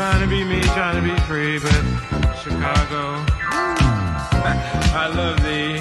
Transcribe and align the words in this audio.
trying 0.00 0.22
to 0.22 0.26
be 0.28 0.42
me, 0.44 0.62
trying 0.62 0.96
to 0.96 1.02
be 1.02 1.14
free, 1.28 1.58
but 1.58 1.84
Chicago. 2.42 3.22
I 4.96 5.12
love 5.14 5.36
thee. 5.44 5.78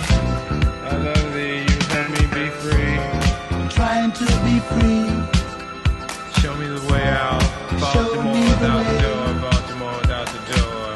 I 0.83 0.97
love 0.97 1.33
thee. 1.33 1.61
You 1.69 1.79
let 1.95 2.07
me 2.11 2.23
be 2.35 2.49
free. 2.59 2.99
Trying 3.69 4.11
to 4.11 4.25
be 4.43 4.59
free. 4.71 5.07
Show 6.41 6.53
me 6.57 6.67
the 6.67 6.81
way 6.91 7.07
out. 7.07 7.41
Show 7.93 8.03
Baltimore 8.03 8.33
me 8.33 8.43
the 8.43 8.49
without 8.49 8.83
the 8.83 8.91
way. 8.91 9.01
door. 9.07 9.27
Baltimore 9.39 9.95
without 10.01 10.27
the 10.35 10.41
door. 10.51 10.87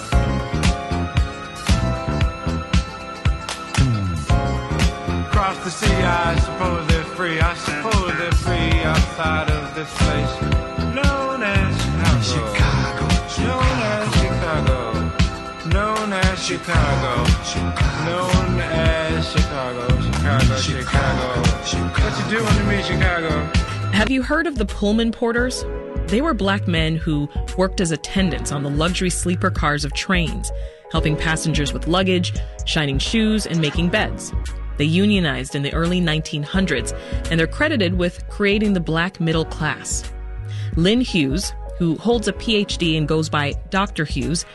Across 5.27 5.57
the 5.63 5.71
sea, 5.71 5.95
I 6.03 6.35
suppose 6.39 6.85
they're 6.87 7.11
free. 7.15 7.39
I 7.39 7.55
suppose 7.55 8.17
they're 8.17 8.39
free 8.47 8.81
outside 8.83 9.49
of 9.49 9.73
this 9.75 9.89
place 9.99 10.33
known 10.93 11.41
as 11.41 11.73
Chicago. 12.27 12.59
Known 12.59 12.62
Known 16.03 16.11
as 16.11 16.45
Chicago. 16.45 17.23
Known 18.03 18.59
as 18.59 19.31
Chicago. 19.31 19.87
Chicago, 20.01 20.57
Chicago. 20.57 21.41
What 21.91 22.19
you 22.19 22.39
doing 22.39 22.53
to 22.57 22.63
me, 22.65 22.83
Chicago? 22.83 23.29
Have 23.93 24.11
you 24.11 24.21
heard 24.21 24.45
of 24.45 24.57
the 24.57 24.65
Pullman 24.65 25.13
Porters? 25.13 25.63
They 26.07 26.19
were 26.19 26.33
black 26.33 26.67
men 26.67 26.97
who 26.97 27.29
worked 27.57 27.79
as 27.79 27.93
attendants 27.93 28.51
on 28.51 28.63
the 28.63 28.69
luxury 28.69 29.09
sleeper 29.09 29.49
cars 29.49 29.85
of 29.85 29.93
trains, 29.93 30.51
helping 30.91 31.15
passengers 31.15 31.71
with 31.71 31.87
luggage, 31.87 32.33
shining 32.65 32.99
shoes, 32.99 33.45
and 33.45 33.61
making 33.61 33.87
beds. 33.87 34.33
They 34.75 34.83
unionized 34.83 35.55
in 35.55 35.61
the 35.61 35.73
early 35.73 36.01
1900s, 36.01 36.91
and 37.31 37.39
they're 37.39 37.47
credited 37.47 37.93
with 37.93 38.27
creating 38.27 38.73
the 38.73 38.81
black 38.81 39.21
middle 39.21 39.45
class. 39.45 40.11
Lynn 40.75 40.99
Hughes, 40.99 41.53
who 41.79 41.95
holds 41.95 42.27
a 42.27 42.33
PhD 42.33 42.97
and 42.97 43.07
goes 43.07 43.29
by 43.29 43.53
Dr. 43.69 44.03
Hughes, 44.03 44.45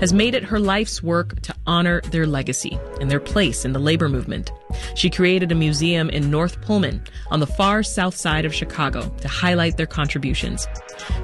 has 0.00 0.12
made 0.12 0.34
it 0.34 0.44
her 0.44 0.58
life's 0.58 1.02
work 1.02 1.40
to 1.42 1.54
honor 1.66 2.00
their 2.10 2.26
legacy 2.26 2.78
and 3.00 3.10
their 3.10 3.20
place 3.20 3.64
in 3.64 3.72
the 3.72 3.78
labor 3.78 4.08
movement. 4.08 4.52
She 4.94 5.10
created 5.10 5.52
a 5.52 5.54
museum 5.54 6.10
in 6.10 6.30
North 6.30 6.60
Pullman 6.62 7.02
on 7.30 7.40
the 7.40 7.46
far 7.46 7.82
south 7.82 8.16
side 8.16 8.44
of 8.44 8.54
Chicago 8.54 9.08
to 9.20 9.28
highlight 9.28 9.76
their 9.76 9.86
contributions. 9.86 10.66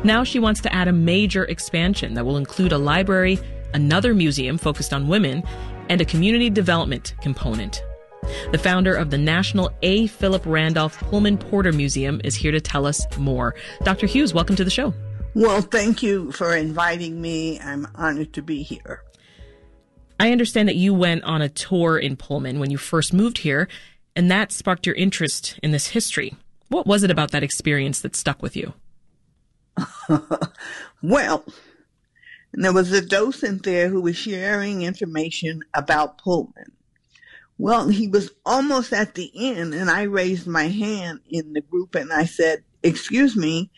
Now 0.05 0.25
she 0.25 0.39
wants 0.39 0.61
to 0.63 0.73
add 0.73 0.89
a 0.89 0.93
major 0.93 1.45
expansion 1.45 2.15
that 2.15 2.25
will 2.25 2.37
include 2.37 2.73
a 2.73 2.79
library, 2.79 3.39
another 3.75 4.15
museum 4.15 4.59
focused 4.59 4.93
on 4.93 5.09
women, 5.09 5.43
and 5.89 6.01
a 6.01 6.05
community 6.05 6.51
development 6.51 7.15
component. 7.21 7.83
The 8.53 8.59
founder 8.59 8.95
of 8.95 9.11
the 9.11 9.19
National 9.19 9.71
A. 9.83 10.07
Philip 10.07 10.45
Randolph 10.47 10.99
Pullman 11.01 11.39
Porter 11.39 11.73
Museum 11.73 12.21
is 12.23 12.35
here 12.35 12.53
to 12.53 12.61
tell 12.61 12.87
us 12.87 13.07
more. 13.19 13.55
Dr. 13.83 14.07
Hughes, 14.07 14.35
welcome 14.35 14.57
to 14.57 14.65
the 14.65 14.71
show. 14.71 14.95
Well, 15.35 15.63
thank 15.63 16.03
you 16.03 16.33
for 16.33 16.57
inviting 16.57 17.21
me. 17.21 17.61
I'm 17.61 17.87
honored 17.95 18.33
to 18.35 18.43
be 18.43 18.63
here. 18.63 19.03
I 20.19 20.33
understand 20.33 20.69
that 20.69 20.77
you 20.77 20.93
went 20.93 21.25
on 21.25 21.41
a 21.41 21.49
tour 21.49 21.99
in 21.99 22.17
Pullman 22.17 22.59
when 22.59 22.71
you 22.71 22.79
first 22.79 23.13
moved 23.13 23.39
here, 23.39 23.69
and 24.15 24.31
that 24.31 24.53
sparked 24.53 24.87
your 24.87 24.97
interest 24.97 25.59
in 25.63 25.71
this 25.71 25.89
history. 25.89 26.35
What 26.69 26.87
was 26.87 27.03
it 27.03 27.11
about 27.11 27.31
that 27.31 27.43
experience 27.43 28.01
that 28.01 28.17
stuck 28.17 28.43
with 28.43 28.57
you? 28.57 28.75
Well, 31.03 31.45
there 32.53 32.73
was 32.73 32.93
a 32.93 33.01
docent 33.01 33.63
there 33.63 33.89
who 33.89 34.03
was 34.03 34.17
sharing 34.17 34.83
information 34.83 35.63
about 35.73 36.19
Pullman. 36.19 36.73
Well, 37.57 37.89
he 37.89 38.09
was 38.09 38.31
almost 38.45 38.93
at 38.93 39.15
the 39.15 39.31
end, 39.35 39.75
and 39.75 39.91
I 39.91 40.03
raised 40.03 40.47
my 40.47 40.69
hand 40.69 41.21
in 41.29 41.53
the 41.53 41.63
group 41.63 41.95
and 41.95 42.13
I 42.13 42.25
said, 42.25 42.65
Excuse 42.83 43.37
me, 43.37 43.71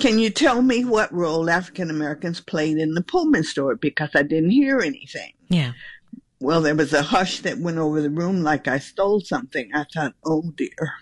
can 0.00 0.18
you 0.18 0.30
tell 0.30 0.62
me 0.62 0.84
what 0.84 1.12
role 1.12 1.48
African 1.48 1.90
Americans 1.90 2.40
played 2.40 2.78
in 2.78 2.94
the 2.94 3.02
Pullman 3.02 3.44
story? 3.44 3.76
Because 3.76 4.10
I 4.14 4.22
didn't 4.22 4.50
hear 4.50 4.80
anything. 4.80 5.32
Yeah. 5.48 5.72
Well, 6.40 6.60
there 6.60 6.74
was 6.74 6.92
a 6.92 7.02
hush 7.02 7.40
that 7.40 7.58
went 7.58 7.78
over 7.78 8.02
the 8.02 8.10
room 8.10 8.42
like 8.42 8.66
I 8.66 8.78
stole 8.78 9.20
something. 9.20 9.70
I 9.72 9.84
thought, 9.94 10.14
oh 10.24 10.52
dear. 10.56 10.94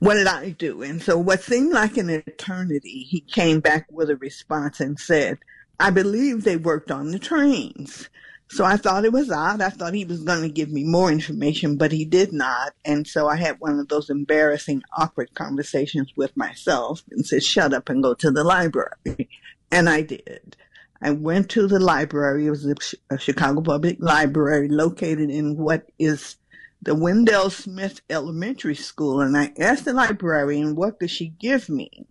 What 0.00 0.14
did 0.14 0.26
I 0.26 0.50
do? 0.50 0.82
And 0.82 1.00
so 1.02 1.18
what 1.18 1.42
seemed 1.42 1.72
like 1.72 1.96
an 1.96 2.10
eternity, 2.10 3.06
he 3.08 3.20
came 3.20 3.60
back 3.60 3.86
with 3.90 4.10
a 4.10 4.16
response 4.16 4.80
and 4.80 4.98
said, 4.98 5.38
I 5.78 5.90
believe 5.90 6.42
they 6.42 6.56
worked 6.56 6.90
on 6.90 7.10
the 7.10 7.18
trains. 7.18 8.08
So 8.52 8.66
I 8.66 8.76
thought 8.76 9.06
it 9.06 9.14
was 9.14 9.30
odd. 9.30 9.62
I 9.62 9.70
thought 9.70 9.94
he 9.94 10.04
was 10.04 10.22
going 10.24 10.42
to 10.42 10.48
give 10.50 10.70
me 10.70 10.84
more 10.84 11.10
information, 11.10 11.78
but 11.78 11.90
he 11.90 12.04
did 12.04 12.34
not. 12.34 12.74
And 12.84 13.06
so 13.06 13.26
I 13.26 13.36
had 13.36 13.58
one 13.60 13.78
of 13.78 13.88
those 13.88 14.10
embarrassing, 14.10 14.82
awkward 14.94 15.32
conversations 15.32 16.12
with 16.18 16.36
myself 16.36 17.02
and 17.10 17.24
said, 17.24 17.42
shut 17.42 17.72
up 17.72 17.88
and 17.88 18.02
go 18.02 18.12
to 18.12 18.30
the 18.30 18.44
library. 18.44 19.30
And 19.70 19.88
I 19.88 20.02
did. 20.02 20.54
I 21.00 21.12
went 21.12 21.48
to 21.52 21.66
the 21.66 21.80
library. 21.80 22.44
It 22.44 22.50
was 22.50 22.66
a, 23.10 23.18
Chicago 23.18 23.62
Public 23.62 23.96
Library 24.00 24.68
located 24.68 25.30
in 25.30 25.56
what 25.56 25.90
is 25.98 26.36
the 26.82 26.94
Wendell 26.94 27.48
Smith 27.48 28.02
Elementary 28.10 28.74
School. 28.74 29.22
And 29.22 29.34
I 29.34 29.54
asked 29.58 29.86
the 29.86 29.94
librarian, 29.94 30.76
what 30.76 31.00
could 31.00 31.08
she 31.08 31.28
give 31.28 31.70
me 31.70 32.04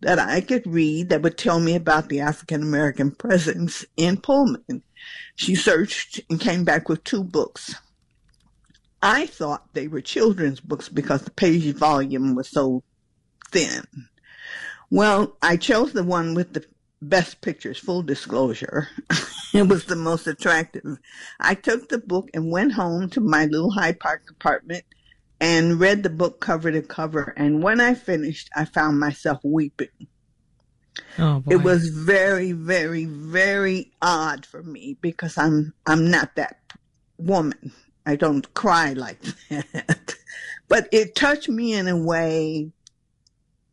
that 0.00 0.18
I 0.18 0.40
could 0.40 0.66
read 0.66 1.10
that 1.10 1.20
would 1.20 1.36
tell 1.36 1.60
me 1.60 1.74
about 1.74 2.08
the 2.08 2.20
African 2.20 2.62
American 2.62 3.10
presence 3.10 3.84
in 3.98 4.16
Pullman? 4.16 4.82
She 5.34 5.54
searched 5.54 6.20
and 6.28 6.40
came 6.40 6.64
back 6.64 6.88
with 6.88 7.04
two 7.04 7.24
books. 7.24 7.74
I 9.02 9.26
thought 9.26 9.74
they 9.74 9.88
were 9.88 10.00
children's 10.00 10.60
books 10.60 10.88
because 10.88 11.22
the 11.22 11.30
page 11.30 11.74
volume 11.74 12.34
was 12.34 12.48
so 12.48 12.84
thin. 13.50 13.84
Well, 14.90 15.36
I 15.42 15.56
chose 15.56 15.92
the 15.92 16.04
one 16.04 16.34
with 16.34 16.52
the 16.52 16.64
best 17.00 17.40
pictures, 17.40 17.78
full 17.78 18.02
disclosure. 18.02 18.88
it 19.54 19.66
was 19.66 19.86
the 19.86 19.96
most 19.96 20.26
attractive. 20.26 20.98
I 21.40 21.54
took 21.54 21.88
the 21.88 21.98
book 21.98 22.30
and 22.32 22.52
went 22.52 22.72
home 22.72 23.10
to 23.10 23.20
my 23.20 23.46
little 23.46 23.72
Hyde 23.72 23.98
Park 23.98 24.22
apartment 24.30 24.84
and 25.40 25.80
read 25.80 26.04
the 26.04 26.10
book 26.10 26.40
cover 26.40 26.70
to 26.70 26.82
cover. 26.82 27.34
And 27.36 27.62
when 27.62 27.80
I 27.80 27.94
finished, 27.94 28.48
I 28.54 28.64
found 28.64 29.00
myself 29.00 29.40
weeping. 29.42 29.88
Oh. 31.18 31.42
It 31.48 31.62
was 31.62 31.88
very, 31.88 32.52
very, 32.52 33.04
very 33.06 33.92
odd 34.02 34.44
for 34.46 34.62
me 34.62 34.96
because 35.00 35.38
I'm 35.38 35.72
I'm 35.86 36.10
not 36.10 36.34
that 36.36 36.58
woman. 37.18 37.72
I 38.04 38.16
don't 38.16 38.52
cry 38.54 38.92
like 38.94 39.20
that. 39.50 40.14
but 40.68 40.88
it 40.92 41.14
touched 41.14 41.48
me 41.48 41.74
in 41.74 41.88
a 41.88 41.96
way 41.96 42.70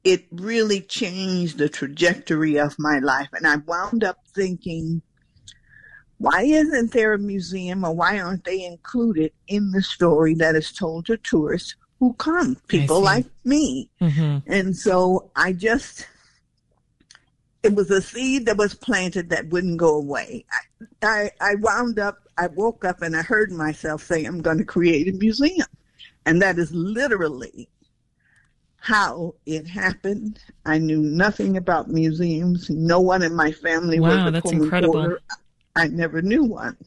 it 0.03 0.25
really 0.31 0.81
changed 0.81 1.57
the 1.57 1.67
trajectory 1.67 2.57
of 2.57 2.77
my 2.79 2.99
life 2.99 3.27
and 3.33 3.45
I 3.45 3.57
wound 3.57 4.03
up 4.03 4.19
thinking 4.33 5.01
why 6.19 6.43
isn't 6.43 6.91
there 6.91 7.13
a 7.13 7.17
museum 7.19 7.83
or 7.83 7.93
why 7.93 8.19
aren't 8.19 8.43
they 8.43 8.63
included 8.63 9.31
in 9.47 9.71
the 9.71 9.81
story 9.81 10.35
that 10.35 10.55
is 10.55 10.71
told 10.71 11.05
to 11.07 11.17
tourists 11.17 11.75
who 11.99 12.13
come, 12.13 12.55
people 12.67 13.01
like 13.01 13.25
me? 13.45 13.89
Mhm. 14.01 14.43
And 14.47 14.75
so 14.75 15.31
I 15.35 15.53
just, 15.53 16.05
it 17.63 17.75
was 17.75 17.91
a 17.91 18.01
seed 18.01 18.45
that 18.45 18.57
was 18.57 18.73
planted 18.73 19.29
that 19.29 19.49
wouldn't 19.49 19.77
go 19.77 19.95
away. 19.95 20.45
I, 20.51 21.07
I, 21.07 21.31
I 21.41 21.55
wound 21.55 21.99
up, 21.99 22.19
I 22.37 22.47
woke 22.47 22.85
up 22.85 23.01
and 23.01 23.15
I 23.15 23.21
heard 23.21 23.51
myself 23.51 24.03
say, 24.03 24.23
I'm 24.25 24.41
going 24.41 24.59
to 24.59 24.65
create 24.65 25.07
a 25.13 25.17
museum. 25.17 25.67
And 26.25 26.41
that 26.41 26.57
is 26.57 26.71
literally 26.71 27.69
how 28.77 29.35
it 29.45 29.67
happened. 29.67 30.39
I 30.65 30.77
knew 30.77 31.01
nothing 31.01 31.57
about 31.57 31.89
museums. 31.89 32.69
No 32.69 33.01
one 33.01 33.23
in 33.23 33.35
my 33.35 33.51
family 33.51 33.99
was 33.99 34.15
Wow, 34.17 34.27
a 34.27 34.31
that's 34.31 34.51
incredible. 34.51 34.93
porter. 34.93 35.21
I 35.75 35.87
never 35.87 36.21
knew 36.21 36.43
one. 36.45 36.77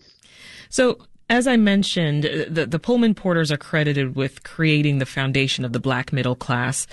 So, 0.69 0.99
as 1.29 1.47
I 1.47 1.57
mentioned, 1.57 2.25
the, 2.25 2.67
the 2.67 2.79
Pullman 2.79 3.15
Porters 3.15 3.53
are 3.53 3.57
credited 3.57 4.17
with 4.17 4.43
creating 4.43 4.99
the 4.99 5.07
foundation 5.07 5.65
of 5.65 5.73
the 5.73 5.81
black 5.81 6.13
middle 6.13 6.35
class. 6.35 6.87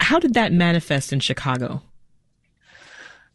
How 0.00 0.18
did 0.18 0.34
that 0.34 0.52
manifest 0.52 1.12
in 1.12 1.20
Chicago? 1.20 1.82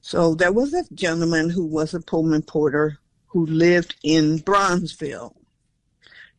So 0.07 0.35
there 0.35 0.53
was 0.53 0.73
a 0.73 0.85
gentleman 0.93 1.49
who 1.49 1.65
was 1.65 1.93
a 1.93 1.99
Pullman 1.99 2.43
porter 2.43 2.97
who 3.25 3.45
lived 3.45 3.97
in 4.03 4.39
Bronzeville. 4.39 5.35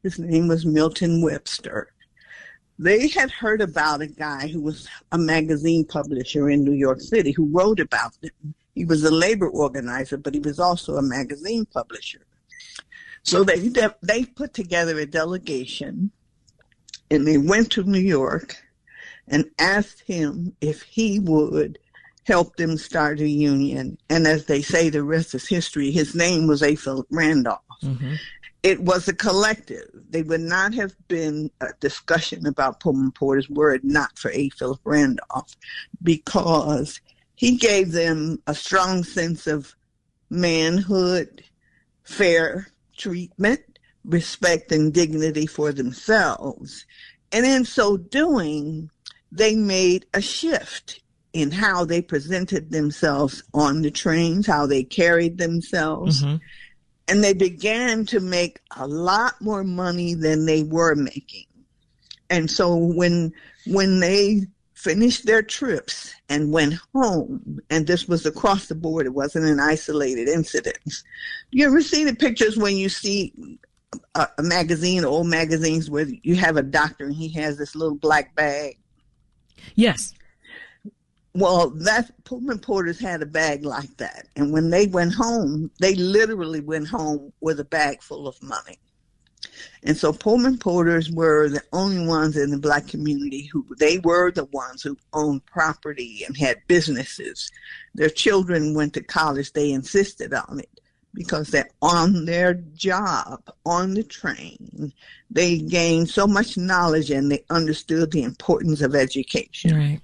His 0.02 0.18
name 0.18 0.48
was 0.48 0.64
Milton 0.64 1.20
Webster. 1.20 1.92
They 2.78 3.08
had 3.08 3.30
heard 3.30 3.60
about 3.60 4.00
a 4.00 4.06
guy 4.06 4.48
who 4.48 4.62
was 4.62 4.88
a 5.12 5.18
magazine 5.18 5.84
publisher 5.84 6.48
in 6.48 6.64
New 6.64 6.72
York 6.72 7.02
City 7.02 7.30
who 7.30 7.44
wrote 7.52 7.78
about 7.78 8.18
them. 8.22 8.54
He 8.74 8.86
was 8.86 9.04
a 9.04 9.10
labor 9.10 9.50
organizer, 9.50 10.16
but 10.16 10.32
he 10.32 10.40
was 10.40 10.58
also 10.58 10.96
a 10.96 11.02
magazine 11.02 11.66
publisher. 11.66 12.24
So 13.22 13.44
they 13.44 13.70
they 14.00 14.24
put 14.24 14.54
together 14.54 14.98
a 14.98 15.04
delegation 15.04 16.10
and 17.10 17.26
they 17.26 17.36
went 17.36 17.70
to 17.72 17.82
New 17.82 18.00
York 18.00 18.56
and 19.26 19.50
asked 19.58 20.00
him 20.06 20.56
if 20.62 20.80
he 20.80 21.18
would 21.18 21.78
help 22.28 22.56
them 22.56 22.76
start 22.76 23.20
a 23.20 23.28
union. 23.28 23.96
And 24.10 24.26
as 24.26 24.44
they 24.44 24.60
say, 24.60 24.90
the 24.90 25.02
rest 25.02 25.34
is 25.34 25.48
history. 25.48 25.90
His 25.90 26.14
name 26.14 26.46
was 26.46 26.62
A. 26.62 26.76
Philip 26.76 27.06
Randolph. 27.10 27.62
Mm-hmm. 27.82 28.14
It 28.62 28.80
was 28.82 29.08
a 29.08 29.14
collective. 29.14 29.88
They 30.10 30.22
would 30.22 30.42
not 30.42 30.74
have 30.74 30.94
been 31.08 31.50
a 31.62 31.68
discussion 31.80 32.46
about 32.46 32.80
Pullman 32.80 33.12
Porters 33.12 33.48
were 33.48 33.72
it 33.72 33.82
not 33.82 34.18
for 34.18 34.30
A. 34.32 34.50
Philip 34.50 34.80
Randolph 34.84 35.56
because 36.02 37.00
he 37.34 37.56
gave 37.56 37.92
them 37.92 38.42
a 38.46 38.54
strong 38.54 39.04
sense 39.04 39.46
of 39.46 39.74
manhood, 40.28 41.42
fair 42.02 42.68
treatment, 42.96 43.78
respect, 44.04 44.70
and 44.70 44.92
dignity 44.92 45.46
for 45.46 45.72
themselves. 45.72 46.84
And 47.32 47.46
in 47.46 47.64
so 47.64 47.96
doing, 47.96 48.90
they 49.32 49.54
made 49.54 50.04
a 50.12 50.20
shift 50.20 51.00
in 51.32 51.50
how 51.50 51.84
they 51.84 52.00
presented 52.00 52.70
themselves 52.70 53.42
on 53.54 53.82
the 53.82 53.90
trains, 53.90 54.46
how 54.46 54.66
they 54.66 54.82
carried 54.82 55.38
themselves. 55.38 56.22
Mm-hmm. 56.22 56.36
And 57.08 57.24
they 57.24 57.32
began 57.32 58.04
to 58.06 58.20
make 58.20 58.60
a 58.76 58.86
lot 58.86 59.40
more 59.40 59.64
money 59.64 60.14
than 60.14 60.44
they 60.44 60.62
were 60.62 60.94
making. 60.94 61.46
And 62.30 62.50
so 62.50 62.76
when 62.76 63.32
when 63.66 64.00
they 64.00 64.46
finished 64.74 65.26
their 65.26 65.42
trips 65.42 66.14
and 66.28 66.52
went 66.52 66.74
home, 66.94 67.60
and 67.70 67.86
this 67.86 68.06
was 68.06 68.26
across 68.26 68.68
the 68.68 68.74
board, 68.74 69.06
it 69.06 69.14
wasn't 69.14 69.44
an 69.46 69.58
isolated 69.58 70.28
incident. 70.28 70.78
You 71.50 71.66
ever 71.66 71.80
see 71.80 72.04
the 72.04 72.14
pictures 72.14 72.56
when 72.56 72.76
you 72.76 72.88
see 72.88 73.32
a, 74.14 74.28
a 74.38 74.42
magazine, 74.42 75.04
old 75.04 75.26
magazines, 75.26 75.90
where 75.90 76.06
you 76.22 76.36
have 76.36 76.56
a 76.56 76.62
doctor 76.62 77.06
and 77.06 77.14
he 77.14 77.28
has 77.30 77.56
this 77.58 77.74
little 77.74 77.96
black 77.96 78.34
bag? 78.34 78.78
Yes. 79.74 80.12
Well, 81.38 81.70
that 81.70 82.10
Pullman 82.24 82.58
Porters 82.58 82.98
had 82.98 83.22
a 83.22 83.26
bag 83.26 83.64
like 83.64 83.96
that, 83.98 84.26
and 84.34 84.52
when 84.52 84.70
they 84.70 84.86
went 84.86 85.14
home, 85.14 85.70
they 85.78 85.94
literally 85.94 86.60
went 86.60 86.88
home 86.88 87.32
with 87.40 87.60
a 87.60 87.64
bag 87.64 88.02
full 88.02 88.26
of 88.26 88.42
money. 88.42 88.78
And 89.82 89.96
so 89.96 90.12
Pullman 90.12 90.58
Porters 90.58 91.10
were 91.10 91.48
the 91.48 91.62
only 91.72 92.04
ones 92.06 92.36
in 92.36 92.50
the 92.50 92.58
black 92.58 92.88
community 92.88 93.42
who 93.52 93.64
they 93.78 93.98
were 93.98 94.30
the 94.30 94.46
ones 94.46 94.82
who 94.82 94.96
owned 95.12 95.46
property 95.46 96.24
and 96.26 96.36
had 96.36 96.66
businesses. 96.66 97.50
Their 97.94 98.10
children 98.10 98.74
went 98.74 98.94
to 98.94 99.02
college, 99.02 99.52
they 99.52 99.70
insisted 99.70 100.34
on 100.34 100.60
it 100.60 100.80
because 101.14 101.48
they're 101.48 101.70
on 101.82 102.24
their 102.24 102.54
job 102.54 103.42
on 103.64 103.94
the 103.94 104.02
train. 104.02 104.92
They 105.30 105.58
gained 105.58 106.10
so 106.10 106.26
much 106.26 106.56
knowledge 106.56 107.10
and 107.10 107.30
they 107.30 107.44
understood 107.50 108.10
the 108.10 108.22
importance 108.22 108.82
of 108.82 108.94
education. 108.94 109.76
Right. 109.76 110.00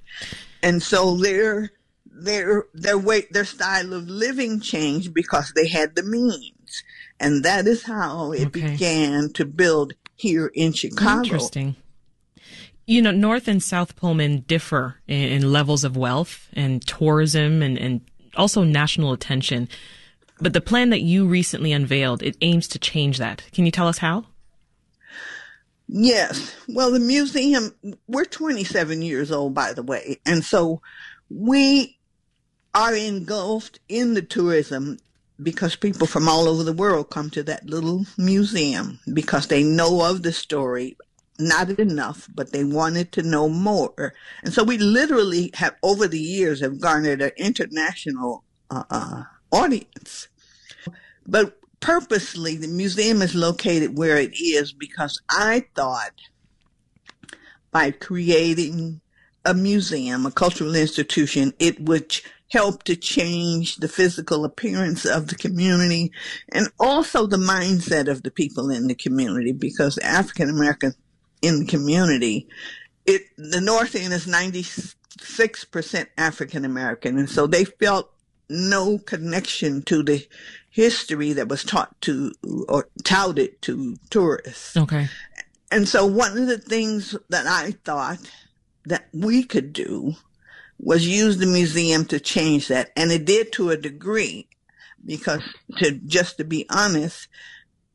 And 0.65 0.83
so 0.83 1.17
their 1.17 1.71
their 2.07 2.65
their 2.73 2.99
way 2.99 3.27
their 3.31 3.45
style 3.45 3.93
of 3.93 4.09
living 4.09 4.61
changed 4.61 5.13
because 5.13 5.53
they 5.55 5.69
had 5.69 5.95
the 5.95 6.03
means. 6.03 6.83
And 7.21 7.45
that 7.45 7.67
is 7.67 7.85
how 7.85 8.33
it 8.33 8.47
okay. 8.47 8.73
began 8.73 9.31
to 9.35 9.45
build 9.45 9.93
here 10.17 10.51
in 10.55 10.73
Chicago. 10.73 11.23
Interesting. 11.23 11.77
You 12.87 13.03
know, 13.03 13.13
North 13.13 13.47
and 13.47 13.63
South 13.63 13.95
Pullman 13.95 14.41
differ 14.41 14.97
in, 15.07 15.29
in 15.29 15.53
levels 15.53 15.85
of 15.85 15.97
wealth 15.97 16.49
and 16.55 16.85
tourism 16.87 17.63
and, 17.63 17.79
and 17.79 18.01
also 18.37 18.65
national 18.65 19.13
attention. 19.13 19.69
But 20.41 20.55
the 20.55 20.61
plan 20.61 20.91
that 20.91 21.03
you 21.03 21.27
recently 21.27 21.73
unveiled, 21.73 22.23
it 22.23 22.37
aims 22.41 22.69
to 22.69 22.79
change 22.79 23.19
that. 23.19 23.45
Can 23.53 23.65
you 23.65 23.71
tell 23.71 23.89
us 23.89 23.99
how? 23.99 24.25
Yes. 25.87 26.55
Well, 26.69 26.91
the 26.91 27.01
museum, 27.01 27.75
we're 28.07 28.25
27 28.25 29.03
years 29.03 29.31
old, 29.31 29.55
by 29.55 29.73
the 29.73 29.83
way. 29.83 30.21
And 30.25 30.45
so 30.45 30.81
we 31.29 31.99
are 32.75 32.95
engulfed 32.95 33.81
in 33.89 34.15
the 34.15 34.23
tourism 34.23 34.99
because 35.43 35.77
people 35.77 36.07
from 36.07 36.29
all 36.29 36.49
over 36.49 36.63
the 36.63 36.73
world 36.73 37.11
come 37.11 37.29
to 37.31 37.43
that 37.43 37.67
little 37.67 38.07
museum 38.17 39.01
because 39.13 39.49
they 39.49 39.63
know 39.63 40.09
of 40.09 40.23
the 40.23 40.33
story. 40.33 40.97
Not 41.37 41.71
enough, 41.81 42.29
but 42.33 42.53
they 42.53 42.63
wanted 42.63 43.11
to 43.13 43.23
know 43.23 43.49
more. 43.49 44.15
And 44.45 44.55
so 44.55 44.63
we 44.63 44.79
literally 44.79 45.51
have, 45.55 45.75
over 45.83 46.07
the 46.07 46.21
years, 46.21 46.61
have 46.61 46.81
garnered 46.81 47.21
an 47.21 47.33
international 47.37 48.45
uh, 48.71 48.85
uh, 48.89 49.25
audience. 49.51 50.29
But 51.27 51.59
purposely, 51.85 52.57
the 52.57 52.67
museum 52.67 53.21
is 53.21 53.35
located 53.35 53.99
where 53.99 54.17
it 54.17 54.33
is 54.41 54.73
because 54.73 55.21
I 55.29 55.67
thought 55.75 56.19
by 57.73 57.91
creating 57.91 59.03
a 59.45 59.53
museum, 59.53 60.25
a 60.25 60.31
cultural 60.31 60.75
institution, 60.75 61.53
it 61.59 61.79
would 61.79 62.19
help 62.49 62.85
to 62.85 62.97
change 62.97 63.77
the 63.77 63.89
physical 63.89 64.47
appearance 64.47 65.05
of 65.05 65.27
the 65.27 65.35
community 65.35 66.11
and 66.53 66.69
also 66.81 67.27
the 67.27 67.37
mindset 67.37 68.09
of 68.09 68.23
the 68.23 68.31
people 68.31 68.71
in 68.71 68.87
the 68.87 68.95
community 68.95 69.53
because 69.53 69.99
African 69.99 70.49
American 70.49 70.95
in 71.43 71.61
the 71.61 71.67
community, 71.67 72.49
it 73.05 73.25
the 73.37 73.61
North 73.61 73.95
End 73.95 74.15
is 74.15 74.27
96% 74.27 76.07
African 76.17 76.65
American 76.65 77.19
and 77.19 77.29
so 77.29 77.47
they 77.47 77.67
felt 77.67 78.11
no 78.49 78.99
connection 78.99 79.83
to 79.83 80.03
the 80.03 80.27
history 80.75 81.33
that 81.33 81.47
was 81.47 81.63
taught 81.63 82.01
to 82.01 82.33
or 82.69 82.89
touted 83.05 83.63
to 83.63 83.97
tourists. 84.11 84.77
Okay. 84.77 85.07
And 85.71 85.89
so 85.89 86.05
one 86.05 86.37
of 86.37 86.49
the 86.49 86.59
things 86.59 87.15
that 87.29 87.47
I 87.47 87.71
thought 87.85 88.19
that 88.85 89.07
we 89.13 89.45
could 89.45 89.73
do 89.73 90.15
was 90.81 91.07
use 91.07 91.39
the 91.39 91.47
museum 91.47 92.05
to 92.07 92.19
change 92.19 92.67
that. 92.69 92.91
And 92.97 93.13
it 93.13 93.25
did 93.25 93.53
to 93.53 93.71
a 93.71 93.77
degree 93.77 94.49
because 95.07 95.43
to 95.79 95.93
just 95.93 96.39
to 96.39 96.45
be 96.45 96.67
honest, 96.69 97.29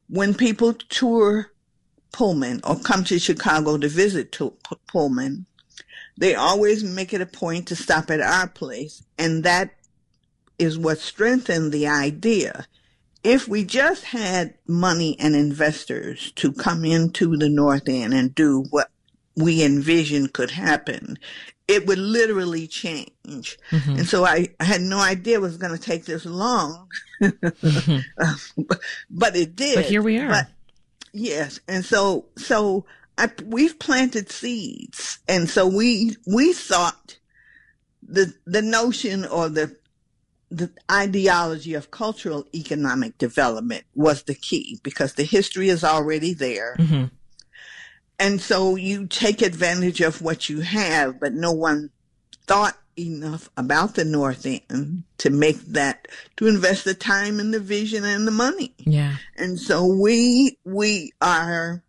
when 0.07 0.33
people 0.33 0.73
tour 0.73 1.51
Pullman 2.13 2.61
or 2.63 2.79
come 2.79 3.03
to 3.03 3.19
Chicago 3.19 3.77
to 3.77 3.89
visit 3.89 4.31
to 4.33 4.53
Pullman, 4.87 5.47
they 6.17 6.33
always 6.33 6.81
make 6.81 7.13
it 7.13 7.19
a 7.19 7.25
point 7.25 7.67
to 7.67 7.75
stop 7.75 8.09
at 8.09 8.21
our 8.21 8.47
place. 8.47 9.03
And 9.17 9.43
that 9.43 9.71
is 10.59 10.77
what 10.77 10.99
strengthened 10.99 11.71
the 11.71 11.87
idea. 11.87 12.67
If 13.23 13.47
we 13.47 13.65
just 13.65 14.05
had 14.05 14.53
money 14.67 15.17
and 15.19 15.35
investors 15.35 16.31
to 16.35 16.53
come 16.53 16.85
into 16.85 17.35
the 17.35 17.49
North 17.49 17.87
End 17.87 18.13
and 18.13 18.35
do 18.35 18.65
what 18.69 18.89
we 19.35 19.63
envisioned 19.63 20.33
could 20.33 20.51
happen, 20.51 21.17
it 21.67 21.85
would 21.85 21.97
literally 21.97 22.67
change. 22.67 23.57
Mm-hmm. 23.71 23.91
And 23.91 24.07
so 24.07 24.25
I, 24.25 24.49
I, 24.59 24.63
had 24.63 24.81
no 24.81 24.99
idea 24.99 25.35
it 25.35 25.41
was 25.41 25.57
going 25.57 25.77
to 25.77 25.81
take 25.81 26.05
this 26.05 26.25
long, 26.25 26.87
mm-hmm. 27.21 28.61
but 29.09 29.35
it 29.35 29.55
did. 29.55 29.75
But 29.75 29.85
here 29.85 30.01
we 30.01 30.17
are. 30.17 30.29
But, 30.29 30.47
yes. 31.13 31.59
And 31.67 31.85
so, 31.85 32.25
so 32.37 32.85
I, 33.17 33.29
we've 33.45 33.77
planted 33.77 34.31
seeds. 34.31 35.19
And 35.27 35.47
so 35.49 35.67
we, 35.67 36.17
we 36.25 36.53
thought 36.53 37.17
the, 38.01 38.33
the 38.45 38.63
notion 38.63 39.25
or 39.25 39.47
the 39.47 39.77
the 40.51 40.71
ideology 40.91 41.73
of 41.75 41.91
cultural 41.91 42.45
economic 42.53 43.17
development 43.17 43.83
was 43.93 44.23
the 44.23 44.33
key 44.33 44.79
because 44.83 45.13
the 45.13 45.23
history 45.23 45.69
is 45.69 45.83
already 45.83 46.33
there. 46.33 46.75
Mm-hmm. 46.79 47.05
And 48.19 48.41
so 48.41 48.75
you 48.75 49.07
take 49.07 49.41
advantage 49.41 50.01
of 50.01 50.21
what 50.21 50.49
you 50.49 50.61
have, 50.61 51.19
but 51.19 51.33
no 51.33 51.51
one 51.51 51.91
thought 52.47 52.77
enough 52.97 53.49
about 53.55 53.95
the 53.95 54.03
North 54.03 54.45
End 54.45 55.03
to 55.19 55.29
make 55.29 55.59
that, 55.67 56.07
to 56.37 56.47
invest 56.47 56.83
the 56.83 56.93
time 56.93 57.39
and 57.39 57.53
the 57.53 57.59
vision 57.59 58.03
and 58.03 58.27
the 58.27 58.31
money. 58.31 58.73
Yeah. 58.79 59.15
And 59.37 59.57
so 59.57 59.85
we, 59.85 60.57
we 60.65 61.13
are 61.21 61.81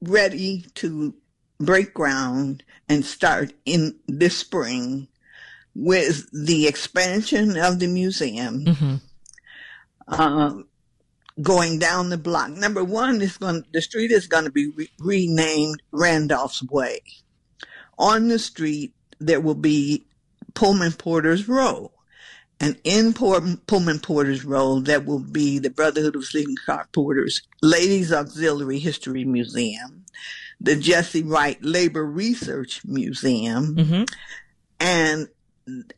ready 0.00 0.66
to 0.74 1.14
break 1.58 1.92
ground 1.92 2.62
and 2.88 3.04
start 3.04 3.52
in 3.64 3.96
this 4.06 4.36
spring 4.36 5.07
with 5.78 6.28
the 6.32 6.66
expansion 6.66 7.56
of 7.56 7.78
the 7.78 7.86
museum, 7.86 8.64
mm-hmm. 8.64 8.94
uh, 10.08 10.54
going 11.40 11.78
down 11.78 12.10
the 12.10 12.18
block. 12.18 12.50
Number 12.50 12.82
one 12.82 13.22
is 13.22 13.36
going, 13.36 13.64
the 13.72 13.80
street 13.80 14.10
is 14.10 14.26
going 14.26 14.44
to 14.44 14.50
be 14.50 14.70
re- 14.70 14.90
renamed 14.98 15.80
Randolph's 15.92 16.64
Way. 16.64 16.98
On 17.96 18.26
the 18.26 18.40
street, 18.40 18.92
there 19.20 19.40
will 19.40 19.54
be 19.54 20.04
Pullman 20.54 20.92
Porter's 20.92 21.46
Row. 21.46 21.92
And 22.58 22.76
in 22.82 23.12
Pullman 23.12 24.00
Porter's 24.00 24.44
Row, 24.44 24.80
there 24.80 25.00
will 25.00 25.20
be 25.20 25.60
the 25.60 25.70
Brotherhood 25.70 26.16
of 26.16 26.24
Sleeping 26.24 26.56
Car 26.66 26.88
Porters, 26.92 27.42
Ladies 27.62 28.12
Auxiliary 28.12 28.80
History 28.80 29.24
Museum, 29.24 30.04
the 30.60 30.74
Jesse 30.74 31.22
Wright 31.22 31.62
Labor 31.62 32.04
Research 32.04 32.84
Museum, 32.84 33.76
mm-hmm. 33.76 34.02
and 34.80 35.28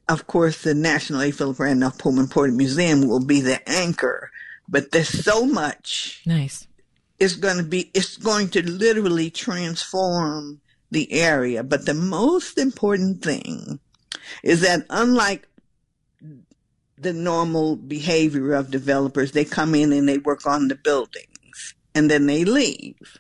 of 0.09 0.27
course, 0.27 0.63
the 0.63 0.75
National 0.75 1.23
A. 1.23 1.31
Philip 1.31 1.59
Randolph 1.59 1.99
Pullman 1.99 2.29
Porter 2.29 2.53
Museum 2.53 3.07
will 3.07 3.25
be 3.25 3.41
the 3.41 3.67
anchor, 3.69 4.31
but 4.69 4.91
there's 4.91 5.09
so 5.09 5.47
much. 5.47 6.23
Nice. 6.27 6.67
It's 7.19 7.37
going 7.37 7.59
to 7.59 7.63
be, 7.63 7.91
it's 7.95 8.17
going 8.17 8.49
to 8.51 8.69
literally 8.69 9.31
transform 9.31 10.61
the 10.91 11.13
area. 11.13 11.63
But 11.63 11.87
the 11.87 11.95
most 11.95 12.59
important 12.59 13.23
thing 13.23 13.79
is 14.43 14.63
that 14.63 14.87
unlike 14.91 15.47
the 16.97 17.13
normal 17.13 17.77
behavior 17.77 18.55
of 18.55 18.71
developers, 18.71 19.33
they 19.33 19.45
come 19.45 19.75
in 19.75 19.93
and 19.93 20.09
they 20.09 20.19
work 20.19 20.47
on 20.47 20.69
the 20.69 20.75
buildings 20.75 21.75
and 21.95 22.11
then 22.11 22.27
they 22.27 22.45
leave. 22.45 23.19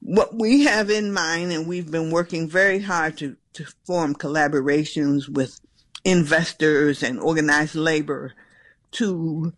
What 0.00 0.34
we 0.34 0.64
have 0.64 0.90
in 0.90 1.12
mind, 1.12 1.52
and 1.52 1.66
we've 1.66 1.90
been 1.90 2.10
working 2.10 2.48
very 2.48 2.80
hard 2.80 3.18
to 3.18 3.36
to 3.54 3.64
form 3.86 4.14
collaborations 4.14 5.28
with 5.28 5.60
investors 6.04 7.02
and 7.02 7.20
organized 7.20 7.74
labor 7.74 8.32
to 8.92 9.52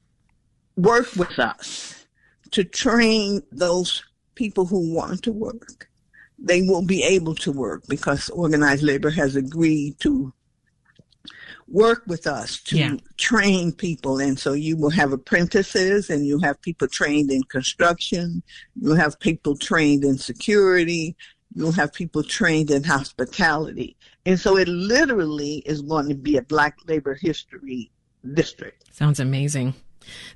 work 0.77 1.15
with 1.17 1.39
us 1.39 2.07
to 2.51 2.65
train 2.65 3.43
those 3.53 4.03
people 4.35 4.67
who 4.67 4.95
want 4.95 5.23
to 5.23 5.33
work. 5.33 5.89
They 6.39 6.63
will 6.63 6.83
be 6.85 7.03
able 7.03 7.35
to 7.37 7.53
work 7.53 7.85
because 7.89 8.29
organized 8.31 8.83
labor 8.83 9.11
has 9.11 9.37
agreed 9.37 9.99
to 10.01 10.33
work 11.69 12.03
with 12.07 12.27
us 12.27 12.61
to 12.65 12.77
Yeah. 12.77 12.97
train 13.17 13.73
people. 13.73 14.19
And 14.19 14.39
so 14.39 14.53
you 14.53 14.77
will 14.77 14.91
have 14.91 15.13
apprentices 15.13 16.11
and 16.11 16.27
you'll 16.27 16.43
have 16.43 16.61
people 16.61 16.89
trained 16.89 17.31
in 17.31 17.43
construction. 17.45 18.43
You'll 18.81 18.97
have 18.97 19.19
people 19.21 19.57
trained 19.57 20.05
in 20.05 20.19
security. 20.19 21.17
You'll 21.55 21.73
have 21.73 21.93
people 21.93 22.23
trained 22.23 22.71
in 22.71 22.85
hospitality. 22.85 23.97
And 24.25 24.39
so 24.39 24.57
it 24.57 24.69
literally 24.69 25.63
is 25.67 25.83
going 25.83 26.09
to 26.09 26.15
be 26.15 26.37
a 26.37 26.43
Black 26.43 26.79
labor 26.87 27.15
history 27.15 27.91
district. 28.35 28.85
Sounds 28.95 29.21
amazing. 29.21 29.75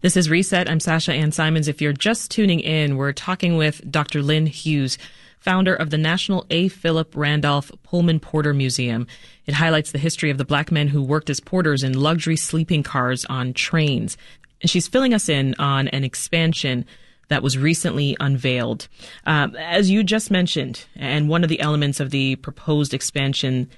This 0.00 0.16
is 0.16 0.30
Reset. 0.30 0.68
I'm 0.68 0.80
Sasha 0.80 1.12
Ann 1.12 1.32
Simons. 1.32 1.68
If 1.68 1.80
you're 1.80 1.92
just 1.92 2.30
tuning 2.30 2.60
in, 2.60 2.96
we're 2.96 3.12
talking 3.12 3.56
with 3.56 3.90
Dr. 3.90 4.22
Lynn 4.22 4.46
Hughes, 4.46 4.98
founder 5.38 5.74
of 5.74 5.90
the 5.90 5.98
National 5.98 6.46
A. 6.50 6.68
Philip 6.68 7.14
Randolph 7.16 7.72
Pullman 7.82 8.20
Porter 8.20 8.54
Museum. 8.54 9.06
It 9.46 9.54
highlights 9.54 9.92
the 9.92 9.98
history 9.98 10.30
of 10.30 10.38
the 10.38 10.44
black 10.44 10.70
men 10.70 10.88
who 10.88 11.02
worked 11.02 11.30
as 11.30 11.40
porters 11.40 11.82
in 11.82 11.98
luxury 11.98 12.36
sleeping 12.36 12.82
cars 12.82 13.24
on 13.24 13.54
trains. 13.54 14.16
And 14.60 14.70
she's 14.70 14.88
filling 14.88 15.14
us 15.14 15.28
in 15.28 15.54
on 15.58 15.88
an 15.88 16.04
expansion 16.04 16.84
that 17.28 17.42
was 17.42 17.58
recently 17.58 18.16
unveiled. 18.20 18.88
Um, 19.24 19.56
as 19.56 19.90
you 19.90 20.04
just 20.04 20.30
mentioned, 20.30 20.86
and 20.94 21.28
one 21.28 21.42
of 21.42 21.48
the 21.48 21.60
elements 21.60 22.00
of 22.00 22.10
the 22.10 22.36
proposed 22.36 22.94
expansion, 22.94 23.68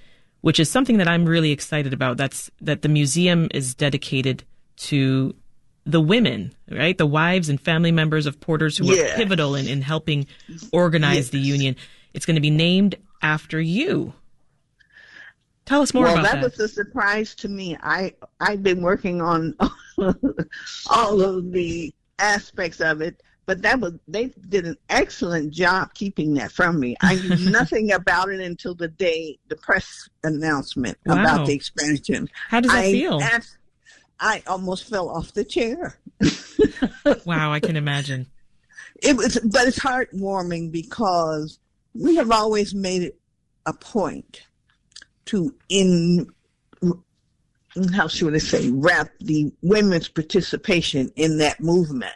which 0.40 0.60
is 0.60 0.70
something 0.70 0.98
that 0.98 1.08
I'm 1.08 1.24
really 1.24 1.50
excited 1.50 1.92
about, 1.92 2.16
that's 2.16 2.50
that 2.60 2.82
the 2.82 2.88
museum 2.88 3.48
is 3.52 3.74
dedicated 3.74 4.44
to 4.76 5.34
the 5.84 6.00
women, 6.00 6.52
right? 6.70 6.96
The 6.98 7.06
wives 7.06 7.48
and 7.48 7.58
family 7.60 7.92
members 7.92 8.26
of 8.26 8.38
porters 8.40 8.76
who 8.76 8.86
were 8.86 9.08
pivotal 9.16 9.54
in, 9.54 9.66
in 9.66 9.80
helping 9.80 10.26
organize 10.70 11.30
the 11.30 11.38
union. 11.38 11.76
It's 12.12 12.26
going 12.26 12.34
to 12.34 12.42
be 12.42 12.50
named 12.50 12.96
after 13.22 13.60
you. 13.60 14.12
Tell 15.64 15.82
us 15.82 15.92
more 15.92 16.04
well, 16.04 16.14
about 16.14 16.22
that, 16.24 16.34
Well, 16.34 16.48
that. 16.48 16.58
was 16.58 16.60
a 16.60 16.68
surprise 16.68 17.34
to 17.36 17.48
me. 17.48 17.76
I 17.82 18.14
I've 18.40 18.62
been 18.62 18.82
working 18.82 19.20
on 19.20 19.54
all 20.90 21.20
of 21.20 21.52
the 21.52 21.92
aspects 22.18 22.80
of 22.80 23.00
it, 23.00 23.22
but 23.48 23.62
that 23.62 23.80
was 23.80 23.94
they 24.06 24.26
did 24.50 24.66
an 24.66 24.76
excellent 24.90 25.54
job 25.54 25.94
keeping 25.94 26.34
that 26.34 26.52
from 26.52 26.78
me. 26.78 26.94
I 27.00 27.14
knew 27.16 27.34
nothing 27.50 27.90
about 27.90 28.28
it 28.28 28.40
until 28.40 28.74
the 28.74 28.88
day 28.88 29.38
the 29.48 29.56
press 29.56 30.06
announcement 30.22 30.98
Wow. 31.06 31.22
about 31.22 31.46
the 31.46 31.54
expansion. 31.54 32.28
How 32.50 32.60
does 32.60 32.70
that 32.70 32.84
I 32.84 32.92
feel? 32.92 33.22
I 34.20 34.42
almost 34.46 34.86
fell 34.90 35.08
off 35.08 35.32
the 35.32 35.44
chair. 35.44 35.98
wow, 37.24 37.50
I 37.50 37.60
can 37.60 37.76
imagine. 37.76 38.26
It 39.02 39.16
was, 39.16 39.38
but 39.38 39.66
it's 39.66 39.78
heartwarming 39.78 40.70
because 40.70 41.58
we 41.94 42.16
have 42.16 42.30
always 42.30 42.74
made 42.74 43.02
it 43.02 43.18
a 43.64 43.72
point 43.72 44.42
to 45.26 45.54
in 45.70 46.26
how 47.94 48.08
should 48.08 48.34
I 48.34 48.38
say 48.38 48.68
wrap 48.70 49.08
the 49.20 49.52
women's 49.62 50.08
participation 50.08 51.10
in 51.16 51.38
that 51.38 51.60
movement 51.60 52.12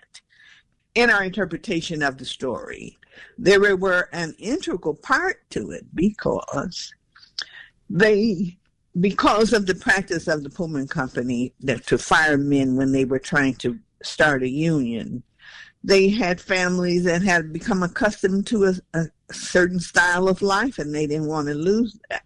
in 0.94 1.10
our 1.10 1.24
interpretation 1.24 2.02
of 2.02 2.18
the 2.18 2.24
story. 2.24 2.98
They 3.38 3.58
were, 3.58 4.08
an 4.12 4.34
integral 4.38 4.94
part 4.94 5.48
to 5.50 5.70
it 5.70 5.84
because 5.94 6.92
they 7.90 8.56
because 9.00 9.54
of 9.54 9.66
the 9.66 9.74
practice 9.74 10.28
of 10.28 10.42
the 10.42 10.50
Pullman 10.50 10.86
Company 10.86 11.54
that 11.60 11.86
to 11.86 11.96
fire 11.96 12.36
men 12.36 12.76
when 12.76 12.92
they 12.92 13.06
were 13.06 13.18
trying 13.18 13.54
to 13.56 13.78
start 14.02 14.42
a 14.42 14.48
union, 14.48 15.22
they 15.82 16.08
had 16.08 16.40
families 16.40 17.04
that 17.04 17.22
had 17.22 17.52
become 17.52 17.82
accustomed 17.82 18.46
to 18.48 18.64
a, 18.64 18.74
a 18.94 19.06
certain 19.32 19.80
style 19.80 20.28
of 20.28 20.42
life 20.42 20.78
and 20.78 20.94
they 20.94 21.06
didn't 21.06 21.28
want 21.28 21.48
to 21.48 21.54
lose 21.54 21.98
that. 22.10 22.22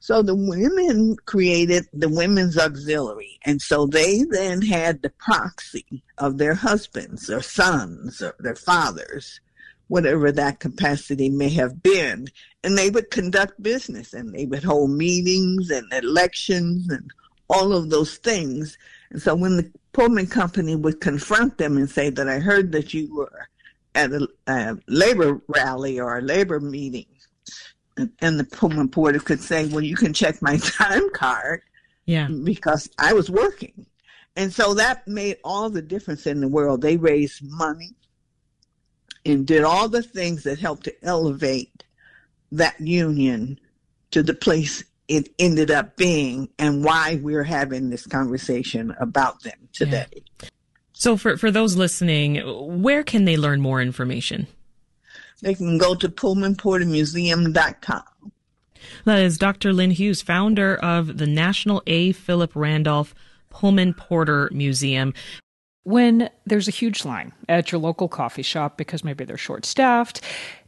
So 0.00 0.22
the 0.22 0.34
women 0.34 1.16
created 1.26 1.86
the 1.92 2.08
women's 2.08 2.56
auxiliary. 2.56 3.38
And 3.44 3.60
so 3.60 3.86
they 3.86 4.22
then 4.30 4.62
had 4.62 5.02
the 5.02 5.10
proxy 5.10 6.02
of 6.18 6.38
their 6.38 6.54
husbands 6.54 7.28
or 7.28 7.42
sons 7.42 8.22
or 8.22 8.34
their 8.38 8.54
fathers, 8.54 9.40
whatever 9.88 10.30
that 10.32 10.60
capacity 10.60 11.28
may 11.28 11.48
have 11.50 11.82
been. 11.82 12.28
And 12.62 12.78
they 12.78 12.90
would 12.90 13.10
conduct 13.10 13.62
business 13.62 14.12
and 14.12 14.34
they 14.34 14.46
would 14.46 14.64
hold 14.64 14.90
meetings 14.90 15.70
and 15.70 15.92
elections 15.92 16.88
and 16.88 17.10
all 17.50 17.72
of 17.72 17.90
those 17.90 18.18
things. 18.18 18.78
And 19.10 19.20
so 19.20 19.34
when 19.34 19.56
the 19.56 19.72
Pullman 19.92 20.26
Company 20.28 20.76
would 20.76 21.00
confront 21.00 21.58
them 21.58 21.76
and 21.76 21.90
say 21.90 22.10
that 22.10 22.28
I 22.28 22.38
heard 22.38 22.72
that 22.72 22.94
you 22.94 23.14
were 23.14 23.48
at 23.94 24.12
a, 24.12 24.28
a 24.46 24.76
labor 24.86 25.40
rally 25.48 25.98
or 25.98 26.18
a 26.18 26.22
labor 26.22 26.60
meeting, 26.60 27.06
and 28.20 28.38
the 28.38 28.44
Pullman 28.44 28.88
porter 28.88 29.18
could 29.18 29.40
say, 29.40 29.66
"Well, 29.66 29.82
you 29.82 29.96
can 29.96 30.12
check 30.12 30.40
my 30.42 30.56
time 30.62 31.10
card 31.10 31.62
Yeah. 32.06 32.28
because 32.28 32.88
I 32.98 33.12
was 33.12 33.30
working," 33.30 33.86
and 34.36 34.52
so 34.52 34.74
that 34.74 35.06
made 35.06 35.36
all 35.44 35.70
the 35.70 35.82
difference 35.82 36.26
in 36.26 36.40
the 36.40 36.48
world. 36.48 36.82
They 36.82 36.96
raised 36.96 37.42
money 37.42 37.94
and 39.26 39.46
did 39.46 39.64
all 39.64 39.88
the 39.88 40.02
things 40.02 40.44
that 40.44 40.58
helped 40.58 40.84
to 40.84 41.04
elevate 41.04 41.84
that 42.52 42.80
union 42.80 43.58
to 44.10 44.22
the 44.22 44.34
place 44.34 44.84
it 45.08 45.30
ended 45.38 45.70
up 45.70 45.96
being, 45.96 46.48
and 46.58 46.84
why 46.84 47.18
we're 47.22 47.42
having 47.44 47.88
this 47.90 48.06
conversation 48.06 48.94
about 49.00 49.42
them 49.42 49.68
today. 49.72 50.06
So 50.92 51.16
for, 51.16 51.36
for 51.36 51.50
those 51.50 51.76
listening, 51.76 52.36
where 52.82 53.02
can 53.02 53.24
they 53.24 53.36
learn 53.36 53.60
more 53.60 53.80
information? 53.80 54.48
They 55.42 55.54
can 55.54 55.78
go 55.78 55.94
to 55.94 56.08
PullmanPorterMuseum.com. 56.08 58.02
That 59.04 59.18
is 59.20 59.38
Dr. 59.38 59.72
Lynn 59.72 59.92
Hughes, 59.92 60.22
founder 60.22 60.76
of 60.76 61.18
the 61.18 61.26
National 61.26 61.82
A. 61.86 62.12
Philip 62.12 62.52
Randolph 62.54 63.14
Pullman 63.50 63.94
Porter 63.94 64.50
Museum. 64.52 65.14
When 65.84 66.28
there's 66.44 66.68
a 66.68 66.72
huge 66.72 67.04
line 67.04 67.32
at 67.48 67.72
your 67.72 67.80
local 67.80 68.08
coffee 68.08 68.42
shop 68.42 68.76
because 68.76 69.02
maybe 69.02 69.24
they're 69.24 69.38
short 69.38 69.64
staffed, 69.64 70.20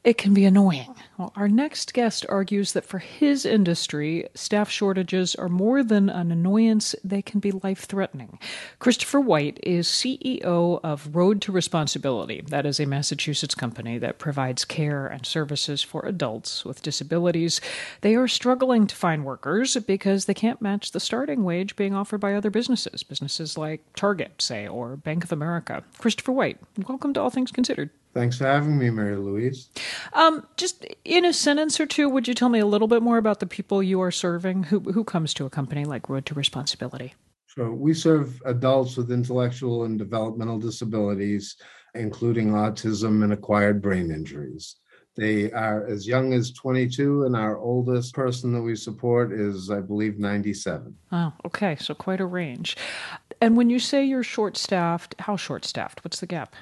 it 0.03 0.17
can 0.17 0.33
be 0.33 0.47
annoying. 0.47 0.95
Well, 1.19 1.33
our 1.37 1.49
next 1.49 1.93
guest 1.93 2.25
argues 2.31 2.73
that 2.73 2.87
for 2.87 2.99
his 2.99 3.45
industry, 3.45 4.27
staff 4.35 4.71
shortages 4.71 5.35
are 5.35 5.51
more 5.51 5.83
than 5.83 6.09
an 6.09 6.33
annoyance, 6.33 6.95
they 7.05 7.21
can 7.21 7.41
be 7.41 7.51
life 7.53 7.81
threatening. 7.81 8.39
Christopher 8.79 9.21
White 9.21 9.61
is 9.63 9.87
CEO 9.87 10.81
of 10.83 11.15
Road 11.15 11.43
to 11.43 11.53
Responsibility. 11.53 12.43
That 12.49 12.65
is 12.65 12.81
a 12.81 12.87
Massachusetts 12.87 13.55
company 13.55 13.99
that 13.99 14.19
provides 14.19 14.65
care 14.65 15.07
and 15.07 15.27
services 15.27 15.83
for 15.83 16.07
adults 16.07 16.65
with 16.65 16.83
disabilities. 16.83 17.61
They 18.01 18.15
are 18.15 18.29
struggling 18.29 18.87
to 18.87 18.97
find 18.97 19.27
workers 19.27 19.77
because 19.77 20.25
they 20.25 20.35
can't 20.35 20.63
match 20.63 20.93
the 20.93 21.01
starting 21.01 21.45
wage 21.45 21.77
being 21.77 21.95
offered 21.95 22.23
by 22.23 22.35
other 22.35 22.51
businesses, 22.51 23.03
businesses 23.03 23.59
like 23.59 23.83
Target, 23.95 24.41
say, 24.41 24.67
or 24.67 24.97
Bank 24.97 25.25
of 25.25 25.33
America. 25.33 25.85
Christopher 25.99 26.33
White, 26.33 26.59
welcome 26.89 27.13
to 27.13 27.21
All 27.21 27.29
Things 27.29 27.53
Considered. 27.53 27.91
Thanks 28.13 28.39
for 28.39 28.45
having 28.45 28.77
me, 28.77 28.91
Mary 28.91 29.17
Louise. 29.17 29.69
Um, 30.15 30.47
just 30.57 30.85
in 31.05 31.25
a 31.25 31.33
sentence 31.33 31.79
or 31.79 31.87
two, 31.87 32.09
would 32.09 32.27
you 32.27 32.35
tell 32.35 32.49
me 32.49 32.59
a 32.59 32.67
little 32.67 32.89
bit 32.89 33.03
more 33.03 33.19
about 33.19 33.39
the 33.39 33.47
people 33.47 33.83
you 33.83 34.01
are 34.03 34.11
serving? 34.11 34.65
Who 34.65 34.81
who 34.81 35.05
comes 35.05 35.33
to 35.35 35.47
a 35.47 35.51
company 35.51 35.85
like 35.85 36.09
Road 36.09 36.27
to 36.27 36.35
Responsibility? 36.35 37.15
So 37.47 37.71
we 37.71 37.95
serve 37.95 38.41
adults 38.45 38.97
with 38.97 39.11
intellectual 39.11 39.85
and 39.85 39.99
developmental 39.99 40.59
disabilities, 40.59 41.57
including 41.95 42.51
autism 42.51 43.23
and 43.23 43.33
acquired 43.33 43.83
brain 43.83 44.11
injuries. 44.11 44.77
They 45.17 45.51
are 45.53 45.87
as 45.87 46.07
young 46.07 46.33
as 46.33 46.53
22, 46.53 47.25
and 47.25 47.35
our 47.37 47.59
oldest 47.59 48.15
person 48.15 48.53
that 48.55 48.63
we 48.63 48.77
support 48.77 49.33
is, 49.33 49.69
I 49.69 49.81
believe, 49.81 50.19
97. 50.19 50.97
Oh, 51.11 51.33
okay, 51.45 51.77
so 51.81 51.95
quite 51.95 52.21
a 52.21 52.27
range. 52.27 52.77
And 53.41 53.57
when 53.57 53.69
you 53.69 53.81
say 53.81 54.05
you're 54.05 54.23
short 54.23 54.57
staffed, 54.57 55.17
how 55.19 55.37
short 55.37 55.65
staffed? 55.65 56.05
What's 56.05 56.21
the 56.21 56.27
gap? 56.27 56.55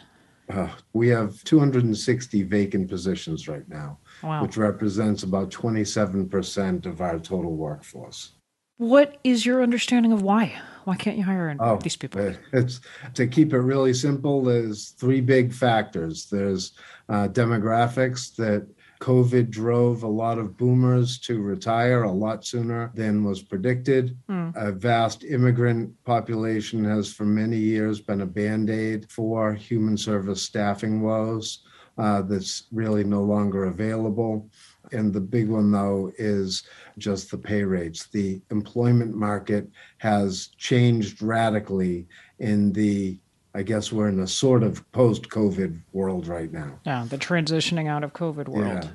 Uh, 0.49 0.69
we 0.95 1.09
have 1.09 1.43
260 1.45 2.43
vacant 2.45 2.89
positions 2.89 3.49
right 3.49 3.69
now, 3.69 3.99
Wow. 4.23 4.43
which 4.43 4.57
represents 4.57 5.23
about 5.23 5.51
27% 5.51 6.87
of 6.87 7.01
our 7.01 7.19
total 7.19 7.55
workforce. 7.55 8.33
What 8.79 9.19
is 9.25 9.45
your 9.45 9.63
understanding 9.63 10.13
of 10.13 10.23
why? 10.23 10.55
Why 10.85 10.97
can't 10.97 11.19
you 11.19 11.25
hire 11.25 11.55
Oh, 11.61 11.77
these 11.77 11.97
people? 11.97 12.21
uh, 12.21 12.33
It's 12.53 12.81
to 13.15 13.27
keep 13.27 13.53
it 13.53 13.59
really 13.59 13.93
simple. 13.93 14.43
There's 14.43 14.91
three 14.91 15.21
big 15.21 15.53
factors. 15.53 16.29
There's 16.31 16.73
uh, 17.09 17.29
demographics 17.29 18.35
that 18.37 18.67
COVID 19.01 19.51
drove 19.51 20.03
a 20.03 20.09
lot 20.09 20.39
of 20.39 20.57
boomers 20.57 21.19
to 21.21 21.41
retire 21.41 22.03
a 22.03 22.13
lot 22.13 22.45
sooner 22.45 22.91
than 22.95 23.25
was 23.25 23.43
predicted. 23.43 24.17
Hmm. 24.29 24.51
A 24.57 24.73
vast 24.73 25.25
immigrant 25.25 25.93
population 26.05 26.85
has 26.85 27.13
for 27.13 27.25
many 27.25 27.57
years 27.59 28.01
been 28.01 28.23
a 28.23 28.27
band 28.27 28.71
aid 28.71 29.11
for 29.11 29.55
human 29.55 29.97
service 29.97 30.43
staffing 30.43 31.01
woes 31.01 31.63
uh, 31.99 32.23
that's 32.23 32.65
really 32.73 33.05
no 33.05 33.23
longer 33.23 33.67
available. 33.67 34.49
And 34.93 35.13
the 35.13 35.21
big 35.21 35.49
one, 35.49 35.71
though, 35.71 36.13
is 36.17 36.63
just 36.97 37.31
the 37.31 37.39
pay 37.39 37.63
rates. 37.63 38.07
The 38.07 38.41
employment 38.51 39.15
market 39.15 39.69
has 39.99 40.49
changed 40.57 41.21
radically 41.21 42.07
in 42.39 42.73
the 42.73 43.19
I 43.59 43.63
guess 43.65 43.93
we're 43.93 44.09
in 44.09 44.21
a 44.21 44.27
sort 44.29 44.63
of 44.63 44.89
post 44.93 45.31
COVID 45.31 45.81
world 45.93 46.29
right 46.29 46.53
now. 46.53 46.79
Yeah, 46.87 47.05
the 47.09 47.19
transitioning 47.19 47.89
out 47.89 48.05
of 48.05 48.13
COVID 48.13 48.47
world. 48.47 48.85
Yeah. 48.85 48.91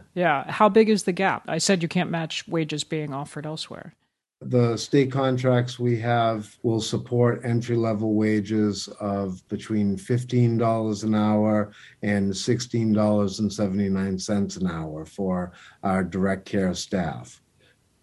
yeah. 0.46 0.50
How 0.50 0.70
big 0.70 0.88
is 0.88 1.04
the 1.04 1.12
gap? 1.12 1.44
I 1.50 1.58
said 1.58 1.82
you 1.82 1.90
can't 1.90 2.10
match 2.10 2.48
wages 2.48 2.86
being 2.86 3.14
offered 3.14 3.46
elsewhere. 3.46 3.94
The 4.40 4.78
state 4.78 5.12
contracts 5.12 5.80
we 5.80 6.00
have 6.00 6.58
will 6.64 6.80
support 6.80 7.44
entry 7.44 7.76
level 7.76 8.14
wages 8.14 8.88
of 9.02 9.46
between 9.50 9.98
$15 9.98 11.04
an 11.04 11.14
hour 11.14 11.74
and 12.02 12.32
$16.79 12.32 14.62
an 14.62 14.68
hour 14.68 15.06
for 15.06 15.52
our 15.84 16.06
direct 16.06 16.46
care 16.46 16.74
staff. 16.74 17.43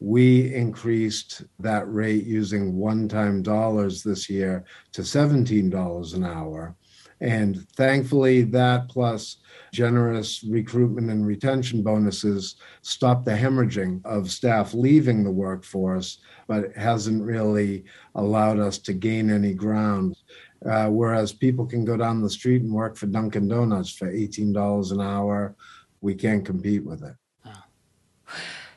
We 0.00 0.54
increased 0.54 1.44
that 1.58 1.90
rate 1.92 2.24
using 2.24 2.76
one 2.76 3.06
time 3.06 3.42
dollars 3.42 4.02
this 4.02 4.28
year 4.30 4.64
to 4.92 5.02
$17 5.02 6.14
an 6.14 6.24
hour. 6.24 6.74
And 7.20 7.68
thankfully, 7.76 8.42
that 8.44 8.88
plus 8.88 9.36
generous 9.72 10.42
recruitment 10.42 11.10
and 11.10 11.26
retention 11.26 11.82
bonuses 11.82 12.56
stopped 12.80 13.26
the 13.26 13.32
hemorrhaging 13.32 14.04
of 14.06 14.30
staff 14.30 14.72
leaving 14.72 15.22
the 15.22 15.30
workforce, 15.30 16.20
but 16.48 16.64
it 16.64 16.76
hasn't 16.76 17.22
really 17.22 17.84
allowed 18.14 18.58
us 18.58 18.78
to 18.78 18.94
gain 18.94 19.30
any 19.30 19.52
ground. 19.52 20.16
Uh, 20.64 20.88
whereas 20.88 21.32
people 21.32 21.66
can 21.66 21.84
go 21.84 21.96
down 21.96 22.22
the 22.22 22.30
street 22.30 22.62
and 22.62 22.72
work 22.72 22.96
for 22.96 23.06
Dunkin' 23.06 23.48
Donuts 23.48 23.90
for 23.92 24.10
$18 24.10 24.92
an 24.92 25.00
hour, 25.00 25.54
we 26.00 26.14
can't 26.14 26.44
compete 26.44 26.84
with 26.84 27.02
it. 27.02 27.14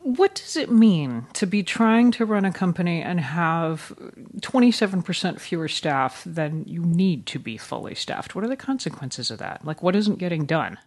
What 0.03 0.36
does 0.36 0.57
it 0.57 0.69
mean 0.69 1.27
to 1.31 1.48
be 1.48 1.63
trying 1.63 2.12
to 2.12 2.25
run 2.25 2.43
a 2.43 2.51
company 2.51 3.01
and 3.01 3.22
have 3.22 3.93
27% 4.41 5.39
fewer 5.39 5.69
staff 5.69 6.24
than 6.25 6.65
you 6.67 6.81
need 6.81 7.25
to 7.27 7.39
be 7.39 7.55
fully 7.55 7.95
staffed? 7.95 8.36
What 8.36 8.43
are 8.43 8.50
the 8.50 8.57
consequences 8.57 9.31
of 9.31 9.39
that? 9.39 9.63
Like, 9.63 9.81
what 9.81 9.95
isn't 9.95 10.19
getting 10.19 10.45
done? 10.45 10.77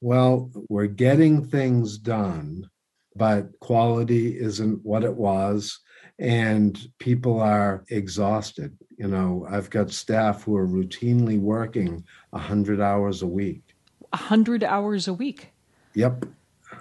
Well, 0.00 0.50
we're 0.70 0.86
getting 0.86 1.44
things 1.44 1.98
done, 1.98 2.70
but 3.14 3.60
quality 3.60 4.40
isn't 4.40 4.82
what 4.82 5.04
it 5.04 5.16
was. 5.16 5.78
And 6.18 6.80
people 6.98 7.38
are 7.40 7.84
exhausted. 7.90 8.74
You 8.96 9.08
know, 9.08 9.46
I've 9.50 9.68
got 9.68 9.90
staff 9.90 10.44
who 10.44 10.56
are 10.56 10.66
routinely 10.66 11.38
working 11.38 12.02
100 12.30 12.80
hours 12.80 13.20
a 13.20 13.26
week. 13.26 13.74
100 14.10 14.64
hours 14.64 15.08
a 15.08 15.12
week? 15.12 15.52
Yep. 15.92 16.24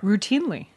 Routinely 0.01 0.67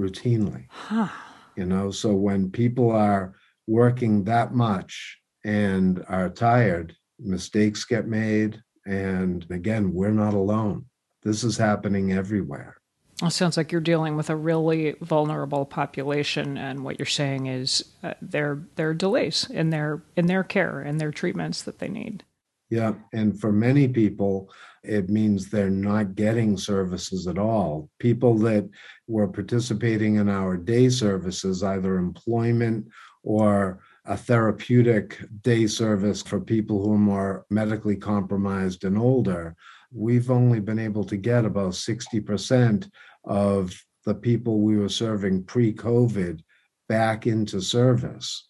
routinely. 0.00 0.66
Huh. 0.70 1.08
You 1.56 1.66
know, 1.66 1.90
so 1.90 2.14
when 2.14 2.50
people 2.50 2.90
are 2.90 3.34
working 3.66 4.24
that 4.24 4.54
much 4.54 5.18
and 5.44 6.04
are 6.08 6.30
tired, 6.30 6.96
mistakes 7.18 7.84
get 7.84 8.06
made. 8.06 8.62
And 8.86 9.46
again, 9.50 9.92
we're 9.92 10.10
not 10.10 10.34
alone. 10.34 10.86
This 11.22 11.44
is 11.44 11.56
happening 11.56 12.12
everywhere. 12.12 12.76
It 13.22 13.30
sounds 13.32 13.58
like 13.58 13.70
you're 13.70 13.82
dealing 13.82 14.16
with 14.16 14.30
a 14.30 14.36
really 14.36 14.96
vulnerable 15.02 15.66
population, 15.66 16.56
and 16.56 16.82
what 16.82 16.98
you're 16.98 17.04
saying 17.04 17.46
is 17.46 17.84
uh, 18.02 18.14
there 18.22 18.62
there 18.76 18.88
are 18.88 18.94
delays 18.94 19.46
in 19.50 19.68
their 19.68 20.02
in 20.16 20.24
their 20.26 20.42
care 20.42 20.80
and 20.80 20.98
their 20.98 21.10
treatments 21.10 21.60
that 21.62 21.80
they 21.80 21.88
need. 21.88 22.24
Yeah, 22.70 22.94
and 23.12 23.38
for 23.38 23.50
many 23.50 23.88
people, 23.88 24.48
it 24.84 25.10
means 25.10 25.50
they're 25.50 25.70
not 25.70 26.14
getting 26.14 26.56
services 26.56 27.26
at 27.26 27.36
all. 27.36 27.90
People 27.98 28.38
that 28.38 28.70
were 29.08 29.26
participating 29.26 30.16
in 30.16 30.28
our 30.28 30.56
day 30.56 30.88
services, 30.88 31.64
either 31.64 31.98
employment 31.98 32.86
or 33.24 33.80
a 34.06 34.16
therapeutic 34.16 35.18
day 35.42 35.66
service 35.66 36.22
for 36.22 36.40
people 36.40 36.82
who 36.82 36.94
are 36.94 36.98
more 36.98 37.46
medically 37.50 37.96
compromised 37.96 38.84
and 38.84 38.96
older, 38.96 39.56
we've 39.92 40.30
only 40.30 40.60
been 40.60 40.78
able 40.78 41.04
to 41.04 41.16
get 41.16 41.44
about 41.44 41.72
60% 41.72 42.88
of 43.24 43.74
the 44.06 44.14
people 44.14 44.60
we 44.60 44.78
were 44.78 44.88
serving 44.88 45.42
pre 45.42 45.72
COVID 45.74 46.40
back 46.88 47.26
into 47.26 47.60
service. 47.60 48.48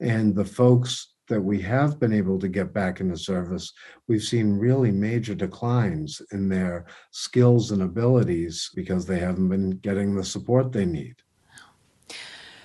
And 0.00 0.34
the 0.34 0.44
folks 0.44 1.14
that 1.30 1.40
we 1.40 1.62
have 1.62 1.98
been 1.98 2.12
able 2.12 2.38
to 2.38 2.48
get 2.48 2.74
back 2.74 3.00
into 3.00 3.16
service, 3.16 3.72
we've 4.08 4.22
seen 4.22 4.58
really 4.58 4.90
major 4.90 5.34
declines 5.34 6.20
in 6.32 6.48
their 6.48 6.84
skills 7.12 7.70
and 7.70 7.82
abilities 7.82 8.70
because 8.74 9.06
they 9.06 9.18
haven't 9.18 9.48
been 9.48 9.70
getting 9.78 10.14
the 10.14 10.24
support 10.24 10.72
they 10.72 10.84
need. 10.84 11.14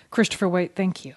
Christopher 0.10 0.50
White, 0.50 0.76
thank 0.76 1.06
you. 1.06 1.14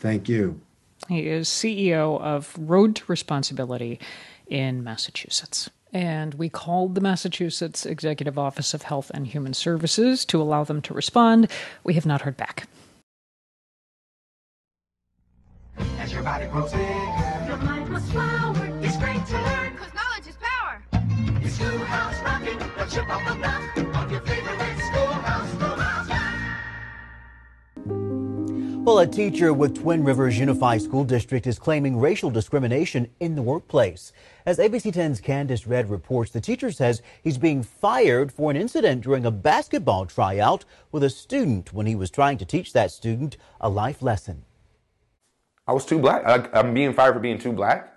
Thank 0.00 0.28
you. 0.28 0.60
He 1.08 1.28
is 1.28 1.48
CEO 1.48 2.20
of 2.20 2.56
Road 2.58 2.96
to 2.96 3.04
Responsibility 3.06 4.00
in 4.46 4.82
Massachusetts. 4.82 5.70
And 5.92 6.34
we 6.34 6.48
called 6.48 6.94
the 6.94 7.00
Massachusetts 7.00 7.86
Executive 7.86 8.38
Office 8.38 8.74
of 8.74 8.82
Health 8.82 9.10
and 9.14 9.26
Human 9.26 9.54
Services 9.54 10.24
to 10.26 10.40
allow 10.40 10.64
them 10.64 10.82
to 10.82 10.94
respond. 10.94 11.50
We 11.84 11.94
have 11.94 12.06
not 12.06 12.22
heard 12.22 12.36
back. 12.36 12.68
As 16.26 16.40
your 16.40 16.50
body 16.50 16.52
grows 16.52 16.72
bigger, 16.72 17.46
your 17.46 17.56
mind 17.58 17.88
must 17.88 18.10
flower. 18.10 18.52
It's 18.82 18.96
great 18.96 19.24
to 19.26 19.34
learn, 19.34 19.76
cause 19.76 19.94
knowledge 19.94 20.26
is 20.26 20.36
power. 20.40 20.82
It's 21.40 21.54
Schoolhouse 21.54 22.20
Rocking, 22.20 22.58
the 22.58 22.84
chip 22.90 23.08
off 23.08 23.28
the 23.28 23.34
block 23.36 23.76
of 23.76 24.10
your 24.10 24.20
favorite 24.22 24.78
schoolhouse, 24.88 25.50
schoolhouse 25.52 26.08
Well, 28.84 28.98
a 28.98 29.06
teacher 29.06 29.52
with 29.52 29.80
Twin 29.80 30.02
Rivers 30.02 30.36
Unified 30.36 30.82
School 30.82 31.04
District 31.04 31.46
is 31.46 31.60
claiming 31.60 31.96
racial 31.96 32.30
discrimination 32.30 33.08
in 33.20 33.36
the 33.36 33.42
workplace. 33.42 34.12
As 34.46 34.58
ABC 34.58 34.92
10's 34.92 35.20
Candice 35.20 35.68
Red 35.68 35.88
reports, 35.90 36.32
the 36.32 36.40
teacher 36.40 36.72
says 36.72 37.02
he's 37.22 37.38
being 37.38 37.62
fired 37.62 38.32
for 38.32 38.50
an 38.50 38.56
incident 38.56 39.04
during 39.04 39.24
a 39.24 39.30
basketball 39.30 40.06
tryout 40.06 40.64
with 40.90 41.04
a 41.04 41.10
student 41.10 41.72
when 41.72 41.86
he 41.86 41.94
was 41.94 42.10
trying 42.10 42.38
to 42.38 42.44
teach 42.44 42.72
that 42.72 42.90
student 42.90 43.36
a 43.60 43.68
life 43.68 44.02
lesson. 44.02 44.45
I 45.66 45.72
was 45.72 45.84
too 45.84 45.98
black. 45.98 46.24
I, 46.24 46.60
am 46.60 46.74
being 46.74 46.92
fired 46.92 47.14
for 47.14 47.20
being 47.20 47.38
too 47.38 47.52
black. 47.52 47.92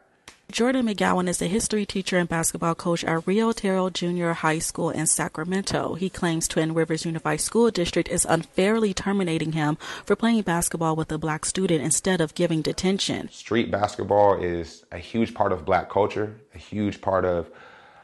Jordan 0.51 0.87
McGowan 0.87 1.27
is 1.29 1.43
a 1.43 1.45
history 1.45 1.85
teacher 1.85 2.17
and 2.17 2.27
basketball 2.27 2.73
coach 2.73 3.03
at 3.03 3.27
Rio 3.27 3.51
Tierra 3.51 3.91
Junior 3.91 4.33
High 4.33 4.57
School 4.57 4.89
in 4.89 5.05
Sacramento. 5.05 5.93
He 5.93 6.09
claims 6.09 6.47
Twin 6.47 6.73
Rivers 6.73 7.05
Unified 7.05 7.39
School 7.39 7.69
District 7.69 8.09
is 8.09 8.25
unfairly 8.25 8.91
terminating 8.91 9.51
him 9.51 9.77
for 10.05 10.15
playing 10.15 10.41
basketball 10.41 10.95
with 10.95 11.11
a 11.11 11.19
black 11.19 11.45
student 11.45 11.83
instead 11.83 12.19
of 12.19 12.33
giving 12.33 12.63
detention. 12.63 13.29
Street 13.29 13.69
basketball 13.69 14.41
is 14.41 14.83
a 14.91 14.97
huge 14.97 15.35
part 15.35 15.51
of 15.51 15.65
black 15.65 15.87
culture, 15.87 16.41
a 16.55 16.57
huge 16.57 16.99
part 16.99 17.25
of 17.25 17.51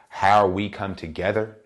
how 0.08 0.46
we 0.46 0.68
come 0.68 0.94
together 0.94 1.56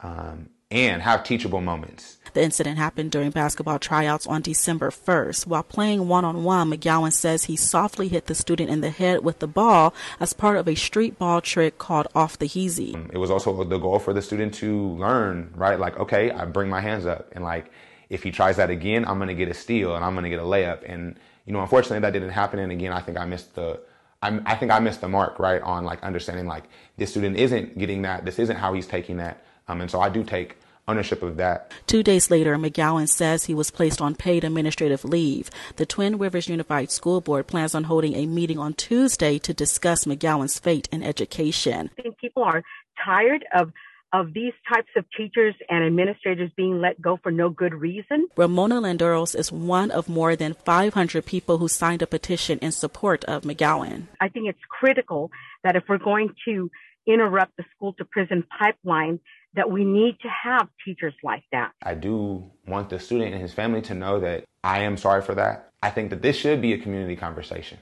um, 0.00 0.48
and 0.70 1.02
have 1.02 1.24
teachable 1.24 1.60
moments. 1.60 2.18
The 2.32 2.42
incident 2.42 2.78
happened 2.78 3.10
during 3.10 3.30
basketball 3.30 3.80
tryouts 3.80 4.26
on 4.26 4.42
December 4.42 4.90
1st. 4.90 5.46
While 5.46 5.64
playing 5.64 6.06
one 6.06 6.24
on 6.24 6.44
one, 6.44 6.70
McGowan 6.70 7.12
says 7.12 7.44
he 7.44 7.56
softly 7.56 8.06
hit 8.06 8.26
the 8.26 8.36
student 8.36 8.70
in 8.70 8.80
the 8.80 8.90
head 8.90 9.24
with 9.24 9.40
the 9.40 9.48
ball 9.48 9.92
as 10.20 10.32
part 10.32 10.56
of 10.56 10.68
a 10.68 10.76
street 10.76 11.18
ball 11.18 11.40
trick 11.40 11.78
called 11.78 12.06
off 12.14 12.38
the 12.38 12.46
heezy. 12.46 12.94
Um, 12.94 13.10
it 13.12 13.18
was 13.18 13.30
also 13.30 13.64
the 13.64 13.78
goal 13.78 13.98
for 13.98 14.12
the 14.12 14.22
student 14.22 14.54
to 14.54 14.90
learn, 14.90 15.52
right? 15.56 15.78
Like, 15.78 15.98
okay, 15.98 16.30
I 16.30 16.44
bring 16.44 16.68
my 16.68 16.80
hands 16.80 17.04
up 17.04 17.32
and 17.32 17.42
like, 17.42 17.70
if 18.08 18.22
he 18.22 18.30
tries 18.30 18.56
that 18.56 18.70
again, 18.70 19.04
I'm 19.04 19.18
going 19.18 19.28
to 19.28 19.34
get 19.34 19.48
a 19.48 19.54
steal 19.54 19.94
and 19.94 20.04
I'm 20.04 20.14
going 20.14 20.24
to 20.24 20.30
get 20.30 20.40
a 20.40 20.44
layup. 20.44 20.82
And, 20.84 21.16
you 21.46 21.52
know, 21.52 21.60
unfortunately 21.60 22.00
that 22.00 22.12
didn't 22.12 22.30
happen. 22.30 22.58
And 22.58 22.72
again, 22.72 22.92
I 22.92 23.00
think 23.00 23.18
I 23.18 23.24
missed 23.24 23.54
the, 23.54 23.80
I, 24.20 24.40
I 24.44 24.56
think 24.56 24.72
I 24.72 24.80
missed 24.80 25.00
the 25.00 25.08
mark, 25.08 25.38
right? 25.38 25.62
On 25.62 25.84
like 25.84 26.02
understanding 26.02 26.46
like 26.46 26.64
this 26.96 27.10
student 27.10 27.36
isn't 27.36 27.78
getting 27.78 28.02
that. 28.02 28.24
This 28.24 28.38
isn't 28.38 28.56
how 28.56 28.72
he's 28.72 28.86
taking 28.86 29.18
that. 29.18 29.44
Um, 29.70 29.80
and 29.80 29.90
so 29.90 30.00
I 30.00 30.08
do 30.08 30.24
take 30.24 30.56
ownership 30.88 31.22
of 31.22 31.36
that. 31.36 31.72
Two 31.86 32.02
days 32.02 32.30
later, 32.30 32.56
McGowan 32.56 33.08
says 33.08 33.44
he 33.44 33.54
was 33.54 33.70
placed 33.70 34.00
on 34.00 34.16
paid 34.16 34.42
administrative 34.42 35.04
leave. 35.04 35.48
The 35.76 35.86
Twin 35.86 36.18
Rivers 36.18 36.48
Unified 36.48 36.90
School 36.90 37.20
Board 37.20 37.46
plans 37.46 37.74
on 37.74 37.84
holding 37.84 38.16
a 38.16 38.26
meeting 38.26 38.58
on 38.58 38.74
Tuesday 38.74 39.38
to 39.38 39.54
discuss 39.54 40.04
McGowan's 40.04 40.58
fate 40.58 40.88
in 40.90 41.04
education. 41.04 41.90
I 41.96 42.02
think 42.02 42.18
people 42.18 42.42
are 42.42 42.62
tired 43.04 43.44
of 43.54 43.72
of 44.12 44.34
these 44.34 44.52
types 44.68 44.88
of 44.96 45.04
teachers 45.16 45.54
and 45.68 45.84
administrators 45.84 46.50
being 46.56 46.80
let 46.80 47.00
go 47.00 47.16
for 47.22 47.30
no 47.30 47.48
good 47.48 47.72
reason. 47.72 48.26
Ramona 48.36 48.80
Landeros 48.80 49.38
is 49.38 49.52
one 49.52 49.92
of 49.92 50.08
more 50.08 50.34
than 50.34 50.54
500 50.64 51.24
people 51.24 51.58
who 51.58 51.68
signed 51.68 52.02
a 52.02 52.08
petition 52.08 52.58
in 52.58 52.72
support 52.72 53.24
of 53.26 53.42
McGowan. 53.42 54.08
I 54.20 54.28
think 54.28 54.48
it's 54.48 54.58
critical 54.68 55.30
that 55.62 55.76
if 55.76 55.84
we're 55.88 55.98
going 55.98 56.34
to 56.46 56.68
interrupt 57.06 57.56
the 57.56 57.64
school 57.76 57.92
to 57.94 58.04
prison 58.04 58.44
pipeline, 58.58 59.20
that 59.54 59.70
we 59.70 59.84
need 59.84 60.18
to 60.20 60.28
have 60.28 60.68
teachers 60.84 61.14
like 61.22 61.42
that. 61.52 61.72
I 61.82 61.94
do 61.94 62.50
want 62.66 62.88
the 62.88 62.98
student 62.98 63.32
and 63.32 63.42
his 63.42 63.52
family 63.52 63.82
to 63.82 63.94
know 63.94 64.20
that 64.20 64.44
I 64.62 64.80
am 64.80 64.96
sorry 64.96 65.22
for 65.22 65.34
that. 65.34 65.72
I 65.82 65.90
think 65.90 66.10
that 66.10 66.22
this 66.22 66.36
should 66.36 66.60
be 66.60 66.72
a 66.72 66.78
community 66.78 67.16
conversation, 67.16 67.78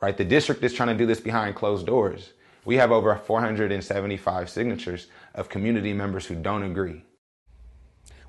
right? 0.00 0.16
The 0.16 0.24
district 0.24 0.62
is 0.64 0.72
trying 0.72 0.88
to 0.88 0.94
do 0.94 1.06
this 1.06 1.20
behind 1.20 1.56
closed 1.56 1.86
doors. 1.86 2.32
We 2.64 2.76
have 2.76 2.92
over 2.92 3.14
475 3.16 4.48
signatures 4.48 5.08
of 5.34 5.48
community 5.48 5.92
members 5.92 6.26
who 6.26 6.34
don't 6.34 6.62
agree. 6.62 7.04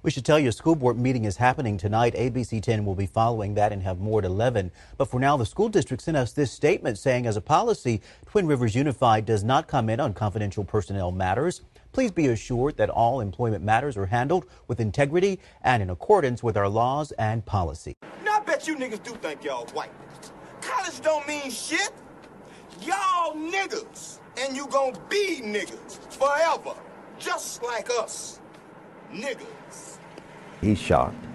We 0.03 0.09
should 0.09 0.25
tell 0.25 0.39
you 0.39 0.49
a 0.49 0.51
school 0.51 0.75
board 0.75 0.97
meeting 0.97 1.25
is 1.25 1.37
happening 1.37 1.77
tonight. 1.77 2.15
ABC 2.15 2.59
10 2.63 2.85
will 2.85 2.95
be 2.95 3.05
following 3.05 3.53
that 3.53 3.71
and 3.71 3.83
have 3.83 3.99
more 3.99 4.17
at 4.17 4.25
11. 4.25 4.71
But 4.97 5.09
for 5.09 5.19
now, 5.19 5.37
the 5.37 5.45
school 5.45 5.69
district 5.69 6.01
sent 6.01 6.17
us 6.17 6.31
this 6.31 6.51
statement 6.51 6.97
saying, 6.97 7.27
as 7.27 7.37
a 7.37 7.41
policy, 7.41 8.01
Twin 8.25 8.47
Rivers 8.47 8.73
Unified 8.73 9.27
does 9.27 9.43
not 9.43 9.67
comment 9.67 10.01
on 10.01 10.15
confidential 10.15 10.63
personnel 10.63 11.11
matters. 11.11 11.61
Please 11.91 12.11
be 12.11 12.27
assured 12.27 12.77
that 12.77 12.89
all 12.89 13.19
employment 13.19 13.63
matters 13.63 13.97
are 13.97 14.05
handled 14.05 14.45
with 14.67 14.79
integrity 14.79 15.39
and 15.61 15.83
in 15.83 15.89
accordance 15.89 16.41
with 16.41 16.55
our 16.55 16.69
laws 16.69 17.11
and 17.13 17.45
policy. 17.45 17.97
Now, 18.23 18.39
I 18.39 18.43
bet 18.43 18.67
you 18.67 18.75
niggas 18.75 19.03
do 19.03 19.11
think 19.15 19.43
y'all 19.43 19.65
white. 19.67 19.91
College 20.61 21.01
don't 21.01 21.27
mean 21.27 21.51
shit. 21.51 21.91
Y'all 22.81 23.35
niggas. 23.35 24.19
And 24.37 24.55
you 24.55 24.67
gonna 24.67 24.97
be 25.09 25.41
niggas 25.43 25.99
forever. 26.13 26.73
Just 27.19 27.61
like 27.63 27.89
us. 27.99 28.39
Niggas. 29.11 29.97
He's 30.61 30.79
shocked 30.79 31.25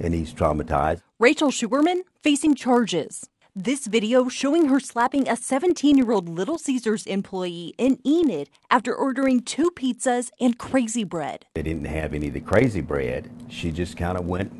and 0.00 0.14
he's 0.14 0.32
traumatized. 0.32 1.02
Rachel 1.18 1.50
Schuerman 1.50 2.00
facing 2.22 2.54
charges. 2.54 3.28
This 3.58 3.86
video 3.86 4.28
showing 4.28 4.68
her 4.68 4.78
slapping 4.78 5.26
a 5.26 5.34
17 5.34 5.96
year 5.96 6.12
old 6.12 6.28
Little 6.28 6.58
Caesars 6.58 7.06
employee 7.06 7.74
in 7.78 7.98
Enid 8.06 8.50
after 8.70 8.94
ordering 8.94 9.40
two 9.40 9.70
pizzas 9.74 10.28
and 10.38 10.58
crazy 10.58 11.04
bread. 11.04 11.46
They 11.54 11.62
didn't 11.62 11.86
have 11.86 12.12
any 12.12 12.28
of 12.28 12.34
the 12.34 12.40
crazy 12.40 12.82
bread. 12.82 13.30
She 13.48 13.72
just 13.72 13.96
kind 13.96 14.18
of 14.18 14.26
went 14.26 14.52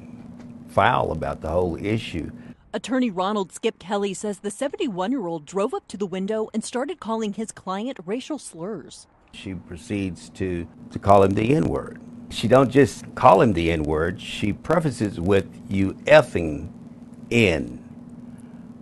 foul 0.68 1.12
about 1.12 1.42
the 1.42 1.50
whole 1.50 1.76
issue. 1.76 2.30
Attorney 2.72 3.10
Ronald 3.10 3.52
Skip 3.52 3.78
Kelly 3.78 4.14
says 4.14 4.38
the 4.38 4.50
71 4.50 5.10
year 5.10 5.26
old 5.26 5.44
drove 5.44 5.74
up 5.74 5.86
to 5.88 5.98
the 5.98 6.06
window 6.06 6.48
and 6.54 6.64
started 6.64 6.98
calling 6.98 7.34
his 7.34 7.52
client 7.52 7.98
racial 8.06 8.38
slurs. 8.38 9.06
She 9.32 9.52
proceeds 9.52 10.30
to, 10.30 10.66
to 10.90 10.98
call 10.98 11.22
him 11.22 11.32
the 11.32 11.54
N 11.54 11.64
word. 11.68 12.00
She 12.30 12.48
don't 12.48 12.70
just 12.70 13.14
call 13.14 13.42
him 13.42 13.52
the 13.52 13.70
N 13.70 13.82
word, 13.82 14.22
she 14.22 14.54
prefaces 14.54 15.20
with 15.20 15.46
you 15.68 15.92
effing 16.06 16.70
N 17.30 17.85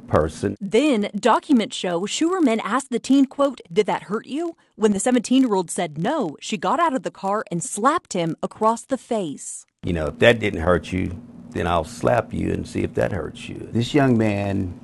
person. 0.06 0.56
Then 0.60 1.10
documents 1.14 1.76
show 1.76 2.02
Schuerman 2.02 2.60
asked 2.62 2.90
the 2.90 2.98
teen, 2.98 3.26
quote, 3.26 3.60
Did 3.72 3.86
that 3.86 4.04
hurt 4.04 4.26
you? 4.26 4.56
When 4.76 4.92
the 4.92 5.00
17 5.00 5.42
year 5.42 5.54
old 5.54 5.70
said 5.70 5.98
no, 5.98 6.36
she 6.40 6.56
got 6.56 6.80
out 6.80 6.94
of 6.94 7.02
the 7.02 7.10
car 7.10 7.44
and 7.50 7.62
slapped 7.62 8.12
him 8.12 8.36
across 8.42 8.82
the 8.82 8.98
face. 8.98 9.66
You 9.82 9.92
know, 9.92 10.06
if 10.06 10.18
that 10.20 10.40
didn't 10.40 10.60
hurt 10.60 10.92
you, 10.92 11.20
then 11.50 11.66
I'll 11.66 11.84
slap 11.84 12.32
you 12.32 12.52
and 12.52 12.66
see 12.66 12.82
if 12.82 12.94
that 12.94 13.12
hurts 13.12 13.48
you. 13.48 13.68
This 13.72 13.94
young 13.94 14.18
man 14.18 14.78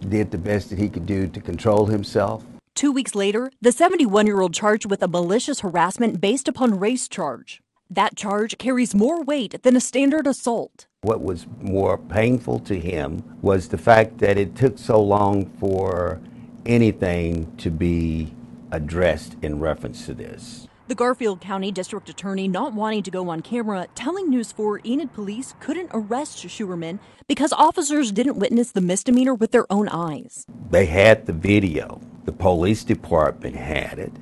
did 0.00 0.30
the 0.30 0.38
best 0.38 0.70
that 0.70 0.78
he 0.78 0.88
could 0.88 1.06
do 1.06 1.28
to 1.28 1.40
control 1.40 1.86
himself. 1.86 2.44
Two 2.74 2.92
weeks 2.92 3.14
later, 3.14 3.50
the 3.60 3.72
71 3.72 4.26
year 4.26 4.40
old 4.40 4.54
charged 4.54 4.90
with 4.90 5.02
a 5.02 5.08
malicious 5.08 5.60
harassment 5.60 6.20
based 6.20 6.48
upon 6.48 6.78
race 6.78 7.06
charge. 7.08 7.62
That 7.92 8.16
charge 8.16 8.56
carries 8.56 8.94
more 8.94 9.22
weight 9.22 9.62
than 9.64 9.76
a 9.76 9.80
standard 9.80 10.26
assault. 10.26 10.86
What 11.02 11.20
was 11.20 11.46
more 11.60 11.98
painful 11.98 12.60
to 12.60 12.80
him 12.80 13.22
was 13.42 13.68
the 13.68 13.76
fact 13.76 14.16
that 14.18 14.38
it 14.38 14.56
took 14.56 14.78
so 14.78 14.98
long 14.98 15.44
for 15.60 16.18
anything 16.64 17.54
to 17.58 17.70
be 17.70 18.34
addressed 18.70 19.36
in 19.42 19.60
reference 19.60 20.06
to 20.06 20.14
this. 20.14 20.68
The 20.88 20.94
Garfield 20.94 21.42
County 21.42 21.70
District 21.70 22.08
Attorney 22.08 22.48
not 22.48 22.72
wanting 22.72 23.02
to 23.02 23.10
go 23.10 23.28
on 23.28 23.42
camera, 23.42 23.86
telling 23.94 24.30
News 24.30 24.52
4 24.52 24.80
Enid 24.86 25.12
police 25.12 25.54
couldn't 25.60 25.90
arrest 25.92 26.38
Schuerman 26.38 26.98
because 27.28 27.52
officers 27.52 28.10
didn't 28.10 28.38
witness 28.38 28.72
the 28.72 28.80
misdemeanor 28.80 29.34
with 29.34 29.50
their 29.50 29.70
own 29.70 29.90
eyes. 29.90 30.46
They 30.70 30.86
had 30.86 31.26
the 31.26 31.34
video. 31.34 32.00
The 32.24 32.32
police 32.32 32.84
department 32.84 33.56
had 33.56 33.98
it. 33.98 34.12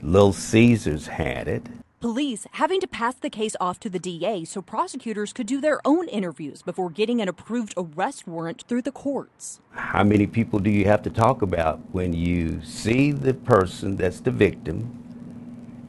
Little 0.00 0.32
Caesars 0.32 1.08
had 1.08 1.46
it. 1.46 1.66
Police 2.00 2.46
having 2.52 2.78
to 2.80 2.86
pass 2.86 3.16
the 3.16 3.28
case 3.28 3.56
off 3.60 3.80
to 3.80 3.90
the 3.90 3.98
DA 3.98 4.44
so 4.44 4.62
prosecutors 4.62 5.32
could 5.32 5.48
do 5.48 5.60
their 5.60 5.80
own 5.84 6.06
interviews 6.06 6.62
before 6.62 6.90
getting 6.90 7.20
an 7.20 7.26
approved 7.26 7.74
arrest 7.76 8.24
warrant 8.24 8.62
through 8.68 8.82
the 8.82 8.92
courts. 8.92 9.58
How 9.72 10.04
many 10.04 10.28
people 10.28 10.60
do 10.60 10.70
you 10.70 10.84
have 10.84 11.02
to 11.02 11.10
talk 11.10 11.42
about 11.42 11.80
when 11.90 12.12
you 12.12 12.62
see 12.62 13.10
the 13.10 13.34
person 13.34 13.96
that's 13.96 14.20
the 14.20 14.30
victim 14.30 14.94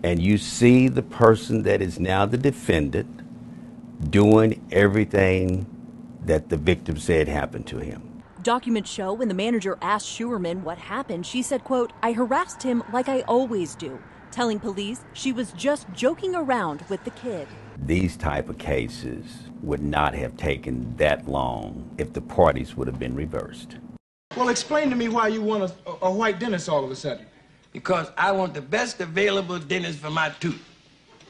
and 0.01 0.19
you 0.19 0.39
see 0.39 0.87
the 0.87 1.03
person 1.03 1.61
that 1.61 1.79
is 1.79 1.99
now 1.99 2.25
the 2.25 2.39
defendant 2.39 4.09
doing 4.09 4.65
everything 4.71 5.67
that 6.25 6.49
the 6.49 6.57
victim 6.57 6.97
said 6.97 7.27
happened 7.27 7.67
to 7.67 7.77
him? 7.77 8.23
Documents 8.41 8.89
show 8.89 9.13
when 9.13 9.27
the 9.27 9.35
manager 9.35 9.77
asked 9.79 10.07
Schuerman 10.07 10.63
what 10.63 10.79
happened, 10.79 11.27
she 11.27 11.43
said, 11.43 11.63
quote, 11.63 11.93
I 12.01 12.13
harassed 12.13 12.63
him 12.63 12.81
like 12.91 13.07
I 13.07 13.21
always 13.21 13.75
do 13.75 13.99
telling 14.31 14.59
police 14.59 15.03
she 15.13 15.31
was 15.31 15.51
just 15.53 15.87
joking 15.93 16.35
around 16.35 16.83
with 16.89 17.03
the 17.03 17.11
kid. 17.11 17.47
These 17.85 18.17
type 18.17 18.49
of 18.49 18.57
cases 18.57 19.25
would 19.61 19.81
not 19.81 20.13
have 20.13 20.37
taken 20.37 20.95
that 20.97 21.27
long 21.27 21.89
if 21.97 22.13
the 22.13 22.21
parties 22.21 22.75
would 22.75 22.87
have 22.87 22.99
been 22.99 23.15
reversed. 23.15 23.77
Well, 24.35 24.49
explain 24.49 24.89
to 24.89 24.95
me 24.95 25.09
why 25.09 25.29
you 25.29 25.41
want 25.41 25.71
a, 25.85 26.05
a 26.05 26.11
white 26.11 26.39
dentist 26.39 26.69
all 26.69 26.83
of 26.83 26.91
a 26.91 26.95
sudden. 26.95 27.25
Because 27.73 28.11
I 28.17 28.31
want 28.31 28.53
the 28.53 28.61
best 28.61 28.99
available 29.01 29.59
dentist 29.59 29.99
for 29.99 30.09
my 30.09 30.29
tooth. 30.39 30.63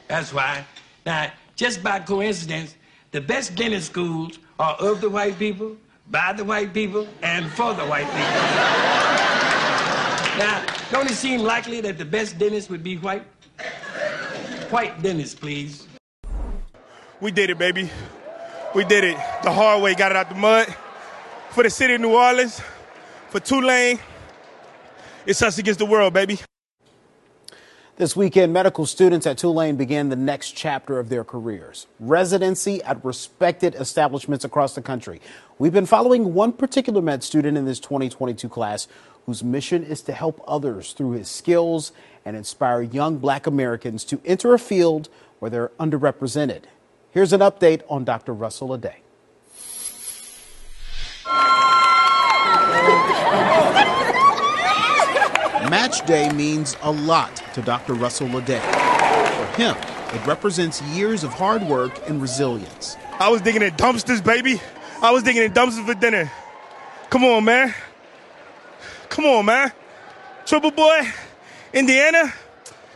That's 0.07 0.33
why. 0.33 0.65
Now, 1.05 1.31
just 1.55 1.83
by 1.83 1.99
coincidence, 1.99 2.75
the 3.11 3.21
best 3.21 3.55
dentist 3.55 3.87
schools 3.87 4.39
are 4.59 4.75
of 4.75 5.01
the 5.01 5.09
white 5.09 5.37
people, 5.39 5.77
by 6.09 6.33
the 6.33 6.43
white 6.43 6.73
people, 6.73 7.07
and 7.21 7.49
for 7.51 7.73
the 7.73 7.85
white 7.85 8.05
people. 8.05 9.28
Now, 10.39 10.65
don't 10.89 11.11
it 11.11 11.15
seem 11.15 11.41
likely 11.41 11.81
that 11.81 11.97
the 11.97 12.05
best 12.05 12.39
dentist 12.39 12.69
would 12.69 12.81
be 12.81 12.95
white? 12.95 13.23
White 14.69 15.01
dentist, 15.01 15.41
please. 15.41 15.85
We 17.19 17.29
did 17.31 17.49
it, 17.49 17.57
baby. 17.57 17.89
We 18.73 18.85
did 18.85 19.03
it 19.03 19.17
the 19.43 19.51
hard 19.51 19.83
way, 19.83 19.95
got 19.95 20.13
it 20.13 20.15
out 20.15 20.29
the 20.29 20.35
mud. 20.35 20.73
For 21.49 21.63
the 21.63 21.69
city 21.69 21.95
of 21.95 21.99
New 21.99 22.13
Orleans, 22.13 22.61
for 23.27 23.41
Tulane, 23.41 23.99
it's 25.25 25.41
us 25.41 25.57
against 25.57 25.79
the 25.79 25.85
world, 25.85 26.13
baby. 26.13 26.39
This 27.97 28.15
weekend, 28.15 28.53
medical 28.53 28.85
students 28.85 29.27
at 29.27 29.37
Tulane 29.37 29.75
began 29.75 30.07
the 30.07 30.15
next 30.15 30.51
chapter 30.51 30.99
of 30.99 31.09
their 31.09 31.25
careers 31.25 31.85
residency 31.99 32.81
at 32.83 33.03
respected 33.03 33.75
establishments 33.75 34.45
across 34.45 34.73
the 34.73 34.81
country. 34.81 35.19
We've 35.57 35.73
been 35.73 35.85
following 35.85 36.33
one 36.33 36.53
particular 36.53 37.01
med 37.01 37.25
student 37.25 37.57
in 37.57 37.65
this 37.65 37.81
2022 37.81 38.47
class 38.47 38.87
whose 39.29 39.43
mission 39.43 39.83
is 39.83 40.01
to 40.01 40.11
help 40.11 40.41
others 40.47 40.93
through 40.93 41.11
his 41.11 41.29
skills 41.29 41.91
and 42.25 42.35
inspire 42.35 42.81
young 42.81 43.19
black 43.19 43.45
Americans 43.45 44.03
to 44.03 44.19
enter 44.25 44.55
a 44.55 44.57
field 44.57 45.07
where 45.37 45.51
they're 45.51 45.69
underrepresented. 45.79 46.63
Here's 47.11 47.31
an 47.31 47.41
update 47.41 47.83
on 47.87 48.05
Dr. 48.05 48.33
Russell 48.33 48.69
Ledet. 48.69 48.95
Match 55.69 56.03
day 56.07 56.31
means 56.31 56.75
a 56.81 56.91
lot 56.91 57.35
to 57.53 57.61
Dr. 57.61 57.93
Russell 57.93 58.29
Ledet. 58.29 58.63
For 58.63 59.61
him, 59.61 59.75
it 60.11 60.25
represents 60.25 60.81
years 60.81 61.23
of 61.23 61.31
hard 61.33 61.61
work 61.61 61.91
and 62.09 62.19
resilience. 62.19 62.97
I 63.19 63.29
was 63.29 63.41
digging 63.41 63.61
in 63.61 63.75
dumpsters, 63.75 64.23
baby. 64.23 64.59
I 65.03 65.11
was 65.11 65.21
digging 65.21 65.43
in 65.43 65.51
dumpsters 65.51 65.85
for 65.85 65.93
dinner. 65.93 66.31
Come 67.11 67.23
on, 67.23 67.45
man. 67.45 67.75
Come 69.09 69.25
on, 69.25 69.45
man. 69.45 69.71
Triple 70.45 70.71
boy, 70.71 71.07
Indiana. 71.73 72.33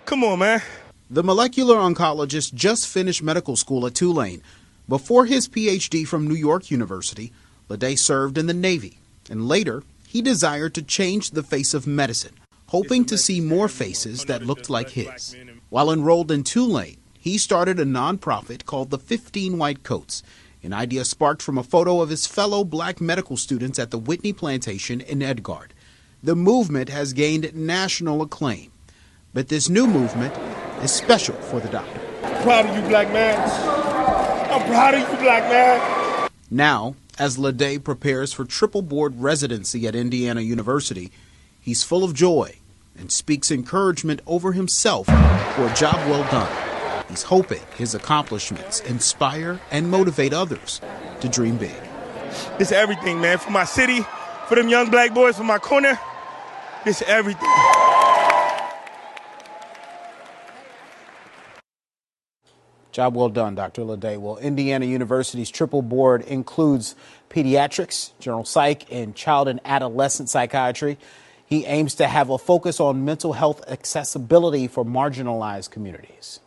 Come 0.06 0.24
on, 0.24 0.40
man. 0.40 0.62
The 1.10 1.24
molecular 1.24 1.76
oncologist 1.76 2.54
just 2.54 2.88
finished 2.88 3.22
medical 3.22 3.56
school 3.56 3.86
at 3.86 3.96
Tulane. 3.96 4.42
Before 4.88 5.26
his 5.26 5.48
PhD 5.48 6.08
from 6.08 6.28
New 6.28 6.36
York 6.36 6.72
University, 6.72 7.32
Ledet 7.70 8.00
served 8.00 8.38
in 8.38 8.48
the 8.48 8.54
Navy, 8.54 8.98
and 9.30 9.48
later 9.48 9.84
he 10.08 10.22
desired 10.22 10.74
to 10.76 10.82
change 10.82 11.32
the 11.32 11.44
face 11.44 11.74
of 11.74 11.88
medicine, 11.88 12.36
hoping 12.68 13.06
to 13.06 13.18
see 13.18 13.42
more 13.42 13.68
faces 13.68 14.26
that 14.26 14.46
looked 14.46 14.70
like 14.70 14.92
his. 14.92 15.36
While 15.70 15.92
enrolled 15.92 16.32
in 16.32 16.44
Tulane, 16.44 16.98
he 17.20 17.38
started 17.38 17.80
a 17.80 17.86
nonprofit 17.86 18.66
called 18.66 18.90
the 18.90 19.00
15 19.00 19.58
White 19.58 19.84
Coats, 19.84 20.22
an 20.62 20.74
idea 20.74 21.06
sparked 21.06 21.42
from 21.42 21.58
a 21.58 21.64
photo 21.64 22.02
of 22.02 22.10
his 22.10 22.26
fellow 22.26 22.64
black 22.64 23.02
medical 23.02 23.38
students 23.38 23.80
at 23.80 23.92
the 23.92 23.98
Whitney 23.98 24.34
Plantation 24.34 25.02
in 25.02 25.22
Edgard. 25.22 25.73
The 26.26 26.38
movement 26.38 26.88
has 26.88 27.12
gained 27.12 27.54
national 27.54 28.22
acclaim, 28.22 28.72
but 29.34 29.50
this 29.50 29.68
new 29.68 29.86
movement 29.86 30.34
is 30.82 30.90
special 30.90 31.36
for 31.36 31.60
the 31.60 31.68
doctor. 31.68 32.00
I'm 32.24 32.42
proud 32.44 32.66
of 32.66 32.78
you, 32.78 32.82
black 32.88 33.12
man. 33.12 33.38
I'm 34.50 34.66
proud 34.66 34.94
of 34.94 35.02
you, 35.02 35.18
black 35.18 35.44
man. 35.50 36.30
Now, 36.50 36.96
as 37.20 37.38
Ledet 37.38 37.84
prepares 37.84 38.32
for 38.32 38.46
triple 38.46 38.82
board 38.82 39.20
residency 39.20 39.86
at 39.86 39.96
Indiana 39.96 40.40
University, 40.40 41.12
he's 41.60 41.84
full 41.84 42.06
of 42.06 42.14
joy 42.14 42.56
and 42.98 43.12
speaks 43.12 43.52
encouragement 43.52 44.22
over 44.26 44.54
himself 44.54 45.08
for 45.08 45.68
a 45.68 45.74
job 45.76 45.96
well 46.10 46.24
done. 46.32 47.06
He's 47.10 47.24
hoping 47.24 47.64
his 47.76 47.96
accomplishments 47.96 48.80
inspire 48.80 49.60
and 49.72 49.92
motivate 49.92 50.32
others 50.32 50.80
to 51.20 51.28
dream 51.28 51.58
big. 51.58 51.76
It's 52.62 52.72
everything, 52.72 53.20
man. 53.20 53.40
For 53.40 53.52
my 53.52 53.66
city, 53.66 54.06
for 54.48 54.56
them 54.56 54.70
young 54.70 54.90
black 54.90 55.14
boys, 55.14 55.36
for 55.36 55.44
my 55.44 55.58
corner, 55.60 56.00
is 56.88 57.02
everything. 57.04 57.50
Job 62.92 63.16
well 63.16 63.30
done, 63.30 63.56
Dr. 63.56 63.82
Ledet. 63.82 64.20
Well, 64.20 64.38
Indiana 64.38 64.86
University's 64.86 65.50
triple 65.50 65.82
board 65.82 66.22
includes 66.22 66.96
pediatrics, 67.28 68.12
general 68.20 68.46
psych, 68.46 68.86
and 68.92 69.16
child 69.16 69.48
and 69.48 69.60
adolescent 69.66 70.30
psychiatry. 70.30 71.00
He 71.44 71.66
aims 71.66 71.96
to 71.96 72.08
have 72.08 72.30
a 72.30 72.38
focus 72.38 72.80
on 72.80 73.04
mental 73.04 73.34
health 73.34 73.68
accessibility 73.68 74.68
for 74.68 74.86
marginalized 74.86 75.72
communities. 75.72 76.40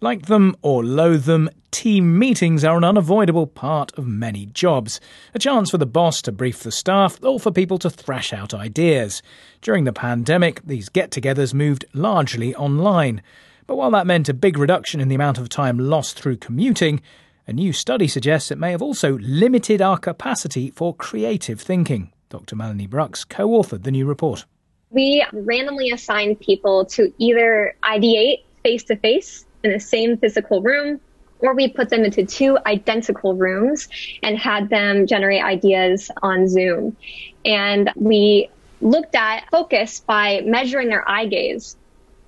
Like 0.00 0.26
them 0.26 0.54
or 0.62 0.84
loathe 0.84 1.24
them, 1.24 1.50
team 1.72 2.20
meetings 2.20 2.62
are 2.62 2.76
an 2.76 2.84
unavoidable 2.84 3.48
part 3.48 3.90
of 3.98 4.06
many 4.06 4.46
jobs. 4.46 5.00
A 5.34 5.40
chance 5.40 5.72
for 5.72 5.78
the 5.78 5.86
boss 5.86 6.22
to 6.22 6.30
brief 6.30 6.60
the 6.60 6.70
staff 6.70 7.18
or 7.20 7.40
for 7.40 7.50
people 7.50 7.78
to 7.80 7.90
thrash 7.90 8.32
out 8.32 8.54
ideas. 8.54 9.22
During 9.60 9.82
the 9.82 9.92
pandemic, 9.92 10.62
these 10.64 10.88
get 10.88 11.10
togethers 11.10 11.52
moved 11.52 11.84
largely 11.94 12.54
online. 12.54 13.22
But 13.66 13.74
while 13.74 13.90
that 13.90 14.06
meant 14.06 14.28
a 14.28 14.34
big 14.34 14.56
reduction 14.56 15.00
in 15.00 15.08
the 15.08 15.16
amount 15.16 15.36
of 15.36 15.48
time 15.48 15.80
lost 15.80 16.16
through 16.16 16.36
commuting, 16.36 17.00
a 17.48 17.52
new 17.52 17.72
study 17.72 18.06
suggests 18.06 18.52
it 18.52 18.58
may 18.58 18.70
have 18.70 18.82
also 18.82 19.18
limited 19.18 19.82
our 19.82 19.98
capacity 19.98 20.70
for 20.70 20.94
creative 20.94 21.60
thinking. 21.60 22.12
Dr. 22.28 22.54
Melanie 22.54 22.86
Brucks 22.86 23.24
co 23.24 23.48
authored 23.48 23.82
the 23.82 23.90
new 23.90 24.06
report. 24.06 24.44
We 24.90 25.26
randomly 25.32 25.90
assigned 25.90 26.38
people 26.38 26.84
to 26.84 27.12
either 27.18 27.74
ideate 27.82 28.44
face 28.62 28.84
to 28.84 28.96
face 28.96 29.44
in 29.62 29.72
the 29.72 29.80
same 29.80 30.16
physical 30.16 30.62
room, 30.62 31.00
or 31.40 31.54
we 31.54 31.68
put 31.68 31.88
them 31.88 32.04
into 32.04 32.24
two 32.24 32.58
identical 32.66 33.34
rooms 33.34 33.88
and 34.22 34.38
had 34.38 34.68
them 34.68 35.06
generate 35.06 35.42
ideas 35.42 36.10
on 36.22 36.48
Zoom. 36.48 36.96
And 37.44 37.90
we 37.96 38.50
looked 38.80 39.14
at 39.14 39.48
focus 39.50 40.00
by 40.00 40.42
measuring 40.44 40.88
their 40.88 41.08
eye 41.08 41.26
gaze. 41.26 41.76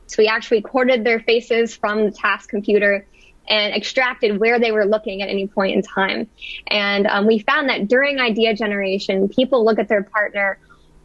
So 0.06 0.16
we 0.18 0.26
actually 0.26 0.58
recorded 0.58 1.04
their 1.04 1.20
faces 1.20 1.74
from 1.74 2.04
the 2.04 2.10
task 2.10 2.48
computer 2.48 3.06
and 3.48 3.74
extracted 3.74 4.38
where 4.38 4.58
they 4.60 4.70
were 4.70 4.86
looking 4.86 5.22
at 5.22 5.28
any 5.28 5.48
point 5.48 5.74
in 5.74 5.82
time. 5.82 6.28
And 6.68 7.06
um, 7.06 7.26
we 7.26 7.40
found 7.40 7.68
that 7.68 7.88
during 7.88 8.20
idea 8.20 8.54
generation, 8.54 9.28
people 9.28 9.64
look 9.64 9.78
at 9.78 9.88
their 9.88 10.02
partner 10.02 10.58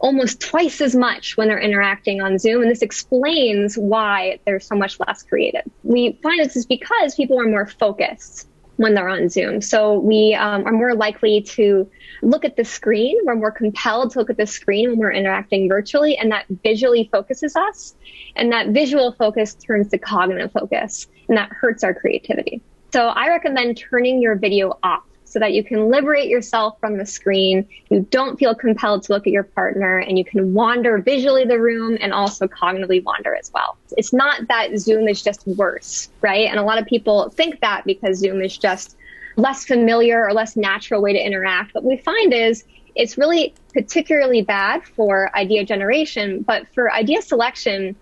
almost 0.06 0.39
twice 0.39 0.82
as 0.82 0.96
much 0.96 1.36
when 1.36 1.48
they're 1.48 1.60
interacting 1.60 2.22
on 2.22 2.38
Zoom. 2.38 2.62
And 2.62 2.70
this 2.70 2.84
explains 2.84 3.76
why 3.76 4.39
they're 4.46 4.60
so 4.60 4.76
much 4.76 5.00
less 5.00 5.24
creative. 5.24 5.63
We 5.82 6.20
find 6.22 6.39
this 6.39 6.56
is 6.56 6.68
because 6.68 7.15
people 7.15 7.39
are 7.39 7.48
more 7.48 7.65
focused 7.65 8.48
when 8.76 8.94
they're 8.94 9.10
on 9.10 9.30
Zoom. 9.30 9.62
So 9.62 9.98
we 9.98 10.36
um, 10.36 10.63
are 10.68 10.72
more 10.72 10.94
likely 10.94 11.41
to 11.41 11.89
look 12.22 12.46
at 12.46 12.56
the 12.56 12.63
screen. 12.63 13.18
We're 13.26 13.34
more 13.34 13.52
compelled 13.52 14.12
to 14.12 14.20
look 14.20 14.30
at 14.30 14.38
the 14.38 14.46
screen 14.46 14.91
when 14.91 15.00
we're 15.00 15.12
interacting 15.12 15.68
virtually, 15.68 16.15
and 16.15 16.32
that 16.32 16.46
visually 16.63 17.10
focuses 17.12 17.56
us. 17.56 17.96
And 18.36 18.52
that 18.52 18.68
visual 18.68 19.12
focus 19.13 19.56
turns 19.56 19.88
to 19.88 19.98
cognitive 19.98 20.52
focus, 20.52 21.08
and 21.30 21.36
that 21.36 21.50
hurts 21.50 21.84
our 21.84 21.96
creativity. 21.96 22.62
So 22.94 23.08
I 23.08 23.30
recommend 23.30 23.78
turning 23.78 24.22
your 24.22 24.36
video 24.36 24.78
off 24.84 25.02
so 25.36 25.39
that 25.39 25.52
you 25.52 25.65
can 25.65 25.89
liberate 25.89 26.30
yourself 26.30 26.80
from 26.80 26.98
the 26.98 27.06
screen. 27.06 27.67
You 27.89 28.08
don't 28.10 28.39
feel 28.39 28.56
compelled 28.56 29.04
to 29.04 29.12
look 29.12 29.28
at 29.28 29.34
your 29.34 29.43
partner 29.43 29.98
and 29.98 30.17
you 30.17 30.24
can 30.24 30.54
wander 30.54 30.98
visually 31.00 31.43
the 31.43 31.60
room 31.60 31.98
and 32.00 32.13
also 32.13 32.48
cognitively 32.48 33.04
wander 33.04 33.36
as 33.36 33.52
well. 33.54 33.76
It's 33.98 34.13
not 34.13 34.48
that 34.48 34.78
Zoom 34.78 35.10
is 35.10 35.21
just 35.21 35.45
worse, 35.45 36.08
right? 36.21 36.48
And 36.48 36.58
a 36.58 36.63
lot 36.63 36.82
of 36.82 36.86
people 36.86 37.28
think 37.32 37.60
that 37.60 37.84
because 37.84 38.17
Zoom 38.17 38.41
is 38.41 38.58
just 38.58 38.95
less 39.36 39.65
familiar 39.65 40.26
or 40.26 40.32
less 40.32 40.56
natural 40.56 41.02
way 41.02 41.12
to 41.12 41.19
interact. 41.19 41.76
What 41.76 41.84
we 41.84 41.98
find 41.98 42.34
is 42.34 42.63
it's 42.95 43.17
really 43.17 43.54
particularly 43.74 44.41
bad 44.41 44.86
for 44.86 45.36
idea 45.36 45.65
generation, 45.65 46.43
but 46.43 46.65
for 46.74 46.89
idea 46.89 47.21
selection, 47.21 47.98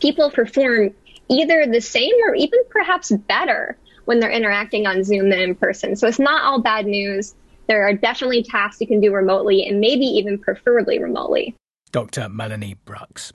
people 0.00 0.32
perform 0.32 0.90
either 1.30 1.64
the 1.64 1.80
same 1.80 2.14
or 2.26 2.34
even 2.34 2.58
perhaps 2.70 3.12
better 3.12 3.78
when 4.04 4.20
they're 4.20 4.30
interacting 4.30 4.86
on 4.86 5.04
Zoom 5.04 5.30
than 5.30 5.40
in 5.40 5.54
person. 5.54 5.96
So 5.96 6.06
it's 6.08 6.18
not 6.18 6.42
all 6.42 6.60
bad 6.60 6.86
news. 6.86 7.34
There 7.68 7.86
are 7.86 7.94
definitely 7.94 8.42
tasks 8.42 8.80
you 8.80 8.86
can 8.86 9.00
do 9.00 9.12
remotely 9.12 9.66
and 9.66 9.80
maybe 9.80 10.04
even 10.04 10.38
preferably 10.38 10.98
remotely. 10.98 11.54
Dr. 11.90 12.28
Melanie 12.28 12.76
Brucks. 12.84 13.32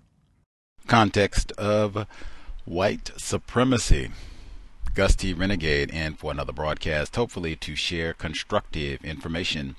Context 0.87 1.51
of 1.53 2.05
white 2.65 3.11
supremacy. 3.17 4.09
Gus 4.95 5.15
T. 5.15 5.31
Renegade 5.33 5.91
in 5.91 6.15
for 6.15 6.31
another 6.31 6.51
broadcast, 6.51 7.15
hopefully 7.15 7.55
to 7.57 7.75
share 7.75 8.13
constructive 8.13 9.05
information 9.05 9.75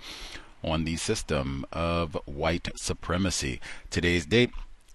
on 0.62 0.84
the 0.84 0.96
system 0.96 1.66
of 1.72 2.16
white 2.24 2.68
supremacy. 2.76 3.60
Today's 3.90 4.26
date, 4.26 4.50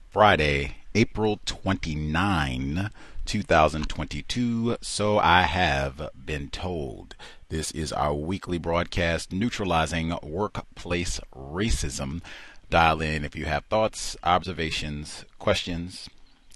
Friday, 0.10 0.78
April 0.96 1.40
29, 1.46 2.90
2022. 3.26 4.78
So 4.82 5.20
I 5.20 5.44
have 5.44 6.10
been 6.26 6.50
told. 6.50 7.16
This 7.50 7.72
is 7.72 7.94
our 7.94 8.14
weekly 8.14 8.58
broadcast 8.58 9.32
neutralizing 9.32 10.18
workplace 10.24 11.20
racism. 11.36 12.22
Dial 12.70 13.02
in 13.02 13.24
if 13.24 13.36
you 13.36 13.46
have 13.46 13.66
thoughts, 13.66 14.18
observations, 14.24 15.26
questions, 15.40 16.10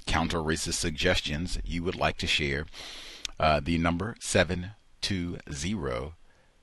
counter 0.05 0.39
racist 0.39 0.73
suggestions 0.73 1.59
you 1.63 1.83
would 1.83 1.95
like 1.95 2.17
to 2.17 2.27
share. 2.27 2.65
Uh, 3.39 3.59
the 3.63 3.77
number 3.77 4.15
720 4.19 6.13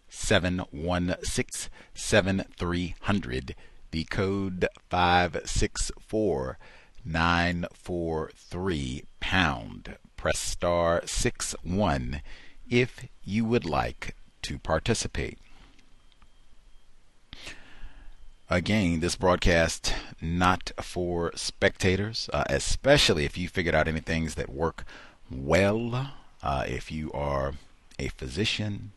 716 0.08 1.70
7300. 1.94 3.54
The 3.90 4.04
code 4.04 4.66
564 4.90 6.58
943 7.04 9.04
pound. 9.20 9.96
Press 10.16 10.38
star 10.38 11.02
6 11.04 11.54
1 11.62 12.22
if 12.68 13.06
you 13.22 13.44
would 13.44 13.64
like 13.64 14.16
to 14.42 14.58
participate. 14.58 15.38
Again, 18.50 19.00
this 19.00 19.16
broadcast 19.16 19.94
not 20.20 20.70
for 20.80 21.32
spectators, 21.34 22.28
uh, 22.32 22.44
especially 22.48 23.24
if 23.24 23.38
you 23.38 23.48
figured 23.48 23.74
out 23.74 23.88
any 23.88 24.00
things 24.00 24.34
that 24.34 24.50
work 24.50 24.84
well 25.30 26.12
uh, 26.42 26.64
if 26.68 26.92
you 26.92 27.10
are 27.12 27.54
a 27.98 28.08
physician, 28.08 28.92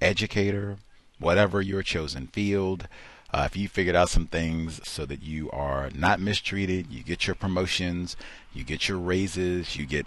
educator, 0.00 0.78
whatever 1.18 1.62
your 1.62 1.82
chosen 1.82 2.26
field, 2.26 2.88
uh, 3.34 3.42
if 3.46 3.56
you 3.56 3.66
figured 3.68 3.96
out 3.96 4.08
some 4.08 4.28
things 4.28 4.80
so 4.88 5.04
that 5.04 5.20
you 5.24 5.50
are 5.50 5.90
not 5.92 6.20
mistreated, 6.20 6.86
you 6.88 7.02
get 7.02 7.26
your 7.26 7.34
promotions, 7.34 8.16
you 8.52 8.62
get 8.62 8.88
your 8.88 8.96
raises, 8.96 9.74
you 9.74 9.84
get 9.84 10.06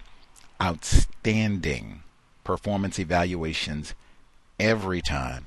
outstanding 0.62 2.04
performance 2.46 2.98
evaluations 2.98 3.94
every 4.58 5.02
time. 5.02 5.46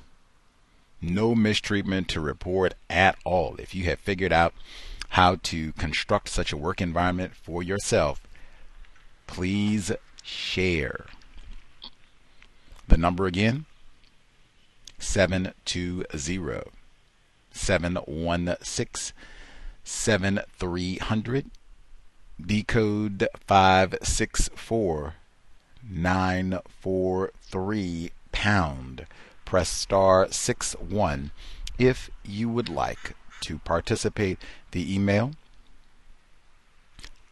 No 1.00 1.34
mistreatment 1.34 2.06
to 2.08 2.20
report 2.20 2.74
at 2.90 3.16
all. 3.24 3.56
If 3.58 3.74
you 3.74 3.84
have 3.84 3.98
figured 3.98 4.30
out 4.32 4.52
how 5.10 5.36
to 5.44 5.72
construct 5.72 6.28
such 6.28 6.52
a 6.52 6.58
work 6.58 6.82
environment 6.82 7.34
for 7.34 7.62
yourself, 7.62 8.20
please 9.26 9.90
share. 10.22 11.06
The 12.88 12.98
number 12.98 13.24
again 13.24 13.64
720 14.98 16.79
716 17.52 19.12
7300. 19.84 21.50
Decode 22.40 23.28
564 23.46 25.14
943 25.82 28.12
pound. 28.32 29.06
Press 29.44 29.68
star 29.68 30.28
6 30.30 30.72
1 30.74 31.30
if 31.78 32.10
you 32.24 32.48
would 32.48 32.68
like 32.68 33.14
to 33.40 33.58
participate. 33.58 34.38
The 34.70 34.94
email 34.94 35.32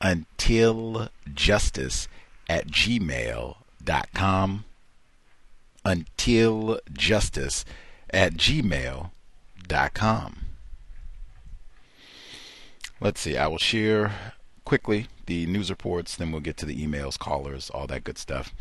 until 0.00 1.11
justice 1.33 2.09
at 2.48 2.66
gmail.com. 2.68 4.64
Until 5.85 6.81
justice 6.92 7.64
at 8.11 8.35
gmail.com. 8.35 9.11
Let's 13.00 13.20
see, 13.20 13.37
I 13.37 13.46
will 13.46 13.59
share 13.59 14.12
quickly 14.64 15.07
the 15.26 15.46
news 15.46 15.70
reports, 15.70 16.16
then 16.16 16.33
we'll 16.33 16.40
get 16.40 16.57
to 16.59 16.66
the 16.66 16.85
emails, 16.85 17.18
callers, 17.18 17.70
all 17.70 17.87
that 17.87 18.04
good 18.04 18.18
stuff. 18.18 18.52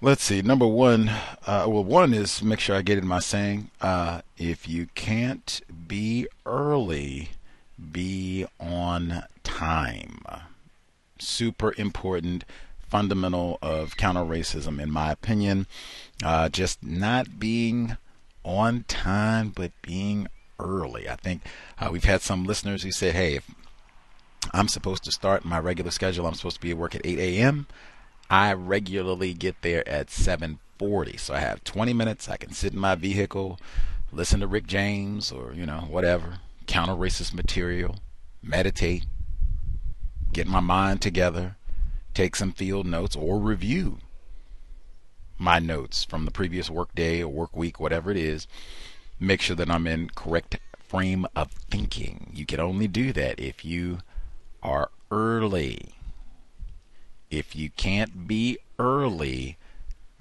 Let's 0.00 0.24
see. 0.24 0.42
Number 0.42 0.66
one, 0.66 1.08
uh, 1.46 1.66
well, 1.68 1.84
one 1.84 2.12
is 2.12 2.42
make 2.42 2.58
sure 2.58 2.74
I 2.74 2.82
get 2.82 2.98
in 2.98 3.06
my 3.06 3.20
saying. 3.20 3.70
Uh, 3.80 4.22
if 4.36 4.68
you 4.68 4.88
can't 4.96 5.60
be 5.86 6.26
early, 6.44 7.30
be 7.92 8.46
on 8.58 9.22
time 9.44 10.18
super 11.22 11.72
important 11.78 12.44
fundamental 12.88 13.58
of 13.62 13.96
counter 13.96 14.20
racism, 14.20 14.80
in 14.80 14.90
my 14.90 15.10
opinion. 15.10 15.66
Uh, 16.22 16.48
just 16.48 16.82
not 16.82 17.38
being 17.38 17.96
on 18.44 18.84
time, 18.88 19.50
but 19.54 19.72
being 19.82 20.28
early. 20.58 21.08
I 21.08 21.16
think 21.16 21.42
uh, 21.78 21.88
we've 21.92 22.04
had 22.04 22.22
some 22.22 22.44
listeners 22.44 22.82
who 22.82 22.92
said, 22.92 23.14
hey, 23.14 23.36
if 23.36 23.50
I'm 24.52 24.68
supposed 24.68 25.04
to 25.04 25.12
start 25.12 25.44
my 25.44 25.58
regular 25.58 25.90
schedule, 25.90 26.26
I'm 26.26 26.34
supposed 26.34 26.56
to 26.56 26.62
be 26.62 26.70
at 26.72 26.76
work 26.76 26.94
at 26.94 27.06
8 27.06 27.18
a.m., 27.18 27.66
I 28.32 28.54
regularly 28.54 29.34
get 29.34 29.60
there 29.60 29.86
at 29.86 30.06
7:40, 30.06 31.20
so 31.20 31.34
I 31.34 31.40
have 31.40 31.62
20 31.64 31.92
minutes. 31.92 32.30
I 32.30 32.38
can 32.38 32.52
sit 32.52 32.72
in 32.72 32.78
my 32.78 32.94
vehicle, 32.94 33.60
listen 34.10 34.40
to 34.40 34.46
Rick 34.46 34.66
James 34.66 35.30
or 35.30 35.52
you 35.52 35.66
know 35.66 35.80
whatever, 35.80 36.38
counter 36.66 36.94
racist 36.94 37.34
material, 37.34 37.96
meditate, 38.42 39.04
get 40.32 40.46
my 40.46 40.60
mind 40.60 41.02
together, 41.02 41.56
take 42.14 42.34
some 42.34 42.52
field 42.52 42.86
notes 42.86 43.14
or 43.14 43.38
review 43.38 43.98
my 45.42 45.58
notes 45.58 46.04
from 46.04 46.24
the 46.24 46.30
previous 46.30 46.70
work 46.70 46.94
day 46.94 47.22
or 47.22 47.28
work 47.28 47.56
week, 47.56 47.80
whatever 47.80 48.10
it 48.10 48.16
is. 48.16 48.46
Make 49.18 49.40
sure 49.40 49.56
that 49.56 49.70
I'm 49.70 49.86
in 49.86 50.10
correct 50.10 50.58
frame 50.78 51.26
of 51.34 51.50
thinking. 51.50 52.30
You 52.32 52.46
can 52.46 52.60
only 52.60 52.86
do 52.86 53.12
that 53.12 53.40
if 53.40 53.64
you 53.64 53.98
are 54.62 54.90
early. 55.10 55.94
If 57.30 57.56
you 57.56 57.70
can't 57.70 58.28
be 58.28 58.58
early, 58.78 59.56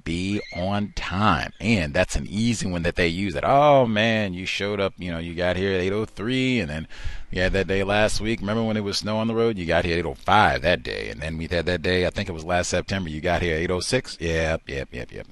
be 0.04 0.42
on 0.56 0.94
time. 0.96 1.54
And 1.60 1.94
that's 1.94 2.16
an 2.16 2.28
easy 2.30 2.70
one 2.70 2.84
that 2.84 2.96
they 2.96 3.08
use 3.08 3.34
that, 3.34 3.44
oh 3.46 3.86
man, 3.86 4.34
you 4.34 4.46
showed 4.46 4.80
up, 4.80 4.94
you 4.98 5.12
know, 5.12 5.20
you 5.20 5.34
got 5.34 5.56
here 5.56 5.74
at 5.74 5.82
803 5.82 6.60
and 6.60 6.70
then 6.70 6.88
we 7.32 7.40
had 7.40 7.54
that 7.54 7.68
day 7.68 7.84
last 7.84 8.22
week. 8.22 8.40
Remember 8.40 8.64
when 8.64 8.78
it 8.78 8.84
was 8.84 8.98
snow 8.98 9.18
on 9.18 9.28
the 9.28 9.36
road? 9.36 9.58
You 9.58 9.66
got 9.66 9.86
here 9.86 9.94
at 9.94 10.00
805 10.00 10.62
that 10.62 10.84
day. 10.84 11.10
And 11.10 11.22
then 11.22 11.38
we 11.38 11.48
had 11.48 11.66
that 11.66 11.82
day, 11.82 12.06
I 12.06 12.10
think 12.10 12.30
it 12.30 12.34
was 12.34 12.46
last 12.46 12.70
September, 12.70 13.10
you 13.10 13.22
got 13.22 13.42
here 13.42 13.56
at 13.56 13.62
806. 13.62 14.18
Yep, 14.20 14.64
yep, 14.68 14.90
yep, 14.92 15.12
yep. 15.12 15.28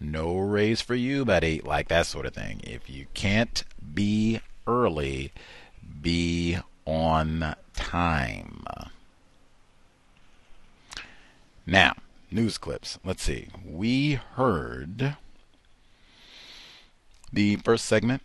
No 0.00 0.36
raise 0.36 0.80
for 0.80 0.94
you, 0.94 1.24
buddy. 1.24 1.60
Like 1.60 1.88
that 1.88 2.06
sort 2.06 2.26
of 2.26 2.34
thing. 2.34 2.60
If 2.64 2.90
you 2.90 3.06
can't 3.14 3.62
be 3.94 4.40
early, 4.66 5.32
be 6.00 6.58
on 6.84 7.54
time. 7.74 8.64
Now, 11.66 11.94
news 12.32 12.58
clips. 12.58 12.98
Let's 13.04 13.22
see. 13.22 13.48
We 13.64 14.14
heard 14.36 15.16
the 17.32 17.56
first 17.56 17.84
segment. 17.84 18.22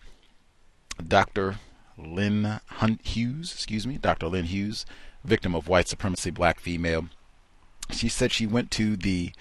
Dr. 1.06 1.58
Lynn 1.98 2.60
Hunt 2.68 3.06
Hughes, 3.06 3.52
excuse 3.54 3.86
me, 3.86 3.98
Dr. 3.98 4.28
Lynn 4.28 4.46
Hughes, 4.46 4.86
victim 5.24 5.56
of 5.56 5.68
white 5.68 5.88
supremacy, 5.88 6.32
black 6.32 6.60
female. 6.60 7.08
She 7.92 8.10
said 8.10 8.32
she 8.32 8.48
went 8.48 8.72
to 8.72 8.96
the 8.96 9.32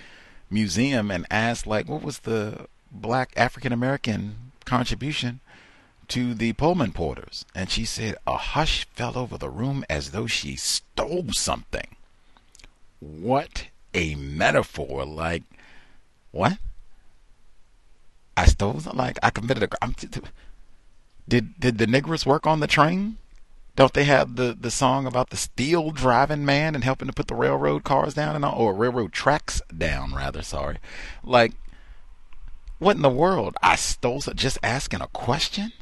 museum 0.51 1.11
and 1.11 1.27
asked, 1.31 1.67
like, 1.67 1.89
what 1.89 2.03
was 2.03 2.21
the 2.21 2.67
black 2.91 3.33
African 3.37 3.73
American 3.73 4.53
contribution 4.65 5.41
to 6.09 6.35
the 6.35 6.53
Pullman 6.53 6.93
porters? 6.93 7.45
And 7.55 7.71
she 7.71 7.85
said, 7.85 8.17
a 8.27 8.37
hush 8.37 8.87
fell 8.93 9.19
over 9.19 9.37
the 9.37 9.51
room 9.51 9.85
as 9.91 10.11
though 10.11 10.27
she 10.27 10.57
stole 10.57 11.33
something. 11.33 11.97
What 13.01 13.67
a 13.97 14.15
metaphor. 14.15 15.05
Like, 15.05 15.43
what? 16.31 16.59
I 18.37 18.47
stole 18.47 18.81
something? 18.81 18.99
Like, 18.99 19.19
I 19.23 19.31
committed 19.31 19.63
a 19.63 19.69
crime. 19.69 19.95
did 21.27 21.59
did 21.59 21.79
the 21.79 21.87
niggers 21.87 22.27
work 22.27 22.47
on 22.47 22.61
the 22.61 22.67
train? 22.67 23.17
Don't 23.75 23.93
they 23.93 24.05
have 24.05 24.37
the, 24.37 24.57
the 24.59 24.71
song 24.71 25.07
about 25.07 25.29
the 25.29 25.37
steel 25.37 25.91
driving 25.91 26.47
man 26.47 26.75
and 26.75 26.83
helping 26.83 27.09
to 27.09 27.13
put 27.13 27.27
the 27.27 27.35
railroad 27.35 27.85
cars 27.85 28.15
down 28.15 28.35
and 28.35 28.45
all, 28.45 28.59
or 28.59 28.75
railroad 28.75 29.13
tracks 29.13 29.61
down 29.77 30.15
rather? 30.15 30.43
Sorry, 30.43 30.79
like 31.23 31.53
what 32.79 32.97
in 32.97 33.03
the 33.03 33.09
world? 33.09 33.57
I 33.63 33.77
stole 33.77 34.21
just 34.21 34.59
asking 34.63 35.01
a 35.01 35.09
question, 35.09 35.73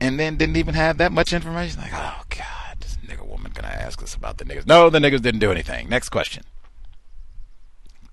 and 0.00 0.18
then 0.18 0.36
didn't 0.36 0.56
even 0.56 0.74
have 0.74 0.98
that 0.98 1.12
much 1.12 1.32
information. 1.32 1.80
Like, 1.80 1.92
oh 1.94 2.22
god, 2.30 2.78
this 2.80 2.96
nigger 3.06 3.26
woman 3.26 3.52
gonna 3.54 3.68
ask 3.68 4.02
us 4.02 4.14
about 4.14 4.38
the 4.38 4.44
niggers? 4.44 4.66
No, 4.66 4.88
the 4.88 4.98
niggers 4.98 5.22
didn't 5.22 5.40
do 5.40 5.50
anything. 5.50 5.88
Next 5.88 6.08
question. 6.08 6.44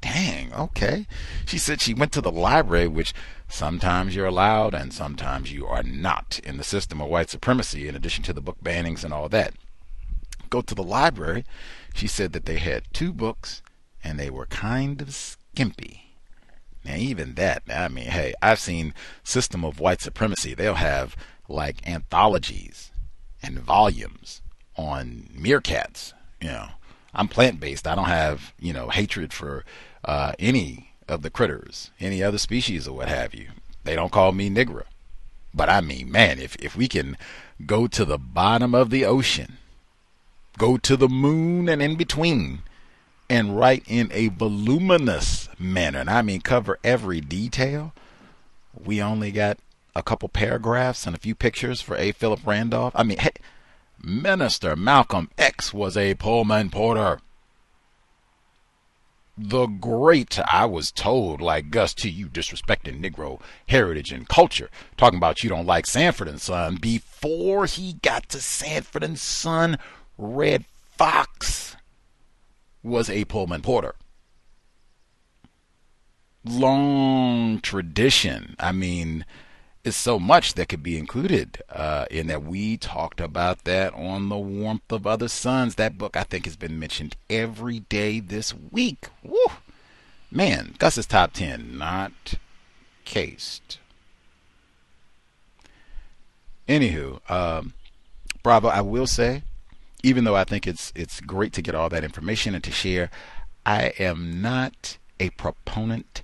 Dang, 0.01 0.51
okay. 0.53 1.05
She 1.45 1.57
said 1.57 1.79
she 1.79 1.93
went 1.93 2.11
to 2.13 2.21
the 2.21 2.31
library, 2.31 2.87
which 2.87 3.13
sometimes 3.47 4.15
you're 4.15 4.25
allowed 4.25 4.73
and 4.73 4.91
sometimes 4.91 5.51
you 5.51 5.67
are 5.67 5.83
not 5.83 6.39
in 6.43 6.57
the 6.57 6.63
system 6.63 6.99
of 7.01 7.09
white 7.09 7.29
supremacy, 7.29 7.87
in 7.87 7.95
addition 7.95 8.23
to 8.23 8.33
the 8.33 8.41
book 8.41 8.57
bannings 8.63 9.03
and 9.03 9.13
all 9.13 9.29
that. 9.29 9.53
Go 10.49 10.61
to 10.61 10.75
the 10.75 10.83
library. 10.83 11.45
She 11.93 12.07
said 12.07 12.33
that 12.33 12.45
they 12.45 12.57
had 12.57 12.83
two 12.93 13.13
books 13.13 13.61
and 14.03 14.19
they 14.19 14.29
were 14.29 14.47
kind 14.47 15.01
of 15.01 15.13
skimpy. 15.13 16.17
Now, 16.83 16.95
even 16.95 17.35
that, 17.35 17.63
I 17.69 17.87
mean, 17.87 18.05
hey, 18.05 18.33
I've 18.41 18.59
seen 18.59 18.95
System 19.23 19.63
of 19.63 19.79
White 19.79 20.01
Supremacy. 20.01 20.55
They'll 20.55 20.73
have 20.75 21.15
like 21.47 21.87
anthologies 21.87 22.91
and 23.43 23.59
volumes 23.59 24.41
on 24.75 25.29
meerkats. 25.37 26.13
You 26.41 26.47
know, 26.49 26.67
I'm 27.13 27.27
plant 27.27 27.59
based. 27.59 27.85
I 27.85 27.93
don't 27.93 28.05
have, 28.05 28.53
you 28.59 28.73
know, 28.73 28.89
hatred 28.89 29.31
for 29.31 29.63
uh, 30.03 30.33
any 30.39 30.93
of 31.07 31.21
the 31.21 31.29
critters, 31.29 31.91
any 31.99 32.23
other 32.23 32.37
species 32.37 32.87
or 32.87 32.97
what 32.97 33.09
have 33.09 33.33
you. 33.33 33.49
They 33.83 33.95
don't 33.95 34.11
call 34.11 34.31
me 34.31 34.49
Negro. 34.49 34.83
But 35.53 35.69
I 35.69 35.81
mean, 35.81 36.11
man, 36.11 36.39
if, 36.39 36.55
if 36.57 36.75
we 36.75 36.87
can 36.87 37.17
go 37.65 37.87
to 37.87 38.05
the 38.05 38.17
bottom 38.17 38.73
of 38.73 38.89
the 38.89 39.05
ocean, 39.05 39.57
go 40.57 40.77
to 40.77 40.95
the 40.95 41.09
moon 41.09 41.67
and 41.67 41.81
in 41.81 41.95
between, 41.95 42.59
and 43.29 43.57
write 43.57 43.83
in 43.87 44.09
a 44.11 44.27
voluminous 44.27 45.47
manner, 45.57 45.99
and 45.99 46.09
I 46.09 46.21
mean 46.21 46.41
cover 46.41 46.79
every 46.83 47.21
detail, 47.21 47.93
we 48.73 49.01
only 49.01 49.31
got 49.31 49.57
a 49.95 50.03
couple 50.03 50.29
paragraphs 50.29 51.05
and 51.05 51.15
a 51.15 51.19
few 51.19 51.35
pictures 51.35 51.81
for 51.81 51.95
A. 51.97 52.11
Philip 52.11 52.45
Randolph. 52.45 52.93
I 52.95 53.03
mean, 53.03 53.19
hey, 53.19 53.31
Minister 54.03 54.75
Malcolm 54.75 55.29
X 55.37 55.73
was 55.73 55.95
a 55.95 56.15
Pullman 56.15 56.69
porter 56.69 57.19
the 59.37 59.65
great, 59.65 60.39
I 60.51 60.65
was 60.65 60.91
told, 60.91 61.41
like 61.41 61.71
Gus 61.71 61.93
T, 61.93 62.09
you 62.09 62.27
disrespecting 62.27 63.01
Negro 63.01 63.41
heritage 63.67 64.11
and 64.11 64.27
culture, 64.27 64.69
talking 64.97 65.17
about 65.17 65.43
you 65.43 65.49
don't 65.49 65.65
like 65.65 65.85
Sanford 65.85 66.27
and 66.27 66.41
Son. 66.41 66.75
Before 66.75 67.65
he 67.65 67.93
got 68.01 68.29
to 68.29 68.39
Sanford 68.39 69.03
and 69.03 69.17
Son, 69.17 69.77
Redd 70.17 70.65
Foxx 70.97 71.75
was 72.83 73.09
a 73.09 73.25
Pullman 73.25 73.61
Porter. 73.61 73.95
Long 76.43 77.59
tradition. 77.61 78.55
I 78.59 78.71
mean, 78.71 79.25
is 79.83 79.95
so 79.95 80.19
much 80.19 80.53
that 80.53 80.69
could 80.69 80.83
be 80.83 80.97
included 80.97 81.61
uh, 81.69 82.05
in 82.11 82.27
that. 82.27 82.43
We 82.43 82.77
talked 82.77 83.19
about 83.19 83.63
that 83.63 83.93
on 83.93 84.29
the 84.29 84.37
warmth 84.37 84.91
of 84.91 85.07
other 85.07 85.27
suns. 85.27 85.75
That 85.75 85.97
book 85.97 86.15
I 86.15 86.23
think 86.23 86.45
has 86.45 86.55
been 86.55 86.79
mentioned 86.79 87.15
every 87.29 87.79
day 87.79 88.19
this 88.19 88.53
week. 88.71 89.07
Woo! 89.23 89.37
Man, 90.29 90.75
Gus's 90.77 91.05
top 91.05 91.33
ten 91.33 91.77
not 91.77 92.35
cased. 93.05 93.79
Anywho, 96.67 97.19
um, 97.29 97.73
bravo. 98.43 98.69
I 98.69 98.81
will 98.81 99.07
say, 99.07 99.43
even 100.03 100.23
though 100.23 100.35
I 100.35 100.43
think 100.43 100.67
it's 100.67 100.93
it's 100.95 101.19
great 101.19 101.53
to 101.53 101.61
get 101.61 101.75
all 101.75 101.89
that 101.89 102.03
information 102.03 102.55
and 102.55 102.63
to 102.63 102.71
share, 102.71 103.09
I 103.65 103.93
am 103.99 104.41
not 104.41 104.97
a 105.19 105.31
proponent 105.31 106.23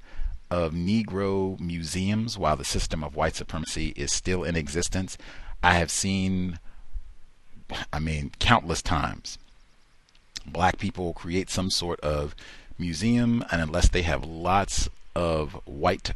of 0.49 0.73
Negro 0.73 1.59
museums 1.59 2.37
while 2.37 2.55
the 2.55 2.65
system 2.65 3.03
of 3.03 3.15
white 3.15 3.35
supremacy 3.35 3.93
is 3.95 4.11
still 4.11 4.43
in 4.43 4.55
existence. 4.55 5.17
I 5.61 5.73
have 5.73 5.91
seen, 5.91 6.59
I 7.91 7.99
mean, 7.99 8.31
countless 8.39 8.81
times, 8.81 9.37
black 10.45 10.77
people 10.77 11.13
create 11.13 11.49
some 11.49 11.69
sort 11.69 11.99
of 12.01 12.35
museum, 12.77 13.43
and 13.51 13.61
unless 13.61 13.89
they 13.89 14.03
have 14.03 14.23
lots 14.23 14.87
of 15.15 15.53
white 15.65 16.11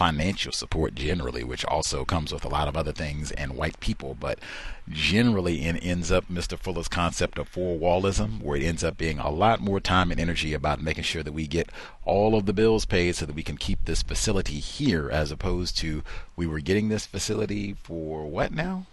financial 0.00 0.50
support 0.50 0.94
generally, 0.94 1.44
which 1.44 1.62
also 1.66 2.06
comes 2.06 2.32
with 2.32 2.42
a 2.42 2.48
lot 2.48 2.68
of 2.68 2.74
other 2.74 2.90
things 2.90 3.32
and 3.32 3.54
white 3.54 3.78
people, 3.80 4.16
but 4.18 4.38
generally 4.88 5.66
it 5.66 5.78
ends 5.82 6.10
up 6.10 6.24
Mr. 6.26 6.58
Fuller's 6.58 6.88
concept 6.88 7.38
of 7.38 7.46
four 7.46 7.78
wallism, 7.78 8.40
where 8.40 8.56
it 8.56 8.64
ends 8.64 8.82
up 8.82 8.96
being 8.96 9.18
a 9.18 9.28
lot 9.28 9.60
more 9.60 9.78
time 9.78 10.10
and 10.10 10.18
energy 10.18 10.54
about 10.54 10.82
making 10.82 11.04
sure 11.04 11.22
that 11.22 11.34
we 11.34 11.46
get 11.46 11.68
all 12.06 12.34
of 12.34 12.46
the 12.46 12.54
bills 12.54 12.86
paid 12.86 13.14
so 13.14 13.26
that 13.26 13.36
we 13.36 13.42
can 13.42 13.58
keep 13.58 13.84
this 13.84 14.02
facility 14.02 14.58
here, 14.58 15.10
as 15.10 15.30
opposed 15.30 15.76
to 15.76 16.02
we 16.34 16.46
were 16.46 16.60
getting 16.60 16.88
this 16.88 17.04
facility 17.04 17.74
for 17.74 18.24
what 18.24 18.52
now? 18.54 18.86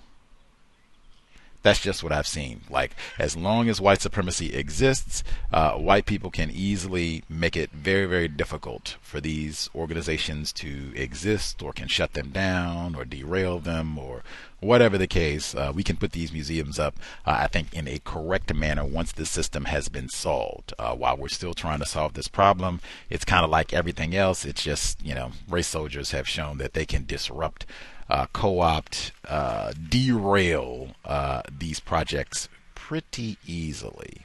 That's 1.68 1.82
just 1.82 2.02
what 2.02 2.14
I've 2.14 2.28
seen. 2.28 2.62
Like, 2.70 2.96
as 3.20 3.36
long 3.36 3.68
as 3.68 3.82
white 3.82 4.00
supremacy 4.00 4.54
exists, 4.54 5.22
uh, 5.52 5.74
white 5.74 6.06
people 6.06 6.32
can 6.32 6.50
easily 6.50 7.26
make 7.28 7.58
it 7.58 7.72
very, 7.72 8.06
very 8.06 8.30
difficult 8.30 8.96
for 9.02 9.20
these 9.20 9.70
organizations 9.76 10.54
to 10.54 10.94
exist 10.96 11.62
or 11.62 11.74
can 11.74 11.90
shut 11.90 12.14
them 12.14 12.30
down 12.30 12.96
or 12.96 13.04
derail 13.04 13.60
them 13.60 14.00
or 14.00 14.24
whatever 14.62 14.98
the 14.98 15.08
case. 15.08 15.54
Uh, 15.54 15.74
we 15.76 15.84
can 15.84 15.98
put 15.98 16.14
these 16.14 16.32
museums 16.32 16.80
up, 16.80 16.96
uh, 17.26 17.36
I 17.42 17.48
think, 17.48 17.74
in 17.74 17.86
a 17.86 18.00
correct 18.00 18.54
manner 18.54 18.86
once 18.86 19.12
the 19.12 19.26
system 19.26 19.66
has 19.66 19.90
been 19.90 20.08
solved. 20.08 20.74
Uh, 20.80 20.96
while 20.96 21.18
we're 21.18 21.28
still 21.28 21.54
trying 21.54 21.80
to 21.80 21.86
solve 21.86 22.14
this 22.14 22.30
problem, 22.30 22.80
it's 23.10 23.26
kind 23.26 23.44
of 23.44 23.52
like 23.52 23.74
everything 23.74 24.16
else. 24.16 24.46
It's 24.46 24.64
just, 24.64 25.06
you 25.06 25.14
know, 25.14 25.32
race 25.50 25.68
soldiers 25.68 26.12
have 26.12 26.30
shown 26.30 26.60
that 26.60 26.76
they 26.76 26.86
can 26.86 27.06
disrupt 27.06 27.66
uh, 28.10 28.26
co-opt, 28.34 29.12
uh, 29.28 29.74
derail 29.90 30.96
uh, 31.06 31.42
these 31.52 31.80
projects 31.80 32.50
pretty 32.76 33.38
easily. 33.46 34.22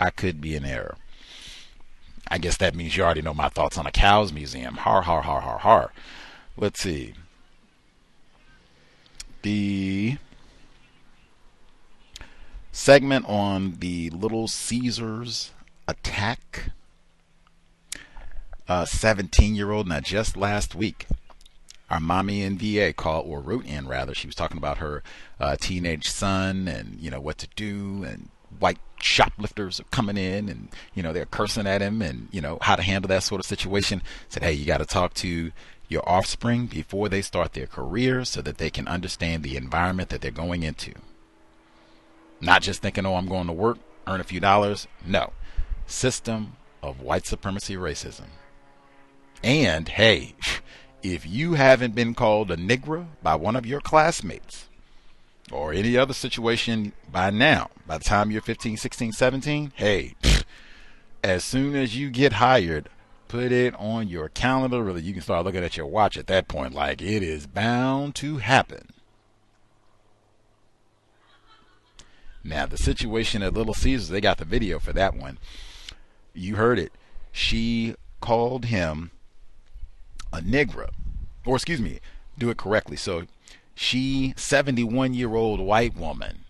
I 0.00 0.10
could 0.10 0.40
be 0.40 0.54
in 0.54 0.64
error. 0.64 0.96
I 2.30 2.38
guess 2.38 2.56
that 2.58 2.74
means 2.74 2.96
you 2.96 3.04
already 3.04 3.22
know 3.22 3.34
my 3.34 3.48
thoughts 3.48 3.78
on 3.78 3.86
a 3.86 3.90
cows 3.90 4.32
museum. 4.32 4.74
Har, 4.74 5.02
har, 5.02 5.22
har, 5.22 5.40
har, 5.40 5.58
har. 5.58 5.92
Let's 6.56 6.80
see. 6.80 7.14
The 9.42 10.18
segment 12.72 13.26
on 13.28 13.76
the 13.78 14.10
Little 14.10 14.46
Caesars 14.46 15.52
attack. 15.86 16.70
A 18.68 18.86
17 18.86 19.54
year 19.54 19.70
old. 19.70 19.88
Now, 19.88 20.00
just 20.00 20.36
last 20.36 20.74
week, 20.74 21.06
our 21.90 22.00
mommy 22.00 22.42
in 22.42 22.58
VA 22.58 22.92
called, 22.92 23.26
or 23.26 23.40
wrote 23.40 23.64
in 23.64 23.88
rather, 23.88 24.14
she 24.14 24.26
was 24.26 24.34
talking 24.34 24.58
about 24.58 24.78
her 24.78 25.02
uh, 25.40 25.56
teenage 25.56 26.08
son 26.08 26.68
and, 26.68 26.98
you 27.00 27.10
know, 27.10 27.20
what 27.20 27.38
to 27.38 27.48
do 27.56 28.04
and 28.04 28.28
white 28.58 28.78
shoplifters 29.00 29.78
are 29.78 29.84
coming 29.84 30.16
in 30.16 30.48
and 30.48 30.68
you 30.94 31.02
know 31.02 31.12
they're 31.12 31.26
cursing 31.26 31.66
at 31.66 31.80
him 31.80 32.02
and 32.02 32.28
you 32.32 32.40
know 32.40 32.58
how 32.62 32.74
to 32.74 32.82
handle 32.82 33.08
that 33.08 33.22
sort 33.22 33.40
of 33.40 33.46
situation. 33.46 34.02
Said 34.28 34.42
hey 34.42 34.52
you 34.52 34.64
got 34.64 34.78
to 34.78 34.86
talk 34.86 35.14
to 35.14 35.52
your 35.88 36.06
offspring 36.08 36.66
before 36.66 37.08
they 37.08 37.22
start 37.22 37.52
their 37.52 37.66
career 37.66 38.24
so 38.24 38.42
that 38.42 38.58
they 38.58 38.70
can 38.70 38.88
understand 38.88 39.42
the 39.42 39.56
environment 39.56 40.10
that 40.10 40.20
they're 40.20 40.30
going 40.30 40.62
into. 40.62 40.92
Not 42.40 42.62
just 42.62 42.82
thinking 42.82 43.06
oh 43.06 43.14
i'm 43.14 43.28
going 43.28 43.46
to 43.46 43.52
work 43.52 43.78
earn 44.06 44.20
a 44.20 44.24
few 44.24 44.40
dollars. 44.40 44.86
No. 45.04 45.32
System 45.86 46.56
of 46.82 47.00
white 47.00 47.26
supremacy 47.26 47.76
racism. 47.76 48.26
And 49.42 49.88
hey 49.88 50.34
if 51.02 51.26
you 51.26 51.54
haven't 51.54 51.94
been 51.94 52.14
called 52.14 52.50
a 52.50 52.56
nigger 52.56 53.06
by 53.22 53.34
one 53.34 53.56
of 53.56 53.66
your 53.66 53.80
classmates 53.80 54.68
or 55.50 55.72
any 55.72 55.96
other 55.96 56.14
situation 56.14 56.92
by 57.10 57.30
now, 57.30 57.70
by 57.86 57.98
the 57.98 58.04
time 58.04 58.30
you're 58.30 58.42
15, 58.42 58.76
16, 58.76 59.12
17, 59.12 59.72
hey, 59.76 60.14
as 61.22 61.44
soon 61.44 61.74
as 61.74 61.96
you 61.96 62.10
get 62.10 62.34
hired, 62.34 62.88
put 63.28 63.52
it 63.52 63.74
on 63.78 64.08
your 64.08 64.28
calendar. 64.28 64.82
Really, 64.82 65.02
you 65.02 65.12
can 65.12 65.22
start 65.22 65.44
looking 65.44 65.64
at 65.64 65.76
your 65.76 65.86
watch 65.86 66.16
at 66.16 66.26
that 66.26 66.48
point, 66.48 66.74
like 66.74 67.00
it 67.00 67.22
is 67.22 67.46
bound 67.46 68.14
to 68.16 68.38
happen. 68.38 68.88
Now, 72.44 72.66
the 72.66 72.78
situation 72.78 73.42
at 73.42 73.52
Little 73.52 73.74
Caesars, 73.74 74.08
they 74.08 74.20
got 74.20 74.38
the 74.38 74.44
video 74.44 74.78
for 74.78 74.92
that 74.94 75.14
one. 75.14 75.38
You 76.32 76.56
heard 76.56 76.78
it. 76.78 76.92
She 77.30 77.94
called 78.20 78.66
him 78.66 79.10
a 80.32 80.40
Negra, 80.40 80.90
or 81.44 81.56
excuse 81.56 81.80
me, 81.80 82.00
do 82.38 82.50
it 82.50 82.56
correctly. 82.56 82.96
So 82.96 83.24
she, 83.74 84.34
71 84.36 85.14
year 85.14 85.34
old 85.34 85.60
white 85.60 85.96
woman, 85.96 86.44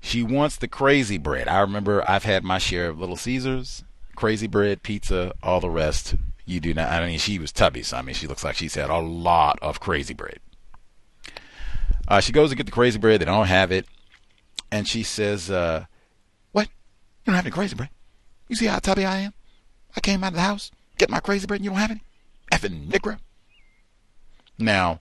she 0.00 0.22
wants 0.22 0.56
the 0.56 0.68
crazy 0.68 1.16
bread. 1.16 1.48
I 1.48 1.60
remember 1.60 2.04
I've 2.08 2.24
had 2.24 2.42
my 2.42 2.58
share 2.58 2.88
of 2.88 2.98
Little 2.98 3.16
Caesars, 3.16 3.84
crazy 4.16 4.48
bread, 4.48 4.82
pizza, 4.82 5.32
all 5.42 5.60
the 5.60 5.70
rest. 5.70 6.16
You 6.44 6.60
do 6.60 6.74
not. 6.74 6.90
I 6.90 7.06
mean, 7.06 7.18
she 7.18 7.38
was 7.38 7.52
tubby, 7.52 7.82
so 7.82 7.96
I 7.96 8.02
mean, 8.02 8.14
she 8.16 8.26
looks 8.26 8.42
like 8.42 8.56
she's 8.56 8.74
had 8.74 8.90
a 8.90 8.98
lot 8.98 9.58
of 9.62 9.78
crazy 9.78 10.12
bread. 10.12 10.40
Uh, 12.08 12.20
she 12.20 12.32
goes 12.32 12.50
to 12.50 12.56
get 12.56 12.66
the 12.66 12.72
crazy 12.72 12.98
bread. 12.98 13.20
They 13.20 13.24
don't 13.24 13.46
have 13.46 13.70
it, 13.70 13.86
and 14.72 14.88
she 14.88 15.04
says, 15.04 15.50
uh, 15.50 15.86
"What? 16.50 16.66
You 16.66 17.26
don't 17.26 17.36
have 17.36 17.46
any 17.46 17.52
crazy 17.52 17.76
bread? 17.76 17.90
You 18.48 18.56
see 18.56 18.66
how 18.66 18.80
tubby 18.80 19.04
I 19.04 19.18
am? 19.18 19.34
I 19.96 20.00
came 20.00 20.24
out 20.24 20.32
of 20.32 20.34
the 20.34 20.40
house, 20.40 20.72
get 20.98 21.10
my 21.10 21.20
crazy 21.20 21.46
bread, 21.46 21.60
and 21.60 21.64
you 21.64 21.70
don't 21.70 21.80
have 21.80 21.90
any? 21.90 22.02
Effing 22.52 22.88
nigger." 22.88 23.18
Now, 24.58 25.00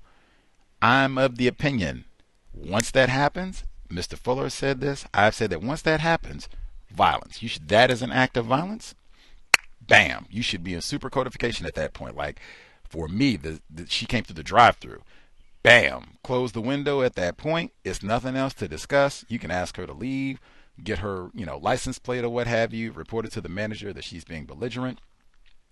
I'm 0.81 1.17
of 1.17 1.37
the 1.37 1.47
opinion 1.47 2.05
once 2.53 2.91
that 2.91 3.09
happens, 3.09 3.63
Mr. 3.89 4.17
Fuller 4.17 4.49
said 4.49 4.81
this, 4.81 5.05
I've 5.13 5.35
said 5.35 5.49
that 5.51 5.61
once 5.61 5.81
that 5.83 5.99
happens, 5.99 6.49
violence. 6.89 7.41
You 7.41 7.49
should 7.49 7.67
that 7.69 7.91
is 7.91 8.01
an 8.01 8.11
act 8.11 8.37
of 8.37 8.45
violence. 8.45 8.95
Bam, 9.81 10.25
you 10.29 10.41
should 10.41 10.63
be 10.63 10.73
in 10.73 10.81
super 10.81 11.09
codification 11.09 11.65
at 11.65 11.75
that 11.75 11.93
point. 11.93 12.15
Like 12.15 12.39
for 12.87 13.07
me, 13.07 13.35
the, 13.35 13.61
the 13.69 13.85
she 13.87 14.05
came 14.05 14.23
through 14.23 14.35
the 14.35 14.43
drive-through. 14.43 15.01
Bam, 15.63 16.17
close 16.23 16.51
the 16.51 16.61
window 16.61 17.01
at 17.01 17.15
that 17.15 17.37
point. 17.37 17.71
It's 17.83 18.01
nothing 18.01 18.35
else 18.35 18.53
to 18.55 18.67
discuss. 18.67 19.23
You 19.27 19.37
can 19.37 19.51
ask 19.51 19.77
her 19.77 19.85
to 19.85 19.93
leave, 19.93 20.39
get 20.83 20.99
her, 20.99 21.29
you 21.35 21.45
know, 21.45 21.57
license 21.57 21.99
plate 21.99 22.23
or 22.23 22.29
what 22.29 22.47
have 22.47 22.73
you. 22.73 22.91
Report 22.91 23.25
it 23.25 23.31
to 23.33 23.41
the 23.41 23.49
manager 23.49 23.93
that 23.93 24.03
she's 24.03 24.23
being 24.23 24.45
belligerent. 24.45 24.99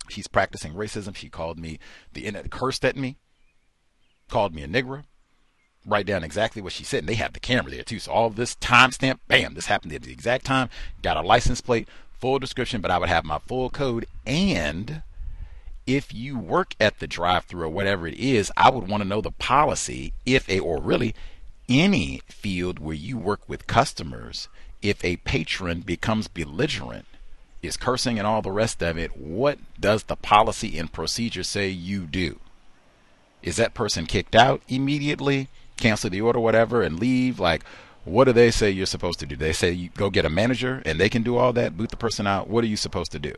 She's 0.10 0.28
practicing 0.28 0.74
racism. 0.74 1.16
She 1.16 1.30
called 1.30 1.60
me 1.60 1.80
the 2.14 2.26
internet 2.26 2.52
cursed 2.52 2.84
at 2.84 2.98
me 2.98 3.18
called 4.30 4.54
me 4.54 4.64
a 4.64 4.68
nigger. 4.68 5.04
Write 5.86 6.06
down 6.06 6.24
exactly 6.24 6.62
what 6.62 6.74
she 6.74 6.84
said, 6.84 7.00
and 7.00 7.10
they 7.10 7.16
have 7.16 7.34
the 7.34 7.40
camera 7.40 7.72
there 7.72 7.84
too. 7.84 8.00
So 8.00 8.12
all 8.12 8.30
this 8.30 8.56
timestamp, 8.56 9.20
bam, 9.28 9.56
this 9.56 9.66
happened 9.66 9.94
at 9.94 10.04
the 10.04 10.12
exact 10.12 10.46
time. 10.46 10.70
Got 11.02 11.18
a 11.18 11.22
license 11.22 11.62
plate, 11.62 11.88
full 12.20 12.40
description, 12.40 12.82
but 12.82 12.92
I 12.92 12.98
would 12.98 13.10
have 13.10 13.26
my 13.26 13.40
full 13.40 13.70
code. 13.70 14.06
And 14.26 15.02
if 15.88 16.14
you 16.14 16.38
work 16.38 16.76
at 16.80 17.00
the 17.00 17.08
drive-through 17.08 17.64
or 17.64 17.70
whatever 17.70 18.08
it 18.08 18.16
is, 18.16 18.52
I 18.56 18.70
would 18.70 18.88
want 18.88 19.02
to 19.02 19.10
know 19.10 19.22
the 19.22 19.32
policy 19.32 20.14
if 20.26 20.48
a 20.50 20.60
or 20.60 20.82
really 20.82 21.16
any 21.68 22.22
field 22.28 22.80
where 22.80 22.96
you 22.96 23.18
work 23.18 23.48
with 23.48 23.68
customers, 23.68 24.50
if 24.82 25.04
a 25.04 25.18
patron 25.18 25.82
becomes 25.82 26.28
belligerent, 26.28 27.06
is 27.62 27.78
cursing 27.78 28.18
and 28.18 28.28
all 28.28 28.42
the 28.42 28.52
rest 28.52 28.82
of 28.82 28.98
it, 28.98 29.18
what 29.18 29.60
does 29.80 30.04
the 30.04 30.16
policy 30.16 30.78
and 30.78 30.92
procedure 30.92 31.44
say 31.44 31.70
you 31.70 32.06
do? 32.06 32.40
Is 33.42 33.58
that 33.58 33.74
person 33.74 34.06
kicked 34.06 34.36
out 34.36 34.62
immediately? 34.68 35.48
Cancel 35.78 36.10
the 36.10 36.22
order, 36.22 36.40
whatever, 36.40 36.82
and 36.82 37.00
leave? 37.00 37.40
Like, 37.40 37.64
what 38.06 38.26
do 38.26 38.34
they 38.34 38.52
say 38.52 38.70
you're 38.70 38.86
supposed 38.86 39.20
to 39.20 39.26
do? 39.26 39.36
They 39.36 39.54
say 39.54 39.72
you 39.72 39.90
go 39.96 40.10
get 40.10 40.26
a 40.26 40.30
manager 40.30 40.82
and 40.86 41.00
they 41.00 41.10
can 41.10 41.24
do 41.24 41.38
all 41.38 41.54
that, 41.54 41.78
boot 41.78 41.90
the 41.90 41.98
person 41.98 42.28
out. 42.28 42.50
What 42.50 42.64
are 42.64 42.68
you 42.68 42.78
supposed 42.78 43.12
to 43.14 43.20
do? 43.20 43.34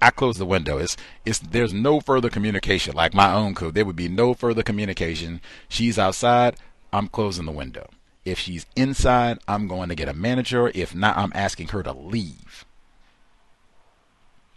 I 0.00 0.10
close 0.10 0.38
the 0.38 0.46
window. 0.46 0.78
It's, 0.78 0.96
it's 1.24 1.38
there's 1.38 1.72
no 1.72 2.00
further 2.00 2.28
communication. 2.30 2.94
Like 2.94 3.14
my 3.14 3.32
own 3.32 3.54
code, 3.54 3.74
there 3.74 3.84
would 3.84 3.96
be 3.96 4.08
no 4.08 4.34
further 4.34 4.62
communication. 4.62 5.40
She's 5.68 5.98
outside. 5.98 6.56
I'm 6.92 7.08
closing 7.08 7.46
the 7.46 7.52
window. 7.52 7.88
If 8.24 8.38
she's 8.38 8.66
inside, 8.74 9.38
I'm 9.46 9.68
going 9.68 9.88
to 9.90 9.94
get 9.94 10.08
a 10.08 10.14
manager. 10.14 10.70
If 10.74 10.94
not, 10.94 11.16
I'm 11.16 11.32
asking 11.34 11.68
her 11.68 11.82
to 11.82 11.92
leave 11.92 12.64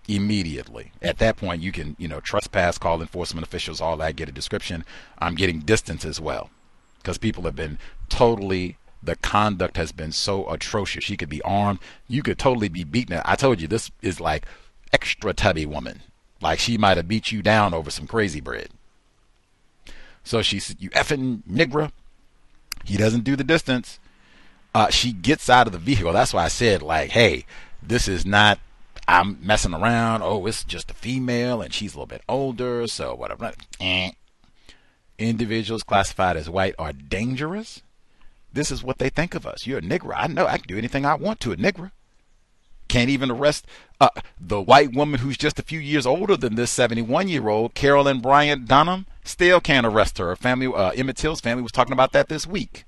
immediately. 0.07 0.91
At 1.01 1.17
that 1.19 1.37
point, 1.37 1.61
you 1.61 1.71
can, 1.71 1.95
you 1.99 2.07
know, 2.07 2.19
trespass, 2.21 2.77
call 2.77 3.01
enforcement 3.01 3.45
officials, 3.45 3.81
all 3.81 3.97
that, 3.97 4.15
get 4.15 4.29
a 4.29 4.31
description. 4.31 4.85
I'm 5.19 5.35
getting 5.35 5.59
distance 5.59 6.05
as 6.05 6.19
well 6.19 6.49
because 6.99 7.17
people 7.17 7.43
have 7.43 7.55
been 7.55 7.77
totally, 8.09 8.77
the 9.03 9.15
conduct 9.17 9.77
has 9.77 9.91
been 9.91 10.11
so 10.11 10.49
atrocious. 10.49 11.03
She 11.03 11.17
could 11.17 11.29
be 11.29 11.41
armed, 11.41 11.79
you 12.07 12.23
could 12.23 12.39
totally 12.39 12.69
be 12.69 12.83
beaten. 12.83 13.21
I 13.25 13.35
told 13.35 13.61
you, 13.61 13.67
this 13.67 13.91
is 14.01 14.19
like 14.19 14.45
extra 14.93 15.33
tubby 15.33 15.65
woman. 15.65 16.01
Like 16.41 16.59
she 16.59 16.77
might 16.77 16.97
have 16.97 17.07
beat 17.07 17.31
you 17.31 17.41
down 17.41 17.73
over 17.73 17.89
some 17.89 18.07
crazy 18.07 18.41
bread. 18.41 18.69
So 20.23 20.41
she 20.41 20.59
said, 20.59 20.77
You 20.79 20.89
effing 20.91 21.43
nigger. 21.49 21.91
He 22.85 22.97
doesn't 22.97 23.23
do 23.23 23.35
the 23.35 23.43
distance. 23.43 23.99
Uh, 24.73 24.89
she 24.89 25.11
gets 25.11 25.49
out 25.49 25.67
of 25.67 25.73
the 25.73 25.79
vehicle. 25.79 26.13
That's 26.13 26.33
why 26.33 26.45
I 26.45 26.49
said, 26.49 26.81
like, 26.81 27.11
hey, 27.11 27.45
this 27.81 28.07
is 28.07 28.25
not 28.25 28.59
I'm 29.07 29.39
messing 29.41 29.73
around. 29.73 30.21
Oh, 30.21 30.45
it's 30.45 30.63
just 30.63 30.91
a 30.91 30.93
female 30.93 31.61
and 31.61 31.73
she's 31.73 31.93
a 31.93 31.97
little 31.97 32.07
bit 32.07 32.23
older, 32.27 32.85
so 32.87 33.15
whatever. 33.15 33.53
Eh. 33.79 34.11
Individuals 35.17 35.83
classified 35.83 36.35
as 36.35 36.49
white 36.49 36.75
are 36.77 36.91
dangerous. 36.91 37.81
This 38.51 38.69
is 38.69 38.83
what 38.83 38.97
they 38.97 39.09
think 39.09 39.33
of 39.33 39.45
us. 39.45 39.65
You're 39.65 39.79
a 39.79 39.81
nigger. 39.81 40.13
I 40.15 40.27
know 40.27 40.45
I 40.45 40.57
can 40.57 40.67
do 40.67 40.77
anything 40.77 41.05
I 41.05 41.15
want 41.15 41.39
to 41.41 41.53
a 41.53 41.57
nigger. 41.57 41.91
Can't 42.87 43.09
even 43.09 43.31
arrest 43.31 43.65
uh, 43.99 44.09
the 44.39 44.61
white 44.61 44.93
woman 44.93 45.19
who's 45.19 45.37
just 45.37 45.59
a 45.59 45.63
few 45.63 45.79
years 45.79 46.05
older 46.05 46.37
than 46.37 46.55
this 46.55 46.71
71 46.71 47.27
year 47.27 47.49
old, 47.49 47.73
Carolyn 47.73 48.19
Bryant 48.19 48.67
Donham. 48.67 49.05
Still 49.23 49.59
can't 49.59 49.85
arrest 49.85 50.17
her. 50.17 50.27
Her 50.27 50.35
family, 50.35 50.67
uh, 50.67 50.91
Emmett 50.91 51.17
Till's 51.17 51.41
family 51.41 51.63
was 51.63 51.71
talking 51.71 51.93
about 51.93 52.13
that 52.13 52.29
this 52.29 52.47
week. 52.47 52.85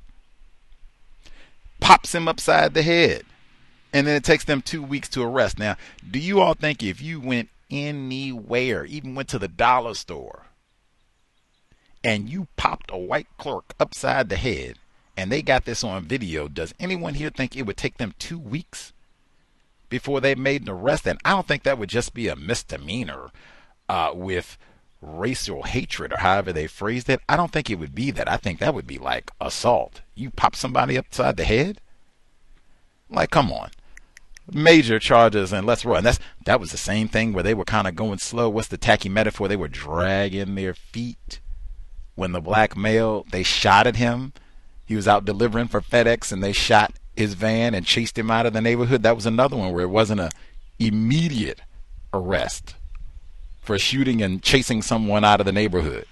Pops 1.79 2.15
him 2.15 2.27
upside 2.27 2.73
the 2.73 2.83
head 2.83 3.23
and 3.93 4.05
then 4.05 4.15
it 4.15 4.23
takes 4.23 4.43
them 4.43 4.61
two 4.61 4.83
weeks 4.83 5.09
to 5.09 5.23
arrest. 5.23 5.57
Now, 5.57 5.75
do 6.09 6.19
you 6.19 6.39
all 6.39 6.53
think 6.53 6.83
if 6.83 7.01
you 7.01 7.19
went 7.19 7.49
anywhere, 7.71 8.85
even 8.85 9.15
went 9.15 9.29
to 9.29 9.39
the 9.39 9.47
dollar 9.47 9.93
store, 9.93 10.45
and 12.03 12.29
you 12.29 12.47
popped 12.55 12.91
a 12.91 12.97
white 12.97 13.27
clerk 13.37 13.73
upside 13.79 14.29
the 14.29 14.37
head, 14.37 14.75
and 15.17 15.31
they 15.31 15.41
got 15.41 15.65
this 15.65 15.83
on 15.83 16.05
video, 16.05 16.47
does 16.47 16.73
anyone 16.79 17.15
here 17.15 17.29
think 17.29 17.55
it 17.55 17.65
would 17.65 17.77
take 17.77 17.97
them 17.97 18.13
two 18.19 18.39
weeks 18.39 18.93
before 19.89 20.21
they 20.21 20.35
made 20.35 20.61
an 20.63 20.69
arrest? 20.69 21.07
And 21.07 21.19
I 21.25 21.31
don't 21.31 21.47
think 21.47 21.63
that 21.63 21.77
would 21.77 21.89
just 21.89 22.13
be 22.13 22.27
a 22.27 22.35
misdemeanor 22.35 23.31
uh, 23.87 24.11
with 24.13 24.57
racial 25.01 25.63
hatred 25.63 26.13
or 26.13 26.19
however 26.19 26.53
they 26.53 26.67
phrased 26.67 27.09
it. 27.09 27.21
I 27.27 27.35
don't 27.35 27.51
think 27.51 27.69
it 27.69 27.79
would 27.79 27.95
be 27.95 28.11
that. 28.11 28.29
I 28.29 28.37
think 28.37 28.59
that 28.59 28.73
would 28.73 28.87
be 28.87 28.97
like 28.97 29.31
assault. 29.39 30.01
You 30.15 30.29
pop 30.29 30.55
somebody 30.55 30.97
upside 30.97 31.37
the 31.37 31.45
head? 31.45 31.81
Like, 33.09 33.31
come 33.31 33.51
on 33.51 33.71
major 34.53 34.99
charges 34.99 35.53
and 35.53 35.65
let's 35.65 35.85
run. 35.85 36.03
That's 36.03 36.19
that 36.45 36.59
was 36.59 36.71
the 36.71 36.77
same 36.77 37.07
thing 37.07 37.33
where 37.33 37.43
they 37.43 37.53
were 37.53 37.65
kind 37.65 37.87
of 37.87 37.95
going 37.95 38.19
slow. 38.19 38.49
What's 38.49 38.67
the 38.67 38.77
tacky 38.77 39.09
metaphor? 39.09 39.47
They 39.47 39.55
were 39.55 39.67
dragging 39.67 40.55
their 40.55 40.73
feet. 40.73 41.39
When 42.15 42.31
the 42.33 42.41
black 42.41 42.75
male 42.75 43.25
they 43.31 43.43
shot 43.43 43.87
at 43.87 43.95
him, 43.95 44.33
he 44.85 44.95
was 44.95 45.07
out 45.07 45.25
delivering 45.25 45.67
for 45.67 45.81
FedEx 45.81 46.31
and 46.31 46.43
they 46.43 46.51
shot 46.51 46.93
his 47.15 47.33
van 47.33 47.73
and 47.73 47.85
chased 47.85 48.17
him 48.17 48.31
out 48.31 48.45
of 48.45 48.53
the 48.53 48.61
neighborhood. 48.61 49.03
That 49.03 49.15
was 49.15 49.25
another 49.25 49.57
one 49.57 49.73
where 49.73 49.83
it 49.83 49.89
wasn't 49.89 50.21
a 50.21 50.31
immediate 50.79 51.61
arrest 52.13 52.75
for 53.61 53.77
shooting 53.77 54.21
and 54.21 54.41
chasing 54.41 54.81
someone 54.81 55.23
out 55.23 55.39
of 55.39 55.45
the 55.45 55.51
neighborhood. 55.51 56.05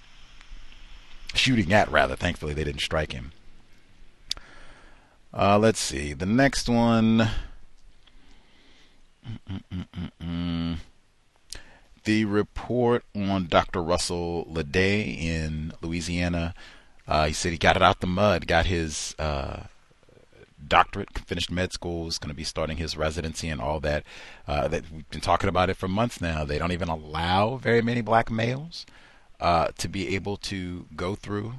Shooting 1.33 1.73
at, 1.73 1.91
rather. 1.91 2.15
Thankfully, 2.15 2.53
they 2.53 2.63
didn't 2.63 2.81
strike 2.81 3.13
him. 3.13 3.31
Uh, 5.33 5.57
let's 5.57 5.79
see. 5.79 6.13
The 6.13 6.25
next 6.25 6.69
one. 6.69 7.29
Mm-mm-mm-mm. 9.49 10.77
The 12.03 12.25
report 12.25 13.03
on 13.15 13.47
Dr. 13.47 13.83
Russell 13.83 14.47
Ledet 14.51 15.21
in 15.21 15.73
Louisiana. 15.81 16.53
Uh, 17.07 17.27
he 17.27 17.33
said 17.33 17.51
he 17.51 17.57
got 17.57 17.75
it 17.75 17.81
out 17.81 17.99
the 17.99 18.07
mud, 18.07 18.47
got 18.47 18.65
his 18.65 19.15
uh, 19.19 19.63
doctorate, 20.67 21.19
finished 21.19 21.51
med 21.51 21.73
school, 21.73 22.07
is 22.07 22.17
going 22.17 22.29
to 22.29 22.35
be 22.35 22.43
starting 22.43 22.77
his 22.77 22.97
residency 22.97 23.49
and 23.49 23.61
all 23.61 23.79
that. 23.81 24.03
Uh, 24.47 24.67
that 24.67 24.83
we've 24.91 25.09
been 25.09 25.21
talking 25.21 25.49
about 25.49 25.69
it 25.69 25.77
for 25.77 25.87
months 25.87 26.21
now. 26.21 26.43
They 26.43 26.57
don't 26.57 26.71
even 26.71 26.89
allow 26.89 27.57
very 27.57 27.81
many 27.81 28.01
black 28.01 28.29
males 28.29 28.85
uh, 29.39 29.69
to 29.77 29.87
be 29.87 30.15
able 30.15 30.37
to 30.37 30.85
go 30.95 31.15
through 31.15 31.53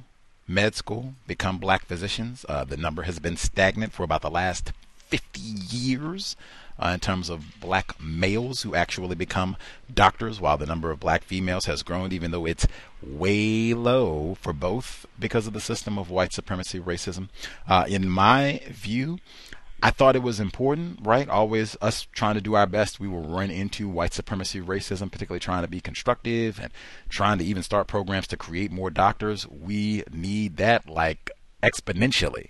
med 0.47 0.75
school, 0.75 1.13
become 1.27 1.57
black 1.57 1.85
physicians. 1.85 2.45
Uh, 2.49 2.63
the 2.63 2.77
number 2.77 3.03
has 3.03 3.19
been 3.19 3.37
stagnant 3.37 3.93
for 3.93 4.03
about 4.03 4.21
the 4.21 4.31
last 4.31 4.73
50 4.97 5.39
years 5.39 6.35
uh, 6.79 6.89
in 6.89 6.99
terms 6.99 7.29
of 7.29 7.59
black 7.59 8.01
males 8.01 8.61
who 8.61 8.73
actually 8.73 9.15
become 9.15 9.57
doctors, 9.93 10.39
while 10.39 10.57
the 10.57 10.65
number 10.65 10.91
of 10.91 10.99
black 10.99 11.23
females 11.23 11.65
has 11.65 11.83
grown, 11.83 12.11
even 12.11 12.31
though 12.31 12.45
it's 12.45 12.67
way 13.01 13.73
low 13.73 14.35
for 14.41 14.53
both 14.53 15.05
because 15.19 15.47
of 15.47 15.53
the 15.53 15.61
system 15.61 15.97
of 15.97 16.09
white 16.09 16.33
supremacy 16.33 16.79
racism. 16.79 17.29
Uh, 17.67 17.85
in 17.87 18.09
my 18.09 18.61
view, 18.69 19.19
I 19.81 19.91
thought 19.91 20.15
it 20.15 20.23
was 20.23 20.41
important, 20.41 20.99
right? 21.03 21.29
Always 21.29 21.77
us 21.81 22.07
trying 22.11 22.35
to 22.35 22.41
do 22.41 22.55
our 22.55 22.67
best. 22.67 22.99
We 22.99 23.07
will 23.07 23.23
run 23.23 23.49
into 23.49 23.87
white 23.87 24.13
supremacy 24.13 24.59
racism, 24.59 25.09
particularly 25.09 25.39
trying 25.39 25.61
to 25.61 25.69
be 25.69 25.79
constructive 25.79 26.59
and 26.59 26.71
trying 27.07 27.37
to 27.37 27.45
even 27.45 27.63
start 27.63 27.87
programs 27.87 28.27
to 28.27 28.37
create 28.37 28.71
more 28.71 28.89
doctors. 28.89 29.47
We 29.47 30.03
need 30.11 30.57
that 30.57 30.89
like 30.89 31.31
exponentially. 31.63 32.49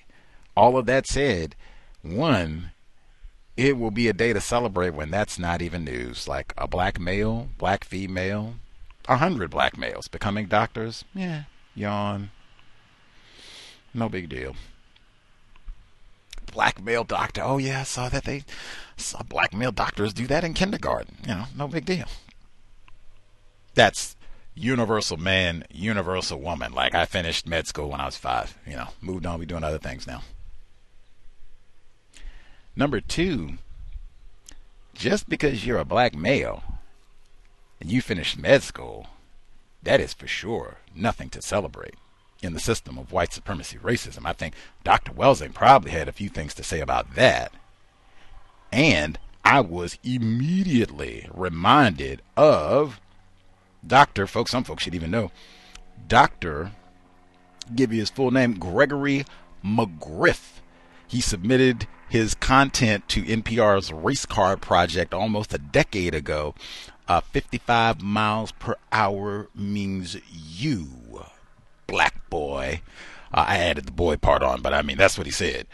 All 0.58 0.76
of 0.76 0.88
that 0.88 1.06
said, 1.06 1.56
one, 2.02 2.72
it 3.60 3.78
will 3.78 3.92
be 3.92 4.08
a 4.08 4.14
day 4.14 4.32
to 4.32 4.40
celebrate 4.40 4.92
when 4.92 5.12
that's 5.12 5.38
not 5.38 5.62
even 5.62 5.84
news. 5.84 6.30
Like 6.30 6.54
a 6.58 6.66
black 6.66 6.98
male, 6.98 7.50
black 7.58 7.84
female, 7.84 8.54
a 9.06 9.18
hundred 9.18 9.52
black 9.52 9.78
males 9.78 10.08
becoming 10.08 10.48
doctors. 10.48 11.04
Yeah, 11.14 11.44
yawn. 11.76 12.32
No 13.94 14.08
big 14.08 14.30
deal. 14.30 14.56
Black 16.54 16.82
male 16.82 17.04
doctor. 17.04 17.42
Oh 17.44 17.58
yeah, 17.58 17.82
I 17.82 17.84
saw 17.84 18.08
that 18.08 18.24
they 18.24 18.46
saw 18.96 19.24
black 19.24 19.54
male 19.54 19.74
doctors 19.74 20.14
do 20.14 20.26
that 20.28 20.46
in 20.46 20.54
kindergarten. 20.54 21.18
You 21.24 21.36
know, 21.36 21.46
no 21.54 21.68
big 21.68 21.84
deal. 21.84 22.06
That's 23.76 24.16
universal 24.56 25.18
man, 25.18 25.66
universal 25.70 26.40
woman. 26.40 26.72
Like 26.72 26.96
I 26.96 27.04
finished 27.06 27.46
med 27.46 27.68
school 27.68 27.90
when 27.90 28.00
I 28.00 28.06
was 28.06 28.16
five. 28.16 28.58
You 28.66 28.78
know, 28.78 28.88
moved 29.02 29.26
on. 29.26 29.38
We 29.38 29.46
doing 29.46 29.66
other 29.66 29.80
things 29.80 30.08
now. 30.08 30.22
Number 32.76 33.02
two, 33.02 33.58
just 34.94 35.30
because 35.30 35.66
you're 35.66 35.80
a 35.80 35.86
black 35.86 36.16
male 36.16 36.64
and 37.80 37.92
you 37.92 38.02
finished 38.02 38.38
med 38.38 38.64
school, 38.64 39.08
that 39.84 40.00
is 40.00 40.14
for 40.14 40.28
sure 40.28 40.78
nothing 40.96 41.30
to 41.30 41.42
celebrate 41.42 41.96
in 42.42 42.54
the 42.54 42.60
system 42.60 42.98
of 42.98 43.12
white 43.12 43.34
supremacy 43.34 43.78
racism. 43.78 44.26
I 44.26 44.34
think 44.34 44.56
Dr. 44.84 45.12
Welsing 45.12 45.54
probably 45.54 45.92
had 45.92 46.08
a 46.08 46.14
few 46.14 46.30
things 46.30 46.54
to 46.56 46.64
say 46.64 46.80
about 46.80 47.16
that. 47.16 47.54
And 48.72 49.18
I 49.44 49.62
was 49.62 49.98
immediately 50.04 51.28
reminded 51.34 52.22
of 52.38 53.00
Dr. 53.86 54.28
Folks, 54.28 54.52
some 54.52 54.64
folks 54.64 54.84
should 54.84 54.96
even 54.96 55.12
know, 55.12 55.32
Dr. 56.08 56.72
Give 57.76 57.94
you 57.94 58.00
his 58.00 58.10
full 58.10 58.32
name, 58.32 58.56
Gregory 58.56 59.26
McGriff. 59.64 60.60
He 61.08 61.22
submitted 61.22 61.88
his 62.10 62.34
content 62.34 63.08
to 63.10 63.24
NPR's 63.24 63.94
Race 63.94 64.26
Card 64.26 64.62
Project 64.62 65.14
almost 65.14 65.54
a 65.54 65.60
decade 65.60 66.16
ago. 66.16 66.56
Uh, 67.08 67.22
55 67.22 68.02
miles 68.02 68.52
per 68.54 68.76
hour 68.92 69.48
means 69.56 70.18
you, 70.32 71.24
black 71.88 72.30
boy. 72.30 72.82
Uh, 73.34 73.46
I 73.48 73.58
added 73.58 73.86
the 73.86 73.92
boy 73.92 74.18
part 74.18 74.44
on, 74.44 74.62
but 74.62 74.74
I 74.74 74.82
mean, 74.82 74.98
that's 74.98 75.18
what 75.18 75.28
he 75.28 75.32
said. 75.32 75.68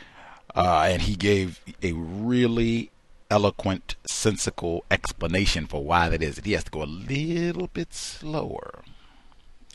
Uh, 0.53 0.87
and 0.89 1.01
he 1.01 1.15
gave 1.15 1.61
a 1.81 1.93
really 1.93 2.91
eloquent, 3.29 3.95
sensical 4.05 4.85
explanation 4.91 5.67
for 5.67 5.83
why 5.83 6.09
that 6.09 6.21
is. 6.21 6.35
That 6.35 6.45
he 6.45 6.53
has 6.53 6.65
to 6.65 6.71
go 6.71 6.83
a 6.83 6.85
little 6.85 7.67
bit 7.67 7.93
slower 7.93 8.81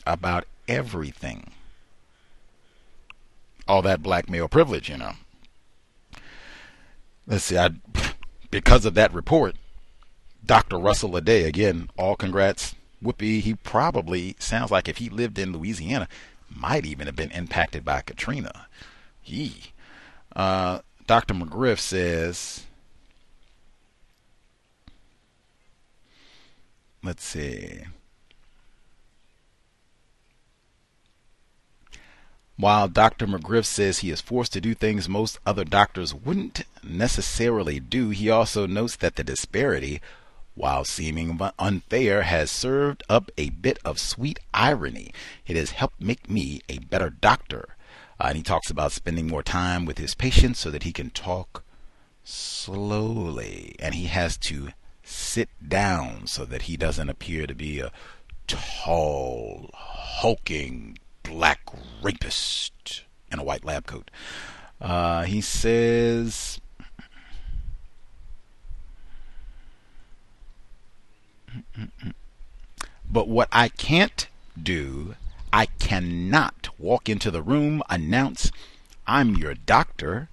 about 0.05 0.45
everything. 0.67 1.51
All 3.67 3.81
that 3.83 4.01
black 4.01 4.29
male 4.29 4.47
privilege, 4.47 4.89
you 4.89 4.97
know 4.97 5.13
let's 7.27 7.45
see, 7.45 7.57
I, 7.57 7.69
because 8.49 8.85
of 8.85 8.93
that 8.95 9.13
report, 9.13 9.55
Dr. 10.45 10.77
Russell 10.77 11.11
Ledet, 11.11 11.45
again, 11.45 11.89
all 11.97 12.15
congrats. 12.15 12.75
Whoopi, 13.03 13.41
he 13.41 13.55
probably 13.55 14.35
sounds 14.39 14.69
like 14.69 14.87
if 14.87 14.97
he 14.97 15.09
lived 15.09 15.39
in 15.39 15.53
Louisiana, 15.53 16.07
might 16.49 16.85
even 16.85 17.07
have 17.07 17.15
been 17.15 17.31
impacted 17.31 17.83
by 17.83 18.01
Katrina. 18.01 18.67
He, 19.21 19.71
uh, 20.35 20.79
Dr. 21.07 21.33
McGriff 21.33 21.79
says, 21.79 22.65
let's 27.03 27.23
see. 27.23 27.81
While 32.61 32.89
Dr. 32.89 33.25
McGriff 33.25 33.65
says 33.65 33.99
he 33.99 34.11
is 34.11 34.21
forced 34.21 34.53
to 34.53 34.61
do 34.61 34.75
things 34.75 35.09
most 35.09 35.39
other 35.47 35.63
doctors 35.63 36.13
wouldn't 36.13 36.61
necessarily 36.83 37.79
do, 37.79 38.11
he 38.11 38.29
also 38.29 38.67
notes 38.67 38.95
that 38.97 39.15
the 39.15 39.23
disparity, 39.23 39.99
while 40.53 40.85
seeming 40.85 41.41
unfair, 41.57 42.21
has 42.21 42.51
served 42.51 43.01
up 43.09 43.31
a 43.35 43.49
bit 43.49 43.79
of 43.83 43.97
sweet 43.97 44.39
irony. 44.53 45.11
It 45.47 45.55
has 45.55 45.71
helped 45.71 45.99
make 45.99 46.29
me 46.29 46.61
a 46.69 46.77
better 46.77 47.09
doctor. 47.09 47.77
Uh, 48.19 48.25
and 48.27 48.37
he 48.37 48.43
talks 48.43 48.69
about 48.69 48.91
spending 48.91 49.25
more 49.25 49.41
time 49.41 49.83
with 49.83 49.97
his 49.97 50.13
patients 50.13 50.59
so 50.59 50.69
that 50.69 50.83
he 50.83 50.93
can 50.93 51.09
talk 51.09 51.63
slowly. 52.23 53.75
And 53.79 53.95
he 53.95 54.05
has 54.05 54.37
to 54.37 54.69
sit 55.01 55.49
down 55.67 56.27
so 56.27 56.45
that 56.45 56.61
he 56.63 56.77
doesn't 56.77 57.09
appear 57.09 57.47
to 57.47 57.55
be 57.55 57.79
a 57.79 57.91
tall, 58.45 59.71
hulking 59.73 60.99
black 61.31 61.61
rapist 62.03 63.03
in 63.31 63.39
a 63.39 63.43
white 63.43 63.63
lab 63.63 63.85
coat. 63.87 64.11
Uh, 64.81 65.23
he 65.23 65.39
says. 65.39 66.59
But 73.09 73.29
what 73.29 73.47
I 73.51 73.69
can't 73.69 74.27
do, 74.61 75.15
I 75.53 75.67
cannot 75.67 76.69
walk 76.77 77.07
into 77.07 77.31
the 77.31 77.41
room, 77.41 77.81
announce, 77.89 78.51
I'm 79.07 79.35
your 79.35 79.53
doctor, 79.53 80.29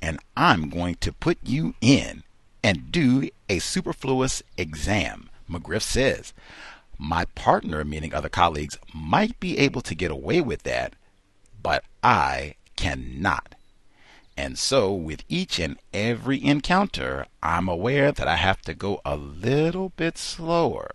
and 0.00 0.20
I'm 0.36 0.68
going 0.68 0.96
to 0.96 1.12
put 1.12 1.38
you 1.42 1.74
in 1.80 2.22
and 2.62 2.92
do 2.92 3.28
a 3.48 3.58
superfluous 3.58 4.42
exam, 4.56 5.30
McGriff 5.50 5.82
says. 5.82 6.32
My 6.98 7.26
partner, 7.36 7.84
meaning 7.84 8.12
other 8.12 8.28
colleagues, 8.28 8.76
might 8.92 9.38
be 9.38 9.56
able 9.58 9.82
to 9.82 9.94
get 9.94 10.10
away 10.10 10.40
with 10.40 10.64
that, 10.64 10.94
but 11.62 11.84
I 12.02 12.56
cannot. 12.76 13.54
And 14.36 14.58
so, 14.58 14.92
with 14.92 15.24
each 15.28 15.58
and 15.58 15.78
every 15.92 16.44
encounter, 16.44 17.26
I'm 17.42 17.68
aware 17.68 18.12
that 18.12 18.28
I 18.28 18.36
have 18.36 18.62
to 18.62 18.74
go 18.74 19.00
a 19.04 19.16
little 19.16 19.90
bit 19.90 20.18
slower, 20.18 20.90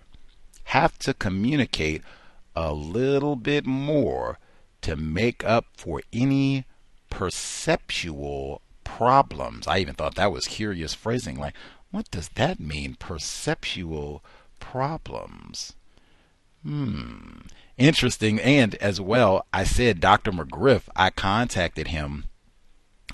have 0.66 0.98
to 1.00 1.14
communicate 1.14 2.04
a 2.56 2.74
little 2.74 3.36
bit 3.36 3.66
more 3.66 4.40
to 4.82 4.96
make 4.96 5.44
up 5.44 5.66
for 5.76 6.02
any 6.12 6.66
perceptual 7.10 8.62
problems. 8.84 9.68
I 9.68 9.80
even 9.80 9.96
thought 9.96 10.16
that 10.16 10.32
was 10.32 10.48
curious 10.48 10.94
phrasing. 10.94 11.38
Like, 11.38 11.56
what 11.92 12.10
does 12.12 12.30
that 12.36 12.60
mean? 12.60 12.96
Perceptual 12.96 14.24
problems. 14.60 15.74
Hmm. 16.64 17.42
Interesting. 17.78 18.40
And 18.40 18.76
as 18.76 19.02
well, 19.02 19.46
I 19.54 19.64
said 19.64 20.00
Dr. 20.00 20.32
McGriff, 20.32 20.84
I 20.96 21.10
contacted 21.10 21.88
him 21.88 22.26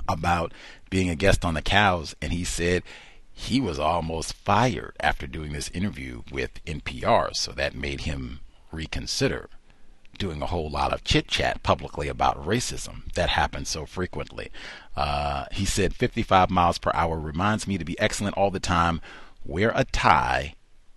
about 0.07 0.53
being 0.89 1.09
a 1.09 1.15
guest 1.15 1.45
on 1.45 1.53
the 1.53 1.61
cows, 1.61 2.15
and 2.21 2.33
he 2.33 2.43
said 2.43 2.83
he 3.31 3.61
was 3.61 3.79
almost 3.79 4.33
fired 4.33 4.95
after 4.99 5.25
doing 5.25 5.53
this 5.53 5.69
interview 5.69 6.23
with 6.31 6.63
NPR. 6.65 7.35
So 7.35 7.51
that 7.53 7.73
made 7.73 8.01
him 8.01 8.41
reconsider 8.71 9.49
doing 10.17 10.41
a 10.41 10.47
whole 10.47 10.69
lot 10.69 10.91
of 10.91 11.03
chit 11.03 11.27
chat 11.27 11.63
publicly 11.63 12.09
about 12.09 12.45
racism 12.45 13.11
that 13.13 13.29
happens 13.29 13.69
so 13.69 13.85
frequently. 13.85 14.51
Uh, 14.95 15.45
he 15.53 15.63
said 15.63 15.95
55 15.95 16.49
miles 16.49 16.77
per 16.77 16.91
hour 16.93 17.17
reminds 17.17 17.65
me 17.65 17.77
to 17.77 17.85
be 17.85 17.97
excellent 17.99 18.35
all 18.37 18.51
the 18.51 18.59
time. 18.59 18.99
Wear 19.45 19.71
a 19.73 19.85
tie 19.85 20.55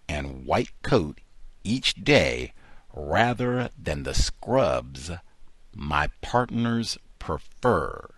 and 0.08 0.44
white 0.44 0.70
coat 0.82 1.20
each 1.64 1.94
day 1.94 2.52
rather 2.94 3.70
than 3.78 4.02
the 4.02 4.14
scrubs 4.14 5.10
my 5.74 6.08
partners 6.20 6.98
prefer. 7.18 8.10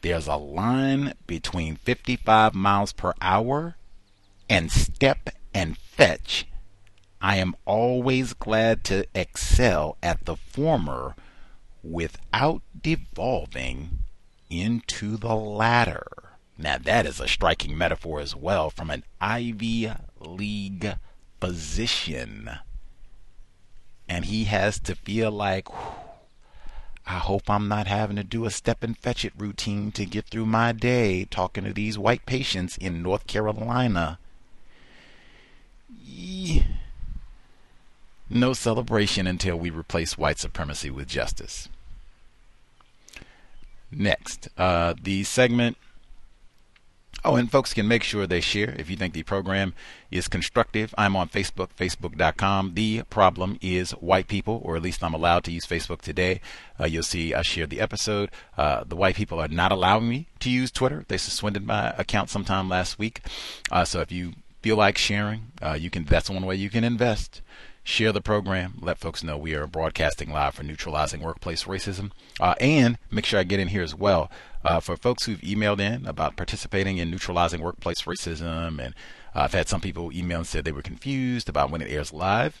There's 0.00 0.26
a 0.26 0.36
line 0.36 1.14
between 1.26 1.76
55 1.76 2.54
miles 2.54 2.92
per 2.92 3.14
hour 3.20 3.76
and 4.48 4.70
step 4.70 5.30
and 5.54 5.76
fetch. 5.76 6.46
I 7.20 7.36
am 7.36 7.56
always 7.64 8.32
glad 8.32 8.84
to 8.84 9.06
excel 9.14 9.96
at 10.02 10.24
the 10.24 10.36
former 10.36 11.16
without 11.82 12.62
devolving 12.80 13.98
into 14.50 15.16
the 15.16 15.34
latter. 15.34 16.06
Now, 16.56 16.78
that 16.78 17.06
is 17.06 17.20
a 17.20 17.28
striking 17.28 17.76
metaphor 17.76 18.20
as 18.20 18.34
well 18.34 18.70
from 18.70 18.90
an 18.90 19.04
Ivy 19.20 19.92
League 20.20 20.94
physician. 21.40 22.50
And 24.08 24.24
he 24.24 24.44
has 24.44 24.78
to 24.80 24.94
feel 24.94 25.30
like, 25.30 25.68
I 27.06 27.18
hope 27.18 27.48
I'm 27.48 27.68
not 27.68 27.86
having 27.86 28.16
to 28.16 28.24
do 28.24 28.44
a 28.44 28.50
step 28.50 28.82
and 28.82 28.96
fetch 28.96 29.24
it 29.24 29.32
routine 29.36 29.92
to 29.92 30.04
get 30.06 30.26
through 30.26 30.46
my 30.46 30.72
day 30.72 31.24
talking 31.24 31.64
to 31.64 31.72
these 31.72 31.98
white 31.98 32.24
patients 32.26 32.76
in 32.78 33.02
North 33.02 33.26
Carolina. 33.26 34.18
No 38.30 38.52
celebration 38.52 39.26
until 39.26 39.56
we 39.58 39.70
replace 39.70 40.18
white 40.18 40.38
supremacy 40.38 40.90
with 40.90 41.08
justice. 41.08 41.68
Next, 43.90 44.48
uh, 44.58 44.94
the 45.02 45.24
segment. 45.24 45.76
Oh, 47.24 47.34
and 47.34 47.50
folks 47.50 47.74
can 47.74 47.88
make 47.88 48.04
sure 48.04 48.26
they 48.26 48.40
share 48.40 48.74
if 48.78 48.88
you 48.88 48.96
think 48.96 49.12
the 49.12 49.24
program 49.24 49.74
is 50.10 50.28
constructive. 50.28 50.94
I'm 50.96 51.16
on 51.16 51.28
Facebook, 51.28 51.70
facebook.com. 51.76 52.74
The 52.74 53.02
problem 53.10 53.58
is 53.60 53.90
white 53.92 54.28
people, 54.28 54.60
or 54.64 54.76
at 54.76 54.82
least 54.82 55.02
I'm 55.02 55.14
allowed 55.14 55.42
to 55.44 55.50
use 55.50 55.66
Facebook 55.66 56.00
today. 56.00 56.40
Uh, 56.78 56.86
you'll 56.86 57.02
see 57.02 57.34
I 57.34 57.42
shared 57.42 57.70
the 57.70 57.80
episode. 57.80 58.30
Uh, 58.56 58.84
the 58.84 58.94
white 58.94 59.16
people 59.16 59.40
are 59.40 59.48
not 59.48 59.72
allowing 59.72 60.08
me 60.08 60.28
to 60.40 60.50
use 60.50 60.70
Twitter. 60.70 61.04
They 61.08 61.18
suspended 61.18 61.66
my 61.66 61.90
account 61.98 62.30
sometime 62.30 62.68
last 62.68 63.00
week. 63.00 63.22
Uh, 63.70 63.84
so 63.84 64.00
if 64.00 64.12
you 64.12 64.34
feel 64.62 64.76
like 64.76 64.96
sharing, 64.96 65.50
uh, 65.60 65.76
you 65.78 65.90
can. 65.90 66.04
That's 66.04 66.30
one 66.30 66.46
way 66.46 66.54
you 66.54 66.70
can 66.70 66.84
invest 66.84 67.42
share 67.88 68.12
the 68.12 68.20
program, 68.20 68.74
let 68.82 68.98
folks 68.98 69.24
know 69.24 69.38
we 69.38 69.54
are 69.54 69.66
broadcasting 69.66 70.30
live 70.30 70.54
for 70.54 70.62
neutralizing 70.62 71.22
workplace 71.22 71.64
racism, 71.64 72.10
uh, 72.38 72.54
and 72.60 72.98
make 73.10 73.24
sure 73.24 73.40
I 73.40 73.44
get 73.44 73.60
in 73.60 73.68
here 73.68 73.82
as 73.82 73.94
well 73.94 74.30
uh, 74.62 74.78
for 74.78 74.94
folks 74.94 75.24
who've 75.24 75.40
emailed 75.40 75.80
in 75.80 76.06
about 76.06 76.36
participating 76.36 76.98
in 76.98 77.10
neutralizing 77.10 77.62
workplace 77.62 78.02
racism. 78.02 78.78
And 78.78 78.94
uh, 79.34 79.40
I've 79.40 79.54
had 79.54 79.68
some 79.68 79.80
people 79.80 80.12
email 80.12 80.40
and 80.40 80.46
said 80.46 80.66
they 80.66 80.72
were 80.72 80.82
confused 80.82 81.48
about 81.48 81.70
when 81.70 81.80
it 81.80 81.90
airs 81.90 82.12
live. 82.12 82.60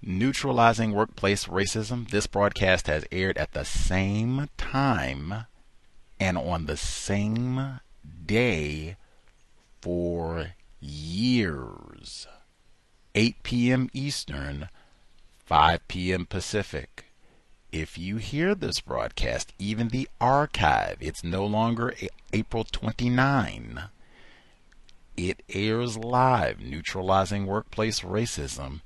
Neutralizing 0.00 0.92
workplace 0.92 1.46
racism. 1.46 2.08
This 2.08 2.28
broadcast 2.28 2.86
has 2.86 3.04
aired 3.10 3.36
at 3.36 3.54
the 3.54 3.64
same 3.64 4.48
time 4.56 5.46
and 6.20 6.38
on 6.38 6.66
the 6.66 6.76
same 6.76 7.80
day 8.24 8.96
for 9.80 10.52
years. 10.80 12.28
8 13.16 13.44
p.m. 13.44 13.88
Eastern, 13.92 14.68
5 15.46 15.86
p.m. 15.86 16.26
Pacific. 16.26 17.12
If 17.70 17.96
you 17.96 18.16
hear 18.16 18.56
this 18.56 18.80
broadcast, 18.80 19.52
even 19.56 19.88
the 19.88 20.08
archive, 20.20 20.96
it's 21.00 21.22
no 21.22 21.46
longer 21.46 21.94
April 22.32 22.64
29. 22.64 23.84
It 25.16 25.44
airs 25.48 25.96
live, 25.96 26.58
neutralizing 26.58 27.46
workplace 27.46 28.00
racism, 28.00 28.80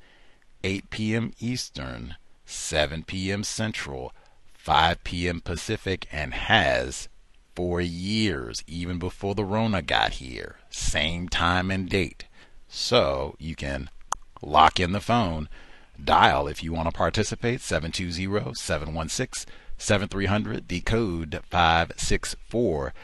8 0.62 0.90
p.m. 0.90 1.32
Eastern, 1.40 2.16
7 2.44 3.04
p.m. 3.04 3.42
Central, 3.44 4.12
5 4.52 5.04
p.m. 5.04 5.40
Pacific, 5.40 6.06
and 6.12 6.34
has 6.34 7.08
for 7.54 7.80
years, 7.80 8.62
even 8.66 8.98
before 8.98 9.34
the 9.34 9.44
Rona 9.44 9.80
got 9.80 10.14
here. 10.14 10.56
Same 10.68 11.30
time 11.30 11.70
and 11.70 11.88
date. 11.88 12.26
So 12.68 13.34
you 13.38 13.56
can 13.56 13.88
lock 14.43 14.80
in 14.80 14.93
the 14.93 15.01
phone. 15.01 15.49
Dial 16.03 16.47
if 16.47 16.62
you 16.62 16.72
want 16.72 16.89
to 16.89 16.97
participate 16.97 17.61
720 17.61 18.55
716 18.55 19.53
7300. 19.78 20.68
The 20.68 20.80
code 20.80 21.41
564 21.51 22.95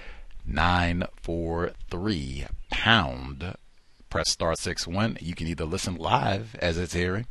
943 0.47 2.47
pound. 2.71 3.57
Press 4.11 4.31
star 4.31 4.55
61. 4.55 5.19
You 5.21 5.35
can 5.35 5.49
either 5.49 5.65
listen 5.65 5.97
live 5.97 6.55
as 6.61 6.79
it's 6.79 6.95
airing 6.95 7.27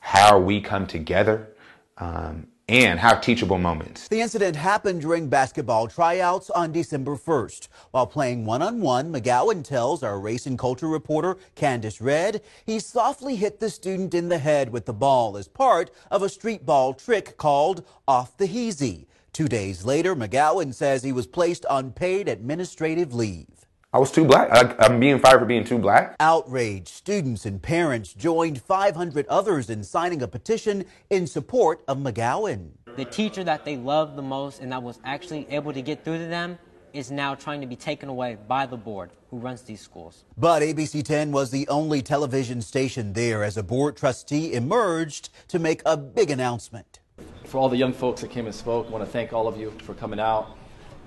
how 0.00 0.38
we 0.38 0.58
come 0.58 0.86
together. 0.86 1.50
Um, 1.98 2.46
and 2.68 2.98
have 2.98 3.20
teachable 3.20 3.58
moments. 3.58 4.08
The 4.08 4.20
incident 4.20 4.56
happened 4.56 5.00
during 5.00 5.28
basketball 5.28 5.88
tryouts 5.88 6.50
on 6.50 6.72
December 6.72 7.16
1st. 7.16 7.68
While 7.90 8.06
playing 8.06 8.44
one 8.44 8.62
on 8.62 8.80
one, 8.80 9.12
McGowan 9.12 9.64
tells 9.64 10.02
our 10.02 10.18
race 10.18 10.46
and 10.46 10.58
culture 10.58 10.88
reporter 10.88 11.36
Candice 11.56 12.00
Red 12.00 12.42
he 12.64 12.78
softly 12.78 13.36
hit 13.36 13.60
the 13.60 13.70
student 13.70 14.14
in 14.14 14.28
the 14.28 14.38
head 14.38 14.70
with 14.70 14.86
the 14.86 14.92
ball 14.92 15.36
as 15.36 15.48
part 15.48 15.90
of 16.10 16.22
a 16.22 16.28
street 16.28 16.64
ball 16.64 16.94
trick 16.94 17.36
called 17.36 17.84
off 18.06 18.36
the 18.36 18.48
heezy. 18.48 19.06
Two 19.32 19.48
days 19.48 19.84
later, 19.84 20.14
McGowan 20.14 20.74
says 20.74 21.02
he 21.02 21.12
was 21.12 21.26
placed 21.26 21.64
on 21.66 21.92
paid 21.92 22.28
administrative 22.28 23.14
leave. 23.14 23.51
I 23.94 23.98
was 23.98 24.10
too 24.10 24.24
black. 24.24 24.48
I, 24.50 24.86
am 24.86 24.98
being 24.98 25.18
fired 25.18 25.40
for 25.40 25.44
being 25.44 25.64
too 25.64 25.78
black. 25.78 26.16
Outraged 26.18 26.88
students 26.88 27.44
and 27.44 27.60
parents 27.60 28.14
joined 28.14 28.62
500 28.62 29.26
others 29.26 29.68
in 29.68 29.84
signing 29.84 30.22
a 30.22 30.28
petition 30.28 30.86
in 31.10 31.26
support 31.26 31.84
of 31.86 31.98
McGowan. 31.98 32.70
the 32.96 33.04
teacher 33.04 33.44
that 33.44 33.66
they 33.66 33.76
loved 33.76 34.16
the 34.16 34.22
most 34.22 34.62
and 34.62 34.72
that 34.72 34.82
was 34.82 34.98
actually 35.04 35.46
able 35.50 35.74
to 35.74 35.82
get 35.82 36.04
through 36.04 36.16
to 36.16 36.26
them 36.26 36.58
is 36.94 37.10
now 37.10 37.34
trying 37.34 37.60
to 37.60 37.66
be 37.66 37.76
taken 37.76 38.08
away 38.08 38.38
by 38.48 38.64
the 38.64 38.78
board 38.78 39.10
who 39.30 39.36
runs 39.36 39.60
these 39.60 39.82
schools. 39.82 40.24
But 40.38 40.62
ABC 40.62 41.04
10 41.04 41.30
was 41.30 41.50
the 41.50 41.68
only 41.68 42.00
television 42.00 42.62
station 42.62 43.12
there 43.12 43.44
as 43.44 43.58
a 43.58 43.62
board 43.62 43.98
trustee 43.98 44.54
emerged 44.54 45.28
to 45.48 45.58
make 45.58 45.82
a 45.84 45.98
big 45.98 46.30
announcement. 46.30 47.00
For 47.44 47.58
all 47.58 47.68
the 47.68 47.76
young 47.76 47.92
folks 47.92 48.22
that 48.22 48.30
came 48.30 48.46
and 48.46 48.54
spoke, 48.54 48.86
I 48.86 48.90
want 48.90 49.04
to 49.04 49.10
thank 49.10 49.34
all 49.34 49.46
of 49.46 49.60
you 49.60 49.70
for 49.82 49.92
coming 49.92 50.18
out 50.18 50.56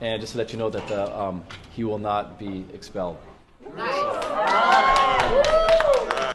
and 0.01 0.19
just 0.21 0.33
to 0.33 0.37
let 0.37 0.51
you 0.51 0.59
know 0.59 0.69
that 0.69 0.87
the, 0.87 1.17
um, 1.17 1.43
he 1.71 1.83
will 1.83 1.99
not 1.99 2.37
be 2.37 2.65
expelled. 2.73 3.17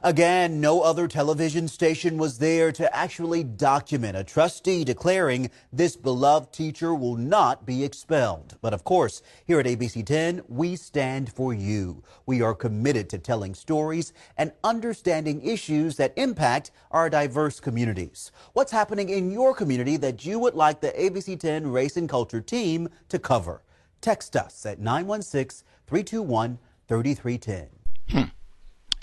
Again, 0.03 0.63
no 0.63 0.81
other 0.81 1.07
television 1.07 1.69
station 1.69 2.17
was 2.17 2.39
there 2.39 2.73
to 2.73 2.97
actually 2.97 3.45
document 3.45 4.17
a 4.17 4.25
trustee 4.25 4.83
declaring 4.83 5.51
this 5.75 5.95
beloved 5.95 6.55
teacher 6.55 6.95
will 6.95 7.17
not 7.17 7.67
be 7.67 7.85
expelled. 7.85 8.57
But 8.63 8.73
of 8.73 8.83
course, 8.83 9.21
here 9.45 9.61
at 9.61 9.67
ABC 9.67 10.07
10, 10.07 10.41
we 10.49 10.77
stand 10.77 11.31
for 11.31 11.53
you. 11.53 12.03
We 12.25 12.41
are 12.41 12.55
committed 12.55 13.11
to 13.11 13.19
telling 13.19 13.55
stories 13.55 14.15
and 14.39 14.53
understanding 14.65 15.43
issues 15.43 15.97
that 15.97 16.15
impact 16.17 16.71
our 16.91 17.11
diverse 17.11 17.61
communities. 17.61 18.33
What's 18.55 18.73
happening 18.73 19.11
in 19.11 19.31
your 19.31 19.55
community 19.55 19.99
that 19.99 20.25
you 20.25 20.39
would 20.39 20.55
like 20.55 20.81
the 20.81 20.93
ABC 20.93 21.39
10 21.39 21.71
Race 21.71 21.99
and 21.99 22.09
Culture 22.09 22.41
team 22.41 22.89
to 23.11 23.19
cover? 23.19 23.63
Text 24.01 24.35
us 24.35 24.65
at 24.65 24.79
916 24.79 25.63
321 25.87 26.59
3310. 26.89 27.69
Hmm. 28.09 28.31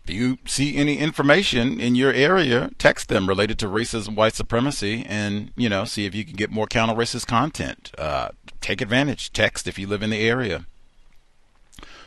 If 0.08 0.14
you 0.14 0.38
see 0.46 0.78
any 0.78 1.00
information 1.00 1.82
in 1.82 1.96
your 1.96 2.14
area, 2.14 2.72
text 2.78 3.10
them 3.10 3.28
related 3.28 3.60
to 3.60 3.66
racism, 3.66 4.16
white 4.16 4.36
supremacy, 4.36 5.06
and 5.06 5.52
you 5.58 5.68
know, 5.68 5.84
see 5.84 6.06
if 6.06 6.16
you 6.16 6.24
can 6.24 6.38
get 6.38 6.50
more 6.50 6.66
counter 6.66 6.94
racist 6.94 7.28
content. 7.28 7.92
Uh, 7.98 8.30
take 8.62 8.80
advantage. 8.80 9.34
Text 9.34 9.68
if 9.68 9.78
you 9.78 9.86
live 9.86 10.02
in 10.02 10.10
the 10.10 10.22
area. 10.22 10.66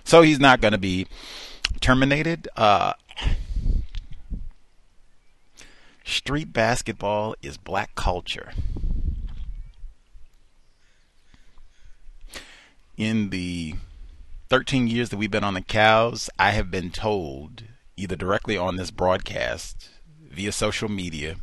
So 0.02 0.22
he's 0.22 0.40
not 0.40 0.62
going 0.62 0.72
to 0.72 0.78
be 0.78 1.08
terminated. 1.82 2.48
Uh, 2.56 2.94
street 6.02 6.54
basketball 6.54 7.34
is 7.42 7.58
black 7.58 7.94
culture. 7.96 8.52
In 12.96 13.28
the 13.28 13.74
13 14.48 14.88
years 14.88 15.10
that 15.10 15.18
we've 15.18 15.30
been 15.30 15.44
on 15.44 15.52
the 15.52 15.60
cows, 15.60 16.30
I 16.38 16.52
have 16.52 16.70
been 16.70 16.90
told 16.90 17.64
either 18.00 18.16
directly 18.16 18.56
on 18.56 18.76
this 18.76 18.90
broadcast 18.90 19.90
via 20.30 20.52
social 20.52 20.88
media 20.88 21.36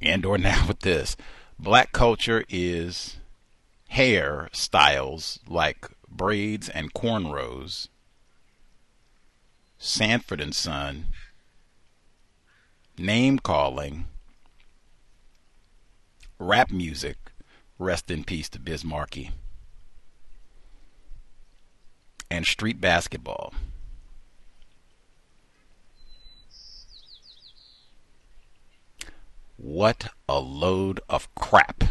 and 0.00 0.24
or 0.24 0.38
now 0.38 0.66
with 0.66 0.80
this. 0.80 1.16
Black 1.58 1.92
culture 1.92 2.44
is 2.48 3.16
hair 3.88 4.48
styles 4.52 5.38
like 5.48 5.88
braids 6.08 6.68
and 6.68 6.92
cornrows 6.94 7.88
sanford 9.78 10.40
and 10.40 10.54
son 10.54 11.06
name 12.96 13.38
calling 13.38 14.06
rap 16.38 16.70
music 16.70 17.16
rest 17.78 18.10
in 18.10 18.24
peace 18.24 18.48
to 18.48 18.60
Biz 18.60 18.84
Markie, 18.84 19.30
and 22.30 22.46
street 22.46 22.80
basketball 22.80 23.52
What 29.62 30.08
a 30.28 30.40
load 30.40 30.98
of 31.08 31.32
crap. 31.36 31.84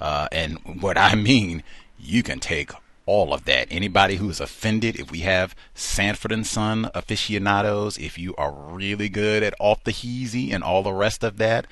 Uh, 0.00 0.26
and 0.32 0.58
what 0.82 0.98
I 0.98 1.14
mean, 1.14 1.62
you 1.96 2.24
can 2.24 2.40
take 2.40 2.72
all 3.06 3.32
of 3.32 3.44
that. 3.44 3.68
Anybody 3.70 4.16
who 4.16 4.28
is 4.28 4.40
offended, 4.40 4.98
if 4.98 5.12
we 5.12 5.20
have 5.20 5.54
Sanford 5.72 6.32
and 6.32 6.44
Son 6.44 6.90
aficionados, 6.92 7.96
if 7.96 8.18
you 8.18 8.34
are 8.34 8.52
really 8.52 9.08
good 9.08 9.44
at 9.44 9.54
off 9.60 9.84
the 9.84 9.92
heezy 9.92 10.52
and 10.52 10.64
all 10.64 10.82
the 10.82 10.92
rest 10.92 11.22
of 11.22 11.36
that, 11.36 11.68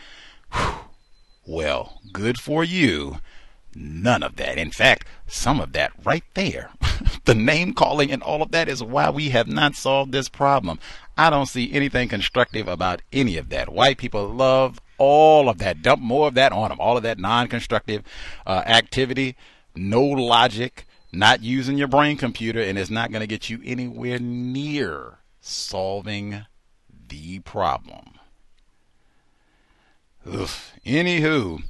whew, 0.52 0.74
well, 1.44 2.00
good 2.12 2.38
for 2.38 2.62
you. 2.62 3.18
None 3.74 4.22
of 4.22 4.36
that. 4.36 4.56
In 4.56 4.70
fact, 4.70 5.08
some 5.26 5.58
of 5.58 5.72
that 5.72 5.90
right 6.04 6.24
there. 6.34 6.70
the 7.24 7.34
name 7.34 7.74
calling 7.74 8.12
and 8.12 8.22
all 8.22 8.40
of 8.40 8.52
that 8.52 8.68
is 8.68 8.84
why 8.84 9.10
we 9.10 9.30
have 9.30 9.48
not 9.48 9.74
solved 9.74 10.12
this 10.12 10.28
problem. 10.28 10.78
I 11.16 11.28
don't 11.28 11.46
see 11.46 11.72
anything 11.72 12.08
constructive 12.08 12.68
about 12.68 13.02
any 13.12 13.36
of 13.36 13.48
that. 13.48 13.72
White 13.72 13.98
people 13.98 14.28
love 14.28 14.80
all 15.00 15.48
of 15.48 15.58
that. 15.58 15.82
Dump 15.82 16.00
more 16.00 16.28
of 16.28 16.34
that 16.34 16.52
on 16.52 16.68
them. 16.68 16.78
All 16.78 16.96
of 16.96 17.02
that 17.02 17.18
non-constructive 17.18 18.04
uh, 18.46 18.62
activity, 18.66 19.34
no 19.74 20.02
logic, 20.04 20.86
not 21.10 21.42
using 21.42 21.76
your 21.76 21.88
brain 21.88 22.16
computer, 22.16 22.60
and 22.60 22.78
it's 22.78 22.90
not 22.90 23.10
going 23.10 23.22
to 23.22 23.26
get 23.26 23.50
you 23.50 23.60
anywhere 23.64 24.18
near 24.20 25.18
solving 25.40 26.44
the 27.08 27.40
problem. 27.40 28.12
Ugh. 30.30 30.50
Anywho, 30.84 31.62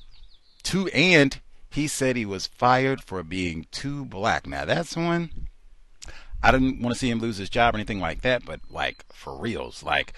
to 0.65 0.89
and 0.89 1.41
he 1.71 1.87
said 1.87 2.17
he 2.17 2.27
was 2.27 2.49
fired 2.49 3.01
for 3.01 3.23
being 3.23 3.67
too 3.71 4.05
black. 4.05 4.47
Now 4.47 4.65
that's 4.65 4.97
one. 4.97 5.31
I 6.43 6.51
didn't 6.51 6.81
want 6.81 6.95
to 6.95 6.99
see 6.99 7.11
him 7.11 7.21
lose 7.21 7.37
his 7.37 7.51
job 7.51 7.75
or 7.75 7.79
anything 7.79 8.01
like 8.01 8.23
that, 8.23 8.45
but 8.45 8.61
like 8.69 9.05
for 9.13 9.37
reals, 9.37 9.85
like 9.85 10.13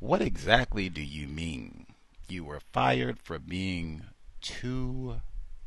what 0.00 0.20
exactly 0.20 0.88
do 0.88 1.02
you 1.02 1.26
mean? 1.26 1.86
You 2.30 2.44
were 2.44 2.60
fired 2.72 3.18
for 3.22 3.38
being 3.38 4.02
too 4.40 5.20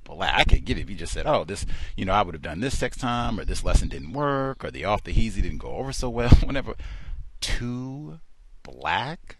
black. 0.03 0.39
I 0.39 0.43
could 0.43 0.66
get 0.66 0.78
it 0.78 0.82
if 0.82 0.89
you 0.89 0.95
just 0.95 1.14
said, 1.14 1.28
"Oh, 1.28 1.43
this, 1.43 1.66
you 1.95 2.05
know, 2.05 2.14
I 2.14 2.22
would 2.22 2.36
have 2.36 2.41
done 2.41 2.59
this 2.59 2.82
next 2.82 2.97
time, 2.97 3.39
or 3.39 3.45
this 3.45 3.64
lesson 3.64 3.88
didn't 3.88 4.14
work, 4.14 4.64
or 4.64 4.72
the 4.72 4.86
off 4.86 5.03
the 5.03 5.20
easy 5.20 5.41
didn't 5.41 5.59
go 5.59 5.76
over 5.76 5.91
so 5.91 6.09
well." 6.09 6.30
Whatever. 6.43 6.76
Too 7.39 8.20
black. 8.64 9.38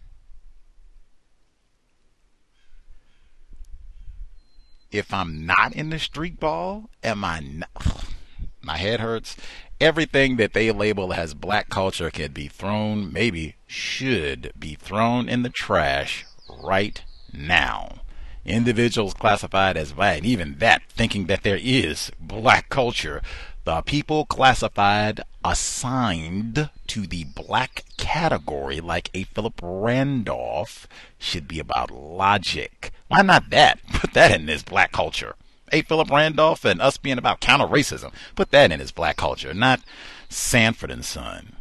If 4.90 5.12
I'm 5.14 5.46
not 5.46 5.72
in 5.72 5.88
the 5.88 5.98
street 5.98 6.38
ball, 6.38 6.90
am 7.02 7.24
I? 7.24 7.40
Not? 7.40 7.68
My 8.64 8.76
head 8.76 9.00
hurts. 9.00 9.36
Everything 9.80 10.36
that 10.36 10.52
they 10.52 10.70
label 10.70 11.12
as 11.12 11.34
black 11.34 11.68
culture 11.68 12.10
can 12.10 12.32
be 12.32 12.46
thrown, 12.46 13.12
maybe 13.12 13.56
should 13.66 14.52
be 14.56 14.76
thrown 14.76 15.28
in 15.28 15.42
the 15.42 15.50
trash 15.50 16.24
right 16.48 17.02
now. 17.32 18.00
Individuals 18.44 19.14
classified 19.14 19.76
as 19.76 19.92
black, 19.96 20.24
even 20.24 20.58
that, 20.58 20.82
thinking 20.88 21.26
that 21.26 21.42
there 21.44 21.58
is 21.60 22.10
black 22.20 22.68
culture. 22.68 23.22
The 23.64 23.82
people 23.82 24.26
classified 24.26 25.20
assigned 25.44 26.70
to 26.88 27.06
the 27.06 27.24
black 27.24 27.84
category, 27.96 28.80
like 28.80 29.10
a 29.14 29.24
Philip 29.24 29.60
Randolph, 29.62 30.88
should 31.18 31.46
be 31.46 31.60
about 31.60 31.92
logic. 31.92 32.90
Why 33.06 33.22
not 33.22 33.50
that? 33.50 33.78
Put 33.92 34.14
that 34.14 34.32
in 34.32 34.46
this 34.46 34.64
black 34.64 34.90
culture. 34.90 35.36
A 35.70 35.82
Philip 35.82 36.10
Randolph 36.10 36.64
and 36.64 36.82
us 36.82 36.96
being 36.96 37.18
about 37.18 37.40
counter 37.40 37.66
racism. 37.66 38.12
Put 38.34 38.50
that 38.50 38.72
in 38.72 38.80
his 38.80 38.90
black 38.90 39.16
culture, 39.16 39.54
not 39.54 39.80
Sanford 40.28 40.90
and 40.90 41.04
Son 41.04 41.56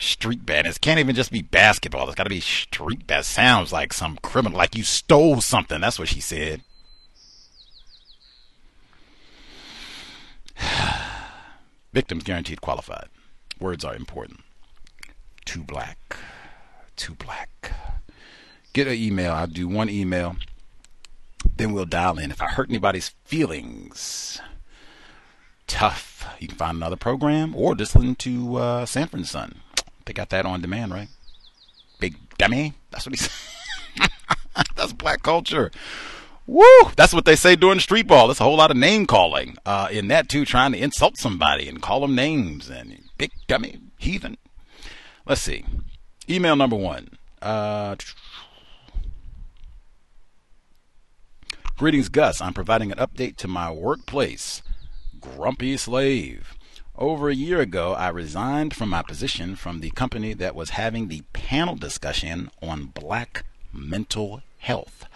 street 0.00 0.44
badness. 0.44 0.78
Can't 0.78 0.98
even 0.98 1.14
just 1.14 1.30
be 1.30 1.42
basketball. 1.42 2.06
It's 2.08 2.16
got 2.16 2.24
to 2.24 2.30
be 2.30 2.40
street 2.40 3.06
bad. 3.06 3.24
Sounds 3.24 3.72
like 3.72 3.92
some 3.92 4.18
criminal, 4.22 4.58
like 4.58 4.74
you 4.74 4.82
stole 4.82 5.40
something. 5.40 5.80
That's 5.80 5.98
what 5.98 6.08
she 6.08 6.20
said. 6.20 6.62
Victims 11.92 12.24
guaranteed 12.24 12.60
qualified. 12.60 13.08
Words 13.60 13.84
are 13.84 13.94
important. 13.94 14.40
Too 15.44 15.62
black. 15.62 16.16
Too 16.96 17.14
black. 17.14 17.72
Get 18.72 18.86
an 18.86 18.94
email. 18.94 19.32
I'll 19.32 19.46
do 19.46 19.68
one 19.68 19.90
email. 19.90 20.36
Then 21.56 21.72
we'll 21.72 21.84
dial 21.84 22.18
in. 22.18 22.30
If 22.30 22.40
I 22.40 22.46
hurt 22.46 22.70
anybody's 22.70 23.10
feelings, 23.24 24.40
tough. 25.66 26.26
You 26.38 26.48
can 26.48 26.56
find 26.56 26.76
another 26.76 26.96
program 26.96 27.54
or 27.54 27.74
just 27.74 27.94
listen 27.94 28.14
to 28.16 28.56
uh, 28.56 28.86
Sanford 28.86 29.26
Son. 29.26 29.56
They 30.04 30.12
got 30.12 30.30
that 30.30 30.46
on 30.46 30.60
demand, 30.60 30.92
right? 30.92 31.08
Big 31.98 32.16
dummy. 32.38 32.74
That's 32.90 33.06
what 33.06 33.14
he 33.14 33.16
said. 33.96 34.10
That's 34.76 34.92
black 34.92 35.22
culture. 35.22 35.70
Woo! 36.46 36.64
That's 36.96 37.14
what 37.14 37.24
they 37.26 37.36
say 37.36 37.54
during 37.54 37.78
street 37.78 38.08
ball. 38.08 38.26
There's 38.26 38.40
a 38.40 38.44
whole 38.44 38.56
lot 38.56 38.70
of 38.70 38.76
name 38.76 39.06
calling 39.06 39.56
uh, 39.64 39.88
in 39.90 40.08
that 40.08 40.28
too, 40.28 40.44
trying 40.44 40.72
to 40.72 40.78
insult 40.78 41.16
somebody 41.16 41.68
and 41.68 41.80
call 41.80 42.00
them 42.00 42.14
names 42.14 42.68
and 42.68 43.04
big 43.18 43.30
dummy, 43.46 43.78
heathen. 43.98 44.36
Let's 45.26 45.42
see. 45.42 45.64
Email 46.28 46.56
number 46.56 46.76
one. 46.76 47.10
Uh, 47.40 47.94
Greetings, 51.80 52.10
Gus. 52.10 52.42
I'm 52.42 52.52
providing 52.52 52.92
an 52.92 52.98
update 52.98 53.36
to 53.36 53.48
my 53.48 53.70
workplace. 53.70 54.62
Grumpy 55.18 55.78
slave. 55.78 56.54
Over 57.00 57.30
a 57.30 57.34
year 57.34 57.62
ago, 57.62 57.94
I 57.94 58.10
resigned 58.10 58.74
from 58.74 58.90
my 58.90 59.00
position 59.00 59.56
from 59.56 59.80
the 59.80 59.88
company 59.92 60.34
that 60.34 60.54
was 60.54 60.70
having 60.70 61.08
the 61.08 61.22
panel 61.32 61.74
discussion 61.74 62.50
on 62.60 62.92
black 62.92 63.46
mental 63.72 64.42
health. 64.58 65.06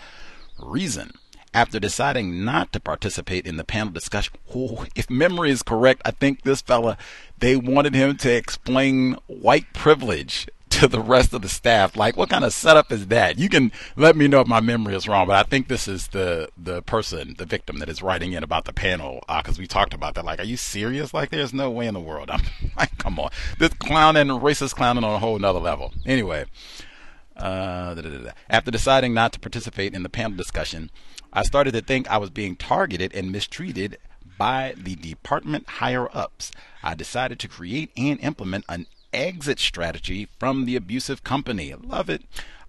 Reason 0.59 1.13
After 1.53 1.79
deciding 1.79 2.43
not 2.43 2.73
to 2.73 2.81
participate 2.81 3.47
in 3.47 3.59
the 3.59 3.65
panel 3.65 3.93
discussion, 3.93 4.33
oh, 4.55 4.87
if 4.97 5.11
memory 5.11 5.51
is 5.51 5.63
correct, 5.63 6.01
I 6.07 6.13
think 6.13 6.41
this 6.41 6.63
fella, 6.63 6.97
they 7.39 7.55
wanted 7.55 7.95
him 7.95 8.17
to 8.17 8.35
explain 8.35 9.19
white 9.27 9.71
privilege 9.75 10.49
to 10.75 10.89
the 10.89 11.01
rest 11.01 11.33
of 11.33 11.43
the 11.43 11.49
staff. 11.49 11.97
Like, 11.97 12.17
what 12.17 12.31
kind 12.31 12.45
of 12.45 12.53
setup 12.53 12.91
is 12.91 13.07
that? 13.09 13.39
You 13.39 13.49
can 13.49 13.71
let 13.97 14.17
me 14.17 14.27
know 14.27 14.41
if 14.41 14.49
my 14.49 14.61
memory 14.61 14.95
is 14.95 15.07
wrong, 15.07 15.27
but 15.27 15.37
I 15.37 15.49
think 15.49 15.69
this 15.69 15.87
is 15.87 16.09
the 16.09 16.49
the 16.57 16.83
person, 16.83 17.35
the 17.39 17.47
victim 17.47 17.79
that 17.79 17.89
is 17.89 18.03
writing 18.03 18.33
in 18.33 18.43
about 18.43 18.65
the 18.65 18.73
panel 18.73 19.23
because 19.29 19.59
uh, 19.59 19.61
we 19.61 19.67
talked 19.67 19.95
about 19.95 20.15
that. 20.15 20.25
Like, 20.25 20.41
are 20.41 20.45
you 20.45 20.57
serious? 20.57 21.15
Like, 21.15 21.31
there's 21.31 21.55
no 21.55 21.71
way 21.71 21.87
in 21.87 21.95
the 21.95 22.01
world. 22.01 22.31
I'm 22.33 22.43
like, 22.77 22.99
come 22.99 23.19
on, 23.19 23.31
this 23.59 23.73
clowning, 23.75 24.29
racist 24.29 24.75
clowning 24.75 25.05
on 25.05 25.15
a 25.15 25.19
whole 25.19 25.39
nother 25.39 25.61
level. 25.61 25.93
Anyway. 26.05 26.47
Uh, 27.37 28.31
After 28.49 28.71
deciding 28.71 29.13
not 29.13 29.33
to 29.33 29.41
participate 29.41 29.93
in 29.93 30.05
the 30.05 30.09
panel 30.09 30.37
discussion, 30.37 30.89
I 31.33 31.43
started 31.43 31.73
to 31.73 31.81
think 31.81 32.09
I 32.09 32.17
was 32.17 32.31
being 32.31 32.55
targeted 32.55 33.13
and 33.13 33.33
mistreated 33.33 33.99
by 34.39 34.75
the 34.77 34.95
department 34.95 35.69
higher 35.69 36.09
ups. 36.17 36.53
I 36.83 36.95
decided 36.95 37.41
to 37.41 37.49
create 37.49 37.91
and 37.97 38.21
implement 38.21 38.65
an 38.69 38.87
exit 39.15 39.59
strategy 39.59 40.29
from 40.39 40.65
the 40.65 40.77
abusive 40.77 41.25
company. 41.25 41.75
Love 41.75 42.11
it. 42.11 42.23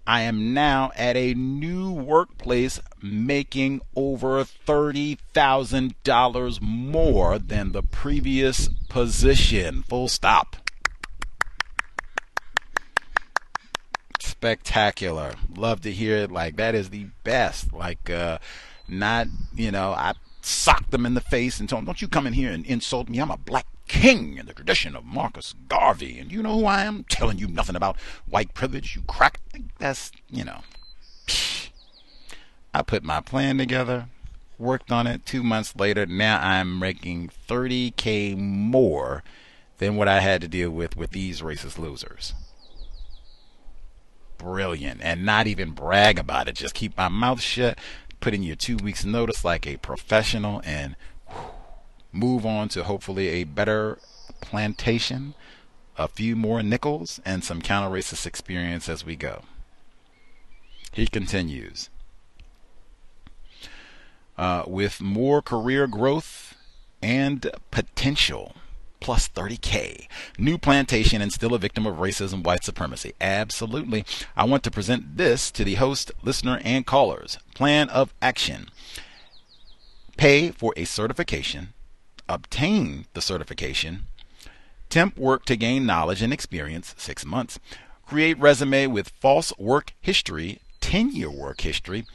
I 0.06 0.20
am 0.20 0.54
now 0.54 0.92
at 0.94 1.16
a 1.16 1.34
new 1.34 1.90
workplace 1.90 2.80
making 3.02 3.80
over 3.96 4.44
$30,000 4.44 6.60
more 6.60 7.38
than 7.40 7.72
the 7.72 7.82
previous 7.82 8.68
position. 8.88 9.82
Full 9.88 10.06
stop. 10.06 10.54
Spectacular. 14.20 15.32
Love 15.56 15.80
to 15.80 15.90
hear 15.90 16.18
it. 16.18 16.30
Like, 16.30 16.54
that 16.56 16.76
is 16.76 16.90
the 16.90 17.08
best. 17.24 17.72
Like, 17.72 18.08
uh, 18.08 18.38
not, 18.86 19.26
you 19.56 19.72
know, 19.72 19.90
I 19.90 20.12
socked 20.40 20.92
them 20.92 21.04
in 21.04 21.14
the 21.14 21.20
face 21.20 21.58
and 21.58 21.68
told 21.68 21.80
them, 21.80 21.86
don't 21.86 22.00
you 22.00 22.06
come 22.06 22.28
in 22.28 22.32
here 22.32 22.52
and 22.52 22.64
insult 22.64 23.08
me. 23.08 23.18
I'm 23.18 23.32
a 23.32 23.36
black 23.36 23.66
king 23.86 24.36
in 24.38 24.46
the 24.46 24.54
tradition 24.54 24.96
of 24.96 25.04
Marcus 25.04 25.54
Garvey. 25.68 26.18
And 26.18 26.30
you 26.30 26.42
know 26.42 26.58
who 26.60 26.66
I 26.66 26.84
am? 26.84 27.04
Telling 27.08 27.38
you 27.38 27.48
nothing 27.48 27.76
about 27.76 27.96
white 28.28 28.54
privilege, 28.54 28.96
you 28.96 29.02
crack. 29.02 29.40
That's, 29.78 30.12
you 30.30 30.44
know. 30.44 30.60
I 32.74 32.82
put 32.82 33.02
my 33.02 33.20
plan 33.20 33.58
together, 33.58 34.08
worked 34.58 34.92
on 34.92 35.06
it 35.06 35.24
two 35.24 35.42
months 35.42 35.74
later. 35.76 36.04
Now 36.06 36.38
I'm 36.40 36.78
making 36.78 37.30
30K 37.48 38.36
more 38.36 39.22
than 39.78 39.96
what 39.96 40.08
I 40.08 40.20
had 40.20 40.40
to 40.42 40.48
deal 40.48 40.70
with 40.70 40.96
with 40.96 41.10
these 41.10 41.40
racist 41.40 41.78
losers. 41.78 42.34
Brilliant. 44.38 45.00
And 45.02 45.24
not 45.24 45.46
even 45.46 45.70
brag 45.70 46.18
about 46.18 46.48
it. 46.48 46.56
Just 46.56 46.74
keep 46.74 46.96
my 46.96 47.08
mouth 47.08 47.40
shut, 47.40 47.78
put 48.20 48.34
in 48.34 48.42
your 48.42 48.56
two 48.56 48.76
weeks' 48.76 49.04
notice 49.04 49.44
like 49.44 49.66
a 49.66 49.78
professional, 49.78 50.60
and 50.64 50.96
move 52.16 52.46
on 52.46 52.68
to 52.70 52.84
hopefully 52.84 53.28
a 53.28 53.44
better 53.44 53.98
plantation, 54.40 55.34
a 55.96 56.08
few 56.08 56.34
more 56.34 56.62
nickels, 56.62 57.20
and 57.24 57.44
some 57.44 57.60
counter 57.60 57.94
racist 57.94 58.26
experience 58.26 58.88
as 58.88 59.04
we 59.04 59.16
go. 59.16 59.42
He 60.92 61.06
continues. 61.06 61.90
Uh, 64.38 64.64
with 64.66 65.00
more 65.00 65.40
career 65.40 65.86
growth 65.86 66.54
and 67.02 67.50
potential, 67.70 68.54
plus 69.00 69.28
30K. 69.28 70.08
New 70.38 70.58
plantation 70.58 71.22
and 71.22 71.32
still 71.32 71.54
a 71.54 71.58
victim 71.58 71.86
of 71.86 71.96
racism, 71.96 72.42
white 72.42 72.64
supremacy. 72.64 73.14
Absolutely. 73.20 74.04
I 74.36 74.44
want 74.44 74.62
to 74.64 74.70
present 74.70 75.16
this 75.16 75.50
to 75.52 75.64
the 75.64 75.74
host, 75.74 76.12
listener, 76.22 76.60
and 76.64 76.84
callers. 76.84 77.38
Plan 77.54 77.88
of 77.90 78.12
action. 78.20 78.68
Pay 80.16 80.50
for 80.50 80.72
a 80.76 80.84
certification 80.84 81.74
obtain 82.28 83.06
the 83.14 83.20
certification, 83.20 84.06
temp 84.88 85.16
work 85.16 85.44
to 85.46 85.56
gain 85.56 85.86
knowledge 85.86 86.22
and 86.22 86.32
experience, 86.32 86.94
six 86.96 87.24
months, 87.24 87.58
create 88.06 88.38
resume 88.38 88.86
with 88.86 89.12
false 89.20 89.52
work 89.58 89.92
history, 90.00 90.60
10 90.80 91.14
year 91.14 91.30
work 91.30 91.60
history, 91.60 92.06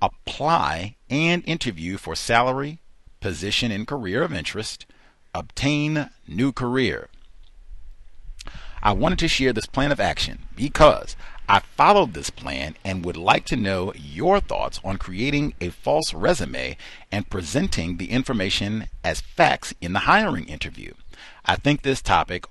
apply 0.00 0.96
and 1.10 1.42
interview 1.46 1.96
for 1.96 2.14
salary, 2.14 2.78
position, 3.20 3.70
and 3.70 3.86
career 3.86 4.22
of 4.22 4.32
interest, 4.32 4.86
obtain 5.34 6.10
new 6.26 6.52
career. 6.52 7.08
I 8.82 8.92
wanted 8.92 9.18
to 9.20 9.28
share 9.28 9.52
this 9.52 9.66
plan 9.66 9.90
of 9.90 10.00
action 10.00 10.40
because 10.54 11.16
I 11.50 11.60
followed 11.60 12.12
this 12.12 12.28
plan 12.28 12.76
and 12.84 13.04
would 13.04 13.16
like 13.16 13.46
to 13.46 13.56
know 13.56 13.94
your 13.94 14.38
thoughts 14.38 14.80
on 14.84 14.98
creating 14.98 15.54
a 15.60 15.70
false 15.70 16.12
resume 16.12 16.76
and 17.10 17.30
presenting 17.30 17.96
the 17.96 18.10
information 18.10 18.88
as 19.02 19.22
facts 19.22 19.72
in 19.80 19.94
the 19.94 20.00
hiring 20.00 20.44
interview. 20.44 20.92
I 21.46 21.56
think 21.56 21.82
this 21.82 22.02
topic 22.02 22.46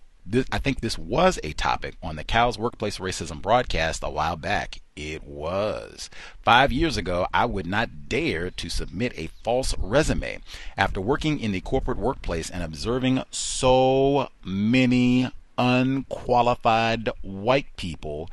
I 0.52 0.58
think 0.58 0.82
this 0.82 0.98
was 0.98 1.40
a 1.42 1.54
topic 1.54 1.96
on 2.04 2.18
the 2.18 2.24
Cal's 2.24 2.60
Workplace 2.60 2.98
Racism 2.98 3.42
broadcast 3.42 4.04
a 4.04 4.10
while 4.10 4.36
back. 4.36 4.82
It 4.94 5.24
was. 5.24 6.10
Five 6.42 6.74
years 6.74 6.98
ago, 6.98 7.28
I 7.34 7.46
would 7.46 7.66
not 7.66 8.10
dare 8.10 8.50
to 8.52 8.70
submit 8.70 9.14
a 9.16 9.30
false 9.44 9.74
resume. 9.78 10.40
After 10.76 11.00
working 11.00 11.40
in 11.40 11.54
the 11.54 11.62
corporate 11.62 11.98
workplace 11.98 12.50
and 12.50 12.62
observing 12.62 13.24
so 13.32 14.30
many 14.44 15.32
unqualified 15.58 17.10
white 17.22 17.78
people 17.78 18.30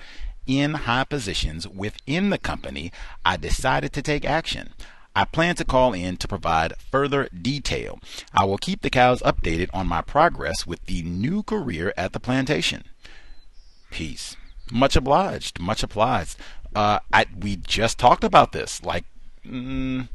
in 0.47 0.75
high 0.75 1.05
positions 1.05 1.67
within 1.69 2.31
the 2.31 2.39
company, 2.39 2.93
I 3.25 3.37
decided 3.37 3.93
to 3.93 4.03
take 4.03 4.25
action. 4.25 4.75
I 5.17 5.25
plan 5.25 5.55
to 5.57 5.65
call 5.65 5.93
in 5.93 6.17
to 6.17 6.29
provide 6.29 6.77
further 6.91 7.29
detail. 7.29 8.01
I 8.37 8.45
will 8.45 8.59
keep 8.59 8.83
the 8.83 8.91
cows 8.91 9.23
updated 9.23 9.71
on 9.73 9.87
my 9.87 10.03
progress 10.03 10.67
with 10.67 10.85
the 10.87 11.03
new 11.03 11.43
career 11.43 11.95
at 11.97 12.13
the 12.13 12.21
plantation. 12.21 12.85
Peace. 13.91 14.37
Much 14.73 14.97
obliged. 14.97 15.61
Much 15.61 15.85
obliged. 15.85 16.37
Uh, 16.75 16.99
I, 17.13 17.27
we 17.39 17.57
just 17.57 17.99
talked 17.99 18.25
about 18.25 18.51
this 18.51 18.83
like 18.83 19.05
mm, 19.47 20.09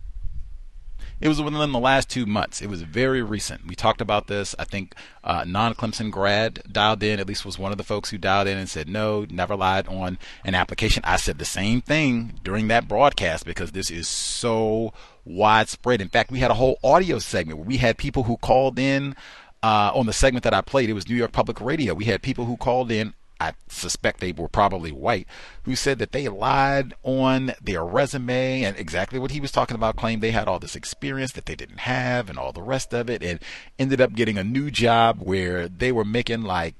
it 1.21 1.27
was 1.27 1.41
within 1.41 1.71
the 1.71 1.79
last 1.79 2.09
two 2.09 2.25
months. 2.25 2.61
It 2.61 2.69
was 2.69 2.81
very 2.81 3.21
recent. 3.21 3.67
We 3.67 3.75
talked 3.75 4.01
about 4.01 4.27
this. 4.27 4.55
I 4.57 4.63
think 4.63 4.95
uh, 5.23 5.43
non-Clemson 5.45 6.11
grad 6.11 6.61
dialed 6.71 7.03
in. 7.03 7.19
At 7.19 7.27
least 7.27 7.45
was 7.45 7.59
one 7.59 7.71
of 7.71 7.77
the 7.77 7.83
folks 7.83 8.09
who 8.09 8.17
dialed 8.17 8.47
in 8.47 8.57
and 8.57 8.69
said 8.69 8.87
no, 8.87 9.25
never 9.29 9.55
lied 9.55 9.87
on 9.87 10.17
an 10.45 10.55
application. 10.55 11.03
I 11.05 11.17
said 11.17 11.37
the 11.37 11.45
same 11.45 11.81
thing 11.81 12.39
during 12.43 12.69
that 12.69 12.87
broadcast 12.87 13.45
because 13.45 13.71
this 13.71 13.91
is 13.91 14.07
so 14.07 14.93
widespread. 15.25 16.01
In 16.01 16.09
fact, 16.09 16.31
we 16.31 16.39
had 16.39 16.51
a 16.51 16.55
whole 16.55 16.79
audio 16.83 17.19
segment 17.19 17.59
where 17.59 17.67
we 17.67 17.77
had 17.77 17.97
people 17.97 18.23
who 18.23 18.37
called 18.37 18.79
in. 18.79 19.15
Uh, 19.61 19.91
on 19.93 20.05
the 20.05 20.13
segment 20.13 20.45
that 20.45 20.53
I 20.53 20.61
played, 20.61 20.89
it 20.89 20.93
was 20.93 21.09
New 21.09 21.17
York 21.17 21.33
Public 21.33 21.59
Radio. 21.59 21.93
We 21.93 22.05
had 22.05 22.21
people 22.21 22.45
who 22.45 22.55
called 22.55 22.93
in 22.93 23.13
I 23.39 23.53
suspect 23.67 24.19
they 24.19 24.33
were 24.33 24.49
probably 24.49 24.91
white, 24.91 25.27
who 25.63 25.75
said 25.75 25.99
that 25.99 26.11
they 26.11 26.27
lied 26.27 26.93
on 27.03 27.53
their 27.61 27.85
resume 27.85 28.63
and 28.63 28.77
exactly 28.77 29.17
what 29.17 29.31
he 29.31 29.39
was 29.39 29.51
talking 29.51 29.75
about, 29.75 29.95
claimed 29.95 30.21
they 30.21 30.31
had 30.31 30.47
all 30.47 30.59
this 30.59 30.75
experience 30.75 31.31
that 31.33 31.45
they 31.45 31.55
didn't 31.55 31.79
have 31.79 32.29
and 32.29 32.37
all 32.37 32.51
the 32.51 32.61
rest 32.61 32.93
of 32.93 33.09
it, 33.09 33.23
and 33.23 33.39
ended 33.77 34.01
up 34.01 34.13
getting 34.13 34.37
a 34.37 34.43
new 34.43 34.69
job 34.69 35.19
where 35.21 35.69
they 35.69 35.91
were 35.91 36.03
making 36.03 36.41
like, 36.41 36.75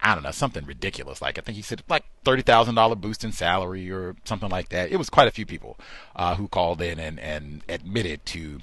I 0.00 0.14
don't 0.14 0.24
know, 0.24 0.32
something 0.32 0.66
ridiculous. 0.66 1.22
Like 1.22 1.38
I 1.38 1.40
think 1.40 1.56
he 1.56 1.62
said 1.62 1.82
like 1.88 2.04
thirty 2.24 2.42
thousand 2.42 2.74
dollar 2.74 2.96
boost 2.96 3.24
in 3.24 3.32
salary 3.32 3.90
or 3.90 4.16
something 4.24 4.50
like 4.50 4.68
that. 4.68 4.92
It 4.92 4.96
was 4.96 5.08
quite 5.08 5.28
a 5.28 5.30
few 5.30 5.46
people 5.46 5.78
uh, 6.14 6.34
who 6.34 6.48
called 6.48 6.82
in 6.82 6.98
and, 6.98 7.18
and 7.18 7.62
admitted 7.68 8.26
to 8.26 8.60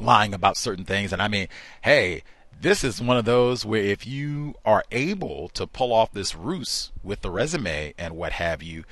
lying 0.00 0.32
about 0.32 0.56
certain 0.56 0.86
things. 0.86 1.12
And 1.12 1.20
I 1.20 1.28
mean, 1.28 1.48
hey, 1.82 2.22
this 2.60 2.84
is 2.84 3.00
one 3.00 3.16
of 3.16 3.24
those 3.24 3.64
where 3.64 3.82
if 3.82 4.06
you 4.06 4.54
are 4.64 4.84
able 4.90 5.48
to 5.50 5.66
pull 5.66 5.92
off 5.92 6.12
this 6.12 6.34
ruse 6.34 6.92
with 7.02 7.20
the 7.20 7.30
resume 7.30 7.94
and 7.98 8.16
what 8.16 8.32
have 8.32 8.62
you, 8.62 8.84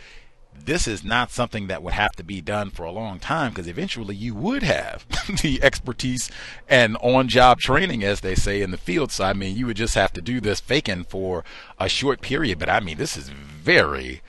this 0.65 0.87
is 0.87 1.03
not 1.03 1.31
something 1.31 1.67
that 1.67 1.83
would 1.83 1.95
have 1.95 2.13
to 2.13 2.23
be 2.23 2.41
done 2.41 2.71
for 2.71 2.85
a 2.85 2.93
long 2.93 3.19
time 3.19 3.51
because 3.51 3.67
eventually 3.67 4.15
you 4.15 4.35
would 4.35 4.63
have 4.63 5.07
the 5.43 5.61
expertise 5.63 6.31
and 6.69 6.97
on 6.99 7.29
job 7.29 7.59
training, 7.59 8.05
as 8.05 8.21
they 8.21 8.35
say 8.35 8.63
in 8.63 8.71
the 8.71 8.77
field. 8.77 9.11
So, 9.11 9.25
I 9.25 9.33
mean, 9.33 9.57
you 9.57 9.67
would 9.67 9.77
just 9.77 9.95
have 9.95 10.13
to 10.15 10.21
do 10.21 10.41
this 10.41 10.61
faking 10.61 11.05
for 11.05 11.45
a 11.79 11.89
short 11.89 12.21
period. 12.21 12.59
But 12.59 12.69
I 12.69 12.81
mean, 12.81 12.99
this 12.99 13.17
is 13.17 13.29
very, 13.29 14.23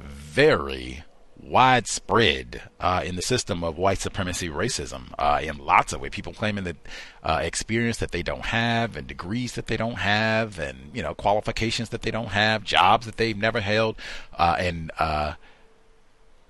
very 0.00 1.04
widespread 1.48 2.62
uh, 2.80 3.02
in 3.04 3.16
the 3.16 3.22
system 3.22 3.64
of 3.64 3.78
white 3.78 3.98
supremacy 3.98 4.48
racism 4.48 5.12
uh, 5.18 5.40
in 5.42 5.58
lots 5.58 5.92
of 5.92 6.00
ways. 6.00 6.10
People 6.10 6.32
claiming 6.32 6.64
that 6.64 6.76
uh, 7.22 7.40
experience 7.42 7.98
that 7.98 8.12
they 8.12 8.22
don't 8.22 8.46
have, 8.46 8.96
and 8.96 9.06
degrees 9.06 9.54
that 9.54 9.66
they 9.66 9.76
don't 9.76 9.98
have, 9.98 10.58
and 10.58 10.90
you 10.94 11.02
know 11.02 11.14
qualifications 11.14 11.88
that 11.90 12.02
they 12.02 12.10
don't 12.10 12.28
have, 12.28 12.64
jobs 12.64 13.06
that 13.06 13.16
they've 13.16 13.36
never 13.36 13.60
held, 13.60 13.96
uh, 14.38 14.56
and 14.58 14.90
uh, 14.98 15.34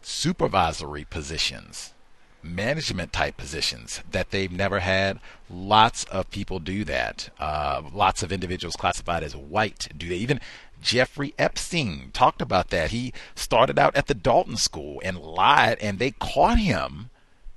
supervisory 0.03 1.05
positions. 1.05 1.93
Management 2.43 3.13
type 3.13 3.37
positions 3.37 4.03
that 4.11 4.31
they've 4.31 4.53
never 4.53 4.81
had. 4.81 5.19
Lots 5.51 6.05
of 6.05 6.31
people 6.31 6.61
do 6.61 6.85
that. 6.85 7.31
Uh, 7.39 7.83
lots 7.93 8.23
of 8.23 8.33
individuals 8.33 8.77
classified 8.77 9.23
as 9.23 9.35
white 9.35 9.89
do 9.97 10.09
they 10.09 10.17
even 10.17 10.41
Jeffrey 10.81 11.35
Epstein 11.39 12.11
talked 12.13 12.41
about 12.41 12.71
that. 12.71 12.91
He 12.91 13.13
started 13.35 13.79
out 13.79 13.97
at 13.97 14.07
the 14.07 14.15
Dalton 14.15 14.57
School 14.57 15.01
and 15.05 15.19
lied, 15.19 15.79
and 15.81 15.99
they 15.99 16.13
caught 16.13 16.59
him 16.59 17.11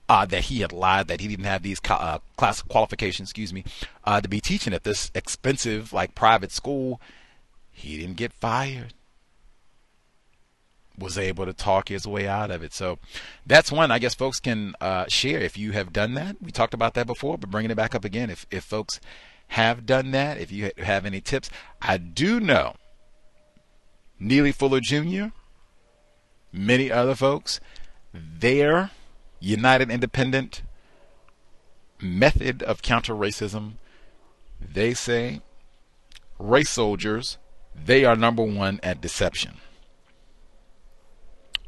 uh, 0.10 0.26
that 0.26 0.46
he 0.46 0.62
had 0.62 0.72
lied, 0.72 1.08
that 1.08 1.22
he 1.22 1.28
didn't 1.28 1.46
have 1.46 1.64
these 1.64 1.80
uh, 1.90 2.20
class 2.36 2.62
qualifications, 2.62 3.30
excuse 3.30 3.54
me, 3.54 3.64
uh, 4.04 4.20
to 4.20 4.28
be 4.28 4.42
teaching 4.42 4.74
at 4.74 4.84
this 4.84 5.12
expensive, 5.16 5.94
like 5.94 6.16
private 6.16 6.52
school. 6.52 7.00
He 7.72 7.98
didn't 7.98 8.18
get 8.18 8.34
fired. 8.34 8.94
Was 10.98 11.18
able 11.18 11.46
to 11.46 11.54
talk 11.54 11.90
his 11.90 12.06
way 12.06 12.28
out 12.28 12.52
of 12.52 12.64
it. 12.64 12.74
So 12.74 13.00
that's 13.46 13.72
one 13.72 13.92
I 13.92 14.00
guess 14.00 14.14
folks 14.14 14.40
can 14.40 14.76
uh, 14.80 15.06
share 15.08 15.40
if 15.40 15.58
you 15.58 15.72
have 15.72 15.94
done 15.94 16.14
that. 16.16 16.36
We 16.42 16.52
talked 16.52 16.74
about 16.74 16.94
that 16.94 17.08
before, 17.08 17.38
but 17.38 17.50
bringing 17.50 17.72
it 17.72 17.76
back 17.76 17.96
up 17.96 18.06
again. 18.06 18.30
If 18.30 18.46
if 18.52 18.64
folks 18.64 19.00
have 19.50 19.86
done 19.86 20.12
that, 20.12 20.38
if 20.38 20.52
you 20.52 20.72
have 20.78 21.06
any 21.06 21.22
tips, 21.22 21.50
I 21.82 21.98
do 21.98 22.40
know 22.40 22.76
Neely 24.20 24.52
Fuller 24.52 24.80
Jr., 24.80 25.26
many 26.52 26.92
other 26.92 27.16
folks, 27.16 27.60
their 28.14 28.92
United 29.40 29.90
Independent 29.90 30.62
method 32.00 32.64
of 32.64 32.82
counter 32.82 33.14
racism, 33.14 33.74
they 34.60 34.94
say 34.94 35.42
race 36.38 36.70
soldiers, 36.70 37.38
they 37.76 38.06
are 38.06 38.16
number 38.16 38.44
one 38.44 38.80
at 38.84 39.02
deception. 39.02 39.61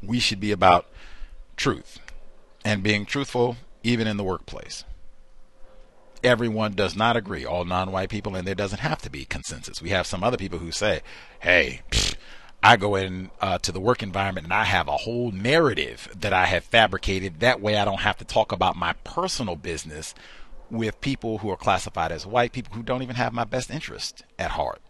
We 0.06 0.20
should 0.20 0.40
be 0.40 0.52
about 0.52 0.86
truth 1.56 1.98
and 2.64 2.82
being 2.82 3.06
truthful 3.06 3.56
even 3.82 4.06
in 4.06 4.16
the 4.16 4.24
workplace. 4.24 4.84
Everyone 6.22 6.72
does 6.72 6.96
not 6.96 7.16
agree, 7.16 7.44
all 7.44 7.64
non 7.64 7.92
white 7.92 8.08
people, 8.08 8.34
and 8.34 8.46
there 8.46 8.54
doesn't 8.54 8.78
have 8.78 9.02
to 9.02 9.10
be 9.10 9.26
consensus. 9.26 9.82
We 9.82 9.90
have 9.90 10.06
some 10.06 10.24
other 10.24 10.38
people 10.38 10.58
who 10.58 10.72
say, 10.72 11.02
hey, 11.40 11.82
pfft, 11.90 12.16
I 12.64 12.78
go 12.78 12.94
in 12.94 13.30
uh, 13.42 13.58
to 13.58 13.72
the 13.72 13.80
work 13.80 14.02
environment 14.02 14.46
and 14.46 14.54
I 14.54 14.64
have 14.64 14.88
a 14.88 14.96
whole 14.96 15.30
narrative 15.30 16.08
that 16.18 16.32
I 16.32 16.46
have 16.46 16.64
fabricated. 16.64 17.40
That 17.40 17.60
way, 17.60 17.76
I 17.76 17.84
don't 17.84 18.00
have 18.00 18.16
to 18.16 18.24
talk 18.24 18.52
about 18.52 18.74
my 18.74 18.94
personal 19.04 19.54
business 19.54 20.14
with 20.70 20.98
people 21.02 21.38
who 21.38 21.50
are 21.50 21.58
classified 21.58 22.10
as 22.10 22.26
white 22.26 22.52
people 22.52 22.74
who 22.74 22.82
don't 22.82 23.02
even 23.02 23.16
have 23.16 23.34
my 23.34 23.44
best 23.44 23.70
interest 23.70 24.24
at 24.38 24.52
heart. 24.52 24.80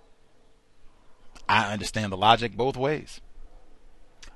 I 1.49 1.73
understand 1.73 2.13
the 2.13 2.17
logic 2.17 2.57
both 2.57 2.77
ways. 2.77 3.21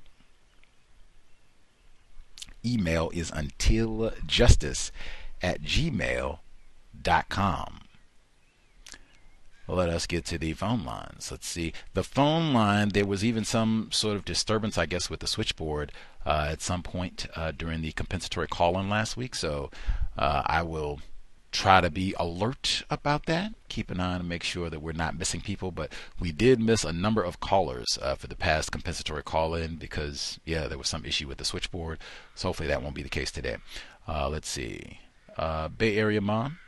email 2.67 3.11
is 3.15 3.31
untiljustice 3.31 4.91
at 5.43 5.63
gmail.com. 5.63 6.41
Let 9.69 9.89
us 9.89 10.07
get 10.07 10.25
to 10.27 10.39
the 10.39 10.53
phone 10.53 10.85
lines. 10.85 11.29
Let's 11.31 11.49
see. 11.49 11.73
The 11.95 12.05
phone 12.05 12.53
line, 12.53 12.91
there 12.91 13.05
was 13.05 13.25
even 13.25 13.45
some 13.45 13.89
sort 13.91 14.15
of 14.17 14.25
disturbance, 14.25 14.79
I 14.79 14.87
guess, 14.87 15.11
with 15.11 15.19
the 15.19 15.27
switchboard 15.27 15.91
uh, 16.25 16.47
at 16.51 16.63
some 16.63 16.85
point 16.85 17.27
uh, 17.35 17.51
during 17.51 17.83
the 17.83 17.91
compensatory 17.91 18.47
call 18.47 18.79
in 18.79 18.89
last 18.89 19.17
week. 19.17 19.35
So 19.35 19.73
uh, 20.17 20.43
I 20.47 20.63
will 20.63 21.01
try 21.53 21.81
to 21.81 21.91
be 21.91 22.15
alert 22.19 22.83
about 22.91 23.27
that. 23.27 23.53
Keep 23.69 23.91
an 23.91 24.01
eye 24.01 24.17
and 24.17 24.29
make 24.29 24.43
sure 24.43 24.69
that 24.69 24.83
we're 24.83 24.93
not 24.93 25.19
missing 25.19 25.41
people. 25.41 25.71
But 25.71 25.93
we 26.21 26.33
did 26.33 26.61
miss 26.61 26.85
a 26.85 26.93
number 26.93 27.23
of 27.23 27.41
callers 27.41 27.99
uh, 28.03 28.15
for 28.15 28.27
the 28.27 28.37
past 28.37 28.73
compensatory 28.73 29.23
call 29.23 29.55
in 29.55 29.77
because, 29.77 30.39
yeah, 30.45 30.67
there 30.67 30.79
was 30.79 30.89
some 30.89 31.05
issue 31.05 31.29
with 31.29 31.39
the 31.39 31.45
switchboard. 31.45 31.99
So 32.35 32.49
hopefully 32.49 32.69
that 32.69 32.83
won't 32.83 32.95
be 32.95 33.03
the 33.03 33.09
case 33.09 33.31
today. 33.31 33.57
Uh, 34.07 34.29
let's 34.29 34.49
see. 34.49 35.01
Uh, 35.37 35.69
Bay 35.69 35.97
Area 35.97 36.21
Mom 36.21 36.59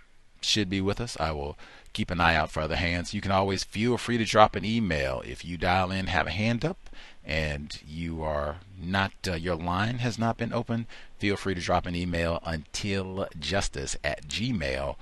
should 0.40 0.68
be 0.68 0.80
with 0.80 1.00
us. 1.00 1.16
I 1.18 1.32
will 1.32 1.58
keep 1.92 2.10
an 2.10 2.20
eye 2.20 2.36
out 2.36 2.50
for 2.50 2.60
other 2.60 2.76
hands. 2.76 3.14
You 3.14 3.20
can 3.20 3.32
always 3.32 3.64
feel 3.64 3.98
free 3.98 4.18
to 4.18 4.24
drop 4.24 4.56
an 4.56 4.64
email. 4.64 5.22
If 5.26 5.44
you 5.44 5.56
dial 5.56 5.90
in, 5.90 6.06
have 6.06 6.26
a 6.26 6.30
hand 6.30 6.64
up, 6.64 6.90
and 7.28 7.78
you 7.86 8.22
are 8.22 8.56
not, 8.80 9.12
uh, 9.28 9.34
your 9.34 9.54
line 9.56 9.98
has 9.98 10.18
not 10.18 10.38
been 10.38 10.52
open, 10.52 10.86
feel 11.18 11.36
free 11.36 11.54
to 11.54 11.60
drop 11.60 11.86
an 11.86 11.94
email 11.94 12.40
until 12.44 13.28
justice 13.38 13.96
at 14.02 14.26
gmail.com. 14.26 14.96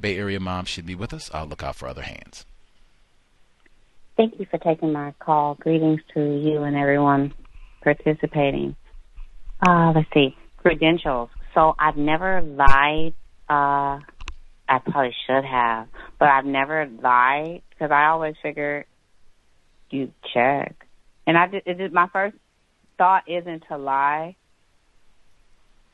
Bay 0.00 0.18
Area 0.18 0.40
Mom 0.40 0.64
should 0.64 0.86
be 0.86 0.94
with 0.94 1.12
us. 1.12 1.30
I'll 1.32 1.46
look 1.46 1.62
out 1.62 1.76
for 1.76 1.86
other 1.86 2.02
hands. 2.02 2.46
Thank 4.16 4.40
you 4.40 4.46
for 4.50 4.58
taking 4.58 4.92
my 4.92 5.12
call. 5.18 5.56
Greetings 5.56 6.00
to 6.14 6.20
you 6.20 6.62
and 6.62 6.76
everyone 6.76 7.34
participating. 7.82 8.74
Uh, 9.66 9.92
let's 9.94 10.08
see. 10.14 10.36
Credentials. 10.56 11.28
So 11.52 11.74
I've 11.78 11.96
never 11.96 12.40
lied. 12.42 13.14
Uh, 13.48 14.00
I 14.66 14.78
probably 14.82 15.14
should 15.26 15.44
have, 15.44 15.88
but 16.18 16.28
I've 16.28 16.46
never 16.46 16.86
lied 16.86 17.62
because 17.70 17.90
I 17.90 18.06
always 18.06 18.34
figure 18.42 18.86
you 19.94 20.12
check. 20.32 20.86
And 21.26 21.38
I 21.38 21.46
did, 21.46 21.62
it 21.66 21.78
did, 21.78 21.92
my 21.92 22.08
first 22.12 22.36
thought 22.98 23.24
isn't 23.28 23.64
to 23.68 23.78
lie. 23.78 24.36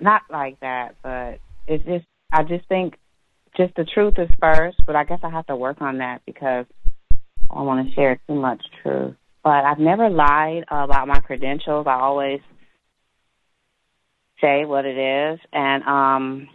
Not 0.01 0.23
like 0.31 0.59
that, 0.61 0.97
but 1.03 1.41
it's 1.67 1.85
just 1.85 2.07
I 2.33 2.43
just 2.43 2.67
think 2.69 2.95
just 3.57 3.75
the 3.75 3.85
truth 3.85 4.15
is 4.19 4.31
first, 4.41 4.79
but 4.87 4.97
I 4.97 5.05
guess 5.05 5.21
I 5.23 5.31
have 5.31 5.47
to 5.47 5.57
work 5.57 5.83
on 5.83 5.99
that 5.99 6.23
because 6.25 6.65
I 7.51 7.55
don't 7.55 7.67
want 7.67 7.87
to 7.87 7.95
share 7.95 8.19
too 8.27 8.35
much 8.35 8.63
truth. 8.83 9.15
But 9.45 9.65
I've 9.65 9.79
never 9.79 10.09
lied 10.09 10.65
about 10.71 11.09
my 11.09 11.21
credentials. 11.21 11.87
I 11.87 12.01
always 12.01 12.41
say 14.41 14.65
what 14.65 14.85
it 14.85 14.97
is 14.97 15.41
and 15.53 15.83
um 15.85 16.49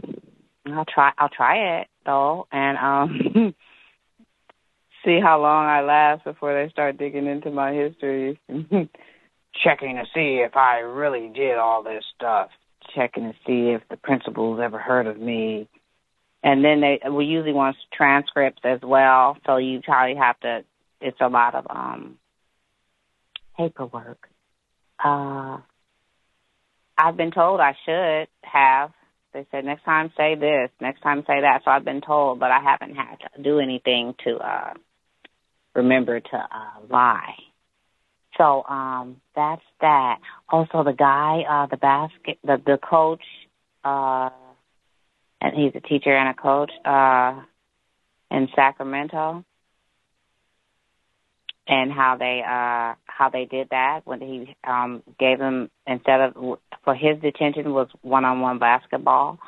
I'll 0.66 0.86
try 0.86 1.12
I'll 1.18 1.30
try 1.30 1.82
it 1.82 1.88
though 2.06 2.48
and 2.52 2.78
um 2.78 3.56
see 5.06 5.20
how 5.22 5.42
long 5.42 5.66
I 5.66 5.82
last 5.82 6.24
before 6.24 6.54
they 6.54 6.70
start 6.72 6.98
digging 6.98 7.28
into 7.28 7.52
my 7.52 7.74
history. 7.74 8.40
Checking 9.64 9.96
to 9.96 10.04
see 10.14 10.44
if 10.46 10.58
I 10.58 10.80
really 10.80 11.30
did 11.34 11.58
all 11.58 11.84
this 11.84 12.04
stuff. 12.16 12.50
Checking 12.94 13.32
to 13.32 13.38
see 13.48 13.70
if 13.70 13.82
the 13.90 13.98
principal's 13.98 14.60
ever 14.62 14.80
heard 14.80 15.08
of 15.08 15.18
me. 15.18 15.70
And 16.44 16.64
then 16.64 16.82
they 16.82 17.00
we 17.10 17.26
usually 17.26 17.54
want 17.54 17.78
transcripts 17.94 18.62
as 18.64 18.80
well, 18.84 19.38
so 19.46 19.58
you 19.58 19.82
probably 19.82 20.16
have 20.16 20.40
to 20.42 20.64
it's 21.02 21.18
a 21.22 21.28
lot 21.28 21.56
of 21.56 21.66
um 21.70 22.18
paperwork. 23.58 24.28
Uh 25.04 25.60
I've 26.98 27.18
been 27.18 27.32
told 27.32 27.60
I 27.60 27.76
should 27.86 28.28
have 28.44 28.92
they 29.34 29.46
said 29.52 29.66
next 29.66 29.84
time 29.84 30.14
say 30.16 30.36
this, 30.36 30.70
next 30.80 31.02
time 31.02 31.24
say 31.28 31.42
that. 31.42 31.62
So 31.66 31.72
I've 31.72 31.84
been 31.84 32.02
told, 32.02 32.40
but 32.40 32.52
I 32.52 32.60
haven't 32.60 32.96
had 32.96 33.18
to 33.36 33.42
do 33.42 33.60
anything 33.60 34.14
to 34.26 34.38
uh 34.38 34.74
remember 35.76 36.20
to 36.20 36.38
uh, 36.38 36.80
lie. 36.90 37.36
So 38.38 38.64
um, 38.64 39.22
that's 39.36 39.62
that. 39.82 40.20
Also, 40.50 40.84
the 40.84 40.94
guy, 40.94 41.44
uh, 41.50 41.68
the 41.68 41.78
basket, 41.78 42.38
the 42.44 42.62
the 42.66 42.78
coach, 42.78 43.24
uh, 43.84 44.30
and 45.42 45.56
he's 45.56 45.74
a 45.76 45.80
teacher 45.80 46.16
and 46.16 46.30
a 46.30 46.34
coach 46.34 46.72
uh, 46.84 47.42
in 48.32 48.50
Sacramento. 48.56 49.46
And 51.68 51.92
how 51.92 52.16
they 52.20 52.44
uh 52.46 52.94
how 53.06 53.30
they 53.34 53.46
did 53.46 53.70
that 53.72 54.02
when 54.06 54.22
he 54.22 54.56
um 54.64 55.02
gave 55.20 55.40
them 55.40 55.72
instead 55.88 56.22
of 56.22 56.60
for 56.84 56.94
his 56.94 57.20
detention 57.22 57.74
was 57.74 57.88
one 58.04 58.24
on 58.24 58.40
one 58.40 58.60
basketball. 58.60 59.40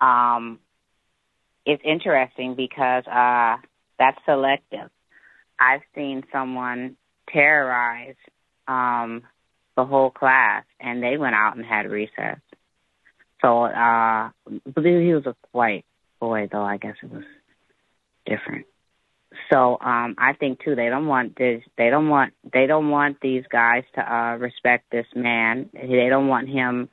Um 0.00 0.60
it's 1.66 1.82
interesting 1.84 2.54
because 2.54 3.06
uh 3.06 3.56
that's 3.98 4.16
selective. 4.24 4.88
I've 5.58 5.82
seen 5.94 6.24
someone 6.32 6.96
terrorize 7.28 8.16
um 8.68 9.22
the 9.76 9.84
whole 9.84 10.10
class 10.10 10.64
and 10.80 11.02
they 11.02 11.16
went 11.16 11.34
out 11.34 11.56
and 11.56 11.64
had 11.64 11.90
recess. 11.90 12.38
So 13.40 13.64
uh 13.64 13.70
I 13.70 14.32
believe 14.72 15.02
he 15.02 15.14
was 15.14 15.26
a 15.26 15.34
white 15.52 15.84
boy 16.20 16.48
though, 16.50 16.62
I 16.62 16.76
guess 16.76 16.96
it 17.02 17.10
was 17.10 17.24
different. 18.26 18.66
So 19.52 19.78
um 19.80 20.14
I 20.18 20.34
think 20.34 20.62
too 20.62 20.74
they 20.74 20.88
don't 20.88 21.06
want 21.06 21.36
this 21.36 21.62
they 21.76 21.90
don't 21.90 22.08
want 22.08 22.34
they 22.52 22.66
don't 22.66 22.90
want 22.90 23.18
these 23.20 23.44
guys 23.50 23.84
to 23.94 24.00
uh 24.00 24.36
respect 24.36 24.90
this 24.90 25.06
man. 25.14 25.70
They 25.72 26.08
don't 26.08 26.28
want 26.28 26.48
him 26.48 26.88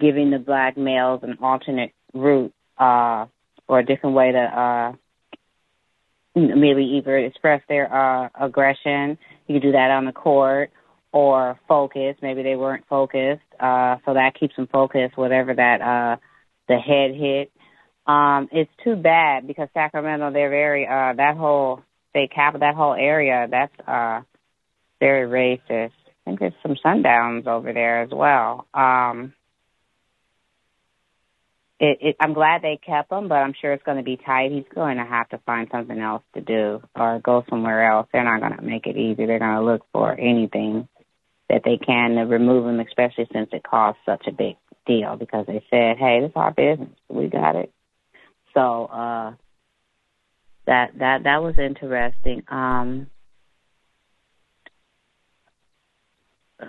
giving 0.00 0.30
the 0.30 0.38
black 0.38 0.76
males 0.76 1.20
an 1.22 1.38
alternate 1.42 1.92
route 2.14 2.54
uh 2.78 3.26
or 3.68 3.78
a 3.78 3.84
different 3.84 4.16
way 4.16 4.32
to 4.32 4.38
uh 4.38 4.92
maybe 6.34 6.98
either 6.98 7.16
express 7.18 7.62
their 7.68 7.92
uh 7.92 8.28
aggression. 8.40 9.18
You 9.46 9.60
do 9.60 9.72
that 9.72 9.90
on 9.90 10.04
the 10.04 10.12
court 10.12 10.70
or 11.12 11.58
focus. 11.68 12.16
Maybe 12.22 12.42
they 12.42 12.56
weren't 12.56 12.86
focused. 12.88 13.42
Uh 13.60 13.96
so 14.04 14.14
that 14.14 14.32
keeps 14.38 14.56
them 14.56 14.68
focused, 14.70 15.16
whatever 15.16 15.54
that 15.54 15.80
uh 15.80 16.16
the 16.68 16.76
head 16.76 17.14
hit. 17.14 17.52
Um, 18.06 18.48
it's 18.50 18.70
too 18.82 18.96
bad 18.96 19.46
because 19.46 19.68
Sacramento 19.74 20.32
they're 20.32 20.50
very 20.50 20.86
uh 20.86 21.12
that 21.16 21.36
whole 21.36 21.82
state 22.10 22.32
capital 22.34 22.60
that 22.66 22.76
whole 22.76 22.94
area, 22.94 23.46
that's 23.50 23.74
uh 23.86 24.22
very 25.00 25.28
racist. 25.28 25.92
I 26.26 26.30
think 26.30 26.40
there's 26.40 26.52
some 26.62 26.76
sundowns 26.84 27.46
over 27.46 27.72
there 27.72 28.02
as 28.02 28.10
well. 28.10 28.66
Um 28.72 29.34
it, 31.82 31.98
it, 32.00 32.16
I'm 32.20 32.32
glad 32.32 32.62
they 32.62 32.78
kept 32.80 33.10
him, 33.10 33.26
but 33.26 33.34
I'm 33.34 33.54
sure 33.60 33.72
it's 33.72 33.82
going 33.82 33.96
to 33.96 34.04
be 34.04 34.16
tight. 34.16 34.52
He's 34.52 34.72
going 34.72 34.98
to 34.98 35.04
have 35.04 35.28
to 35.30 35.38
find 35.38 35.66
something 35.72 35.98
else 35.98 36.22
to 36.34 36.40
do 36.40 36.80
or 36.94 37.18
go 37.18 37.44
somewhere 37.50 37.90
else. 37.90 38.06
They're 38.12 38.22
not 38.22 38.38
going 38.38 38.56
to 38.56 38.62
make 38.62 38.86
it 38.86 38.96
easy. 38.96 39.26
They're 39.26 39.40
going 39.40 39.56
to 39.56 39.64
look 39.64 39.84
for 39.92 40.12
anything 40.12 40.86
that 41.48 41.62
they 41.64 41.78
can 41.84 42.14
to 42.14 42.20
remove 42.22 42.68
him, 42.68 42.78
especially 42.78 43.26
since 43.32 43.48
it 43.52 43.64
costs 43.64 44.00
such 44.06 44.28
a 44.28 44.32
big 44.32 44.54
deal 44.86 45.16
because 45.16 45.46
they 45.48 45.64
said, 45.70 45.96
hey, 45.98 46.20
this 46.20 46.30
is 46.30 46.36
our 46.36 46.52
business. 46.52 46.96
We 47.08 47.26
got 47.26 47.56
it. 47.56 47.72
So, 48.54 48.84
uh, 48.84 49.32
that, 50.66 50.96
that, 51.00 51.24
that 51.24 51.42
was 51.42 51.56
interesting. 51.58 52.44
Um, 52.46 53.08
uh, 56.60 56.66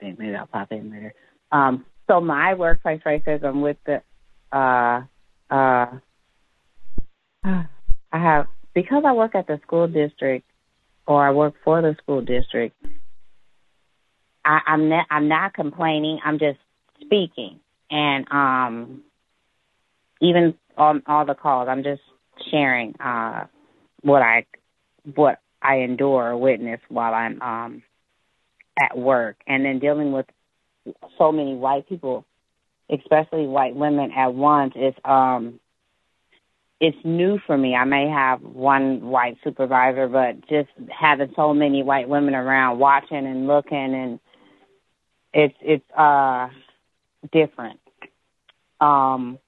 maybe 0.00 0.36
I'll 0.36 0.46
pop 0.46 0.70
in 0.70 0.92
later. 0.92 1.14
Um, 1.50 1.84
so 2.08 2.20
my 2.20 2.54
workplace 2.54 3.00
racism 3.04 3.60
with 3.60 3.78
the 3.86 4.02
uh, 4.52 5.02
uh, 5.50 5.86
I 7.44 7.66
have 8.12 8.46
because 8.74 9.02
I 9.06 9.12
work 9.12 9.34
at 9.34 9.46
the 9.46 9.58
school 9.62 9.88
district 9.88 10.46
or 11.06 11.26
I 11.26 11.30
work 11.30 11.54
for 11.64 11.82
the 11.82 11.96
school 12.02 12.20
district. 12.20 12.76
I, 14.44 14.60
I'm 14.66 14.88
not 14.88 15.06
I'm 15.10 15.28
not 15.28 15.54
complaining. 15.54 16.20
I'm 16.24 16.38
just 16.38 16.58
speaking, 17.00 17.60
and 17.90 18.26
um, 18.30 19.02
even 20.20 20.54
on 20.76 21.02
all 21.06 21.24
the 21.24 21.34
calls, 21.34 21.68
I'm 21.68 21.82
just 21.82 22.02
sharing 22.50 22.94
uh, 23.00 23.46
what 24.02 24.22
I 24.22 24.46
what 25.14 25.40
I 25.60 25.78
endure 25.78 26.30
or 26.30 26.36
witness 26.36 26.80
while 26.88 27.14
I'm 27.14 27.40
um, 27.42 27.82
at 28.80 28.96
work, 28.96 29.36
and 29.46 29.64
then 29.64 29.78
dealing 29.78 30.12
with 30.12 30.26
so 31.18 31.30
many 31.30 31.54
white 31.54 31.88
people 31.88 32.24
especially 32.92 33.46
white 33.46 33.74
women 33.74 34.12
at 34.12 34.34
once 34.34 34.74
is 34.76 34.94
um 35.04 35.58
it's 36.80 36.98
new 37.04 37.38
for 37.46 37.56
me. 37.56 37.76
I 37.76 37.84
may 37.84 38.08
have 38.08 38.42
one 38.42 39.02
white 39.02 39.38
supervisor, 39.44 40.08
but 40.08 40.40
just 40.48 40.68
having 40.90 41.32
so 41.36 41.54
many 41.54 41.84
white 41.84 42.08
women 42.08 42.34
around 42.34 42.80
watching 42.80 43.24
and 43.24 43.46
looking 43.46 43.94
and 43.94 44.20
it's 45.32 45.54
it's 45.60 45.90
uh 45.96 46.48
different. 47.32 47.80
Um 48.80 49.38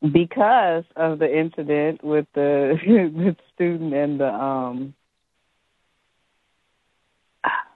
because 0.00 0.84
of 0.96 1.18
the 1.18 1.38
incident 1.38 2.02
with 2.02 2.26
the 2.34 2.78
the 2.86 3.36
student 3.54 3.92
and 3.94 4.18
the 4.18 4.32
um 4.32 4.94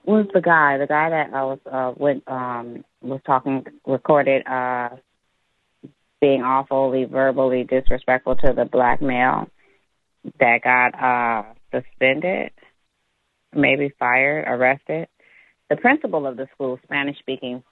was 0.03 0.25
the 0.33 0.41
guy, 0.41 0.77
the 0.77 0.87
guy 0.87 1.09
that 1.11 1.33
I 1.33 1.43
was 1.43 1.59
uh 1.71 1.93
went 1.95 2.23
um 2.27 2.83
was 3.01 3.21
talking 3.25 3.65
recorded 3.85 4.45
uh 4.47 4.89
being 6.19 6.41
awfully 6.41 7.05
verbally 7.05 7.63
disrespectful 7.63 8.35
to 8.35 8.53
the 8.53 8.65
black 8.65 9.01
male 9.01 9.47
that 10.39 10.61
got 10.63 10.95
uh 11.01 11.43
suspended, 11.71 12.51
maybe 13.53 13.93
fired, 13.99 14.45
arrested. 14.47 15.07
The 15.69 15.75
principal 15.75 16.25
of 16.25 16.37
the 16.37 16.47
school, 16.53 16.79
Spanish 16.83 17.19
speaking 17.19 17.63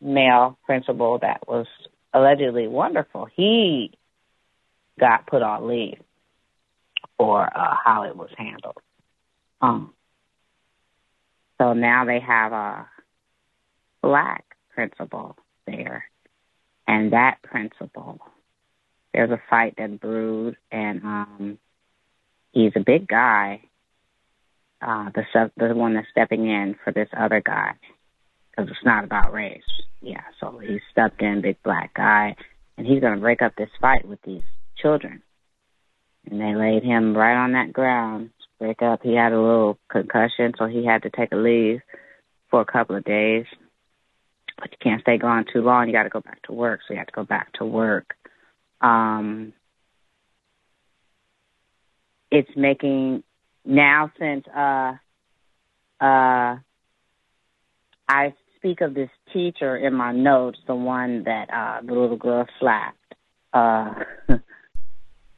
male 0.00 0.58
principal 0.64 1.18
that 1.20 1.46
was 1.46 1.66
allegedly 2.14 2.68
wonderful, 2.68 3.26
he 3.34 3.92
got 4.98 5.26
put 5.26 5.42
on 5.42 5.68
leave 5.68 6.00
for 7.18 7.44
uh 7.44 7.76
how 7.84 8.04
it 8.04 8.16
was 8.16 8.30
handled. 8.36 8.78
Um 9.60 9.92
so 11.58 11.74
now 11.74 12.06
they 12.06 12.20
have 12.20 12.52
a 12.52 12.86
black 14.02 14.49
principal 14.80 15.36
there. 15.66 16.04
And 16.86 17.12
that 17.12 17.42
principal, 17.42 18.18
there's 19.12 19.30
a 19.30 19.40
fight 19.50 19.74
that 19.76 20.00
brewed, 20.00 20.56
and 20.72 21.02
um, 21.02 21.58
he's 22.52 22.72
a 22.76 22.80
big 22.80 23.06
guy, 23.06 23.60
uh, 24.80 25.10
the 25.14 25.50
the 25.56 25.74
one 25.74 25.94
that's 25.94 26.08
stepping 26.10 26.48
in 26.48 26.76
for 26.82 26.92
this 26.92 27.08
other 27.14 27.42
guy, 27.44 27.72
because 28.50 28.70
it's 28.70 28.84
not 28.84 29.04
about 29.04 29.32
race. 29.32 29.62
Yeah, 30.00 30.24
so 30.40 30.58
he 30.58 30.80
stepped 30.90 31.20
in, 31.20 31.42
big 31.42 31.62
black 31.62 31.92
guy, 31.92 32.34
and 32.78 32.86
he's 32.86 33.00
going 33.00 33.14
to 33.14 33.20
break 33.20 33.42
up 33.42 33.52
this 33.56 33.68
fight 33.82 34.08
with 34.08 34.20
these 34.22 34.42
children. 34.80 35.22
And 36.24 36.40
they 36.40 36.54
laid 36.54 36.82
him 36.82 37.14
right 37.14 37.36
on 37.36 37.52
that 37.52 37.72
ground, 37.74 38.30
break 38.58 38.80
up. 38.80 39.00
He 39.02 39.14
had 39.14 39.32
a 39.32 39.40
little 39.40 39.78
concussion, 39.90 40.54
so 40.58 40.66
he 40.66 40.86
had 40.86 41.02
to 41.02 41.10
take 41.10 41.32
a 41.32 41.36
leave 41.36 41.80
for 42.50 42.62
a 42.62 42.72
couple 42.72 42.96
of 42.96 43.04
days 43.04 43.44
but 44.60 44.70
you 44.70 44.78
can't 44.80 45.00
stay 45.02 45.18
gone 45.18 45.44
too 45.52 45.62
long. 45.62 45.86
You 45.86 45.92
got 45.92 46.04
to 46.04 46.08
go 46.08 46.20
back 46.20 46.42
to 46.42 46.52
work, 46.52 46.80
so 46.86 46.94
you 46.94 46.98
have 46.98 47.06
to 47.06 47.12
go 47.12 47.24
back 47.24 47.52
to 47.54 47.64
work. 47.64 48.14
Um, 48.80 49.52
it's 52.30 52.50
making 52.56 53.22
now 53.64 54.12
since 54.18 54.46
uh, 54.48 54.94
uh, 56.00 56.56
I 58.08 58.34
speak 58.56 58.80
of 58.80 58.94
this 58.94 59.10
teacher 59.32 59.76
in 59.76 59.94
my 59.94 60.12
notes, 60.12 60.58
the 60.66 60.74
one 60.74 61.24
that 61.24 61.48
uh, 61.50 61.80
the 61.84 61.92
little 61.92 62.16
girl 62.16 62.46
slapped. 62.58 62.96
Uh, 63.52 63.94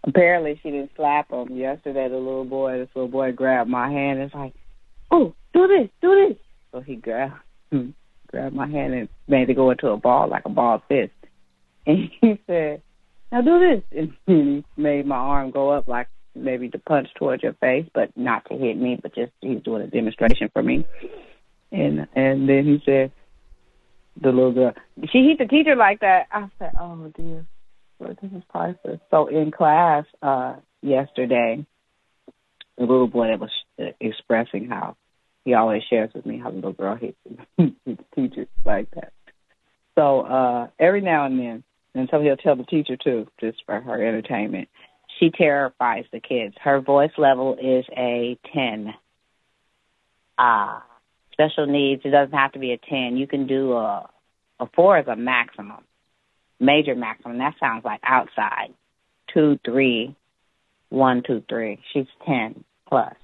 apparently, 0.05 0.61
she 0.63 0.71
didn't 0.71 0.91
slap 0.97 1.31
him 1.31 1.57
yesterday. 1.57 2.09
The 2.09 2.17
little 2.17 2.45
boy, 2.45 2.79
this 2.79 2.89
little 2.95 3.09
boy, 3.09 3.33
grabbed 3.33 3.71
my 3.71 3.91
hand. 3.91 4.21
and 4.21 4.31
like, 4.35 4.55
oh, 5.11 5.35
do 5.55 5.67
this, 5.67 5.89
do 6.01 6.29
this. 6.29 6.39
So 6.73 6.81
he 6.81 6.97
grabbed 6.97 7.35
grabbed 8.33 8.55
my 8.55 8.67
hand 8.67 8.95
and 8.95 9.09
made 9.29 9.49
it 9.51 9.55
go 9.55 9.71
into 9.71 9.89
a 9.89 9.97
ball 9.97 10.29
like 10.29 10.45
a 10.45 10.51
ball 10.51 10.83
fist. 10.89 11.13
And 11.85 12.11
he 12.21 12.41
said, 12.47 12.81
"Now 13.33 13.41
do 13.41 13.59
this," 13.59 13.83
and 13.99 14.13
he 14.27 14.65
made 14.81 15.05
my 15.05 15.17
arm 15.17 15.51
go 15.51 15.71
up 15.71 15.89
like 15.89 16.07
maybe 16.35 16.69
to 16.71 16.79
punch 16.79 17.09
towards 17.19 17.43
your 17.43 17.55
face, 17.55 17.87
but 17.93 18.17
not 18.17 18.45
to 18.49 18.57
hit 18.57 18.77
me, 18.77 18.99
but 19.03 19.15
just 19.15 19.33
he's 19.41 19.63
doing 19.63 19.83
a 19.83 19.89
demonstration 19.89 20.49
for 20.53 20.63
me. 20.63 20.87
And 21.73 22.07
and 22.15 22.49
then 22.49 22.65
he 22.65 22.83
said, 22.87 23.11
the 24.21 24.29
little 24.29 24.53
girl, 24.53 24.75
she 25.11 25.27
hit 25.27 25.39
the 25.39 25.47
teacher 25.47 25.75
like 25.77 26.01
that. 26.01 26.27
I 26.31 26.49
said, 26.59 26.73
"Oh 26.79 27.13
dear, 27.17 27.47
Lord, 27.99 28.19
this 28.23 28.31
is 28.33 28.43
priceless." 28.49 29.01
So 29.11 29.27
in 29.27 29.51
class 29.51 30.05
uh 30.23 30.57
yesterday, 30.83 31.65
the 32.77 32.85
little 32.85 33.09
boy 33.09 33.29
that 33.29 33.41
was 33.41 33.95
expressing 34.01 34.69
how 34.69 34.97
he 35.45 35.55
always 35.55 35.83
shares 35.91 36.11
with 36.15 36.27
me 36.27 36.39
how 36.39 36.51
the 36.51 36.57
little 36.57 36.73
girl 36.73 36.97
hits 36.97 37.17
his 37.57 37.71
teacher 38.15 38.47
like 38.65 38.91
that. 38.93 39.13
So 39.97 40.21
uh 40.21 40.69
every 40.79 41.01
now 41.01 41.27
and 41.27 41.39
then, 41.39 41.65
and 41.95 42.09
so 42.11 42.21
he'll 42.21 42.37
tell 42.37 42.57
the 42.57 42.65
teacher 42.65 42.97
too, 42.97 43.27
just 43.41 43.63
for 43.67 43.81
her 43.81 44.07
entertainment. 44.07 44.69
She 45.21 45.31
terrifies 45.31 46.05
the 46.13 46.21
kids. 46.21 46.55
Her 46.63 46.81
voice 46.81 47.13
level 47.19 47.57
is 47.61 47.85
a 47.97 48.39
ten. 48.53 48.95
Uh 50.39 50.81
special 51.33 51.67
needs, 51.67 52.03
it 52.05 52.11
doesn't 52.11 52.35
have 52.37 52.53
to 52.53 52.59
be 52.59 52.73
a 52.73 52.79
ten. 52.79 53.17
You 53.17 53.27
can 53.27 53.47
do 53.47 53.73
a 53.73 54.09
a 54.61 54.67
four 54.75 54.99
is 54.99 55.09
a 55.09 55.17
maximum. 55.17 55.85
major 56.61 56.95
maximum. 56.95 57.39
That 57.39 57.55
sounds 57.59 57.85
like 57.85 58.01
outside. 58.05 58.73
Two, 59.35 59.59
three, 59.65 60.15
one, 60.89 61.23
two, 61.27 61.43
three. 61.49 61.81
She's 61.93 62.07
ten 62.27 62.65
plus 62.89 63.15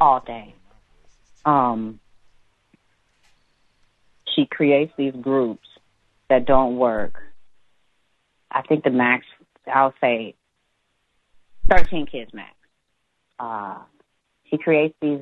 all 0.00 0.20
day. 0.26 0.54
Um, 1.44 2.00
she 4.34 4.46
creates 4.46 4.92
these 4.96 5.14
groups 5.20 5.68
that 6.28 6.46
don't 6.46 6.76
work. 6.76 7.18
I 8.50 8.62
think 8.62 8.84
the 8.84 8.90
max, 8.90 9.26
I'll 9.66 9.94
say, 10.00 10.34
thirteen 11.70 12.06
kids 12.06 12.32
max. 12.32 12.54
Uh, 13.38 13.78
she 14.50 14.58
creates 14.58 14.94
these, 15.00 15.20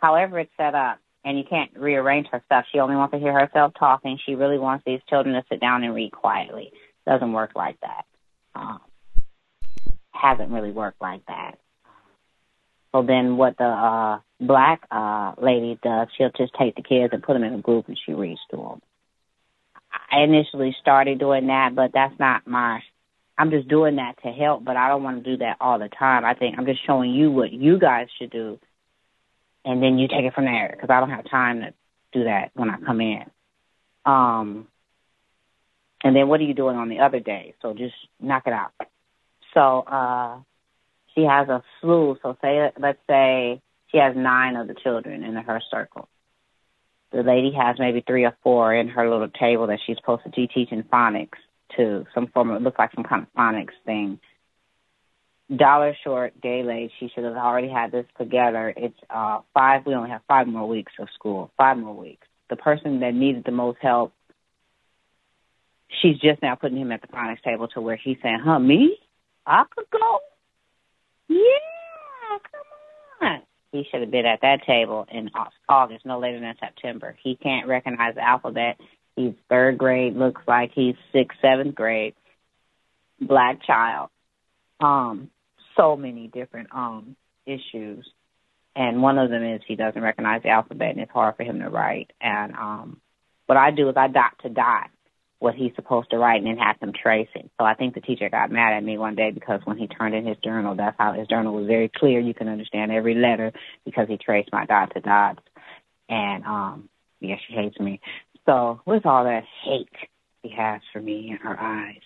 however 0.00 0.38
it's 0.38 0.52
set 0.56 0.74
up, 0.74 0.98
and 1.24 1.38
you 1.38 1.44
can't 1.48 1.70
rearrange 1.76 2.28
her 2.32 2.42
stuff. 2.46 2.64
She 2.72 2.78
only 2.78 2.96
wants 2.96 3.12
to 3.12 3.18
hear 3.18 3.38
herself 3.38 3.72
talking. 3.78 4.18
She 4.24 4.34
really 4.34 4.58
wants 4.58 4.84
these 4.84 5.00
children 5.08 5.34
to 5.34 5.44
sit 5.48 5.60
down 5.60 5.84
and 5.84 5.94
read 5.94 6.12
quietly. 6.12 6.72
Doesn't 7.06 7.32
work 7.32 7.52
like 7.54 7.78
that. 7.80 8.04
Um, 8.54 8.80
hasn't 10.12 10.50
really 10.50 10.70
worked 10.70 11.00
like 11.00 11.26
that. 11.26 11.58
So 12.92 13.02
then 13.02 13.36
what 13.36 13.56
the 13.56 13.64
uh, 13.64 14.20
black 14.40 14.82
uh, 14.90 15.32
lady 15.40 15.78
does, 15.82 16.08
she'll 16.16 16.30
just 16.36 16.52
take 16.58 16.76
the 16.76 16.82
kids 16.82 17.12
and 17.12 17.22
put 17.22 17.32
them 17.32 17.44
in 17.44 17.54
a 17.54 17.58
group 17.58 17.88
and 17.88 17.98
she 18.04 18.12
reads 18.12 18.40
to 18.50 18.56
them. 18.56 18.82
I 20.10 20.20
initially 20.20 20.76
started 20.80 21.18
doing 21.18 21.46
that, 21.46 21.74
but 21.74 21.92
that's 21.92 22.18
not 22.18 22.46
my. 22.46 22.80
I'm 23.36 23.50
just 23.50 23.68
doing 23.68 23.96
that 23.96 24.22
to 24.22 24.28
help, 24.30 24.64
but 24.64 24.76
I 24.76 24.88
don't 24.88 25.02
want 25.02 25.24
to 25.24 25.30
do 25.30 25.38
that 25.38 25.56
all 25.60 25.78
the 25.78 25.88
time. 25.88 26.24
I 26.24 26.34
think 26.34 26.56
I'm 26.58 26.66
just 26.66 26.84
showing 26.86 27.10
you 27.10 27.30
what 27.30 27.50
you 27.50 27.78
guys 27.78 28.08
should 28.18 28.30
do, 28.30 28.58
and 29.64 29.82
then 29.82 29.98
you 29.98 30.08
take 30.08 30.24
it 30.24 30.34
from 30.34 30.44
there 30.44 30.70
because 30.72 30.90
I 30.90 31.00
don't 31.00 31.10
have 31.10 31.30
time 31.30 31.60
to 31.60 31.74
do 32.12 32.24
that 32.24 32.50
when 32.54 32.70
I 32.70 32.76
come 32.78 33.00
in. 33.00 33.24
Um, 34.04 34.66
and 36.04 36.14
then 36.14 36.28
what 36.28 36.40
are 36.40 36.44
you 36.44 36.54
doing 36.54 36.76
on 36.76 36.88
the 36.88 37.00
other 37.00 37.20
day? 37.20 37.54
So 37.62 37.74
just 37.74 37.94
knock 38.20 38.44
it 38.46 38.52
out. 38.52 38.72
So 39.54 39.80
uh, 39.80 40.38
she 41.14 41.22
has 41.22 41.48
a 41.48 41.62
slew. 41.80 42.16
So 42.22 42.36
say, 42.42 42.70
let's 42.78 42.98
say 43.08 43.60
she 43.90 43.98
has 43.98 44.16
nine 44.16 44.56
of 44.56 44.68
the 44.68 44.74
children 44.74 45.22
in 45.22 45.34
her 45.34 45.60
circle. 45.70 46.08
The 47.12 47.22
lady 47.22 47.52
has 47.52 47.76
maybe 47.78 48.02
three 48.06 48.24
or 48.24 48.36
four 48.42 48.74
in 48.74 48.88
her 48.88 49.08
little 49.08 49.28
table 49.28 49.66
that 49.66 49.80
she's 49.86 49.96
supposed 49.98 50.24
to 50.24 50.30
be 50.30 50.46
teaching 50.46 50.82
phonics 50.82 51.38
to 51.76 52.06
some 52.14 52.26
form 52.28 52.50
of, 52.50 52.56
it 52.56 52.64
looks 52.64 52.78
like 52.78 52.92
some 52.94 53.04
kind 53.04 53.22
of 53.22 53.28
phonics 53.36 53.74
thing. 53.84 54.18
Dollar 55.54 55.94
short, 56.02 56.40
day 56.40 56.62
late. 56.62 56.90
She 56.98 57.10
should 57.14 57.24
have 57.24 57.36
already 57.36 57.68
had 57.68 57.92
this 57.92 58.06
together. 58.16 58.72
It's 58.74 58.96
uh 59.10 59.40
five. 59.52 59.84
We 59.84 59.94
only 59.94 60.08
have 60.08 60.22
five 60.26 60.46
more 60.46 60.66
weeks 60.66 60.92
of 60.98 61.08
school. 61.14 61.50
Five 61.58 61.76
more 61.76 61.94
weeks. 61.94 62.26
The 62.48 62.56
person 62.56 63.00
that 63.00 63.12
needed 63.12 63.44
the 63.44 63.52
most 63.52 63.78
help, 63.82 64.14
she's 66.00 66.18
just 66.18 66.40
now 66.40 66.54
putting 66.54 66.78
him 66.78 66.90
at 66.92 67.02
the 67.02 67.08
phonics 67.08 67.42
table 67.42 67.68
to 67.68 67.82
where 67.82 67.96
he's 67.96 68.16
saying, 68.22 68.40
"Huh, 68.42 68.58
me? 68.58 68.96
I 69.46 69.64
could 69.76 69.90
go. 69.90 70.20
Yeah, 71.32 72.38
come 72.50 73.28
on." 73.28 73.42
He 73.72 73.86
should 73.90 74.02
have 74.02 74.10
been 74.10 74.26
at 74.26 74.42
that 74.42 74.64
table 74.66 75.06
in 75.10 75.30
August, 75.68 76.04
no 76.04 76.18
later 76.18 76.40
than 76.40 76.54
September. 76.60 77.16
He 77.22 77.36
can't 77.36 77.66
recognize 77.66 78.14
the 78.14 78.20
alphabet. 78.20 78.78
He's 79.16 79.32
third 79.48 79.78
grade. 79.78 80.14
Looks 80.14 80.42
like 80.46 80.72
he's 80.74 80.94
sixth, 81.12 81.38
seventh 81.40 81.74
grade. 81.74 82.14
Black 83.20 83.62
child. 83.62 84.10
Um, 84.80 85.30
so 85.76 85.96
many 85.96 86.28
different 86.28 86.68
um 86.72 87.16
issues, 87.46 88.06
and 88.76 89.02
one 89.02 89.18
of 89.18 89.30
them 89.30 89.44
is 89.44 89.62
he 89.66 89.76
doesn't 89.76 90.02
recognize 90.02 90.42
the 90.42 90.50
alphabet, 90.50 90.90
and 90.90 91.00
it's 91.00 91.12
hard 91.12 91.36
for 91.36 91.44
him 91.44 91.60
to 91.60 91.68
write. 91.70 92.10
And 92.20 92.52
um, 92.54 93.00
what 93.46 93.56
I 93.56 93.70
do 93.70 93.88
is 93.88 93.96
I 93.96 94.08
dot 94.08 94.32
to 94.42 94.48
dot 94.48 94.90
what 95.42 95.56
he's 95.56 95.74
supposed 95.74 96.08
to 96.10 96.18
write 96.18 96.40
and 96.40 96.46
then 96.46 96.56
have 96.56 96.76
him 96.80 96.92
trace 96.92 97.28
it. 97.34 97.50
So 97.58 97.66
I 97.66 97.74
think 97.74 97.94
the 97.94 98.00
teacher 98.00 98.30
got 98.30 98.52
mad 98.52 98.74
at 98.74 98.84
me 98.84 98.96
one 98.96 99.16
day 99.16 99.32
because 99.32 99.60
when 99.64 99.76
he 99.76 99.88
turned 99.88 100.14
in 100.14 100.24
his 100.24 100.36
journal, 100.36 100.76
that's 100.76 100.96
how 100.96 101.14
his 101.14 101.26
journal 101.26 101.52
was 101.54 101.66
very 101.66 101.90
clear. 101.92 102.20
You 102.20 102.32
can 102.32 102.46
understand 102.46 102.92
every 102.92 103.16
letter 103.16 103.52
because 103.84 104.06
he 104.08 104.16
traced 104.16 104.50
my 104.52 104.66
dot 104.66 104.92
to 104.94 105.00
dots. 105.00 105.40
And 106.08 106.44
um 106.44 106.88
yeah, 107.20 107.34
she 107.46 107.54
hates 107.54 107.78
me. 107.80 108.00
So 108.46 108.80
with 108.86 109.04
all 109.04 109.24
that 109.24 109.42
hate 109.64 109.88
he 110.42 110.50
has 110.50 110.80
for 110.92 111.00
me 111.00 111.30
in 111.30 111.38
her 111.38 111.58
eyes, 111.60 112.00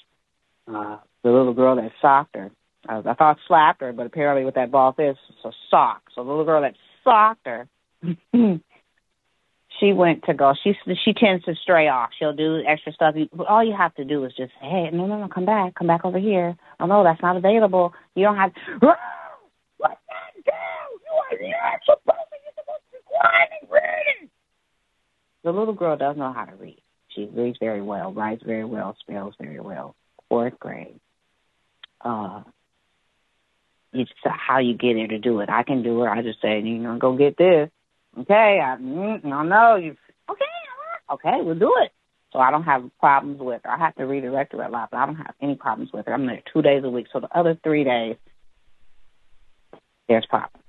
uh 0.67 0.97
the 1.23 1.31
little 1.31 1.53
girl 1.53 1.77
that 1.77 1.93
socked 2.01 2.37
her, 2.37 2.51
I, 2.89 3.03
I 3.05 3.15
thought 3.15 3.37
slapped 3.47 3.83
her, 3.83 3.93
but 3.93 4.07
apparently 4.07 4.47
with 4.47 4.55
that 4.55 4.71
ball 4.71 4.95
fist, 4.95 5.19
so 5.43 5.53
sock. 5.71 6.05
So 6.15 6.25
the 6.25 6.31
little 6.31 6.47
girl 6.47 6.63
that 6.63 6.75
socked 7.05 7.47
her 7.47 7.69
she 9.81 9.93
went 9.93 10.24
to 10.24 10.35
go. 10.35 10.55
She 10.62 10.74
she 11.05 11.12
tends 11.12 11.44
to 11.44 11.55
stray 11.62 11.89
off. 11.89 12.11
She'll 12.19 12.32
do 12.32 12.62
extra 12.66 12.93
stuff. 12.93 13.15
All 13.48 13.65
you 13.65 13.74
have 13.77 13.94
to 13.97 14.05
do 14.05 14.24
is 14.24 14.32
just 14.36 14.53
say, 14.61 14.69
hey, 14.69 14.90
no, 14.93 15.07
no, 15.07 15.19
no, 15.19 15.28
come 15.28 15.44
back, 15.44 15.74
come 15.74 15.86
back 15.86 16.05
over 16.05 16.19
here. 16.19 16.57
Oh 16.81 16.86
no, 16.86 17.05
that's 17.05 17.23
not 17.23 17.36
available. 17.36 17.93
You 18.15 18.24
don't 18.24 18.36
have. 18.36 18.53
What's 19.78 20.01
that 20.09 20.44
do? 20.44 20.53
You 21.05 21.47
are 21.47 21.51
not 21.51 21.81
supposed 21.85 22.28
to. 22.31 22.36
You're 22.44 22.53
supposed 22.57 22.82
to 22.85 22.93
be 22.93 22.98
quiet 23.05 23.48
and 23.61 23.70
reading. 23.70 24.31
The 25.44 25.53
little 25.53 25.74
girl 25.74 25.97
does 25.97 26.16
know 26.16 26.32
how 26.32 26.44
to 26.44 26.57
read. 26.57 26.81
She 27.15 27.28
reads 27.32 27.59
very 27.61 27.82
well, 27.82 28.12
writes 28.12 28.43
very 28.44 28.65
well, 28.65 28.97
spells 29.01 29.35
very 29.40 29.61
well. 29.61 29.94
Fourth 30.28 30.59
grade. 30.59 31.01
Uh, 32.01 32.43
it's 33.93 34.11
how 34.24 34.59
you 34.59 34.77
get 34.77 34.97
her 34.97 35.07
to 35.09 35.19
do 35.19 35.40
it. 35.40 35.48
I 35.48 35.62
can 35.62 35.82
do 35.82 36.05
it. 36.05 36.09
I 36.09 36.23
just 36.23 36.43
say, 36.43 36.61
you 36.61 36.78
know, 36.78 36.98
go 36.98 37.16
get 37.16 37.39
this 37.39 37.70
Okay, 38.19 38.61
I, 38.63 38.77
mm, 38.81 39.25
no, 39.25 39.43
no, 39.43 39.77
you 39.77 39.97
okay? 40.31 40.45
Okay, 41.13 41.39
we'll 41.43 41.59
do 41.59 41.73
it. 41.83 41.93
So 42.33 42.39
I 42.41 42.51
don't 42.51 42.65
have 42.65 42.91
problems 42.99 43.41
with 43.41 43.63
her. 43.65 43.71
I 43.71 43.79
have 43.79 43.95
to 43.97 44.05
redirect 44.05 44.53
her 44.53 44.63
a 44.63 44.71
lot, 44.71 44.91
but 44.91 44.99
I 44.99 45.07
don't 45.07 45.17
have 45.17 45.35
any 45.41 45.55
problems 45.55 45.91
with 45.93 46.07
her. 46.07 46.15
I'm 46.15 46.27
there 46.27 46.43
two 46.53 46.63
days 46.63 46.83
a 46.85 46.91
week. 46.91 47.07
So 47.13 47.21
the 47.21 47.39
other 47.39 47.59
three 47.63 47.85
days, 47.85 48.17
there's 50.09 50.27
problems. 50.27 50.65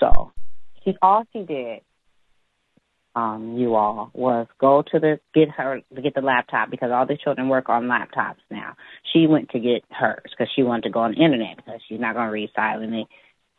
So 0.00 0.32
she 0.84 0.96
all 1.02 1.24
she 1.32 1.42
did, 1.42 1.80
um, 3.14 3.56
you 3.58 3.74
all, 3.74 4.10
was 4.14 4.46
go 4.58 4.82
to 4.92 4.98
the 4.98 5.20
get 5.34 5.50
her 5.50 5.80
to 5.94 6.02
get 6.02 6.14
the 6.14 6.22
laptop 6.22 6.70
because 6.70 6.90
all 6.92 7.06
the 7.06 7.18
children 7.22 7.48
work 7.48 7.68
on 7.68 7.84
laptops 7.84 8.42
now. 8.50 8.74
She 9.12 9.26
went 9.26 9.50
to 9.50 9.60
get 9.60 9.84
hers 9.90 10.30
because 10.30 10.48
she 10.54 10.62
wanted 10.62 10.84
to 10.84 10.90
go 10.90 11.00
on 11.00 11.12
the 11.12 11.22
internet 11.22 11.56
because 11.56 11.80
she's 11.88 12.00
not 12.00 12.14
going 12.14 12.26
to 12.26 12.32
read 12.32 12.50
silently, 12.54 13.06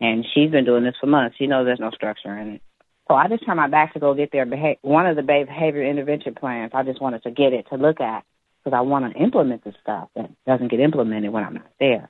and 0.02 0.26
she's 0.34 0.52
been 0.52 0.66
doing 0.66 0.84
this 0.84 0.96
for 1.00 1.08
months. 1.08 1.36
She 1.38 1.48
knows 1.48 1.66
there's 1.66 1.80
no 1.80 1.92
structure 1.92 2.38
in 2.38 2.56
it. 2.56 2.62
So 3.08 3.16
I 3.16 3.28
just 3.28 3.46
turned 3.46 3.58
my 3.58 3.68
back 3.68 3.94
to 3.94 4.00
go 4.00 4.14
get 4.14 4.32
their 4.32 4.46
behavior, 4.46 4.78
one 4.82 5.06
of 5.06 5.16
the 5.16 5.24
behavior 5.24 5.84
intervention 5.84 6.36
plans. 6.36 6.72
I 6.74 6.84
just 6.84 7.02
wanted 7.02 7.24
to 7.24 7.32
get 7.32 7.52
it 7.54 7.68
to 7.70 7.76
look 7.76 8.00
at 8.00 8.24
because 8.64 8.76
I 8.76 8.82
want 8.82 9.14
to 9.14 9.22
implement 9.22 9.64
the 9.64 9.74
stuff 9.82 10.10
that 10.16 10.32
doesn't 10.48 10.72
get 10.72 10.80
implemented 10.80 11.32
when 11.32 11.44
I'm 11.44 11.56
not 11.56 11.72
there. 11.80 12.10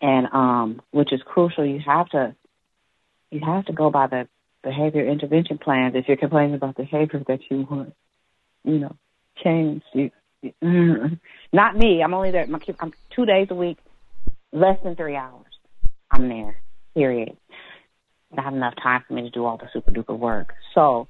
And 0.00 0.26
um, 0.32 0.82
which 0.90 1.12
is 1.12 1.20
crucial. 1.24 1.64
You 1.64 1.80
have 1.86 2.08
to 2.10 2.34
you 3.30 3.40
have 3.44 3.66
to 3.66 3.72
go 3.72 3.90
by 3.90 4.08
the 4.08 4.28
behavior 4.64 5.06
intervention 5.06 5.58
plans 5.58 5.94
if 5.94 6.06
you're 6.08 6.16
complaining 6.16 6.54
about 6.54 6.76
behavior 6.76 7.22
that 7.28 7.40
you 7.48 7.66
want, 7.70 7.94
you 8.64 8.78
know, 8.78 8.96
change. 9.44 9.82
You, 9.92 10.10
not 11.52 11.76
me. 11.76 12.02
I'm 12.02 12.14
only 12.14 12.32
there. 12.32 12.46
I'm 12.80 12.92
two 13.14 13.26
days 13.26 13.48
a 13.50 13.54
week, 13.54 13.78
less 14.52 14.78
than 14.82 14.96
three 14.96 15.16
hours. 15.16 15.46
I'm 16.10 16.28
there. 16.28 16.56
Period 16.94 17.36
not 18.32 18.52
enough 18.52 18.74
time 18.82 19.02
for 19.06 19.14
me 19.14 19.22
to 19.22 19.30
do 19.30 19.44
all 19.44 19.56
the 19.56 19.68
super 19.72 19.90
duper 19.90 20.18
work. 20.18 20.54
So 20.74 21.08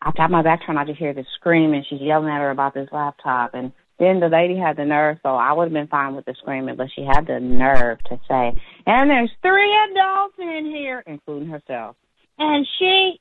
I 0.00 0.12
got 0.16 0.30
my 0.30 0.42
back 0.42 0.60
turned, 0.64 0.78
I 0.78 0.84
just 0.84 0.98
hear 0.98 1.14
this 1.14 1.26
screaming. 1.36 1.84
She's 1.88 2.00
yelling 2.00 2.28
at 2.28 2.40
her 2.40 2.50
about 2.50 2.74
this 2.74 2.88
laptop. 2.92 3.54
And 3.54 3.72
then 3.98 4.20
the 4.20 4.28
lady 4.28 4.56
had 4.56 4.76
the 4.76 4.84
nerve, 4.84 5.18
so 5.22 5.30
I 5.30 5.52
would 5.52 5.64
have 5.64 5.72
been 5.72 5.86
fine 5.86 6.16
with 6.16 6.24
the 6.24 6.34
screaming, 6.40 6.76
but 6.76 6.88
she 6.94 7.02
had 7.02 7.26
the 7.26 7.38
nerve 7.38 7.98
to 8.04 8.18
say, 8.28 8.60
and 8.86 9.10
there's 9.10 9.30
three 9.42 9.72
adults 9.90 10.34
in 10.38 10.66
here, 10.66 11.02
including 11.06 11.48
herself. 11.48 11.96
And 12.38 12.66
she, 12.78 13.20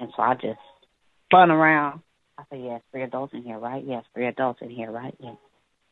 and 0.00 0.10
so 0.16 0.22
I 0.22 0.34
just 0.34 0.58
spun 1.26 1.50
around. 1.50 2.00
I 2.36 2.42
said, 2.50 2.60
yes, 2.64 2.80
three 2.90 3.02
adults 3.02 3.34
in 3.34 3.42
here, 3.42 3.58
right? 3.58 3.84
Yes, 3.86 4.02
three 4.14 4.26
adults 4.26 4.60
in 4.62 4.70
here, 4.70 4.90
right? 4.90 5.14
Yes. 5.20 5.36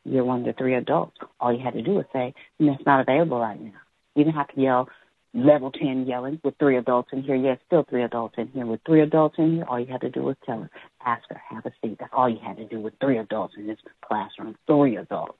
You're 0.03 0.25
one 0.25 0.39
of 0.41 0.45
the 0.45 0.53
three 0.53 0.75
adults. 0.75 1.15
All 1.39 1.53
you 1.53 1.63
had 1.63 1.75
to 1.75 1.81
do 1.81 1.91
was 1.91 2.05
say, 2.11 2.33
that's 2.59 2.85
not 2.85 2.99
available 2.99 3.39
right 3.39 3.61
now. 3.61 3.71
You 4.15 4.25
didn't 4.25 4.35
have 4.35 4.49
to 4.49 4.59
yell, 4.59 4.89
level 5.33 5.71
10 5.71 6.05
yelling 6.05 6.39
with 6.43 6.55
three 6.59 6.77
adults 6.77 7.09
in 7.11 7.23
here. 7.23 7.35
Yes, 7.35 7.57
still 7.65 7.85
three 7.89 8.03
adults 8.03 8.35
in 8.37 8.47
here. 8.49 8.65
With 8.65 8.81
three 8.85 9.01
adults 9.01 9.35
in 9.37 9.55
here, 9.55 9.65
all 9.67 9.79
you 9.79 9.87
had 9.91 10.01
to 10.01 10.09
do 10.09 10.23
was 10.23 10.35
tell 10.45 10.61
her, 10.61 10.69
ask 11.05 11.23
her, 11.29 11.41
have 11.49 11.65
a 11.65 11.71
seat. 11.81 11.97
That's 11.99 12.13
all 12.15 12.29
you 12.29 12.39
had 12.43 12.57
to 12.57 12.65
do 12.65 12.79
with 12.79 12.93
three 12.99 13.17
adults 13.17 13.55
in 13.57 13.67
this 13.67 13.79
classroom. 14.05 14.55
Three 14.67 14.97
adults. 14.97 15.39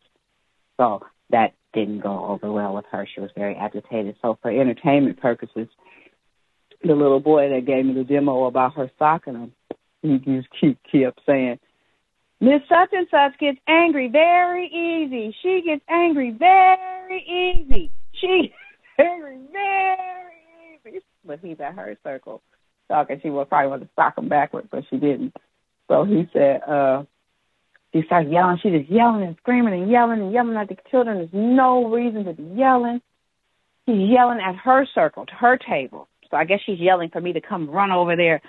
So 0.78 1.02
that 1.30 1.54
didn't 1.74 2.00
go 2.00 2.26
over 2.26 2.52
well 2.52 2.74
with 2.74 2.86
her. 2.92 3.08
She 3.14 3.22
was 3.22 3.30
very 3.36 3.56
agitated. 3.56 4.16
So 4.22 4.38
for 4.42 4.50
entertainment 4.50 5.22
purposes, 5.22 5.68
the 6.84 6.96
little 6.96 7.20
boy 7.20 7.50
that 7.50 7.66
gave 7.66 7.86
me 7.86 7.94
the 7.94 8.04
demo 8.04 8.46
about 8.46 8.76
her 8.76 8.92
socking 8.98 9.36
him, 9.36 9.54
he 10.02 10.18
just 10.18 10.48
keep 10.60 10.80
kept 10.92 11.22
saying, 11.26 11.60
Miss 12.42 12.62
such 12.68 12.90
and 12.92 13.08
such 13.10 13.40
gets 13.40 13.58
angry 13.68 14.10
very 14.10 14.68
easy. 14.68 15.34
She 15.42 15.62
gets 15.66 15.82
angry 15.88 16.32
very 16.32 17.24
easy. 17.24 17.90
She 18.20 18.54
very, 18.98 19.40
very 19.52 20.94
easy. 20.94 21.04
But 21.26 21.40
he's 21.42 21.60
at 21.60 21.76
her 21.76 21.98
circle 22.04 22.42
talking. 22.88 23.20
She 23.22 23.30
would 23.30 23.50
probably 23.50 23.70
want 23.70 23.82
to 23.84 23.90
sock 23.96 24.18
him 24.18 24.30
backwards, 24.30 24.68
but 24.72 24.84
she 24.90 24.98
didn't. 24.98 25.36
So 25.88 26.04
he 26.06 26.28
said, 26.34 26.62
uh, 26.64 27.04
she 27.94 28.02
starts 28.06 28.30
yelling. 28.30 28.60
She 28.62 28.70
just 28.70 28.90
yelling 28.90 29.24
and 29.24 29.38
screaming 29.38 29.74
and 29.74 29.92
yelling 29.92 30.22
and 30.22 30.34
yelling 30.34 30.58
at 30.58 30.70
the 30.70 30.78
children. 30.90 31.18
There's 31.18 31.30
no 31.34 31.90
reason 31.90 32.26
to 32.26 32.34
be 32.34 32.44
yelling. 32.56 33.02
She's 33.86 34.10
yelling 34.10 34.40
at 34.40 34.56
her 34.56 34.88
circle, 34.94 35.26
to 35.26 35.34
her 35.34 35.58
table. 35.58 36.08
So 36.32 36.38
I 36.38 36.46
guess 36.46 36.60
she's 36.66 36.80
yelling 36.80 37.10
for 37.10 37.22
me 37.22 37.34
to 37.34 37.42
come 37.42 37.70
run 37.70 37.92
over 37.92 38.16
there. 38.16 38.42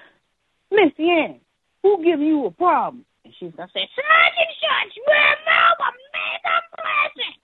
Miss 0.70 0.92
Yang, 0.96 1.40
who 1.82 2.02
give 2.02 2.20
you 2.20 2.46
a 2.46 2.50
problem? 2.50 3.04
And 3.24 3.34
she's 3.38 3.52
gonna 3.56 3.68
say, 3.74 3.88
such 3.94 4.36
and 4.38 4.54
such, 4.60 4.96
remove 4.96 5.78
a 5.80 5.90
make 6.12 6.44
a 6.44 7.43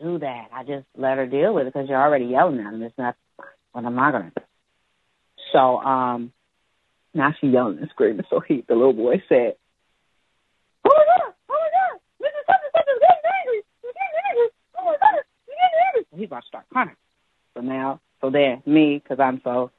Do 0.00 0.18
that. 0.18 0.48
I 0.52 0.64
just 0.64 0.86
let 0.96 1.18
her 1.18 1.26
deal 1.26 1.54
with 1.54 1.66
it 1.66 1.72
because 1.72 1.88
you're 1.88 2.00
already 2.00 2.26
yelling 2.26 2.60
at 2.60 2.74
him. 2.74 2.82
It's 2.82 2.98
not 2.98 3.16
what 3.72 3.84
am 3.84 3.98
I 3.98 4.12
gonna 4.12 4.32
do? 4.36 4.42
So 5.52 5.78
um 5.78 6.32
now 7.14 7.32
she's 7.40 7.52
yelling 7.52 7.78
and 7.78 7.88
screaming. 7.90 8.26
So 8.30 8.40
he 8.40 8.64
the 8.68 8.74
little 8.74 8.92
boy 8.92 9.22
said, 9.28 9.54
Oh 10.84 10.90
my 10.90 11.04
god, 11.04 11.34
oh 11.48 11.58
my 11.60 11.68
god, 11.70 12.00
Mrs. 12.20 12.44
Such 12.46 12.86
is 12.88 13.00
getting 13.00 13.30
angry. 13.40 13.62
She's 13.80 13.92
getting 13.94 14.20
angry. 14.30 14.48
Oh 14.78 14.84
my 14.84 14.96
god, 15.00 15.22
she's 15.46 15.54
getting 15.54 15.80
angry. 15.86 16.20
He's 16.20 16.26
about 16.26 16.42
to 16.42 16.48
start 16.48 16.64
crying. 16.70 16.96
So 17.54 17.60
now 17.60 18.00
so 18.24 18.30
then 18.30 18.62
me, 18.64 19.02
because 19.02 19.20
I'm 19.20 19.42
so 19.44 19.70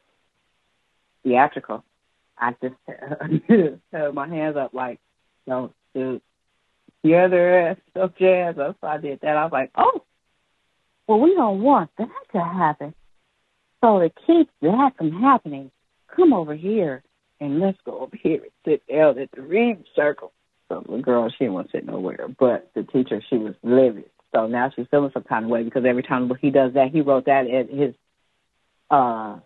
theatrical, 1.23 1.83
I 2.37 2.53
just 2.61 2.75
held 3.91 4.13
my 4.13 4.27
hands 4.27 4.55
up 4.55 4.71
like, 4.75 4.99
don't 5.47 5.73
shoot. 5.93 6.21
The 7.05 7.17
other 7.17 7.59
ass 7.59 7.77
so 7.93 8.11
jazz. 8.17 8.55
So 8.55 8.73
I 8.81 8.97
did 8.97 9.19
that. 9.21 9.37
I 9.37 9.43
was 9.43 9.51
like, 9.51 9.69
oh, 9.77 10.01
well, 11.07 11.19
we 11.19 11.35
don't 11.35 11.61
want 11.61 11.91
that 11.99 12.09
to 12.33 12.39
happen. 12.39 12.95
So 13.83 13.99
to 13.99 14.09
keep 14.25 14.49
that 14.63 14.93
from 14.97 15.11
happening, 15.11 15.69
come 16.15 16.33
over 16.33 16.55
here 16.55 17.03
and 17.39 17.59
let's 17.59 17.77
go 17.85 17.99
over 17.99 18.17
here 18.19 18.41
and 18.41 18.51
sit 18.65 18.81
down 18.91 19.19
at 19.19 19.29
the 19.35 19.43
reading 19.43 19.83
circle. 19.95 20.31
So 20.67 20.83
the 20.89 20.97
girl, 20.97 21.31
she 21.37 21.45
to 21.45 21.63
sit 21.71 21.85
nowhere, 21.85 22.27
but 22.39 22.71
the 22.73 22.81
teacher, 22.81 23.21
she 23.29 23.37
was 23.37 23.53
livid. 23.61 24.09
So 24.33 24.47
now 24.47 24.71
she's 24.75 24.87
feeling 24.89 25.11
some 25.13 25.25
kind 25.25 25.45
of 25.45 25.51
way 25.51 25.61
because 25.61 25.85
every 25.87 26.01
time 26.01 26.31
he 26.41 26.49
does 26.49 26.73
that, 26.73 26.89
he 26.91 27.01
wrote 27.01 27.25
that 27.25 27.45
in 27.45 27.77
his 27.77 27.93
uh 28.89 29.37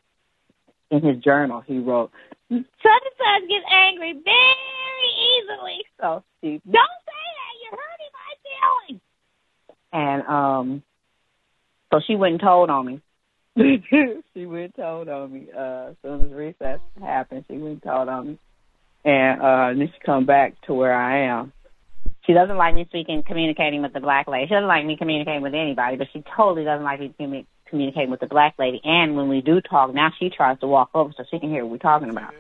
in 0.90 1.04
his 1.04 1.22
journal. 1.22 1.62
He 1.62 1.78
wrote, 1.80 2.12
"Such 2.50 2.58
and 2.58 2.64
such 2.82 3.50
gets 3.50 3.66
angry 3.70 4.14
very 4.14 5.10
easily." 5.36 5.86
So 6.00 6.24
she 6.42 6.62
don't 6.66 7.00
say 7.06 7.26
that. 7.38 7.54
You're 7.62 7.78
hurting 7.78 8.14
my 8.14 8.32
feelings. 8.44 9.02
And 9.92 10.24
um, 10.24 10.84
so 11.92 12.00
she 12.06 12.16
went 12.16 12.34
and 12.34 12.42
told 12.42 12.70
on 12.70 12.86
me. 12.86 13.02
she 14.34 14.46
went 14.46 14.64
and 14.66 14.76
told 14.76 15.10
on 15.10 15.34
me. 15.34 15.48
Uh, 15.56 15.90
as 15.90 15.96
soon 16.04 16.26
as 16.26 16.32
recess 16.32 16.80
happened, 17.02 17.46
she 17.48 17.58
went 17.58 17.74
and 17.74 17.84
told 17.84 18.10
on 18.10 18.28
me. 18.28 18.40
And 19.06 19.42
uh, 19.42 19.70
and 19.72 19.82
then 19.82 19.88
she 19.88 20.00
come 20.06 20.26
back 20.26 20.60
to 20.64 20.74
where 20.74 20.94
I 20.94 21.28
am. 21.28 21.54
She 22.26 22.34
doesn't 22.34 22.58
like 22.58 22.76
me 22.76 22.86
speaking, 22.86 23.24
communicating 23.24 23.82
with 23.82 23.94
the 23.94 24.00
black 24.00 24.28
lady. 24.28 24.48
She 24.48 24.54
doesn't 24.54 24.68
like 24.68 24.86
me 24.86 24.98
communicating 24.98 25.42
with 25.42 25.56
anybody, 25.56 25.98
but 25.98 26.08
she 26.14 26.24
totally 26.36 26.64
doesn't 26.64 26.84
like 26.84 27.00
me 27.00 27.14
communicating 27.18 27.48
communicating 27.70 28.10
with 28.10 28.20
the 28.20 28.28
black 28.28 28.56
lady. 28.60 28.82
And 28.84 29.16
when 29.16 29.30
we 29.30 29.42
do 29.42 29.62
talk, 29.62 29.94
now 29.94 30.12
she 30.20 30.30
tries 30.30 30.60
to 30.60 30.68
walk 30.68 30.90
over 30.94 31.14
so 31.16 31.24
she 31.30 31.40
can 31.40 31.50
hear 31.50 31.64
what 31.64 31.72
we're 31.72 31.78
talking 31.78 32.10
about. 32.10 32.34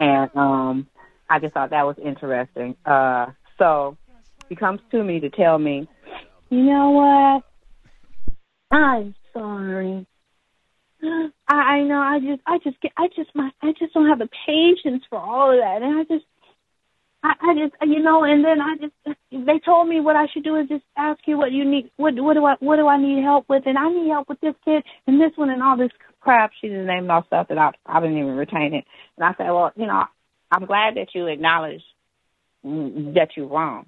And 0.00 0.30
um, 0.34 0.86
I 1.28 1.38
just 1.38 1.54
thought 1.54 1.70
that 1.70 1.86
was 1.86 1.96
interesting. 2.02 2.76
Uh, 2.84 3.26
so 3.58 3.96
he 4.48 4.56
comes 4.56 4.80
to 4.90 5.02
me 5.02 5.20
to 5.20 5.30
tell 5.30 5.58
me, 5.58 5.88
you 6.50 6.62
know 6.62 6.90
what? 6.90 8.76
I'm 8.76 9.14
sorry. 9.32 10.06
I, 11.02 11.54
I 11.54 11.82
know. 11.82 11.98
I 11.98 12.18
just, 12.20 12.42
I 12.46 12.58
just 12.58 12.80
get, 12.80 12.92
I 12.96 13.08
just, 13.14 13.30
my, 13.34 13.50
I 13.62 13.72
just 13.78 13.94
don't 13.94 14.08
have 14.08 14.18
the 14.18 14.28
patience 14.46 15.04
for 15.08 15.18
all 15.18 15.50
of 15.52 15.58
that, 15.58 15.82
and 15.82 15.98
I 15.98 16.02
just, 16.04 16.24
I, 17.22 17.32
I 17.40 17.54
just, 17.54 17.74
you 17.82 18.02
know, 18.02 18.24
and 18.24 18.44
then 18.44 18.60
I 18.60 18.76
just, 18.80 19.18
they 19.30 19.58
told 19.64 19.88
me 19.88 20.00
what 20.00 20.16
I 20.16 20.26
should 20.32 20.44
do 20.44 20.56
is 20.56 20.68
just 20.68 20.84
ask 20.96 21.20
you 21.26 21.36
what 21.36 21.52
you 21.52 21.64
need, 21.64 21.90
what, 21.96 22.14
what 22.16 22.34
do 22.34 22.44
I, 22.44 22.54
what 22.60 22.76
do 22.76 22.86
I 22.86 22.96
need 22.96 23.22
help 23.22 23.48
with, 23.48 23.64
and 23.66 23.78
I 23.78 23.88
need 23.88 24.08
help 24.08 24.28
with 24.28 24.40
this 24.40 24.54
kid 24.64 24.84
and 25.06 25.20
this 25.20 25.32
one 25.36 25.50
and 25.50 25.62
all 25.62 25.76
this 25.76 25.90
crap. 26.20 26.52
She 26.60 26.68
just 26.68 26.86
named 26.86 27.10
all 27.10 27.24
stuff 27.26 27.48
that 27.48 27.58
I, 27.58 27.70
I 27.86 28.00
didn't 28.00 28.18
even 28.18 28.36
retain 28.36 28.74
it. 28.74 28.84
And 29.16 29.24
I 29.24 29.34
said, 29.36 29.50
well, 29.50 29.72
you 29.76 29.86
know, 29.86 30.04
I'm 30.50 30.66
glad 30.66 30.96
that 30.96 31.08
you 31.14 31.26
acknowledge 31.26 31.82
that 32.62 33.30
you're 33.36 33.46
wrong. 33.46 33.86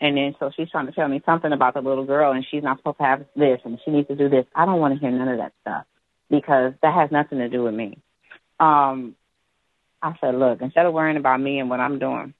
And 0.00 0.16
then 0.16 0.34
so 0.38 0.50
she's 0.56 0.70
trying 0.70 0.86
to 0.86 0.92
tell 0.92 1.08
me 1.08 1.20
something 1.26 1.52
about 1.52 1.74
the 1.74 1.80
little 1.80 2.04
girl, 2.04 2.32
and 2.32 2.46
she's 2.48 2.62
not 2.62 2.78
supposed 2.78 2.98
to 2.98 3.04
have 3.04 3.26
this, 3.34 3.60
and 3.64 3.78
she 3.84 3.90
needs 3.90 4.08
to 4.08 4.16
do 4.16 4.28
this. 4.28 4.46
I 4.54 4.64
don't 4.64 4.80
want 4.80 4.94
to 4.94 5.00
hear 5.00 5.10
none 5.10 5.28
of 5.28 5.38
that 5.38 5.52
stuff 5.62 5.84
because 6.30 6.74
that 6.82 6.94
has 6.94 7.10
nothing 7.10 7.38
to 7.38 7.48
do 7.48 7.64
with 7.64 7.74
me. 7.74 7.98
Um, 8.60 9.16
I 10.00 10.14
said, 10.20 10.34
look, 10.34 10.60
instead 10.62 10.86
of 10.86 10.92
worrying 10.92 11.16
about 11.16 11.40
me 11.40 11.58
and 11.58 11.68
what 11.68 11.80
I'm 11.80 11.98
doing, 11.98 12.34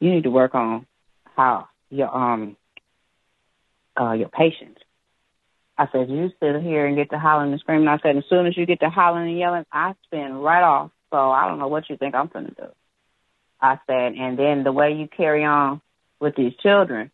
you 0.00 0.10
need 0.10 0.24
to 0.24 0.30
work 0.30 0.54
on 0.54 0.86
how 1.36 1.68
your 1.90 2.14
um 2.14 2.56
uh 4.00 4.12
your 4.12 4.28
patience. 4.28 4.78
I 5.76 5.86
said, 5.92 6.10
you 6.10 6.30
sit 6.40 6.62
here 6.62 6.86
and 6.86 6.96
get 6.96 7.10
to 7.10 7.18
hollering 7.18 7.52
and 7.52 7.60
screaming. 7.60 7.86
I 7.86 7.98
said, 7.98 8.16
as 8.16 8.24
soon 8.28 8.46
as 8.46 8.56
you 8.56 8.66
get 8.66 8.80
to 8.80 8.90
hollering 8.90 9.28
and 9.30 9.38
yelling, 9.38 9.64
I 9.72 9.94
spin 10.04 10.34
right 10.34 10.62
off. 10.62 10.90
So 11.10 11.16
I 11.16 11.46
don't 11.46 11.58
know 11.58 11.68
what 11.68 11.88
you 11.88 11.96
think 11.96 12.14
I'm 12.14 12.28
gonna 12.28 12.50
do. 12.50 12.66
I 13.60 13.78
said, 13.86 14.12
and 14.14 14.38
then 14.38 14.62
the 14.62 14.72
way 14.72 14.92
you 14.92 15.08
carry 15.08 15.44
on 15.44 15.80
with 16.20 16.34
these 16.36 16.52
children, 16.62 17.10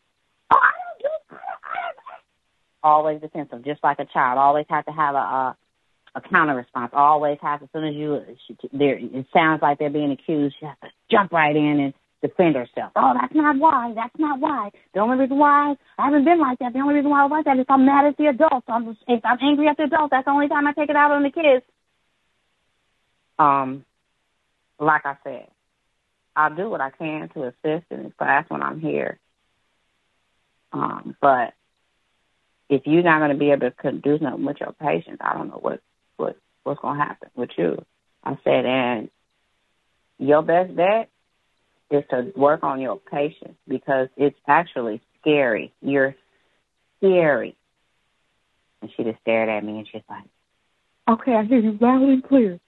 oh, 0.53 0.59
I 0.61 0.71
don't 1.03 1.31
do 1.31 1.37
always 2.83 3.21
defensive, 3.21 3.65
just 3.65 3.83
like 3.83 3.99
a 3.99 4.05
child. 4.05 4.39
Always 4.39 4.67
have 4.69 4.85
to 4.85 4.93
have 4.93 5.15
a, 5.15 5.19
a 5.19 5.57
a 6.17 6.21
counter 6.21 6.55
response. 6.55 6.93
Always 6.95 7.39
has 7.43 7.61
as 7.63 7.69
soon 7.73 7.85
as 7.89 7.95
you 7.95 8.21
there 8.73 8.99
it 8.99 9.27
sounds 9.33 9.63
like 9.63 9.79
they're 9.79 9.91
being 9.91 10.13
accused, 10.13 10.55
you 10.61 10.69
have 10.69 10.81
to 10.81 10.89
jump 11.11 11.33
right 11.33 11.57
in 11.57 11.81
and 11.81 11.95
defend 12.23 12.55
herself. 12.55 12.93
Oh, 12.95 13.13
that's 13.21 13.35
not 13.35 13.59
why. 13.59 13.93
That's 13.95 14.15
not 14.19 14.39
why. 14.39 14.71
The 14.95 15.01
only 15.01 15.19
reason 15.19 15.39
why 15.39 15.75
I 15.99 16.05
haven't 16.05 16.25
been 16.25 16.41
like 16.41 16.59
that. 16.61 16.73
The 16.73 16.79
only 16.79 16.95
reason 16.95 17.11
why 17.11 17.21
I 17.21 17.25
was 17.25 17.33
like 17.33 17.45
that 17.47 17.59
is 17.59 17.67
I'm 17.69 17.85
mad 17.85 18.07
at 18.07 18.17
the 18.17 18.27
adults. 18.27 18.67
I'm 18.69 18.97
if 19.09 19.25
I'm 19.25 19.39
angry 19.43 19.67
at 19.67 19.77
the 19.77 19.85
adults, 19.85 20.11
that's 20.13 20.25
the 20.25 20.31
only 20.31 20.49
time 20.49 20.67
I 20.67 20.73
take 20.73 20.91
it 20.91 20.97
out 20.97 21.11
on 21.11 21.23
the 21.23 21.31
kids. 21.31 21.65
Um, 23.39 23.85
like 24.79 25.05
I 25.05 25.17
said, 25.25 25.49
I'll 26.37 26.55
do 26.55 26.69
what 26.69 26.81
I 26.81 26.91
can 26.91 27.29
to 27.31 27.45
assist 27.45 27.87
in 27.91 28.05
this 28.05 28.13
class 28.19 28.45
when 28.49 28.63
I'm 28.63 28.81
here. 28.81 29.19
Um, 30.73 31.17
but 31.21 31.55
if 32.69 32.83
you're 32.87 33.03
not 33.03 33.19
going 33.21 33.31
to 33.31 33.37
be 33.37 33.51
able 33.51 33.71
to 33.71 33.93
do 33.93 34.19
something 34.19 34.45
with 34.45 34.61
your 34.61 34.73
patients, 34.73 35.21
I 35.21 35.35
don't 35.35 35.49
know 35.49 35.59
what 35.61 35.81
what 36.17 36.37
what's 36.65 36.81
going 36.81 36.99
to 36.99 37.05
happen 37.05 37.31
with 37.37 37.51
you. 37.57 37.85
I 38.25 38.39
said, 38.43 38.67
and 38.67 39.11
your 40.19 40.43
best 40.43 40.75
bet 40.75 41.11
is 41.91 42.05
to 42.11 42.33
work 42.35 42.65
on 42.65 42.81
your 42.81 42.99
patience 42.99 43.57
because 43.69 44.09
it's 44.17 44.39
actually 44.49 45.01
scary. 45.21 45.73
You're 45.81 46.15
scary. 46.99 47.57
And 48.81 48.91
she 48.97 49.05
just 49.05 49.21
stared 49.21 49.49
at 49.49 49.65
me 49.65 49.79
and 49.79 49.89
she's 49.91 50.03
like, 50.09 50.25
okay, 51.09 51.35
I 51.35 51.45
hear 51.45 51.59
you 51.59 51.79
loud 51.81 52.03
and 52.03 52.25
clear, 52.25 52.59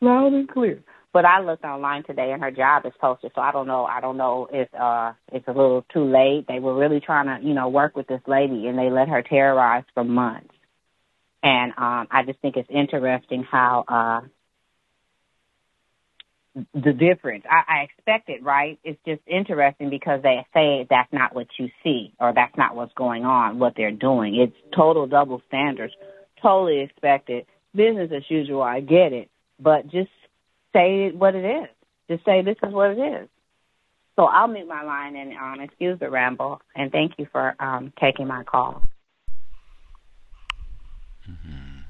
loud 0.00 0.32
and 0.32 0.48
clear. 0.48 0.82
But 1.12 1.24
I 1.24 1.40
looked 1.40 1.64
online 1.64 2.04
today 2.04 2.30
and 2.32 2.42
her 2.42 2.52
job 2.52 2.86
is 2.86 2.92
posted, 3.00 3.32
so 3.34 3.40
I 3.40 3.50
don't 3.50 3.66
know. 3.66 3.84
I 3.84 4.00
don't 4.00 4.16
know 4.16 4.48
if 4.52 4.68
uh 4.74 5.12
it's 5.32 5.48
a 5.48 5.52
little 5.52 5.84
too 5.92 6.04
late. 6.04 6.46
They 6.46 6.60
were 6.60 6.76
really 6.76 7.00
trying 7.00 7.26
to, 7.26 7.46
you 7.46 7.54
know, 7.54 7.68
work 7.68 7.96
with 7.96 8.06
this 8.06 8.20
lady 8.28 8.68
and 8.68 8.78
they 8.78 8.90
let 8.90 9.08
her 9.08 9.22
terrorize 9.22 9.84
for 9.94 10.04
months. 10.04 10.54
And 11.42 11.72
um, 11.72 12.06
I 12.10 12.22
just 12.26 12.38
think 12.40 12.56
it's 12.56 12.68
interesting 12.70 13.44
how 13.50 13.84
uh, 13.88 14.20
the 16.74 16.92
difference. 16.92 17.44
I, 17.48 17.80
I 17.80 17.82
expect 17.84 18.28
it, 18.28 18.42
right? 18.42 18.78
It's 18.84 19.00
just 19.06 19.22
interesting 19.26 19.90
because 19.90 20.22
they 20.22 20.46
say 20.52 20.86
that's 20.88 21.12
not 21.12 21.34
what 21.34 21.46
you 21.58 21.70
see 21.82 22.12
or 22.20 22.32
that's 22.34 22.56
not 22.56 22.76
what's 22.76 22.92
going 22.94 23.24
on, 23.24 23.58
what 23.58 23.74
they're 23.76 23.90
doing. 23.90 24.36
It's 24.36 24.56
total 24.76 25.06
double 25.06 25.42
standards. 25.48 25.94
Totally 26.42 26.80
expected. 26.80 27.46
Business 27.74 28.10
as 28.14 28.22
usual. 28.28 28.62
I 28.62 28.80
get 28.80 29.12
it, 29.12 29.30
but 29.58 29.84
just 29.84 30.10
say 30.72 31.10
what 31.10 31.34
it 31.34 31.44
is. 31.44 31.68
Just 32.08 32.24
say 32.24 32.42
this 32.42 32.56
is 32.62 32.72
what 32.72 32.90
it 32.90 32.98
is. 32.98 33.28
So 34.16 34.24
I'll 34.24 34.48
mute 34.48 34.68
my 34.68 34.82
line 34.82 35.16
and 35.16 35.32
um, 35.34 35.60
excuse 35.60 35.98
the 35.98 36.10
ramble. 36.10 36.60
And 36.74 36.92
thank 36.92 37.12
you 37.18 37.26
for 37.30 37.54
um, 37.60 37.92
taking 38.00 38.26
my 38.26 38.44
call. 38.44 38.82
Mm-hmm. 41.28 41.80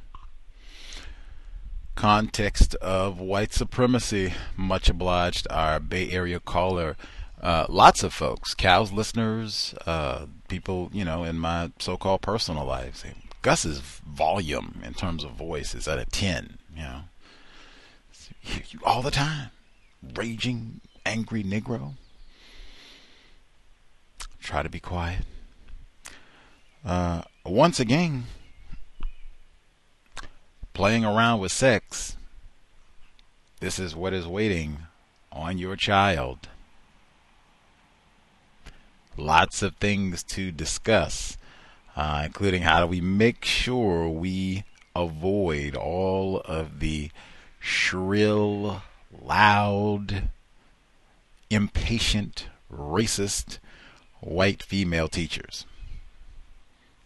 Context 1.95 2.75
of 2.77 3.19
white 3.19 3.53
supremacy. 3.53 4.33
Much 4.57 4.89
obliged, 4.89 5.47
our 5.51 5.81
Bay 5.81 6.11
Area 6.11 6.41
caller. 6.41 6.97
Uh, 7.43 7.65
lots 7.71 8.03
of 8.03 8.13
folks, 8.13 8.53
COWS 8.55 8.93
listeners, 8.93 9.75
uh, 9.87 10.27
people, 10.49 10.91
you 10.93 11.05
know, 11.05 11.25
in 11.25 11.39
my 11.39 11.73
so-called 11.79 12.21
personal 12.21 12.67
lives. 12.67 13.03
Gus's 13.41 13.81
volume 13.81 14.83
in 14.85 14.93
terms 14.93 15.25
of 15.25 15.31
voice 15.33 15.75
is 15.75 15.89
at 15.89 15.99
a 15.99 16.05
10, 16.05 16.59
you 16.77 16.83
know. 16.83 17.01
You 18.43 18.81
all 18.85 19.03
the 19.03 19.11
time. 19.11 19.51
Raging, 20.15 20.81
angry 21.05 21.45
Negro. 21.45 21.95
Try 24.41 24.63
to 24.63 24.69
be 24.69 24.81
quiet. 24.81 25.25
Uh, 26.85 27.23
once 27.45 27.79
again, 27.79 28.25
playing 30.73 31.05
around 31.05 31.41
with 31.41 31.53
sex, 31.53 32.17
this 33.61 33.79
is 33.79 33.95
what 33.95 34.15
is 34.15 34.27
waiting 34.27 34.79
on 35.31 35.59
your 35.59 35.77
child. 35.77 36.49
Lots 39.17 39.63
of 39.63 39.77
things 39.77 40.23
to 40.23 40.51
discuss, 40.51 41.37
uh, 41.95 42.23
including 42.25 42.63
how 42.63 42.81
do 42.81 42.87
we 42.87 43.03
make 43.03 43.45
sure 43.45 44.09
we 44.09 44.65
avoid 44.97 45.77
all 45.77 46.41
of 46.41 46.81
the 46.81 47.11
shrill, 47.61 48.83
loud, 49.23 50.31
impatient, 51.51 52.49
racist 52.73 53.59
white 54.21 54.63
female 54.63 55.09
teachers. 55.09 55.67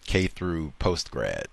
K 0.06 0.26
through 0.26 0.72
post 0.78 1.10
grad. 1.10 1.46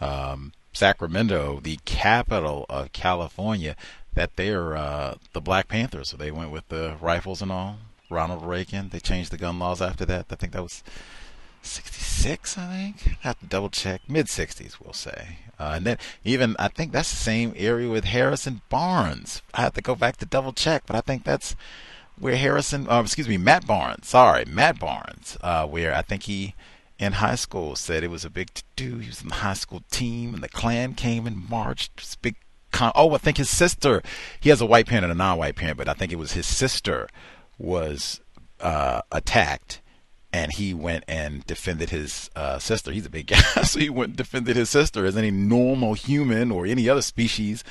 Um, 0.00 0.52
Sacramento, 0.72 1.60
the 1.62 1.78
capital 1.84 2.66
of 2.68 2.92
California, 2.92 3.76
that 4.14 4.36
they're 4.36 4.76
uh, 4.76 5.14
the 5.32 5.40
Black 5.40 5.68
Panthers. 5.68 6.10
So 6.10 6.16
they 6.16 6.30
went 6.30 6.50
with 6.50 6.68
the 6.68 6.96
rifles 7.00 7.40
and 7.40 7.50
all. 7.50 7.78
Ronald 8.10 8.44
Reagan. 8.44 8.90
They 8.90 9.00
changed 9.00 9.32
the 9.32 9.38
gun 9.38 9.58
laws 9.58 9.80
after 9.82 10.04
that. 10.04 10.26
I 10.30 10.34
think 10.34 10.52
that 10.52 10.62
was 10.62 10.84
66, 11.66 12.58
I 12.58 12.66
think. 12.66 13.16
I 13.22 13.28
have 13.28 13.40
to 13.40 13.46
double 13.46 13.70
check. 13.70 14.02
Mid 14.08 14.26
60s, 14.26 14.78
we'll 14.82 14.92
say. 14.92 15.38
Uh, 15.58 15.72
and 15.76 15.86
then 15.86 15.98
even, 16.24 16.56
I 16.58 16.68
think 16.68 16.92
that's 16.92 17.10
the 17.10 17.16
same 17.16 17.52
area 17.56 17.88
with 17.88 18.04
Harrison 18.04 18.62
Barnes. 18.68 19.42
I 19.54 19.62
have 19.62 19.74
to 19.74 19.82
go 19.82 19.94
back 19.94 20.16
to 20.18 20.26
double 20.26 20.52
check, 20.52 20.84
but 20.86 20.96
I 20.96 21.00
think 21.00 21.24
that's 21.24 21.56
where 22.18 22.36
Harrison, 22.36 22.88
uh, 22.88 23.00
excuse 23.00 23.28
me, 23.28 23.36
Matt 23.36 23.66
Barnes, 23.66 24.08
sorry, 24.08 24.44
Matt 24.44 24.78
Barnes, 24.78 25.36
uh, 25.42 25.66
where 25.66 25.94
I 25.94 26.02
think 26.02 26.24
he 26.24 26.54
in 26.98 27.14
high 27.14 27.34
school 27.34 27.76
said 27.76 28.02
it 28.02 28.10
was 28.10 28.24
a 28.24 28.30
big 28.30 28.52
to 28.54 28.62
do. 28.74 28.98
He 28.98 29.08
was 29.08 29.22
in 29.22 29.28
the 29.28 29.34
high 29.36 29.54
school 29.54 29.82
team, 29.90 30.34
and 30.34 30.42
the 30.42 30.48
Klan 30.48 30.94
came 30.94 31.26
and 31.26 31.48
marched. 31.48 32.00
A 32.00 32.18
big 32.20 32.36
con- 32.70 32.92
oh, 32.94 33.12
I 33.14 33.18
think 33.18 33.36
his 33.36 33.50
sister, 33.50 34.02
he 34.40 34.50
has 34.50 34.60
a 34.60 34.66
white 34.66 34.86
parent 34.86 35.04
and 35.04 35.12
a 35.12 35.16
non 35.16 35.38
white 35.38 35.56
parent, 35.56 35.78
but 35.78 35.88
I 35.88 35.94
think 35.94 36.12
it 36.12 36.18
was 36.18 36.32
his 36.32 36.46
sister 36.46 37.08
was 37.58 38.20
uh, 38.60 39.02
attacked 39.12 39.80
and 40.32 40.52
he 40.52 40.74
went 40.74 41.04
and 41.08 41.46
defended 41.46 41.90
his 41.90 42.30
uh, 42.36 42.58
sister. 42.58 42.92
He's 42.92 43.06
a 43.06 43.10
big 43.10 43.26
guy, 43.28 43.40
so 43.62 43.78
he 43.78 43.90
went 43.90 44.10
and 44.10 44.16
defended 44.16 44.56
his 44.56 44.70
sister 44.70 45.04
as 45.04 45.16
any 45.16 45.30
normal 45.30 45.94
human 45.94 46.50
or 46.50 46.66
any 46.66 46.88
other 46.88 47.02
species 47.02 47.64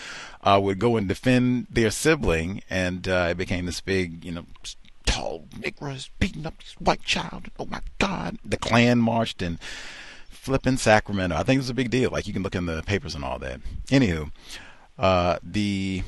uh, 0.43 0.59
would 0.61 0.79
go 0.79 0.97
and 0.97 1.07
defend 1.07 1.67
their 1.69 1.91
sibling, 1.91 2.61
and 2.69 3.07
uh, 3.07 3.27
it 3.31 3.37
became 3.37 3.65
this 3.65 3.81
big, 3.81 4.23
you 4.25 4.31
know, 4.31 4.45
tall 5.05 5.45
Negroes 5.57 6.09
beating 6.19 6.45
up 6.45 6.57
this 6.59 6.75
white 6.79 7.03
child. 7.03 7.49
Oh 7.59 7.65
my 7.65 7.81
God! 7.99 8.37
The 8.43 8.57
Klan 8.57 8.99
marched 8.99 9.41
and 9.41 9.59
flipping 10.29 10.77
Sacramento. 10.77 11.35
I 11.35 11.43
think 11.43 11.57
it 11.57 11.61
was 11.61 11.69
a 11.69 11.75
big 11.75 11.89
deal. 11.89 12.11
Like 12.11 12.27
you 12.27 12.33
can 12.33 12.43
look 12.43 12.55
in 12.55 12.65
the 12.65 12.83
papers 12.83 13.15
and 13.15 13.23
all 13.23 13.39
that. 13.39 13.61
Anywho, 13.87 14.31
uh, 14.97 15.39
the 15.43 16.03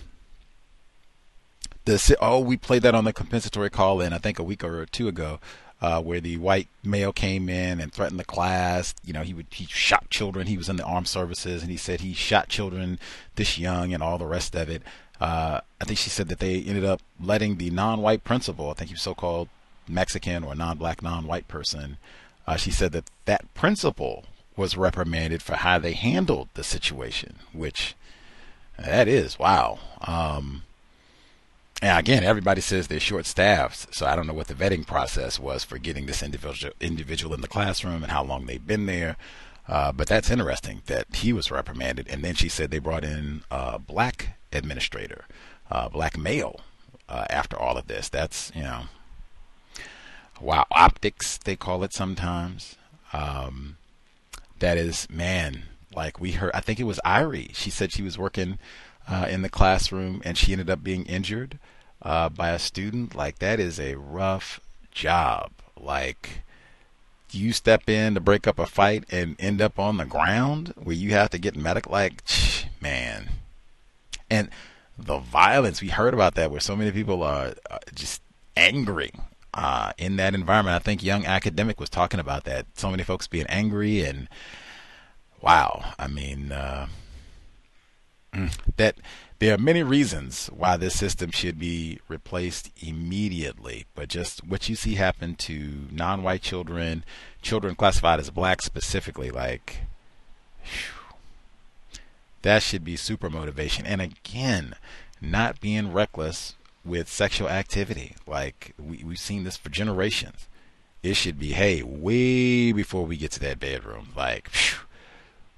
the 1.86 2.18
oh 2.22 2.40
we 2.40 2.58
played 2.58 2.82
that 2.84 2.94
on 2.94 3.06
the 3.06 3.14
compensatory 3.14 3.70
call 3.70 4.02
in 4.02 4.14
I 4.14 4.18
think 4.18 4.40
a 4.40 4.44
week 4.44 4.64
or 4.64 4.86
two 4.86 5.08
ago 5.08 5.40
uh, 5.82 6.02
where 6.02 6.20
the 6.20 6.38
white 6.38 6.68
male 6.84 7.14
came 7.14 7.50
in 7.50 7.80
and 7.80 7.94
threatened 7.94 8.20
the 8.20 8.26
class. 8.26 8.96
You 9.04 9.14
know, 9.14 9.22
he 9.22 9.34
would 9.34 9.48
he 9.52 9.66
shot 9.66 10.10
children. 10.10 10.48
He 10.48 10.58
was 10.58 10.70
in 10.70 10.78
the 10.78 10.84
armed 10.84 11.08
services, 11.08 11.62
and 11.62 11.72
he 11.72 11.78
said 11.78 12.02
he 12.02 12.14
shot 12.14 12.50
children 12.50 13.00
this 13.36 13.58
young 13.58 13.94
and 13.94 14.02
all 14.02 14.18
the 14.18 14.26
rest 14.26 14.56
of 14.56 14.70
it. 14.70 14.82
Uh, 15.20 15.62
I 15.82 15.86
think 15.86 15.98
she 15.98 16.10
said 16.10 16.28
that 16.30 16.40
they 16.40 16.62
ended 16.62 16.86
up 16.86 17.02
letting 17.20 17.58
the 17.58 17.70
non-white 17.72 18.24
principal, 18.24 18.70
I 18.70 18.74
think 18.74 18.90
he 18.90 18.94
was 18.94 19.02
so-called 19.02 19.50
Mexican 19.88 20.44
or 20.44 20.54
non-black, 20.54 21.02
non-white 21.02 21.48
person. 21.48 21.98
Uh, 22.46 22.56
she 22.56 22.72
said 22.72 22.92
that 22.92 23.10
that 23.26 23.52
principal 23.54 24.26
was 24.56 24.78
reprimanded 24.78 25.42
for 25.42 25.56
how 25.56 25.80
they 25.80 25.94
handled 25.94 26.50
the 26.54 26.64
situation, 26.64 27.36
which 27.52 27.96
that 28.78 29.08
is 29.08 29.40
wow. 29.40 29.80
Um, 30.02 30.64
and 31.82 32.00
again, 32.00 32.24
everybody 32.24 32.62
says 32.62 32.88
they're 32.88 33.00
short 33.00 33.26
staffed, 33.26 33.94
so 33.94 34.06
I 34.06 34.16
don't 34.16 34.28
know 34.28 34.34
what 34.34 34.48
the 34.48 34.56
vetting 34.56 34.86
process 34.86 35.40
was 35.40 35.64
for 35.64 35.78
getting 35.78 36.06
this 36.08 36.24
individual 36.24 36.74
individual 36.80 37.34
in 37.36 37.42
the 37.42 37.48
classroom 37.48 38.04
and 38.04 38.12
how 38.12 38.24
long 38.24 38.46
they've 38.46 38.66
been 38.66 38.88
there. 38.88 39.16
Uh, 39.68 39.92
but 39.92 40.08
that's 40.08 40.32
interesting 40.32 40.82
that 40.86 41.08
he 41.14 41.34
was 41.34 41.52
reprimanded, 41.52 42.08
and 42.10 42.24
then 42.24 42.34
she 42.36 42.50
said 42.50 42.72
they 42.72 42.80
brought 42.80 43.04
in 43.04 43.42
a 43.52 43.78
black 43.78 44.38
administrator, 44.54 45.26
black 45.92 46.18
male, 46.18 46.62
uh, 47.10 47.26
after 47.30 47.58
all 47.58 47.78
of 47.78 47.88
this. 47.88 48.10
That's 48.10 48.52
you 48.56 48.64
know, 48.64 48.84
wow, 50.42 50.66
optics 50.72 51.38
they 51.38 51.56
call 51.56 51.84
it 51.84 51.94
sometimes. 51.94 52.76
Um, 53.14 53.78
that 54.60 54.78
is 54.78 55.08
man, 55.10 55.64
like 55.96 56.20
we 56.20 56.32
heard. 56.34 56.52
I 56.54 56.62
think 56.62 56.80
it 56.80 56.86
was 56.86 57.00
Irie. 57.06 57.54
She 57.56 57.70
said 57.70 57.92
she 57.92 58.02
was 58.02 58.18
working 58.18 58.58
uh, 59.08 59.28
in 59.30 59.42
the 59.42 59.50
classroom, 59.50 60.22
and 60.26 60.38
she 60.38 60.52
ended 60.52 60.70
up 60.70 60.84
being 60.84 61.06
injured 61.06 61.60
uh, 62.02 62.30
by 62.30 62.50
a 62.50 62.60
student. 62.60 63.16
Like 63.16 63.40
that 63.40 63.60
is 63.60 63.80
a 63.80 63.96
rough 63.96 64.60
job. 64.92 65.52
Like 65.80 66.42
you 67.32 67.54
step 67.54 67.90
in 67.90 68.14
to 68.14 68.20
break 68.20 68.48
up 68.48 68.60
a 68.60 68.66
fight 68.66 69.04
and 69.10 69.36
end 69.40 69.62
up 69.62 69.80
on 69.80 69.98
the 69.98 70.06
ground 70.06 70.74
where 70.78 70.96
you 70.96 71.12
have 71.12 71.30
to 71.32 71.38
get 71.38 71.56
medical. 71.56 71.92
Like 71.92 72.24
man, 72.82 73.30
and 74.30 74.50
the 74.98 75.20
violence 75.20 75.82
we 75.82 75.90
heard 75.90 76.14
about 76.14 76.36
that, 76.36 76.52
where 76.52 76.60
so 76.60 76.76
many 76.76 76.92
people 76.92 77.24
are 77.24 77.54
uh, 77.70 77.80
just 77.94 78.22
angry 78.56 79.12
uh, 79.54 79.94
in 79.98 80.18
that 80.18 80.34
environment. 80.36 80.76
I 80.76 80.80
think 80.80 81.04
Young 81.04 81.26
Academic 81.26 81.80
was 81.80 81.90
talking 81.90 82.20
about 82.20 82.44
that. 82.46 82.66
So 82.74 82.90
many 82.90 83.04
folks 83.04 83.28
being 83.28 83.48
angry 83.48 84.04
and 84.04 84.28
wow. 85.42 85.94
I 85.98 86.08
mean. 86.08 86.52
Uh. 86.52 86.88
That 88.78 88.96
there 89.40 89.54
are 89.54 89.60
many 89.60 89.84
reasons 89.84 90.48
why 90.48 90.78
this 90.78 90.98
system 90.98 91.32
should 91.32 91.60
be 91.60 92.00
replaced 92.08 92.72
immediately, 92.82 93.86
but 93.94 94.10
just 94.10 94.46
what 94.46 94.68
you 94.68 94.76
see 94.76 94.96
happen 94.96 95.36
to 95.36 95.88
non-white 95.92 96.42
children, 96.42 97.04
children 97.42 97.76
classified 97.76 98.20
as 98.20 98.30
black 98.30 98.62
specifically, 98.62 99.30
like 99.30 99.82
whew, 100.64 101.14
that 102.42 102.64
should 102.64 102.84
be 102.84 102.96
super 102.96 103.30
motivation. 103.30 103.86
And 103.86 104.02
again, 104.02 104.74
not 105.22 105.60
being 105.60 105.92
reckless 105.94 106.56
with 106.84 107.10
sexual 107.10 107.50
activity. 107.50 108.16
Like 108.26 108.74
we, 108.80 109.04
we've 109.04 109.20
seen 109.20 109.44
this 109.44 109.58
for 109.58 109.70
generations. 109.70 110.48
It 111.04 111.16
should 111.16 111.40
be, 111.40 111.52
hey, 111.54 111.84
way 111.84 112.72
before 112.72 113.06
we 113.06 113.18
get 113.18 113.32
to 113.34 113.40
that 113.42 113.60
bedroom. 113.60 114.10
Like, 114.16 114.50
whew, 114.50 114.80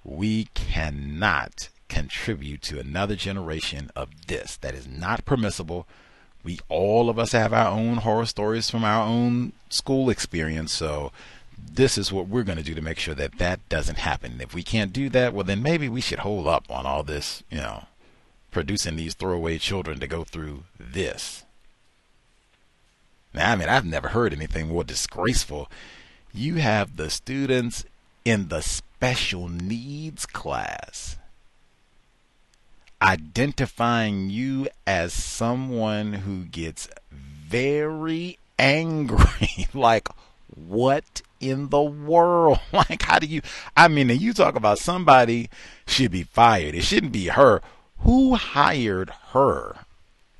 we 0.04 0.46
cannot 0.54 1.70
contribute 1.90 2.62
to 2.62 2.80
another 2.80 3.16
generation 3.16 3.92
of 3.96 4.10
this. 4.28 4.56
That 4.58 4.76
is 4.76 4.88
not 4.88 5.26
permissible. 5.26 5.88
We 6.44 6.60
all 6.70 7.10
of 7.10 7.20
us 7.20 7.34
have 7.34 7.52
our 7.52 7.68
own 7.68 7.98
horror 7.98 8.26
stories 8.26 8.70
from 8.70 8.86
our 8.86 9.06
own 9.06 9.52
school 9.70 10.10
experience. 10.10 10.72
So 10.72 11.12
this 11.58 11.98
is 11.98 12.14
what 12.14 12.28
we're 12.28 12.44
going 12.44 12.58
to 12.58 12.64
do 12.64 12.76
to 12.76 12.82
make 12.82 13.00
sure 13.00 13.16
that 13.16 13.38
that 13.40 13.68
doesn't 13.68 13.98
happen. 13.98 14.40
If 14.40 14.54
we 14.54 14.64
can't 14.64 14.94
do 14.94 15.10
that, 15.10 15.34
well, 15.34 15.44
then 15.44 15.62
maybe 15.62 15.90
we 15.90 16.02
should 16.02 16.20
hold 16.20 16.48
up 16.48 16.64
on 16.70 16.86
all 16.86 17.04
this, 17.04 17.44
you 17.50 17.58
know, 17.58 17.86
producing 18.52 18.96
these 18.96 19.14
throwaway 19.14 19.58
children 19.58 20.00
to 20.00 20.08
go 20.08 20.24
through 20.24 20.64
this. 20.80 21.44
Now, 23.34 23.52
I 23.52 23.56
mean, 23.56 23.70
I've 23.70 23.86
never 23.86 24.10
heard 24.10 24.34
anything 24.34 24.70
more 24.70 24.84
disgraceful. 24.84 25.70
You 26.34 26.56
have 26.56 26.96
the 26.96 27.10
students 27.10 27.86
in 28.26 28.48
the 28.48 28.62
special 28.62 29.50
needs 29.50 30.26
class 30.26 31.18
identifying 33.02 34.30
you 34.30 34.68
as 34.86 35.14
someone 35.14 36.14
who 36.14 36.46
gets 36.46 36.90
very 37.12 38.38
angry. 38.58 39.68
like, 39.74 40.10
what 40.54 41.22
in 41.40 41.70
the 41.70 41.82
world? 41.82 42.60
Like, 42.74 43.02
how 43.02 43.20
do 43.20 43.28
you? 43.28 43.42
I 43.76 43.88
mean, 43.88 44.10
you 44.10 44.34
talk 44.34 44.56
about 44.56 44.80
somebody 44.80 45.50
should 45.88 46.12
be 46.12 46.24
fired. 46.24 46.76
It 46.76 46.84
shouldn't 46.84 47.12
be 47.12 47.28
her. 47.28 47.62
Who 48.00 48.36
hired 48.36 49.10
her? 49.32 49.78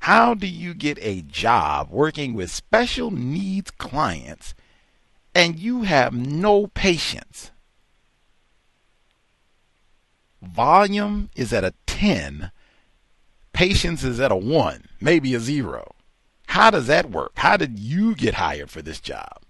How 0.00 0.34
do 0.34 0.46
you 0.46 0.72
get 0.72 0.98
a 1.02 1.20
job 1.22 1.90
working 1.90 2.32
with 2.32 2.50
special 2.50 3.10
needs 3.10 3.70
clients 3.70 4.54
and 5.34 5.58
you 5.58 5.82
have 5.82 6.14
no 6.14 6.68
patience? 6.68 7.50
Volume 10.42 11.30
is 11.36 11.52
at 11.52 11.64
a 11.64 11.74
10, 11.86 12.50
patience 13.52 14.02
is 14.02 14.18
at 14.20 14.32
a 14.32 14.36
1, 14.36 14.84
maybe 15.00 15.34
a 15.34 15.40
0. 15.40 15.94
How 16.46 16.70
does 16.70 16.86
that 16.88 17.10
work? 17.10 17.32
How 17.36 17.56
did 17.56 17.78
you 17.78 18.14
get 18.14 18.34
hired 18.34 18.70
for 18.70 18.82
this 18.82 19.00
job? 19.00 19.42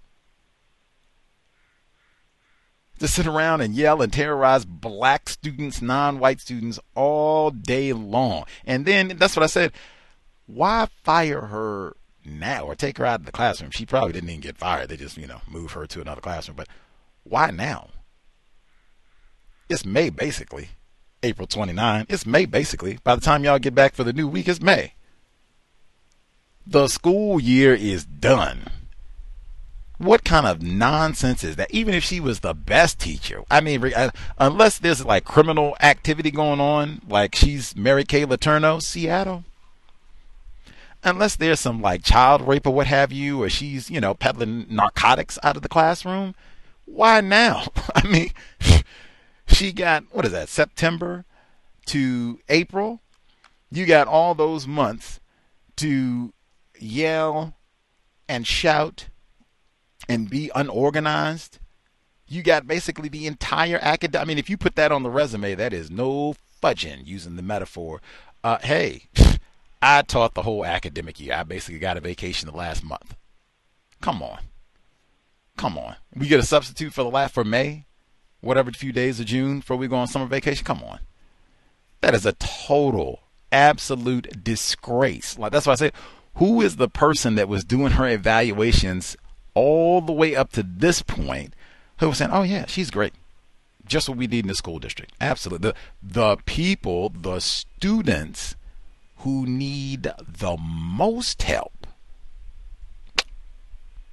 To 2.99 3.07
sit 3.07 3.25
around 3.25 3.61
and 3.61 3.73
yell 3.73 4.03
and 4.03 4.13
terrorize 4.13 4.65
black 4.65 5.27
students, 5.27 5.81
non 5.81 6.19
white 6.19 6.39
students 6.39 6.79
all 6.93 7.49
day 7.49 7.91
long. 7.93 8.45
And 8.63 8.85
then 8.85 9.17
that's 9.17 9.35
what 9.35 9.41
I 9.41 9.47
said. 9.47 9.71
Why 10.45 10.87
fire 11.01 11.41
her 11.41 11.95
now 12.23 12.65
or 12.65 12.75
take 12.75 12.99
her 12.99 13.05
out 13.05 13.21
of 13.21 13.25
the 13.25 13.31
classroom? 13.31 13.71
She 13.71 13.87
probably 13.87 14.11
didn't 14.13 14.29
even 14.29 14.41
get 14.41 14.57
fired. 14.57 14.89
They 14.89 14.97
just, 14.97 15.17
you 15.17 15.25
know, 15.25 15.41
move 15.49 15.71
her 15.71 15.87
to 15.87 16.01
another 16.01 16.21
classroom. 16.21 16.57
But 16.57 16.67
why 17.23 17.49
now? 17.49 17.89
It's 19.69 19.85
May, 19.85 20.11
basically. 20.11 20.69
April 21.23 21.47
29. 21.47 22.05
It's 22.09 22.25
May 22.25 22.45
basically. 22.45 22.99
By 23.03 23.15
the 23.15 23.21
time 23.21 23.43
y'all 23.43 23.59
get 23.59 23.75
back 23.75 23.93
for 23.93 24.03
the 24.03 24.13
new 24.13 24.27
week, 24.27 24.47
it's 24.47 24.61
May. 24.61 24.93
The 26.65 26.87
school 26.87 27.39
year 27.39 27.73
is 27.73 28.05
done. 28.05 28.67
What 29.97 30.23
kind 30.23 30.47
of 30.47 30.63
nonsense 30.63 31.43
is 31.43 31.57
that? 31.57 31.71
Even 31.71 31.93
if 31.93 32.03
she 32.03 32.19
was 32.19 32.39
the 32.39 32.55
best 32.55 32.99
teacher, 32.99 33.43
I 33.51 33.61
mean, 33.61 33.93
uh, 33.93 34.09
unless 34.39 34.79
there's 34.79 35.05
like 35.05 35.25
criminal 35.25 35.75
activity 35.79 36.31
going 36.31 36.59
on, 36.59 37.01
like 37.07 37.35
she's 37.35 37.75
Mary 37.75 38.03
Kay 38.03 38.25
Letourneau, 38.25 38.81
Seattle. 38.81 39.43
Unless 41.03 41.35
there's 41.35 41.59
some 41.59 41.81
like 41.81 42.03
child 42.03 42.47
rape 42.47 42.65
or 42.65 42.73
what 42.73 42.87
have 42.87 43.11
you, 43.11 43.43
or 43.43 43.49
she's, 43.49 43.91
you 43.91 44.01
know, 44.01 44.15
peddling 44.15 44.65
narcotics 44.69 45.37
out 45.43 45.55
of 45.55 45.61
the 45.61 45.69
classroom, 45.69 46.33
why 46.85 47.21
now? 47.21 47.67
I 47.95 48.07
mean, 48.07 48.31
she 49.47 49.71
got, 49.71 50.03
what 50.11 50.25
is 50.25 50.31
that, 50.31 50.49
September 50.49 51.25
to 51.87 52.39
April? 52.49 53.01
You 53.71 53.85
got 53.85 54.07
all 54.07 54.35
those 54.35 54.67
months 54.67 55.19
to 55.77 56.33
yell 56.79 57.55
and 58.27 58.45
shout 58.45 59.07
and 60.07 60.29
be 60.29 60.51
unorganized. 60.55 61.59
You 62.27 62.43
got 62.43 62.67
basically 62.67 63.09
the 63.09 63.27
entire 63.27 63.79
academic. 63.81 64.25
I 64.25 64.27
mean, 64.27 64.37
if 64.37 64.49
you 64.49 64.57
put 64.57 64.75
that 64.75 64.91
on 64.91 65.03
the 65.03 65.09
resume, 65.09 65.55
that 65.55 65.73
is 65.73 65.91
no 65.91 66.35
fudging 66.61 67.05
using 67.05 67.35
the 67.35 67.41
metaphor. 67.41 68.01
Uh, 68.43 68.57
hey, 68.63 69.03
I 69.81 70.01
taught 70.03 70.33
the 70.33 70.43
whole 70.43 70.65
academic 70.65 71.19
year. 71.19 71.33
I 71.33 71.43
basically 71.43 71.79
got 71.79 71.97
a 71.97 72.01
vacation 72.01 72.49
the 72.49 72.55
last 72.55 72.83
month. 72.83 73.15
Come 73.99 74.21
on. 74.21 74.39
Come 75.57 75.77
on. 75.77 75.95
We 76.15 76.27
get 76.27 76.39
a 76.39 76.43
substitute 76.43 76.93
for 76.93 77.03
the 77.03 77.09
last 77.09 77.33
for 77.33 77.43
May, 77.43 77.85
whatever 78.41 78.71
few 78.71 78.91
days 78.91 79.19
of 79.19 79.27
June 79.27 79.59
before 79.59 79.77
we 79.77 79.87
go 79.87 79.95
on 79.95 80.07
summer 80.07 80.25
vacation. 80.25 80.65
Come 80.65 80.83
on. 80.83 80.99
That 82.01 82.15
is 82.15 82.25
a 82.25 82.33
total, 82.33 83.21
absolute 83.51 84.43
disgrace. 84.43 85.37
Like 85.37 85.51
that's 85.51 85.67
why 85.67 85.73
I 85.73 85.75
say, 85.75 85.91
who 86.35 86.61
is 86.61 86.75
the 86.75 86.89
person 86.89 87.35
that 87.35 87.47
was 87.47 87.63
doing 87.63 87.91
her 87.93 88.07
evaluations 88.07 89.15
all 89.53 90.01
the 90.01 90.13
way 90.13 90.35
up 90.35 90.51
to 90.53 90.63
this 90.63 91.01
point 91.01 91.53
who 91.99 92.09
was 92.09 92.17
saying, 92.17 92.31
"Oh 92.31 92.43
yeah, 92.43 92.65
she's 92.65 92.89
great." 92.89 93.13
Just 93.85 94.07
what 94.07 94.17
we 94.17 94.27
need 94.27 94.45
in 94.45 94.47
the 94.47 94.55
school 94.55 94.79
district. 94.79 95.13
Absolutely. 95.19 95.71
The 95.71 95.75
the 96.01 96.37
people, 96.45 97.09
the 97.09 97.39
students 97.39 98.55
who 99.17 99.45
need 99.45 100.03
the 100.27 100.57
most 100.57 101.43
help, 101.43 101.85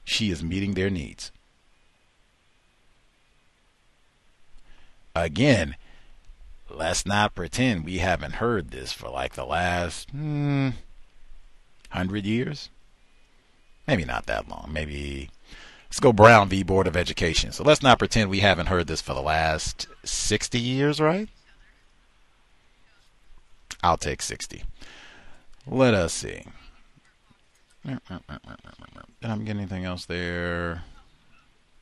she 0.04 0.30
is 0.30 0.42
meeting 0.42 0.74
their 0.74 0.90
needs. 0.90 1.32
Again, 5.22 5.76
let's 6.70 7.06
not 7.06 7.34
pretend 7.34 7.84
we 7.84 7.98
haven't 7.98 8.34
heard 8.34 8.70
this 8.70 8.92
for 8.92 9.08
like 9.08 9.34
the 9.34 9.46
last 9.46 10.10
hmm, 10.10 10.70
hundred 11.90 12.24
years 12.24 12.70
maybe 13.88 14.04
not 14.04 14.26
that 14.26 14.48
long. 14.48 14.68
Maybe 14.70 15.30
let's 15.88 15.98
go 15.98 16.12
Brown 16.12 16.48
v. 16.48 16.62
Board 16.62 16.86
of 16.86 16.96
Education. 16.96 17.50
So 17.50 17.64
let's 17.64 17.82
not 17.82 17.98
pretend 17.98 18.30
we 18.30 18.40
haven't 18.40 18.66
heard 18.66 18.86
this 18.86 19.00
for 19.00 19.14
the 19.14 19.22
last 19.22 19.88
60 20.04 20.60
years, 20.60 21.00
right? 21.00 21.28
I'll 23.82 23.96
take 23.96 24.22
60. 24.22 24.62
Let 25.66 25.94
us 25.94 26.12
see. 26.12 26.44
Mm, 27.86 28.00
mm, 28.10 28.20
mm, 28.28 29.02
Did 29.20 29.30
I 29.30 29.36
get 29.38 29.56
anything 29.56 29.84
else 29.84 30.04
there? 30.04 30.82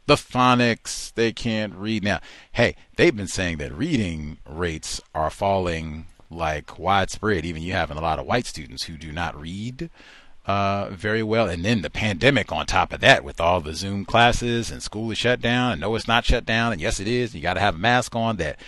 The 0.07 0.15
phonics, 0.15 1.13
they 1.15 1.33
can't 1.33 1.75
read. 1.75 2.05
Now, 2.05 2.21
hey, 2.53 2.77
they've 2.97 3.17
been 3.17 3.27
saying 3.27 3.59
that 3.59 3.77
reading 3.77 4.39
rates 4.49 5.01
are 5.15 5.31
falling 5.31 6.07
like 6.31 6.79
widespread. 6.79 7.45
Even 7.45 7.63
you 7.63 7.73
having 7.73 7.97
a 7.97 8.03
lot 8.03 8.19
of 8.19 8.27
white 8.27 8.47
students 8.47 8.85
who 8.85 8.97
do 8.97 9.11
not 9.11 9.41
read 9.41 9.91
uh, 10.47 10.91
very 10.91 11.23
well. 11.23 11.49
And 11.49 11.65
then 11.65 11.83
the 11.83 11.91
pandemic 11.91 12.53
on 12.53 12.67
top 12.67 12.93
of 12.93 13.01
that, 13.01 13.25
with 13.25 13.41
all 13.41 13.61
the 13.61 13.75
Zoom 13.75 14.05
classes 14.05 14.71
and 14.71 14.83
school 14.83 15.11
is 15.11 15.19
shut 15.19 15.41
down, 15.41 15.73
and 15.73 15.81
no, 15.81 15.95
it's 15.97 16.09
not 16.09 16.25
shut 16.25 16.47
down, 16.47 16.73
and 16.73 16.81
yes, 16.81 17.01
it 17.01 17.09
is. 17.09 17.35
You 17.35 17.43
got 17.43 17.55
to 17.55 17.61
have 17.61 17.75
a 17.75 17.79
mask 17.79 18.15
on. 18.15 18.37
That, 18.37 18.61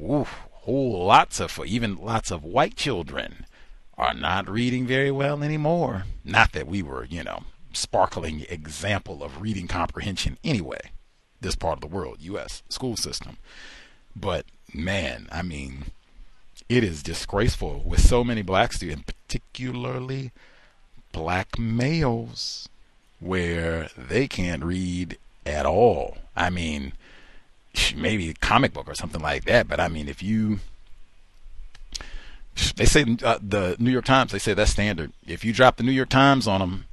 oof, 0.00 0.32
whole 0.50 1.06
lots 1.06 1.40
of 1.40 1.58
even 1.66 1.96
lots 1.96 2.30
of 2.30 2.44
white 2.44 2.76
children 2.76 3.46
are 3.98 4.14
not 4.14 4.48
reading 4.48 4.86
very 4.86 5.10
well 5.10 5.42
anymore. 5.42 6.04
Not 6.24 6.52
that 6.52 6.66
we 6.66 6.82
were, 6.82 7.04
you 7.04 7.24
know, 7.24 7.42
sparkling 7.74 8.46
example 8.48 9.22
of 9.22 9.40
reading 9.40 9.68
comprehension 9.68 10.38
anyway. 10.44 10.90
This 11.40 11.56
part 11.56 11.74
of 11.74 11.80
the 11.80 11.94
world, 11.94 12.18
U.S. 12.20 12.62
school 12.68 12.96
system, 12.96 13.36
but 14.16 14.46
man, 14.72 15.28
I 15.30 15.42
mean, 15.42 15.86
it 16.68 16.82
is 16.82 17.02
disgraceful 17.02 17.82
with 17.84 18.00
so 18.00 18.24
many 18.24 18.42
black 18.42 18.72
students, 18.72 19.04
particularly 19.04 20.32
black 21.12 21.58
males 21.58 22.68
where 23.20 23.88
they 23.96 24.26
can't 24.26 24.64
read 24.64 25.18
at 25.44 25.66
all. 25.66 26.16
I 26.34 26.50
mean, 26.50 26.92
maybe 27.94 28.30
a 28.30 28.34
comic 28.34 28.72
book 28.72 28.88
or 28.88 28.94
something 28.94 29.20
like 29.20 29.44
that, 29.44 29.68
but 29.68 29.80
I 29.80 29.88
mean, 29.88 30.08
if 30.08 30.22
you 30.22 30.60
they 32.76 32.84
say 32.84 33.04
uh, 33.24 33.38
the 33.42 33.76
New 33.78 33.90
York 33.90 34.04
Times, 34.04 34.32
they 34.32 34.38
say 34.38 34.54
that's 34.54 34.70
standard. 34.70 35.12
If 35.26 35.44
you 35.44 35.52
drop 35.52 35.76
the 35.76 35.82
New 35.82 35.92
York 35.92 36.08
Times 36.08 36.46
on 36.46 36.60
them 36.60 36.84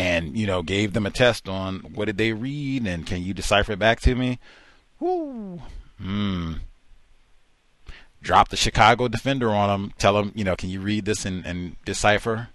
and, 0.00 0.34
you 0.34 0.46
know, 0.46 0.62
gave 0.62 0.94
them 0.94 1.04
a 1.04 1.10
test 1.10 1.46
on 1.46 1.80
what 1.80 2.06
did 2.06 2.16
they 2.16 2.32
read 2.32 2.86
and 2.86 3.06
can 3.06 3.22
you 3.22 3.34
decipher 3.34 3.72
it 3.72 3.78
back 3.78 4.00
to 4.00 4.14
me? 4.14 4.38
Whoo. 4.98 5.60
Hmm. 6.00 6.54
Drop 8.22 8.48
the 8.48 8.56
Chicago 8.56 9.08
Defender 9.08 9.50
on 9.50 9.68
them. 9.68 9.92
Tell 9.98 10.14
them, 10.14 10.32
you 10.34 10.42
know, 10.42 10.56
can 10.56 10.70
you 10.70 10.80
read 10.80 11.04
this 11.04 11.26
and, 11.26 11.44
and 11.44 11.76
decipher? 11.84 12.48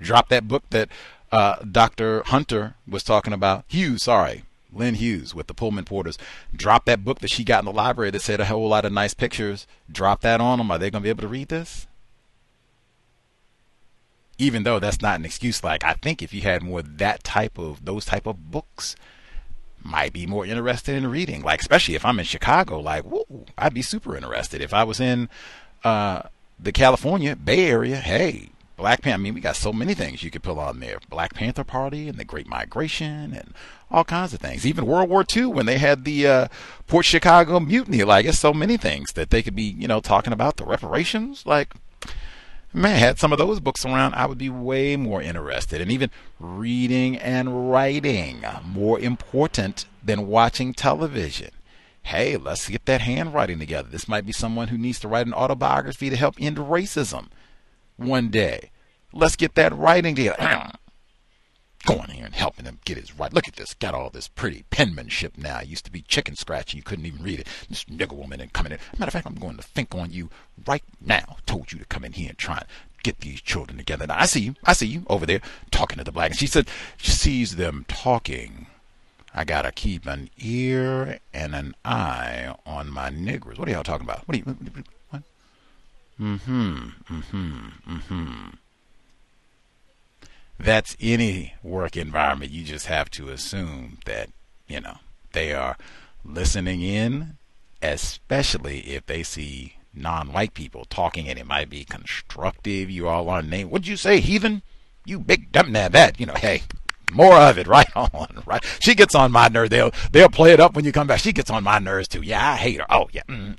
Drop 0.00 0.30
that 0.30 0.48
book 0.48 0.64
that 0.70 0.88
uh, 1.30 1.56
Dr. 1.70 2.22
Hunter 2.22 2.76
was 2.88 3.02
talking 3.02 3.34
about. 3.34 3.64
Hughes, 3.68 4.04
sorry. 4.04 4.44
Lynn 4.72 4.94
Hughes 4.94 5.34
with 5.34 5.48
the 5.48 5.54
Pullman 5.54 5.84
Porters. 5.84 6.16
Drop 6.54 6.86
that 6.86 7.04
book 7.04 7.18
that 7.18 7.30
she 7.30 7.44
got 7.44 7.58
in 7.58 7.66
the 7.66 7.72
library 7.72 8.10
that 8.10 8.22
said 8.22 8.40
a 8.40 8.46
whole 8.46 8.68
lot 8.68 8.86
of 8.86 8.92
nice 8.92 9.12
pictures. 9.12 9.66
Drop 9.92 10.22
that 10.22 10.40
on 10.40 10.58
them. 10.58 10.70
Are 10.70 10.78
they 10.78 10.90
going 10.90 11.02
to 11.02 11.06
be 11.06 11.10
able 11.10 11.22
to 11.22 11.28
read 11.28 11.48
this? 11.48 11.86
Even 14.38 14.64
though 14.64 14.78
that's 14.78 15.00
not 15.00 15.18
an 15.18 15.24
excuse, 15.24 15.64
like 15.64 15.84
I 15.84 15.94
think 15.94 16.22
if 16.22 16.34
you 16.34 16.42
had 16.42 16.62
more 16.62 16.82
that 16.82 17.24
type 17.24 17.58
of 17.58 17.84
those 17.84 18.04
type 18.04 18.26
of 18.26 18.50
books, 18.50 18.96
might 19.82 20.12
be 20.12 20.26
more 20.26 20.44
interested 20.44 20.94
in 20.94 21.06
reading. 21.06 21.42
Like 21.42 21.60
especially 21.60 21.94
if 21.94 22.04
I'm 22.04 22.18
in 22.18 22.24
Chicago, 22.24 22.80
like 22.80 23.04
whoa, 23.04 23.46
I'd 23.56 23.74
be 23.74 23.82
super 23.82 24.16
interested. 24.16 24.60
If 24.60 24.74
I 24.74 24.84
was 24.84 25.00
in 25.00 25.28
uh, 25.84 26.22
the 26.58 26.72
California 26.72 27.34
Bay 27.36 27.66
Area, 27.66 27.96
hey, 27.96 28.50
Black 28.76 29.00
Panther. 29.02 29.14
I 29.14 29.22
mean, 29.22 29.34
we 29.34 29.40
got 29.40 29.56
so 29.56 29.72
many 29.72 29.94
things 29.94 30.22
you 30.22 30.30
could 30.30 30.42
pull 30.42 30.60
on 30.60 30.80
there. 30.80 30.98
Black 31.08 31.34
Panther 31.34 31.64
Party 31.64 32.08
and 32.08 32.18
the 32.18 32.24
Great 32.24 32.46
Migration 32.46 33.32
and 33.32 33.54
all 33.90 34.04
kinds 34.04 34.34
of 34.34 34.40
things. 34.40 34.66
Even 34.66 34.86
World 34.86 35.08
War 35.08 35.24
II 35.34 35.46
when 35.46 35.66
they 35.66 35.78
had 35.78 36.04
the 36.04 36.26
uh, 36.26 36.48
Port 36.86 37.06
Chicago 37.06 37.58
Mutiny. 37.58 38.04
Like, 38.04 38.26
it's 38.26 38.38
so 38.38 38.52
many 38.52 38.76
things 38.76 39.12
that 39.12 39.30
they 39.30 39.42
could 39.42 39.56
be, 39.56 39.62
you 39.62 39.88
know, 39.88 40.00
talking 40.00 40.32
about 40.32 40.56
the 40.56 40.64
reparations. 40.64 41.46
Like, 41.46 41.74
man, 42.76 42.98
had 42.98 43.18
some 43.18 43.32
of 43.32 43.38
those 43.38 43.58
books 43.58 43.84
around, 43.84 44.14
I 44.14 44.26
would 44.26 44.38
be 44.38 44.50
way 44.50 44.96
more 44.96 45.22
interested. 45.22 45.80
And 45.80 45.90
even 45.90 46.10
reading 46.38 47.16
and 47.16 47.70
writing 47.70 48.44
uh, 48.44 48.60
more 48.64 49.00
important 49.00 49.86
than 50.04 50.26
watching 50.26 50.74
television. 50.74 51.50
Hey, 52.02 52.36
let's 52.36 52.68
get 52.68 52.86
that 52.86 53.00
handwriting 53.00 53.58
together. 53.58 53.88
This 53.88 54.06
might 54.06 54.26
be 54.26 54.32
someone 54.32 54.68
who 54.68 54.78
needs 54.78 55.00
to 55.00 55.08
write 55.08 55.26
an 55.26 55.34
autobiography 55.34 56.10
to 56.10 56.16
help 56.16 56.36
end 56.38 56.58
racism 56.58 57.28
one 57.96 58.28
day. 58.28 58.70
Let's 59.12 59.36
get 59.36 59.54
that 59.56 59.76
writing 59.76 60.14
together. 60.14 60.70
Going 61.86 62.10
here 62.10 62.26
and 62.26 62.34
helping 62.34 62.64
him 62.64 62.80
get 62.84 62.98
his 62.98 63.18
right. 63.18 63.32
Look 63.32 63.48
at 63.48 63.56
this. 63.56 63.74
Got 63.74 63.94
all 63.94 64.10
this 64.10 64.28
pretty 64.28 64.64
penmanship 64.70 65.38
now. 65.38 65.60
It 65.60 65.68
used 65.68 65.84
to 65.84 65.92
be 65.92 66.02
chicken 66.02 66.34
scratch 66.34 66.72
and 66.72 66.78
you 66.78 66.82
couldn't 66.82 67.06
even 67.06 67.22
read 67.22 67.40
it. 67.40 67.46
This 67.68 67.84
nigger 67.84 68.12
woman 68.12 68.40
and 68.40 68.52
coming 68.52 68.72
in. 68.72 68.78
Matter 68.98 69.08
of 69.08 69.12
fact, 69.12 69.26
I'm 69.26 69.36
going 69.36 69.56
to 69.56 69.62
think 69.62 69.94
on 69.94 70.12
you 70.12 70.28
right 70.66 70.82
now. 71.00 71.36
Told 71.46 71.72
you 71.72 71.78
to 71.78 71.84
come 71.84 72.04
in 72.04 72.12
here 72.12 72.30
and 72.30 72.38
try 72.38 72.58
and 72.58 72.66
get 73.02 73.20
these 73.20 73.40
children 73.40 73.78
together. 73.78 74.06
Now 74.06 74.18
I 74.18 74.26
see 74.26 74.40
you. 74.40 74.54
I 74.64 74.72
see 74.72 74.86
you 74.86 75.04
over 75.08 75.26
there 75.26 75.40
talking 75.70 75.98
to 75.98 76.04
the 76.04 76.12
black. 76.12 76.30
And 76.30 76.38
she 76.38 76.48
said 76.48 76.68
she 76.96 77.12
sees 77.12 77.56
them 77.56 77.84
talking. 77.88 78.66
I 79.32 79.44
gotta 79.44 79.70
keep 79.70 80.06
an 80.06 80.30
ear 80.38 81.20
and 81.32 81.54
an 81.54 81.76
eye 81.84 82.54
on 82.64 82.90
my 82.90 83.10
niggers. 83.10 83.58
What 83.58 83.68
are 83.68 83.70
y'all 83.70 83.84
talking 83.84 84.06
about? 84.06 84.26
What 84.26 84.34
are 84.34 84.38
you? 84.38 84.44
What, 84.44 85.22
Mm-hmm. 86.18 86.88
Mm-hmm. 87.10 87.68
Mm-hmm. 87.94 88.46
That's 90.58 90.96
any 91.00 91.54
work 91.62 91.96
environment. 91.96 92.50
You 92.50 92.64
just 92.64 92.86
have 92.86 93.10
to 93.12 93.28
assume 93.28 93.98
that, 94.06 94.30
you 94.66 94.80
know, 94.80 94.98
they 95.32 95.52
are 95.52 95.76
listening 96.24 96.82
in, 96.82 97.36
especially 97.82 98.80
if 98.80 99.06
they 99.06 99.22
see 99.22 99.76
non-white 99.92 100.54
people 100.54 100.84
talking 100.86 101.28
and 101.28 101.38
it 101.38 101.46
might 101.46 101.70
be 101.70 101.84
constructive. 101.84 102.90
You 102.90 103.08
all 103.08 103.28
are 103.28 103.42
named. 103.42 103.70
What'd 103.70 103.86
you 103.86 103.96
say, 103.96 104.20
heathen? 104.20 104.62
You 105.04 105.18
big 105.20 105.52
dumb 105.52 105.72
that 105.72 105.92
that. 105.92 106.18
You 106.18 106.26
know, 106.26 106.34
hey, 106.34 106.62
more 107.12 107.34
of 107.36 107.58
it, 107.58 107.66
right 107.68 107.90
on, 107.94 108.42
right. 108.46 108.64
She 108.80 108.94
gets 108.94 109.14
on 109.14 109.30
my 109.32 109.48
nerves. 109.48 109.70
They'll 109.70 109.92
they'll 110.10 110.28
play 110.28 110.52
it 110.52 110.60
up 110.60 110.74
when 110.74 110.84
you 110.84 110.92
come 110.92 111.06
back. 111.06 111.20
She 111.20 111.32
gets 111.32 111.50
on 111.50 111.62
my 111.62 111.78
nerves 111.78 112.08
too. 112.08 112.22
Yeah, 112.22 112.52
I 112.52 112.56
hate 112.56 112.80
her. 112.80 112.86
Oh 112.90 113.08
yeah. 113.12 113.22
Mm 113.28 113.56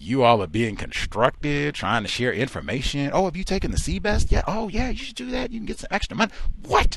you 0.00 0.22
all 0.22 0.42
are 0.42 0.46
being 0.46 0.76
constructive, 0.76 1.74
trying 1.74 2.02
to 2.02 2.08
share 2.08 2.32
information. 2.32 3.10
Oh, 3.12 3.26
have 3.26 3.36
you 3.36 3.44
taken 3.44 3.70
the 3.70 3.76
CBEST? 3.76 4.30
Yeah. 4.32 4.42
Oh, 4.46 4.68
yeah, 4.68 4.88
you 4.88 4.96
should 4.96 5.14
do 5.14 5.30
that. 5.30 5.52
You 5.52 5.58
can 5.58 5.66
get 5.66 5.80
some 5.80 5.88
extra 5.90 6.16
money. 6.16 6.32
What? 6.66 6.96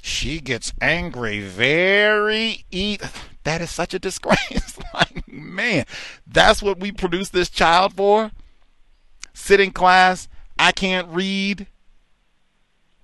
She 0.00 0.40
gets 0.40 0.72
angry 0.80 1.40
very 1.40 2.64
e 2.70 2.96
that 3.44 3.60
is 3.60 3.70
such 3.70 3.92
a 3.92 3.98
disgrace. 3.98 4.78
like, 4.94 5.28
man, 5.28 5.84
that's 6.26 6.62
what 6.62 6.80
we 6.80 6.92
produce 6.92 7.28
this 7.28 7.50
child 7.50 7.92
for? 7.94 8.30
Sit 9.34 9.60
in 9.60 9.70
class, 9.70 10.28
I 10.58 10.72
can't 10.72 11.08
read. 11.08 11.66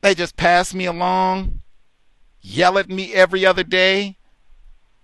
They 0.00 0.14
just 0.14 0.36
pass 0.36 0.72
me 0.72 0.86
along, 0.86 1.60
yell 2.40 2.78
at 2.78 2.88
me 2.88 3.12
every 3.12 3.44
other 3.44 3.64
day. 3.64 4.16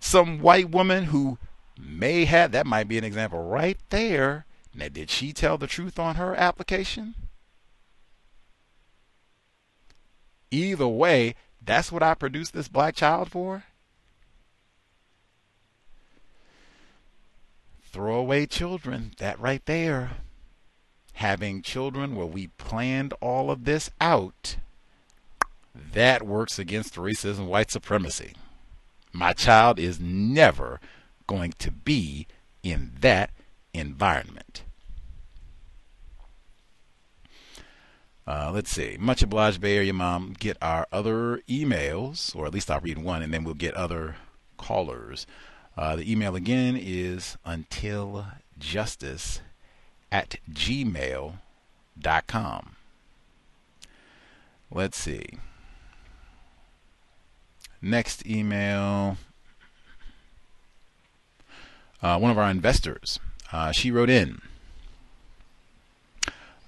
Some 0.01 0.41
white 0.41 0.71
woman 0.71 1.05
who 1.05 1.39
may 1.79 2.25
have, 2.25 2.53
that 2.53 2.67
might 2.67 2.89
be 2.89 2.99
an 2.99 3.05
example 3.05 3.43
right 3.43 3.79
there. 3.91 4.47
Now, 4.75 4.89
did 4.89 5.11
she 5.11 5.33
tell 5.33 5.59
the 5.59 5.67
truth 5.67 5.99
on 5.99 6.17
her 6.17 6.35
application? 6.35 7.15
Either 10.51 10.89
way, 10.89 11.35
that's 11.65 11.93
what 11.93 12.03
I 12.03 12.15
produced 12.15 12.55
this 12.55 12.69
black 12.69 12.97
child 12.97 13.31
for? 13.31 13.65
Throwaway 17.93 18.47
children, 18.47 19.13
that 19.19 19.39
right 19.39 19.65
there. 19.67 20.13
Having 21.15 21.63
children 21.63 22.15
where 22.17 22.27
we 22.27 22.49
planned 22.49 23.13
all 23.21 23.51
of 23.51 23.65
this 23.65 23.91
out, 24.01 24.57
that 25.75 26.23
works 26.23 26.59
against 26.59 26.95
racism, 26.95 27.47
white 27.47 27.71
supremacy. 27.71 28.35
My 29.13 29.33
child 29.33 29.79
is 29.79 29.99
never 30.01 30.81
going 31.27 31.55
to 31.59 31.71
be 31.71 32.27
in 32.63 32.93
that 33.01 33.31
environment. 33.73 34.63
Uh, 38.27 38.51
let's 38.53 38.71
see. 38.71 38.97
Much 39.01 39.23
obliged, 39.23 39.61
Bay 39.61 39.77
Area 39.77 39.93
Mom. 39.93 40.35
Get 40.39 40.57
our 40.63 40.87
other 40.93 41.43
emails, 41.49 42.37
or 42.37 42.47
at 42.47 42.55
least 42.55 42.71
I'll 42.71 42.81
read 42.81 42.99
one, 42.99 43.23
and 43.23 43.35
then 43.35 43.43
we'll 43.45 43.55
get 43.55 43.75
other 43.75 44.17
callers. 44.57 45.27
Uh, 45.77 45.97
the 45.97 46.11
email 46.11 46.37
again 46.37 46.77
is 46.81 47.37
untiljustice 47.47 49.41
at 50.13 50.37
gmail.com. 50.53 51.37
Let's 54.73 54.99
see. 54.99 55.27
Next 57.83 58.27
email. 58.27 59.17
Uh, 62.03 62.19
one 62.19 62.31
of 62.31 62.39
our 62.39 62.51
investors. 62.51 63.19
Uh, 63.53 63.73
she 63.73 63.91
wrote 63.91 64.11
in. 64.11 64.41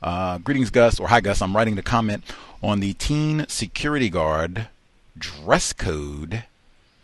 Uh, 0.02 0.38
greetings, 0.38 0.70
Gus, 0.70 0.98
or 0.98 1.08
hi, 1.08 1.20
Gus. 1.20 1.40
I'm 1.40 1.54
writing 1.54 1.76
to 1.76 1.82
comment 1.82 2.24
on 2.62 2.80
the 2.80 2.92
teen 2.94 3.46
security 3.48 4.10
guard 4.10 4.68
dress 5.16 5.72
code 5.72 6.44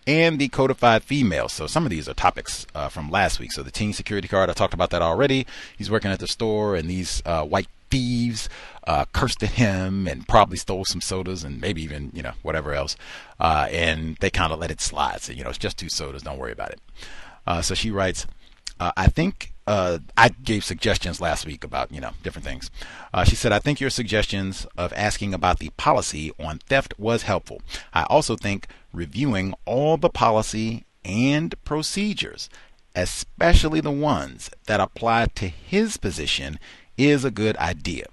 and 0.07 0.39
the 0.39 0.49
codified 0.49 1.03
female. 1.03 1.49
So 1.49 1.67
some 1.67 1.85
of 1.85 1.91
these 1.91 2.09
are 2.09 2.15
topics 2.15 2.67
uh, 2.75 2.89
from 2.89 3.11
last 3.11 3.39
week. 3.39 3.53
So 3.53 3.63
the 3.63 3.71
teen 3.71 3.93
security 3.93 4.27
guard, 4.27 4.49
I 4.49 4.55
talked 4.55 4.75
about 4.75 4.91
that 4.91 5.03
already. 5.03 5.47
He's 5.77 5.91
working 5.91 6.11
at 6.11 6.19
the 6.19 6.27
store, 6.27 6.75
and 6.75 6.89
these 6.89 7.23
uh, 7.27 7.45
white 7.45 7.69
thieves 7.91 8.49
uh, 8.87 9.05
cursed 9.13 9.43
at 9.43 9.51
him 9.51 10.07
and 10.07 10.27
probably 10.27 10.57
stole 10.57 10.85
some 10.85 11.01
sodas 11.01 11.45
and 11.45 11.61
maybe 11.61 11.83
even 11.83 12.11
you 12.15 12.23
know 12.23 12.33
whatever 12.43 12.73
else. 12.73 12.97
Uh, 13.39 13.69
and 13.71 14.17
they 14.17 14.31
kind 14.31 14.53
of 14.53 14.59
let 14.59 14.71
it 14.71 14.81
slide. 14.81 15.21
So 15.21 15.33
you 15.33 15.45
know 15.45 15.51
it's 15.51 15.59
just 15.59 15.79
two 15.79 15.89
sodas. 15.89 16.23
Don't 16.23 16.39
worry 16.39 16.53
about 16.53 16.71
it. 16.71 16.81
Uh, 17.47 17.63
so 17.63 17.75
she 17.75 17.91
writes, 17.91 18.27
uh, 18.81 18.93
I 18.97 19.07
think 19.07 19.53
uh, 19.67 19.99
I 20.17 20.31
gave 20.31 20.65
suggestions 20.65 21.21
last 21.21 21.45
week 21.45 21.65
about 21.65 21.93
you 21.93 22.01
know 22.01 22.13
different 22.23 22.47
things. 22.47 22.71
Uh, 23.13 23.25
she 23.25 23.37
said, 23.37 23.53
I 23.53 23.59
think 23.59 23.81
your 23.81 23.91
suggestions 23.91 24.67
of 24.77 24.93
asking 24.95 25.35
about 25.35 25.59
the 25.59 25.71
policy 25.77 26.33
on 26.39 26.59
theft 26.59 26.95
was 26.99 27.23
helpful. 27.25 27.61
I 27.93 28.05
also 28.05 28.37
think 28.37 28.67
reviewing 28.93 29.55
all 29.67 29.97
the 29.97 30.09
policy 30.09 30.85
and 31.05 31.55
procedures, 31.65 32.49
especially 32.95 33.81
the 33.81 33.91
ones 33.91 34.51
that 34.67 34.81
apply 34.81 35.27
to 35.37 35.49
his 35.49 35.97
position, 35.97 36.59
is 36.99 37.25
a 37.25 37.31
good 37.31 37.57
idea. 37.57 38.07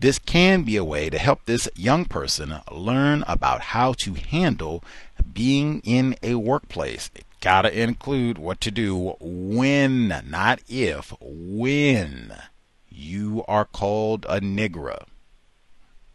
This 0.00 0.18
can 0.18 0.62
be 0.62 0.76
a 0.76 0.84
way 0.84 1.08
to 1.08 1.18
help 1.18 1.46
this 1.46 1.68
young 1.74 2.04
person 2.04 2.56
learn 2.70 3.24
about 3.26 3.62
how 3.62 3.94
to 3.94 4.12
handle 4.12 4.84
being 5.32 5.80
in 5.84 6.16
a 6.22 6.34
workplace 6.34 7.10
It 7.14 7.24
gotta 7.40 7.80
include 7.80 8.36
what 8.36 8.60
to 8.60 8.70
do 8.70 9.14
when, 9.20 10.08
not 10.28 10.60
if, 10.68 11.14
when 11.20 12.34
you 12.90 13.42
are 13.48 13.64
called 13.64 14.26
a 14.28 14.40
Negro. 14.40 15.04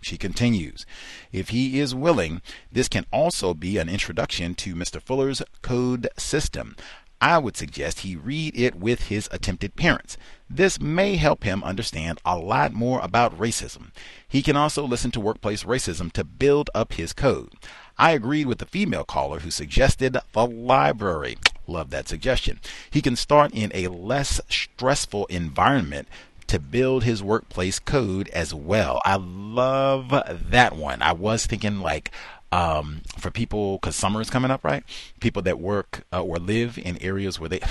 She 0.01 0.17
continues, 0.17 0.85
if 1.31 1.49
he 1.49 1.79
is 1.79 1.95
willing, 1.95 2.41
this 2.71 2.87
can 2.87 3.05
also 3.11 3.53
be 3.53 3.77
an 3.77 3.87
introduction 3.87 4.55
to 4.55 4.75
Mr. 4.75 5.01
Fuller's 5.01 5.41
code 5.61 6.07
system. 6.17 6.75
I 7.19 7.37
would 7.37 7.55
suggest 7.55 7.99
he 7.99 8.15
read 8.15 8.57
it 8.59 8.75
with 8.75 9.03
his 9.03 9.29
attempted 9.31 9.75
parents. 9.75 10.17
This 10.53 10.81
may 10.81 11.15
help 11.15 11.45
him 11.45 11.63
understand 11.63 12.19
a 12.25 12.37
lot 12.37 12.73
more 12.73 12.99
about 12.99 13.37
racism. 13.39 13.91
He 14.27 14.41
can 14.41 14.57
also 14.57 14.83
listen 14.83 15.09
to 15.11 15.21
workplace 15.21 15.63
racism 15.63 16.11
to 16.11 16.25
build 16.25 16.69
up 16.75 16.93
his 16.93 17.13
code. 17.13 17.53
I 17.97 18.11
agreed 18.11 18.47
with 18.47 18.57
the 18.57 18.65
female 18.65 19.05
caller 19.05 19.39
who 19.39 19.49
suggested 19.49 20.17
the 20.33 20.45
library. 20.45 21.37
Love 21.67 21.89
that 21.91 22.09
suggestion. 22.09 22.59
He 22.89 23.01
can 23.01 23.15
start 23.15 23.51
in 23.53 23.71
a 23.73 23.87
less 23.87 24.41
stressful 24.49 25.27
environment 25.27 26.09
to 26.47 26.59
build 26.59 27.05
his 27.05 27.23
workplace 27.23 27.79
code 27.79 28.27
as 28.29 28.53
well. 28.53 28.99
I 29.05 29.15
love 29.15 30.09
that 30.27 30.75
one. 30.75 31.01
I 31.01 31.13
was 31.13 31.45
thinking 31.45 31.79
like 31.79 32.11
um, 32.51 33.03
for 33.17 33.31
people 33.31 33.77
because 33.77 33.95
summer 33.95 34.19
is 34.19 34.29
coming 34.29 34.51
up, 34.51 34.65
right? 34.65 34.83
People 35.21 35.43
that 35.43 35.61
work 35.61 36.03
uh, 36.11 36.21
or 36.21 36.39
live 36.39 36.77
in 36.77 37.01
areas 37.01 37.39
where 37.39 37.47
they 37.47 37.61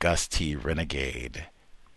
Gus 0.00 0.26
T 0.26 0.56
Renegade 0.56 1.46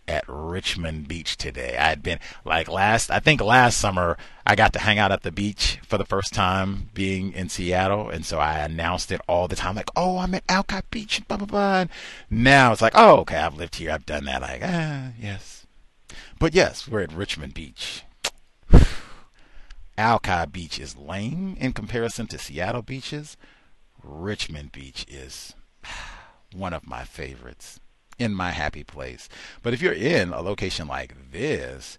at 0.06 0.24
Richmond 0.28 1.08
Beach 1.08 1.38
today. 1.38 1.76
I 1.78 1.88
had 1.88 2.02
been 2.02 2.18
like 2.44 2.68
last, 2.68 3.10
I 3.10 3.18
think 3.18 3.40
last 3.40 3.78
summer, 3.78 4.18
I 4.46 4.54
got 4.54 4.74
to 4.74 4.78
hang 4.78 4.98
out 4.98 5.10
at 5.10 5.22
the 5.22 5.32
beach 5.32 5.78
for 5.82 5.96
the 5.96 6.04
first 6.04 6.34
time 6.34 6.90
being 6.92 7.32
in 7.32 7.48
Seattle. 7.48 8.10
And 8.10 8.24
so 8.26 8.38
I 8.38 8.58
announced 8.58 9.10
it 9.10 9.22
all 9.26 9.48
the 9.48 9.56
time, 9.56 9.74
like, 9.74 9.88
oh, 9.96 10.18
I'm 10.18 10.34
at 10.34 10.44
Alki 10.50 10.80
Beach, 10.90 11.26
blah, 11.26 11.38
blah, 11.38 11.46
blah. 11.46 11.80
And 11.80 11.90
now 12.30 12.72
it's 12.72 12.82
like, 12.82 12.92
oh, 12.94 13.20
okay, 13.20 13.38
I've 13.38 13.56
lived 13.56 13.76
here. 13.76 13.90
I've 13.90 14.06
done 14.06 14.26
that. 14.26 14.42
Like, 14.42 14.60
ah, 14.62 15.12
yes. 15.18 15.66
But 16.38 16.54
yes, 16.54 16.86
we're 16.86 17.00
at 17.00 17.12
Richmond 17.12 17.54
Beach. 17.54 18.02
Alki 19.96 20.46
Beach 20.52 20.78
is 20.78 20.96
lame 20.96 21.56
in 21.58 21.72
comparison 21.72 22.26
to 22.26 22.38
Seattle 22.38 22.82
beaches. 22.82 23.38
Richmond 24.02 24.72
Beach 24.72 25.06
is 25.08 25.54
one 26.52 26.74
of 26.74 26.86
my 26.86 27.04
favorites 27.04 27.80
in 28.18 28.34
my 28.34 28.50
happy 28.50 28.84
place. 28.84 29.28
But 29.62 29.74
if 29.74 29.82
you're 29.82 29.92
in 29.92 30.32
a 30.32 30.40
location 30.40 30.86
like 30.86 31.14
this, 31.32 31.98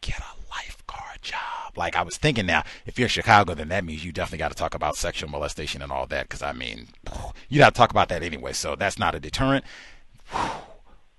get 0.00 0.18
a 0.18 0.50
lifeguard 0.50 1.22
job. 1.22 1.76
Like 1.76 1.96
I 1.96 2.02
was 2.02 2.18
thinking 2.18 2.46
now, 2.46 2.64
if 2.86 2.98
you're 2.98 3.08
Chicago, 3.08 3.54
then 3.54 3.68
that 3.68 3.84
means 3.84 4.04
you 4.04 4.12
definitely 4.12 4.38
got 4.38 4.50
to 4.50 4.56
talk 4.56 4.74
about 4.74 4.96
sexual 4.96 5.30
molestation 5.30 5.80
and 5.80 5.90
all 5.90 6.06
that. 6.08 6.28
Because 6.28 6.42
I 6.42 6.52
mean, 6.52 6.88
you 7.48 7.58
got 7.58 7.74
to 7.74 7.78
talk 7.78 7.90
about 7.90 8.08
that 8.10 8.22
anyway. 8.22 8.52
So 8.52 8.76
that's 8.76 8.98
not 8.98 9.14
a 9.14 9.20
deterrent. 9.20 9.64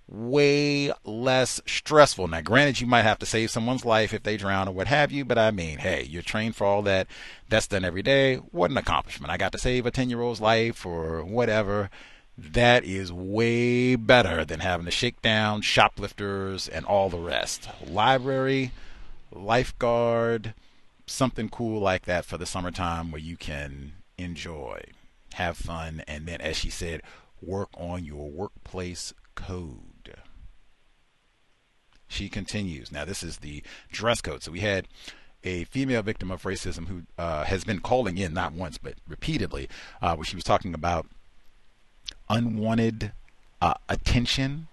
Way 0.08 0.92
less 1.06 1.62
stressful. 1.66 2.28
Now, 2.28 2.42
granted, 2.42 2.82
you 2.82 2.88
might 2.88 3.02
have 3.02 3.18
to 3.20 3.26
save 3.26 3.50
someone's 3.50 3.86
life 3.86 4.14
if 4.14 4.22
they 4.22 4.38
drown 4.38 4.68
or 4.68 4.74
what 4.74 4.88
have 4.88 5.12
you, 5.12 5.26
but 5.26 5.40
I 5.40 5.50
mean, 5.50 5.80
hey, 5.80 6.04
you're 6.04 6.22
trained 6.22 6.56
for 6.56 6.68
all 6.68 6.84
that. 6.84 7.08
That's 7.50 7.68
done 7.68 7.86
every 7.86 8.04
day. 8.04 8.36
What 8.36 8.70
an 8.70 8.78
accomplishment. 8.78 9.32
I 9.32 9.38
got 9.38 9.54
to 9.54 9.58
save 9.58 9.86
a 9.86 9.92
10 9.92 10.10
year 10.10 10.22
old's 10.22 10.42
life 10.42 10.86
or 10.86 11.24
whatever 11.24 11.90
that 12.38 12.84
is 12.84 13.12
way 13.12 13.96
better 13.96 14.44
than 14.44 14.60
having 14.60 14.86
to 14.86 14.92
shake 14.92 15.22
down 15.22 15.62
shoplifters 15.62 16.68
and 16.68 16.86
all 16.86 17.10
the 17.10 17.20
rest. 17.20 17.70
Library, 17.86 18.72
lifeguard, 19.32 20.54
something 21.06 21.50
cool 21.50 21.80
like 21.80 22.06
that 22.06 22.26
for 22.26 22.38
the 22.38 22.46
summertime 22.46 23.12
where 23.12 23.22
you 23.22 23.38
can 23.38 23.94
enjoy, 24.18 24.82
have 25.34 25.58
fun, 25.58 26.04
and 26.08 26.26
then, 26.26 26.42
as 26.42 26.58
she 26.58 26.70
said, 26.70 27.02
work 27.42 27.70
on 27.78 28.04
your 28.04 28.30
workplace 28.30 29.14
code. 29.36 30.16
She 32.08 32.30
continues. 32.30 32.92
Now, 32.92 33.06
this 33.06 33.24
is 33.24 33.38
the 33.38 33.64
dress 33.92 34.22
code. 34.22 34.44
So 34.44 34.52
we 34.52 34.60
had 34.60 34.88
a 35.44 35.66
female 35.66 36.04
victim 36.04 36.32
of 36.32 36.44
racism 36.44 36.88
who 36.88 37.04
uh, 37.18 37.44
has 37.44 37.64
been 37.64 37.80
calling 37.80 38.18
in 38.18 38.34
not 38.34 38.54
once 38.54 38.78
but 38.78 38.96
repeatedly, 39.08 39.68
uh, 40.02 40.16
where 40.16 40.26
she 40.26 40.36
was 40.36 40.46
talking 40.46 40.74
about 40.74 41.08
unwanted 42.34 43.12
uh, 43.62 43.76
attention 43.88 44.68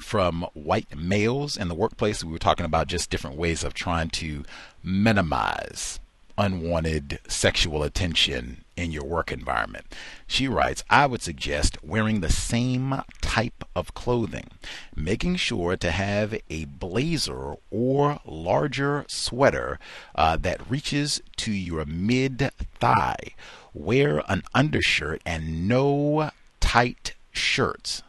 from 0.00 0.46
white 0.54 0.96
males 0.96 1.56
in 1.56 1.66
the 1.68 1.74
workplace. 1.74 2.22
We 2.22 2.32
were 2.32 2.38
talking 2.38 2.64
about 2.64 2.86
just 2.86 3.10
different 3.10 3.36
ways 3.36 3.64
of 3.64 3.74
trying 3.74 4.10
to 4.10 4.44
minimize 4.84 5.98
unwanted 6.38 7.18
sexual 7.28 7.82
attention 7.82 8.64
in 8.76 8.92
your 8.92 9.04
work 9.04 9.32
environment. 9.32 9.84
She 10.26 10.46
writes, 10.48 10.84
I 10.88 11.06
would 11.06 11.22
suggest 11.22 11.82
wearing 11.84 12.20
the 12.20 12.30
same 12.30 13.02
type 13.20 13.64
of 13.74 13.94
clothing, 13.94 14.48
making 14.94 15.36
sure 15.36 15.76
to 15.76 15.90
have 15.90 16.34
a 16.48 16.64
blazer 16.66 17.56
or 17.70 18.20
larger 18.24 19.04
sweater 19.08 19.78
uh, 20.14 20.36
that 20.36 20.70
reaches 20.70 21.20
to 21.38 21.52
your 21.52 21.84
mid 21.84 22.50
thigh. 22.78 23.34
Wear 23.74 24.22
an 24.28 24.42
undershirt 24.54 25.20
and 25.26 25.68
no 25.68 26.30
tight 26.62 27.14
shirts. 27.32 28.02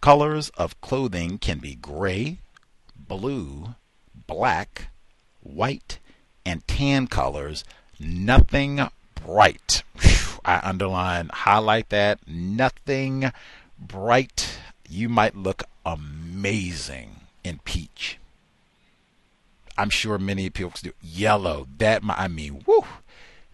Colors 0.00 0.50
of 0.56 0.80
clothing 0.80 1.38
can 1.38 1.60
be 1.60 1.76
gray, 1.76 2.38
blue, 2.96 3.76
black, 4.26 4.88
white, 5.40 6.00
and 6.44 6.66
tan 6.66 7.06
colors. 7.06 7.62
Nothing 8.00 8.80
bright. 9.14 9.84
I 10.44 10.60
underline, 10.64 11.30
highlight 11.32 11.90
that. 11.90 12.18
Nothing 12.26 13.30
bright. 13.78 14.58
You 14.88 15.08
might 15.08 15.36
look 15.36 15.62
amazing 15.86 17.20
in 17.44 17.60
peach. 17.64 18.18
I'm 19.78 19.90
sure 19.90 20.18
many 20.18 20.50
people 20.50 20.78
do. 20.82 20.92
Yellow. 21.00 21.68
That 21.78 22.02
my 22.02 22.14
I 22.18 22.26
mean, 22.26 22.64
woo. 22.66 22.84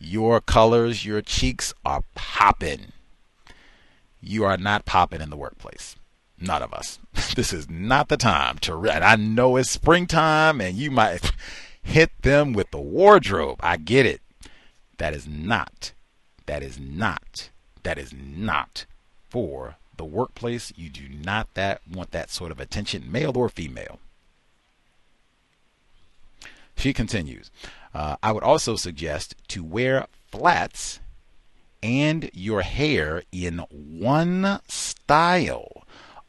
Your 0.00 0.40
colors, 0.40 1.04
your 1.04 1.20
cheeks 1.20 1.74
are 1.84 2.02
popping. 2.14 2.92
You 4.20 4.44
are 4.44 4.56
not 4.56 4.84
popping 4.84 5.20
in 5.20 5.30
the 5.30 5.36
workplace. 5.36 5.96
None 6.40 6.62
of 6.62 6.72
us. 6.72 6.98
This 7.34 7.52
is 7.52 7.70
not 7.70 8.08
the 8.08 8.16
time 8.16 8.58
to. 8.60 8.74
And 8.88 9.04
I 9.04 9.14
know 9.14 9.56
it's 9.56 9.70
springtime, 9.70 10.60
and 10.60 10.76
you 10.76 10.90
might 10.90 11.30
hit 11.82 12.10
them 12.22 12.52
with 12.52 12.70
the 12.72 12.80
wardrobe. 12.80 13.60
I 13.62 13.76
get 13.76 14.06
it. 14.06 14.20
That 14.96 15.14
is 15.14 15.28
not, 15.28 15.92
that 16.46 16.62
is 16.62 16.80
not, 16.80 17.50
that 17.84 17.96
is 17.98 18.12
not 18.12 18.86
for 19.28 19.76
the 19.96 20.04
workplace. 20.04 20.72
You 20.76 20.90
do 20.90 21.08
not 21.08 21.54
that 21.54 21.80
want 21.88 22.10
that 22.10 22.30
sort 22.30 22.50
of 22.50 22.58
attention, 22.58 23.10
male 23.10 23.36
or 23.36 23.48
female. 23.48 24.00
She 26.76 26.92
continues, 26.92 27.50
uh, 27.94 28.16
I 28.22 28.32
would 28.32 28.44
also 28.44 28.76
suggest 28.76 29.34
to 29.48 29.62
wear 29.62 30.06
flats 30.30 31.00
and 31.82 32.30
your 32.32 32.62
hair 32.62 33.22
in 33.32 33.58
one 33.70 34.60
style. 34.68 35.84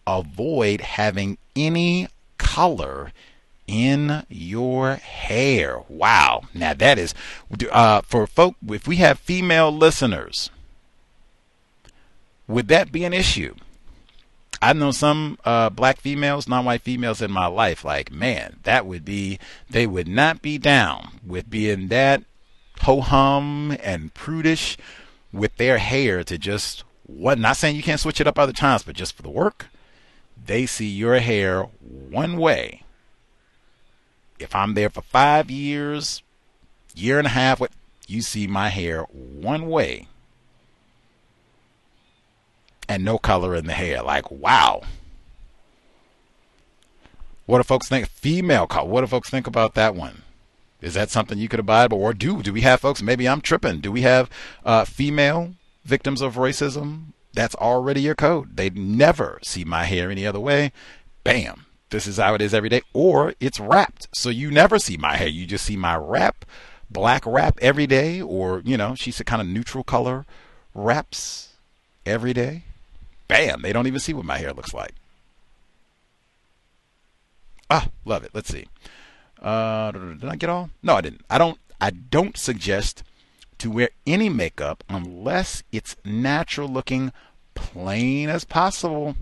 Avoid 0.05 0.81
having 0.81 1.37
any 1.55 2.07
color 2.37 3.11
in 3.67 4.25
your 4.29 4.95
hair. 4.95 5.81
Wow. 5.87 6.43
Now 6.53 6.73
that 6.73 6.97
is 6.97 7.13
uh, 7.71 8.01
for 8.01 8.25
folk. 8.25 8.55
If 8.67 8.87
we 8.87 8.97
have 8.97 9.19
female 9.19 9.71
listeners, 9.71 10.49
would 12.47 12.67
that 12.69 12.91
be 12.91 13.03
an 13.03 13.13
issue? 13.13 13.55
I 14.61 14.73
know 14.73 14.91
some 14.91 15.37
uh, 15.45 15.69
black 15.69 16.01
females, 16.01 16.47
non-white 16.47 16.81
females 16.81 17.21
in 17.21 17.31
my 17.31 17.45
life. 17.45 17.85
Like, 17.85 18.11
man, 18.11 18.57
that 18.63 18.85
would 18.85 19.05
be. 19.05 19.39
They 19.69 19.87
would 19.87 20.07
not 20.07 20.41
be 20.41 20.57
down 20.57 21.19
with 21.25 21.49
being 21.49 21.87
that 21.89 22.23
ho 22.81 23.01
hum 23.01 23.77
and 23.81 24.13
prudish 24.13 24.77
with 25.31 25.55
their 25.57 25.77
hair 25.77 26.23
to 26.23 26.37
just 26.37 26.83
what. 27.05 27.39
Not 27.39 27.57
saying 27.57 27.75
you 27.75 27.83
can't 27.83 27.99
switch 27.99 28.21
it 28.21 28.27
up 28.27 28.39
other 28.39 28.53
times, 28.53 28.83
but 28.83 28.95
just 28.95 29.15
for 29.15 29.23
the 29.23 29.29
work, 29.29 29.67
they 30.43 30.65
see 30.65 30.87
your 30.87 31.19
hair 31.19 31.63
one 31.63 32.37
way 32.37 32.83
if 34.39 34.55
I'm 34.55 34.73
there 34.73 34.89
for 34.89 35.01
five 35.01 35.51
years, 35.51 36.23
year 36.95 37.19
and 37.19 37.27
a 37.27 37.31
half, 37.31 37.59
what 37.59 37.71
you 38.07 38.21
see 38.21 38.47
my 38.47 38.69
hair 38.69 39.03
one 39.03 39.67
way 39.67 40.07
and 42.87 43.05
no 43.05 43.17
color 43.17 43.55
in 43.55 43.67
the 43.67 43.73
hair. 43.73 44.01
Like, 44.01 44.31
wow. 44.31 44.81
What 47.45 47.57
do 47.59 47.63
folks 47.63 47.87
think? 47.87 48.07
Female 48.07 48.65
color. 48.65 48.89
What 48.89 49.01
do 49.01 49.07
folks 49.07 49.29
think 49.29 49.45
about 49.45 49.75
that 49.75 49.93
one? 49.93 50.23
Is 50.81 50.93
that 50.93 51.09
something 51.09 51.37
you 51.37 51.49
could 51.49 51.59
abide 51.59 51.89
by? 51.89 51.97
Or 51.97 52.13
do 52.13 52.41
do 52.41 52.53
we 52.53 52.61
have 52.61 52.81
folks? 52.81 53.01
Maybe 53.01 53.27
I'm 53.27 53.41
tripping. 53.41 53.79
Do 53.79 53.91
we 53.91 54.01
have 54.01 54.29
uh, 54.63 54.85
female 54.85 55.55
victims 55.83 56.21
of 56.21 56.35
racism? 56.35 57.13
That's 57.33 57.55
already 57.55 58.01
your 58.01 58.15
code. 58.15 58.55
They 58.55 58.69
never 58.69 59.39
see 59.43 59.63
my 59.63 59.83
hair 59.83 60.09
any 60.09 60.25
other 60.25 60.39
way. 60.39 60.71
Bam 61.23 61.65
this 61.89 62.07
is 62.07 62.17
how 62.17 62.33
it 62.35 62.41
is 62.41 62.53
every 62.53 62.69
day, 62.69 62.81
or 62.93 63.33
it's 63.39 63.59
wrapped. 63.59 64.07
So 64.13 64.29
you 64.29 64.51
never 64.51 64.79
see 64.79 64.97
my 64.97 65.15
hair. 65.15 65.27
You 65.27 65.45
just 65.45 65.65
see 65.65 65.75
my 65.75 65.95
wrap, 65.95 66.45
black 66.89 67.23
wrap 67.25 67.57
every 67.61 67.87
day, 67.87 68.21
or, 68.21 68.61
you 68.63 68.77
know, 68.77 68.95
she's 68.95 69.19
a 69.19 69.23
kind 69.23 69.41
of 69.41 69.47
neutral 69.47 69.83
color 69.83 70.25
wraps 70.73 71.53
every 72.05 72.33
day. 72.33 72.63
Bam, 73.27 73.61
they 73.61 73.73
don't 73.73 73.87
even 73.87 73.99
see 73.99 74.13
what 74.13 74.25
my 74.25 74.37
hair 74.37 74.53
looks 74.53 74.73
like. 74.73 74.93
Ah, 77.69 77.87
love 78.05 78.23
it. 78.23 78.31
Let's 78.33 78.49
see. 78.49 78.67
Uh, 79.41 79.91
did 79.91 80.25
I 80.25 80.35
get 80.35 80.49
all? 80.49 80.69
No, 80.83 80.95
I 80.95 81.01
didn't. 81.01 81.21
I 81.29 81.37
don't. 81.37 81.57
I 81.81 81.91
don't 81.91 82.37
suggest 82.37 83.03
to 83.59 83.71
wear 83.71 83.89
any 84.05 84.29
makeup 84.29 84.83
unless 84.89 85.63
it's 85.71 85.95
natural 86.03 86.67
looking, 86.67 87.11
plain 87.53 88.29
as 88.29 88.43
possible. 88.43 89.15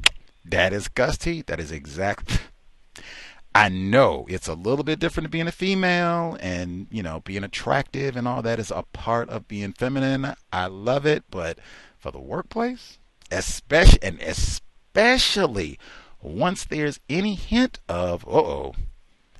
That 0.46 0.74
is 0.74 0.88
Gusty. 0.88 1.42
That 1.44 1.60
is 1.60 1.72
exact. 1.72 2.42
I 3.56 3.70
know 3.70 4.28
it's 4.30 4.48
a 4.48 4.54
little 4.54 4.84
bit 4.84 5.00
different 5.00 5.26
to 5.26 5.32
being 5.32 5.48
a 5.48 5.52
female 5.52 6.38
and, 6.40 6.86
you 6.92 7.02
know, 7.02 7.22
being 7.22 7.44
attractive 7.44 8.16
and 8.16 8.28
all 8.28 8.44
that 8.44 8.60
is 8.60 8.70
a 8.70 8.84
part 8.94 9.30
of 9.30 9.48
being 9.48 9.74
feminine. 9.74 10.36
I 10.54 10.68
love 10.68 11.08
it, 11.08 11.24
but 11.32 11.58
for 11.98 12.12
the 12.12 12.20
workplace, 12.20 13.00
especially 13.32 14.04
and 14.04 14.22
especially 14.22 15.80
once 16.22 16.66
there's 16.66 17.00
any 17.10 17.34
hint 17.34 17.80
of, 17.90 18.28
oh, 18.28 18.76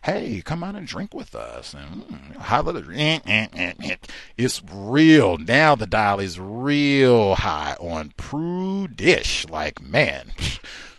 hey, 0.08 0.42
come 0.42 0.64
out 0.64 0.76
and 0.76 0.88
drink 0.88 1.14
with 1.14 1.36
us. 1.36 1.74
And, 1.74 2.04
mm, 2.04 3.98
it's 4.38 4.62
real. 4.72 5.38
Now 5.38 5.76
the 5.76 5.86
dial 5.86 6.22
is 6.22 6.40
real 6.40 7.36
high 7.36 7.76
on 7.78 8.14
prudish. 8.16 9.46
Like, 9.50 9.82
man, 9.82 10.32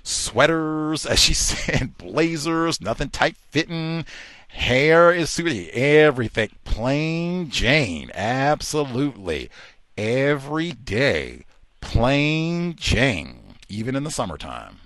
sweaters, 0.02 1.06
as 1.06 1.18
she 1.18 1.32
said, 1.48 1.96
blazers, 1.96 2.82
nothing 2.82 3.08
tight 3.08 3.36
fitting. 3.50 4.04
Hair 4.48 5.12
is 5.12 5.30
suited, 5.30 5.70
everything. 5.70 6.50
Plain 6.64 7.48
Jane, 7.48 8.10
absolutely. 8.12 9.48
Every 9.96 10.72
day, 10.72 11.46
plain 11.80 12.76
Jane, 12.76 13.54
even 13.70 13.96
in 13.96 14.04
the 14.04 14.10
summertime. 14.10 14.80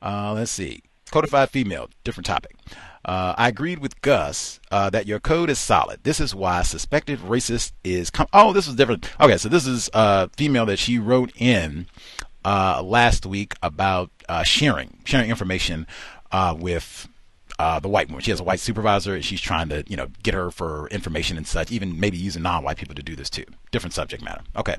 Uh, 0.00 0.32
let's 0.32 0.52
see. 0.52 0.82
Codified 1.10 1.50
female, 1.50 1.88
different 2.04 2.26
topic. 2.26 2.56
Uh, 3.04 3.34
I 3.38 3.48
agreed 3.48 3.78
with 3.78 4.00
Gus 4.02 4.60
uh, 4.70 4.90
that 4.90 5.06
your 5.06 5.18
code 5.18 5.48
is 5.48 5.58
solid. 5.58 6.00
This 6.02 6.20
is 6.20 6.34
why 6.34 6.62
suspected 6.62 7.20
racist 7.20 7.72
is. 7.82 8.10
Com- 8.10 8.26
oh, 8.32 8.52
this 8.52 8.66
was 8.66 8.76
different. 8.76 9.10
Okay, 9.20 9.38
so 9.38 9.48
this 9.48 9.66
is 9.66 9.88
a 9.94 10.28
female 10.30 10.66
that 10.66 10.78
she 10.78 10.98
wrote 10.98 11.32
in 11.36 11.86
uh, 12.44 12.82
last 12.82 13.24
week 13.24 13.54
about 13.62 14.10
uh, 14.28 14.42
sharing 14.42 14.98
sharing 15.04 15.30
information 15.30 15.86
uh, 16.32 16.54
with 16.58 17.08
uh, 17.58 17.80
the 17.80 17.88
white 17.88 18.08
woman. 18.08 18.22
She 18.22 18.30
has 18.30 18.40
a 18.40 18.44
white 18.44 18.60
supervisor, 18.60 19.14
and 19.14 19.24
she's 19.24 19.40
trying 19.40 19.68
to, 19.70 19.84
you 19.88 19.96
know, 19.96 20.08
get 20.22 20.34
her 20.34 20.50
for 20.50 20.88
information 20.88 21.36
and 21.36 21.46
such. 21.46 21.72
Even 21.72 21.98
maybe 21.98 22.16
using 22.16 22.42
non-white 22.42 22.76
people 22.76 22.94
to 22.94 23.02
do 23.02 23.16
this 23.16 23.30
too. 23.30 23.44
Different 23.72 23.94
subject 23.94 24.22
matter. 24.22 24.42
Okay. 24.56 24.76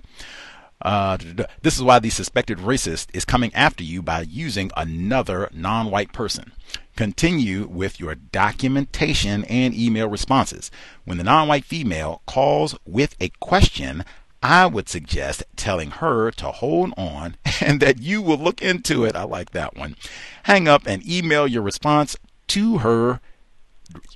Uh, 0.82 1.18
this 1.62 1.76
is 1.76 1.84
why 1.84 2.00
the 2.00 2.10
suspected 2.10 2.58
racist 2.60 3.08
is 3.14 3.26
coming 3.26 3.54
after 3.54 3.84
you 3.84 4.02
by 4.02 4.22
using 4.22 4.72
another 4.78 5.50
non 5.54 5.92
white 5.92 6.14
person. 6.14 6.54
Continue 6.96 7.68
with 7.68 8.00
your 8.00 8.16
documentation 8.16 9.44
and 9.46 9.74
email 9.74 10.08
responses. 10.08 10.72
When 11.06 11.18
the 11.18 11.24
non 11.24 11.48
white 11.48 11.66
female 11.66 12.22
calls 12.26 12.78
with 12.86 13.16
a 13.20 13.30
question, 13.40 14.06
I 14.42 14.68
would 14.68 14.88
suggest 14.88 15.44
telling 15.58 15.92
her 15.92 16.32
to 16.32 16.52
hold 16.52 16.94
on 16.98 17.36
and 17.62 17.82
that 17.82 18.02
you 18.02 18.22
will 18.22 18.38
look 18.38 18.62
into 18.62 19.04
it. 19.04 19.16
I 19.16 19.24
like 19.24 19.52
that 19.52 19.76
one. 19.76 19.96
Hang 20.44 20.68
up 20.68 20.84
and 20.86 21.06
email 21.06 21.46
your 21.46 21.62
response 21.62 22.16
to 22.48 22.80
her 22.80 23.20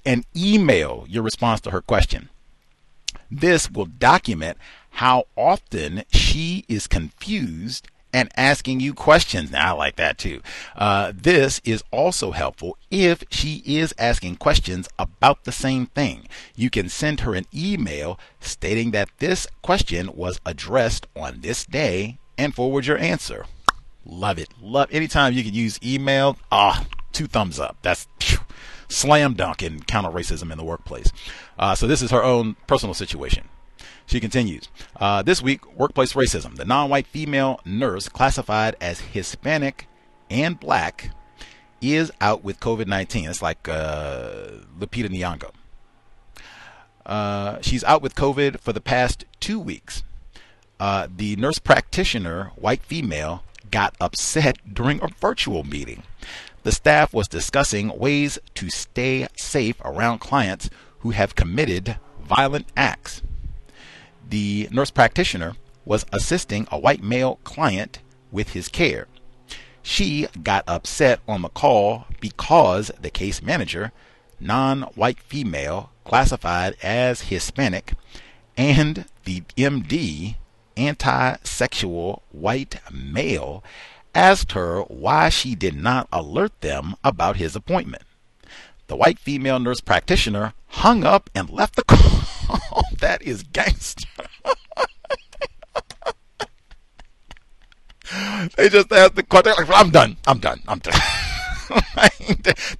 and 0.06 0.26
email 0.36 1.06
your 1.10 1.24
response 1.24 1.60
to 1.62 1.72
her 1.72 1.82
question. 1.82 2.30
This 3.30 3.70
will 3.70 3.86
document 3.86 4.58
how 4.94 5.26
often 5.36 6.04
she 6.12 6.66
is 6.68 6.88
confused 6.88 7.88
and 8.14 8.30
asking 8.38 8.80
you 8.80 8.94
questions. 8.94 9.52
Now, 9.52 9.74
I 9.74 9.78
like 9.78 9.96
that 9.96 10.20
too. 10.20 10.42
Uh, 10.76 11.12
this 11.16 11.60
is 11.66 11.84
also 11.92 12.32
helpful 12.32 12.78
if 12.92 13.24
she 13.32 13.64
is 13.66 13.94
asking 13.98 14.36
questions 14.36 14.88
about 15.00 15.46
the 15.46 15.52
same 15.52 15.88
thing. 15.88 16.28
You 16.56 16.70
can 16.70 16.90
send 16.90 17.22
her 17.22 17.34
an 17.34 17.46
email 17.54 18.20
stating 18.40 18.92
that 18.92 19.10
this 19.18 19.48
question 19.64 20.12
was 20.14 20.40
addressed 20.46 21.08
on 21.16 21.42
this 21.42 21.66
day 21.66 22.20
and 22.38 22.54
forward 22.54 22.86
your 22.86 23.00
answer. 23.00 23.48
Love 24.06 24.38
it. 24.38 24.50
Love 24.62 24.90
anytime 24.92 25.34
you 25.34 25.44
can 25.44 25.54
use 25.54 25.80
email. 25.84 26.38
Ah, 26.52 26.86
two 27.12 27.26
thumbs 27.26 27.60
up. 27.60 27.78
That's 27.82 28.08
slam 28.90 29.34
dunk 29.34 29.64
in 29.64 29.82
counter 29.82 30.10
racism 30.10 30.52
in 30.52 30.58
the 30.60 30.64
workplace. 30.64 31.12
Uh, 31.58 31.74
so 31.74 31.88
this 31.88 32.04
is 32.04 32.12
her 32.12 32.24
own 32.24 32.58
personal 32.68 32.94
situation. 32.94 33.48
She 34.06 34.20
continues, 34.20 34.70
uh, 35.00 35.22
this 35.22 35.42
week, 35.42 35.66
workplace 35.78 36.14
racism. 36.14 36.56
The 36.56 36.66
non 36.66 36.90
white 36.90 37.08
female 37.08 37.60
nurse 37.66 38.10
classified 38.10 38.76
as 38.82 39.00
Hispanic 39.00 39.88
and 40.30 40.60
black 40.60 41.12
is 41.82 42.12
out 42.22 42.44
with 42.44 42.60
COVID 42.60 42.88
19. 42.88 43.30
It's 43.30 43.42
like 43.42 43.68
uh, 43.68 44.52
Lupita 44.80 45.10
Nyong'o. 45.10 45.52
Uh, 47.06 47.58
she's 47.62 47.84
out 47.84 48.02
with 48.02 48.16
COVID 48.16 48.60
for 48.60 48.74
the 48.74 48.82
past 48.82 49.26
two 49.40 49.60
weeks. 49.60 50.04
Uh, 50.80 51.08
the 51.14 51.36
nurse 51.36 51.60
practitioner, 51.60 52.52
white 52.56 52.82
female, 52.82 53.44
got 53.72 53.96
upset 54.00 54.58
during 54.74 55.02
a 55.02 55.08
virtual 55.08 55.64
meeting. 55.64 56.04
The 56.64 56.72
staff 56.72 57.14
was 57.14 57.28
discussing 57.28 57.98
ways 57.98 58.40
to 58.56 58.70
stay 58.70 59.28
safe 59.36 59.76
around 59.84 60.20
clients 60.20 60.70
who 61.00 61.12
have 61.12 61.36
committed 61.36 61.98
violent 62.22 62.68
acts. 62.78 63.22
The 64.30 64.68
nurse 64.72 64.92
practitioner 64.92 65.56
was 65.86 66.06
assisting 66.12 66.68
a 66.72 66.80
white 66.80 67.04
male 67.04 67.40
client 67.44 68.00
with 68.32 68.50
his 68.50 68.68
care. 68.68 69.08
She 69.82 70.28
got 70.42 70.64
upset 70.68 71.20
on 71.28 71.42
the 71.42 71.50
call 71.50 72.06
because 72.20 72.92
the 73.00 73.10
case 73.10 73.42
manager, 73.42 73.92
non 74.40 74.84
white 74.96 75.20
female, 75.20 75.92
classified 76.06 76.76
as 76.82 77.24
Hispanic, 77.24 77.94
and 78.56 79.06
the 79.26 79.42
MD, 79.58 80.36
anti 80.78 81.36
sexual 81.44 82.24
white 82.32 82.80
male, 82.92 83.64
asked 84.16 84.54
her 84.54 84.82
why 84.84 85.30
she 85.30 85.56
did 85.56 85.76
not 85.76 86.08
alert 86.12 86.62
them 86.62 86.96
about 87.04 87.38
his 87.38 87.56
appointment. 87.56 88.04
The 88.88 88.96
white 88.96 89.20
female 89.20 89.60
nurse 89.60 89.82
practitioner 89.82 90.54
hung 90.68 91.04
up 91.04 91.30
and 91.34 91.50
left 91.50 91.76
the 91.76 91.84
call. 91.84 92.84
that 93.00 93.22
is 93.22 93.44
gangster. 93.44 94.08
they 98.58 98.70
just 98.70 98.92
asked 98.92 99.16
the 99.16 99.24
question. 99.24 99.54
Like, 99.58 99.70
I'm 99.70 99.90
done. 99.90 100.18
I'm 100.28 100.40
done. 100.40 100.62
I'm 100.68 100.80
done. 100.80 101.00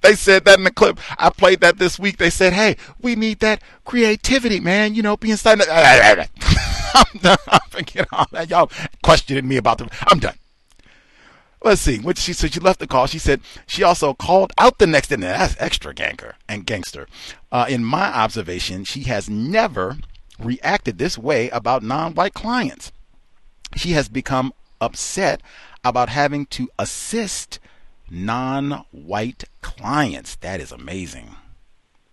they 0.02 0.14
said 0.14 0.44
that 0.44 0.58
in 0.58 0.64
the 0.64 0.70
clip. 0.70 0.98
I 1.18 1.30
played 1.30 1.60
that 1.60 1.78
this 1.78 1.98
week. 1.98 2.18
They 2.18 2.30
said, 2.30 2.52
"Hey, 2.52 2.76
we 3.00 3.16
need 3.16 3.40
that 3.40 3.62
creativity, 3.84 4.60
man. 4.60 4.94
You 4.94 5.02
know, 5.02 5.16
being 5.16 5.36
silent." 5.36 5.68
I'm 5.70 6.28
done. 7.20 7.38
I 7.48 7.58
forget 7.70 8.06
all 8.12 8.26
that. 8.32 8.50
Y'all 8.50 8.70
questioning 9.02 9.48
me 9.48 9.56
about 9.56 9.78
the. 9.78 9.88
I'm 10.08 10.18
done. 10.18 10.34
Let's 11.64 11.80
see. 11.80 11.98
What 11.98 12.18
she 12.18 12.34
said, 12.34 12.52
she 12.52 12.60
left 12.60 12.78
the 12.78 12.86
call. 12.86 13.06
She 13.06 13.18
said 13.18 13.40
she 13.66 13.82
also 13.82 14.12
called 14.12 14.52
out 14.58 14.78
the 14.78 14.86
next, 14.86 15.10
and 15.10 15.22
that's 15.22 15.56
extra 15.58 15.94
gangster 15.94 16.36
and 16.46 16.66
gangster. 16.66 17.08
Uh, 17.50 17.64
in 17.66 17.82
my 17.82 18.04
observation, 18.04 18.84
she 18.84 19.04
has 19.04 19.30
never 19.30 19.96
reacted 20.38 20.98
this 20.98 21.16
way 21.16 21.48
about 21.48 21.82
non-white 21.82 22.34
clients. 22.34 22.92
She 23.76 23.92
has 23.92 24.10
become 24.10 24.52
upset 24.78 25.40
about 25.82 26.10
having 26.10 26.44
to 26.46 26.68
assist 26.78 27.58
non-white 28.10 29.44
clients. 29.62 30.36
That 30.36 30.60
is 30.60 30.70
amazing. 30.70 31.34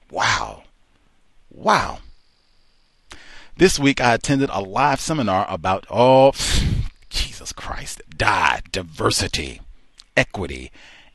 Wow. 0.09 0.63
Wow. 1.49 1.99
This 3.57 3.77
week 3.77 3.99
I 3.99 4.13
attended 4.13 4.49
a 4.49 4.61
live 4.61 5.01
seminar 5.01 5.45
about 5.49 5.85
oh 5.89 6.31
Jesus 7.11 7.51
Christ, 7.53 8.01
die, 8.17 8.61
diversity, 8.71 9.61
equity, 10.17 10.71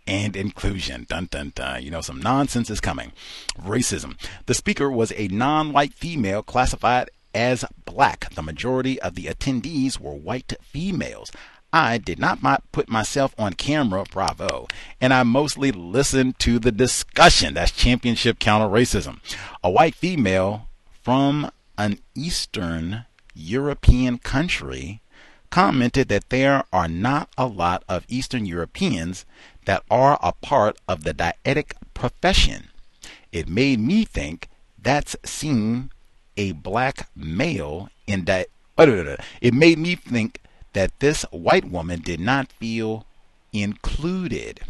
and 0.07 0.37
inclusion. 0.37 1.07
Dun 1.09 1.27
dun 1.31 1.53
dun. 1.55 1.83
You 1.83 1.91
know, 1.91 2.01
some 2.01 2.21
nonsense 2.21 2.71
is 2.71 2.81
coming. 2.81 3.13
Racism. 3.59 4.17
The 4.47 4.55
speaker 4.55 4.91
was 4.91 5.13
a 5.17 5.29
non 5.29 5.73
white 5.73 5.95
female 5.95 6.43
classified 6.43 7.11
as 7.35 7.65
black. 7.85 8.33
The 8.35 8.43
majority 8.43 9.01
of 9.01 9.15
the 9.15 9.25
attendees 9.25 9.99
were 9.99 10.15
white 10.15 10.53
females. 10.63 11.33
I 11.73 11.99
did 11.99 12.19
not 12.19 12.41
put 12.73 12.89
myself 12.89 13.35
on 13.37 13.55
camera, 13.55 14.05
bravo, 14.11 14.69
and 15.01 15.13
I 15.13 15.25
mostly 15.25 15.73
listened 15.73 16.39
to 16.39 16.59
the 16.59 16.73
discussion. 16.73 17.55
That's 17.55 17.73
championship 17.73 18.39
counter 18.39 18.69
racism. 18.69 19.19
A 19.65 19.71
white 19.71 19.95
female 19.95 20.69
from 21.03 21.51
an 21.77 21.99
Eastern 22.15 23.05
European 23.35 24.19
country 24.19 25.03
commented 25.51 26.09
that 26.09 26.31
there 26.31 26.65
are 26.73 26.89
not 26.89 27.29
a 27.37 27.47
lot 27.47 27.85
of 27.89 28.05
Eastern 28.09 28.47
Europeans 28.47 29.25
that 29.65 29.83
are 29.91 30.19
a 30.23 30.33
part 30.33 30.79
of 30.89 31.05
the 31.05 31.13
dietetic 31.13 31.75
profession. 31.95 32.69
It 33.33 33.49
made 33.49 33.81
me 33.81 34.05
think 34.05 34.49
that's 34.81 35.17
seeing 35.25 35.91
a 36.37 36.53
black 36.53 37.09
male 37.17 37.89
in 38.07 38.25
that. 38.27 38.49
It 38.79 39.55
made 39.55 39.79
me 39.79 39.95
think 39.95 40.41
that 40.75 41.01
this 41.01 41.23
white 41.31 41.65
woman 41.65 42.01
did 42.01 42.21
not 42.21 42.53
feel 42.53 43.07
included. 43.53 44.61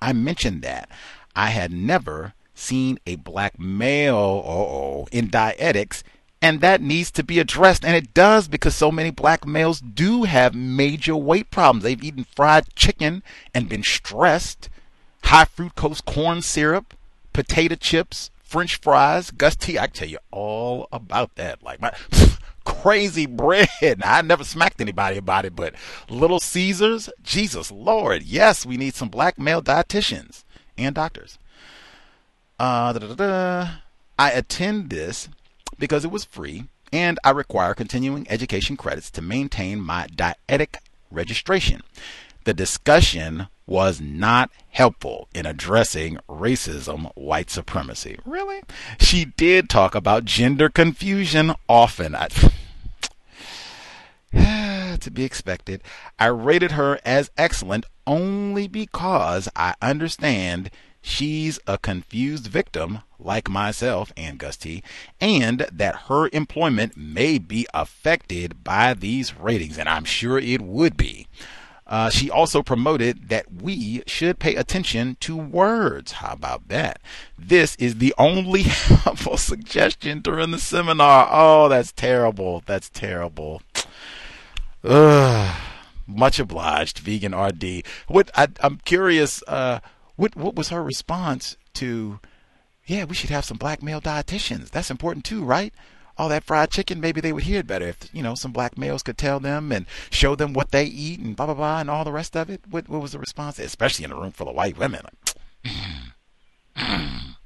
I 0.00 0.14
mentioned 0.14 0.62
that 0.62 0.88
I 1.36 1.50
had 1.50 1.72
never 1.72 2.32
seen 2.54 2.98
a 3.06 3.16
black 3.16 3.58
male 3.58 5.06
in 5.12 5.28
dietetics 5.28 6.02
and 6.42 6.60
that 6.60 6.80
needs 6.80 7.10
to 7.12 7.22
be 7.22 7.38
addressed. 7.38 7.84
And 7.84 7.94
it 7.94 8.14
does 8.14 8.48
because 8.48 8.74
so 8.74 8.90
many 8.90 9.10
black 9.10 9.46
males 9.46 9.80
do 9.80 10.24
have 10.24 10.54
major 10.54 11.16
weight 11.16 11.50
problems. 11.50 11.84
They've 11.84 12.02
eaten 12.02 12.24
fried 12.24 12.74
chicken 12.74 13.22
and 13.54 13.68
been 13.68 13.82
stressed, 13.82 14.68
high 15.24 15.44
fructose 15.44 16.04
corn 16.04 16.42
syrup, 16.42 16.94
potato 17.32 17.74
chips, 17.74 18.30
french 18.42 18.76
fries, 18.76 19.30
Gus 19.30 19.56
T. 19.56 19.78
I 19.78 19.86
can 19.86 19.94
tell 19.94 20.08
you 20.08 20.18
all 20.30 20.88
about 20.92 21.36
that. 21.36 21.62
Like 21.62 21.80
my 21.80 21.92
crazy 22.64 23.26
bread. 23.26 23.68
I 24.04 24.22
never 24.22 24.44
smacked 24.44 24.80
anybody 24.80 25.18
about 25.18 25.44
it, 25.44 25.54
but 25.54 25.74
Little 26.08 26.40
Caesars, 26.40 27.10
Jesus 27.22 27.70
Lord, 27.70 28.22
yes, 28.22 28.64
we 28.64 28.76
need 28.76 28.94
some 28.94 29.08
black 29.08 29.38
male 29.38 29.62
dietitians 29.62 30.44
and 30.78 30.94
doctors. 30.94 31.38
Uh, 32.58 33.76
I 34.18 34.30
attend 34.32 34.90
this 34.90 35.28
because 35.78 36.04
it 36.04 36.10
was 36.10 36.24
free 36.24 36.64
and 36.92 37.18
I 37.24 37.30
require 37.30 37.74
continuing 37.74 38.26
education 38.28 38.76
credits 38.76 39.10
to 39.12 39.22
maintain 39.22 39.80
my 39.80 40.06
dietetic 40.14 40.78
registration. 41.10 41.82
The 42.44 42.54
discussion 42.54 43.48
was 43.66 44.00
not 44.00 44.50
helpful 44.70 45.28
in 45.34 45.46
addressing 45.46 46.18
racism, 46.28 47.12
white 47.14 47.50
supremacy. 47.50 48.18
Really? 48.24 48.62
She 48.98 49.26
did 49.26 49.68
talk 49.68 49.94
about 49.94 50.24
gender 50.24 50.68
confusion 50.68 51.54
often. 51.68 52.16
I, 52.16 52.28
to 55.00 55.10
be 55.10 55.24
expected. 55.24 55.82
I 56.18 56.26
rated 56.26 56.72
her 56.72 56.98
as 57.04 57.30
excellent 57.36 57.84
only 58.06 58.66
because 58.66 59.48
I 59.54 59.74
understand 59.80 60.70
she's 61.02 61.58
a 61.66 61.78
confused 61.78 62.46
victim 62.46 63.00
like 63.18 63.48
myself 63.48 64.12
and 64.16 64.38
Gus 64.38 64.56
T, 64.56 64.82
and 65.20 65.66
that 65.72 66.02
her 66.08 66.28
employment 66.32 66.96
may 66.96 67.38
be 67.38 67.66
affected 67.74 68.64
by 68.64 68.94
these 68.94 69.36
ratings, 69.36 69.78
and 69.78 69.88
I'm 69.88 70.04
sure 70.04 70.38
it 70.38 70.62
would 70.62 70.96
be. 70.96 71.26
Uh, 71.90 72.08
she 72.08 72.30
also 72.30 72.62
promoted 72.62 73.30
that 73.30 73.52
we 73.52 74.02
should 74.06 74.38
pay 74.38 74.54
attention 74.54 75.16
to 75.18 75.36
words. 75.36 76.12
How 76.12 76.32
about 76.32 76.68
that? 76.68 77.00
This 77.36 77.74
is 77.76 77.96
the 77.96 78.14
only 78.16 78.62
helpful 78.62 79.36
suggestion 79.36 80.20
during 80.20 80.52
the 80.52 80.60
seminar. 80.60 81.28
Oh, 81.32 81.68
that's 81.68 81.90
terrible. 81.90 82.62
That's 82.64 82.88
terrible. 82.88 83.62
Ugh. 84.84 85.56
Much 86.06 86.38
obliged, 86.38 87.00
vegan 87.00 87.34
RD. 87.34 87.84
What 88.06 88.30
I, 88.36 88.48
am 88.62 88.80
curious. 88.84 89.42
Uh, 89.48 89.80
what 90.20 90.36
what 90.36 90.54
was 90.54 90.68
her 90.68 90.82
response 90.82 91.56
to? 91.74 92.20
Yeah, 92.84 93.04
we 93.04 93.14
should 93.14 93.30
have 93.30 93.46
some 93.46 93.56
black 93.56 93.82
male 93.82 94.02
dietitians. 94.02 94.68
That's 94.68 94.90
important 94.90 95.24
too, 95.24 95.42
right? 95.42 95.72
All 96.18 96.28
that 96.28 96.44
fried 96.44 96.70
chicken, 96.70 97.00
maybe 97.00 97.22
they 97.22 97.32
would 97.32 97.44
hear 97.44 97.60
it 97.60 97.66
better 97.66 97.86
if 97.86 98.10
you 98.12 98.22
know 98.22 98.34
some 98.34 98.52
black 98.52 98.76
males 98.76 99.02
could 99.02 99.16
tell 99.16 99.40
them 99.40 99.72
and 99.72 99.86
show 100.10 100.34
them 100.34 100.52
what 100.52 100.72
they 100.72 100.84
eat 100.84 101.20
and 101.20 101.34
blah 101.34 101.46
blah 101.46 101.54
blah 101.54 101.80
and 101.80 101.88
all 101.88 102.04
the 102.04 102.12
rest 102.12 102.36
of 102.36 102.50
it. 102.50 102.60
What 102.68 102.86
what 102.90 103.00
was 103.00 103.12
the 103.12 103.18
response? 103.18 103.58
Especially 103.58 104.04
in 104.04 104.12
a 104.12 104.16
room 104.16 104.32
full 104.32 104.50
of 104.50 104.54
white 104.54 104.76
women. 104.76 105.00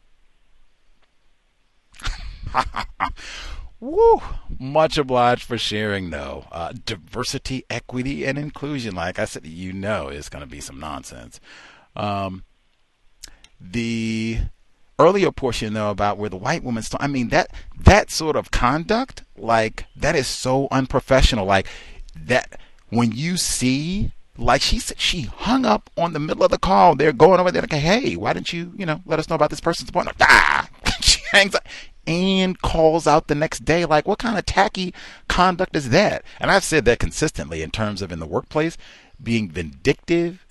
Woo! 3.79 4.21
Much 4.59 4.99
obliged 4.99 5.43
for 5.45 5.59
sharing, 5.59 6.11
though. 6.11 6.47
Uh, 6.51 6.73
diversity, 6.87 7.65
equity, 7.69 8.25
and 8.25 8.37
inclusion, 8.39 8.95
like 8.97 9.19
I 9.19 9.27
said, 9.27 9.47
you 9.47 9.73
know, 9.73 10.09
is 10.09 10.29
going 10.29 10.43
to 10.43 10.51
be 10.51 10.61
some 10.61 10.81
nonsense. 10.81 11.39
Um, 11.95 12.45
the 13.73 14.39
earlier 14.99 15.33
portion 15.33 15.73
though 15.75 15.91
about 15.91 16.19
where 16.19 16.31
the 16.31 16.37
white 16.37 16.63
woman 16.63 16.83
st- 16.83 17.03
I 17.03 17.09
mean 17.09 17.29
that 17.31 17.51
that 17.81 18.11
sort 18.11 18.37
of 18.37 18.51
conduct 18.53 19.25
like 19.37 19.87
that 19.97 20.15
is 20.15 20.27
so 20.29 20.69
unprofessional 20.71 21.45
like 21.47 21.67
that 22.17 22.61
when 22.91 23.11
you 23.13 23.37
see 23.37 24.13
Like 24.37 24.63
she 24.63 24.79
said, 24.81 24.99
she 24.99 25.23
hung 25.23 25.65
up 25.65 25.91
on 25.97 26.13
the 26.13 26.19
middle 26.19 26.43
of 26.45 26.51
the 26.51 26.59
call. 26.59 26.97
They're 26.97 27.13
going 27.13 27.39
over 27.39 27.53
there 27.53 27.63
like, 27.63 27.73
hey, 27.73 28.17
why 28.17 28.33
didn't 28.33 28.53
you, 28.53 28.73
you 28.77 28.85
know, 28.85 29.01
let 29.07 29.21
us 29.21 29.29
know 29.29 29.37
about 29.37 29.51
this 29.51 29.61
person's 29.61 29.91
appointment? 29.91 30.17
Ah! 30.21 30.69
she 31.01 31.21
hangs 31.31 31.55
up 31.55 31.67
and 32.07 32.61
calls 32.61 33.07
out 33.07 33.29
the 33.29 33.35
next 33.37 33.65
day. 33.65 33.85
Like, 33.85 34.09
what 34.09 34.19
kind 34.19 34.37
of 34.37 34.45
tacky 34.45 34.93
conduct 35.29 35.77
is 35.77 35.91
that? 35.91 36.25
And 36.41 36.51
I've 36.51 36.65
said 36.65 36.85
that 36.87 36.99
consistently 36.99 37.63
in 37.63 37.71
terms 37.71 38.03
of 38.03 38.11
in 38.11 38.19
the 38.19 38.27
workplace 38.27 38.77
being 39.23 39.49
vindictive, 39.51 40.45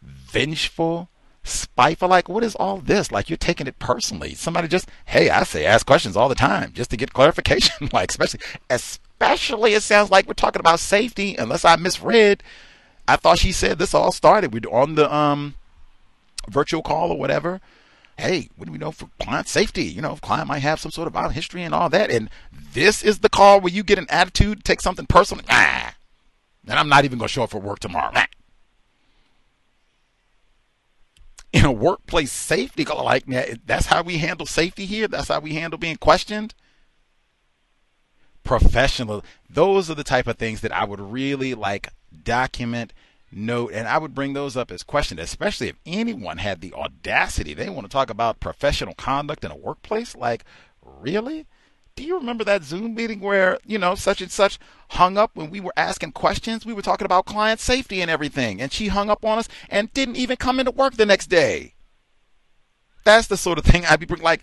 vengeful, 0.00 1.08
spiteful. 1.44 2.08
Like, 2.08 2.28
what 2.28 2.42
is 2.42 2.54
all 2.56 2.78
this? 2.78 3.12
Like, 3.12 3.30
you're 3.30 3.36
taking 3.36 3.66
it 3.66 3.78
personally. 3.78 4.34
Somebody 4.34 4.66
just, 4.66 4.88
hey, 5.06 5.30
I 5.30 5.44
say 5.44 5.64
ask 5.64 5.86
questions 5.86 6.16
all 6.16 6.28
the 6.28 6.34
time 6.34 6.72
just 6.72 6.90
to 6.90 6.96
get 6.96 7.12
clarification. 7.14 7.88
like, 7.92 8.10
especially, 8.10 8.40
especially 8.70 9.74
it 9.74 9.82
sounds 9.82 10.10
like 10.10 10.26
we're 10.26 10.34
talking 10.34 10.60
about 10.60 10.80
safety, 10.80 11.36
unless 11.36 11.64
I 11.64 11.76
misread. 11.76 12.42
I 13.06 13.16
thought 13.16 13.38
she 13.38 13.52
said 13.52 13.78
this 13.78 13.94
all 13.94 14.12
started. 14.12 14.52
We're 14.52 14.74
on 14.74 14.94
the 14.94 15.14
um, 15.14 15.54
virtual 16.48 16.82
call 16.82 17.10
or 17.10 17.18
whatever. 17.18 17.60
Hey, 18.16 18.48
what 18.56 18.66
do 18.66 18.72
we 18.72 18.78
know 18.78 18.92
for 18.92 19.08
client 19.20 19.48
safety? 19.48 19.84
You 19.84 20.00
know, 20.00 20.12
if 20.12 20.20
client 20.20 20.48
might 20.48 20.60
have 20.60 20.80
some 20.80 20.92
sort 20.92 21.08
of 21.08 21.14
violent 21.14 21.34
history 21.34 21.62
and 21.64 21.74
all 21.74 21.88
that. 21.90 22.10
And 22.10 22.30
this 22.52 23.02
is 23.02 23.18
the 23.18 23.28
call 23.28 23.60
where 23.60 23.72
you 23.72 23.82
get 23.82 23.98
an 23.98 24.06
attitude, 24.08 24.64
take 24.64 24.80
something 24.80 25.06
personal. 25.06 25.44
Ah, 25.50 25.94
and 26.66 26.78
I'm 26.78 26.88
not 26.88 27.04
even 27.04 27.18
going 27.18 27.28
to 27.28 27.32
show 27.32 27.42
up 27.42 27.50
for 27.50 27.60
work 27.60 27.80
tomorrow. 27.80 28.12
Nah. 28.12 28.24
In 31.54 31.64
a 31.64 31.72
workplace 31.72 32.32
safety 32.32 32.84
like 32.84 33.26
that, 33.26 33.66
that's 33.66 33.86
how 33.86 34.02
we 34.02 34.18
handle 34.18 34.44
safety 34.44 34.86
here. 34.86 35.06
That's 35.08 35.28
how 35.28 35.40
we 35.40 35.54
handle 35.54 35.78
being 35.78 35.96
questioned 35.96 36.54
professional. 38.44 39.24
Those 39.50 39.90
are 39.90 39.94
the 39.94 40.04
type 40.04 40.28
of 40.28 40.36
things 40.36 40.60
that 40.60 40.72
I 40.72 40.84
would 40.84 41.00
really 41.00 41.54
like 41.54 41.88
document, 42.22 42.92
note, 43.32 43.72
and 43.72 43.88
I 43.88 43.98
would 43.98 44.14
bring 44.14 44.34
those 44.34 44.56
up 44.56 44.70
as 44.70 44.84
questions, 44.84 45.20
especially 45.20 45.68
if 45.68 45.76
anyone 45.84 46.38
had 46.38 46.60
the 46.60 46.72
audacity. 46.74 47.54
They 47.54 47.70
want 47.70 47.86
to 47.86 47.92
talk 47.92 48.10
about 48.10 48.38
professional 48.38 48.94
conduct 48.94 49.44
in 49.44 49.50
a 49.50 49.56
workplace. 49.56 50.14
Like, 50.14 50.44
really? 50.82 51.46
Do 51.96 52.02
you 52.02 52.16
remember 52.18 52.42
that 52.44 52.64
Zoom 52.64 52.94
meeting 52.94 53.20
where, 53.20 53.58
you 53.64 53.78
know, 53.78 53.94
such 53.94 54.20
and 54.20 54.30
such 54.30 54.58
hung 54.90 55.16
up 55.16 55.30
when 55.34 55.50
we 55.50 55.60
were 55.60 55.72
asking 55.76 56.12
questions? 56.12 56.66
We 56.66 56.72
were 56.72 56.82
talking 56.82 57.04
about 57.04 57.24
client 57.24 57.60
safety 57.60 58.00
and 58.00 58.10
everything, 58.10 58.60
and 58.60 58.72
she 58.72 58.88
hung 58.88 59.10
up 59.10 59.24
on 59.24 59.38
us 59.38 59.48
and 59.70 59.92
didn't 59.92 60.16
even 60.16 60.36
come 60.36 60.58
into 60.58 60.72
work 60.72 60.94
the 60.94 61.06
next 61.06 61.28
day. 61.28 61.74
That's 63.04 63.28
the 63.28 63.36
sort 63.36 63.58
of 63.58 63.64
thing 63.64 63.84
I'd 63.88 64.00
be. 64.00 64.06
Like, 64.16 64.40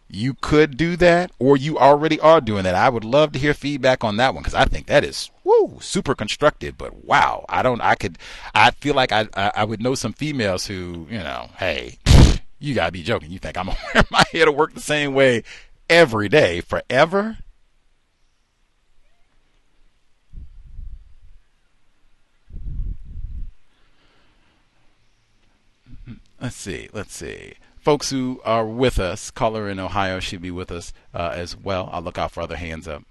You 0.09 0.34
could 0.35 0.77
do 0.77 0.95
that 0.97 1.31
or 1.39 1.57
you 1.57 1.77
already 1.77 2.19
are 2.19 2.39
doing 2.39 2.63
that. 2.63 2.75
I 2.75 2.89
would 2.89 3.03
love 3.03 3.31
to 3.34 3.39
hear 3.39 3.53
feedback 3.53 4.03
on 4.03 4.17
that 4.17 4.34
one 4.34 4.41
because 4.41 4.53
I 4.55 4.65
think 4.65 4.88
that 4.88 5.03
is 5.03 5.29
woo 5.43 5.79
super 5.81 6.15
constructive. 6.15 6.77
But 6.77 7.03
wow, 7.05 7.45
I 7.49 7.61
don't. 7.61 7.81
I 7.81 7.95
could. 7.95 8.17
I 8.55 8.71
feel 8.71 8.95
like 8.95 9.11
I 9.11 9.27
I, 9.35 9.51
I 9.55 9.63
would 9.65 9.81
know 9.81 9.95
some 9.95 10.13
females 10.13 10.67
who 10.67 11.07
you 11.09 11.19
know, 11.19 11.49
hey, 11.57 11.97
you 12.59 12.73
gotta 12.73 12.91
be 12.91 13.03
joking. 13.03 13.31
You 13.31 13.39
think 13.39 13.57
I'm 13.57 13.67
gonna 13.67 13.77
wear 13.93 14.03
my 14.09 14.23
hair 14.31 14.45
to 14.45 14.51
work 14.51 14.73
the 14.73 14.81
same 14.81 15.13
way 15.13 15.43
every 15.89 16.29
day 16.29 16.61
forever? 16.61 17.38
Let's 26.39 26.55
see. 26.55 26.89
Let's 26.93 27.13
see 27.15 27.55
folks 27.88 28.09
who 28.09 28.41
are 28.43 28.65
with 28.65 28.99
us, 28.99 29.31
caller 29.31 29.69
in 29.69 29.80
Ohio 29.80 30.19
should 30.19 30.41
be 30.41 30.51
with 30.51 30.73
us 30.73 30.91
uh, 31.14 31.31
as 31.34 31.55
well. 31.55 31.88
I'll 31.89 32.01
look 32.01 32.18
out 32.18 32.31
for 32.31 32.41
other 32.41 32.57
hands 32.57 32.85
up. 32.85 33.01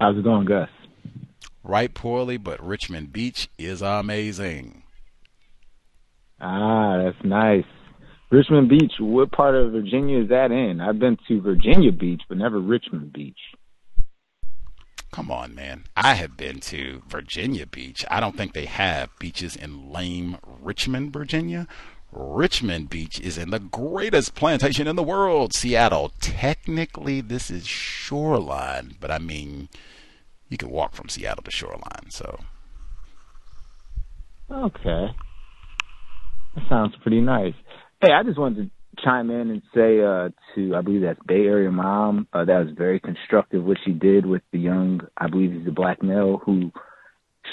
How's 0.00 0.16
it 0.16 0.22
going, 0.22 0.44
Gus? 0.44 0.68
Right 1.64 1.92
poorly, 1.92 2.36
but 2.36 2.64
Richmond 2.64 3.12
Beach 3.12 3.48
is 3.58 3.82
amazing. 3.82 4.84
Ah, 6.40 7.02
that's 7.02 7.24
nice. 7.24 7.64
Richmond 8.30 8.68
Beach, 8.68 8.92
what 9.00 9.32
part 9.32 9.56
of 9.56 9.72
Virginia 9.72 10.22
is 10.22 10.28
that 10.28 10.52
in? 10.52 10.80
I've 10.80 11.00
been 11.00 11.18
to 11.26 11.40
Virginia 11.40 11.90
Beach, 11.90 12.22
but 12.28 12.38
never 12.38 12.60
Richmond 12.60 13.12
Beach. 13.12 13.40
Come 15.10 15.32
on, 15.32 15.52
man. 15.56 15.84
I 15.96 16.14
have 16.14 16.36
been 16.36 16.60
to 16.60 17.02
Virginia 17.08 17.66
Beach. 17.66 18.04
I 18.08 18.20
don't 18.20 18.36
think 18.36 18.52
they 18.52 18.66
have 18.66 19.10
beaches 19.18 19.56
in 19.56 19.90
lame 19.90 20.38
Richmond, 20.44 21.12
Virginia. 21.12 21.66
Richmond 22.14 22.90
Beach 22.90 23.20
is 23.20 23.36
in 23.36 23.50
the 23.50 23.58
greatest 23.58 24.34
plantation 24.34 24.86
in 24.86 24.96
the 24.96 25.02
world, 25.02 25.52
Seattle. 25.52 26.12
Technically, 26.20 27.20
this 27.20 27.50
is 27.50 27.66
shoreline, 27.66 28.94
but 29.00 29.10
I 29.10 29.18
mean, 29.18 29.68
you 30.48 30.56
can 30.56 30.70
walk 30.70 30.94
from 30.94 31.08
Seattle 31.08 31.42
to 31.42 31.50
shoreline, 31.50 32.10
so. 32.10 32.38
Okay. 34.50 35.08
That 36.54 36.68
sounds 36.68 36.94
pretty 37.02 37.20
nice. 37.20 37.54
Hey, 38.00 38.12
I 38.12 38.22
just 38.22 38.38
wanted 38.38 38.70
to 38.70 39.02
chime 39.02 39.30
in 39.30 39.50
and 39.50 39.62
say 39.74 40.00
uh, 40.00 40.28
to, 40.54 40.76
I 40.76 40.82
believe 40.82 41.02
that's 41.02 41.18
Bay 41.26 41.46
Area 41.46 41.70
Mom, 41.70 42.28
uh, 42.32 42.44
that 42.44 42.66
was 42.66 42.74
very 42.76 43.00
constructive 43.00 43.64
what 43.64 43.78
she 43.84 43.92
did 43.92 44.26
with 44.26 44.42
the 44.52 44.58
young, 44.58 45.00
I 45.16 45.28
believe 45.28 45.52
he's 45.52 45.66
a 45.66 45.72
black 45.72 46.02
male 46.02 46.40
who 46.44 46.70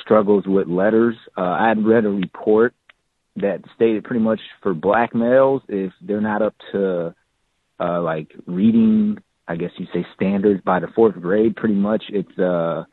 struggles 0.04 0.46
with 0.46 0.68
letters. 0.68 1.16
Uh, 1.38 1.42
I 1.42 1.70
had 1.70 1.86
read 1.86 2.06
a 2.06 2.10
report 2.10 2.74
that 3.38 3.62
stated 3.76 4.04
pretty 4.04 4.24
much 4.24 4.40
for 4.62 4.74
black 4.74 5.16
males 5.16 5.62
if 5.68 5.94
they're 6.02 6.22
not 6.22 6.42
up 6.42 6.56
to 6.72 7.16
uh 7.80 8.02
like 8.02 8.32
reading 8.46 9.18
I 9.48 9.56
guess 9.56 9.72
you 9.78 9.88
say 9.94 10.06
standards 10.16 10.62
by 10.64 10.80
the 10.80 10.88
fourth 10.96 11.16
grade, 11.20 11.56
pretty 11.56 11.76
much 11.76 12.04
it's 12.10 12.38
uh 12.40 12.86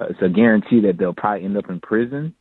it's 0.00 0.22
a 0.22 0.28
guarantee 0.28 0.82
that 0.82 0.96
they'll 0.98 1.12
probably 1.14 1.44
end 1.44 1.56
up 1.56 1.68
in 1.68 1.80
prison. 1.80 2.34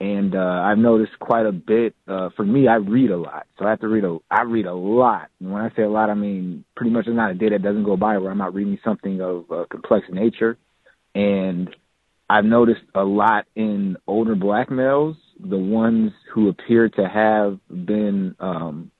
And 0.00 0.34
uh 0.34 0.62
I've 0.64 0.78
noticed 0.78 1.18
quite 1.18 1.46
a 1.46 1.52
bit 1.52 1.94
uh 2.08 2.30
for 2.36 2.44
me 2.44 2.68
I 2.68 2.76
read 2.76 3.10
a 3.10 3.16
lot. 3.16 3.46
So 3.58 3.66
I 3.66 3.70
have 3.70 3.80
to 3.80 3.88
read 3.88 4.04
a 4.04 4.18
I 4.30 4.42
read 4.42 4.66
a 4.66 4.74
lot. 4.74 5.28
And 5.40 5.52
when 5.52 5.62
I 5.62 5.70
say 5.76 5.82
a 5.82 5.90
lot 5.90 6.10
I 6.10 6.14
mean 6.14 6.64
pretty 6.74 6.90
much 6.90 7.04
there's 7.04 7.16
not 7.16 7.30
a 7.30 7.34
day 7.34 7.50
that 7.50 7.62
doesn't 7.62 7.84
go 7.84 7.96
by 7.96 8.18
where 8.18 8.30
I'm 8.30 8.38
not 8.38 8.54
reading 8.54 8.78
something 8.84 9.20
of 9.20 9.50
uh, 9.50 9.64
complex 9.70 10.06
nature. 10.10 10.56
And 11.14 11.68
I've 12.28 12.46
noticed 12.46 12.82
a 12.94 13.04
lot 13.04 13.46
in 13.54 13.96
older 14.06 14.34
black 14.34 14.70
males 14.70 15.16
the 15.44 15.58
ones 15.58 16.12
who 16.32 16.48
appear 16.48 16.88
to 16.88 17.08
have 17.08 17.58
been 17.68 18.34
um, 18.40 18.90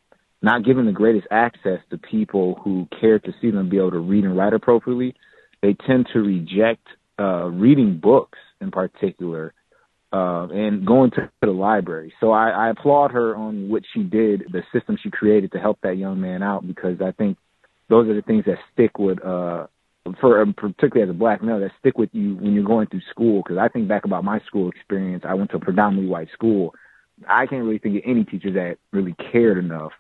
not 0.42 0.64
given 0.64 0.86
the 0.86 0.92
greatest 0.92 1.26
access 1.30 1.78
to 1.90 1.98
people 1.98 2.60
who 2.62 2.88
care 3.00 3.18
to 3.18 3.32
see 3.40 3.50
them 3.50 3.68
be 3.68 3.78
able 3.78 3.92
to 3.92 3.98
read 3.98 4.24
and 4.24 4.36
write 4.36 4.52
appropriately, 4.52 5.14
they 5.62 5.74
tend 5.86 6.08
to 6.12 6.20
reject 6.20 6.86
uh, 7.18 7.44
reading 7.44 7.98
books 7.98 8.38
in 8.60 8.70
particular 8.70 9.54
uh, 10.12 10.46
and 10.48 10.86
going 10.86 11.10
to 11.12 11.30
the 11.40 11.50
library. 11.50 12.12
So 12.20 12.32
I, 12.32 12.50
I 12.50 12.70
applaud 12.70 13.12
her 13.12 13.34
on 13.36 13.68
what 13.68 13.82
she 13.94 14.02
did, 14.02 14.44
the 14.52 14.62
system 14.72 14.98
she 15.02 15.10
created 15.10 15.52
to 15.52 15.58
help 15.58 15.78
that 15.82 15.96
young 15.96 16.20
man 16.20 16.42
out, 16.42 16.66
because 16.66 17.00
I 17.00 17.12
think 17.12 17.38
those 17.88 18.08
are 18.08 18.14
the 18.14 18.22
things 18.22 18.44
that 18.46 18.58
stick 18.72 18.98
with, 18.98 19.24
uh, 19.24 19.68
for 20.20 20.40
um, 20.40 20.54
particularly 20.54 21.08
as 21.08 21.14
a 21.14 21.18
black 21.18 21.42
male, 21.42 21.60
that 21.60 21.70
stick 21.78 21.98
with 21.98 22.10
you 22.12 22.36
when 22.36 22.54
you're 22.54 22.64
going 22.64 22.86
through 22.88 23.02
school. 23.10 23.42
Because 23.42 23.58
I 23.58 23.68
think 23.68 23.88
back 23.88 24.04
about 24.04 24.24
my 24.24 24.40
school 24.40 24.68
experience, 24.68 25.24
I 25.26 25.34
went 25.34 25.50
to 25.50 25.56
a 25.56 25.60
predominantly 25.60 26.10
white 26.10 26.28
school. 26.32 26.74
I 27.28 27.46
can't 27.46 27.64
really 27.64 27.78
think 27.78 27.96
of 27.96 28.02
any 28.04 28.24
teacher 28.24 28.52
that 28.52 28.78
really 28.90 29.14
cared 29.30 29.58
enough 29.58 29.92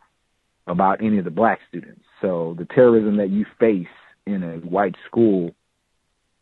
about 0.66 1.02
any 1.02 1.18
of 1.18 1.24
the 1.24 1.30
black 1.30 1.60
students. 1.68 2.02
So 2.20 2.56
the 2.58 2.64
terrorism 2.64 3.16
that 3.18 3.30
you 3.30 3.46
face 3.58 3.86
in 4.26 4.42
a 4.42 4.56
white 4.58 4.96
school 5.08 5.54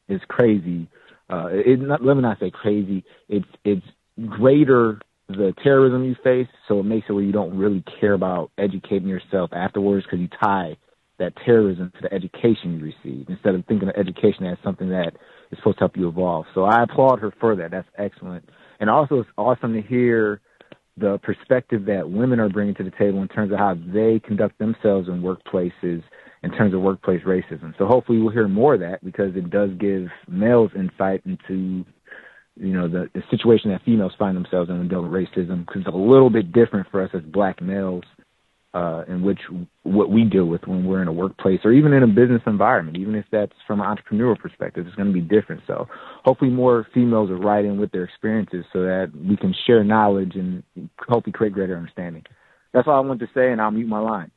is 0.08 0.20
crazy 0.28 0.88
uh, 1.30 1.46
it, 1.50 1.80
not, 1.80 2.04
let 2.04 2.16
me 2.16 2.22
not 2.22 2.40
say 2.40 2.50
crazy. 2.50 3.04
It's 3.28 3.46
it's 3.64 3.86
greater 4.26 5.00
the 5.28 5.54
terrorism 5.62 6.04
you 6.04 6.16
face, 6.24 6.48
so 6.66 6.80
it 6.80 6.84
makes 6.84 7.06
it 7.08 7.12
where 7.12 7.22
you 7.22 7.32
don't 7.32 7.56
really 7.56 7.84
care 8.00 8.14
about 8.14 8.50
educating 8.58 9.06
yourself 9.06 9.50
afterwards 9.52 10.04
because 10.04 10.18
you 10.18 10.28
tie 10.42 10.76
that 11.20 11.34
terrorism 11.44 11.92
to 11.94 12.08
the 12.08 12.12
education 12.12 12.78
you 12.78 12.84
receive 12.84 13.26
instead 13.28 13.54
of 13.54 13.64
thinking 13.66 13.88
of 13.88 13.94
education 13.96 14.44
as 14.46 14.58
something 14.64 14.88
that 14.88 15.12
is 15.52 15.58
supposed 15.58 15.78
to 15.78 15.82
help 15.82 15.96
you 15.96 16.08
evolve. 16.08 16.46
So 16.54 16.64
I 16.64 16.82
applaud 16.82 17.20
her 17.20 17.32
for 17.38 17.54
that. 17.56 17.70
That's 17.70 17.88
excellent. 17.96 18.48
And 18.80 18.90
also, 18.90 19.20
it's 19.20 19.30
awesome 19.38 19.74
to 19.74 19.82
hear 19.82 20.40
the 20.96 21.18
perspective 21.22 21.86
that 21.86 22.10
women 22.10 22.40
are 22.40 22.48
bringing 22.48 22.74
to 22.74 22.84
the 22.84 22.90
table 22.90 23.22
in 23.22 23.28
terms 23.28 23.52
of 23.52 23.58
how 23.58 23.74
they 23.74 24.20
conduct 24.24 24.58
themselves 24.58 25.08
in 25.08 25.22
workplaces 25.22 26.02
in 26.42 26.50
terms 26.52 26.74
of 26.74 26.80
workplace 26.80 27.22
racism. 27.26 27.76
So 27.78 27.86
hopefully 27.86 28.18
we'll 28.18 28.32
hear 28.32 28.48
more 28.48 28.74
of 28.74 28.80
that 28.80 29.04
because 29.04 29.36
it 29.36 29.50
does 29.50 29.70
give 29.78 30.06
males 30.28 30.70
insight 30.74 31.22
into 31.26 31.84
you 32.56 32.74
know 32.74 32.88
the, 32.88 33.08
the 33.14 33.22
situation 33.30 33.70
that 33.70 33.82
females 33.84 34.12
find 34.18 34.36
themselves 34.36 34.68
in 34.68 34.78
when 34.78 34.88
dealing 34.88 35.10
with 35.10 35.28
racism 35.28 35.66
because 35.66 35.82
it's 35.82 35.94
a 35.94 35.96
little 35.96 36.30
bit 36.30 36.52
different 36.52 36.86
for 36.90 37.02
us 37.02 37.10
as 37.14 37.22
black 37.22 37.62
males 37.62 38.04
uh, 38.72 39.02
in 39.08 39.22
which 39.22 39.40
what 39.82 40.10
we 40.10 40.24
deal 40.24 40.44
with 40.44 40.66
when 40.66 40.84
we're 40.84 41.02
in 41.02 41.08
a 41.08 41.12
workplace 41.12 41.60
or 41.64 41.72
even 41.72 41.92
in 41.92 42.02
a 42.02 42.06
business 42.06 42.42
environment, 42.46 42.96
even 42.96 43.14
if 43.14 43.24
that's 43.32 43.52
from 43.66 43.80
an 43.80 43.86
entrepreneurial 43.96 44.38
perspective, 44.38 44.86
it's 44.86 44.94
going 44.94 45.08
to 45.08 45.14
be 45.14 45.20
different. 45.20 45.62
So 45.66 45.88
hopefully 46.24 46.50
more 46.50 46.86
females 46.94 47.30
are 47.30 47.36
writing 47.36 47.80
with 47.80 47.90
their 47.90 48.04
experiences 48.04 48.64
so 48.72 48.82
that 48.82 49.12
we 49.14 49.36
can 49.36 49.54
share 49.66 49.82
knowledge 49.82 50.36
and 50.36 50.62
hopefully 51.08 51.32
create 51.32 51.52
greater 51.52 51.76
understanding. 51.76 52.24
That's 52.72 52.86
all 52.86 52.94
I 52.94 53.00
want 53.00 53.20
to 53.20 53.28
say, 53.34 53.50
and 53.50 53.60
I'll 53.60 53.72
mute 53.72 53.88
my 53.88 53.98
line. 53.98 54.30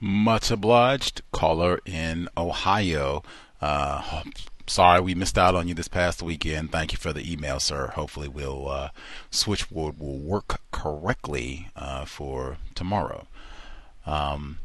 Much 0.00 0.50
obliged. 0.50 1.22
Caller 1.32 1.80
in 1.86 2.28
Ohio. 2.36 3.22
Uh, 3.60 4.22
sorry 4.68 5.00
we 5.00 5.14
missed 5.14 5.38
out 5.38 5.54
on 5.54 5.66
you 5.68 5.74
this 5.74 5.88
past 5.88 6.22
weekend. 6.22 6.70
Thank 6.70 6.92
you 6.92 6.98
for 6.98 7.12
the 7.12 7.30
email, 7.30 7.58
sir. 7.60 7.88
Hopefully, 7.88 8.28
we'll 8.28 8.68
uh, 8.68 8.90
switchboard 9.30 9.98
will 9.98 10.18
work 10.18 10.60
correctly 10.70 11.68
uh, 11.74 12.04
for 12.04 12.58
tomorrow. 12.74 13.26
Um, 14.06 14.58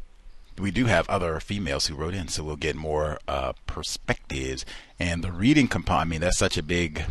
we 0.58 0.70
do 0.70 0.86
have 0.86 1.08
other 1.10 1.40
females 1.40 1.86
who 1.86 1.96
wrote 1.96 2.14
in, 2.14 2.28
so 2.28 2.44
we'll 2.44 2.56
get 2.56 2.76
more 2.76 3.18
uh, 3.26 3.54
perspectives. 3.66 4.64
And 5.00 5.24
the 5.24 5.32
reading 5.32 5.68
component, 5.68 6.06
I 6.06 6.10
mean, 6.10 6.20
that's 6.20 6.38
such 6.38 6.56
a 6.56 6.62
big, 6.62 7.04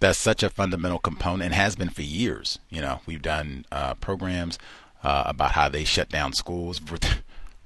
that's 0.00 0.18
such 0.18 0.42
a 0.42 0.50
fundamental 0.50 0.98
component 0.98 1.42
and 1.42 1.54
has 1.54 1.76
been 1.76 1.90
for 1.90 2.02
years. 2.02 2.58
You 2.70 2.80
know, 2.80 3.00
we've 3.06 3.22
done 3.22 3.66
uh, 3.70 3.94
programs 3.94 4.58
uh, 5.04 5.24
about 5.26 5.52
how 5.52 5.68
they 5.68 5.84
shut 5.84 6.08
down 6.08 6.32
schools. 6.32 6.80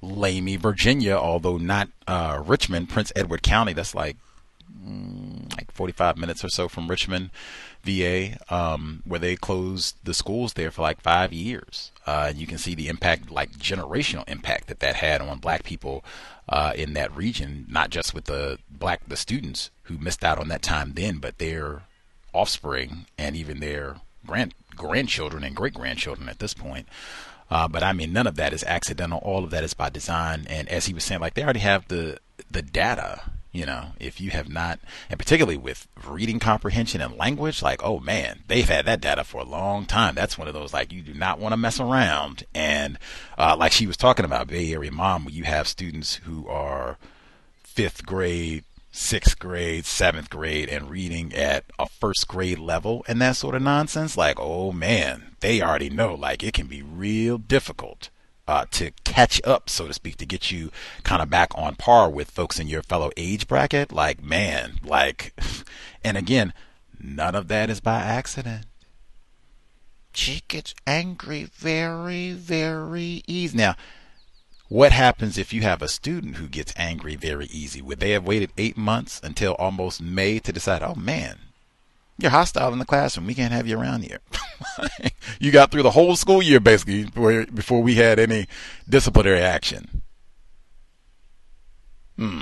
Lamy, 0.03 0.57
Virginia, 0.57 1.15
although 1.15 1.57
not 1.57 1.89
uh, 2.07 2.43
Richmond, 2.45 2.89
Prince 2.89 3.13
Edward 3.15 3.43
County. 3.43 3.73
That's 3.73 3.95
like 3.95 4.17
mm, 4.85 5.57
like 5.57 5.71
45 5.71 6.19
minutes 6.19 6.45
or 6.45 6.49
so 6.49 6.69
from 6.69 6.89
Richmond, 6.89 7.31
VA, 7.85 8.39
um, 8.49 9.03
where 9.07 9.21
they 9.21 9.37
closed 9.37 9.97
the 10.03 10.13
schools 10.13 10.55
there 10.55 10.71
for 10.71 10.83
like 10.83 11.01
five 11.01 11.33
years. 11.33 11.93
Uh, 12.07 12.33
you 12.35 12.47
can 12.47 12.59
see 12.59 12.75
the 12.75 12.89
impact, 12.89 13.31
like 13.31 13.53
generational 13.53 14.29
impact 14.29 14.67
that 14.67 14.81
that 14.81 14.97
had 14.97 15.21
on 15.21 15.39
black 15.39 15.63
people 15.63 16.05
uh, 16.49 16.73
in 16.75 16.95
that 16.95 17.15
region, 17.17 17.67
not 17.69 17.91
just 17.91 18.13
with 18.13 18.25
the 18.25 18.59
black 18.71 19.01
the 19.07 19.17
students 19.17 19.71
who 19.85 19.99
missed 19.99 20.25
out 20.25 20.39
on 20.39 20.49
that 20.49 20.63
time 20.63 20.93
then, 20.95 21.19
but 21.19 21.39
their 21.39 21.83
offspring 22.33 23.07
and 23.17 23.37
even 23.37 23.61
their 23.61 23.97
grand 24.27 24.55
grandchildren 24.75 25.45
and 25.45 25.55
great 25.55 25.75
grandchildren 25.75 26.29
at 26.29 26.39
this 26.39 26.55
point. 26.55 26.89
Uh, 27.53 27.69
but 27.69 27.83
I 27.83 27.93
mean, 27.93 28.15
none 28.15 28.27
of 28.27 28.37
that 28.37 28.55
is 28.55 28.65
accidental. 28.65 29.19
All 29.19 29.45
of 29.45 29.51
that 29.51 29.63
is 29.63 29.75
by 29.75 29.91
design. 29.91 30.47
And 30.49 30.67
as 30.71 30.87
he 30.87 30.95
was 30.95 31.05
saying, 31.05 31.21
like 31.21 31.35
they 31.35 31.45
already 31.45 31.61
have 31.61 31.87
the 31.89 32.19
the 32.51 32.63
data. 32.63 33.21
You 33.55 33.67
know, 33.67 33.89
if 34.01 34.19
you 34.19 34.31
have 34.31 34.49
not, 34.49 34.81
and 35.11 35.19
particularly 35.19 35.59
with 35.59 35.87
reading 36.07 36.39
comprehension 36.39 37.03
and 37.03 37.19
language, 37.19 37.61
like, 37.61 37.85
oh 37.85 38.01
man, 38.01 38.45
they've 38.49 38.67
had 38.67 38.87
that 38.87 39.03
data 39.03 39.25
for 39.25 39.43
a 39.43 39.45
long 39.45 39.85
time. 39.85 40.15
That's 40.15 40.39
one 40.39 40.49
of 40.49 40.55
those, 40.55 40.73
like, 40.73 40.91
you 40.91 41.03
do 41.03 41.13
not 41.13 41.39
want 41.39 41.53
to 41.53 41.59
mess 41.59 41.79
around. 41.79 42.45
And, 42.55 42.99
uh, 43.37 43.55
like 43.59 43.73
she 43.73 43.87
was 43.87 43.99
talking 43.99 44.25
about 44.25 44.47
Bay 44.47 44.73
Area 44.73 44.91
Mom, 44.91 45.27
where 45.27 45.35
you 45.35 45.45
have 45.45 45.69
students 45.69 46.15
who 46.25 46.49
are 46.49 46.97
fifth 47.63 48.07
grade, 48.07 48.65
sixth 48.93 49.39
grade, 49.39 49.87
seventh 49.87 50.31
grade, 50.31 50.69
and 50.69 50.91
reading 50.91 51.35
at 51.35 51.65
a 51.79 51.89
first 51.89 52.29
grade 52.29 52.59
level 52.59 53.05
and 53.09 53.21
that 53.21 53.37
sort 53.37 53.55
of 53.55 53.63
nonsense, 53.63 54.17
like, 54.17 54.39
oh 54.39 54.71
man, 54.71 55.35
they 55.41 55.61
already 55.61 55.91
know, 55.91 56.15
like, 56.15 56.45
it 56.45 56.55
can 56.55 56.67
be 56.69 56.83
real 56.83 57.39
difficult. 57.39 58.11
Uh, 58.47 58.67
to 58.73 58.91
catch 59.05 59.41
up, 59.45 59.71
so 59.71 59.87
to 59.87 59.95
speak, 59.95 60.17
to 60.17 60.27
get 60.27 60.51
you 60.51 60.71
kind 61.05 61.23
of 61.23 61.31
back 61.31 61.51
on 61.55 61.77
par 61.77 62.11
with 62.11 62.29
folks 62.29 62.59
in 62.59 62.67
your 62.67 62.83
fellow 62.83 63.11
age 63.17 63.47
bracket. 63.47 63.93
Like, 63.93 64.23
man, 64.23 64.81
like, 64.85 65.33
and 66.05 66.17
again, 66.17 66.53
none 67.01 67.37
of 67.37 67.47
that 67.49 67.71
is 67.71 67.81
by 67.81 68.01
accident. 68.01 68.67
She 70.13 70.43
gets 70.49 70.75
angry 70.87 71.45
very, 71.45 72.33
very 72.33 73.23
easy. 73.29 73.57
Now, 73.57 73.77
what 74.73 74.91
happens 74.91 75.37
if 75.37 75.53
you 75.53 75.61
have 75.61 75.83
a 75.83 75.89
student 75.89 76.37
who 76.37 76.49
gets 76.49 76.73
angry 76.79 77.15
very 77.15 77.45
easy? 77.51 77.83
Would 77.83 78.01
they 78.01 78.13
have 78.13 78.25
waited 78.25 78.53
eight 78.57 78.75
months 78.75 79.21
until 79.23 79.53
almost 79.57 80.01
May 80.01 80.39
to 80.39 80.51
decide, 80.51 80.83
oh 80.83 80.95
man, 80.95 81.41
you're 82.17 82.31
hostile 82.31 82.73
in 82.73 82.79
the 82.79 82.87
classroom. 82.87 83.27
We 83.27 83.35
can't 83.35 83.53
have 83.53 83.67
you 83.67 83.79
around 83.79 84.05
here. 84.05 84.21
you 85.39 85.51
got 85.51 85.71
through 85.71 85.83
the 85.83 85.91
whole 85.91 86.17
school 86.17 86.41
year 86.41 86.59
basically 86.59 87.05
before, 87.05 87.83
we 87.83 87.97
had 87.97 88.19
any 88.19 88.47
disciplinary 88.89 89.41
action. 89.41 90.01
Hmm. 92.17 92.41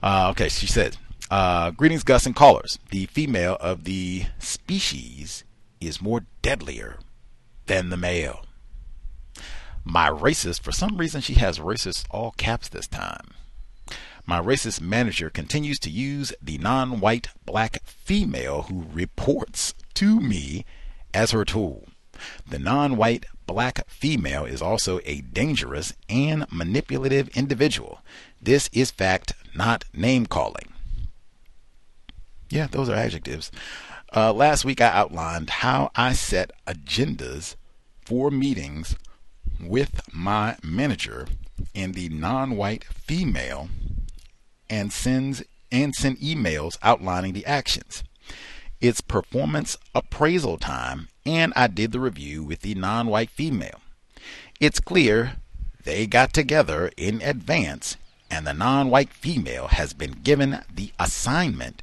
Uh, 0.00 0.28
okay, 0.30 0.48
she 0.48 0.68
said, 0.68 0.96
uh, 1.30 1.72
"Greetings, 1.72 2.04
Gus 2.04 2.24
and 2.24 2.36
callers. 2.36 2.78
The 2.90 3.06
female 3.06 3.56
of 3.60 3.82
the 3.82 4.26
species 4.38 5.42
is 5.80 6.00
more 6.00 6.24
deadlier 6.42 6.98
than 7.68 7.90
the 7.90 7.96
male. 7.96 8.44
My 9.84 10.10
racist, 10.10 10.60
for 10.60 10.72
some 10.72 10.98
reason, 10.98 11.20
she 11.20 11.34
has 11.34 11.58
racist 11.58 12.04
all 12.10 12.32
caps 12.32 12.68
this 12.68 12.88
time. 12.88 13.28
My 14.26 14.40
racist 14.40 14.82
manager 14.82 15.30
continues 15.30 15.78
to 15.78 15.90
use 15.90 16.34
the 16.42 16.58
non 16.58 17.00
white 17.00 17.28
black 17.46 17.82
female 17.84 18.62
who 18.62 18.84
reports 18.92 19.72
to 19.94 20.20
me 20.20 20.66
as 21.14 21.30
her 21.30 21.46
tool. 21.46 21.88
The 22.46 22.58
non 22.58 22.96
white 22.96 23.24
black 23.46 23.88
female 23.88 24.44
is 24.44 24.60
also 24.60 25.00
a 25.04 25.22
dangerous 25.22 25.94
and 26.10 26.44
manipulative 26.52 27.28
individual. 27.28 28.02
This 28.42 28.68
is 28.72 28.90
fact, 28.90 29.32
not 29.54 29.84
name 29.94 30.26
calling. 30.26 30.74
Yeah, 32.50 32.66
those 32.66 32.88
are 32.88 32.94
adjectives. 32.94 33.50
Uh, 34.14 34.32
last 34.32 34.64
week, 34.64 34.80
I 34.80 34.88
outlined 34.88 35.50
how 35.50 35.90
I 35.94 36.14
set 36.14 36.52
agendas 36.66 37.56
for 38.06 38.30
meetings 38.30 38.96
with 39.60 40.00
my 40.12 40.56
manager 40.62 41.26
and 41.74 41.94
the 41.94 42.08
non-white 42.08 42.84
female 42.84 43.68
and 44.70 44.92
sends 44.92 45.42
and 45.70 45.94
send 45.94 46.18
emails 46.18 46.78
outlining 46.82 47.34
the 47.34 47.44
actions. 47.44 48.02
It's 48.80 49.02
performance 49.02 49.76
appraisal 49.94 50.56
time, 50.56 51.08
and 51.26 51.52
I 51.54 51.66
did 51.66 51.92
the 51.92 52.00
review 52.00 52.42
with 52.42 52.60
the 52.62 52.74
non-white 52.74 53.28
female. 53.28 53.80
It's 54.58 54.80
clear 54.80 55.36
they 55.84 56.06
got 56.06 56.32
together 56.32 56.90
in 56.96 57.20
advance, 57.20 57.98
and 58.30 58.46
the 58.46 58.54
non-white 58.54 59.10
female 59.10 59.68
has 59.68 59.92
been 59.92 60.12
given 60.22 60.60
the 60.74 60.92
assignment 60.98 61.82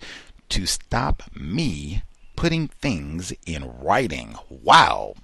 to 0.50 0.66
stop 0.66 1.24
me 1.36 2.02
putting 2.36 2.68
things 2.68 3.34
in 3.46 3.72
writing. 3.80 4.36
Wow. 4.50 5.16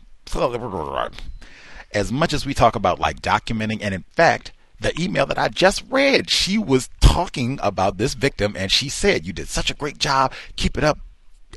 As 1.93 2.11
much 2.11 2.33
as 2.33 2.45
we 2.45 2.53
talk 2.53 2.75
about 2.75 2.99
like 2.99 3.21
documenting, 3.21 3.79
and 3.81 3.93
in 3.93 4.03
fact, 4.15 4.53
the 4.79 4.99
email 4.99 5.25
that 5.27 5.38
I 5.38 5.49
just 5.49 5.83
read, 5.89 6.29
she 6.29 6.57
was 6.57 6.89
talking 6.99 7.59
about 7.61 7.97
this 7.97 8.13
victim 8.13 8.55
and 8.57 8.71
she 8.71 8.89
said, 8.89 9.25
You 9.25 9.33
did 9.33 9.47
such 9.47 9.69
a 9.69 9.75
great 9.75 9.97
job. 9.97 10.33
Keep 10.55 10.77
it 10.77 10.83
up. 10.83 10.99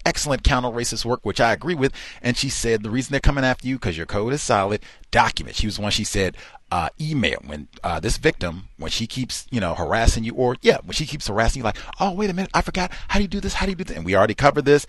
Excellent 0.04 0.42
counter 0.42 0.68
racist 0.68 1.04
work, 1.04 1.20
which 1.22 1.40
I 1.40 1.52
agree 1.52 1.76
with. 1.76 1.92
And 2.20 2.36
she 2.36 2.48
said, 2.48 2.82
The 2.82 2.90
reason 2.90 3.12
they're 3.12 3.20
coming 3.20 3.44
after 3.44 3.66
you 3.66 3.76
because 3.76 3.96
your 3.96 4.06
code 4.06 4.32
is 4.32 4.42
solid. 4.42 4.82
Document. 5.10 5.56
She 5.56 5.66
was 5.66 5.78
one, 5.78 5.92
she 5.92 6.04
said, 6.04 6.36
uh, 6.74 6.88
email 7.00 7.38
when 7.46 7.68
uh, 7.84 8.00
this 8.00 8.16
victim 8.16 8.68
when 8.78 8.90
she 8.90 9.06
keeps 9.06 9.46
you 9.52 9.60
know 9.60 9.74
harassing 9.74 10.24
you 10.24 10.34
or 10.34 10.56
yeah 10.60 10.78
when 10.82 10.92
she 10.92 11.06
keeps 11.06 11.28
harassing 11.28 11.60
you 11.60 11.64
like 11.64 11.76
oh 12.00 12.10
wait 12.12 12.28
a 12.28 12.32
minute 12.32 12.50
i 12.52 12.60
forgot 12.60 12.90
how 13.06 13.20
do 13.20 13.22
you 13.22 13.28
do 13.28 13.38
this 13.38 13.54
how 13.54 13.64
do 13.64 13.70
you 13.70 13.76
do 13.76 13.84
this 13.84 13.96
and 13.96 14.04
we 14.04 14.16
already 14.16 14.34
covered 14.34 14.64
this 14.64 14.84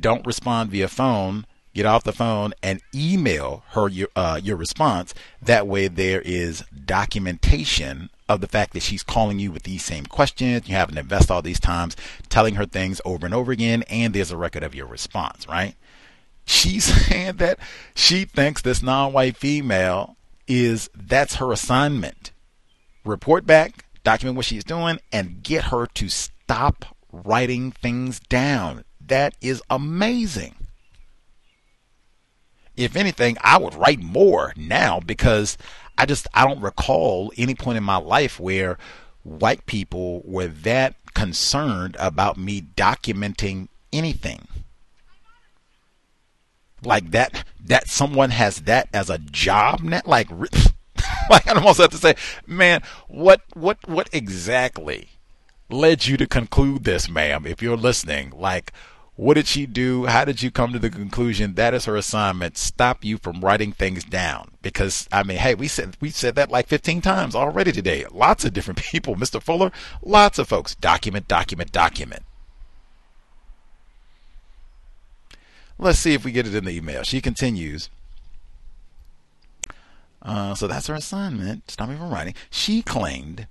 don't 0.00 0.26
respond 0.26 0.70
via 0.70 0.88
phone 0.88 1.46
get 1.74 1.84
off 1.84 2.04
the 2.04 2.12
phone 2.12 2.54
and 2.62 2.80
email 2.94 3.64
her 3.70 3.88
your 3.88 4.08
uh, 4.16 4.40
your 4.42 4.56
response. 4.56 5.12
That 5.42 5.66
way, 5.66 5.88
there 5.88 6.22
is 6.22 6.64
documentation 6.84 8.08
of 8.28 8.40
the 8.40 8.46
fact 8.46 8.72
that 8.72 8.82
she's 8.82 9.02
calling 9.02 9.38
you 9.38 9.52
with 9.52 9.64
these 9.64 9.84
same 9.84 10.06
questions. 10.06 10.68
You 10.68 10.76
haven't 10.76 10.96
invested 10.96 11.32
all 11.32 11.42
these 11.42 11.60
times 11.60 11.96
telling 12.30 12.54
her 12.54 12.64
things 12.64 13.00
over 13.04 13.26
and 13.26 13.34
over 13.34 13.52
again, 13.52 13.82
and 13.90 14.14
there's 14.14 14.30
a 14.30 14.36
record 14.36 14.62
of 14.62 14.74
your 14.74 14.86
response, 14.86 15.46
right? 15.46 15.74
She's 16.46 16.84
saying 17.08 17.36
that 17.36 17.58
she 17.94 18.24
thinks 18.24 18.62
this 18.62 18.82
non-white 18.82 19.36
female 19.36 20.16
is 20.46 20.88
that's 20.94 21.36
her 21.36 21.52
assignment. 21.52 22.30
Report 23.04 23.44
back, 23.44 23.84
document 24.02 24.36
what 24.36 24.46
she's 24.46 24.64
doing, 24.64 24.98
and 25.12 25.42
get 25.42 25.64
her 25.64 25.86
to 25.86 26.08
stop 26.08 26.86
writing 27.12 27.70
things 27.70 28.20
down. 28.20 28.84
That 29.06 29.34
is 29.40 29.62
amazing 29.70 30.54
if 32.76 32.96
anything, 32.96 33.36
I 33.40 33.58
would 33.58 33.74
write 33.74 34.00
more 34.00 34.52
now 34.56 35.00
because 35.00 35.56
I 35.96 36.06
just 36.06 36.26
I 36.34 36.46
don't 36.46 36.60
recall 36.60 37.32
any 37.36 37.54
point 37.54 37.78
in 37.78 37.84
my 37.84 37.96
life 37.96 38.40
where 38.40 38.78
white 39.22 39.66
people 39.66 40.22
were 40.24 40.48
that 40.48 40.96
concerned 41.14 41.96
about 41.98 42.36
me 42.36 42.60
documenting 42.60 43.68
anything. 43.92 44.46
Like 46.82 47.12
that 47.12 47.44
that 47.64 47.88
someone 47.88 48.30
has 48.30 48.62
that 48.62 48.88
as 48.92 49.08
a 49.08 49.18
job 49.18 49.80
now 49.80 50.02
like 50.04 50.30
like 51.30 51.48
I 51.48 51.54
almost 51.54 51.80
have 51.80 51.90
to 51.90 51.96
say, 51.96 52.16
man, 52.46 52.82
what 53.08 53.42
what 53.54 53.78
what 53.86 54.08
exactly 54.12 55.10
led 55.70 56.06
you 56.06 56.16
to 56.16 56.26
conclude 56.26 56.84
this, 56.84 57.08
ma'am, 57.08 57.46
if 57.46 57.62
you're 57.62 57.76
listening? 57.76 58.32
Like 58.36 58.72
what 59.16 59.34
did 59.34 59.46
she 59.46 59.66
do? 59.66 60.06
How 60.06 60.24
did 60.24 60.42
you 60.42 60.50
come 60.50 60.72
to 60.72 60.78
the 60.78 60.90
conclusion 60.90 61.54
that 61.54 61.72
is 61.72 61.84
her 61.84 61.96
assignment? 61.96 62.58
Stop 62.58 63.04
you 63.04 63.16
from 63.18 63.40
writing 63.40 63.70
things 63.70 64.02
down. 64.02 64.50
Because 64.60 65.08
I 65.12 65.22
mean, 65.22 65.38
hey, 65.38 65.54
we 65.54 65.68
said 65.68 65.96
we 66.00 66.10
said 66.10 66.34
that 66.34 66.50
like 66.50 66.66
15 66.66 67.00
times 67.00 67.36
already 67.36 67.70
today. 67.70 68.06
Lots 68.10 68.44
of 68.44 68.52
different 68.52 68.80
people, 68.82 69.14
Mr. 69.14 69.40
Fuller, 69.40 69.70
lots 70.02 70.38
of 70.38 70.48
folks. 70.48 70.74
Document, 70.74 71.28
document, 71.28 71.70
document. 71.70 72.22
Let's 75.78 75.98
see 75.98 76.14
if 76.14 76.24
we 76.24 76.32
get 76.32 76.46
it 76.46 76.54
in 76.54 76.64
the 76.64 76.72
email. 76.72 77.02
She 77.02 77.20
continues. 77.20 77.90
Uh, 80.22 80.54
so 80.54 80.66
that's 80.66 80.86
her 80.86 80.94
assignment. 80.94 81.70
Stop 81.70 81.88
me 81.88 81.96
from 81.96 82.10
writing. 82.10 82.34
She 82.50 82.82
claimed 82.82 83.46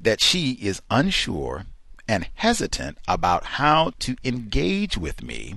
that 0.00 0.20
she 0.20 0.52
is 0.52 0.82
unsure 0.90 1.66
and 2.08 2.28
hesitant 2.34 2.98
about 3.06 3.44
how 3.44 3.92
to 4.00 4.16
engage 4.24 4.96
with 4.96 5.22
me, 5.22 5.56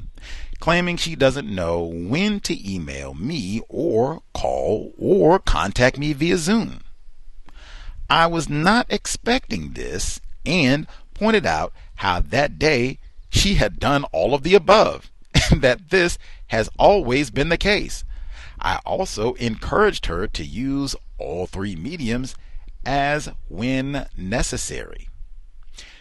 claiming 0.60 0.98
she 0.98 1.16
doesn't 1.16 1.54
know 1.54 1.84
when 1.84 2.40
to 2.42 2.74
email 2.74 3.14
me 3.14 3.62
or 3.68 4.22
call 4.34 4.94
or 4.98 5.40
contact 5.40 5.98
me 5.98 6.14
via 6.14 6.38
Zoom. 6.38 6.82
I 8.10 8.28
was 8.28 8.50
not 8.50 8.86
expecting 8.90 9.74
this 9.74 10.20
and 10.46 10.88
pointed 11.14 11.46
out 11.46 11.74
how 11.96 12.20
that 12.20 12.60
day 12.60 13.00
she 13.30 13.56
had 13.56 13.80
done 13.80 14.04
all 14.06 14.34
of 14.34 14.44
the 14.44 14.56
above 14.56 15.12
and 15.52 15.62
that 15.62 15.90
this 15.90 16.18
has 16.48 16.70
always 16.78 17.32
been 17.32 17.50
the 17.50 17.58
case. 17.58 18.04
I 18.60 18.80
also 18.86 19.34
encouraged 19.34 20.06
her 20.06 20.28
to 20.28 20.44
use 20.44 20.96
all 21.18 21.46
three 21.48 21.76
mediums 21.76 22.36
as 22.86 23.30
when 23.48 24.08
necessary. 24.16 25.10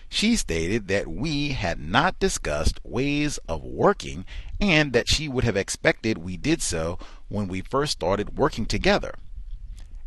She 0.09 0.37
stated 0.37 0.89
that 0.89 1.09
we 1.09 1.51
had 1.51 1.81
not 1.81 2.19
discussed 2.19 2.81
ways 2.85 3.39
of 3.49 3.65
working 3.65 4.25
and 4.61 4.93
that 4.93 5.09
she 5.09 5.29
would 5.29 5.45
have 5.45 5.57
expected 5.57 6.19
we 6.19 6.37
did 6.37 6.63
so 6.63 6.99
when 7.29 7.49
we 7.49 7.61
first 7.61 7.93
started 7.93 8.39
working 8.39 8.67
together. 8.67 9.15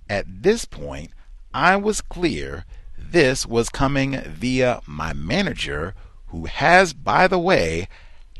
At 0.10 0.44
this 0.44 0.66
point, 0.66 1.12
I 1.54 1.76
was 1.76 2.02
clear 2.02 2.66
this 2.98 3.46
was 3.46 3.70
coming 3.70 4.20
via 4.22 4.82
my 4.86 5.14
manager, 5.14 5.94
who 6.28 6.46
has, 6.46 6.94
by 6.94 7.28
the 7.28 7.40
way, 7.40 7.88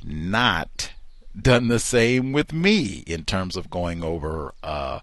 not 0.04 0.92
done 1.40 1.68
the 1.68 1.80
same 1.80 2.32
with 2.32 2.52
me 2.52 3.04
in 3.06 3.24
terms 3.24 3.56
of 3.56 3.70
going 3.70 4.04
over 4.04 4.54
uh, 4.64 5.00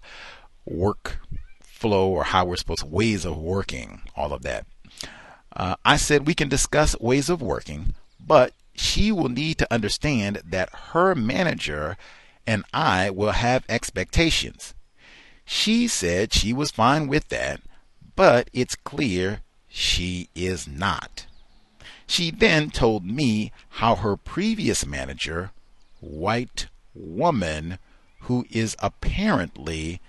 work 0.65 1.19
flow 1.61 2.09
or 2.09 2.23
how 2.25 2.45
we're 2.45 2.55
supposed 2.55 2.81
to 2.81 2.87
ways 2.87 3.25
of 3.25 3.37
working, 3.37 4.01
all 4.15 4.33
of 4.33 4.41
that. 4.41 4.65
Uh, 5.55 5.75
I 5.85 5.97
said 5.97 6.27
we 6.27 6.33
can 6.33 6.49
discuss 6.49 6.99
ways 6.99 7.29
of 7.29 7.41
working, 7.41 7.95
but 8.19 8.53
she 8.75 9.11
will 9.11 9.29
need 9.29 9.57
to 9.59 9.73
understand 9.73 10.41
that 10.45 10.69
her 10.91 11.15
manager 11.15 11.97
and 12.45 12.63
I 12.73 13.09
will 13.09 13.31
have 13.31 13.63
expectations. 13.69 14.73
She 15.45 15.87
said 15.87 16.33
she 16.33 16.53
was 16.53 16.71
fine 16.71 17.07
with 17.07 17.29
that, 17.29 17.61
but 18.15 18.49
it's 18.53 18.75
clear 18.75 19.41
she 19.67 20.29
is 20.35 20.67
not. 20.67 21.25
She 22.07 22.31
then 22.31 22.69
told 22.69 23.05
me 23.05 23.51
how 23.69 23.95
her 23.95 24.15
previous 24.17 24.85
manager, 24.85 25.51
white 26.01 26.67
woman, 26.93 27.79
who 28.21 28.45
is 28.49 28.75
apparently 28.79 30.01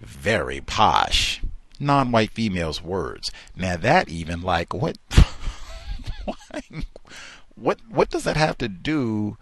very 0.00 0.60
posh, 0.60 1.40
non-white 1.80 2.30
females' 2.30 2.82
words. 2.82 3.30
Now 3.56 3.76
that 3.76 4.08
even 4.08 4.42
like 4.42 4.72
what 4.72 4.98
what 7.54 7.78
what 7.88 8.10
does 8.10 8.24
that 8.24 8.36
have 8.36 8.58
to 8.58 8.68
do 8.68 9.36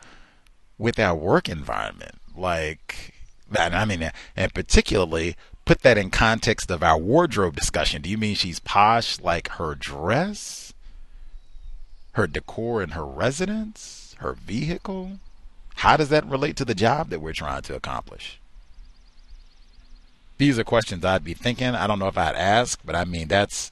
with 0.78 0.98
our 0.98 1.14
work 1.14 1.48
environment? 1.48 2.16
Like 2.36 3.14
that 3.50 3.74
I 3.74 3.84
mean 3.84 4.10
and 4.36 4.54
particularly 4.54 5.36
put 5.64 5.82
that 5.82 5.98
in 5.98 6.10
context 6.10 6.70
of 6.70 6.82
our 6.82 6.98
wardrobe 6.98 7.56
discussion. 7.56 8.02
Do 8.02 8.10
you 8.10 8.18
mean 8.18 8.34
she's 8.34 8.58
posh 8.58 9.20
like 9.20 9.48
her 9.50 9.74
dress? 9.74 10.72
Her 12.12 12.26
decor 12.26 12.82
in 12.82 12.90
her 12.90 13.06
residence? 13.06 14.14
Her 14.18 14.34
vehicle? 14.34 15.18
How 15.76 15.96
does 15.96 16.10
that 16.10 16.26
relate 16.26 16.56
to 16.56 16.64
the 16.64 16.74
job 16.74 17.08
that 17.08 17.20
we're 17.20 17.32
trying 17.32 17.62
to 17.62 17.74
accomplish? 17.74 18.38
These 20.42 20.58
are 20.58 20.64
questions 20.64 21.04
I'd 21.04 21.22
be 21.22 21.34
thinking. 21.34 21.68
I 21.68 21.86
don't 21.86 22.00
know 22.00 22.08
if 22.08 22.18
I'd 22.18 22.34
ask, 22.34 22.80
but 22.84 22.96
I 22.96 23.04
mean 23.04 23.28
that's 23.28 23.70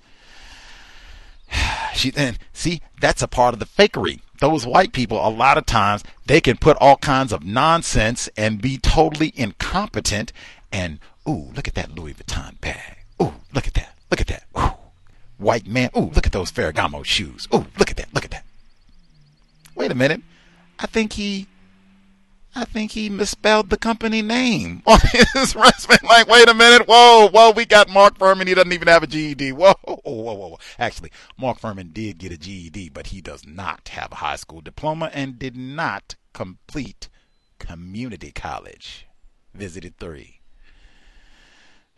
she 1.94 2.12
and 2.16 2.38
see 2.52 2.80
that's 3.00 3.22
a 3.22 3.28
part 3.28 3.54
of 3.54 3.58
the 3.58 3.66
fakery. 3.66 4.20
Those 4.38 4.64
white 4.64 4.92
people, 4.92 5.18
a 5.18 5.28
lot 5.28 5.58
of 5.58 5.66
times, 5.66 6.04
they 6.26 6.40
can 6.40 6.56
put 6.56 6.76
all 6.80 6.96
kinds 6.96 7.32
of 7.32 7.44
nonsense 7.44 8.28
and 8.36 8.62
be 8.62 8.78
totally 8.78 9.32
incompetent. 9.34 10.32
And 10.70 11.00
ooh, 11.28 11.50
look 11.56 11.66
at 11.66 11.74
that 11.74 11.98
Louis 11.98 12.14
Vuitton 12.14 12.60
bag. 12.60 12.98
Ooh, 13.20 13.34
look 13.52 13.66
at 13.66 13.74
that. 13.74 13.96
Look 14.08 14.20
at 14.20 14.28
that. 14.28 14.44
Ooh. 14.56 14.74
White 15.38 15.66
man. 15.66 15.90
Ooh, 15.96 16.12
look 16.14 16.26
at 16.26 16.32
those 16.32 16.52
Ferragamo 16.52 17.04
shoes. 17.04 17.48
Ooh, 17.52 17.66
look 17.78 17.90
at 17.90 17.96
that. 17.96 18.14
Look 18.14 18.24
at 18.24 18.30
that. 18.30 18.44
Wait 19.74 19.90
a 19.90 19.96
minute. 19.96 20.22
I 20.78 20.86
think 20.86 21.14
he 21.14 21.48
I 22.60 22.64
think 22.66 22.90
he 22.92 23.08
misspelled 23.08 23.70
the 23.70 23.78
company 23.78 24.20
name 24.20 24.82
on 24.86 25.00
his 25.00 25.56
resume. 25.56 25.96
Like, 26.02 26.28
wait 26.28 26.46
a 26.46 26.52
minute, 26.52 26.86
whoa, 26.86 27.26
whoa, 27.32 27.52
we 27.52 27.64
got 27.64 27.88
Mark 27.88 28.18
Fuhrman. 28.18 28.46
He 28.46 28.52
doesn't 28.52 28.74
even 28.74 28.86
have 28.86 29.02
a 29.02 29.06
GED. 29.06 29.52
Whoa, 29.52 29.72
whoa, 29.82 29.98
whoa, 30.04 30.34
whoa. 30.34 30.58
Actually, 30.78 31.10
Mark 31.38 31.58
Fuhrman 31.58 31.94
did 31.94 32.18
get 32.18 32.32
a 32.32 32.36
GED, 32.36 32.90
but 32.90 33.06
he 33.06 33.22
does 33.22 33.46
not 33.46 33.88
have 33.88 34.12
a 34.12 34.16
high 34.16 34.36
school 34.36 34.60
diploma 34.60 35.10
and 35.14 35.38
did 35.38 35.56
not 35.56 36.16
complete 36.34 37.08
community 37.58 38.30
college. 38.30 39.06
Visited 39.54 39.96
three. 39.96 40.40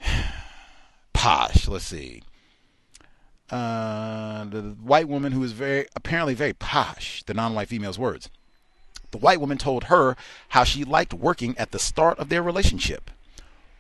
Posh, 1.13 1.67
let's 1.67 1.87
see. 1.87 2.23
Uh, 3.51 4.45
the 4.45 4.77
white 4.81 5.09
woman 5.09 5.33
who 5.33 5.43
is 5.43 5.51
very, 5.51 5.87
apparently 5.97 6.35
very 6.35 6.53
posh, 6.55 7.25
the 7.25 7.35
non 7.35 7.53
white 7.53 7.69
female's 7.69 7.99
words. 7.99 8.31
The 9.13 9.19
white 9.19 9.41
woman 9.41 9.59
told 9.59 9.85
her 9.85 10.17
how 10.49 10.65
she 10.65 10.85
liked 10.85 11.15
working 11.15 11.57
at 11.59 11.71
the 11.71 11.79
start 11.79 12.19
of 12.19 12.29
their 12.31 12.43
relationship. 12.43 13.11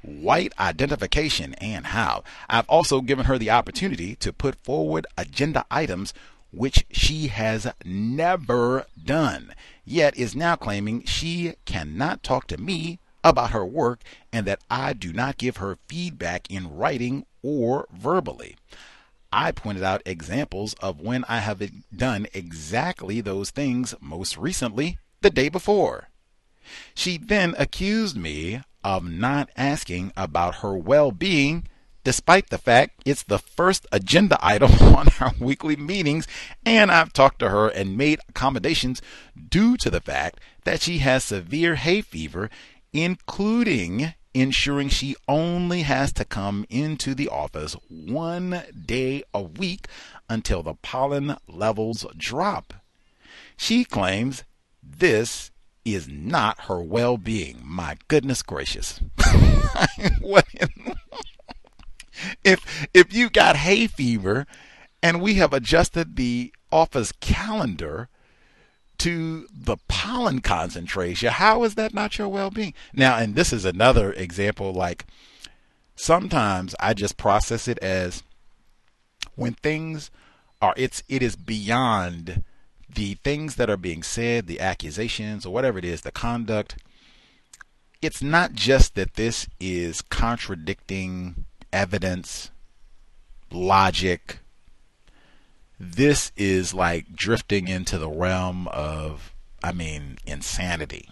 White 0.02 0.52
identification 0.58 1.54
and 1.54 1.86
how. 1.86 2.22
I've 2.48 2.68
also 2.68 3.00
given 3.00 3.24
her 3.24 3.38
the 3.38 3.50
opportunity 3.50 4.14
to 4.16 4.32
put 4.32 4.62
forward 4.62 5.06
agenda 5.16 5.64
items 5.70 6.12
which 6.52 6.84
she 6.92 7.28
has 7.28 7.66
never 7.82 8.84
done, 9.02 9.54
yet 9.86 10.16
is 10.18 10.36
now 10.36 10.54
claiming 10.54 11.02
she 11.04 11.54
cannot 11.64 12.22
talk 12.22 12.46
to 12.48 12.60
me 12.60 12.98
about 13.24 13.52
her 13.52 13.64
work 13.64 14.02
and 14.32 14.46
that 14.46 14.60
I 14.70 14.92
do 14.92 15.14
not 15.14 15.38
give 15.38 15.56
her 15.56 15.78
feedback 15.86 16.50
in 16.50 16.76
writing 16.76 17.24
or 17.42 17.86
verbally. 17.90 18.56
I 19.32 19.50
pointed 19.50 19.82
out 19.82 20.02
examples 20.04 20.74
of 20.82 21.00
when 21.00 21.24
I 21.26 21.38
have 21.38 21.62
done 21.94 22.26
exactly 22.34 23.22
those 23.22 23.48
things 23.48 23.94
most 23.98 24.36
recently 24.36 24.98
the 25.22 25.30
day 25.30 25.48
before. 25.48 26.08
She 26.94 27.18
then 27.18 27.54
accused 27.58 28.16
me 28.16 28.62
of 28.84 29.04
not 29.04 29.50
asking 29.56 30.12
about 30.16 30.56
her 30.56 30.76
well 30.76 31.12
being, 31.12 31.66
despite 32.04 32.50
the 32.50 32.58
fact 32.58 33.02
it's 33.04 33.22
the 33.22 33.38
first 33.38 33.86
agenda 33.92 34.38
item 34.42 34.72
on 34.72 35.08
our 35.20 35.32
weekly 35.40 35.76
meetings, 35.76 36.26
and 36.64 36.90
I've 36.90 37.12
talked 37.12 37.38
to 37.40 37.50
her 37.50 37.68
and 37.68 37.96
made 37.96 38.20
accommodations 38.28 39.02
due 39.48 39.76
to 39.78 39.90
the 39.90 40.00
fact 40.00 40.40
that 40.64 40.80
she 40.80 40.98
has 40.98 41.24
severe 41.24 41.76
hay 41.76 42.00
fever, 42.00 42.50
including 42.92 44.14
ensuring 44.34 44.88
she 44.88 45.14
only 45.28 45.82
has 45.82 46.12
to 46.14 46.24
come 46.24 46.64
into 46.70 47.14
the 47.14 47.28
office 47.28 47.76
one 47.88 48.62
day 48.86 49.22
a 49.34 49.42
week 49.42 49.86
until 50.28 50.62
the 50.62 50.74
pollen 50.74 51.36
levels 51.46 52.06
drop. 52.16 52.72
She 53.56 53.84
claims 53.84 54.44
this 54.82 55.50
is 55.84 56.08
not 56.08 56.62
her 56.62 56.80
well 56.80 57.16
being. 57.16 57.60
My 57.64 57.96
goodness 58.08 58.42
gracious. 58.42 59.00
if 62.44 62.88
if 62.94 63.12
you 63.12 63.30
got 63.30 63.56
hay 63.56 63.86
fever 63.86 64.46
and 65.02 65.20
we 65.20 65.34
have 65.34 65.52
adjusted 65.52 66.16
the 66.16 66.52
office 66.70 67.12
calendar 67.20 68.08
to 68.98 69.46
the 69.52 69.76
pollen 69.88 70.40
concentration, 70.40 71.30
how 71.30 71.64
is 71.64 71.74
that 71.74 71.94
not 71.94 72.18
your 72.18 72.28
well 72.28 72.50
being? 72.50 72.74
Now, 72.92 73.16
and 73.16 73.34
this 73.34 73.52
is 73.52 73.64
another 73.64 74.12
example 74.12 74.72
like 74.72 75.06
sometimes 75.96 76.74
I 76.78 76.94
just 76.94 77.16
process 77.16 77.68
it 77.68 77.78
as 77.78 78.22
when 79.34 79.54
things 79.54 80.10
are 80.60 80.74
it's 80.76 81.02
it 81.08 81.22
is 81.22 81.36
beyond 81.36 82.44
the 82.94 83.14
things 83.14 83.56
that 83.56 83.70
are 83.70 83.76
being 83.76 84.02
said, 84.02 84.46
the 84.46 84.60
accusations, 84.60 85.46
or 85.46 85.52
whatever 85.52 85.78
it 85.78 85.84
is, 85.84 86.02
the 86.02 86.12
conduct, 86.12 86.76
it's 88.00 88.22
not 88.22 88.52
just 88.52 88.94
that 88.96 89.14
this 89.14 89.46
is 89.60 90.02
contradicting 90.02 91.44
evidence, 91.72 92.50
logic. 93.50 94.38
This 95.78 96.32
is 96.36 96.74
like 96.74 97.14
drifting 97.14 97.68
into 97.68 97.98
the 97.98 98.08
realm 98.08 98.68
of, 98.68 99.32
I 99.62 99.72
mean, 99.72 100.18
insanity. 100.26 101.08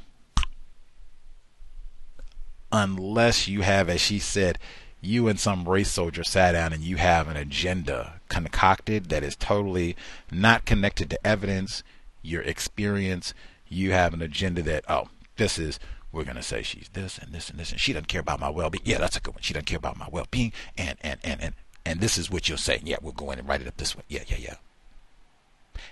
Unless 2.73 3.49
you 3.49 3.63
have, 3.63 3.89
as 3.89 4.01
she 4.01 4.19
said, 4.19 4.59
you 5.01 5.29
and 5.29 5.41
some 5.41 5.69
race 5.69 5.91
soldier 5.91 6.25
sat 6.25 6.53
down 6.53 6.73
and 6.73 6.83
you 6.83 6.97
have 6.97 7.29
an 7.29 7.37
agenda 7.37 8.21
concocted 8.29 9.09
that 9.09 9.23
is 9.23 9.37
totally 9.37 9.97
not 10.31 10.65
connected 10.65 11.11
to 11.11 11.27
evidence, 11.27 11.83
your 12.23 12.43
experience. 12.43 13.33
You 13.69 13.93
have 13.93 14.13
an 14.13 14.23
agenda 14.23 14.63
that, 14.63 14.85
oh, 14.89 15.09
this 15.37 15.59
is, 15.59 15.79
we're 16.13 16.25
going 16.25 16.37
to 16.37 16.43
say 16.43 16.63
she's 16.63 16.91
this 16.93 17.19
and 17.19 17.33
this 17.33 17.49
and 17.51 17.59
this, 17.59 17.71
and 17.71 17.81
she 17.81 17.93
doesn't 17.93 18.09
care 18.09 18.21
about 18.21 18.41
my 18.41 18.51
well 18.51 18.69
being. 18.69 18.83
Yeah, 18.85 18.99
that's 18.99 19.17
a 19.17 19.21
good 19.21 19.35
one. 19.35 19.43
She 19.43 19.55
doesn't 19.55 19.67
care 19.67 19.79
about 19.79 19.99
my 19.99 20.09
well 20.11 20.27
being. 20.31 20.53
And, 20.77 20.99
and, 21.03 21.19
and, 21.23 21.41
and, 21.41 21.55
and 21.87 22.01
this 22.01 22.19
is 22.19 22.31
what 22.31 22.49
you're 22.49 22.59
saying. 22.59 22.83
Yeah, 22.85 22.97
we'll 23.01 23.13
go 23.13 23.31
in 23.31 23.39
and 23.39 23.49
write 23.49 23.63
it 23.63 23.69
up 23.69 23.77
this 23.77 23.97
way. 23.97 24.03
Yeah, 24.09 24.25
yeah, 24.27 24.39
yeah. 24.39 24.55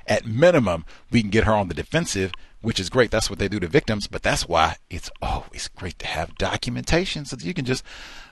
At 0.06 0.26
minimum, 0.26 0.85
we 1.10 1.22
can 1.22 1.30
get 1.30 1.44
her 1.44 1.55
on 1.55 1.68
the 1.68 1.74
defensive, 1.74 2.32
which 2.60 2.80
is 2.80 2.90
great. 2.90 3.10
That's 3.10 3.30
what 3.30 3.39
they 3.39 3.48
do 3.48 3.60
to 3.60 3.68
victims, 3.68 4.06
but 4.06 4.22
that's 4.22 4.48
why 4.48 4.76
it's 4.90 5.10
always 5.22 5.68
great 5.68 5.98
to 6.01 6.06
have 6.06 6.36
documentation 6.36 7.24
so 7.24 7.36
that 7.36 7.44
you 7.44 7.55
can 7.55 7.64
just 7.64 7.85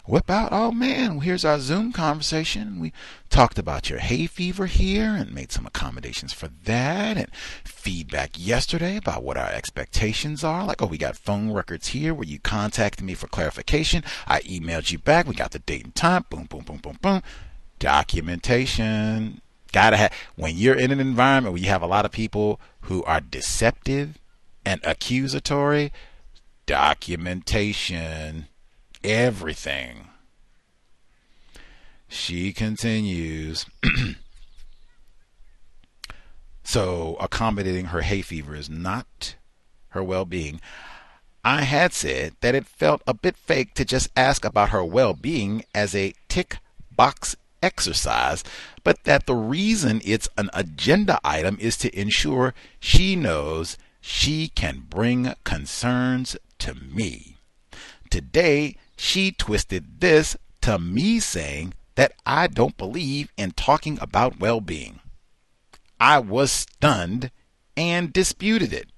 whip 0.07 0.31
out, 0.31 0.51
oh 0.53 0.71
man, 0.71 1.21
here's 1.21 1.45
our 1.45 1.59
Zoom 1.59 1.93
conversation. 1.93 2.79
We 2.81 2.93
talked 3.29 3.59
about 3.59 3.91
your 3.91 3.99
hay 3.99 4.27
fever 4.27 4.67
here 4.67 5.15
and 5.15 5.35
made 5.35 5.53
some 5.53 5.67
accommodations 5.67 6.33
for 6.33 6.49
that 6.65 7.17
and 7.17 7.29
feedback 7.65 8.31
yesterday 8.39 8.97
about 8.97 9.23
what 9.23 9.37
our 9.37 9.51
expectations 9.51 10.45
are. 10.45 10.65
Like, 10.65 10.81
oh, 10.81 10.87
we 10.87 10.99
got 10.99 11.17
phone 11.17 11.53
records 11.53 11.89
here 11.89 12.15
where 12.15 12.27
you 12.27 12.39
contacted 12.39 13.05
me 13.05 13.15
for 13.15 13.27
clarification. 13.27 14.05
I 14.27 14.41
emailed 14.41 14.93
you 14.93 14.99
back. 14.99 15.27
We 15.27 15.35
got 15.35 15.51
the 15.51 15.59
date 15.59 15.85
and 15.85 15.95
time. 15.95 16.25
Boom, 16.31 16.45
boom, 16.45 16.63
boom, 16.65 16.79
boom, 16.79 16.99
boom. 17.03 17.23
Documentation. 17.79 19.41
Gotta 19.73 19.97
have, 19.97 20.13
when 20.37 20.57
you're 20.57 20.79
in 20.79 20.93
an 20.93 21.01
environment 21.01 21.53
where 21.53 21.63
you 21.63 21.69
have 21.69 21.83
a 21.83 21.87
lot 21.87 22.05
of 22.05 22.13
people 22.13 22.61
who 22.83 23.03
are 23.05 23.21
deceptive 23.21 24.17
and 24.65 24.81
accusatory, 24.85 25.93
documentation 26.65 28.47
everything. 29.03 30.09
She 32.09 32.53
continues. 32.53 33.67
so, 36.65 37.17
accommodating 37.21 37.87
her 37.87 38.03
hay 38.03 38.23
fever 38.23 38.55
is 38.55 38.71
not 38.71 39.37
her 39.89 40.03
well 40.03 40.25
being. 40.25 40.61
I 41.45 41.63
had 41.63 41.93
said 41.93 42.35
that 42.41 42.55
it 42.55 42.67
felt 42.67 43.03
a 43.07 43.15
bit 43.15 43.37
fake 43.37 43.75
to 43.75 43.85
just 43.85 44.11
ask 44.17 44.45
about 44.45 44.71
her 44.71 44.85
well 44.85 45.15
being 45.15 45.65
as 45.75 45.95
a 45.95 46.15
tick 46.29 46.59
box 46.91 47.37
exercise, 47.63 48.43
but 48.85 49.05
that 49.05 49.27
the 49.27 49.35
reason 49.35 50.01
it's 50.05 50.29
an 50.37 50.51
agenda 50.53 51.21
item 51.25 51.57
is 51.61 51.77
to 51.79 51.99
ensure 51.99 52.55
she 52.81 53.17
knows 53.17 53.77
she 54.01 54.49
can 54.49 54.85
bring 54.89 55.35
concerns 55.45 56.37
to 56.59 56.75
me. 56.75 57.37
Today, 58.11 58.77
she 58.97 59.33
twisted 59.33 60.01
this 60.01 60.37
to 60.63 60.79
me 60.79 61.21
saying 61.21 61.75
that 61.95 62.13
I 62.25 62.47
don't 62.47 62.77
believe 62.77 63.33
in 63.37 63.53
talking 63.53 63.99
about 64.01 64.39
well 64.41 64.61
being. 64.61 65.01
I 66.01 66.19
was 66.19 66.53
stunned 66.53 67.31
and 67.77 68.13
disputed 68.13 68.73
it. 68.73 68.89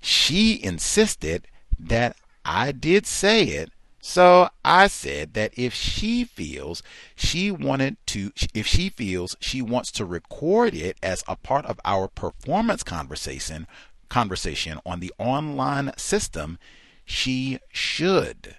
She 0.00 0.62
insisted 0.62 1.48
that 1.78 2.16
I 2.44 2.72
did 2.72 3.06
say 3.06 3.44
it, 3.44 3.70
so 4.00 4.50
I 4.64 4.86
said 4.86 5.34
that 5.34 5.52
if 5.56 5.74
she 5.74 6.24
feels 6.24 6.82
she 7.16 7.50
wanted 7.50 7.96
to, 8.06 8.30
if 8.54 8.66
she 8.66 8.88
feels 8.88 9.34
she 9.40 9.60
wants 9.60 9.90
to 9.92 10.04
record 10.04 10.74
it 10.74 10.96
as 11.02 11.24
a 11.26 11.34
part 11.36 11.66
of 11.66 11.80
our 11.84 12.06
performance 12.06 12.82
conversation, 12.82 13.66
conversation 14.08 14.78
on 14.86 15.00
the 15.00 15.12
online 15.18 15.92
system, 15.96 16.58
she 17.04 17.58
should. 17.72 18.56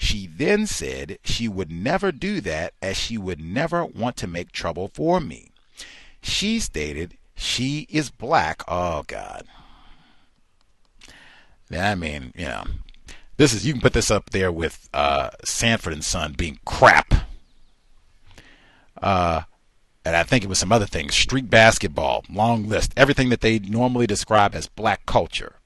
She 0.00 0.26
then 0.26 0.66
said 0.66 1.18
she 1.22 1.46
would 1.46 1.70
never 1.70 2.10
do 2.10 2.40
that 2.40 2.72
as 2.80 2.96
she 2.96 3.18
would 3.18 3.38
never 3.38 3.84
want 3.84 4.16
to 4.16 4.26
make 4.26 4.50
trouble 4.50 4.90
for 4.94 5.20
me. 5.20 5.50
She 6.22 6.58
stated 6.58 7.18
she 7.36 7.86
is 7.90 8.08
black. 8.08 8.62
Oh, 8.66 9.04
God. 9.06 9.44
I 11.70 11.94
mean, 11.96 12.32
you 12.34 12.46
know, 12.46 12.64
this 13.36 13.52
is, 13.52 13.66
you 13.66 13.74
can 13.74 13.82
put 13.82 13.92
this 13.92 14.10
up 14.10 14.30
there 14.30 14.50
with 14.50 14.88
uh, 14.94 15.30
Sanford 15.44 15.92
and 15.92 16.04
Son 16.04 16.32
being 16.32 16.60
crap. 16.64 17.12
Uh, 19.02 19.42
and 20.02 20.16
I 20.16 20.22
think 20.22 20.44
it 20.44 20.48
was 20.48 20.58
some 20.58 20.72
other 20.72 20.86
things 20.86 21.14
street 21.14 21.50
basketball, 21.50 22.24
long 22.30 22.66
list, 22.66 22.94
everything 22.96 23.28
that 23.28 23.42
they 23.42 23.58
normally 23.58 24.06
describe 24.06 24.54
as 24.54 24.66
black 24.66 25.04
culture. 25.04 25.56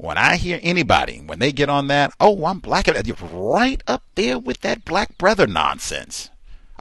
When 0.00 0.16
I 0.16 0.36
hear 0.36 0.58
anybody, 0.62 1.18
when 1.18 1.40
they 1.40 1.52
get 1.52 1.68
on 1.68 1.88
that, 1.88 2.14
oh, 2.18 2.46
I'm 2.46 2.60
black, 2.60 2.86
you're 2.86 3.16
right 3.32 3.82
up 3.86 4.02
there 4.14 4.38
with 4.38 4.62
that 4.62 4.86
black 4.86 5.18
brother 5.18 5.46
nonsense. 5.46 6.30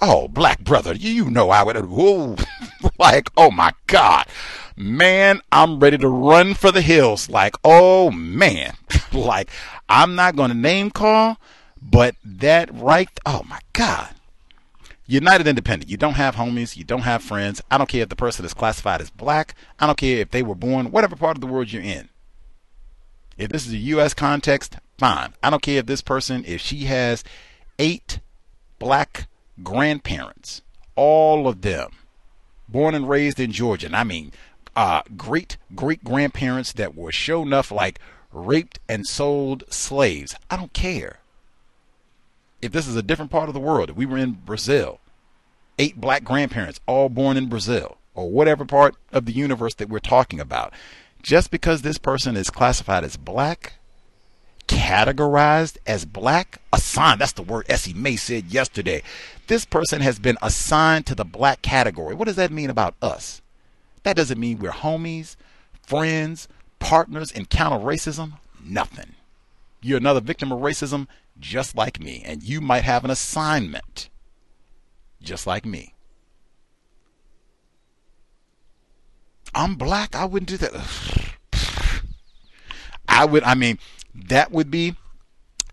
Oh, 0.01 0.29
black 0.29 0.61
brother, 0.61 0.93
you 0.93 1.29
know 1.29 1.49
I 1.49 1.63
would. 1.63 1.75
Whoa, 1.89 2.37
like, 2.97 3.29
oh 3.35 3.51
my 3.51 3.73
God, 3.87 4.25
man, 4.77 5.41
I'm 5.51 5.81
ready 5.81 5.97
to 5.97 6.07
run 6.07 6.53
for 6.53 6.71
the 6.71 6.79
hills. 6.79 7.29
Like, 7.29 7.57
oh 7.65 8.09
man, 8.09 8.75
like 9.11 9.49
I'm 9.89 10.15
not 10.15 10.37
going 10.37 10.51
to 10.51 10.57
name 10.57 10.89
call, 10.89 11.39
but 11.81 12.15
that 12.23 12.73
right, 12.73 13.09
oh 13.25 13.43
my 13.49 13.59
God. 13.73 14.15
United 15.07 15.45
Independent. 15.45 15.91
You 15.91 15.97
don't 15.97 16.13
have 16.13 16.37
homies. 16.37 16.77
You 16.77 16.85
don't 16.85 17.01
have 17.01 17.21
friends. 17.21 17.61
I 17.69 17.77
don't 17.77 17.89
care 17.89 18.03
if 18.03 18.09
the 18.09 18.15
person 18.15 18.45
is 18.45 18.53
classified 18.53 19.01
as 19.01 19.09
black. 19.09 19.55
I 19.77 19.87
don't 19.87 19.97
care 19.97 20.19
if 20.19 20.31
they 20.31 20.41
were 20.41 20.55
born 20.55 20.91
whatever 20.91 21.17
part 21.17 21.35
of 21.35 21.41
the 21.41 21.47
world 21.47 21.73
you're 21.73 21.81
in. 21.81 22.07
If 23.39 23.49
this 23.49 23.65
is 23.65 23.71
a 23.71 23.77
U.S. 23.77 24.13
context, 24.13 24.75
fine. 24.97 25.33
I 25.41 25.49
don't 25.49 25.61
care 25.61 25.79
if 25.79 25.85
this 25.85 26.01
person, 26.01 26.43
if 26.45 26.59
she 26.59 26.83
has 26.85 27.23
eight 27.79 28.19
black 28.79 29.27
grandparents, 29.63 30.61
all 30.95 31.47
of 31.47 31.61
them 31.61 31.91
born 32.67 32.93
and 32.93 33.07
raised 33.07 33.39
in 33.39 33.53
Georgia. 33.53 33.87
And 33.87 33.95
I 33.95 34.03
mean, 34.03 34.33
uh, 34.75 35.03
great 35.15 35.55
great 35.73 36.03
grandparents 36.03 36.73
that 36.73 36.95
were 36.95 37.13
show 37.13 37.41
enough 37.41 37.71
like 37.71 37.99
raped 38.33 38.79
and 38.89 39.07
sold 39.07 39.63
slaves. 39.69 40.35
I 40.51 40.57
don't 40.57 40.73
care. 40.73 41.19
If 42.61 42.73
this 42.73 42.87
is 42.87 42.97
a 42.97 43.01
different 43.01 43.31
part 43.31 43.47
of 43.47 43.53
the 43.53 43.59
world, 43.61 43.89
if 43.89 43.95
we 43.95 44.05
were 44.05 44.17
in 44.17 44.33
Brazil, 44.33 44.99
eight 45.77 45.99
black 45.99 46.25
grandparents, 46.25 46.81
all 46.85 47.07
born 47.07 47.37
in 47.37 47.47
Brazil, 47.47 47.97
or 48.13 48.29
whatever 48.29 48.65
part 48.65 48.95
of 49.13 49.25
the 49.25 49.31
universe 49.31 49.75
that 49.75 49.87
we're 49.87 49.99
talking 49.99 50.41
about, 50.41 50.73
just 51.21 51.51
because 51.51 51.81
this 51.81 51.97
person 51.97 52.35
is 52.37 52.49
classified 52.49 53.03
as 53.03 53.17
black, 53.17 53.73
categorized 54.67 55.77
as 55.85 56.05
black, 56.05 56.61
assigned, 56.71 57.21
that's 57.21 57.33
the 57.33 57.41
word 57.41 57.65
Essie 57.67 57.93
May 57.93 58.15
said 58.15 58.45
yesterday. 58.45 59.01
This 59.47 59.65
person 59.65 60.01
has 60.01 60.19
been 60.19 60.37
assigned 60.41 61.05
to 61.07 61.15
the 61.15 61.25
black 61.25 61.61
category. 61.61 62.15
What 62.15 62.27
does 62.27 62.35
that 62.37 62.51
mean 62.51 62.69
about 62.69 62.95
us? 63.01 63.41
That 64.03 64.15
doesn't 64.15 64.39
mean 64.39 64.59
we're 64.59 64.71
homies, 64.71 65.35
friends, 65.85 66.47
partners 66.79 67.31
in 67.31 67.45
counter 67.45 67.83
racism. 67.83 68.33
Nothing. 68.63 69.15
You're 69.81 69.97
another 69.97 70.21
victim 70.21 70.51
of 70.51 70.59
racism 70.59 71.07
just 71.39 71.75
like 71.75 71.99
me, 71.99 72.21
and 72.25 72.43
you 72.43 72.61
might 72.61 72.83
have 72.83 73.05
an 73.05 73.11
assignment 73.11 74.09
just 75.21 75.47
like 75.47 75.65
me. 75.65 75.93
I'm 79.53 79.75
black. 79.75 80.15
I 80.15 80.25
wouldn't 80.25 80.49
do 80.49 80.57
that. 80.57 80.73
I 83.07 83.25
would, 83.25 83.43
I 83.43 83.55
mean, 83.55 83.79
that 84.13 84.51
would 84.51 84.69
be 84.71 84.95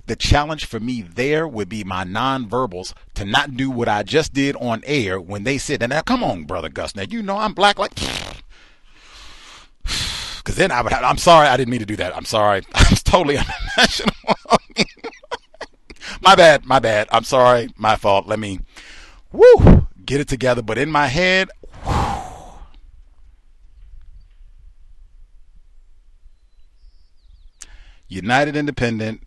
the 0.07 0.17
challenge 0.17 0.65
for 0.65 0.79
me 0.81 1.03
there 1.03 1.47
would 1.49 1.69
be 1.69 1.85
my 1.85 2.05
nonverbals 2.05 2.95
to 3.15 3.25
not 3.25 3.57
do 3.57 3.71
what 3.71 3.89
I 3.89 4.03
just 4.03 4.33
did 4.33 4.57
on 4.57 4.83
air 4.87 5.21
when 5.21 5.45
they 5.45 5.59
said, 5.59 5.83
and 5.83 5.91
now 5.91 6.03
come 6.03 6.23
on, 6.23 6.45
brother 6.45 6.69
Gus. 6.69 6.95
Now, 6.95 7.03
you 7.03 7.23
know 7.23 7.37
I'm 7.37 7.55
black 7.55 7.79
like. 7.79 7.93
Because 10.39 10.59
then 10.59 10.71
I 10.71 10.81
would 10.81 10.93
have, 10.93 11.03
I'm 11.03 11.19
sorry, 11.19 11.49
I 11.49 11.57
didn't 11.57 11.73
mean 11.73 11.81
to 11.81 11.87
do 11.87 11.97
that. 11.97 12.17
I'm 12.17 12.25
sorry. 12.25 12.63
I 12.75 12.87
was 12.89 13.03
totally 13.03 13.37
unimaginable. 13.37 14.37
my 16.23 16.37
bad, 16.37 16.65
my 16.65 16.79
bad. 16.79 17.09
I'm 17.11 17.25
sorry, 17.25 17.69
my 17.77 17.97
fault. 17.97 18.29
Let 18.29 18.39
me, 18.39 18.61
woo, 19.33 19.89
get 20.05 20.21
it 20.21 20.29
together. 20.29 20.63
But 20.63 20.79
in 20.79 20.89
my 20.89 21.09
head, 21.09 21.51
United 28.09 28.57
Independent, 28.57 29.23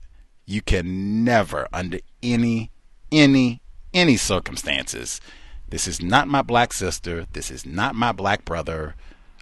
you 0.45 0.61
can 0.61 1.23
never, 1.23 1.67
under 1.71 1.99
any, 2.23 2.71
any, 3.11 3.61
any 3.93 4.17
circumstances, 4.17 5.21
this 5.69 5.87
is 5.87 6.01
not 6.01 6.27
my 6.27 6.41
black 6.41 6.73
sister. 6.73 7.27
This 7.33 7.51
is 7.51 7.65
not 7.65 7.95
my 7.95 8.11
black 8.11 8.43
brother. 8.45 8.95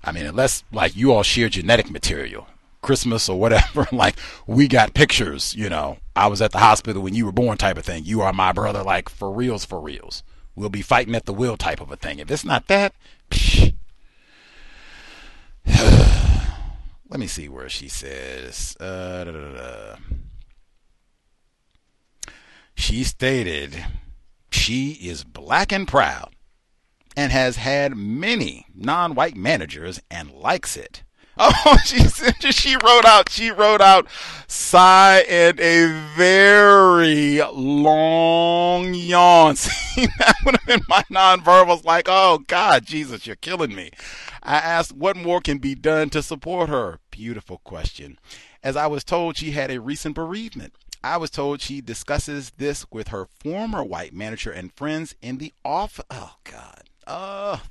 I 0.03 0.11
mean, 0.11 0.26
unless 0.26 0.64
like 0.72 0.95
you 0.95 1.14
all 1.14 1.23
share 1.23 1.49
genetic 1.49 1.89
material, 1.89 2.47
Christmas 2.81 3.30
or 3.30 3.39
whatever, 3.39 3.88
like 3.91 4.18
we 4.45 4.68
got 4.68 4.93
pictures, 4.93 5.55
you 5.55 5.69
know, 5.69 5.97
I 6.15 6.27
was 6.27 6.41
at 6.41 6.51
the 6.51 6.59
hospital 6.59 7.01
when 7.01 7.14
you 7.14 7.26
were 7.26 7.31
born 7.31 7.57
type 7.57 7.77
of 7.77 7.85
thing. 7.85 8.03
You 8.05 8.22
are 8.22 8.34
my 8.34 8.51
brother, 8.51 8.84
like 8.84 9.09
for 9.09 9.31
reals, 9.31 9.64
for 9.64 9.80
reals. 9.80 10.23
We'll 10.55 10.69
be 10.69 10.81
fighting 10.81 11.15
at 11.15 11.26
the 11.26 11.34
wheel 11.34 11.55
type 11.55 11.80
of 11.80 11.91
a 11.91 11.95
thing. 11.95 12.19
If 12.19 12.31
it's 12.31 12.43
not 12.43 12.68
that, 12.68 12.93
let 17.09 17.19
me 17.19 17.27
see 17.27 17.47
where 17.47 17.69
she 17.69 17.88
says. 17.88 18.75
Uh, 18.79 19.23
da, 19.23 19.31
da, 19.31 19.53
da. 19.53 19.95
She 22.75 23.03
stated 23.03 23.85
she 24.51 24.91
is 24.91 25.23
black 25.23 25.71
and 25.71 25.88
proud 25.88 26.35
and 27.15 27.31
has 27.31 27.55
had 27.55 27.97
many 27.97 28.67
non 28.73 29.15
white 29.15 29.35
managers 29.35 29.99
and 30.11 30.31
likes 30.31 30.77
it. 30.77 31.03
Oh, 31.69 31.77
she 31.85 31.99
she 32.51 32.76
wrote 32.84 33.05
out 33.05 33.30
she 33.30 33.51
wrote 33.51 33.80
out 33.80 34.07
sigh 34.47 35.23
and 35.30 35.59
a 35.59 35.85
very 36.15 37.41
long 37.53 38.93
yawn. 38.95 39.55
See, 39.57 40.07
that 40.18 40.35
would 40.45 40.57
have 40.57 40.65
been 40.65 40.81
my 40.88 41.03
nonverbals. 41.11 41.85
Like, 41.85 42.07
oh 42.09 42.39
God, 42.47 42.85
Jesus, 42.85 43.27
you're 43.27 43.35
killing 43.35 43.76
me. 43.76 43.91
I 44.41 44.55
asked 44.55 44.93
what 44.93 45.15
more 45.15 45.41
can 45.41 45.59
be 45.59 45.76
done 45.76 46.09
to 46.11 46.23
support 46.23 46.69
her. 46.69 46.99
Beautiful 47.11 47.59
question. 47.59 48.18
As 48.64 48.76
I 48.76 48.88
was 48.88 49.03
told, 49.03 49.38
she 49.38 49.51
had 49.51 49.69
a 49.69 49.80
recent 49.80 50.15
bereavement. 50.15 50.73
I 51.03 51.18
was 51.18 51.30
told 51.30 51.61
she 51.61 51.81
discusses 51.81 52.51
this 52.57 52.85
with 52.91 53.09
her 53.09 53.27
former 53.43 53.84
white 53.84 54.14
manager 54.14 54.51
and 54.51 54.73
friends 54.73 55.15
in 55.22 55.38
the 55.38 55.53
office. 55.64 56.05
Oh 56.09 56.35
God. 56.43 56.84
Oh, 57.05 57.61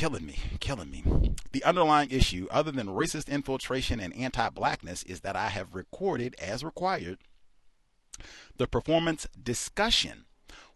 killing 0.00 0.24
me, 0.24 0.38
killing 0.60 0.90
me. 0.90 1.04
The 1.52 1.62
underlying 1.64 2.10
issue, 2.10 2.46
other 2.50 2.70
than 2.70 2.86
racist 2.86 3.28
infiltration 3.28 4.00
and 4.00 4.16
anti 4.16 4.48
blackness, 4.48 5.02
is 5.02 5.20
that 5.20 5.36
I 5.36 5.48
have 5.48 5.74
recorded, 5.74 6.34
as 6.38 6.64
required, 6.64 7.18
the 8.56 8.66
performance 8.66 9.26
discussion. 9.42 10.24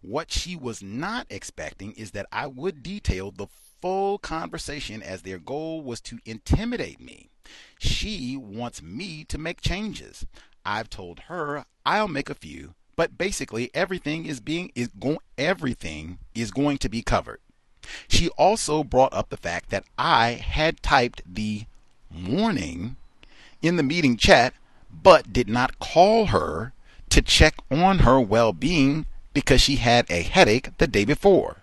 What 0.02 0.30
she 0.30 0.56
was 0.56 0.82
not 0.82 1.26
expecting 1.30 1.92
is 1.92 2.10
that 2.10 2.26
I 2.30 2.46
would 2.46 2.82
detail 2.82 3.30
the 3.30 3.46
full 3.80 4.18
conversation 4.18 5.02
as 5.02 5.22
their 5.22 5.38
goal 5.38 5.82
was 5.82 6.00
to 6.02 6.18
intimidate 6.24 7.00
me. 7.00 7.30
She 7.78 8.36
wants 8.36 8.82
me 8.82 9.24
to 9.24 9.38
make 9.38 9.60
changes. 9.60 10.26
I've 10.64 10.90
told 10.90 11.20
her 11.20 11.64
I'll 11.84 12.08
make 12.08 12.30
a 12.30 12.34
few, 12.34 12.74
but 12.96 13.18
basically 13.18 13.70
everything 13.74 14.26
is 14.26 14.40
being 14.40 14.70
is 14.74 14.88
going 14.88 15.18
everything 15.36 16.18
is 16.34 16.50
going 16.50 16.78
to 16.78 16.88
be 16.88 17.02
covered. 17.02 17.40
She 18.08 18.28
also 18.30 18.84
brought 18.84 19.12
up 19.12 19.30
the 19.30 19.36
fact 19.36 19.70
that 19.70 19.84
I 19.98 20.32
had 20.32 20.82
typed 20.82 21.22
the 21.26 21.64
warning 22.12 22.96
in 23.62 23.76
the 23.76 23.82
meeting 23.82 24.16
chat, 24.16 24.54
but 24.90 25.32
did 25.32 25.48
not 25.48 25.78
call 25.78 26.26
her 26.26 26.72
to 27.10 27.22
check 27.22 27.54
on 27.70 28.00
her 28.00 28.20
well 28.20 28.52
being 28.52 29.06
because 29.32 29.60
she 29.60 29.76
had 29.76 30.10
a 30.10 30.22
headache 30.22 30.76
the 30.78 30.86
day 30.86 31.04
before. 31.04 31.58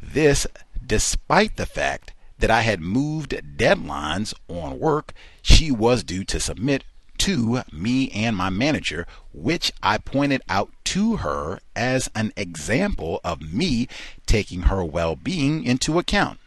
This, 0.00 0.46
despite 0.84 1.56
the 1.56 1.66
fact 1.66 2.12
that 2.38 2.50
I 2.50 2.62
had 2.62 2.80
moved 2.80 3.30
deadlines 3.56 4.34
on 4.48 4.78
work 4.78 5.14
she 5.42 5.70
was 5.70 6.02
due 6.02 6.24
to 6.24 6.40
submit 6.40 6.84
to 7.18 7.62
me 7.72 8.10
and 8.10 8.36
my 8.36 8.50
manager, 8.50 9.06
which 9.32 9.72
I 9.82 9.98
pointed 9.98 10.42
out 10.48 10.70
to 10.84 11.16
her 11.16 11.60
as 11.74 12.08
an 12.14 12.32
example 12.36 13.20
of 13.24 13.40
me 13.42 13.88
taking 14.26 14.62
her 14.62 14.84
well 14.84 15.16
being 15.16 15.64
into 15.64 15.98
account. 15.98 16.38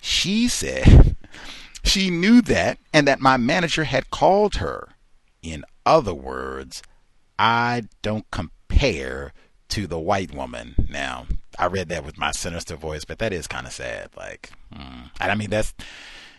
She 0.00 0.48
said 0.48 1.16
she 1.84 2.10
knew 2.10 2.40
that 2.42 2.78
and 2.92 3.06
that 3.06 3.20
my 3.20 3.36
manager 3.36 3.84
had 3.84 4.10
called 4.10 4.56
her. 4.56 4.88
In 5.42 5.64
other 5.86 6.14
words, 6.14 6.82
I 7.38 7.84
don't 8.02 8.30
compare 8.30 9.32
to 9.68 9.86
the 9.86 9.98
white 9.98 10.34
woman. 10.34 10.74
Now, 10.88 11.26
I 11.58 11.66
read 11.66 11.88
that 11.90 12.04
with 12.04 12.18
my 12.18 12.32
sinister 12.32 12.76
voice, 12.76 13.04
but 13.04 13.18
that 13.18 13.32
is 13.32 13.46
kind 13.46 13.66
of 13.66 13.72
sad. 13.72 14.10
Like, 14.16 14.50
hmm. 14.74 15.06
I 15.20 15.34
mean, 15.34 15.50
that's 15.50 15.74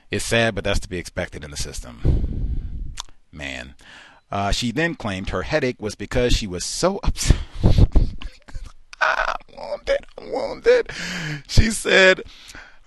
it's 0.10 0.26
sad, 0.26 0.56
but 0.56 0.64
that's 0.64 0.80
to 0.82 0.90
be 0.90 0.98
expected 0.98 1.44
in 1.44 1.52
the 1.52 1.58
system 1.58 2.41
man. 3.32 3.76
Uh, 4.32 4.52
she 4.52 4.72
then 4.72 4.96
claimed 4.96 5.30
her 5.30 5.44
headache 5.44 5.82
was 5.82 5.96
because 5.96 6.34
she 6.34 6.48
was 6.48 6.64
so 6.64 7.00
upset. 7.04 7.38
I 9.02 9.36
want 9.58 9.90
it. 9.90 10.06
I 10.18 10.24
want 10.24 10.66
it. 10.66 10.92
She 11.48 11.72
said 11.72 12.24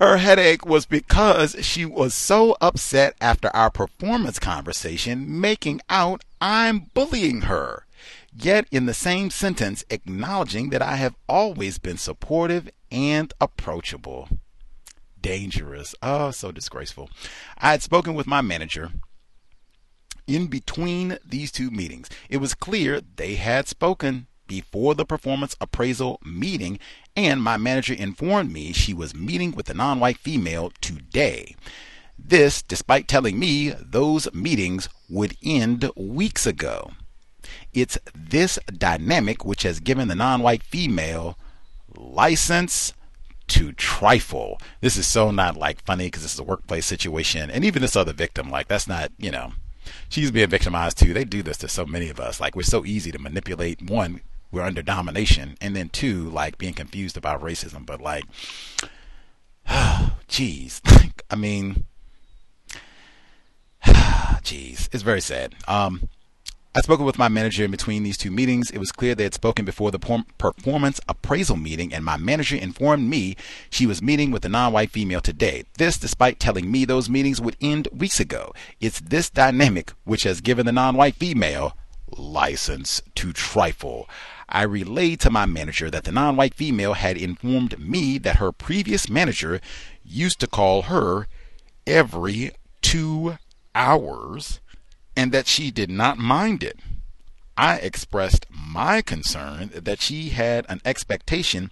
her 0.01 0.17
headache 0.17 0.65
was 0.67 0.87
because 0.87 1.57
she 1.61 1.85
was 1.85 2.15
so 2.15 2.57
upset 2.61 3.15
after 3.21 3.55
our 3.55 3.71
performance 3.71 4.39
conversation, 4.39 5.41
making 5.41 5.81
out 5.89 6.25
I'm 6.41 6.91
bullying 6.95 7.43
her. 7.43 7.87
Yet, 8.37 8.67
in 8.73 8.87
the 8.87 8.95
same 8.95 9.31
sentence, 9.31 9.85
acknowledging 9.91 10.71
that 10.71 10.83
I 10.83 10.97
have 10.97 11.15
always 11.29 11.79
been 11.79 11.99
supportive 11.99 12.69
and 12.91 13.33
approachable. 13.41 14.29
Dangerous. 15.21 15.95
Oh, 16.03 16.33
so 16.33 16.51
disgraceful. 16.51 17.09
I 17.59 17.71
had 17.71 17.83
spoken 17.83 18.15
with 18.15 18.27
my 18.27 18.41
manager 18.41 18.91
in 20.27 20.47
between 20.47 21.19
these 21.25 21.53
two 21.53 21.71
meetings. 21.71 22.09
It 22.29 22.39
was 22.39 22.55
clear 22.55 23.01
they 23.01 23.35
had 23.35 23.69
spoken 23.69 24.27
before 24.47 24.95
the 24.95 25.07
performance 25.07 25.57
appraisal 25.61 26.21
meeting 26.25 26.79
and 27.17 27.43
my 27.43 27.57
manager 27.57 27.95
informed 27.95 28.53
me 28.53 28.73
she 28.73 28.93
was 28.93 29.15
meeting 29.15 29.53
with 29.53 29.67
the 29.67 29.75
non 29.75 30.01
white 30.01 30.19
female 30.19 30.73
today. 30.81 31.57
This, 32.19 32.63
despite 32.63 33.09
telling 33.09 33.39
me 33.39 33.71
those 33.81 34.33
meetings 34.33 34.89
would 35.09 35.37
end 35.45 35.91
weeks 35.97 36.47
ago. 36.47 36.93
It's 37.73 37.99
this 38.15 38.59
dynamic 38.67 39.45
which 39.45 39.63
has 39.63 39.81
given 39.81 40.09
the 40.09 40.15
non 40.15 40.43
white 40.43 40.63
female 40.63 41.39
license 41.97 42.93
to 43.49 43.73
trifle. 43.73 44.61
This 44.81 44.97
is 44.97 45.07
so 45.07 45.31
not 45.31 45.57
like 45.57 45.85
funny 45.85 46.07
because 46.07 46.23
this 46.23 46.35
is 46.35 46.41
a 46.41 46.45
workplace 46.45 46.87
situation. 46.87 47.51
And 47.51 47.65
even 47.65 47.83
this 47.83 47.97
other 47.97 48.13
victim, 48.13 48.51
like, 48.51 48.69
that's 48.69 48.89
not, 48.89 49.11
you 49.19 49.31
know, 49.31 49.53
she's 50.09 50.31
being 50.31 50.49
victimized 50.49 50.99
too. 50.99 51.13
They 51.15 51.25
do 51.25 51.43
this 51.43 51.59
to 51.59 51.69
so 51.69 51.87
many 51.87 52.09
of 52.09 52.21
us. 52.21 52.41
Like, 52.41 52.57
we're 52.57 52.63
so 52.63 52.85
easy 52.85 53.13
to 53.13 53.19
manipulate. 53.19 53.83
One, 53.83 54.21
we're 54.51 54.63
under 54.63 54.83
domination. 54.83 55.57
And 55.61 55.75
then 55.75 55.89
two, 55.89 56.31
like, 56.31 56.59
being 56.59 56.75
confused 56.75 57.17
about 57.17 57.43
racism. 57.43 57.87
But, 57.87 58.01
like, 58.01 58.25
jeez. 59.69 60.81
I 61.31 61.37
mean, 61.37 61.85
jeez. 63.85 64.89
It's 64.93 65.03
very 65.03 65.21
sad. 65.21 65.55
Um, 65.67 66.09
I 66.77 66.81
spoke 66.81 66.99
with 66.99 67.19
my 67.19 67.29
manager 67.29 67.65
in 67.65 67.71
between 67.71 68.03
these 68.03 68.17
two 68.17 68.33
meetings. 68.33 68.73
It 68.73 68.79
was 68.79 68.91
clear 68.91 69.15
they 69.15 69.23
had 69.23 69.33
spoken 69.33 69.65
before 69.65 69.93
the 69.93 70.25
performance 70.39 71.01
appraisal 71.09 71.57
meeting, 71.57 71.95
and 71.95 72.05
my 72.05 72.17
manager 72.17 72.57
informed 72.57 73.09
me 73.09 73.37
she 73.71 73.87
was 73.87 74.03
meeting 74.03 74.33
with 74.33 74.45
a 74.45 74.49
non 74.49 74.73
white 74.73 74.91
female 74.91 75.21
today. 75.21 75.67
This, 75.79 75.99
despite 75.99 76.41
telling 76.41 76.73
me 76.73 76.85
those 76.85 77.09
meetings 77.09 77.41
would 77.41 77.57
end 77.61 77.87
weeks 77.93 78.19
ago. 78.19 78.53
It's 78.81 78.99
this 78.99 79.31
dynamic 79.31 79.93
which 80.03 80.25
has 80.25 80.41
given 80.41 80.67
the 80.67 80.73
non 80.73 80.97
white 80.97 81.15
female 81.15 81.77
license 82.19 83.01
to 83.15 83.33
trifle. 83.33 84.09
I 84.49 84.65
relayed 84.65 85.21
to 85.21 85.31
my 85.31 85.47
manager 85.47 85.93
that 85.93 86.03
the 86.03 86.11
non 86.11 86.35
white 86.35 86.55
female 86.55 86.95
had 86.95 87.17
informed 87.17 87.79
me 87.79 88.19
that 88.19 88.37
her 88.37 88.51
previous 88.51 89.09
manager 89.09 89.61
used 90.03 90.41
to 90.41 90.49
call 90.49 90.83
her 90.83 91.29
every 91.87 92.51
two 92.83 93.39
hours 93.77 94.59
and 95.17 95.33
that 95.33 95.47
she 95.47 95.71
did 95.71 95.91
not 95.91 96.19
mind 96.19 96.63
it. 96.63 96.79
I 97.57 97.77
expressed 97.77 98.47
my 98.51 99.01
concern 99.01 99.71
that 99.75 100.01
she 100.01 100.31
had 100.31 100.67
an 100.69 100.81
expectation 100.85 101.71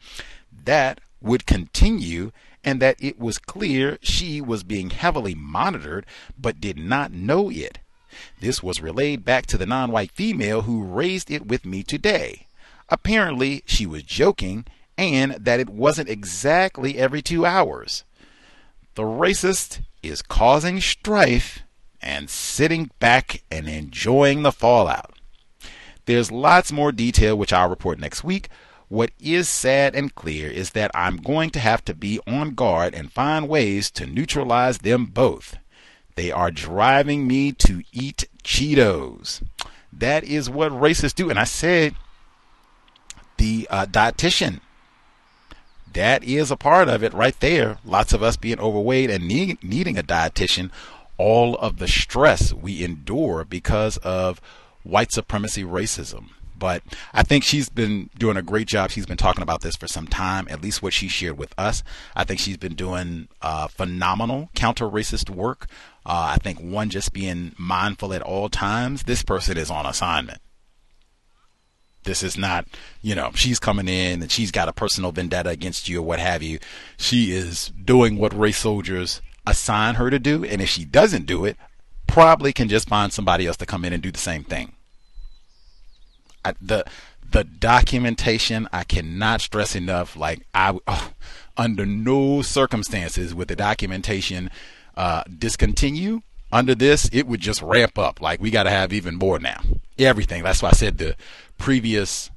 that 0.64 1.01
would 1.20 1.47
continue 1.47 2.31
and 2.64 2.81
that 2.81 2.97
it 3.01 3.19
was 3.19 3.39
clear 3.39 3.98
she 4.01 4.40
was 4.40 4.62
being 4.62 4.90
heavily 4.90 5.35
monitored 5.35 6.06
but 6.39 6.60
did 6.60 6.78
not 6.78 7.12
know 7.12 7.51
it. 7.51 7.78
This 8.40 8.62
was 8.62 8.82
relayed 8.82 9.24
back 9.24 9.47
to 9.47 9.59
the 9.59 9.66
non 9.66 9.90
white 9.90 10.12
female 10.12 10.62
who 10.62 10.85
raised 10.85 11.31
it 11.31 11.47
with 11.47 11.64
me 11.64 11.82
today. 11.82 12.47
Apparently, 12.89 13.62
she 13.66 13.86
was 13.86 14.02
joking 14.02 14.66
and 14.98 15.32
that 15.32 15.60
it 15.60 15.70
wasn't 15.70 16.09
exactly 16.09 16.98
every 16.98 17.23
two 17.23 17.47
hours. 17.47 18.05
The 18.94 19.02
racist 19.02 19.81
is 20.02 20.20
causing 20.20 20.81
strife 20.81 21.62
and 22.03 22.29
sitting 22.29 22.91
back 22.99 23.43
and 23.51 23.69
enjoying 23.69 24.43
the 24.43 24.53
fallout. 24.53 25.15
There's 26.07 26.33
lots 26.33 26.73
more 26.73 26.93
detail, 26.93 27.39
which 27.39 27.53
I'll 27.53 27.70
report 27.70 27.99
next 27.99 28.24
week. 28.24 28.49
What 28.89 29.11
is 29.19 29.49
sad 29.49 29.95
and 29.95 30.15
clear 30.15 30.51
is 30.51 30.70
that 30.70 30.91
I'm 30.95 31.16
going 31.16 31.51
to 31.51 31.61
have 31.61 31.85
to 31.87 31.95
be 31.95 32.20
on 32.27 32.55
guard 32.55 32.95
and 32.95 33.11
find 33.11 33.49
ways 33.49 33.91
to 33.93 34.07
neutralize 34.07 34.79
them 34.79 35.07
both. 35.07 35.57
They 36.15 36.31
are 36.31 36.51
driving 36.51 37.27
me 37.27 37.53
to 37.53 37.83
eat 37.93 38.29
Cheetos. 38.45 39.43
That 39.93 40.24
is 40.24 40.51
what 40.51 40.73
racists 40.73 41.15
do. 41.15 41.31
And 41.31 41.39
I 41.39 41.45
said, 41.45 41.95
the 43.39 43.66
uh, 43.70 43.87
dietitian, 43.87 44.61
that 45.93 46.23
is 46.24 46.51
a 46.51 46.57
part 46.57 46.89
of 46.89 47.03
it 47.03 47.15
right 47.15 47.39
there. 47.41 47.79
Lots 47.85 48.12
of 48.12 48.23
us 48.23 48.37
being 48.37 48.61
overweight 48.61 49.11
and 49.11 49.27
need, 49.27 49.62
needing 49.62 49.97
a 49.97 50.03
dietitian 50.03 50.70
all 51.18 51.56
of 51.56 51.78
the 51.78 51.89
stress 51.89 52.52
we 52.52 52.84
endure 52.84 53.44
because 53.44 53.97
of 53.98 54.40
white 54.82 55.12
supremacy 55.12 55.64
racism. 55.64 56.30
But 56.62 56.84
I 57.12 57.24
think 57.24 57.43
she's 57.43 57.68
been 57.68 58.09
doing 58.16 58.36
a 58.36 58.43
great 58.43 58.68
job. 58.68 58.90
She's 58.90 59.05
been 59.05 59.16
talking 59.16 59.43
about 59.43 59.62
this 59.62 59.74
for 59.74 59.89
some 59.89 60.06
time, 60.06 60.47
at 60.48 60.62
least 60.62 60.80
what 60.80 60.93
she 60.93 61.09
shared 61.09 61.36
with 61.36 61.52
us. 61.59 61.82
I 62.14 62.22
think 62.22 62.39
she's 62.39 62.56
been 62.56 62.76
doing 62.76 63.26
uh, 63.40 63.66
phenomenal 63.66 64.48
counter 64.55 64.86
racist 64.86 65.28
work. 65.28 65.66
Uh, 66.06 66.34
I 66.34 66.36
think 66.36 66.60
one, 66.60 66.89
just 66.89 67.12
being 67.12 67.56
mindful 67.59 68.14
at 68.14 68.22
all 68.22 68.48
times, 68.48 69.02
this 69.02 69.24
person 69.24 69.56
is 69.56 69.72
on 69.72 69.86
assignment. 69.86 70.39
This 72.05 72.22
is 72.22 72.36
not, 72.39 72.66
you 73.01 73.16
know, 73.16 73.32
she's 73.34 73.59
coming 73.59 73.89
in 73.89 74.22
and 74.22 74.30
she's 74.30 74.52
got 74.52 74.68
a 74.68 74.72
personal 74.72 75.10
vendetta 75.10 75.51
against 75.51 75.89
you 75.89 75.98
or 75.98 76.02
what 76.02 76.20
have 76.20 76.44
you. 76.44 76.60
She 76.97 77.32
is 77.32 77.72
doing 77.84 78.18
what 78.18 78.36
race 78.39 78.59
soldiers 78.59 79.20
assign 79.47 79.97
her 79.97 80.10
to 80.10 80.19
do. 80.19 80.44
And 80.44 80.60
if 80.60 80.69
she 80.69 80.85
doesn't 80.85 81.27
do 81.27 81.44
it, 81.44 81.56
probably 82.06 82.52
can 82.52 82.69
just 82.69 82.89
find 82.89 83.12
somebody 83.12 83.47
else 83.47 83.56
to 83.59 83.66
come 83.66 83.85
in 83.85 83.93
and 83.93 84.02
do 84.02 84.10
the 84.10 84.19
same 84.19 84.44
thing. 84.44 84.73
I, 86.44 86.55
the 86.60 86.85
the 87.31 87.44
documentation 87.44 88.69
I 88.73 88.85
cannot 88.85 89.40
stress 89.40 89.74
enough. 89.74 90.16
Like 90.16 90.47
I, 90.55 90.78
oh, 90.86 91.12
under 91.56 91.86
no 91.86 92.43
circumstances 92.43 93.35
would 93.35 93.48
the 93.48 93.56
documentation 93.56 94.51
uh, 94.97 95.24
discontinue. 95.24 96.20
Under 96.51 96.74
this, 96.74 97.09
it 97.12 97.27
would 97.27 97.40
just 97.40 97.62
ramp 97.62 97.98
up. 97.98 98.20
Like 98.20 98.40
we 98.40 98.51
got 98.51 98.64
to 98.64 98.70
have 98.70 98.93
even 98.93 99.16
more 99.16 99.39
now. 99.39 99.62
Everything. 99.98 100.43
That's 100.43 100.62
why 100.62 100.69
I 100.69 100.73
said 100.73 100.98
the 100.98 101.16
previous 101.56 102.31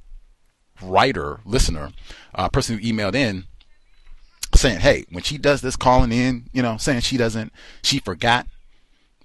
writer, 0.81 1.41
listener, 1.43 1.91
uh, 2.33 2.47
person 2.47 2.77
who 2.77 2.85
emailed 2.85 3.15
in 3.15 3.45
saying, 4.55 4.79
hey, 4.79 5.05
when 5.11 5.23
she 5.23 5.37
does 5.37 5.61
this 5.61 5.75
calling 5.75 6.11
in, 6.11 6.45
you 6.53 6.61
know, 6.61 6.77
saying 6.77 7.01
she 7.01 7.17
doesn't, 7.17 7.51
she 7.83 7.99
forgot 7.99 8.47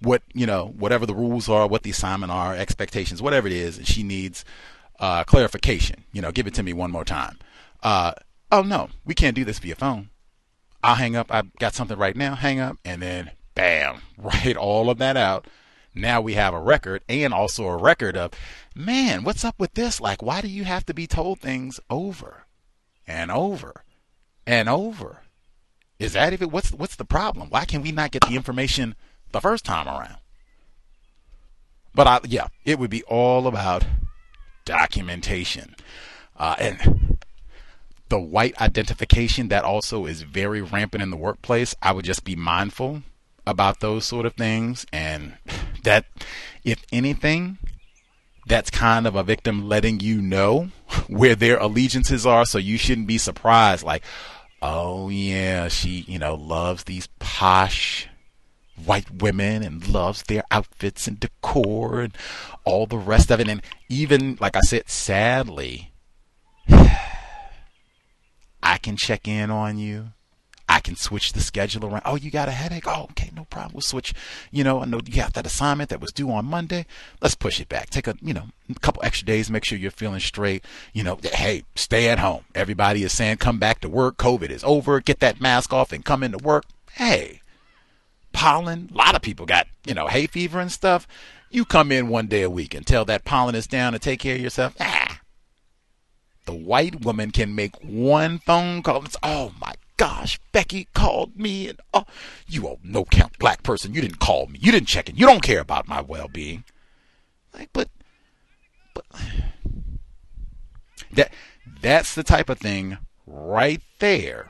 what, 0.00 0.22
you 0.32 0.46
know, 0.46 0.74
whatever 0.78 1.06
the 1.06 1.14
rules 1.14 1.48
are, 1.48 1.66
what 1.66 1.82
the 1.82 1.90
assignment 1.90 2.32
are, 2.32 2.54
expectations, 2.54 3.20
whatever 3.20 3.46
it 3.46 3.52
is, 3.52 3.78
and 3.78 3.86
she 3.86 4.02
needs 4.02 4.44
uh, 4.98 5.24
clarification. 5.24 6.04
You 6.12 6.22
know, 6.22 6.32
give 6.32 6.46
it 6.46 6.54
to 6.54 6.62
me 6.62 6.72
one 6.72 6.90
more 6.90 7.04
time. 7.04 7.38
Uh, 7.82 8.12
oh, 8.50 8.62
no, 8.62 8.88
we 9.04 9.14
can't 9.14 9.36
do 9.36 9.44
this 9.44 9.58
via 9.58 9.74
phone. 9.74 10.10
I'll 10.82 10.94
hang 10.94 11.16
up. 11.16 11.26
I've 11.30 11.54
got 11.56 11.74
something 11.74 11.98
right 11.98 12.16
now. 12.16 12.34
Hang 12.34 12.58
up, 12.58 12.78
and 12.84 13.02
then 13.02 13.32
bam, 13.54 14.00
write 14.18 14.56
all 14.56 14.90
of 14.90 14.98
that 14.98 15.16
out. 15.16 15.46
Now 15.94 16.20
we 16.20 16.34
have 16.34 16.54
a 16.54 16.60
record 16.60 17.02
and 17.08 17.34
also 17.34 17.66
a 17.66 17.76
record 17.76 18.16
of, 18.16 18.32
man, 18.74 19.24
what's 19.24 19.44
up 19.44 19.58
with 19.58 19.74
this? 19.74 20.00
Like, 20.00 20.22
why 20.22 20.40
do 20.40 20.48
you 20.48 20.64
have 20.64 20.86
to 20.86 20.94
be 20.94 21.06
told 21.06 21.40
things 21.40 21.80
over 21.90 22.44
and 23.06 23.30
over 23.30 23.84
and 24.46 24.68
over. 24.68 25.22
Is 25.98 26.14
that 26.14 26.32
if 26.32 26.40
it 26.40 26.50
what's 26.50 26.72
what's 26.72 26.96
the 26.96 27.04
problem? 27.04 27.50
Why 27.50 27.64
can 27.64 27.82
we 27.82 27.92
not 27.92 28.10
get 28.10 28.22
the 28.22 28.36
information 28.36 28.94
the 29.32 29.40
first 29.40 29.64
time 29.64 29.86
around? 29.86 30.16
But 31.94 32.06
I 32.06 32.20
yeah, 32.24 32.48
it 32.64 32.78
would 32.78 32.90
be 32.90 33.02
all 33.04 33.46
about 33.46 33.84
documentation. 34.64 35.74
Uh, 36.36 36.56
and 36.58 37.18
the 38.08 38.18
white 38.18 38.60
identification 38.60 39.48
that 39.48 39.64
also 39.64 40.06
is 40.06 40.22
very 40.22 40.62
rampant 40.62 41.02
in 41.02 41.10
the 41.10 41.16
workplace. 41.16 41.74
I 41.82 41.92
would 41.92 42.04
just 42.04 42.24
be 42.24 42.34
mindful 42.34 43.02
about 43.46 43.80
those 43.80 44.04
sort 44.04 44.26
of 44.26 44.34
things 44.34 44.86
and 44.92 45.34
that 45.84 46.06
if 46.64 46.84
anything 46.92 47.58
that's 48.46 48.70
kind 48.70 49.06
of 49.06 49.16
a 49.16 49.22
victim 49.22 49.68
letting 49.68 50.00
you 50.00 50.20
know 50.20 50.70
where 51.08 51.34
their 51.34 51.58
allegiances 51.58 52.26
are. 52.26 52.44
So 52.44 52.58
you 52.58 52.78
shouldn't 52.78 53.06
be 53.06 53.18
surprised, 53.18 53.84
like, 53.84 54.02
oh 54.62 55.08
yeah, 55.08 55.68
she, 55.68 56.04
you 56.06 56.18
know, 56.18 56.34
loves 56.34 56.84
these 56.84 57.08
posh 57.18 58.08
white 58.84 59.22
women 59.22 59.62
and 59.62 59.86
loves 59.88 60.22
their 60.24 60.42
outfits 60.50 61.06
and 61.06 61.20
decor 61.20 62.00
and 62.00 62.16
all 62.64 62.86
the 62.86 62.98
rest 62.98 63.30
of 63.30 63.40
it. 63.40 63.48
And 63.48 63.62
even, 63.88 64.36
like 64.40 64.56
I 64.56 64.60
said, 64.60 64.88
sadly, 64.88 65.92
I 66.68 68.78
can 68.78 68.96
check 68.96 69.28
in 69.28 69.50
on 69.50 69.78
you 69.78 70.12
I 70.70 70.78
can 70.78 70.94
switch 70.94 71.32
the 71.32 71.40
schedule 71.40 71.84
around. 71.84 72.02
Oh, 72.04 72.14
you 72.14 72.30
got 72.30 72.48
a 72.48 72.52
headache? 72.52 72.86
Oh, 72.86 73.08
okay, 73.10 73.30
no 73.34 73.44
problem. 73.46 73.72
We'll 73.74 73.80
switch. 73.80 74.14
You 74.52 74.62
know, 74.62 74.80
I 74.80 74.84
know 74.84 75.00
you 75.04 75.20
have 75.20 75.32
that 75.32 75.44
assignment 75.44 75.90
that 75.90 76.00
was 76.00 76.12
due 76.12 76.30
on 76.30 76.44
Monday. 76.44 76.86
Let's 77.20 77.34
push 77.34 77.60
it 77.60 77.68
back. 77.68 77.90
Take 77.90 78.06
a, 78.06 78.14
you 78.22 78.32
know, 78.32 78.44
a 78.68 78.78
couple 78.78 79.02
extra 79.04 79.26
days. 79.26 79.50
Make 79.50 79.64
sure 79.64 79.76
you're 79.76 79.90
feeling 79.90 80.20
straight. 80.20 80.64
You 80.92 81.02
know, 81.02 81.18
hey, 81.24 81.64
stay 81.74 82.08
at 82.08 82.20
home. 82.20 82.44
Everybody 82.54 83.02
is 83.02 83.12
saying 83.12 83.38
come 83.38 83.58
back 83.58 83.80
to 83.80 83.88
work. 83.88 84.16
COVID 84.18 84.48
is 84.48 84.62
over. 84.62 85.00
Get 85.00 85.18
that 85.18 85.40
mask 85.40 85.72
off 85.72 85.90
and 85.90 86.04
come 86.04 86.22
into 86.22 86.38
work. 86.38 86.66
Hey, 86.92 87.40
pollen. 88.32 88.90
A 88.94 88.96
lot 88.96 89.16
of 89.16 89.22
people 89.22 89.46
got, 89.46 89.66
you 89.84 89.94
know, 89.94 90.06
hay 90.06 90.28
fever 90.28 90.60
and 90.60 90.70
stuff. 90.70 91.08
You 91.50 91.64
come 91.64 91.90
in 91.90 92.06
one 92.06 92.28
day 92.28 92.42
a 92.42 92.50
week 92.50 92.74
until 92.74 93.04
that 93.06 93.24
pollen 93.24 93.56
is 93.56 93.66
down 93.66 93.92
and 93.92 94.00
take 94.00 94.20
care 94.20 94.36
of 94.36 94.40
yourself. 94.40 94.76
Ah. 94.78 95.18
The 96.46 96.54
white 96.54 97.04
woman 97.04 97.32
can 97.32 97.56
make 97.56 97.74
one 97.82 98.38
phone 98.38 98.84
call. 98.84 99.04
It's, 99.04 99.16
oh 99.24 99.52
my 99.60 99.74
gosh, 100.00 100.40
Becky 100.50 100.88
called 100.94 101.36
me 101.36 101.68
and 101.68 101.78
oh, 101.92 102.06
you 102.48 102.66
old 102.66 102.80
no 102.82 103.04
count 103.04 103.38
black 103.38 103.62
person, 103.62 103.92
you 103.92 104.00
didn't 104.00 104.18
call 104.18 104.46
me. 104.46 104.58
You 104.58 104.72
didn't 104.72 104.88
check 104.88 105.10
in. 105.10 105.16
You 105.16 105.26
don't 105.26 105.42
care 105.42 105.60
about 105.60 105.86
my 105.86 106.00
well 106.00 106.26
being. 106.26 106.64
Like, 107.52 107.68
but, 107.74 107.90
but 108.94 109.04
that 111.12 111.30
that's 111.82 112.14
the 112.14 112.22
type 112.22 112.48
of 112.48 112.58
thing 112.58 112.96
right 113.26 113.82
there 113.98 114.48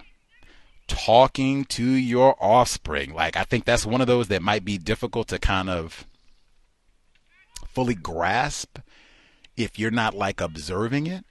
talking 0.86 1.64
to 1.64 1.82
your 1.84 2.36
offspring. 2.40 3.12
Like, 3.12 3.36
I 3.36 3.42
think 3.42 3.64
that's 3.64 3.84
one 3.84 4.00
of 4.00 4.06
those 4.06 4.28
that 4.28 4.42
might 4.42 4.64
be 4.64 4.78
difficult 4.78 5.26
to 5.28 5.40
kind 5.40 5.68
of 5.68 6.06
fully 7.66 7.96
grasp 7.96 8.78
if 9.56 9.80
you're 9.80 9.90
not 9.90 10.14
like 10.14 10.40
observing 10.40 11.08
it, 11.08 11.24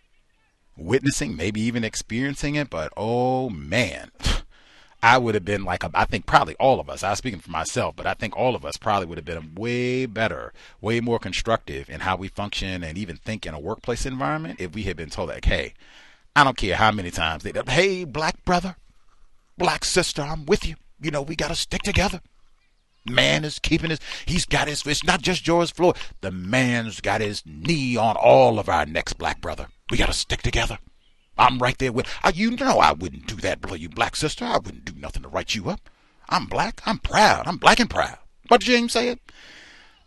witnessing, 0.80 1.36
maybe 1.36 1.62
even 1.62 1.84
experiencing 1.84 2.56
it. 2.56 2.70
But 2.70 2.92
oh 2.98 3.50
man, 3.50 4.12
I 5.02 5.18
would 5.18 5.34
have 5.34 5.46
been 5.46 5.64
like, 5.64 5.84
I 5.94 6.06
think 6.06 6.26
probably 6.26 6.56
all 6.56 6.80
of 6.80 6.90
us, 6.90 7.04
I 7.04 7.12
was 7.12 7.20
speaking 7.20 7.40
for 7.40 7.52
myself, 7.52 7.96
but 7.96 8.06
I 8.06 8.14
think 8.14 8.36
all 8.36 8.54
of 8.56 8.66
us 8.66 8.76
probably 8.76 9.06
would 9.06 9.18
have 9.18 9.26
been 9.26 9.56
way 9.56 10.06
better, 10.06 10.52
way 10.82 11.00
more 11.00 11.20
constructive 11.20 11.90
in 11.90 12.02
how 12.02 12.18
we 12.18 12.28
function 12.28 12.84
and 12.84 12.98
even 12.98 13.16
think 13.16 13.46
in 13.46 13.54
a 13.54 13.60
workplace 13.60 14.06
environment 14.06 14.60
if 14.60 14.74
we 14.74 14.84
had 14.84 14.98
been 14.98 15.10
told, 15.10 15.30
like, 15.30 15.46
hey, 15.46 15.74
I 16.36 16.44
don't 16.44 16.58
care 16.58 16.76
how 16.76 16.92
many 16.92 17.12
times 17.12 17.44
they, 17.44 17.54
hey, 17.68 18.04
black 18.04 18.44
brother, 18.44 18.76
black 19.58 19.86
sister, 19.86 20.22
I'm 20.22 20.46
with 20.46 20.68
you. 20.68 20.76
You 21.02 21.12
know, 21.12 21.22
we 21.22 21.38
got 21.38 21.48
to 21.48 21.56
stick 21.56 21.82
together. 21.84 22.20
Man 23.06 23.46
is 23.46 23.58
keeping 23.58 23.92
his, 23.92 24.00
he's 24.26 24.46
got 24.46 24.68
his, 24.68 24.86
it's 24.86 25.06
not 25.06 25.22
just 25.22 25.46
George 25.46 25.74
Floyd. 25.74 25.96
The 26.20 26.32
man's 26.32 27.00
got 27.00 27.22
his 27.22 27.42
knee 27.46 27.96
on 27.96 28.18
all 28.18 28.60
of 28.60 28.68
our 28.68 28.86
necks, 28.86 29.14
black 29.14 29.40
brother. 29.40 29.68
We 29.90 29.98
got 29.98 30.08
to 30.08 30.14
stick 30.14 30.42
together. 30.42 30.78
I'm 31.38 31.60
right 31.60 31.78
there 31.78 31.92
with 31.92 32.08
uh, 32.24 32.32
you. 32.36 32.52
Know 32.52 32.80
I 32.80 32.92
wouldn't 32.92 33.28
do 33.28 33.36
that, 33.38 33.62
brother. 33.62 33.78
You 33.78 33.90
black 33.90 34.16
sister. 34.16 34.46
I 34.46 34.58
wouldn't 34.58 34.86
do 34.86 34.94
nothing 35.00 35.24
to 35.24 35.30
write 35.30 35.56
you 35.56 35.70
up. 35.70 35.90
I'm 36.28 36.46
black. 36.46 36.82
I'm 36.86 37.00
proud. 37.00 37.48
I'm 37.48 37.58
black 37.58 37.80
and 37.80 37.90
proud. 37.90 38.18
What 38.50 38.60
did 38.62 38.68
James 38.68 38.94
said. 38.94 39.20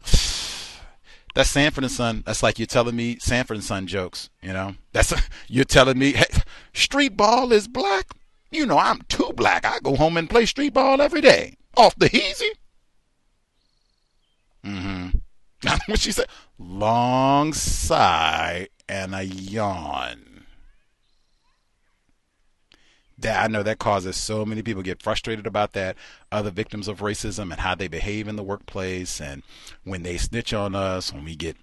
That's 1.35 1.51
Sanford 1.51 1.85
and 1.85 1.93
Son. 1.93 2.23
That's 2.27 2.43
like 2.43 2.59
you're 2.59 2.67
telling 2.67 2.95
me 2.95 3.17
Sanford 3.19 3.57
and 3.57 3.65
Son 3.65 3.87
jokes. 3.87 4.29
You 4.43 4.53
know. 4.53 4.75
That's 4.93 5.13
a, 5.13 5.19
you're 5.49 5.65
telling 5.65 5.99
me 5.99 6.13
hey, 6.13 6.27
street 6.75 7.17
ball 7.17 7.51
is 7.53 7.67
black. 7.67 8.13
You 8.51 8.67
know 8.67 8.79
I'm 8.79 9.01
too 9.09 9.33
black. 9.35 9.65
I 9.65 9.79
go 9.81 9.97
home 9.97 10.19
and 10.19 10.29
play 10.29 10.45
street 10.45 10.75
ball 10.75 11.01
every 11.01 11.23
day 11.23 11.57
off 11.77 11.97
the 11.97 12.15
easy. 12.15 12.53
Mm-hmm. 14.65 15.19
what 15.87 15.99
she 15.99 16.13
said. 16.13 16.27
Long 16.59 17.53
sigh 17.53 18.69
and 18.93 19.15
a 19.15 19.25
yawn 19.25 20.45
that 23.17 23.43
I 23.43 23.47
know 23.47 23.63
that 23.63 23.79
causes 23.79 24.17
so 24.17 24.45
many 24.45 24.61
people 24.61 24.83
get 24.83 25.03
frustrated 25.03 25.47
about 25.47 25.73
that. 25.73 25.97
Other 26.31 26.51
victims 26.51 26.89
of 26.89 27.01
racism 27.01 27.53
and 27.53 27.61
how 27.61 27.75
they 27.75 27.89
behave 27.89 28.29
in 28.29 28.37
the 28.37 28.43
workplace, 28.43 29.19
and 29.19 29.43
when 29.85 30.03
they 30.03 30.19
snitch 30.19 30.53
on 30.53 30.75
us, 30.75 31.11
when 31.11 31.25
we 31.25 31.37
get 31.37 31.57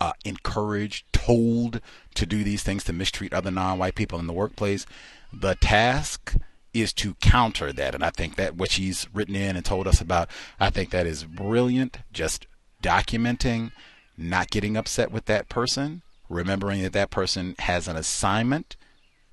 uh, 0.00 0.12
encouraged, 0.24 1.12
told 1.12 1.80
to 2.14 2.24
do 2.24 2.44
these 2.44 2.62
things 2.62 2.84
to 2.84 2.92
mistreat 2.92 3.34
other 3.34 3.50
non-white 3.50 3.96
people 3.96 4.20
in 4.20 4.28
the 4.28 4.32
workplace. 4.32 4.86
The 5.32 5.56
task 5.56 6.36
is 6.72 6.92
to 6.92 7.14
counter 7.14 7.72
that, 7.72 7.96
and 7.96 8.04
I 8.04 8.10
think 8.10 8.36
that 8.36 8.54
what 8.54 8.70
she's 8.70 9.08
written 9.12 9.34
in 9.34 9.56
and 9.56 9.64
told 9.64 9.88
us 9.88 10.00
about, 10.00 10.30
I 10.60 10.70
think 10.70 10.90
that 10.90 11.06
is 11.06 11.24
brilliant. 11.24 11.98
Just 12.12 12.46
documenting, 12.80 13.72
not 14.16 14.50
getting 14.50 14.76
upset 14.76 15.10
with 15.10 15.26
that 15.26 15.48
person, 15.48 16.02
remembering 16.28 16.82
that 16.82 16.92
that 16.92 17.10
person 17.10 17.54
has 17.60 17.88
an 17.88 17.96
assignment 17.96 18.76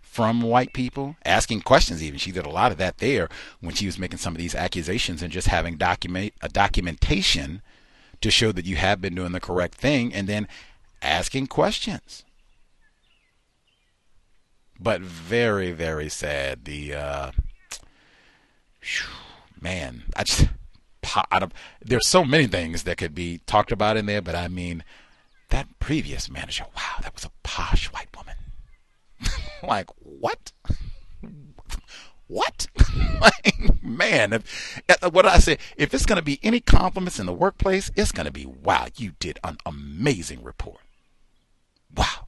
from 0.01 0.41
white 0.41 0.73
people, 0.73 1.15
asking 1.26 1.61
questions 1.61 2.03
even. 2.03 2.19
She 2.19 2.31
did 2.31 2.45
a 2.45 2.49
lot 2.49 2.72
of 2.72 2.77
that 2.77 2.99
there 2.99 3.30
when 3.61 3.73
she 3.73 3.88
was 3.88 3.97
making 3.97 4.19
some 4.19 4.34
of 4.34 4.38
these 4.38 4.53
accusations 4.53 5.23
and 5.23 5.34
just 5.34 5.47
having 5.47 5.76
document 5.76 6.34
a 6.41 6.49
documentation 6.49 7.61
to 8.22 8.30
show 8.30 8.51
that 8.51 8.65
you 8.65 8.76
have 8.76 9.01
been 9.01 9.15
doing 9.15 9.31
the 9.31 9.39
correct 9.39 9.76
thing 9.76 10.14
and 10.14 10.27
then 10.27 10.47
asking 11.01 11.47
questions. 11.47 12.23
But 14.80 15.01
very, 15.01 15.72
very 15.72 16.10
sad. 16.10 16.65
The 16.65 16.93
uh, 16.93 17.31
man, 19.60 20.03
I 20.15 20.23
just 20.23 20.47
There's 21.81 22.07
so 22.07 22.23
many 22.23 22.47
things 22.47 22.84
that 22.84 22.97
could 22.97 23.13
be 23.13 23.39
talked 23.45 23.71
about 23.71 23.97
in 23.97 24.05
there, 24.05 24.21
but 24.21 24.35
I 24.35 24.47
mean 24.47 24.84
that 25.49 25.67
previous 25.80 26.30
manager, 26.30 26.65
wow, 26.75 26.99
that 27.01 27.13
was 27.13 27.25
a 27.25 27.31
posh 27.43 27.85
white 27.88 28.09
woman. 28.17 28.35
like 29.63 29.88
what? 29.99 30.51
what? 32.27 32.67
like, 33.21 33.84
man, 33.84 34.34
if, 34.34 34.81
what 35.11 35.27
I 35.27 35.38
say? 35.38 35.59
If 35.77 35.93
it's 35.93 36.07
going 36.07 36.17
to 36.17 36.23
be 36.23 36.39
any 36.41 36.59
compliments 36.59 37.19
in 37.19 37.27
the 37.27 37.34
workplace, 37.34 37.91
it's 37.95 38.11
going 38.11 38.25
to 38.25 38.31
be, 38.31 38.45
wow, 38.45 38.88
you 38.97 39.13
did 39.19 39.39
an 39.43 39.57
amazing 39.65 40.43
report. 40.43 40.81
Wow. 41.95 42.27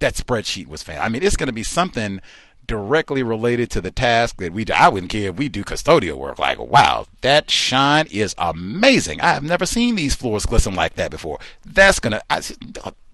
That 0.00 0.14
spreadsheet 0.14 0.66
was 0.66 0.82
fantastic. 0.82 1.06
I 1.06 1.08
mean, 1.10 1.22
it's 1.22 1.36
going 1.36 1.46
to 1.46 1.54
be 1.54 1.62
something 1.62 2.20
directly 2.66 3.22
related 3.22 3.70
to 3.70 3.80
the 3.80 3.90
task 3.90 4.36
that 4.38 4.52
we 4.52 4.64
do. 4.64 4.72
I 4.72 4.88
wouldn't 4.88 5.12
care 5.12 5.30
if 5.30 5.36
we 5.36 5.48
do 5.48 5.64
custodial 5.64 6.16
work. 6.16 6.38
Like, 6.38 6.58
wow, 6.58 7.06
that 7.20 7.50
shine 7.50 8.06
is 8.10 8.34
amazing. 8.38 9.20
I 9.20 9.32
have 9.32 9.42
never 9.42 9.66
seen 9.66 9.94
these 9.94 10.14
floors 10.14 10.46
glisten 10.46 10.74
like 10.74 10.94
that 10.94 11.10
before. 11.10 11.38
That's 11.64 12.00
to, 12.00 12.22
I, 12.30 12.42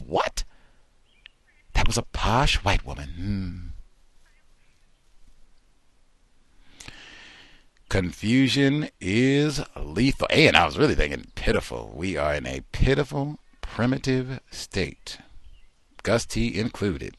what? 0.06 0.44
That 1.74 1.86
was 1.86 1.98
a 1.98 2.02
posh 2.02 2.56
white 2.56 2.86
woman. 2.86 3.08
Hmm. 3.16 3.72
Confusion 7.88 8.88
is 9.00 9.60
lethal. 9.76 10.26
And 10.30 10.56
I 10.56 10.64
was 10.64 10.78
really 10.78 10.94
thinking 10.94 11.26
pitiful. 11.34 11.92
We 11.94 12.16
are 12.16 12.34
in 12.34 12.46
a 12.46 12.62
pitiful, 12.72 13.38
primitive 13.60 14.40
state. 14.50 15.18
Gus 16.02 16.24
T 16.24 16.58
included. 16.58 17.16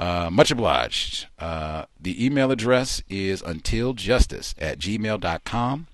Uh, 0.00 0.28
much 0.32 0.50
obliged. 0.50 1.28
Uh, 1.38 1.84
the 2.00 2.24
email 2.24 2.50
address 2.50 3.02
is 3.10 3.42
untiljustice 3.42 4.54
at 4.58 4.78
gmail.com. 4.78 5.86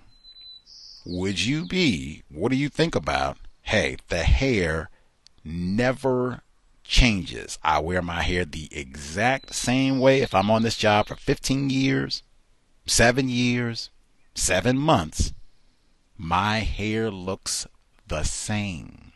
would 1.05 1.43
you 1.43 1.65
be, 1.65 2.23
what 2.29 2.51
do 2.51 2.55
you 2.55 2.69
think 2.69 2.95
about, 2.95 3.37
hey, 3.63 3.97
the 4.07 4.23
hair 4.23 4.89
never 5.43 6.41
changes. 6.83 7.57
I 7.63 7.79
wear 7.79 8.01
my 8.01 8.21
hair 8.21 8.45
the 8.45 8.69
exact 8.71 9.55
same 9.55 9.99
way 9.99 10.21
if 10.21 10.33
I'm 10.33 10.51
on 10.51 10.63
this 10.63 10.77
job 10.77 11.07
for 11.07 11.15
15 11.15 11.69
years, 11.69 12.23
seven 12.85 13.29
years, 13.29 13.89
seven 14.35 14.77
months. 14.77 15.33
My 16.17 16.59
hair 16.59 17.09
looks 17.09 17.67
the 18.07 18.23
same. 18.23 19.11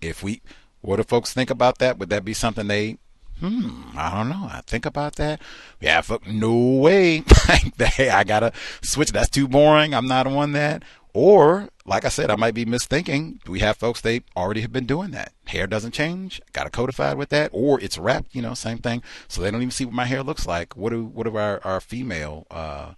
If 0.00 0.22
we, 0.22 0.42
what 0.80 0.96
do 0.96 1.02
folks 1.02 1.32
think 1.32 1.50
about 1.50 1.78
that? 1.78 1.98
Would 1.98 2.10
that 2.10 2.24
be 2.24 2.34
something 2.34 2.68
they 2.68 2.98
hmm, 3.40 3.82
I 3.96 4.14
don't 4.14 4.28
know. 4.28 4.48
I 4.50 4.62
think 4.66 4.86
about 4.86 5.16
that. 5.16 5.40
Yeah, 5.80 6.00
fuck, 6.00 6.26
no 6.26 6.54
way. 6.54 7.22
hey, 7.78 8.10
I 8.10 8.24
gotta 8.24 8.52
switch. 8.82 9.12
That's 9.12 9.28
too 9.28 9.48
boring. 9.48 9.94
I'm 9.94 10.08
not 10.08 10.26
on 10.26 10.52
that. 10.52 10.82
Or, 11.20 11.70
like 11.84 12.04
I 12.04 12.10
said, 12.10 12.30
I 12.30 12.36
might 12.36 12.54
be 12.54 12.64
misthinking. 12.64 13.44
We 13.44 13.58
have 13.58 13.76
folks, 13.76 14.00
they 14.00 14.20
already 14.36 14.60
have 14.60 14.72
been 14.72 14.86
doing 14.86 15.10
that. 15.10 15.32
Hair 15.48 15.66
doesn't 15.66 15.90
change. 15.90 16.40
Got 16.52 16.68
it 16.68 16.72
codified 16.72 17.18
with 17.18 17.30
that. 17.30 17.50
Or 17.52 17.80
it's 17.80 17.98
wrapped, 17.98 18.36
you 18.36 18.40
know, 18.40 18.54
same 18.54 18.78
thing. 18.78 19.02
So 19.26 19.42
they 19.42 19.50
don't 19.50 19.60
even 19.60 19.72
see 19.72 19.84
what 19.84 19.94
my 19.94 20.04
hair 20.04 20.22
looks 20.22 20.46
like. 20.46 20.76
What 20.76 20.90
do, 20.90 21.04
what 21.04 21.24
do 21.24 21.36
our, 21.36 21.60
our 21.64 21.80
female, 21.80 22.46
uh, 22.52 22.92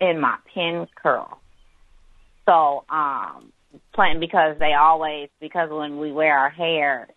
in 0.00 0.20
my 0.20 0.36
pin 0.52 0.86
curl. 1.00 1.38
So 2.46 2.84
um 2.88 3.52
plan 3.94 4.18
because 4.18 4.56
they 4.58 4.72
always 4.74 5.28
because 5.40 5.70
when 5.70 5.98
we 5.98 6.10
wear 6.10 6.36
our 6.36 6.50
hair 6.50 7.08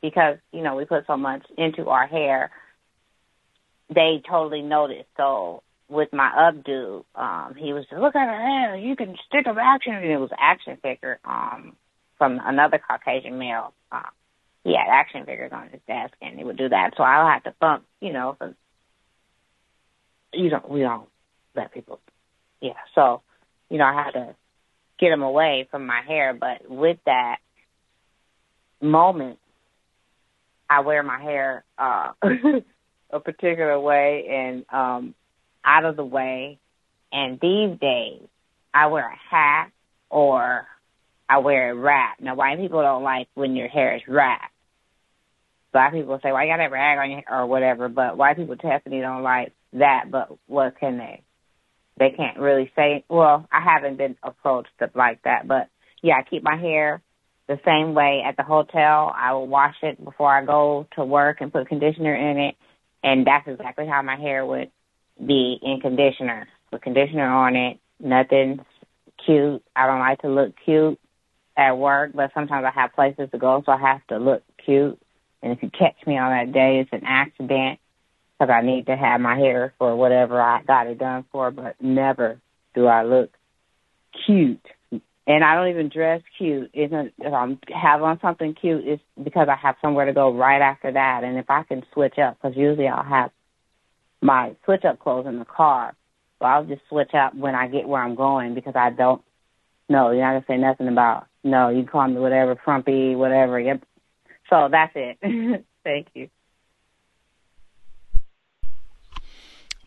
because 0.00 0.38
you 0.52 0.62
know 0.62 0.74
we 0.74 0.84
put 0.84 1.06
so 1.06 1.16
much 1.16 1.44
into 1.56 1.88
our 1.88 2.06
hair 2.06 2.50
they 3.94 4.20
totally 4.28 4.62
notice 4.62 5.04
so 5.16 5.62
with 5.88 6.08
my 6.12 6.30
updo 6.36 7.04
um 7.14 7.54
he 7.56 7.72
was 7.72 7.84
look 7.92 8.16
at 8.16 8.26
her 8.26 8.40
hair. 8.40 8.76
You 8.76 8.96
can 8.96 9.16
stick 9.28 9.46
of 9.46 9.58
action 9.58 9.94
and 9.94 10.04
it 10.04 10.18
was 10.18 10.30
action 10.36 10.78
figure 10.82 11.20
um 11.24 11.76
from 12.18 12.40
another 12.44 12.78
caucasian 12.78 13.38
male. 13.38 13.72
Um 13.92 14.10
he 14.64 14.70
had 14.74 14.88
action 14.90 15.24
figures 15.24 15.52
on 15.52 15.68
his 15.68 15.80
desk 15.86 16.14
and 16.22 16.38
he 16.38 16.44
would 16.44 16.56
do 16.56 16.68
that. 16.68 16.94
So 16.96 17.04
i'll 17.04 17.30
have 17.30 17.44
to 17.44 17.54
bump 17.60 17.84
you 18.00 18.12
know 18.12 18.36
cause 18.38 18.54
you 20.32 20.50
don't 20.50 20.68
we 20.68 20.80
don't 20.80 21.08
let 21.54 21.72
people 21.72 22.00
yeah 22.62 22.72
so 22.94 23.20
you 23.68 23.76
know 23.76 23.84
i 23.84 23.92
had 23.92 24.12
to 24.12 24.34
get 25.02 25.10
them 25.10 25.22
away 25.22 25.66
from 25.70 25.84
my 25.84 26.00
hair. 26.06 26.32
But 26.32 26.70
with 26.70 26.98
that 27.04 27.38
moment, 28.80 29.38
I 30.70 30.80
wear 30.80 31.02
my 31.02 31.20
hair 31.20 31.64
uh, 31.76 32.12
a 33.10 33.20
particular 33.20 33.78
way 33.78 34.26
and 34.30 34.64
um, 34.72 35.14
out 35.64 35.84
of 35.84 35.96
the 35.96 36.04
way. 36.04 36.58
And 37.12 37.38
these 37.40 37.78
days, 37.78 38.22
I 38.72 38.86
wear 38.86 39.06
a 39.06 39.34
hat 39.34 39.70
or 40.08 40.66
I 41.28 41.38
wear 41.38 41.72
a 41.72 41.74
wrap. 41.74 42.20
Now, 42.20 42.36
white 42.36 42.58
people 42.58 42.80
don't 42.80 43.02
like 43.02 43.28
when 43.34 43.56
your 43.56 43.68
hair 43.68 43.96
is 43.96 44.02
wrapped. 44.06 44.54
Black 45.72 45.92
people 45.92 46.20
say, 46.22 46.30
"Why 46.30 46.32
well, 46.32 46.42
you 46.44 46.52
got 46.52 46.58
that 46.58 46.70
rag 46.70 46.98
on 46.98 47.10
your 47.10 47.22
or 47.30 47.46
whatever?" 47.46 47.88
But 47.88 48.18
white 48.18 48.36
people 48.36 48.56
definitely 48.56 49.00
don't 49.00 49.22
like 49.22 49.52
that. 49.72 50.10
But 50.10 50.30
what 50.46 50.78
can 50.78 50.98
they 50.98 51.22
they 52.02 52.16
can't 52.16 52.38
really 52.38 52.70
say. 52.74 53.04
Well, 53.08 53.46
I 53.52 53.62
haven't 53.62 53.96
been 53.96 54.16
approached 54.22 54.70
like 54.94 55.22
that, 55.22 55.46
but 55.46 55.68
yeah, 56.02 56.14
I 56.14 56.28
keep 56.28 56.42
my 56.42 56.56
hair 56.56 57.00
the 57.48 57.60
same 57.64 57.94
way 57.94 58.22
at 58.26 58.36
the 58.36 58.42
hotel. 58.42 59.12
I 59.16 59.32
will 59.32 59.46
wash 59.46 59.76
it 59.82 60.02
before 60.04 60.36
I 60.36 60.44
go 60.44 60.86
to 60.96 61.04
work 61.04 61.40
and 61.40 61.52
put 61.52 61.68
conditioner 61.68 62.14
in 62.14 62.38
it, 62.38 62.56
and 63.04 63.26
that's 63.26 63.46
exactly 63.46 63.86
how 63.86 64.02
my 64.02 64.16
hair 64.16 64.44
would 64.44 64.70
be 65.24 65.58
in 65.62 65.80
conditioner 65.80 66.48
with 66.72 66.82
conditioner 66.82 67.30
on 67.30 67.54
it. 67.54 67.78
Nothing 68.00 68.64
cute. 69.24 69.62
I 69.76 69.86
don't 69.86 70.00
like 70.00 70.22
to 70.22 70.28
look 70.28 70.54
cute 70.64 70.98
at 71.56 71.78
work, 71.78 72.12
but 72.14 72.32
sometimes 72.34 72.64
I 72.64 72.80
have 72.80 72.94
places 72.94 73.28
to 73.30 73.38
go, 73.38 73.62
so 73.64 73.72
I 73.72 73.78
have 73.78 74.04
to 74.08 74.18
look 74.18 74.42
cute. 74.64 75.00
And 75.42 75.52
if 75.52 75.62
you 75.62 75.70
catch 75.70 76.04
me 76.06 76.18
on 76.18 76.30
that 76.30 76.52
day, 76.52 76.80
it's 76.80 76.92
an 76.92 77.06
accident 77.06 77.78
because 78.42 78.52
I 78.52 78.66
need 78.66 78.86
to 78.86 78.96
have 78.96 79.20
my 79.20 79.36
hair 79.36 79.72
for 79.78 79.94
whatever 79.94 80.40
I 80.40 80.62
got 80.62 80.88
it 80.88 80.98
done 80.98 81.24
for, 81.30 81.52
but 81.52 81.76
never 81.80 82.40
do 82.74 82.86
I 82.86 83.04
look 83.04 83.30
cute. 84.26 84.66
And 84.90 85.44
I 85.44 85.54
don't 85.54 85.68
even 85.68 85.88
dress 85.88 86.22
cute. 86.36 86.70
Isn't 86.74 87.12
if 87.18 87.32
I 87.32 87.56
have 87.72 88.02
on 88.02 88.18
something 88.20 88.54
cute, 88.60 88.84
it's 88.84 89.02
because 89.22 89.46
I 89.48 89.54
have 89.54 89.76
somewhere 89.80 90.06
to 90.06 90.12
go 90.12 90.34
right 90.34 90.60
after 90.60 90.90
that. 90.90 91.22
And 91.22 91.38
if 91.38 91.48
I 91.48 91.62
can 91.62 91.84
switch 91.92 92.18
up, 92.18 92.38
because 92.42 92.56
usually 92.56 92.88
I'll 92.88 93.04
have 93.04 93.30
my 94.20 94.56
switch 94.64 94.84
up 94.84 94.98
clothes 94.98 95.26
in 95.28 95.38
the 95.38 95.44
car, 95.44 95.94
so 96.40 96.46
I'll 96.46 96.64
just 96.64 96.82
switch 96.88 97.14
up 97.14 97.36
when 97.36 97.54
I 97.54 97.68
get 97.68 97.86
where 97.86 98.02
I'm 98.02 98.16
going 98.16 98.54
because 98.54 98.74
I 98.74 98.90
don't 98.90 99.22
know. 99.88 100.10
You're 100.10 100.22
not 100.22 100.32
gonna 100.32 100.44
say 100.48 100.60
nothing 100.60 100.88
about 100.88 101.26
no. 101.44 101.68
You 101.68 101.84
call 101.84 102.08
me 102.08 102.18
whatever, 102.18 102.56
frumpy, 102.64 103.14
whatever. 103.14 103.60
Yep. 103.60 103.84
So 104.50 104.68
that's 104.68 104.92
it. 104.96 105.64
Thank 105.84 106.08
you. 106.14 106.28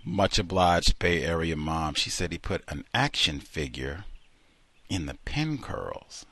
Much 0.06 0.38
obliged, 0.38 1.00
Bay 1.00 1.24
Area 1.24 1.56
mom. 1.56 1.96
She 1.96 2.12
said 2.12 2.32
he 2.32 2.38
put 2.38 2.64
an 2.68 2.86
action 2.94 3.40
figure 3.40 4.06
in 4.88 5.08
the 5.08 5.18
pin 5.26 5.58
curls. 5.58 6.26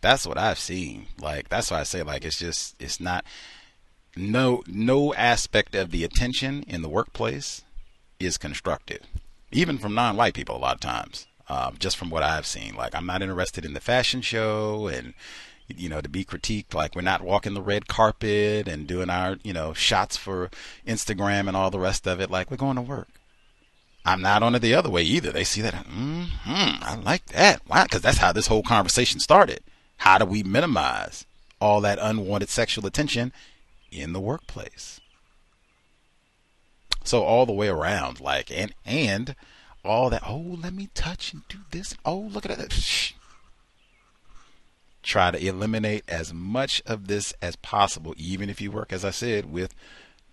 That's 0.00 0.24
what 0.24 0.38
I've 0.38 0.58
seen. 0.58 1.06
Like 1.20 1.48
that's 1.48 1.70
why 1.70 1.80
I 1.80 1.82
say 1.82 2.02
like 2.02 2.24
it's 2.24 2.38
just 2.38 2.80
it's 2.80 3.00
not 3.00 3.24
no 4.16 4.62
no 4.66 5.12
aspect 5.14 5.74
of 5.74 5.90
the 5.90 6.04
attention 6.04 6.64
in 6.68 6.82
the 6.82 6.88
workplace 6.88 7.62
is 8.18 8.38
constructive, 8.38 9.02
even 9.50 9.76
from 9.76 9.94
non-white 9.94 10.34
people 10.34 10.56
a 10.56 10.58
lot 10.58 10.74
of 10.74 10.80
times. 10.80 11.26
Um, 11.48 11.74
just 11.80 11.96
from 11.96 12.10
what 12.10 12.22
I've 12.22 12.46
seen, 12.46 12.76
like 12.76 12.94
I'm 12.94 13.06
not 13.06 13.22
interested 13.22 13.64
in 13.64 13.74
the 13.74 13.80
fashion 13.80 14.20
show 14.20 14.86
and 14.86 15.14
you 15.76 15.88
know, 15.88 16.00
to 16.00 16.08
be 16.08 16.24
critiqued. 16.24 16.74
Like 16.74 16.94
we're 16.94 17.02
not 17.02 17.22
walking 17.22 17.54
the 17.54 17.62
red 17.62 17.88
carpet 17.88 18.68
and 18.68 18.86
doing 18.86 19.10
our, 19.10 19.36
you 19.42 19.52
know, 19.52 19.72
shots 19.72 20.16
for 20.16 20.50
Instagram 20.86 21.48
and 21.48 21.56
all 21.56 21.70
the 21.70 21.80
rest 21.80 22.06
of 22.06 22.20
it. 22.20 22.30
Like 22.30 22.50
we're 22.50 22.56
going 22.56 22.76
to 22.76 22.82
work. 22.82 23.08
I'm 24.04 24.22
not 24.22 24.42
on 24.42 24.54
it 24.54 24.60
the 24.60 24.74
other 24.74 24.90
way 24.90 25.02
either. 25.02 25.30
They 25.30 25.44
see 25.44 25.60
that, 25.60 25.74
mm-hmm, 25.74 26.82
I 26.82 26.96
like 26.96 27.26
that. 27.26 27.60
Why? 27.66 27.82
Because 27.84 28.00
that's 28.00 28.18
how 28.18 28.32
this 28.32 28.46
whole 28.46 28.62
conversation 28.62 29.20
started. 29.20 29.62
How 29.98 30.16
do 30.16 30.24
we 30.24 30.42
minimize 30.42 31.26
all 31.60 31.82
that 31.82 31.98
unwanted 32.00 32.48
sexual 32.48 32.86
attention 32.86 33.32
in 33.92 34.14
the 34.14 34.20
workplace? 34.20 35.00
So 37.04 37.22
all 37.22 37.44
the 37.44 37.52
way 37.52 37.68
around, 37.68 38.20
like, 38.20 38.50
and 38.50 38.72
and 38.86 39.34
all 39.84 40.08
that. 40.10 40.22
Oh, 40.26 40.56
let 40.62 40.72
me 40.72 40.88
touch 40.94 41.32
and 41.32 41.42
do 41.48 41.58
this. 41.70 41.94
Oh, 42.04 42.18
look 42.18 42.48
at 42.48 42.56
that. 42.56 42.72
Shh 42.72 43.12
try 45.02 45.30
to 45.30 45.46
eliminate 45.46 46.04
as 46.08 46.32
much 46.32 46.82
of 46.86 47.08
this 47.08 47.32
as 47.40 47.56
possible, 47.56 48.14
even 48.16 48.50
if 48.50 48.60
you 48.60 48.70
work, 48.70 48.92
as 48.92 49.04
I 49.04 49.10
said, 49.10 49.50
with 49.50 49.74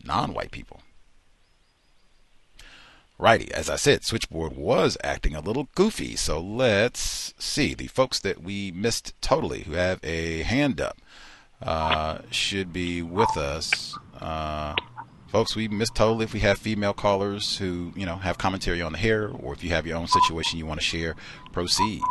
non 0.03 0.33
white 0.33 0.51
people. 0.51 0.81
Righty, 3.19 3.51
as 3.51 3.67
I 3.67 3.77
said, 3.77 4.03
Switchboard 4.03 4.55
was 4.55 4.95
acting 5.03 5.35
a 5.35 5.41
little 5.41 5.69
goofy, 5.73 6.15
so 6.15 6.39
let's 6.39 7.33
see. 7.39 7.73
The 7.73 7.87
folks 7.87 8.19
that 8.19 8.43
we 8.43 8.71
missed 8.71 9.19
totally 9.21 9.61
who 9.61 9.73
have 9.73 9.99
a 10.03 10.43
hand 10.43 10.79
up 10.79 10.99
uh, 11.59 12.19
should 12.29 12.71
be 12.71 13.01
with 13.01 13.35
us. 13.35 13.97
Uh, 14.21 14.75
folks, 15.29 15.55
we 15.55 15.67
missed 15.67 15.95
totally 15.95 16.25
if 16.25 16.33
we 16.33 16.41
have 16.41 16.59
female 16.59 16.93
callers 16.93 17.57
who, 17.57 17.91
you 17.95 18.05
know, 18.05 18.17
have 18.17 18.37
commentary 18.37 18.83
on 18.83 18.91
the 18.91 18.99
hair, 18.99 19.29
or 19.29 19.51
if 19.51 19.63
you 19.63 19.71
have 19.71 19.87
your 19.87 19.97
own 19.97 20.07
situation 20.07 20.59
you 20.59 20.67
want 20.67 20.79
to 20.79 20.85
share, 20.85 21.15
proceed. 21.51 22.01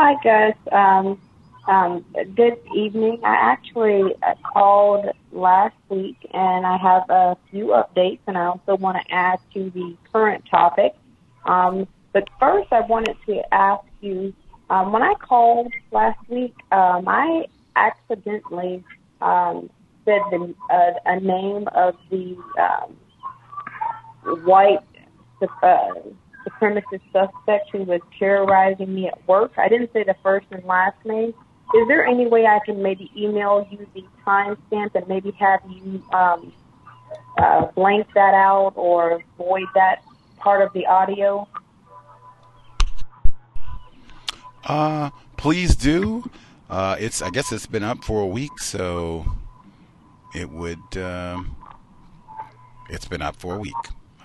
Hi, 0.00 0.14
guys. 0.22 0.54
Um, 0.70 1.20
um, 1.66 2.04
good 2.36 2.56
evening. 2.72 3.18
I 3.24 3.34
actually 3.34 4.14
uh, 4.22 4.34
called 4.52 5.06
last 5.32 5.74
week 5.88 6.16
and 6.32 6.64
I 6.64 6.76
have 6.76 7.02
a 7.10 7.36
few 7.50 7.74
updates, 7.74 8.20
and 8.28 8.38
I 8.38 8.44
also 8.44 8.76
want 8.76 8.96
to 8.96 9.12
add 9.12 9.40
to 9.54 9.70
the 9.70 9.96
current 10.12 10.44
topic. 10.48 10.94
Um, 11.46 11.88
but 12.12 12.28
first, 12.38 12.68
I 12.70 12.82
wanted 12.82 13.16
to 13.26 13.42
ask 13.52 13.84
you 14.00 14.32
um, 14.70 14.92
when 14.92 15.02
I 15.02 15.14
called 15.14 15.72
last 15.90 16.20
week, 16.28 16.54
um, 16.70 17.08
I 17.08 17.46
accidentally 17.74 18.84
um, 19.20 19.68
said 20.04 20.20
the, 20.30 20.54
uh, 20.70 20.92
a 21.06 21.18
name 21.18 21.66
of 21.74 21.96
the 22.08 22.36
um, 22.56 22.96
white. 24.44 24.78
Uh, 25.42 25.88
supremacist 26.46 27.02
suspect 27.12 27.70
who 27.72 27.84
was 27.84 28.00
terrorizing 28.18 28.94
me 28.94 29.08
at 29.08 29.26
work. 29.28 29.52
I 29.56 29.68
didn't 29.68 29.92
say 29.92 30.04
the 30.04 30.16
first 30.22 30.46
and 30.50 30.64
last 30.64 30.96
name. 31.04 31.34
Is 31.74 31.88
there 31.88 32.04
any 32.06 32.26
way 32.26 32.46
I 32.46 32.60
can 32.64 32.82
maybe 32.82 33.10
email 33.16 33.66
you 33.70 33.86
the 33.94 34.04
timestamp 34.26 34.94
and 34.94 35.06
maybe 35.06 35.32
have 35.32 35.60
you 35.68 36.02
um, 36.12 36.52
uh, 37.36 37.66
blank 37.74 38.06
that 38.14 38.34
out 38.34 38.72
or 38.76 39.22
void 39.36 39.66
that 39.74 40.02
part 40.38 40.62
of 40.62 40.72
the 40.72 40.86
audio? 40.86 41.46
Uh, 44.64 45.10
please 45.36 45.76
do. 45.76 46.30
Uh, 46.70 46.96
it's 46.98 47.22
I 47.22 47.30
guess 47.30 47.52
it's 47.52 47.66
been 47.66 47.82
up 47.82 48.04
for 48.04 48.20
a 48.20 48.26
week, 48.26 48.58
so 48.58 49.26
it 50.34 50.50
would. 50.50 50.96
Um, 50.96 51.56
it's 52.90 53.06
been 53.08 53.22
up 53.22 53.36
for 53.36 53.56
a 53.56 53.58
week, 53.58 53.74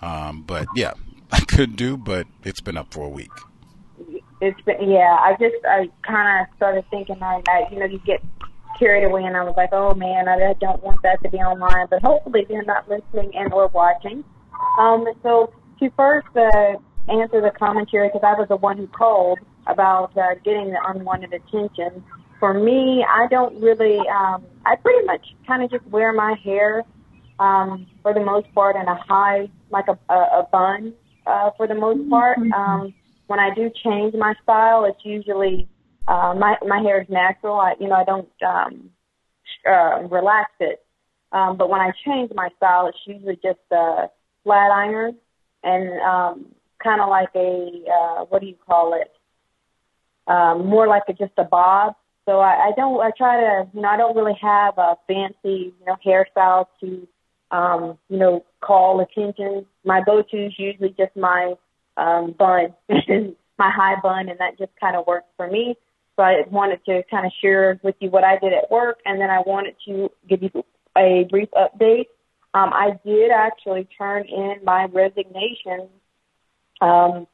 um, 0.01 0.43
but 0.43 0.67
yeah, 0.75 0.93
I 1.33 1.39
could 1.39 1.75
do, 1.75 1.97
but 1.97 2.27
it's 2.43 2.61
been 2.61 2.77
up 2.77 2.93
for 2.93 3.05
a 3.05 3.09
week. 3.09 3.31
It's 4.39 4.61
been 4.61 4.87
yeah. 4.87 5.17
I 5.19 5.35
just 5.39 5.55
I 5.65 5.89
kind 6.05 6.41
of 6.41 6.55
started 6.57 6.85
thinking 6.91 7.17
like 7.19 7.43
that. 7.45 7.71
You 7.71 7.79
know, 7.79 7.85
you 7.85 7.99
get 8.05 8.23
carried 8.77 9.03
away, 9.03 9.23
and 9.23 9.35
I 9.35 9.43
was 9.43 9.55
like, 9.57 9.69
oh 9.71 9.95
man, 9.95 10.27
I, 10.27 10.51
I 10.51 10.53
don't 10.61 10.83
want 10.83 11.01
that 11.01 11.23
to 11.23 11.29
be 11.29 11.37
online. 11.37 11.87
But 11.89 12.03
hopefully, 12.03 12.45
they're 12.47 12.63
not 12.63 12.87
listening 12.87 13.35
and 13.35 13.51
or 13.51 13.67
watching. 13.69 14.23
Um, 14.79 15.07
so 15.23 15.51
to 15.79 15.89
first 15.97 16.27
uh, 16.35 16.75
answer 17.09 17.41
the 17.41 17.51
commentary, 17.57 18.09
because 18.09 18.21
I 18.23 18.37
was 18.39 18.47
the 18.47 18.57
one 18.57 18.77
who 18.77 18.85
called 18.85 19.39
about 19.65 20.15
uh, 20.15 20.35
getting 20.45 20.69
the 20.69 20.79
unwanted 20.85 21.33
attention. 21.33 22.03
For 22.39 22.53
me, 22.53 23.03
I 23.09 23.25
don't 23.31 23.59
really. 23.59 23.97
Um, 24.07 24.45
I 24.67 24.75
pretty 24.75 25.03
much 25.07 25.25
kind 25.47 25.63
of 25.63 25.71
just 25.71 25.85
wear 25.87 26.13
my 26.13 26.35
hair 26.43 26.83
um, 27.39 27.87
for 28.03 28.13
the 28.13 28.19
most 28.19 28.53
part 28.53 28.75
in 28.75 28.83
a 28.83 28.95
high, 28.95 29.49
like 29.71 29.85
a, 29.87 29.97
a, 30.13 30.41
a 30.41 30.47
bun 30.51 30.93
uh, 31.25 31.51
for 31.57 31.67
the 31.67 31.75
most 31.75 32.09
part. 32.09 32.37
Um, 32.55 32.93
when 33.27 33.39
I 33.39 33.53
do 33.53 33.71
change 33.83 34.13
my 34.17 34.33
style, 34.43 34.85
it's 34.85 35.03
usually 35.03 35.67
uh, 36.07 36.33
my 36.37 36.55
my 36.67 36.79
hair 36.79 37.01
is 37.01 37.09
natural. 37.09 37.55
I 37.55 37.73
you 37.79 37.87
know 37.87 37.95
I 37.95 38.03
don't 38.03 38.29
um, 38.45 38.89
uh, 39.67 40.03
relax 40.09 40.51
it. 40.59 40.83
Um, 41.31 41.57
but 41.57 41.69
when 41.69 41.81
I 41.81 41.91
change 42.05 42.31
my 42.35 42.49
style, 42.57 42.87
it's 42.87 42.97
usually 43.05 43.35
just 43.35 43.59
a 43.71 44.09
flat 44.43 44.71
iron 44.71 45.17
and 45.63 46.01
um, 46.01 46.45
kind 46.83 47.01
of 47.01 47.09
like 47.09 47.29
a 47.35 47.83
uh, 47.91 48.25
what 48.25 48.41
do 48.41 48.47
you 48.47 48.55
call 48.67 48.93
it? 48.93 49.11
Um, 50.27 50.67
more 50.67 50.87
like 50.87 51.03
a, 51.09 51.13
just 51.13 51.33
a 51.37 51.43
bob. 51.43 51.95
So 52.25 52.39
I, 52.39 52.67
I 52.67 52.71
don't. 52.77 53.01
I 53.01 53.11
try 53.17 53.39
to 53.41 53.67
you 53.73 53.81
know 53.81 53.87
I 53.87 53.97
don't 53.97 54.15
really 54.15 54.37
have 54.41 54.77
a 54.77 54.95
fancy 55.07 55.73
you 55.79 55.85
know 55.85 55.97
hairstyle 56.05 56.67
to 56.81 57.07
um, 57.53 57.98
you 58.09 58.17
know 58.17 58.43
call 58.61 58.99
attention. 58.99 59.65
My 59.85 60.01
go-to 60.03 60.48
is 60.48 60.53
usually 60.57 60.90
just 60.98 61.15
my 61.15 61.53
um, 61.95 62.35
bun, 62.38 62.73
my 62.90 63.69
high 63.69 63.95
bun, 64.01 64.27
and 64.27 64.40
that 64.40 64.57
just 64.57 64.72
kind 64.82 64.98
of 64.98 65.07
works 65.07 65.27
for 65.38 65.49
me. 65.49 65.75
So 66.15 66.23
I 66.23 66.41
wanted 66.49 66.83
to 66.85 67.03
kind 67.09 67.25
of 67.25 67.32
share 67.41 67.80
with 67.83 67.95
you 67.99 68.09
what 68.09 68.23
I 68.23 68.38
did 68.38 68.53
at 68.53 68.69
work, 68.69 68.99
and 69.06 69.22
then 69.22 69.30
I 69.30 69.41
wanted 69.45 69.75
to 69.88 70.11
give 70.27 70.43
you 70.43 70.65
a 70.98 71.25
brief 71.30 71.49
update. 71.51 72.07
Um, 72.56 72.72
I 72.73 72.99
did 73.06 73.32
actually 73.32 73.88
turn 73.98 74.25
in 74.25 74.57
my 74.64 74.85
resignation 74.85 75.90
um, 76.82 76.90
a 76.90 77.27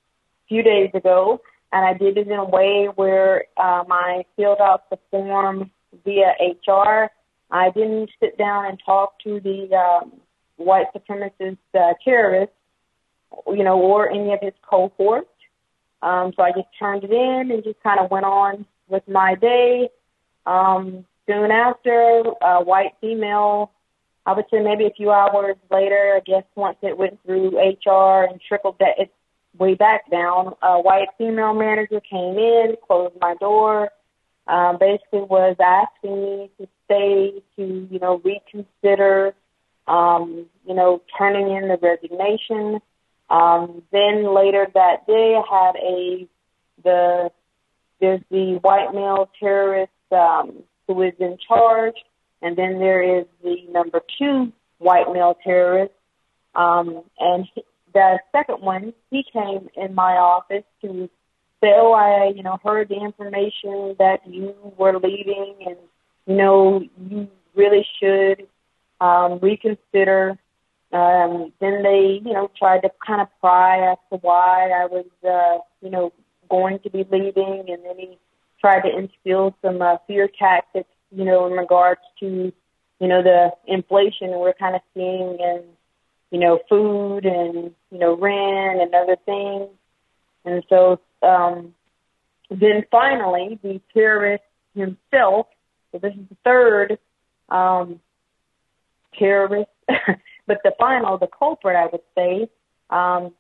few 0.48 0.64
days 0.64 0.91
ago, 0.93 1.41
and 1.72 1.85
I 1.85 1.93
did 1.93 2.17
it 2.17 2.27
in 2.27 2.33
a 2.33 2.45
way 2.45 2.88
where 2.95 3.45
um, 3.57 3.88
I 3.91 4.25
filled 4.35 4.61
out 4.61 4.89
the 4.89 4.99
form 5.11 5.72
via 6.06 6.33
HR. 6.39 7.09
I 7.51 7.71
didn't 7.71 8.11
sit 8.19 8.37
down 8.37 8.65
and 8.65 8.79
talk 8.85 9.19
to 9.23 9.39
the 9.39 9.75
um, 9.75 10.13
white 10.57 10.87
supremacist 10.93 11.57
uh, 11.73 11.93
terrorists, 12.03 12.55
you 13.47 13.63
know, 13.63 13.79
or 13.79 14.09
any 14.09 14.33
of 14.33 14.39
his 14.41 14.53
cohorts. 14.61 15.27
Um, 16.01 16.33
so 16.35 16.43
I 16.43 16.51
just 16.51 16.67
turned 16.77 17.03
it 17.03 17.11
in 17.11 17.51
and 17.51 17.63
just 17.63 17.81
kind 17.81 17.99
of 17.99 18.11
went 18.11 18.25
on 18.25 18.65
with 18.87 19.07
my 19.07 19.35
day. 19.35 19.89
Um, 20.45 21.05
soon 21.27 21.51
after, 21.51 22.23
a 22.41 22.63
white 22.63 22.93
female, 23.01 23.71
I 24.25 24.33
would 24.33 24.45
say 24.51 24.61
maybe 24.61 24.85
a 24.85 24.91
few 24.91 25.11
hours 25.11 25.55
later, 25.71 26.13
I 26.15 26.19
guess 26.19 26.43
once 26.55 26.77
it 26.81 26.97
went 26.97 27.19
through 27.25 27.57
HR 27.57 28.23
and 28.29 28.39
trickled 28.39 28.77
that 28.79 28.99
its 28.99 29.11
way 29.57 29.73
back 29.73 30.09
down, 30.09 30.53
a 30.61 30.79
white 30.79 31.09
female 31.17 31.53
manager 31.53 31.99
came 31.99 32.37
in, 32.37 32.75
closed 32.85 33.15
my 33.19 33.35
door, 33.35 33.89
um, 34.47 34.77
basically 34.79 35.21
was 35.21 35.55
asking 35.59 36.21
me 36.21 36.49
to 36.59 36.67
stay, 36.89 37.43
to, 37.55 37.87
you 37.91 37.99
know, 37.99 38.21
reconsider, 38.23 39.33
um, 39.87 40.47
you 40.65 40.73
know, 40.73 41.01
turning 41.17 41.55
in 41.55 41.67
the 41.67 41.77
resignation. 41.81 42.79
Um, 43.29 43.83
then 43.91 44.33
later 44.33 44.67
that 44.73 45.05
day, 45.05 45.35
I 45.37 45.65
had 45.65 45.75
a 45.75 46.27
the 46.83 47.31
there's 47.99 48.21
the 48.31 48.59
white 48.61 48.93
male 48.93 49.29
terrorist 49.39 49.91
um, 50.11 50.63
who 50.87 51.01
is 51.01 51.13
in 51.19 51.37
charge, 51.47 51.95
and 52.41 52.57
then 52.57 52.79
there 52.79 53.19
is 53.19 53.25
the 53.43 53.57
number 53.71 54.01
two 54.17 54.51
white 54.77 55.11
male 55.11 55.37
terrorist. 55.43 55.93
Um, 56.55 57.03
and 57.19 57.45
he, 57.53 57.63
the 57.93 58.19
second 58.31 58.61
one, 58.61 58.93
he 59.11 59.23
came 59.31 59.69
in 59.75 59.93
my 59.93 60.13
office 60.13 60.63
to 60.81 61.09
say, 61.61 61.73
"Oh, 61.75 61.93
I, 61.93 62.31
you 62.35 62.43
know, 62.43 62.57
heard 62.63 62.89
the 62.89 62.95
information 62.95 63.95
that 63.99 64.21
you 64.25 64.55
were 64.77 64.97
leaving, 64.97 65.55
and 65.65 65.77
you 66.30 66.35
know, 66.35 66.82
you 67.09 67.27
really 67.56 67.85
should 67.99 68.48
um, 69.01 69.40
reconsider 69.41 70.38
um, 70.91 71.53
then 71.59 71.83
they, 71.83 72.19
you 72.24 72.33
know, 72.33 72.49
tried 72.58 72.82
to 72.82 72.91
kind 73.06 73.22
of 73.22 73.27
pry 73.40 73.91
as 73.91 73.98
to 74.11 74.17
why 74.17 74.69
I 74.69 74.85
was, 74.88 75.06
uh, 75.24 75.61
you 75.82 75.91
know, 75.91 76.11
going 76.49 76.80
to 76.80 76.90
be 76.90 77.06
leaving, 77.11 77.66
and 77.67 77.85
then 77.85 77.98
he 77.98 78.17
tried 78.59 78.82
to 78.82 78.98
instill 78.98 79.56
some 79.61 79.82
uh, 79.82 79.98
fear 80.08 80.27
tactics, 80.27 80.90
you 81.11 81.25
know, 81.25 81.45
in 81.45 81.53
regards 81.53 82.01
to, 82.22 82.51
you 82.99 83.08
know, 83.08 83.22
the 83.22 83.51
inflation 83.67 84.32
we're 84.32 84.53
kind 84.53 84.75
of 84.75 84.82
seeing 84.95 85.38
in, 85.40 85.64
you 86.32 86.40
know, 86.40 86.59
food 86.67 87.25
and, 87.25 87.72
you 87.91 87.99
know, 87.99 88.17
rent 88.17 88.82
and 88.82 88.93
other 88.95 89.16
things. 89.25 89.69
And 90.43 90.64
so 90.69 90.99
um, 91.22 91.75
then 92.49 92.83
finally, 92.90 93.59
the 93.61 93.80
terrorist 93.93 94.43
himself, 94.74 95.45
so 95.91 95.99
this 95.99 96.13
is 96.13 96.27
the 96.29 96.37
third 96.43 96.97
um, 97.49 97.99
terrorist 99.17 99.69
But 100.49 100.61
the 100.63 100.73
final, 100.79 101.19
the 101.19 101.27
culprit, 101.27 101.75
I 101.75 101.85
would 101.91 102.01
say, 102.17 102.49
um, 102.89 103.33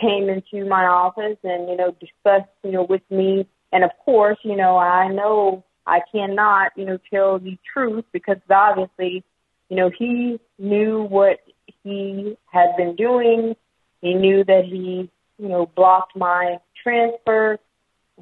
came 0.00 0.28
into 0.28 0.68
my 0.68 0.84
office 0.84 1.38
and, 1.44 1.68
you 1.68 1.76
know, 1.76 1.94
discussed, 2.00 2.50
you 2.64 2.72
know, 2.72 2.82
with 2.82 3.08
me. 3.08 3.46
And 3.72 3.84
of 3.84 3.90
course, 4.04 4.36
you 4.42 4.56
know, 4.56 4.76
I 4.76 5.06
know 5.06 5.62
I 5.86 6.00
cannot, 6.10 6.72
you 6.74 6.84
know, 6.84 6.98
tell 7.08 7.38
the 7.38 7.56
truth 7.72 8.04
because 8.10 8.38
obviously, 8.50 9.22
you 9.68 9.76
know, 9.76 9.92
he 9.96 10.40
knew 10.58 11.04
what 11.04 11.38
he 11.84 12.36
had 12.46 12.76
been 12.76 12.96
doing. 12.96 13.54
He 14.02 14.14
knew 14.14 14.42
that 14.42 14.64
he, 14.64 15.08
you 15.38 15.48
know, 15.48 15.66
blocked 15.66 16.16
my 16.16 16.58
transfer. 16.82 17.60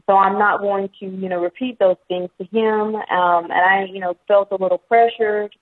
So 0.07 0.17
I'm 0.17 0.39
not 0.39 0.61
going 0.61 0.89
to, 1.01 1.07
you 1.07 1.29
know, 1.29 1.41
repeat 1.41 1.79
those 1.79 1.97
things 2.09 2.29
to 2.39 2.45
him. 2.45 2.97
Um, 2.97 3.45
and 3.45 3.53
I, 3.53 3.85
you 3.91 4.01
know, 4.01 4.17
felt 4.27 4.49
a 4.51 4.57
little 4.57 4.79
pressured 4.79 5.55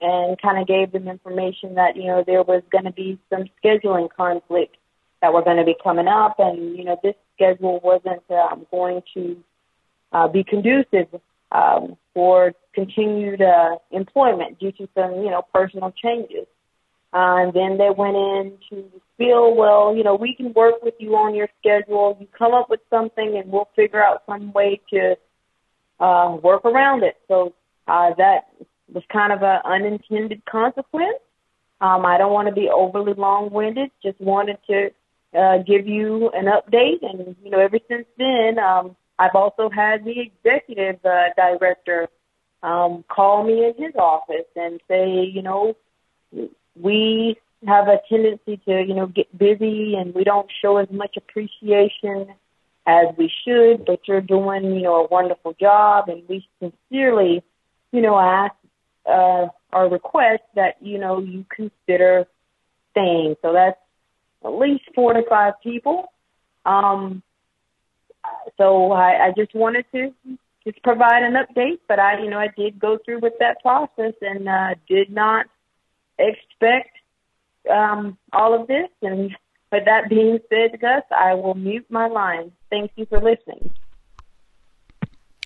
and 0.00 0.40
kind 0.40 0.60
of 0.60 0.66
gave 0.66 0.92
them 0.92 1.08
information 1.08 1.76
that, 1.76 1.96
you 1.96 2.06
know, 2.06 2.24
there 2.26 2.42
was 2.42 2.62
going 2.70 2.84
to 2.84 2.92
be 2.92 3.18
some 3.30 3.44
scheduling 3.62 4.08
conflict 4.14 4.76
that 5.22 5.32
were 5.32 5.42
going 5.42 5.56
to 5.56 5.64
be 5.64 5.76
coming 5.82 6.08
up 6.08 6.36
and, 6.38 6.76
you 6.76 6.84
know, 6.84 6.98
this 7.02 7.14
schedule 7.34 7.80
wasn't 7.82 8.22
um, 8.30 8.66
going 8.70 9.02
to 9.14 9.42
uh, 10.12 10.28
be 10.28 10.44
conducive 10.44 11.08
um, 11.52 11.96
for 12.12 12.52
continued 12.74 13.40
uh, 13.40 13.76
employment 13.90 14.58
due 14.58 14.72
to 14.72 14.88
some, 14.94 15.14
you 15.22 15.30
know, 15.30 15.42
personal 15.54 15.92
changes. 15.92 16.46
Uh, 17.12 17.36
and 17.44 17.54
then 17.54 17.78
they 17.78 17.90
went 17.90 18.16
in 18.16 18.58
to 18.68 18.84
feel, 19.16 19.54
well, 19.54 19.94
you 19.96 20.04
know, 20.04 20.14
we 20.14 20.34
can 20.34 20.52
work 20.52 20.82
with 20.82 20.94
you 20.98 21.16
on 21.16 21.34
your 21.34 21.48
schedule. 21.60 22.16
You 22.20 22.26
come 22.36 22.52
up 22.52 22.68
with 22.68 22.80
something 22.90 23.36
and 23.38 23.50
we'll 23.50 23.68
figure 23.74 24.02
out 24.02 24.22
some 24.26 24.52
way 24.52 24.80
to 24.90 25.16
uh, 25.98 26.36
work 26.42 26.64
around 26.64 27.04
it. 27.04 27.16
So 27.28 27.54
uh, 27.88 28.10
that 28.18 28.48
was 28.92 29.04
kind 29.10 29.32
of 29.32 29.42
an 29.42 29.60
unintended 29.64 30.44
consequence. 30.44 31.18
Um, 31.80 32.06
I 32.06 32.18
don't 32.18 32.32
want 32.32 32.48
to 32.48 32.54
be 32.54 32.68
overly 32.68 33.14
long-winded. 33.14 33.90
Just 34.02 34.20
wanted 34.20 34.58
to 34.68 34.90
uh, 35.38 35.58
give 35.58 35.86
you 35.86 36.30
an 36.30 36.46
update, 36.46 37.02
and 37.02 37.36
you 37.42 37.50
know, 37.50 37.60
ever 37.60 37.78
since 37.88 38.06
then, 38.16 38.58
um, 38.58 38.96
I've 39.18 39.34
also 39.34 39.68
had 39.68 40.04
the 40.04 40.20
executive 40.20 41.04
uh, 41.04 41.28
director 41.36 42.08
um, 42.62 43.04
call 43.08 43.44
me 43.44 43.64
in 43.64 43.74
his 43.76 43.94
office 43.96 44.46
and 44.54 44.80
say, 44.88 45.24
you 45.24 45.42
know, 45.42 45.76
we 46.80 47.36
have 47.66 47.88
a 47.88 48.00
tendency 48.08 48.58
to, 48.66 48.82
you 48.82 48.94
know, 48.94 49.06
get 49.06 49.36
busy 49.36 49.94
and 49.94 50.14
we 50.14 50.24
don't 50.24 50.50
show 50.62 50.76
as 50.76 50.88
much 50.90 51.16
appreciation 51.16 52.28
as 52.86 53.06
we 53.16 53.30
should, 53.44 53.84
but 53.84 54.00
you're 54.06 54.20
doing, 54.20 54.64
you 54.74 54.82
know, 54.82 55.04
a 55.04 55.08
wonderful 55.08 55.54
job 55.58 56.08
and 56.08 56.22
we 56.28 56.46
sincerely, 56.60 57.42
you 57.92 58.00
know, 58.00 58.18
ask 58.18 58.54
uh, 59.06 59.46
our 59.72 59.88
request 59.88 60.42
that 60.54 60.76
you 60.80 60.98
know 60.98 61.20
you 61.20 61.44
consider 61.54 62.26
staying. 62.92 63.36
So 63.42 63.52
that's 63.52 63.78
at 64.44 64.52
least 64.52 64.84
four 64.94 65.12
to 65.12 65.22
five 65.28 65.54
people. 65.62 66.12
Um, 66.64 67.22
so 68.56 68.92
I, 68.92 69.26
I 69.26 69.32
just 69.36 69.54
wanted 69.54 69.84
to 69.92 70.12
just 70.64 70.82
provide 70.82 71.22
an 71.22 71.34
update, 71.34 71.78
but 71.88 71.98
I, 71.98 72.20
you 72.20 72.30
know, 72.30 72.38
I 72.38 72.48
did 72.48 72.80
go 72.80 72.98
through 73.04 73.20
with 73.20 73.34
that 73.38 73.60
process 73.62 74.14
and 74.20 74.48
uh, 74.48 74.74
did 74.88 75.10
not 75.10 75.46
expect 76.18 76.96
um, 77.70 78.16
all 78.32 78.58
of 78.58 78.66
this. 78.66 78.88
And 79.02 79.36
with 79.72 79.84
that 79.84 80.08
being 80.08 80.38
said, 80.48 80.80
Gus, 80.80 81.02
I 81.16 81.34
will 81.34 81.54
mute 81.54 81.86
my 81.90 82.06
line. 82.06 82.52
Thank 82.70 82.92
you 82.96 83.06
for 83.06 83.18
listening. 83.18 83.70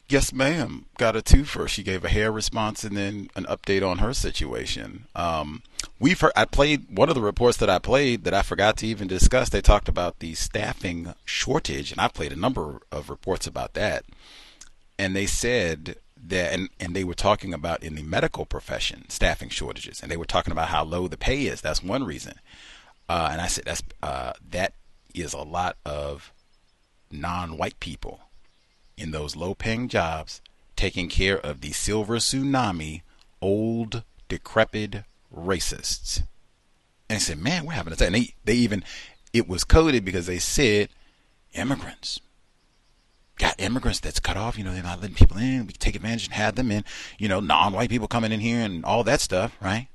Yes, 0.09 0.33
ma'am. 0.33 0.87
Got 0.99 1.15
a 1.15 1.21
twofer. 1.21 1.69
She 1.69 1.85
gave 1.85 2.05
a 2.05 2.09
hair 2.09 2.33
response 2.33 2.83
and 2.83 2.97
then 2.97 3.31
an 3.37 3.45
update 3.45 3.89
on 3.89 3.99
her 3.99 4.13
situation. 4.13 5.05
Um, 5.15 5.63
we've 6.01 6.21
heard, 6.21 6.33
I 6.35 6.47
played 6.47 6.87
one 6.91 7.09
of 7.09 7.15
the 7.15 7.21
reports 7.21 7.59
that 7.59 7.71
I 7.71 7.79
played 7.79 8.25
that 8.25 8.35
I 8.35 8.43
forgot 8.43 8.77
to 8.79 8.89
even 8.89 9.07
discuss. 9.07 9.51
They 9.51 9.61
talked 9.61 9.89
about 9.89 10.19
the 10.19 10.35
staffing 10.35 11.15
shortage, 11.25 11.93
and 11.93 12.01
I 12.01 12.09
played 12.09 12.33
a 12.33 12.37
number 12.37 12.81
of 12.91 13.09
reports 13.09 13.47
about 13.47 13.75
that. 13.75 14.05
And 14.99 15.15
they 15.15 15.27
said 15.27 15.95
that, 16.27 16.53
and, 16.53 16.69
and 16.79 16.95
they 16.95 17.05
were 17.05 17.15
talking 17.15 17.55
about 17.55 17.83
in 17.83 17.95
the 17.95 18.03
medical 18.03 18.45
profession 18.45 19.09
staffing 19.09 19.49
shortages, 19.49 20.01
and 20.03 20.11
they 20.11 20.17
were 20.17 20.25
talking 20.25 20.53
about 20.53 20.69
how 20.69 20.85
low 20.85 21.09
the 21.09 21.17
pay 21.17 21.47
is. 21.47 21.61
That's 21.61 21.83
one 21.83 22.05
reason. 22.05 22.35
Uh, 23.09 23.31
and 23.33 23.41
I 23.41 23.47
said 23.47 23.65
that's 23.65 23.83
uh, 24.03 24.35
that 24.51 24.75
is 25.15 25.33
a 25.33 25.43
lot 25.43 25.77
of 25.85 26.33
non-white 27.11 27.81
people 27.81 28.21
in 28.97 29.11
those 29.11 29.35
low 29.35 29.55
paying 29.55 29.89
jobs 29.89 30.41
taking 30.77 31.09
care 31.09 31.39
of 31.39 31.61
the 31.61 31.73
silver 31.73 32.17
tsunami 32.17 33.03
old 33.43 34.05
decrepit 34.29 35.05
racists. 35.35 36.23
And 37.09 37.17
I 37.17 37.19
said, 37.19 37.39
man, 37.39 37.67
we're 37.67 37.73
having 37.73 37.93
a 37.93 37.97
time. 37.97 38.13
They, 38.13 38.35
they 38.45 38.55
even, 38.55 38.85
it 39.33 39.49
was 39.49 39.65
coded 39.65 40.05
because 40.05 40.27
they 40.27 40.39
said 40.39 40.89
immigrants. 41.55 42.21
Got 43.41 43.59
immigrants 43.59 44.01
that's 44.01 44.21
cut 44.21 44.37
off, 44.37 44.57
you 44.57 44.65
know, 44.65 44.73
they're 44.73 44.83
not 44.83 45.01
letting 45.01 45.17
people 45.17 45.39
in. 45.39 45.67
We 45.67 45.73
take 45.73 45.97
advantage 45.97 46.27
and 46.27 46.35
have 46.35 46.55
them 46.55 46.71
in, 46.71 46.85
you 47.19 47.29
know, 47.29 47.41
non 47.41 47.73
white 47.73 47.91
people 47.91 48.07
coming 48.07 48.33
in 48.33 48.41
here 48.41 48.61
and 48.61 48.85
all 48.85 49.03
that 49.05 49.21
stuff, 49.21 49.57
right? 49.61 49.89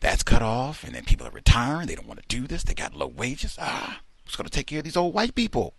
That's 0.00 0.22
cut 0.22 0.42
off, 0.42 0.82
and 0.82 0.94
then 0.94 1.04
people 1.04 1.26
are 1.26 1.30
retiring. 1.30 1.86
They 1.86 1.94
don't 1.94 2.08
want 2.08 2.20
to 2.20 2.28
do 2.28 2.46
this. 2.46 2.62
They 2.62 2.74
got 2.74 2.94
low 2.94 3.08
wages. 3.08 3.56
Ah, 3.60 4.00
who's 4.24 4.36
going 4.36 4.46
to 4.46 4.50
take 4.50 4.66
care 4.66 4.78
of 4.78 4.84
these 4.84 4.96
old 4.96 5.14
white 5.14 5.34
people? 5.34 5.74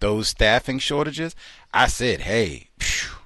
those 0.00 0.28
staffing 0.28 0.78
shortages, 0.78 1.34
I 1.72 1.86
said, 1.86 2.20
hey, 2.22 2.68
phew, 2.78 3.16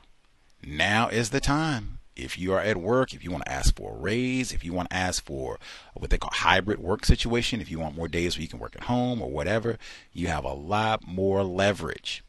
now 0.65 1.09
is 1.09 1.31
the 1.31 1.41
time. 1.41 2.00
If 2.17 2.39
you 2.39 2.53
are 2.53 2.61
at 2.61 2.77
work, 2.77 3.15
if 3.15 3.25
you 3.25 3.31
want 3.31 3.45
to 3.45 3.53
ask 3.53 3.75
for 3.77 3.95
a 3.95 3.99
raise, 3.99 4.53
if 4.53 4.65
you 4.65 4.73
want 4.73 4.91
to 4.91 4.97
ask 4.97 5.25
for 5.25 5.59
what 5.95 6.11
they 6.11 6.19
call 6.19 6.31
hybrid 6.33 6.79
work 6.79 7.07
situation, 7.07 7.61
if 7.61 7.71
you 7.71 7.79
want 7.79 7.97
more 7.97 8.09
days 8.09 8.37
where 8.37 8.43
you 8.43 8.49
can 8.49 8.59
work 8.59 8.77
at 8.77 8.85
home 8.85 9.23
or 9.23 9.31
whatever, 9.31 9.79
you 10.13 10.27
have 10.27 10.45
a 10.45 10.53
lot 10.53 11.07
more 11.07 11.43
leverage. 11.43 12.23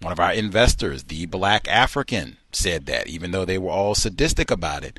One 0.00 0.12
of 0.12 0.20
our 0.20 0.32
investors, 0.32 1.04
the 1.04 1.26
Black 1.26 1.66
African, 1.66 2.36
said 2.52 2.86
that, 2.86 3.06
even 3.06 3.30
though 3.30 3.44
they 3.44 3.58
were 3.58 3.70
all 3.70 3.94
sadistic 3.94 4.50
about 4.50 4.84
it. 4.84 4.98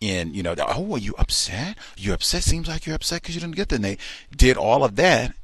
And, 0.00 0.34
you 0.34 0.42
know, 0.42 0.54
oh, 0.58 0.94
are 0.94 0.98
you 0.98 1.14
upset? 1.16 1.78
You 1.96 2.12
upset? 2.12 2.42
Seems 2.42 2.68
like 2.68 2.86
you're 2.86 2.96
upset 2.96 3.22
because 3.22 3.34
you 3.34 3.40
didn't 3.40 3.56
get 3.56 3.68
the. 3.68 3.78
They 3.78 3.98
did 4.36 4.56
all 4.56 4.84
of 4.84 4.96
that 4.96 5.34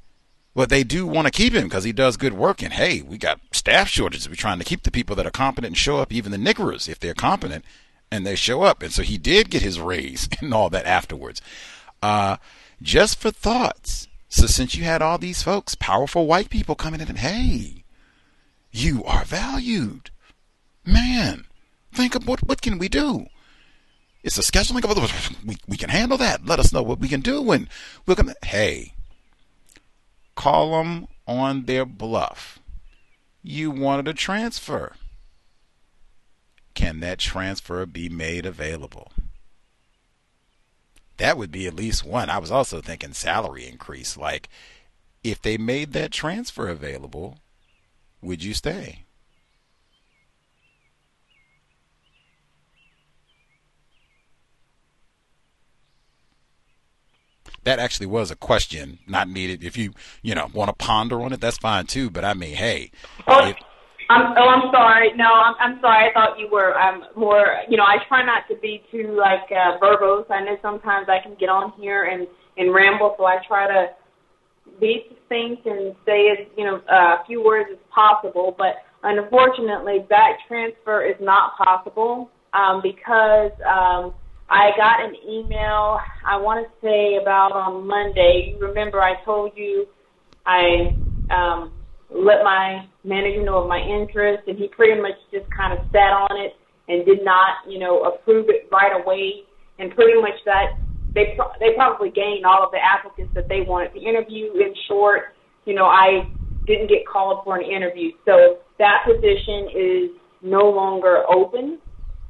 but 0.58 0.70
they 0.70 0.82
do 0.82 1.06
want 1.06 1.24
to 1.24 1.30
keep 1.30 1.52
him 1.52 1.64
because 1.68 1.84
he 1.84 1.92
does 1.92 2.16
good 2.16 2.32
work. 2.32 2.64
And 2.64 2.72
hey, 2.72 3.00
we 3.00 3.16
got 3.16 3.38
staff 3.52 3.86
shortages. 3.86 4.28
We're 4.28 4.34
trying 4.34 4.58
to 4.58 4.64
keep 4.64 4.82
the 4.82 4.90
people 4.90 5.14
that 5.14 5.24
are 5.24 5.30
competent 5.30 5.68
and 5.68 5.76
show 5.76 5.98
up, 5.98 6.12
even 6.12 6.32
the 6.32 6.36
niggers, 6.36 6.88
if 6.88 6.98
they're 6.98 7.14
competent 7.14 7.64
and 8.10 8.26
they 8.26 8.34
show 8.34 8.62
up. 8.62 8.82
And 8.82 8.92
so 8.92 9.02
he 9.02 9.18
did 9.18 9.50
get 9.50 9.62
his 9.62 9.80
raise 9.80 10.28
and 10.40 10.52
all 10.52 10.70
that 10.70 10.86
afterwards. 10.86 11.40
Uh, 12.02 12.36
just 12.80 13.18
for 13.18 13.30
thoughts. 13.30 14.08
So 14.28 14.46
since 14.46 14.74
you 14.74 14.84
had 14.84 15.02
all 15.02 15.18
these 15.18 15.42
folks, 15.42 15.74
powerful 15.74 16.26
white 16.26 16.50
people 16.50 16.74
coming 16.74 17.00
in 17.00 17.08
and 17.08 17.18
hey, 17.18 17.84
you 18.70 19.02
are 19.04 19.24
valued. 19.24 20.10
Man, 20.84 21.46
think 21.92 22.14
of 22.14 22.26
what 22.26 22.46
what 22.46 22.62
can 22.62 22.78
we 22.78 22.88
do? 22.88 23.26
It's 24.22 24.38
a 24.38 24.42
scheduling 24.42 24.84
of 24.84 25.44
we 25.46 25.56
we 25.66 25.76
can 25.76 25.90
handle 25.90 26.18
that. 26.18 26.44
Let 26.44 26.60
us 26.60 26.72
know 26.72 26.82
what 26.82 27.00
we 27.00 27.08
can 27.08 27.20
do 27.20 27.50
and 27.52 27.68
we're 28.06 28.14
gonna 28.14 28.34
hey, 28.44 28.92
call 30.34 30.72
them 30.72 31.08
on 31.26 31.64
their 31.64 31.84
bluff. 31.84 32.58
You 33.42 33.70
wanted 33.70 34.08
a 34.08 34.14
transfer. 34.14 34.94
Can 36.74 37.00
that 37.00 37.18
transfer 37.18 37.84
be 37.86 38.08
made 38.08 38.46
available? 38.46 39.12
That 41.16 41.36
would 41.36 41.50
be 41.50 41.66
at 41.66 41.74
least 41.74 42.04
one. 42.04 42.30
I 42.30 42.38
was 42.38 42.50
also 42.50 42.80
thinking 42.80 43.12
salary 43.12 43.66
increase. 43.66 44.16
Like, 44.16 44.48
if 45.24 45.42
they 45.42 45.58
made 45.58 45.92
that 45.92 46.12
transfer 46.12 46.68
available, 46.68 47.38
would 48.22 48.42
you 48.42 48.54
stay? 48.54 49.04
that 57.68 57.78
actually 57.78 58.06
was 58.06 58.30
a 58.30 58.36
question, 58.36 58.98
not 59.06 59.28
needed. 59.28 59.62
If 59.62 59.76
you 59.76 59.92
you 60.22 60.34
know 60.34 60.48
want 60.54 60.68
to 60.68 60.84
ponder 60.84 61.20
on 61.20 61.34
it, 61.34 61.40
that's 61.40 61.58
fine 61.58 61.86
too. 61.86 62.08
But 62.08 62.24
I 62.24 62.32
mean, 62.32 62.56
hey. 62.56 62.90
Oh, 63.26 63.52
I'm, 64.10 64.34
oh, 64.38 64.48
I'm 64.48 64.70
sorry. 64.72 65.12
No, 65.16 65.26
I'm, 65.26 65.54
I'm 65.60 65.80
sorry. 65.80 66.08
I 66.08 66.12
thought 66.14 66.38
you 66.38 66.48
were 66.50 66.78
um, 66.78 67.04
more. 67.14 67.60
You 67.68 67.76
know, 67.76 67.84
I 67.84 67.96
try 68.08 68.24
not 68.24 68.44
to 68.48 68.56
be 68.56 68.82
too 68.90 69.16
like 69.18 69.50
uh, 69.50 69.78
verbose. 69.78 70.30
I 70.30 70.42
know 70.44 70.56
sometimes 70.62 71.08
I 71.08 71.22
can 71.22 71.36
get 71.38 71.48
on 71.48 71.72
here 71.78 72.04
and 72.04 72.26
and 72.56 72.74
ramble, 72.74 73.14
so 73.18 73.24
I 73.24 73.36
try 73.46 73.66
to 73.68 73.88
be 74.80 75.04
succinct 75.08 75.66
and 75.66 75.94
say 76.06 76.30
as 76.30 76.46
you 76.56 76.64
know 76.64 76.76
uh, 76.90 77.20
a 77.20 77.24
few 77.26 77.44
words 77.44 77.68
as 77.70 77.78
possible. 77.94 78.54
But 78.56 78.76
unfortunately, 79.02 80.06
that 80.08 80.38
transfer 80.48 81.04
is 81.04 81.16
not 81.20 81.56
possible 81.56 82.30
um, 82.54 82.80
because. 82.82 83.52
Um, 83.66 84.14
I 84.50 84.70
got 84.78 85.04
an 85.04 85.14
email, 85.28 86.00
I 86.26 86.38
want 86.38 86.66
to 86.66 86.72
say 86.80 87.18
about 87.20 87.52
on 87.52 87.86
Monday. 87.86 88.54
You 88.54 88.66
remember 88.66 89.02
I 89.02 89.22
told 89.22 89.52
you 89.54 89.86
I 90.46 90.96
um, 91.28 91.72
let 92.10 92.42
my 92.42 92.86
manager 93.04 93.42
know 93.42 93.62
of 93.62 93.68
my 93.68 93.78
interest, 93.78 94.48
and 94.48 94.58
he 94.58 94.68
pretty 94.68 95.00
much 95.00 95.16
just 95.32 95.44
kind 95.50 95.72
of 95.72 95.84
sat 95.92 96.12
on 96.12 96.40
it 96.40 96.52
and 96.88 97.04
did 97.04 97.24
not, 97.24 97.68
you 97.68 97.78
know, 97.78 98.04
approve 98.04 98.46
it 98.48 98.68
right 98.72 98.92
away. 99.00 99.44
And 99.78 99.94
pretty 99.94 100.20
much 100.20 100.34
that 100.44 100.80
they 101.14 101.34
pro- 101.36 101.54
they 101.60 101.74
probably 101.76 102.10
gained 102.10 102.44
all 102.44 102.64
of 102.64 102.72
the 102.72 102.82
applicants 102.82 103.32
that 103.34 103.48
they 103.48 103.60
wanted 103.60 103.94
to 103.94 104.00
interview. 104.00 104.52
In 104.54 104.74
short, 104.88 105.36
you 105.66 105.74
know, 105.74 105.84
I 105.84 106.26
didn't 106.66 106.88
get 106.88 107.06
called 107.06 107.44
for 107.44 107.56
an 107.56 107.64
interview, 107.64 108.10
so 108.24 108.58
that 108.78 109.06
position 109.06 109.68
is 109.74 110.10
no 110.42 110.70
longer 110.70 111.24
open 111.28 111.78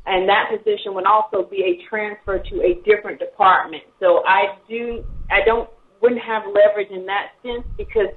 and 0.08 0.26
that 0.26 0.48
position 0.48 0.94
would 0.94 1.04
also 1.04 1.44
be 1.44 1.60
a 1.62 1.88
transfer 1.88 2.38
to 2.38 2.54
a 2.64 2.80
different 2.88 3.20
department. 3.20 3.82
So 4.00 4.24
I 4.26 4.56
do, 4.66 5.04
I 5.30 5.44
don't, 5.44 5.68
wouldn't 6.00 6.22
have 6.22 6.44
leverage 6.46 6.90
in 6.90 7.04
that 7.06 7.36
sense 7.42 7.66
because 7.76 8.08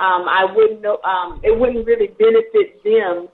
um, 0.00 0.26
I 0.28 0.46
wouldn't 0.54 0.80
know, 0.80 0.98
um, 1.04 1.40
it 1.44 1.58
wouldn't 1.58 1.86
really 1.86 2.08
benefit 2.08 2.82
them, 2.82 3.28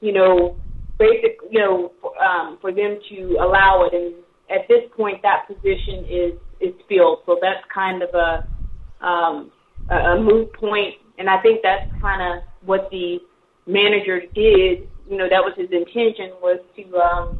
you 0.00 0.12
know, 0.12 0.56
basic, 0.98 1.38
you 1.50 1.60
know, 1.60 1.92
um, 2.26 2.58
for 2.60 2.72
them 2.72 2.98
to 3.10 3.36
allow 3.40 3.84
it. 3.84 3.94
And 3.94 4.14
at 4.50 4.66
this 4.68 4.82
point, 4.96 5.22
that 5.22 5.46
position 5.46 6.04
is 6.08 6.32
is 6.58 6.74
filled. 6.88 7.18
So 7.26 7.38
that's 7.40 7.62
kind 7.72 8.02
of 8.02 8.14
a 8.14 9.06
um, 9.06 9.52
a 9.90 9.96
a 9.96 10.20
moot 10.20 10.52
point. 10.54 10.60
point, 10.60 10.94
and 11.18 11.28
I 11.28 11.40
think 11.42 11.60
that's 11.62 11.90
kind 12.00 12.22
of 12.22 12.44
what 12.64 12.88
the 12.90 13.20
manager 13.66 14.20
did. 14.34 14.88
You 15.08 15.18
know, 15.18 15.28
that 15.28 15.42
was 15.44 15.52
his 15.56 15.70
intention 15.70 16.32
was 16.40 16.60
to 16.76 16.96
um, 16.96 17.38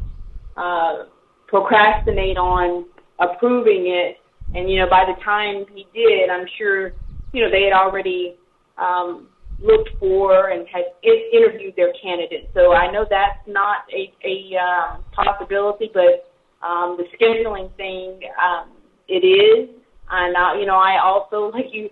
uh, 0.56 1.04
procrastinate 1.46 2.36
on 2.36 2.86
approving 3.18 3.86
it. 3.86 4.18
And, 4.54 4.70
you 4.70 4.78
know, 4.78 4.88
by 4.88 5.04
the 5.04 5.20
time 5.22 5.64
he 5.74 5.86
did, 5.92 6.30
I'm 6.30 6.46
sure, 6.56 6.92
you 7.32 7.42
know, 7.42 7.50
they 7.50 7.64
had 7.64 7.72
already 7.72 8.36
um, 8.78 9.28
looked 9.62 9.90
for 9.98 10.50
and 10.50 10.66
had 10.68 10.84
interviewed 11.02 11.74
their 11.76 11.92
candidate. 12.02 12.50
So 12.54 12.72
I 12.72 12.90
know 12.90 13.06
that's 13.08 13.38
not 13.46 13.84
a, 13.92 14.12
a 14.24 14.56
um, 14.58 15.04
possibility, 15.12 15.90
but 15.92 16.30
um, 16.66 16.98
the 16.98 17.04
scheduling 17.16 17.74
thing, 17.76 18.20
um, 18.42 18.70
it 19.08 19.24
is. 19.24 19.68
And, 20.10 20.36
uh, 20.36 20.58
you 20.58 20.66
know, 20.66 20.76
I 20.76 21.00
also, 21.02 21.50
like 21.52 21.66
you 21.72 21.88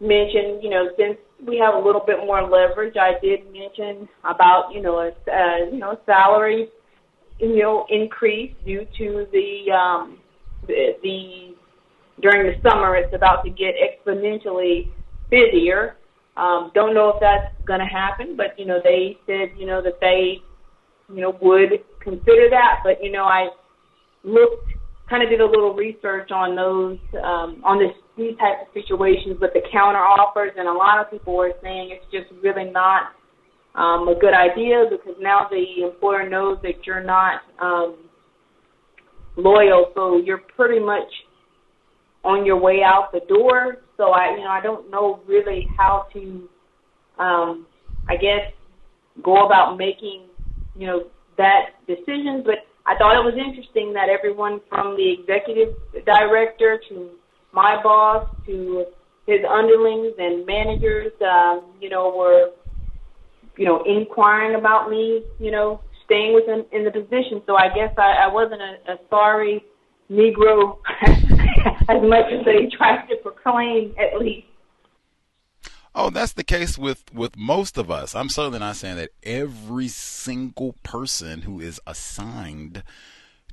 mentioned, 0.00 0.62
you 0.62 0.70
know, 0.70 0.90
since 0.98 1.18
we 1.46 1.58
have 1.58 1.74
a 1.74 1.78
little 1.78 2.02
bit 2.04 2.18
more 2.18 2.42
leverage, 2.42 2.96
I 2.96 3.12
did 3.22 3.40
mention 3.52 4.08
about, 4.24 4.72
you 4.72 4.82
know, 4.82 4.98
a, 4.98 5.08
uh, 5.30 5.70
you 5.72 5.78
know, 5.78 5.98
salary 6.06 6.68
you 7.38 7.56
know, 7.56 7.86
increase 7.88 8.52
due 8.64 8.86
to 8.98 9.26
the, 9.32 9.70
um, 9.72 10.18
the, 10.66 10.96
the 11.02 11.54
during 12.20 12.46
the 12.46 12.68
summer. 12.68 12.96
It's 12.96 13.14
about 13.14 13.44
to 13.44 13.50
get 13.50 13.74
exponentially 13.76 14.88
busier. 15.30 15.96
Um, 16.38 16.70
don't 16.72 16.94
know 16.94 17.10
if 17.10 17.16
that's 17.20 17.52
going 17.66 17.80
to 17.80 17.86
happen, 17.86 18.36
but 18.36 18.58
you 18.58 18.64
know, 18.64 18.78
they 18.82 19.18
said 19.26 19.58
you 19.58 19.66
know 19.66 19.82
that 19.82 19.98
they, 20.00 20.38
you 21.12 21.20
know, 21.20 21.36
would 21.42 21.82
consider 22.00 22.48
that. 22.50 22.80
But 22.84 23.02
you 23.02 23.10
know, 23.10 23.24
I 23.24 23.48
looked, 24.22 24.70
kind 25.10 25.22
of 25.22 25.30
did 25.30 25.40
a 25.40 25.46
little 25.46 25.74
research 25.74 26.30
on 26.30 26.54
those, 26.54 26.98
um, 27.22 27.60
on 27.64 27.78
this 27.78 27.92
these 28.16 28.36
types 28.38 28.62
of 28.62 28.68
situations 28.74 29.38
with 29.40 29.52
the 29.52 29.62
counter 29.72 29.98
offers, 29.98 30.52
and 30.56 30.68
a 30.68 30.72
lot 30.72 31.00
of 31.00 31.10
people 31.10 31.36
were 31.36 31.52
saying 31.62 31.90
it's 31.90 32.06
just 32.12 32.30
really 32.42 32.70
not 32.70 33.12
um, 33.74 34.08
a 34.08 34.14
good 34.14 34.34
idea 34.34 34.84
because 34.90 35.14
now 35.20 35.48
the 35.50 35.84
employer 35.84 36.28
knows 36.28 36.58
that 36.62 36.86
you're 36.86 37.02
not 37.02 37.42
um, 37.60 37.96
loyal, 39.36 39.92
so 39.94 40.18
you're 40.18 40.42
pretty 40.56 40.84
much 40.84 41.08
on 42.24 42.44
your 42.44 42.60
way 42.60 42.82
out 42.84 43.10
the 43.12 43.20
door. 43.28 43.78
So 43.98 44.12
I, 44.12 44.30
you 44.30 44.44
know, 44.44 44.50
I 44.50 44.62
don't 44.62 44.90
know 44.90 45.20
really 45.26 45.68
how 45.76 46.06
to, 46.14 46.48
um, 47.18 47.66
I 48.08 48.16
guess, 48.16 48.52
go 49.22 49.44
about 49.44 49.76
making, 49.76 50.22
you 50.76 50.86
know, 50.86 51.04
that 51.36 51.70
decision. 51.86 52.42
But 52.46 52.64
I 52.86 52.96
thought 52.96 53.16
it 53.16 53.24
was 53.24 53.34
interesting 53.36 53.92
that 53.94 54.08
everyone 54.08 54.60
from 54.68 54.96
the 54.96 55.12
executive 55.12 55.74
director 56.06 56.80
to 56.88 57.10
my 57.52 57.82
boss 57.82 58.28
to 58.46 58.86
his 59.26 59.40
underlings 59.50 60.14
and 60.18 60.46
managers, 60.46 61.12
um, 61.20 61.72
you 61.80 61.90
know, 61.90 62.14
were, 62.16 62.52
you 63.56 63.64
know, 63.64 63.82
inquiring 63.82 64.54
about 64.54 64.88
me, 64.88 65.24
you 65.40 65.50
know, 65.50 65.80
staying 66.04 66.34
within 66.34 66.64
in 66.70 66.84
the 66.84 66.90
position. 66.92 67.42
So 67.46 67.56
I 67.56 67.68
guess 67.74 67.92
I, 67.98 68.24
I 68.24 68.32
wasn't 68.32 68.62
a, 68.62 68.92
a 68.92 68.98
sorry 69.10 69.64
Negro 70.10 70.78
as 71.88 72.02
much 72.02 72.26
as 72.30 72.44
they 72.44 72.68
try 72.76 73.04
to 73.06 73.16
proclaim, 73.16 73.94
at 73.98 74.18
least. 74.18 74.46
Oh, 75.94 76.10
that's 76.10 76.34
the 76.34 76.44
case 76.44 76.78
with 76.78 77.12
with 77.12 77.36
most 77.36 77.76
of 77.78 77.90
us. 77.90 78.14
I'm 78.14 78.28
certainly 78.28 78.60
not 78.60 78.76
saying 78.76 78.96
that 78.96 79.10
every 79.22 79.88
single 79.88 80.74
person 80.82 81.42
who 81.42 81.60
is 81.60 81.80
assigned 81.86 82.84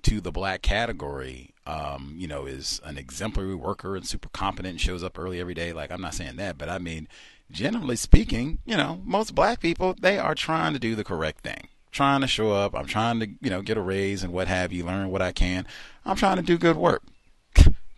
to 0.04 0.22
the 0.22 0.32
black 0.32 0.62
category, 0.62 1.56
um, 1.66 2.14
you 2.18 2.28
know, 2.28 2.46
is 2.46 2.82
an 2.84 2.98
exemplary 2.98 3.56
worker 3.56 3.96
and 3.96 4.06
super 4.06 4.30
competent 4.30 4.74
and 4.74 4.82
shows 4.82 5.04
up 5.04 5.18
early 5.18 5.40
every 5.40 5.56
day. 5.56 5.74
Like 5.74 5.92
I'm 5.92 6.02
not 6.02 6.14
saying 6.14 6.36
that, 6.36 6.58
but 6.58 6.70
I 6.70 6.78
mean, 6.78 7.08
generally 7.50 7.96
speaking, 7.96 8.60
you 8.66 8.78
know, 8.78 9.02
most 9.06 9.34
black 9.34 9.60
people 9.62 9.96
they 10.00 10.20
are 10.20 10.36
trying 10.36 10.74
to 10.74 10.80
do 10.80 10.94
the 10.94 11.06
correct 11.06 11.42
thing, 11.42 11.70
trying 11.92 12.22
to 12.22 12.28
show 12.28 12.52
up. 12.52 12.76
I'm 12.76 12.86
trying 12.86 13.22
to, 13.22 13.28
you 13.42 13.50
know, 13.50 13.62
get 13.62 13.78
a 13.78 13.82
raise 13.82 14.24
and 14.24 14.34
what 14.34 14.50
have 14.50 14.74
you, 14.74 14.86
learn 14.86 15.10
what 15.10 15.22
I 15.22 15.32
can. 15.32 15.66
I'm 16.06 16.18
trying 16.18 16.36
to 16.36 16.44
do 16.44 16.58
good 16.58 16.78
work 16.78 17.02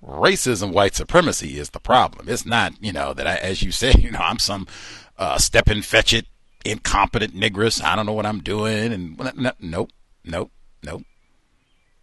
racism, 0.07 0.71
white 0.71 0.95
supremacy 0.95 1.57
is 1.59 1.71
the 1.71 1.79
problem. 1.79 2.29
It's 2.29 2.45
not, 2.45 2.73
you 2.81 2.93
know, 2.93 3.13
that 3.13 3.27
I, 3.27 3.35
as 3.35 3.61
you 3.61 3.71
say, 3.71 3.93
you 3.99 4.11
know, 4.11 4.19
I'm 4.19 4.39
some 4.39 4.67
uh, 5.17 5.37
Stepin 5.37 5.79
Fetchit, 5.79 6.25
incompetent 6.65 7.35
negress. 7.35 7.83
I 7.83 7.95
don't 7.95 8.05
know 8.05 8.13
what 8.13 8.25
I'm 8.25 8.41
doing. 8.41 8.93
And 8.93 9.17
no, 9.37 9.51
nope, 9.59 9.91
nope, 10.23 10.51
nope. 10.83 11.03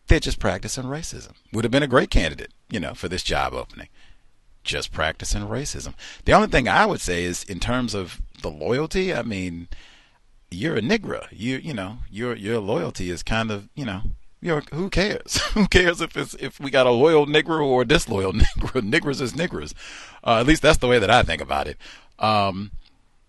They're 0.06 0.20
just 0.20 0.38
practicing 0.38 0.84
racism. 0.84 1.32
Would 1.52 1.64
have 1.64 1.72
been 1.72 1.82
a 1.82 1.88
great 1.88 2.10
candidate, 2.10 2.52
you 2.68 2.78
know, 2.78 2.94
for 2.94 3.08
this 3.08 3.22
job 3.22 3.54
opening. 3.54 3.88
Just 4.62 4.92
practicing 4.92 5.42
racism. 5.42 5.94
The 6.24 6.32
only 6.32 6.48
thing 6.48 6.68
I 6.68 6.86
would 6.86 7.00
say 7.00 7.24
is 7.24 7.42
in 7.44 7.60
terms 7.60 7.94
of 7.94 8.20
the 8.42 8.50
loyalty, 8.50 9.14
I 9.14 9.22
mean, 9.22 9.68
you're 10.50 10.76
a 10.76 10.82
Negro. 10.82 11.26
You, 11.30 11.56
you 11.56 11.72
know, 11.72 11.98
your, 12.10 12.34
your 12.34 12.60
loyalty 12.60 13.10
is 13.10 13.22
kind 13.22 13.50
of, 13.50 13.68
you 13.74 13.84
know, 13.84 14.02
you 14.44 14.50
know, 14.50 14.60
who 14.74 14.90
cares? 14.90 15.40
who 15.54 15.66
cares 15.66 16.02
if 16.02 16.16
it's 16.16 16.34
if 16.34 16.60
we 16.60 16.70
got 16.70 16.86
a 16.86 16.90
loyal 16.90 17.26
Negro 17.26 17.64
or 17.64 17.82
a 17.82 17.86
disloyal 17.86 18.32
Negro? 18.34 18.82
Niggers 18.82 19.22
is 19.22 19.32
niggers. 19.32 19.72
Uh, 20.22 20.38
at 20.38 20.46
least 20.46 20.60
that's 20.60 20.78
the 20.78 20.86
way 20.86 20.98
that 20.98 21.10
I 21.10 21.22
think 21.22 21.40
about 21.40 21.66
it. 21.66 21.78
Um, 22.18 22.70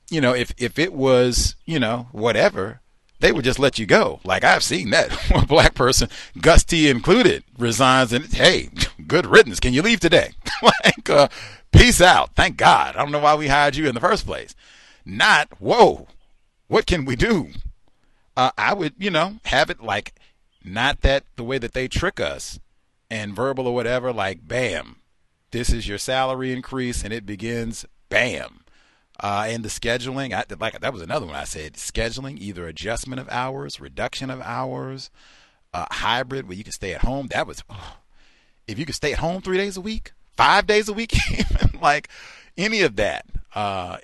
you 0.10 0.19
know, 0.19 0.34
if 0.35 0.53
if 0.58 0.77
it 0.77 0.94
was, 0.94 1.56
you 1.66 1.80
know, 1.80 2.10
whatever, 2.11 2.82
they 3.22 3.32
would 3.32 3.45
just 3.45 3.60
let 3.60 3.80
you 3.80 3.85
go. 3.85 4.19
Like 4.26 4.44
I've 4.44 4.64
seen 4.64 4.90
that 4.90 5.11
one 5.32 5.45
black 5.45 5.74
person, 5.74 6.10
Gus 6.42 6.66
T 6.66 6.90
included, 6.90 7.45
resigns 7.58 8.11
and 8.11 8.26
hey, 8.26 8.69
good 9.08 9.26
riddance. 9.26 9.61
Can 9.61 9.74
you 9.74 9.82
leave 9.82 10.02
today? 10.02 10.32
like, 10.61 11.10
uh, 11.10 11.30
peace 11.72 12.02
out. 12.02 12.35
Thank 12.35 12.58
God. 12.58 12.98
I 12.98 13.00
don't 13.00 13.14
know 13.14 13.19
why 13.19 13.35
we 13.35 13.48
hired 13.48 13.77
you 13.77 13.88
in 13.88 13.95
the 13.95 14.02
first 14.02 14.26
place. 14.26 14.53
Not 15.06 15.48
whoa. 15.61 16.08
What 16.68 16.85
can 16.85 17.06
we 17.06 17.16
do? 17.16 17.50
Uh, 18.35 18.52
I 18.58 18.74
would, 18.74 18.95
you 18.98 19.11
know, 19.11 19.38
have 19.45 19.69
it 19.69 19.82
like 19.82 20.14
not 20.66 21.02
that 21.02 21.24
the 21.35 21.44
way 21.44 21.58
that 21.58 21.74
they 21.74 21.88
trick 21.88 22.19
us 22.19 22.60
and 23.10 23.35
verbal 23.35 23.68
or 23.68 23.76
whatever, 23.76 24.11
like 24.11 24.48
bam, 24.48 24.98
this 25.52 25.69
is 25.69 25.88
your 25.88 25.98
salary 25.98 26.52
increase 26.52 27.03
and 27.03 27.14
it 27.14 27.26
begins 27.26 27.85
bam. 28.10 28.61
Uh, 29.19 29.45
and 29.48 29.64
the 29.64 29.69
scheduling, 29.69 30.34
I, 30.34 30.44
like 30.60 30.80
that 30.80 30.94
was 30.94 31.02
another 31.02 31.26
one 31.26 31.35
I 31.35 31.45
said. 31.45 31.74
Scheduling, 31.74 32.38
either 32.40 32.68
adjustment 32.68 33.22
of 33.22 33.30
hours, 33.30 33.80
reduction 33.80 34.30
of 34.30 34.42
hours, 34.42 35.10
uh, 35.74 35.85
hybrid 35.90 36.48
where 36.48 36.58
you 36.58 36.64
can 36.64 36.74
stay 36.74 36.94
at 36.94 37.02
home. 37.02 37.27
That 37.27 37.48
was, 37.48 37.64
oh, 37.69 37.98
if 38.68 38.77
you 38.77 38.85
could 38.85 38.95
stay 38.95 39.14
at 39.14 39.19
home 39.19 39.42
three 39.42 39.58
days 39.58 39.77
a 39.77 39.82
week, 39.82 40.11
five 40.35 40.68
days 40.68 40.90
a 40.90 40.94
week, 40.94 41.16
like 41.82 42.10
any 42.58 42.82
of 42.82 42.98
that, 42.98 43.26
uh, 43.53 43.98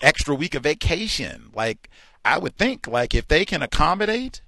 extra 0.00 0.34
week 0.34 0.54
of 0.54 0.62
vacation. 0.62 1.50
Like 1.54 1.90
I 2.24 2.38
would 2.38 2.56
think, 2.56 2.86
like 2.86 3.14
if 3.14 3.28
they 3.28 3.44
can 3.44 3.62
accommodate 3.62 4.40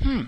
hmm. 0.00 0.22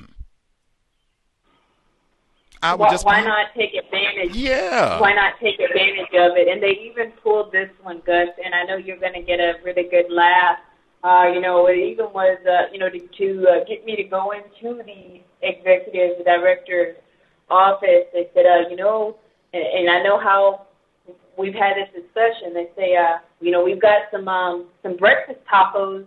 I 2.63 2.75
would 2.75 2.81
why, 2.81 2.91
just 2.91 3.07
why 3.07 3.25
not 3.25 3.47
take 3.57 3.73
advantage? 3.75 4.37
Yeah. 4.37 5.01
Why 5.01 5.15
not 5.15 5.35
take 5.41 5.59
advantage 5.61 6.13
of 6.13 6.37
it? 6.37 6.49
And 6.49 6.63
they 6.63 6.79
even 6.91 7.13
pulled 7.23 7.53
this 7.53 7.71
one, 7.83 8.03
Gus. 8.05 8.29
And 8.45 8.55
I 8.55 8.65
know 8.65 8.77
you're 8.77 8.99
going 8.99 9.15
to 9.15 9.23
get 9.23 9.41
a 9.41 9.55
really 9.65 9.85
good 9.85 10.11
laugh. 10.11 10.59
Uh, 11.03 11.31
you 11.33 11.41
know, 11.41 11.67
it 11.69 11.77
even 11.79 12.13
was, 12.13 12.39
uh, 12.47 12.71
you 12.71 12.79
know, 12.79 12.91
to, 12.91 12.99
to 12.99 13.49
uh, 13.49 13.65
get 13.65 13.87
me 13.87 13.97
to 13.97 14.05
go 14.05 14.33
into 14.33 14.83
the 14.83 15.21
executive 15.41 16.25
director's 16.27 16.97
office. 17.49 18.05
They 18.13 18.29
said, 18.35 18.45
uh, 18.45 18.69
you 18.69 18.77
know, 18.77 19.17
and, 19.55 19.63
and 19.63 19.91
I 19.91 20.03
know 20.03 20.21
how 20.21 20.67
we've 21.39 21.55
had 21.55 21.77
this 21.77 21.89
discussion. 22.03 22.53
They 22.53 22.69
say, 22.77 22.97
uh, 22.97 23.19
you 23.41 23.51
know, 23.51 23.65
we've 23.65 23.81
got 23.81 24.03
some 24.11 24.29
um, 24.29 24.67
some 24.83 24.97
breakfast 24.97 25.41
tacos 25.51 26.05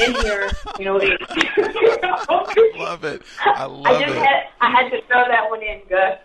in 0.00 0.14
here, 0.14 0.50
you 0.78 0.84
know. 0.84 0.96
Love 2.76 3.04
it. 3.04 3.22
I 3.44 3.64
love 3.64 3.86
I 3.86 4.00
just 4.00 4.14
it. 4.14 4.22
Had, 4.22 4.42
I 4.60 4.70
had 4.70 4.90
to 4.90 5.00
throw 5.06 5.24
that 5.28 5.50
one 5.50 5.62
in, 5.62 5.80
Gus. 5.88 6.18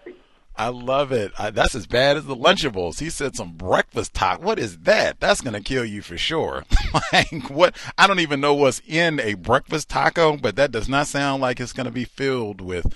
I 0.56 0.67
love 0.67 1.11
it. 1.11 1.32
I, 1.40 1.50
that's 1.50 1.75
as 1.75 1.88
bad 1.88 2.17
as 2.17 2.25
the 2.25 2.35
Lunchables. 2.35 3.00
He 3.00 3.09
said 3.09 3.35
some 3.35 3.53
breakfast 3.53 4.14
talk. 4.14 4.43
What 4.43 4.59
is 4.59 4.80
that? 4.80 5.19
That's 5.19 5.41
gonna 5.41 5.61
kill 5.61 5.85
you 5.85 6.01
for 6.01 6.17
sure. 6.17 6.66
like 7.14 7.50
what? 7.50 7.75
I 7.98 8.06
don't 8.06 8.19
even 8.19 8.41
know 8.41 8.53
what's 8.53 8.82
in 8.88 9.19
a 9.19 9.35
breakfast 9.35 9.90
taco, 9.90 10.38
but 10.38 10.56
that 10.58 10.72
does 10.72 10.90
not 10.90 11.08
sound 11.08 11.41
like 11.41 11.59
it's 11.59 11.74
gonna 11.74 11.91
be 11.91 12.06
filled 12.06 12.61
with 12.61 12.93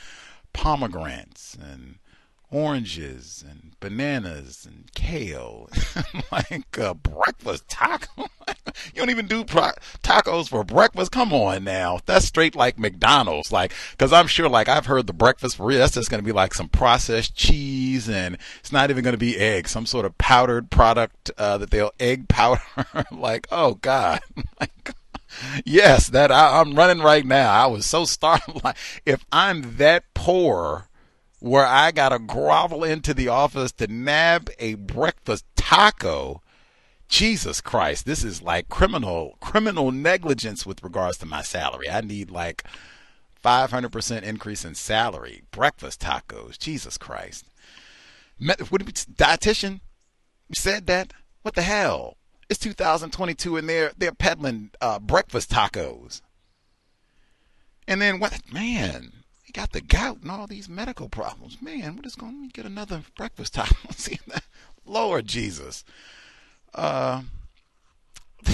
pomegranates 0.54 1.56
and 1.56 1.96
oranges 2.56 3.44
and 3.46 3.76
bananas 3.82 4.66
and 4.66 4.90
kale, 4.96 5.70
like 6.32 6.78
a 6.78 6.94
breakfast 6.94 7.68
taco. 7.68 8.30
you 8.48 8.96
don't 8.96 9.10
even 9.10 9.28
do 9.28 9.44
pro- 9.44 9.74
tacos 10.02 10.48
for 10.48 10.64
breakfast. 10.64 11.12
Come 11.12 11.34
on 11.34 11.66
now, 11.66 12.00
that's 12.06 12.26
straight 12.26 12.56
like 12.56 12.80
McDonald's. 12.80 13.52
Like, 13.52 13.74
because 13.92 14.14
I'm 14.14 14.28
sure, 14.28 14.48
like 14.48 14.70
I've 14.70 14.86
heard 14.86 15.06
the 15.06 15.12
breakfast 15.12 15.58
for 15.58 15.66
real. 15.66 15.80
That's 15.80 15.96
just 15.96 16.10
going 16.10 16.22
to 16.22 16.26
be 16.26 16.32
like 16.32 16.54
some 16.54 16.70
processed 16.70 17.36
cheese, 17.36 18.08
and 18.08 18.38
it's 18.62 18.72
not 18.72 18.90
even 18.90 19.04
going 19.04 19.12
to 19.12 19.18
be 19.18 19.38
eggs, 19.38 19.72
some 19.72 19.86
sort 19.86 20.06
of 20.06 20.18
powdered 20.18 20.70
product 20.70 21.32
uh, 21.38 21.58
that 21.58 21.72
they'll 21.72 21.92
egg 22.00 22.30
powder. 22.30 22.62
like, 23.12 23.48
oh 23.52 23.74
god. 23.76 24.22
yes, 25.66 26.08
that 26.08 26.32
I, 26.32 26.62
I'm 26.62 26.74
running 26.74 27.04
right 27.04 27.26
now. 27.26 27.52
I 27.52 27.66
was 27.66 27.86
so 27.86 28.06
startled. 28.06 28.64
Like, 28.64 28.78
if 29.06 29.26
I'm 29.30 29.76
that 29.76 30.06
poor 30.14 30.88
where 31.46 31.68
I 31.68 31.92
got 31.92 32.10
to 32.10 32.18
grovel 32.18 32.84
into 32.84 33.14
the 33.14 33.28
office 33.28 33.72
to 33.74 33.86
nab 33.86 34.50
a 34.58 34.74
breakfast 34.74 35.46
taco. 35.56 36.42
Jesus 37.08 37.62
Christ, 37.62 38.08
this 38.08 38.24
is 38.24 38.42
like 38.42 38.68
criminal 38.68 39.38
criminal 39.42 39.92
negligence 39.92 40.66
with 40.66 40.84
regards 40.84 41.20
to 41.20 41.28
my 41.28 41.44
salary. 41.44 41.88
I 41.88 42.02
need 42.02 42.32
like 42.32 42.64
500% 43.44 44.24
increase 44.24 44.66
in 44.66 44.74
salary. 44.74 45.44
Breakfast 45.52 46.02
tacos. 46.02 46.58
Jesus 46.58 46.98
Christ. 46.98 47.46
What 48.40 48.58
dietitian 48.58 49.82
said 50.52 50.88
that? 50.88 51.14
What 51.44 51.54
the 51.54 51.62
hell? 51.62 52.18
It's 52.50 52.60
2022 52.60 53.58
and 53.58 53.70
they're 53.70 53.92
they're 53.96 54.14
peddling 54.14 54.72
uh, 54.82 54.98
breakfast 54.98 55.52
tacos. 55.52 56.22
And 57.88 58.02
then 58.02 58.20
what 58.20 58.52
man, 58.52 59.12
got 59.56 59.72
the 59.72 59.80
gout 59.80 60.18
and 60.22 60.30
all 60.30 60.46
these 60.48 60.68
medical 60.68 61.08
problems. 61.08 61.62
Man, 61.62 61.96
what 61.96 62.06
is 62.06 62.16
going 62.16 62.34
on? 62.34 62.50
Get 62.50 62.66
another 62.66 63.04
breakfast 63.16 63.54
time. 63.54 63.72
See 63.92 64.20
that? 64.28 64.44
Lord 64.86 65.28
Jesus. 65.28 65.86
Uh, 66.74 67.22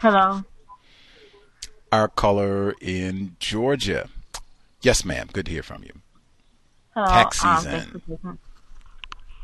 Hello. 0.00 0.42
Our 1.92 2.08
caller 2.08 2.74
in 2.80 3.36
Georgia. 3.38 4.08
Yes, 4.80 5.04
ma'am. 5.04 5.28
Good 5.32 5.46
to 5.46 5.52
hear 5.52 5.62
from 5.62 5.82
you. 5.84 5.92
Hello. 6.94 7.06
Tax 7.06 7.44
um, 7.44 7.58
season. 7.58 8.02
Um, 8.24 8.38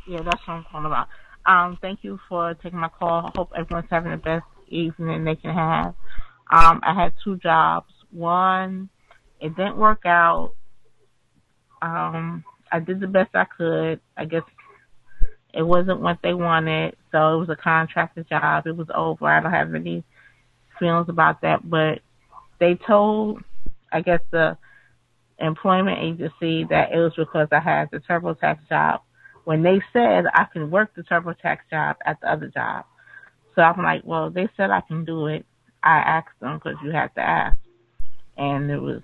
yeah, 0.07 0.21
that's 0.23 0.47
what 0.47 0.55
I'm 0.55 0.65
calling 0.71 0.87
about. 0.87 1.09
Um, 1.45 1.77
thank 1.81 2.03
you 2.03 2.19
for 2.27 2.55
taking 2.55 2.79
my 2.79 2.89
call. 2.89 3.27
I 3.27 3.31
hope 3.35 3.51
everyone's 3.55 3.87
having 3.91 4.11
the 4.11 4.17
best 4.17 4.45
evening 4.67 5.23
they 5.25 5.35
can 5.35 5.53
have. 5.53 5.93
Um, 6.51 6.81
I 6.83 6.93
had 6.93 7.13
two 7.23 7.37
jobs. 7.37 7.93
One 8.11 8.89
it 9.39 9.55
didn't 9.55 9.77
work 9.77 10.05
out. 10.05 10.53
Um, 11.81 12.43
I 12.71 12.79
did 12.79 12.99
the 12.99 13.07
best 13.07 13.29
I 13.35 13.45
could. 13.45 13.99
I 14.17 14.25
guess 14.25 14.43
it 15.53 15.61
wasn't 15.61 16.01
what 16.01 16.17
they 16.23 16.33
wanted, 16.33 16.95
so 17.11 17.35
it 17.35 17.39
was 17.39 17.49
a 17.49 17.55
contracted 17.55 18.27
job. 18.27 18.65
It 18.65 18.75
was 18.75 18.87
over. 18.93 19.27
I 19.27 19.39
don't 19.39 19.51
have 19.51 19.75
any 19.75 20.03
feelings 20.79 21.09
about 21.09 21.41
that, 21.41 21.69
but 21.69 21.99
they 22.59 22.75
told, 22.75 23.43
I 23.91 24.01
guess, 24.01 24.21
the 24.31 24.57
employment 25.39 25.99
agency 25.99 26.63
that 26.65 26.91
it 26.91 26.97
was 26.97 27.13
because 27.15 27.47
I 27.51 27.59
had 27.59 27.89
the 27.91 27.99
TurboTax 27.99 28.67
job 28.69 29.01
when 29.43 29.63
they 29.63 29.81
said 29.93 30.25
I 30.33 30.45
can 30.51 30.71
work 30.71 30.93
the 30.95 31.03
TurboTax 31.03 31.57
job 31.69 31.97
at 32.05 32.19
the 32.21 32.31
other 32.31 32.47
job. 32.47 32.85
So 33.55 33.61
I'm 33.61 33.81
like, 33.81 34.01
well, 34.03 34.29
they 34.29 34.49
said 34.57 34.71
I 34.71 34.81
can 34.81 35.05
do 35.05 35.27
it. 35.27 35.45
I 35.83 35.97
asked 35.99 36.39
them 36.41 36.57
because 36.57 36.77
you 36.83 36.91
have 36.91 37.13
to 37.15 37.21
ask, 37.21 37.57
and 38.37 38.69
it 38.69 38.79
was. 38.79 39.01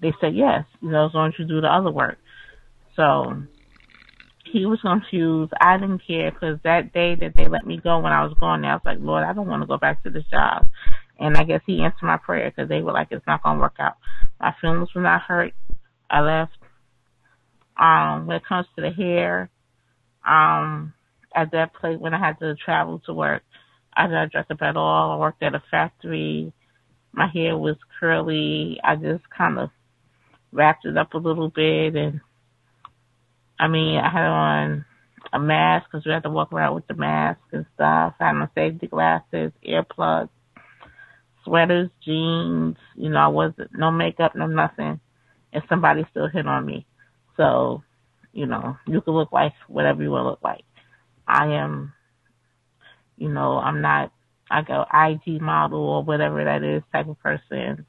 They 0.00 0.12
said 0.20 0.34
yes, 0.34 0.64
you 0.80 0.90
know, 0.90 1.06
as 1.06 1.14
long 1.14 1.28
as 1.28 1.34
you 1.38 1.44
do 1.44 1.60
the 1.60 1.68
other 1.68 1.90
work. 1.90 2.18
So 2.96 3.42
he 4.44 4.66
was 4.66 4.80
confused. 4.80 5.52
I 5.60 5.78
didn't 5.78 6.02
care 6.06 6.30
because 6.30 6.58
that 6.64 6.92
day 6.92 7.14
that 7.14 7.34
they 7.36 7.48
let 7.48 7.66
me 7.66 7.80
go 7.82 8.00
when 8.00 8.12
I 8.12 8.24
was 8.24 8.36
going 8.38 8.62
there, 8.62 8.72
I 8.72 8.74
was 8.74 8.82
like, 8.84 8.98
Lord, 9.00 9.24
I 9.24 9.32
don't 9.32 9.48
want 9.48 9.62
to 9.62 9.66
go 9.66 9.78
back 9.78 10.02
to 10.02 10.10
this 10.10 10.24
job. 10.30 10.66
And 11.18 11.36
I 11.36 11.44
guess 11.44 11.60
he 11.66 11.82
answered 11.82 12.06
my 12.06 12.16
prayer 12.16 12.50
because 12.50 12.68
they 12.68 12.82
were 12.82 12.92
like, 12.92 13.08
it's 13.10 13.26
not 13.26 13.42
going 13.42 13.56
to 13.56 13.60
work 13.60 13.76
out. 13.78 13.96
My 14.40 14.54
feelings 14.60 14.88
were 14.94 15.02
not 15.02 15.22
hurt. 15.22 15.52
I 16.10 16.20
left. 16.20 16.52
Um, 17.76 18.26
when 18.26 18.36
it 18.36 18.46
comes 18.46 18.66
to 18.76 18.82
the 18.82 18.90
hair, 18.90 19.50
um, 20.26 20.92
at 21.34 21.52
that 21.52 21.74
place 21.74 21.98
when 21.98 22.14
I 22.14 22.18
had 22.18 22.38
to 22.40 22.54
travel 22.56 23.00
to 23.06 23.14
work, 23.14 23.42
I 23.96 24.06
didn't 24.06 24.32
dress 24.32 24.46
up 24.50 24.62
at 24.62 24.76
all. 24.76 25.12
I 25.12 25.16
worked 25.16 25.42
at 25.42 25.54
a 25.54 25.62
factory. 25.70 26.52
My 27.12 27.28
hair 27.28 27.56
was 27.56 27.76
curly. 28.00 28.80
I 28.82 28.96
just 28.96 29.24
kind 29.36 29.58
of 29.58 29.70
wrapped 30.50 30.84
it 30.84 30.96
up 30.96 31.14
a 31.14 31.18
little 31.18 31.48
bit 31.48 31.94
and 31.94 32.20
I 33.62 33.68
mean, 33.68 33.96
I 33.96 34.10
had 34.10 34.26
on 34.26 34.84
a 35.32 35.38
mask 35.38 35.86
because 35.86 36.04
we 36.04 36.10
had 36.10 36.24
to 36.24 36.30
walk 36.30 36.52
around 36.52 36.74
with 36.74 36.88
the 36.88 36.94
mask 36.94 37.38
and 37.52 37.64
stuff. 37.76 38.14
I 38.18 38.26
had 38.26 38.32
my 38.32 38.48
safety 38.56 38.88
glasses, 38.88 39.52
earplugs, 39.64 40.30
sweaters, 41.44 41.88
jeans. 42.04 42.76
You 42.96 43.10
know, 43.10 43.20
I 43.20 43.28
wasn't 43.28 43.70
no 43.72 43.92
makeup, 43.92 44.34
no 44.34 44.48
nothing, 44.48 44.98
and 45.52 45.62
somebody 45.68 46.04
still 46.10 46.26
hit 46.26 46.44
on 46.44 46.66
me. 46.66 46.86
So, 47.36 47.84
you 48.32 48.46
know, 48.46 48.78
you 48.88 49.00
can 49.00 49.14
look 49.14 49.30
like 49.30 49.52
whatever 49.68 50.02
you 50.02 50.10
want 50.10 50.24
to 50.24 50.30
look 50.30 50.42
like. 50.42 50.64
I 51.28 51.52
am, 51.52 51.92
you 53.16 53.28
know, 53.28 53.58
I'm 53.58 53.80
not. 53.80 54.10
I 54.50 54.62
go 54.62 54.84
IG 54.92 55.40
model 55.40 55.78
or 55.78 56.02
whatever 56.02 56.42
that 56.42 56.64
is 56.64 56.82
type 56.92 57.06
of 57.06 57.20
person. 57.20 57.86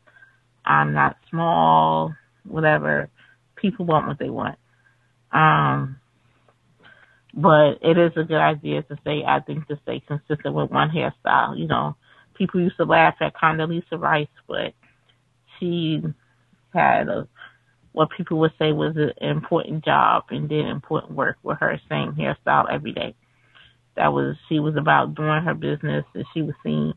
I'm 0.63 0.93
not 0.93 1.17
small, 1.31 2.13
whatever. 2.43 3.09
People 3.55 3.85
want 3.87 4.05
what 4.05 4.19
they 4.19 4.29
want. 4.29 4.59
Um, 5.33 5.97
but 7.33 7.79
it 7.81 7.97
is 7.97 8.11
a 8.15 8.23
good 8.23 8.39
idea 8.39 8.83
to 8.83 8.97
stay, 9.01 9.23
I 9.27 9.39
think, 9.39 9.67
to 9.67 9.79
stay 9.83 10.01
consistent 10.07 10.53
with 10.53 10.69
one 10.69 10.91
hairstyle. 10.91 11.57
You 11.57 11.67
know, 11.67 11.95
people 12.35 12.61
used 12.61 12.77
to 12.77 12.85
laugh 12.85 13.15
at 13.21 13.33
Condoleezza 13.35 13.99
Rice, 13.99 14.27
but 14.47 14.73
she 15.59 16.03
had 16.73 17.09
a, 17.09 17.27
what 17.91 18.09
people 18.15 18.39
would 18.39 18.53
say 18.59 18.71
was 18.71 18.95
an 18.95 19.13
important 19.27 19.83
job 19.83 20.25
and 20.29 20.47
did 20.47 20.67
important 20.67 21.13
work 21.13 21.37
with 21.41 21.57
her 21.59 21.79
same 21.89 22.13
hairstyle 22.13 22.71
every 22.71 22.93
day. 22.93 23.15
That 23.95 24.13
was, 24.13 24.35
she 24.49 24.59
was 24.59 24.75
about 24.75 25.15
doing 25.15 25.43
her 25.43 25.53
business 25.55 26.05
and 26.13 26.25
she 26.33 26.41
was 26.43 26.55
seen, 26.63 26.93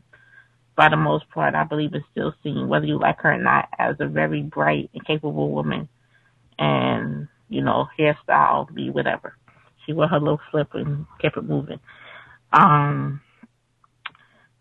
by 0.75 0.89
the 0.89 0.97
most 0.97 1.29
part, 1.31 1.55
I 1.55 1.63
believe 1.63 1.95
is 1.95 2.03
still 2.11 2.33
seen, 2.43 2.67
whether 2.67 2.85
you 2.85 2.99
like 2.99 3.19
her 3.21 3.33
or 3.33 3.37
not, 3.39 3.69
as 3.79 3.95
a 3.99 4.07
very 4.07 4.43
bright 4.43 4.91
and 4.93 5.05
capable 5.05 5.51
woman. 5.51 5.89
And 6.59 7.27
you 7.49 7.61
know, 7.61 7.87
hairstyle, 7.99 8.73
be 8.73 8.89
whatever. 8.89 9.35
She 9.85 9.93
wore 9.93 10.07
her 10.07 10.19
little 10.19 10.41
flip 10.51 10.69
and 10.73 11.05
kept 11.21 11.37
it 11.37 11.43
moving. 11.43 11.79
Um, 12.51 13.21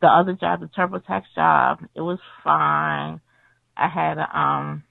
the 0.01 0.09
other 0.09 0.35
job, 0.35 0.61
the 0.61 0.67
TurboTax 0.67 1.23
job, 1.35 1.81
it 1.95 2.01
was 2.01 2.19
fine. 2.45 3.21
I 3.77 3.89
had 3.89 4.19
a 4.19 4.39
um 4.39 4.85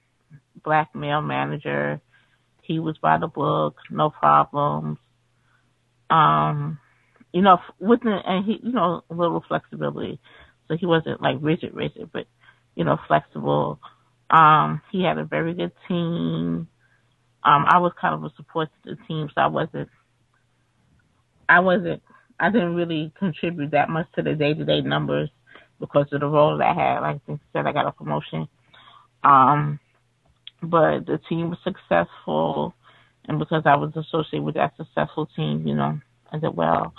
black 0.63 0.93
male 0.95 1.21
manager. 1.21 2.01
He 2.63 2.79
was 2.79 2.97
by 2.97 3.17
the 3.17 3.27
book, 3.27 3.77
no 3.91 4.09
problems. 4.09 4.97
Um, 6.09 6.79
you 7.31 7.41
know, 7.41 7.59
with 7.79 8.01
the, 8.01 8.17
and 8.25 8.45
he, 8.45 8.59
you 8.63 8.71
know, 8.71 9.03
a 9.09 9.13
little 9.13 9.43
flexibility. 9.47 10.19
So 10.67 10.75
he 10.75 10.85
wasn't 10.85 11.21
like 11.21 11.37
rigid, 11.41 11.73
rigid, 11.73 12.09
but 12.11 12.25
you 12.75 12.83
know, 12.83 12.97
flexible. 13.07 13.79
Um, 14.29 14.81
he 14.91 15.03
had 15.03 15.17
a 15.17 15.23
very 15.23 15.53
good 15.53 15.71
team 15.87 16.67
um, 17.45 17.65
I 17.67 17.77
was 17.77 17.93
kind 17.99 18.15
of 18.15 18.23
a 18.23 18.33
support 18.35 18.69
to 18.83 18.95
the 18.95 19.01
team, 19.07 19.29
so 19.33 19.41
I 19.41 19.47
wasn't, 19.47 19.89
I 21.47 21.59
wasn't, 21.59 22.01
I 22.39 22.49
didn't 22.49 22.75
really 22.75 23.13
contribute 23.17 23.71
that 23.71 23.89
much 23.89 24.07
to 24.15 24.23
the 24.23 24.33
day 24.33 24.53
to 24.55 24.65
day 24.65 24.81
numbers 24.81 25.29
because 25.79 26.07
of 26.11 26.21
the 26.21 26.27
role 26.27 26.57
that 26.57 26.67
I 26.67 26.73
had. 26.73 26.99
Like 27.01 27.21
I 27.29 27.39
said, 27.53 27.67
I 27.67 27.71
got 27.71 27.85
a 27.85 27.91
promotion. 27.91 28.47
Um, 29.23 29.79
but 30.61 31.05
the 31.05 31.19
team 31.29 31.51
was 31.51 31.59
successful, 31.63 32.73
and 33.25 33.37
because 33.37 33.63
I 33.65 33.75
was 33.75 33.91
associated 33.95 34.43
with 34.43 34.55
that 34.55 34.75
successful 34.75 35.27
team, 35.35 35.67
you 35.67 35.75
know, 35.75 35.99
I 36.31 36.39
did 36.39 36.55
well. 36.55 36.93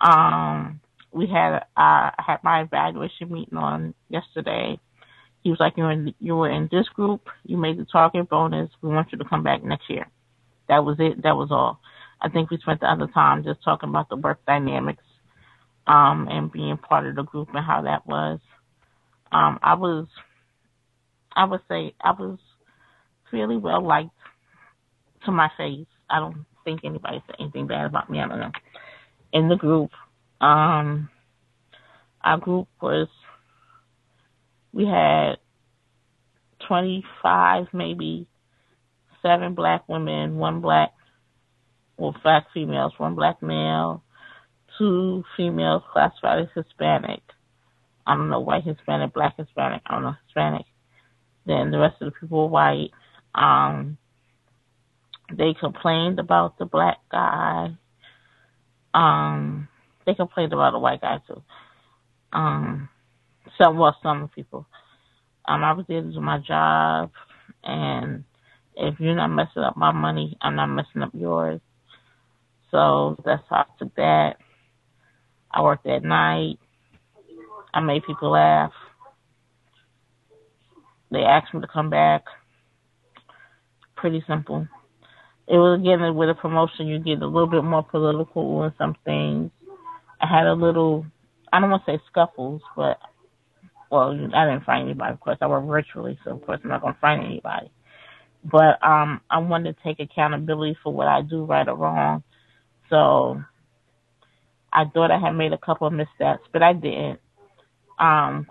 Um, 0.00 0.80
we 1.12 1.26
had 1.26 1.54
uh, 1.54 1.60
I 1.76 2.24
had 2.26 2.42
my 2.42 2.62
evaluation 2.62 3.32
meeting 3.32 3.58
on 3.58 3.94
yesterday, 4.08 4.78
he 5.48 5.50
was 5.50 5.60
like, 5.60 5.78
"You're 5.78 5.90
in, 5.90 6.14
you 6.20 6.36
were 6.36 6.50
in 6.50 6.68
this 6.70 6.86
group. 6.90 7.22
You 7.42 7.56
made 7.56 7.78
the 7.78 7.86
target 7.86 8.28
bonus. 8.28 8.68
We 8.82 8.90
want 8.90 9.10
you 9.12 9.16
to 9.16 9.24
come 9.24 9.42
back 9.42 9.64
next 9.64 9.88
year." 9.88 10.06
That 10.68 10.84
was 10.84 10.96
it. 10.98 11.22
That 11.22 11.36
was 11.36 11.48
all. 11.50 11.80
I 12.20 12.28
think 12.28 12.50
we 12.50 12.58
spent 12.58 12.80
the 12.80 12.86
other 12.86 13.06
time 13.06 13.44
just 13.44 13.64
talking 13.64 13.88
about 13.88 14.10
the 14.10 14.16
work 14.16 14.44
dynamics, 14.46 15.04
um, 15.86 16.28
and 16.30 16.52
being 16.52 16.76
part 16.76 17.06
of 17.06 17.16
the 17.16 17.22
group 17.22 17.48
and 17.54 17.64
how 17.64 17.80
that 17.80 18.06
was. 18.06 18.40
Um, 19.32 19.58
I 19.62 19.72
was, 19.72 20.06
I 21.34 21.46
would 21.46 21.62
say, 21.66 21.94
I 21.98 22.10
was 22.10 22.38
fairly 23.30 23.56
well 23.56 23.82
liked 23.82 24.10
to 25.24 25.32
my 25.32 25.48
face. 25.56 25.86
I 26.10 26.18
don't 26.18 26.44
think 26.62 26.80
anybody 26.84 27.22
said 27.26 27.36
anything 27.40 27.68
bad 27.68 27.86
about 27.86 28.10
me. 28.10 28.20
I 28.20 28.28
don't 28.28 28.40
know. 28.40 28.52
In 29.32 29.48
the 29.48 29.56
group, 29.56 29.92
um, 30.42 31.08
our 32.22 32.36
group 32.36 32.68
was 32.82 33.08
we 34.72 34.86
had 34.86 35.36
25, 36.66 37.66
maybe 37.72 38.26
seven 39.22 39.54
black 39.54 39.88
women, 39.88 40.36
one 40.36 40.60
black, 40.60 40.92
well, 41.96 42.14
black 42.22 42.46
females, 42.52 42.92
one 42.98 43.14
black 43.14 43.42
male, 43.42 44.02
two 44.78 45.24
females 45.36 45.82
classified 45.92 46.42
as 46.42 46.48
Hispanic. 46.54 47.20
I 48.06 48.16
don't 48.16 48.30
know, 48.30 48.40
white 48.40 48.64
Hispanic, 48.64 49.12
black 49.12 49.36
Hispanic, 49.36 49.82
I 49.86 49.94
don't 49.94 50.02
know, 50.02 50.14
Hispanic. 50.26 50.66
Then 51.46 51.70
the 51.70 51.78
rest 51.78 51.96
of 52.00 52.06
the 52.06 52.18
people 52.18 52.44
were 52.44 52.46
white. 52.46 52.90
Um, 53.34 53.98
they 55.30 55.54
complained 55.58 56.18
about 56.18 56.58
the 56.58 56.64
black 56.64 56.98
guy. 57.10 57.76
Um, 58.94 59.68
they 60.06 60.14
complained 60.14 60.52
about 60.52 60.72
the 60.72 60.78
white 60.78 61.00
guy 61.00 61.18
too. 61.26 61.42
Um, 62.32 62.88
some 63.56 63.78
well 63.78 63.96
some 64.02 64.28
people. 64.34 64.66
Um, 65.46 65.64
I 65.64 65.72
was 65.72 65.86
there 65.88 66.02
to 66.02 66.12
do 66.12 66.20
my 66.20 66.38
job, 66.38 67.10
and 67.64 68.24
if 68.76 69.00
you're 69.00 69.14
not 69.14 69.28
messing 69.28 69.62
up 69.62 69.76
my 69.76 69.92
money, 69.92 70.36
I'm 70.40 70.56
not 70.56 70.66
messing 70.66 71.02
up 71.02 71.10
yours. 71.14 71.60
So 72.70 73.16
that's 73.24 73.42
how 73.48 73.56
I 73.56 73.64
took 73.78 73.94
that. 73.96 74.36
I 75.50 75.62
worked 75.62 75.86
at 75.86 76.04
night. 76.04 76.58
I 77.72 77.80
made 77.80 78.04
people 78.04 78.30
laugh. 78.30 78.72
They 81.10 81.20
asked 81.20 81.54
me 81.54 81.60
to 81.60 81.66
come 81.66 81.90
back. 81.90 82.24
Pretty 83.96 84.22
simple. 84.28 84.68
It 85.46 85.56
was 85.56 85.80
again 85.80 86.14
with 86.14 86.28
a 86.28 86.34
promotion, 86.34 86.86
you 86.88 86.98
get 86.98 87.22
a 87.22 87.26
little 87.26 87.48
bit 87.48 87.64
more 87.64 87.82
political 87.82 88.64
in 88.64 88.72
some 88.76 88.94
things. 89.04 89.50
I 90.20 90.26
had 90.26 90.46
a 90.46 90.52
little, 90.52 91.06
I 91.52 91.60
don't 91.60 91.70
want 91.70 91.86
to 91.86 91.92
say 91.92 92.02
scuffles, 92.10 92.60
but 92.76 92.98
well, 93.90 94.10
I 94.10 94.44
didn't 94.46 94.64
find 94.64 94.88
anybody, 94.88 95.12
of 95.12 95.20
course. 95.20 95.38
I 95.40 95.46
work 95.46 95.64
virtually, 95.66 96.18
so 96.24 96.32
of 96.32 96.44
course 96.44 96.60
I'm 96.62 96.70
not 96.70 96.82
going 96.82 96.94
to 96.94 97.00
find 97.00 97.24
anybody. 97.24 97.70
But 98.44 98.84
um, 98.86 99.20
I 99.30 99.38
wanted 99.38 99.76
to 99.76 99.82
take 99.82 100.00
accountability 100.00 100.76
for 100.82 100.92
what 100.92 101.08
I 101.08 101.22
do, 101.22 101.44
right 101.44 101.66
or 101.66 101.76
wrong. 101.76 102.22
So 102.90 103.42
I 104.72 104.84
thought 104.92 105.10
I 105.10 105.18
had 105.18 105.32
made 105.32 105.52
a 105.52 105.58
couple 105.58 105.86
of 105.86 105.92
missteps, 105.92 106.46
but 106.52 106.62
I 106.62 106.72
didn't. 106.72 107.20
Um, 107.98 108.46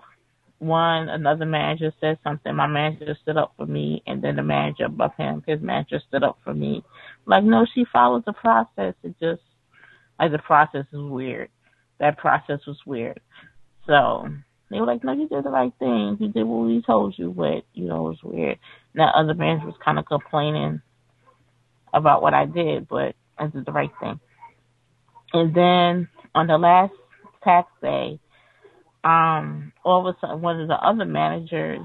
one, 0.58 1.08
another 1.08 1.46
manager 1.46 1.92
said 2.00 2.18
something. 2.24 2.54
My 2.54 2.66
manager 2.66 3.16
stood 3.22 3.36
up 3.36 3.54
for 3.56 3.66
me, 3.66 4.02
and 4.06 4.22
then 4.22 4.36
the 4.36 4.42
manager 4.42 4.86
above 4.86 5.12
him, 5.16 5.42
his 5.46 5.60
manager 5.60 6.00
stood 6.08 6.24
up 6.24 6.38
for 6.44 6.52
me. 6.52 6.84
Like, 7.26 7.44
no, 7.44 7.64
she 7.74 7.84
followed 7.92 8.24
the 8.26 8.32
process. 8.32 8.94
It 9.02 9.14
just, 9.20 9.42
like, 10.18 10.32
the 10.32 10.38
process 10.38 10.84
is 10.92 11.00
weird. 11.00 11.48
That 12.00 12.18
process 12.18 12.60
was 12.66 12.78
weird. 12.84 13.20
So 13.86 14.28
They 14.70 14.80
were 14.80 14.86
like, 14.86 15.02
no, 15.02 15.12
you 15.12 15.28
did 15.28 15.44
the 15.44 15.50
right 15.50 15.72
thing. 15.78 16.18
You 16.20 16.28
did 16.28 16.44
what 16.44 16.66
we 16.66 16.82
told 16.82 17.14
you, 17.16 17.30
but, 17.30 17.64
you 17.72 17.86
know, 17.86 18.06
it 18.06 18.10
was 18.10 18.22
weird. 18.22 18.58
That 18.94 19.14
other 19.14 19.34
manager 19.34 19.66
was 19.66 19.76
kind 19.82 19.98
of 19.98 20.04
complaining 20.06 20.82
about 21.92 22.20
what 22.20 22.34
I 22.34 22.44
did, 22.44 22.86
but 22.86 23.14
I 23.38 23.46
did 23.46 23.64
the 23.64 23.72
right 23.72 23.90
thing. 24.00 24.20
And 25.32 25.54
then 25.54 26.08
on 26.34 26.46
the 26.46 26.58
last 26.58 26.92
tax 27.42 27.70
day, 27.80 28.20
um, 29.04 29.72
all 29.84 30.06
of 30.06 30.14
a 30.14 30.18
sudden, 30.20 30.42
one 30.42 30.60
of 30.60 30.68
the 30.68 30.74
other 30.74 31.06
managers, 31.06 31.80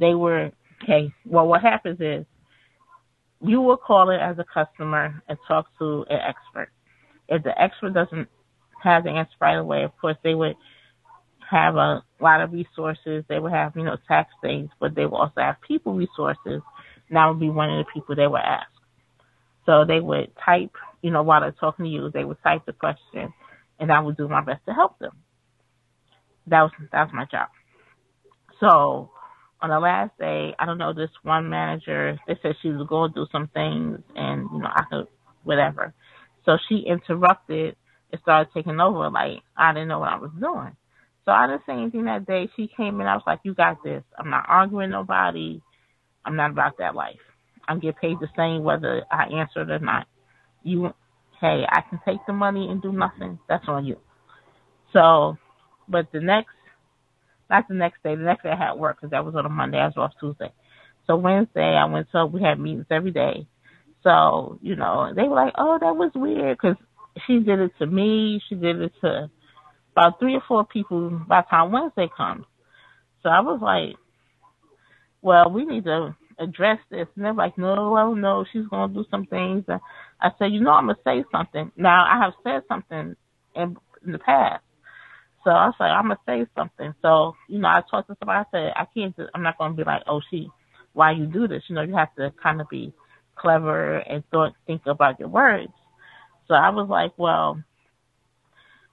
they 0.00 0.14
were, 0.14 0.52
okay, 0.82 1.12
well, 1.26 1.46
what 1.46 1.60
happens 1.60 2.00
is 2.00 2.24
you 3.42 3.60
will 3.60 3.76
call 3.76 4.10
it 4.10 4.20
as 4.20 4.38
a 4.38 4.44
customer 4.44 5.22
and 5.28 5.38
talk 5.46 5.66
to 5.78 6.04
an 6.08 6.18
expert. 6.20 6.70
If 7.28 7.42
the 7.42 7.60
expert 7.60 7.92
doesn't 7.92 8.28
have 8.82 9.04
the 9.04 9.10
answer 9.10 9.32
right 9.40 9.56
away, 9.56 9.82
of 9.82 9.96
course, 10.00 10.16
they 10.22 10.34
would 10.34 10.56
have 11.50 11.76
a 11.76 12.02
lot 12.20 12.40
of 12.40 12.52
resources. 12.52 13.24
They 13.28 13.38
would 13.38 13.52
have, 13.52 13.76
you 13.76 13.84
know, 13.84 13.96
tax 14.06 14.30
things, 14.42 14.70
but 14.80 14.94
they 14.94 15.06
would 15.06 15.16
also 15.16 15.40
have 15.40 15.56
people 15.66 15.94
resources. 15.94 16.62
And 17.08 17.16
that 17.16 17.26
would 17.26 17.40
be 17.40 17.50
one 17.50 17.70
of 17.70 17.84
the 17.84 17.92
people 17.92 18.14
they 18.14 18.26
would 18.26 18.40
ask. 18.40 18.68
So 19.66 19.84
they 19.86 20.00
would 20.00 20.32
type, 20.44 20.72
you 21.02 21.10
know, 21.10 21.22
while 21.22 21.40
they're 21.40 21.52
talking 21.52 21.84
to 21.84 21.90
you, 21.90 22.10
they 22.10 22.24
would 22.24 22.42
type 22.42 22.64
the 22.66 22.72
question, 22.72 23.32
and 23.78 23.92
I 23.92 24.00
would 24.00 24.16
do 24.16 24.28
my 24.28 24.42
best 24.42 24.64
to 24.66 24.72
help 24.72 24.98
them. 24.98 25.12
That 26.46 26.62
was 26.62 26.72
that 26.90 27.04
was 27.04 27.12
my 27.12 27.26
job. 27.26 27.48
So 28.60 29.10
on 29.60 29.70
the 29.70 29.78
last 29.78 30.16
day, 30.18 30.54
I 30.58 30.64
don't 30.64 30.78
know, 30.78 30.94
this 30.94 31.10
one 31.22 31.50
manager, 31.50 32.18
they 32.26 32.38
said 32.42 32.54
she 32.62 32.70
was 32.70 32.86
going 32.88 33.12
to 33.12 33.20
do 33.20 33.26
some 33.30 33.48
things, 33.48 34.00
and 34.16 34.48
you 34.52 34.58
know, 34.60 34.70
I 34.74 34.82
could 34.90 35.06
whatever. 35.44 35.92
So 36.46 36.56
she 36.68 36.84
interrupted 36.86 37.76
and 38.10 38.20
started 38.22 38.50
taking 38.54 38.80
over. 38.80 39.10
Like 39.10 39.40
I 39.56 39.72
didn't 39.72 39.88
know 39.88 39.98
what 39.98 40.12
I 40.12 40.16
was 40.18 40.30
doing. 40.40 40.76
So 41.28 41.32
I 41.32 41.46
didn't 41.46 41.64
say 41.66 41.74
anything 41.74 42.06
that 42.06 42.24
day. 42.26 42.48
She 42.56 42.70
came 42.74 43.02
in. 43.02 43.06
I 43.06 43.14
was 43.14 43.22
like, 43.26 43.40
"You 43.42 43.52
got 43.52 43.84
this. 43.84 44.02
I'm 44.18 44.30
not 44.30 44.46
arguing 44.48 44.88
nobody. 44.88 45.60
I'm 46.24 46.36
not 46.36 46.52
about 46.52 46.78
that 46.78 46.94
life. 46.94 47.20
I'm 47.68 47.80
get 47.80 47.98
paid 48.00 48.18
the 48.18 48.28
same 48.34 48.64
whether 48.64 49.04
I 49.12 49.24
answer 49.24 49.60
it 49.60 49.70
or 49.70 49.78
not. 49.78 50.06
You, 50.62 50.94
hey, 51.38 51.66
I 51.68 51.82
can 51.82 52.00
take 52.06 52.20
the 52.26 52.32
money 52.32 52.70
and 52.70 52.80
do 52.80 52.92
nothing. 52.92 53.38
That's 53.46 53.68
on 53.68 53.84
you." 53.84 53.98
So, 54.94 55.36
but 55.86 56.10
the 56.12 56.20
next, 56.20 56.54
not 57.50 57.68
the 57.68 57.74
next 57.74 58.02
day. 58.02 58.14
The 58.14 58.22
next 58.22 58.44
day 58.44 58.52
I 58.52 58.56
had 58.56 58.78
work 58.78 58.96
because 58.96 59.10
that 59.10 59.26
was 59.26 59.34
on 59.34 59.44
a 59.44 59.50
Monday. 59.50 59.76
I 59.76 59.88
was 59.88 59.98
off 59.98 60.12
Tuesday. 60.18 60.54
So 61.06 61.16
Wednesday 61.16 61.76
I 61.76 61.84
went 61.84 62.10
to. 62.12 62.24
We 62.24 62.42
had 62.42 62.58
meetings 62.58 62.86
every 62.90 63.12
day. 63.12 63.46
So 64.02 64.58
you 64.62 64.76
know 64.76 65.12
they 65.14 65.24
were 65.24 65.36
like, 65.36 65.52
"Oh, 65.58 65.76
that 65.78 65.94
was 65.94 66.10
weird," 66.14 66.56
because 66.56 66.76
she 67.26 67.40
did 67.40 67.58
it 67.58 67.72
to 67.80 67.86
me. 67.86 68.40
She 68.48 68.54
did 68.54 68.80
it 68.80 68.92
to 69.02 69.30
about 69.98 70.20
three 70.20 70.36
or 70.36 70.42
four 70.46 70.64
people 70.64 71.10
by 71.28 71.42
the 71.42 71.46
time 71.50 71.72
Wednesday 71.72 72.08
comes. 72.16 72.44
So 73.22 73.30
I 73.30 73.40
was 73.40 73.60
like, 73.62 73.96
well, 75.22 75.50
we 75.50 75.64
need 75.64 75.84
to 75.84 76.16
address 76.38 76.78
this. 76.90 77.08
And 77.16 77.24
they're 77.24 77.34
like, 77.34 77.58
no, 77.58 78.14
no, 78.14 78.44
she's 78.52 78.66
going 78.68 78.90
to 78.90 78.94
do 78.94 79.04
some 79.10 79.26
things. 79.26 79.64
And 79.68 79.80
I 80.20 80.30
said, 80.38 80.52
you 80.52 80.60
know, 80.60 80.70
I'm 80.70 80.86
going 80.86 80.96
to 80.96 81.02
say 81.04 81.24
something. 81.32 81.72
Now, 81.76 82.04
I 82.04 82.22
have 82.24 82.34
said 82.44 82.62
something 82.68 83.16
in, 83.56 83.76
in 84.06 84.12
the 84.12 84.18
past. 84.18 84.62
So 85.44 85.50
I 85.50 85.66
was 85.66 85.74
like, 85.80 85.90
I'm 85.90 86.06
going 86.06 86.16
to 86.16 86.46
say 86.46 86.50
something. 86.56 86.94
So, 87.02 87.34
you 87.48 87.58
know, 87.58 87.68
I 87.68 87.82
talked 87.90 88.08
to 88.08 88.16
somebody. 88.20 88.44
I 88.46 88.50
said, 88.52 88.72
I 88.76 88.86
can't, 88.94 89.16
just, 89.16 89.30
I'm 89.34 89.42
not 89.42 89.58
going 89.58 89.72
to 89.72 89.76
be 89.76 89.84
like, 89.84 90.02
oh, 90.08 90.20
she, 90.30 90.48
why 90.92 91.12
you 91.12 91.26
do 91.26 91.48
this? 91.48 91.62
You 91.68 91.76
know, 91.76 91.82
you 91.82 91.96
have 91.96 92.14
to 92.16 92.32
kind 92.42 92.60
of 92.60 92.68
be 92.68 92.92
clever 93.36 93.98
and 93.98 94.24
thought, 94.30 94.54
think 94.66 94.82
about 94.86 95.20
your 95.20 95.28
words. 95.28 95.72
So 96.48 96.54
I 96.54 96.70
was 96.70 96.88
like, 96.88 97.12
well, 97.18 97.62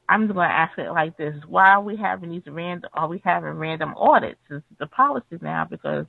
I'm 0.07 0.27
going 0.27 0.35
to 0.35 0.53
ask 0.53 0.77
it 0.77 0.91
like 0.91 1.17
this: 1.17 1.35
Why 1.47 1.69
are 1.69 1.81
we 1.81 1.95
having 1.97 2.31
these 2.31 2.43
random? 2.47 2.89
Are 2.93 3.07
we 3.07 3.21
having 3.23 3.51
random 3.51 3.93
audits? 3.97 4.39
Is 4.49 4.61
the 4.79 4.87
policy 4.87 5.37
now 5.41 5.65
because 5.69 6.05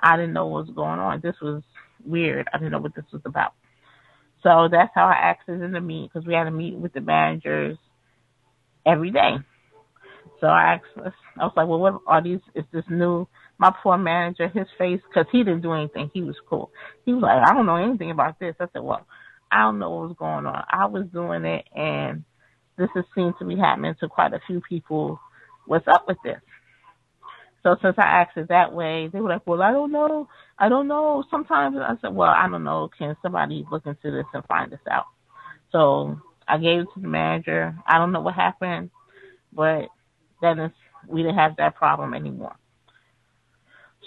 I 0.00 0.16
didn't 0.16 0.32
know 0.32 0.46
what 0.46 0.66
was 0.66 0.74
going 0.74 0.98
on. 0.98 1.20
This 1.22 1.36
was 1.40 1.62
weird. 2.04 2.48
I 2.52 2.58
didn't 2.58 2.72
know 2.72 2.80
what 2.80 2.94
this 2.94 3.04
was 3.12 3.22
about. 3.24 3.52
So 4.42 4.68
that's 4.70 4.92
how 4.94 5.06
I 5.06 5.30
asked 5.30 5.48
it 5.48 5.62
in 5.62 5.72
the 5.72 5.80
meet 5.80 6.10
because 6.12 6.26
we 6.26 6.34
had 6.34 6.46
a 6.46 6.50
meet 6.50 6.76
with 6.76 6.92
the 6.92 7.00
managers 7.00 7.78
every 8.84 9.10
day. 9.10 9.36
So 10.40 10.46
I 10.46 10.74
asked, 10.74 11.14
I 11.38 11.44
was 11.44 11.52
like, 11.56 11.66
well, 11.66 11.78
what 11.78 12.00
are 12.06 12.22
these? 12.22 12.40
Is 12.54 12.64
this 12.72 12.84
new? 12.90 13.26
My 13.58 13.72
poor 13.82 13.96
manager, 13.96 14.48
his 14.48 14.66
face, 14.76 15.00
because 15.08 15.26
he 15.32 15.38
didn't 15.38 15.62
do 15.62 15.72
anything. 15.72 16.10
He 16.12 16.22
was 16.22 16.36
cool. 16.48 16.70
He 17.06 17.14
was 17.14 17.22
like, 17.22 17.42
I 17.42 17.54
don't 17.54 17.64
know 17.64 17.76
anything 17.76 18.10
about 18.10 18.38
this. 18.38 18.54
I 18.60 18.66
said, 18.72 18.82
well, 18.82 19.06
I 19.50 19.62
don't 19.62 19.78
know 19.78 19.90
what 19.90 20.08
was 20.08 20.16
going 20.18 20.44
on. 20.44 20.62
I 20.68 20.86
was 20.86 21.06
doing 21.12 21.46
it 21.46 21.64
and 21.74 22.24
this 22.78 22.88
has 22.94 23.04
seemed 23.14 23.34
to 23.38 23.44
be 23.44 23.56
happening 23.56 23.94
to 24.00 24.08
quite 24.08 24.32
a 24.32 24.40
few 24.46 24.60
people. 24.60 25.20
What's 25.66 25.88
up 25.88 26.06
with 26.06 26.18
this? 26.24 26.40
So 27.62 27.76
since 27.82 27.96
I 27.98 28.22
asked 28.22 28.36
it 28.36 28.48
that 28.48 28.72
way, 28.72 29.08
they 29.12 29.20
were 29.20 29.30
like, 29.30 29.46
"Well, 29.46 29.62
I 29.62 29.72
don't 29.72 29.90
know. 29.90 30.28
I 30.58 30.68
don't 30.68 30.86
know." 30.86 31.24
Sometimes 31.30 31.76
I 31.76 31.94
said, 32.00 32.14
"Well, 32.14 32.30
I 32.30 32.48
don't 32.48 32.64
know. 32.64 32.88
Can 32.96 33.16
somebody 33.22 33.66
look 33.70 33.86
into 33.86 34.10
this 34.10 34.26
and 34.32 34.44
find 34.46 34.70
this 34.70 34.86
out?" 34.88 35.06
So 35.72 36.20
I 36.46 36.58
gave 36.58 36.80
it 36.80 36.88
to 36.94 37.00
the 37.00 37.08
manager. 37.08 37.76
I 37.86 37.98
don't 37.98 38.12
know 38.12 38.20
what 38.20 38.34
happened, 38.34 38.90
but 39.52 39.88
then 40.40 40.60
it's, 40.60 40.74
we 41.08 41.22
didn't 41.22 41.38
have 41.38 41.56
that 41.56 41.74
problem 41.74 42.14
anymore. 42.14 42.56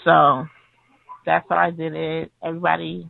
So 0.05 0.45
that's 1.25 1.45
how 1.49 1.57
I 1.57 1.71
did 1.71 1.93
it. 1.95 2.31
Everybody 2.41 3.09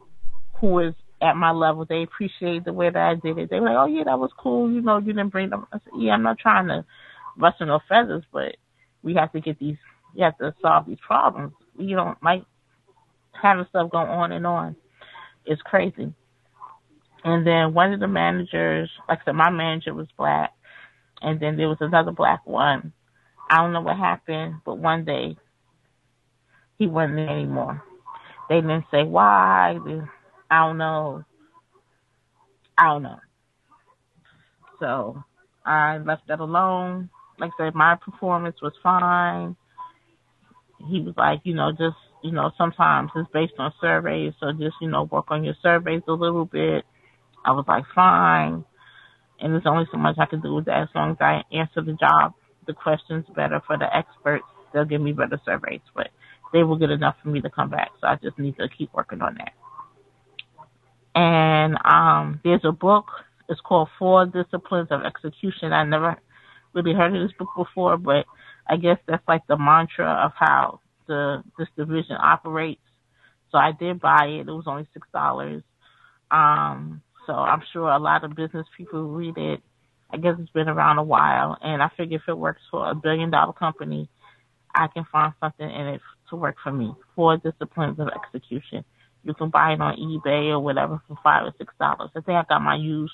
who 0.59 0.67
was 0.67 0.93
at 1.21 1.35
my 1.35 1.51
level. 1.51 1.85
They 1.85 2.03
appreciate 2.03 2.65
the 2.65 2.73
way 2.73 2.89
that 2.89 2.97
I 2.97 3.15
did 3.15 3.37
it. 3.37 3.49
They 3.49 3.59
were 3.59 3.67
like, 3.67 3.77
"Oh 3.77 3.85
yeah, 3.85 4.03
that 4.05 4.19
was 4.19 4.31
cool. 4.37 4.71
You 4.71 4.81
know, 4.81 4.97
you 4.97 5.13
didn't 5.13 5.29
bring 5.29 5.49
them." 5.49 5.67
I 5.71 5.79
said, 5.79 5.93
"Yeah, 5.97 6.13
I'm 6.13 6.23
not 6.23 6.39
trying 6.39 6.67
to 6.67 6.85
rustle 7.37 7.67
no 7.67 7.79
feathers, 7.87 8.23
but 8.31 8.55
we 9.03 9.15
have 9.15 9.31
to 9.33 9.41
get 9.41 9.59
these. 9.59 9.77
We 10.15 10.21
have 10.21 10.37
to 10.37 10.53
solve 10.61 10.85
these 10.85 10.99
problems. 11.05 11.53
You 11.77 11.95
don't 11.95 12.21
like 12.23 12.43
having 13.31 13.65
stuff 13.69 13.91
go 13.91 13.97
on 13.97 14.31
and 14.31 14.47
on. 14.47 14.75
It's 15.45 15.61
crazy." 15.61 16.13
And 17.23 17.45
then 17.45 17.73
one 17.73 17.91
of 17.91 17.99
the 17.99 18.07
managers, 18.07 18.89
like 19.09 19.19
I 19.21 19.25
said, 19.25 19.35
my 19.35 19.49
manager 19.49 19.93
was 19.93 20.07
black, 20.17 20.53
and 21.21 21.39
then 21.39 21.57
there 21.57 21.67
was 21.67 21.81
another 21.81 22.11
black 22.11 22.45
one. 22.45 22.93
I 23.49 23.57
don't 23.57 23.73
know 23.73 23.81
what 23.81 23.97
happened, 23.97 24.61
but 24.63 24.77
one 24.77 25.03
day 25.03 25.35
he 26.77 26.87
wasn't 26.87 27.17
there 27.17 27.29
anymore. 27.29 27.83
They 28.47 28.61
didn't 28.61 28.85
say 28.89 29.03
why. 29.03 29.77
They, 29.85 29.99
I 30.49 30.65
don't 30.65 30.77
know. 30.77 31.23
I 32.77 32.85
don't 32.85 33.03
know. 33.03 33.19
So 34.79 35.23
I 35.65 35.97
left 35.97 36.27
that 36.27 36.39
alone. 36.39 37.09
Like 37.37 37.51
I 37.59 37.65
said, 37.65 37.75
my 37.75 37.95
performance 37.95 38.57
was 38.61 38.73
fine. 38.81 39.55
He 40.89 41.01
was 41.01 41.13
like, 41.17 41.41
you 41.43 41.53
know, 41.53 41.71
just, 41.71 41.97
you 42.23 42.31
know, 42.31 42.51
sometimes 42.57 43.11
it's 43.15 43.29
based 43.33 43.53
on 43.59 43.73
surveys, 43.81 44.33
so 44.39 44.51
just, 44.53 44.75
you 44.81 44.89
know, 44.89 45.03
work 45.03 45.25
on 45.29 45.43
your 45.43 45.55
surveys 45.61 46.01
a 46.07 46.13
little 46.13 46.45
bit. 46.45 46.85
I 47.45 47.51
was 47.51 47.65
like, 47.67 47.83
fine. 47.93 48.63
And 49.39 49.53
there's 49.53 49.65
only 49.65 49.85
so 49.91 49.97
much 49.97 50.17
I 50.19 50.25
can 50.25 50.41
do 50.41 50.55
with 50.55 50.65
that 50.65 50.83
as 50.83 50.89
long 50.95 51.11
as 51.11 51.17
I 51.19 51.43
answer 51.51 51.81
the 51.81 51.93
job, 51.93 52.33
the 52.67 52.73
questions 52.73 53.25
better 53.35 53.61
for 53.65 53.77
the 53.77 53.93
experts. 53.95 54.45
They'll 54.73 54.85
give 54.85 55.01
me 55.01 55.13
better 55.13 55.39
surveys, 55.45 55.81
but 55.95 56.09
they 56.53 56.63
will 56.63 56.77
get 56.77 56.91
enough 56.91 57.15
for 57.21 57.29
me 57.29 57.41
to 57.41 57.49
come 57.49 57.69
back. 57.69 57.89
So 58.01 58.07
I 58.07 58.15
just 58.15 58.37
need 58.37 58.57
to 58.57 58.67
keep 58.69 58.93
working 58.93 59.21
on 59.21 59.35
that. 59.35 59.53
And 61.19 61.77
um, 61.85 62.41
there's 62.45 62.61
a 62.65 62.71
book. 62.71 63.07
It's 63.49 63.61
called 63.61 63.89
Four 63.99 64.27
Disciplines 64.27 64.89
of 64.91 65.01
Execution. 65.03 65.73
I 65.73 65.83
never 65.83 66.17
really 66.73 66.93
heard 66.93 67.15
of 67.15 67.21
this 67.27 67.37
book 67.37 67.49
before, 67.57 67.97
but 67.97 68.25
I 68.69 68.77
guess 68.77 68.99
that's 69.07 69.27
like 69.27 69.47
the 69.47 69.57
mantra 69.57 70.07
of 70.25 70.31
how 70.39 70.81
the 71.07 71.43
this 71.59 71.67
division 71.77 72.17
operates. 72.21 72.81
So 73.51 73.59
I 73.59 73.71
did 73.79 73.99
buy 74.01 74.27
it. 74.27 74.47
It 74.49 74.53
was 74.53 74.65
only 74.67 74.87
six 74.93 75.07
dollars. 75.13 75.63
Um, 76.31 77.01
so 77.27 77.33
I'm 77.33 77.63
sure 77.73 77.89
a 77.89 77.99
lot 77.99 78.23
of 78.23 78.35
business 78.35 78.67
people 78.77 79.03
read 79.09 79.37
it. 79.37 79.61
I 80.11 80.17
guess 80.17 80.35
it's 80.39 80.51
been 80.51 80.69
around 80.69 80.99
a 80.99 81.03
while, 81.03 81.57
and 81.61 81.83
I 81.83 81.89
figure 81.97 82.17
if 82.17 82.29
it 82.29 82.37
works 82.37 82.61
for 82.71 82.89
a 82.91 82.95
billion 82.95 83.31
dollar 83.31 83.53
company, 83.53 84.09
I 84.75 84.87
can 84.87 85.05
find 85.11 85.33
something 85.41 85.69
in 85.69 85.87
it 85.87 86.01
to 86.31 86.37
work 86.37 86.57
for 86.63 86.73
me. 86.73 86.93
Four 87.15 87.37
disciplines 87.37 87.99
of 87.99 88.09
execution. 88.09 88.85
You 89.29 89.35
can 89.35 89.51
buy 89.51 89.73
it 89.73 89.79
on 89.79 89.95
eBay 89.97 90.49
or 90.49 90.59
whatever 90.59 90.99
for 91.07 91.15
five 91.23 91.45
or 91.45 91.53
six 91.59 91.71
dollars. 91.79 92.09
I 92.15 92.21
think 92.21 92.35
I 92.35 92.43
got 92.49 92.63
my 92.63 92.75
used 92.75 93.13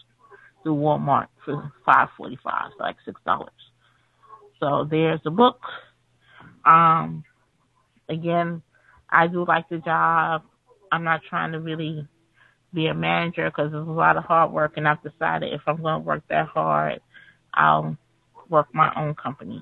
through 0.63 0.75
Walmart 0.75 1.27
for 1.43 1.73
five 1.85 2.07
forty 2.15 2.39
five, 2.41 2.71
so 2.77 2.83
like 2.85 2.95
six 3.03 3.19
dollars. 3.25 3.49
So 4.61 4.87
there's 4.89 5.19
the 5.25 5.31
book. 5.31 5.59
Um, 6.65 7.25
again, 8.07 8.61
I 9.09 9.27
do 9.27 9.43
like 9.45 9.67
the 9.67 9.79
job. 9.79 10.43
I'm 10.89 11.03
not 11.03 11.19
trying 11.29 11.51
to 11.51 11.59
really 11.59 12.07
be 12.73 12.87
a 12.87 12.93
manager 12.93 13.49
because 13.49 13.73
it's 13.73 13.75
a 13.75 13.91
lot 13.91 14.15
of 14.15 14.23
hard 14.23 14.53
work, 14.53 14.77
and 14.77 14.87
I've 14.87 15.03
decided 15.03 15.51
if 15.51 15.63
I'm 15.67 15.81
going 15.81 15.95
to 16.01 16.07
work 16.07 16.23
that 16.29 16.47
hard, 16.47 17.01
I'll 17.53 17.97
work 18.49 18.67
my 18.73 18.89
own 18.95 19.15
company. 19.15 19.61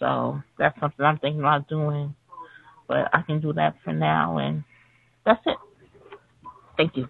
So 0.00 0.40
that's 0.58 0.80
something 0.80 1.06
I'm 1.06 1.18
thinking 1.18 1.42
about 1.42 1.68
doing, 1.68 2.16
but 2.88 3.08
I 3.12 3.22
can 3.22 3.40
do 3.40 3.52
that 3.52 3.76
for 3.84 3.92
now, 3.92 4.38
and 4.38 4.64
that's 5.30 5.46
it. 5.46 5.56
Thank 6.76 6.96
you. 6.96 7.08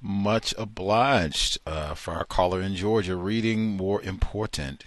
Much 0.00 0.52
obliged 0.58 1.58
uh, 1.64 1.94
for 1.94 2.14
our 2.14 2.24
caller 2.24 2.60
in 2.60 2.74
Georgia. 2.74 3.14
Reading 3.14 3.76
more 3.76 4.02
important 4.02 4.84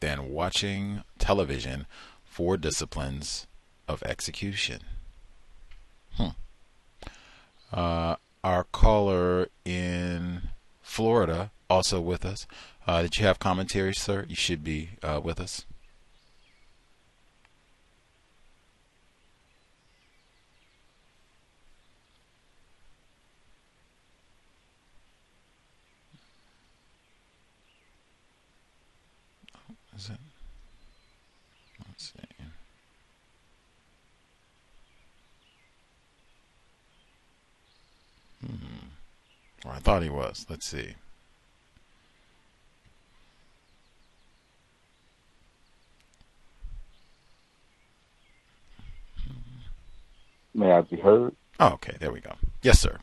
than 0.00 0.30
watching 0.30 1.04
television 1.18 1.86
Four 2.24 2.58
Disciplines 2.58 3.46
of 3.88 4.02
Execution. 4.02 4.80
Hmm. 6.16 6.28
Uh, 7.72 8.16
our 8.44 8.64
caller 8.64 9.48
in 9.64 10.50
Florida 10.82 11.50
also 11.70 12.00
with 12.00 12.26
us. 12.26 12.46
Uh, 12.86 13.02
did 13.02 13.16
you 13.16 13.24
have 13.24 13.38
commentary, 13.38 13.94
sir? 13.94 14.26
You 14.28 14.34
should 14.34 14.62
be 14.62 14.90
uh, 15.02 15.20
with 15.24 15.40
us. 15.40 15.64
Is 29.96 30.10
it? 30.10 30.18
Let's 31.86 32.12
see. 32.12 32.46
Hmm. 38.46 39.68
Or 39.68 39.72
I 39.72 39.78
thought 39.78 40.02
he 40.02 40.10
was. 40.10 40.46
Let's 40.48 40.66
see. 40.66 40.94
May 50.54 50.70
I 50.72 50.80
be 50.82 50.96
heard? 50.96 51.34
Oh, 51.60 51.72
okay. 51.74 51.96
There 51.98 52.12
we 52.12 52.20
go. 52.20 52.32
Yes, 52.62 52.78
sir. 52.78 52.98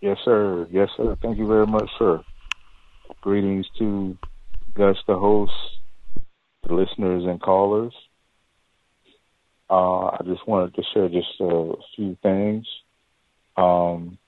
Yes, 0.00 0.18
sir. 0.24 0.66
Yes, 0.70 0.88
sir. 0.96 1.16
Thank 1.22 1.38
you 1.38 1.46
very 1.46 1.66
much, 1.66 1.88
sir. 1.98 2.22
Greetings 3.26 3.66
to 3.80 4.16
Gus, 4.76 4.96
the 5.08 5.18
host, 5.18 5.50
the 6.62 6.72
listeners 6.72 7.24
and 7.24 7.42
callers. 7.42 7.92
Uh, 9.68 10.04
I 10.04 10.18
just 10.24 10.46
wanted 10.46 10.76
to 10.76 10.82
share 10.94 11.08
just 11.08 11.40
a 11.40 11.72
few 11.96 12.16
things. 12.22 12.68
Um, 13.56 14.18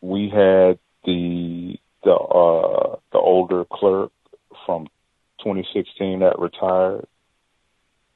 we 0.00 0.28
had 0.30 0.80
the 1.04 1.76
the 2.02 2.12
uh, 2.12 2.96
the 3.12 3.18
older 3.18 3.64
clerk 3.72 4.10
from 4.66 4.88
2016 5.44 6.18
that 6.18 6.40
retired. 6.40 7.06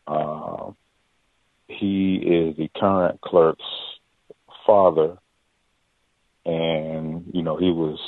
Uh, 0.08 0.72
he 1.68 2.16
is 2.16 2.56
the 2.56 2.68
current 2.76 3.20
clerk's 3.20 3.62
father, 4.66 5.16
and 6.44 7.30
you 7.32 7.42
know 7.42 7.56
he 7.56 7.70
was, 7.70 8.00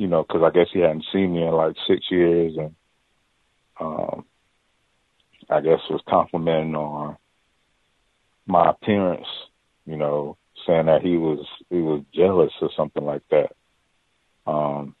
you 0.00 0.06
know, 0.06 0.22
because 0.22 0.42
I 0.42 0.48
guess 0.48 0.68
he 0.72 0.80
hadn't 0.80 1.04
seen 1.12 1.34
me 1.34 1.42
in 1.42 1.52
like 1.52 1.76
six 1.86 2.06
years, 2.10 2.56
and 2.56 2.74
um, 3.78 4.24
I 5.50 5.60
guess 5.60 5.80
was 5.90 6.00
complimenting 6.08 6.74
on 6.74 7.18
my 8.46 8.70
appearance, 8.70 9.26
you 9.84 9.98
know, 9.98 10.38
saying 10.66 10.86
that 10.86 11.02
he 11.02 11.18
was 11.18 11.46
he 11.68 11.82
was 11.82 12.02
jealous 12.14 12.50
or 12.62 12.70
something 12.74 13.04
like 13.04 13.20
that. 13.30 13.52
Um, 14.46 14.94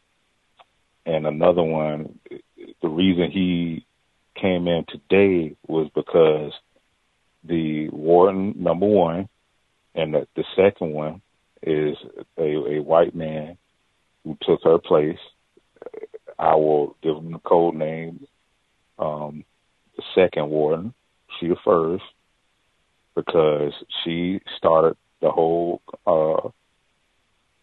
and 1.06 1.26
another 1.26 1.62
one, 1.62 2.18
the 2.82 2.88
reason 2.88 3.30
he 3.30 3.86
came 4.38 4.68
in 4.68 4.84
today 4.86 5.56
was 5.66 5.90
because 5.94 6.52
the 7.42 7.88
warden 7.88 8.52
number 8.58 8.86
one, 8.86 9.30
and 9.94 10.12
the, 10.12 10.26
the 10.36 10.44
second 10.54 10.92
one 10.92 11.22
is 11.62 11.96
a, 12.36 12.42
a 12.42 12.82
white 12.82 13.14
man 13.14 13.56
who 14.24 14.36
took 14.42 14.62
her 14.64 14.78
place. 14.78 15.18
I 16.38 16.54
will 16.54 16.96
give 17.02 17.14
them 17.16 17.32
the 17.32 17.38
code 17.38 17.74
name. 17.74 18.26
Um, 18.98 19.44
the 19.96 20.02
second 20.14 20.48
warden, 20.48 20.94
she 21.38 21.48
the 21.48 21.56
first, 21.64 22.04
because 23.14 23.72
she 24.02 24.40
started 24.56 24.96
the 25.20 25.30
whole 25.30 25.82
uh, 26.06 26.48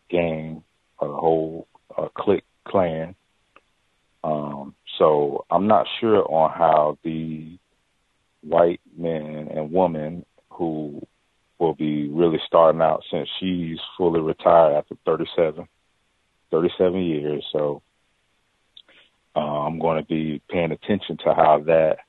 gang, 0.09 0.63
or 0.99 1.07
the 1.07 1.15
whole 1.15 1.67
uh, 1.95 2.07
clique 2.15 2.45
clan. 2.67 3.15
Um, 4.23 4.75
so 4.97 5.45
I'm 5.49 5.67
not 5.67 5.87
sure 5.99 6.23
on 6.23 6.51
how 6.51 6.97
the 7.03 7.57
white 8.41 8.81
men 8.97 9.49
and 9.53 9.71
woman 9.71 10.25
who 10.49 11.01
will 11.59 11.73
be 11.73 12.07
really 12.07 12.39
starting 12.45 12.81
out 12.81 13.03
since 13.09 13.27
she's 13.39 13.77
fully 13.97 14.19
retired 14.19 14.75
after 14.75 14.95
37, 15.05 15.67
37 16.51 17.01
years. 17.01 17.45
So 17.51 17.81
uh, 19.35 19.39
I'm 19.39 19.79
going 19.79 20.01
to 20.01 20.07
be 20.07 20.41
paying 20.49 20.71
attention 20.71 21.17
to 21.25 21.33
how 21.33 21.63
that 21.67 21.99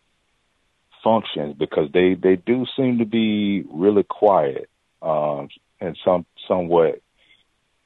functions 1.03 1.55
because 1.59 1.91
they 1.93 2.15
they 2.15 2.37
do 2.37 2.67
seem 2.77 2.99
to 2.99 3.05
be 3.05 3.65
really 3.71 4.03
quiet 4.03 4.69
um, 5.03 5.49
and 5.81 5.97
some 6.05 6.27
somewhat 6.47 7.01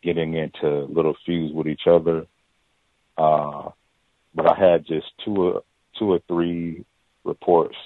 getting 0.02 0.34
into 0.34 0.84
little 0.84 1.16
feuds 1.24 1.52
with 1.52 1.66
each 1.66 1.86
other. 1.86 2.26
Uh, 3.16 3.70
but 4.34 4.50
I 4.50 4.58
had 4.58 4.86
just 4.86 5.06
two 5.24 5.36
or 5.36 5.62
two 5.98 6.12
or 6.12 6.20
three 6.26 6.84
reports. 7.24 7.76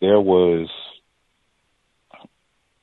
There 0.00 0.20
was 0.20 0.68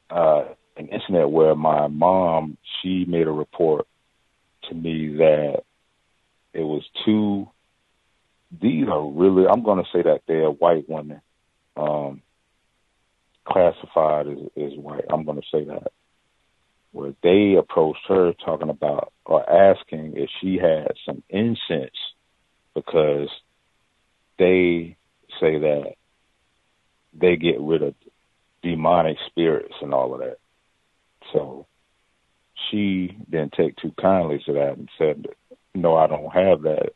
uh, 0.10 0.46
an 0.78 0.88
incident 0.88 1.32
where 1.32 1.56
my 1.56 1.88
mom 1.88 2.58
she 2.82 3.06
made 3.06 3.28
a 3.28 3.32
report 3.32 3.88
to 4.70 4.76
me 4.76 5.16
that 5.18 5.64
it 6.54 6.64
was 6.64 6.84
two. 7.06 7.50
These 8.62 8.88
are 8.88 9.06
really 9.06 9.48
I'm 9.48 9.64
going 9.64 9.84
to 9.84 9.90
say 9.92 10.04
that 10.04 10.22
they're 10.28 10.50
white 10.50 10.90
women, 10.90 11.22
um, 11.76 12.22
classified 13.46 14.28
as, 14.28 14.38
as 14.58 14.78
white. 14.78 15.06
I'm 15.10 15.26
going 15.26 15.42
to 15.42 15.48
say 15.52 15.64
that 15.66 15.92
where 16.92 17.14
they 17.22 17.56
approached 17.56 18.06
her 18.08 18.34
talking 18.34 18.70
about 18.70 19.14
or 19.26 19.48
asking 19.48 20.14
if 20.16 20.30
she 20.42 20.58
had 20.58 20.94
some 21.06 21.22
incense 21.30 21.96
because 22.74 23.30
they 24.40 24.96
say 25.40 25.60
that 25.60 25.94
they 27.14 27.36
get 27.36 27.60
rid 27.60 27.84
of 27.84 27.94
demonic 28.64 29.18
spirits 29.28 29.76
and 29.82 29.94
all 29.94 30.14
of 30.14 30.22
that. 30.22 30.38
So 31.34 31.68
she 32.70 33.18
didn't 33.30 33.54
take 33.54 33.76
too 33.78 33.94
kindly 34.00 34.42
to 34.46 34.54
that 34.54 34.78
and 34.78 34.90
said, 34.98 35.28
"No, 35.74 35.96
I 35.96 36.08
don't 36.08 36.32
have 36.32 36.62
that. 36.64 36.94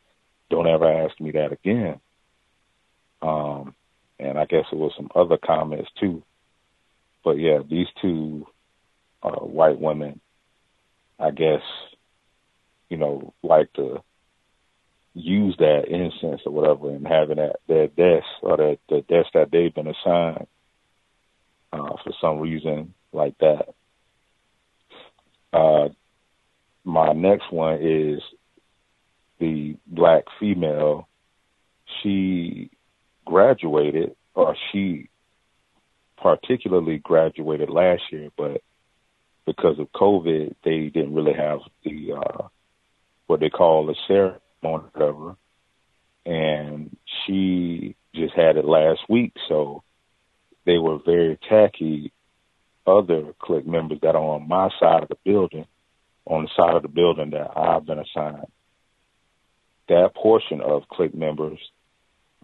Don't 0.50 0.66
ever 0.66 0.90
ask 0.90 1.18
me 1.20 1.30
that 1.32 1.52
again." 1.52 2.00
Um, 3.20 3.74
and 4.18 4.38
I 4.38 4.44
guess 4.46 4.66
it 4.72 4.76
was 4.76 4.92
some 4.96 5.10
other 5.14 5.36
comments 5.36 5.90
too. 5.98 6.22
But 7.24 7.38
yeah, 7.38 7.60
these 7.68 7.86
two 8.00 8.46
uh, 9.22 9.30
white 9.30 9.80
women, 9.80 10.20
I 11.18 11.30
guess, 11.30 11.62
you 12.88 12.96
know, 12.96 13.32
like 13.42 13.72
to 13.74 14.02
use 15.14 15.56
that 15.58 15.88
incense 15.88 16.40
or 16.46 16.52
whatever 16.52 16.90
and 16.90 17.06
having 17.06 17.36
that 17.36 17.56
their 17.68 17.86
desk 17.86 18.26
or 18.42 18.56
that 18.56 18.78
the 18.88 19.02
desk 19.02 19.28
that 19.34 19.50
they've 19.50 19.74
been 19.74 19.88
assigned 19.88 20.46
uh, 21.72 21.96
for 22.02 22.12
some 22.20 22.38
reason 22.38 22.94
like 23.12 23.36
that. 23.38 23.68
Uh, 25.52 25.88
my 26.84 27.12
next 27.12 27.52
one 27.52 27.78
is 27.80 28.22
the 29.38 29.76
black 29.86 30.24
female. 30.40 31.08
She 32.02 32.70
graduated, 33.24 34.14
or 34.34 34.56
she 34.70 35.08
particularly 36.16 36.98
graduated 36.98 37.68
last 37.68 38.02
year, 38.10 38.30
but 38.36 38.62
because 39.46 39.78
of 39.78 39.92
COVID, 39.92 40.54
they 40.64 40.88
didn't 40.88 41.14
really 41.14 41.34
have 41.34 41.60
the 41.84 42.12
uh, 42.12 42.48
what 43.26 43.40
they 43.40 43.50
call 43.50 43.86
the 43.86 43.96
ceremony 44.06 44.40
whatever. 44.92 45.36
And 46.24 46.96
she 47.26 47.96
just 48.14 48.34
had 48.34 48.56
it 48.56 48.64
last 48.64 49.00
week, 49.08 49.32
so 49.48 49.82
they 50.64 50.78
were 50.78 50.98
very 51.04 51.38
tacky. 51.48 52.12
Other 52.86 53.32
clique 53.38 53.66
members 53.66 53.98
that 54.02 54.16
are 54.16 54.34
on 54.34 54.48
my 54.48 54.68
side 54.80 55.04
of 55.04 55.08
the 55.08 55.18
building, 55.24 55.66
on 56.26 56.42
the 56.44 56.50
side 56.56 56.74
of 56.74 56.82
the 56.82 56.88
building 56.88 57.30
that 57.30 57.56
I've 57.56 57.86
been 57.86 58.00
assigned, 58.00 58.46
that 59.88 60.14
portion 60.14 60.60
of 60.60 60.88
clique 60.88 61.14
members 61.14 61.58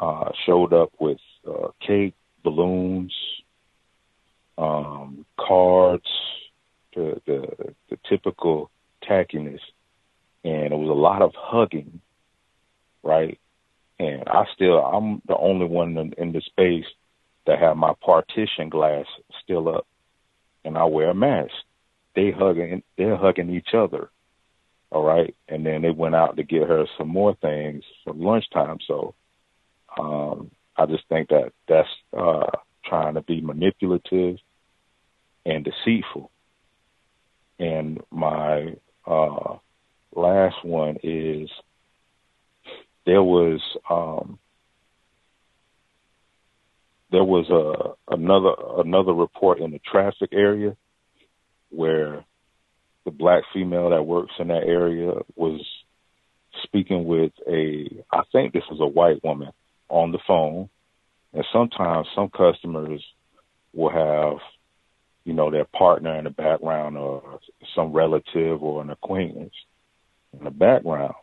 uh, 0.00 0.30
showed 0.46 0.72
up 0.72 0.92
with 1.00 1.18
uh, 1.48 1.68
cake, 1.84 2.14
balloons, 2.44 3.12
um, 4.56 5.24
cards, 5.38 6.08
the, 6.94 7.20
the 7.26 7.74
the 7.90 7.98
typical 8.08 8.70
tackiness, 9.08 9.60
and 10.44 10.72
it 10.72 10.76
was 10.76 10.88
a 10.88 10.92
lot 10.92 11.22
of 11.22 11.32
hugging, 11.34 12.00
right? 13.02 13.38
And 13.98 14.24
I 14.28 14.44
still, 14.54 14.78
I'm 14.78 15.22
the 15.26 15.36
only 15.36 15.66
one 15.66 15.96
in, 15.96 16.12
in 16.18 16.32
the 16.32 16.40
space 16.40 16.84
that 17.46 17.58
have 17.58 17.76
my 17.76 17.94
partition 18.00 18.68
glass 18.68 19.06
still 19.42 19.68
up. 19.68 19.86
And 20.64 20.76
I 20.76 20.84
wear 20.84 21.10
a 21.10 21.14
mask. 21.14 21.52
They 22.14 22.30
hugging, 22.30 22.82
they're 22.96 23.16
hugging 23.16 23.50
each 23.50 23.74
other. 23.74 24.10
All 24.90 25.04
right, 25.04 25.34
and 25.48 25.66
then 25.66 25.82
they 25.82 25.90
went 25.90 26.14
out 26.14 26.36
to 26.36 26.42
get 26.42 26.66
her 26.66 26.86
some 26.96 27.08
more 27.08 27.34
things 27.42 27.84
for 28.04 28.14
lunchtime. 28.14 28.78
So, 28.86 29.14
um, 29.98 30.50
I 30.76 30.86
just 30.86 31.06
think 31.08 31.28
that 31.28 31.52
that's 31.68 31.88
uh, 32.16 32.46
trying 32.84 33.14
to 33.14 33.20
be 33.20 33.40
manipulative 33.42 34.38
and 35.44 35.64
deceitful. 35.64 36.30
And 37.58 38.00
my 38.10 38.76
uh, 39.06 39.56
last 40.14 40.64
one 40.64 40.96
is 41.02 41.50
there 43.04 43.22
was 43.22 43.60
um, 43.90 44.38
there 47.10 47.24
was 47.24 47.48
a 47.50 48.14
another 48.14 48.52
another 48.78 49.12
report 49.12 49.60
in 49.60 49.70
the 49.70 49.80
traffic 49.90 50.30
area 50.32 50.76
where 51.70 52.24
the 53.04 53.10
black 53.10 53.44
female 53.52 53.90
that 53.90 54.02
works 54.02 54.32
in 54.38 54.48
that 54.48 54.64
area 54.64 55.12
was 55.34 55.60
speaking 56.64 57.04
with 57.06 57.32
a 57.46 57.88
I 58.12 58.22
think 58.32 58.52
this 58.52 58.64
was 58.70 58.80
a 58.80 58.86
white 58.86 59.22
woman 59.24 59.50
on 59.88 60.12
the 60.12 60.18
phone. 60.26 60.68
And 61.32 61.44
sometimes 61.52 62.08
some 62.14 62.30
customers 62.30 63.02
will 63.72 63.90
have 63.90 64.38
you 65.24 65.32
know 65.32 65.50
their 65.50 65.66
partner 65.66 66.16
in 66.18 66.24
the 66.24 66.30
background 66.30 66.96
or 66.96 67.40
some 67.74 67.92
relative 67.92 68.62
or 68.62 68.82
an 68.82 68.90
acquaintance 68.90 69.54
in 70.38 70.44
the 70.44 70.50
background. 70.50 71.14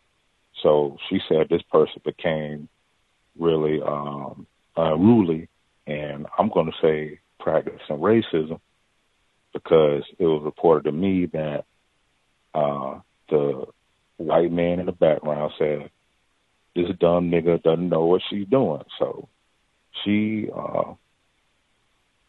So 0.64 0.98
she 1.10 1.20
said 1.28 1.48
this 1.50 1.62
person 1.72 2.02
became 2.04 2.70
really 3.38 3.82
um 3.82 4.48
unruly 4.76 5.50
and 5.88 6.26
I'm 6.38 6.50
going 6.50 6.72
to 6.72 6.78
say 6.82 7.20
practicing 7.40 7.98
racism 7.98 8.60
because 9.54 10.04
it 10.20 10.26
was 10.26 10.44
reported 10.44 10.86
to 10.86 10.92
me 10.92 11.28
that 11.28 11.66
uh, 12.54 13.00
the 13.30 13.66
white 14.18 14.52
man 14.52 14.80
in 14.80 14.86
the 14.86 14.92
background 14.92 15.54
said, 15.58 15.90
"This 16.76 16.90
dumb 17.00 17.32
nigga 17.32 17.62
doesn't 17.62 17.90
know 17.90 18.06
what 18.06 18.22
she's 18.30 18.48
doing." 18.48 18.84
So 19.00 19.30
she 20.04 20.50
uh, 20.54 20.94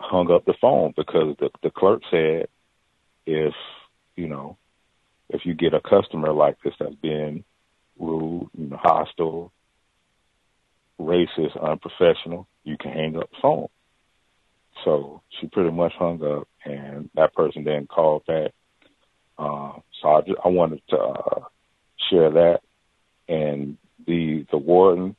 hung 0.01 0.31
up 0.31 0.45
the 0.45 0.55
phone 0.61 0.95
because 0.97 1.37
the 1.39 1.51
the 1.63 1.71
clerk 1.71 2.03
said, 2.11 2.49
"If 3.27 3.55
you 4.17 4.29
know, 4.29 4.57
if 5.29 5.45
you 5.45 5.55
get 5.55 5.75
a 5.75 5.81
customer 5.81 6.33
like 6.33 6.57
this 6.63 6.75
that's 6.79 6.95
being 6.97 7.45
rude, 7.99 8.51
know, 8.55 8.77
hostile, 8.77 9.53
racist, 11.01 11.61
unprofessional, 11.63 12.47
you 12.67 12.77
can 12.77 12.93
hang 12.93 13.17
up 13.17 13.31
the 13.31 13.37
phone. 13.41 13.69
So 14.85 15.23
she 15.41 15.47
pretty 15.47 15.71
much 15.71 15.93
hung 15.99 16.23
up, 16.23 16.49
and 16.65 17.09
that 17.15 17.33
person 17.33 17.65
then 17.65 17.87
called 17.87 18.27
back. 18.27 18.53
Uh, 19.39 19.73
so 20.01 20.09
I, 20.09 20.21
just, 20.21 20.39
I 20.45 20.49
wanted 20.49 20.83
to 20.91 20.99
uh, 20.99 21.41
share 22.11 22.31
that. 22.31 22.61
And 23.29 23.79
the 24.07 24.47
the 24.51 24.59
warden, 24.59 25.17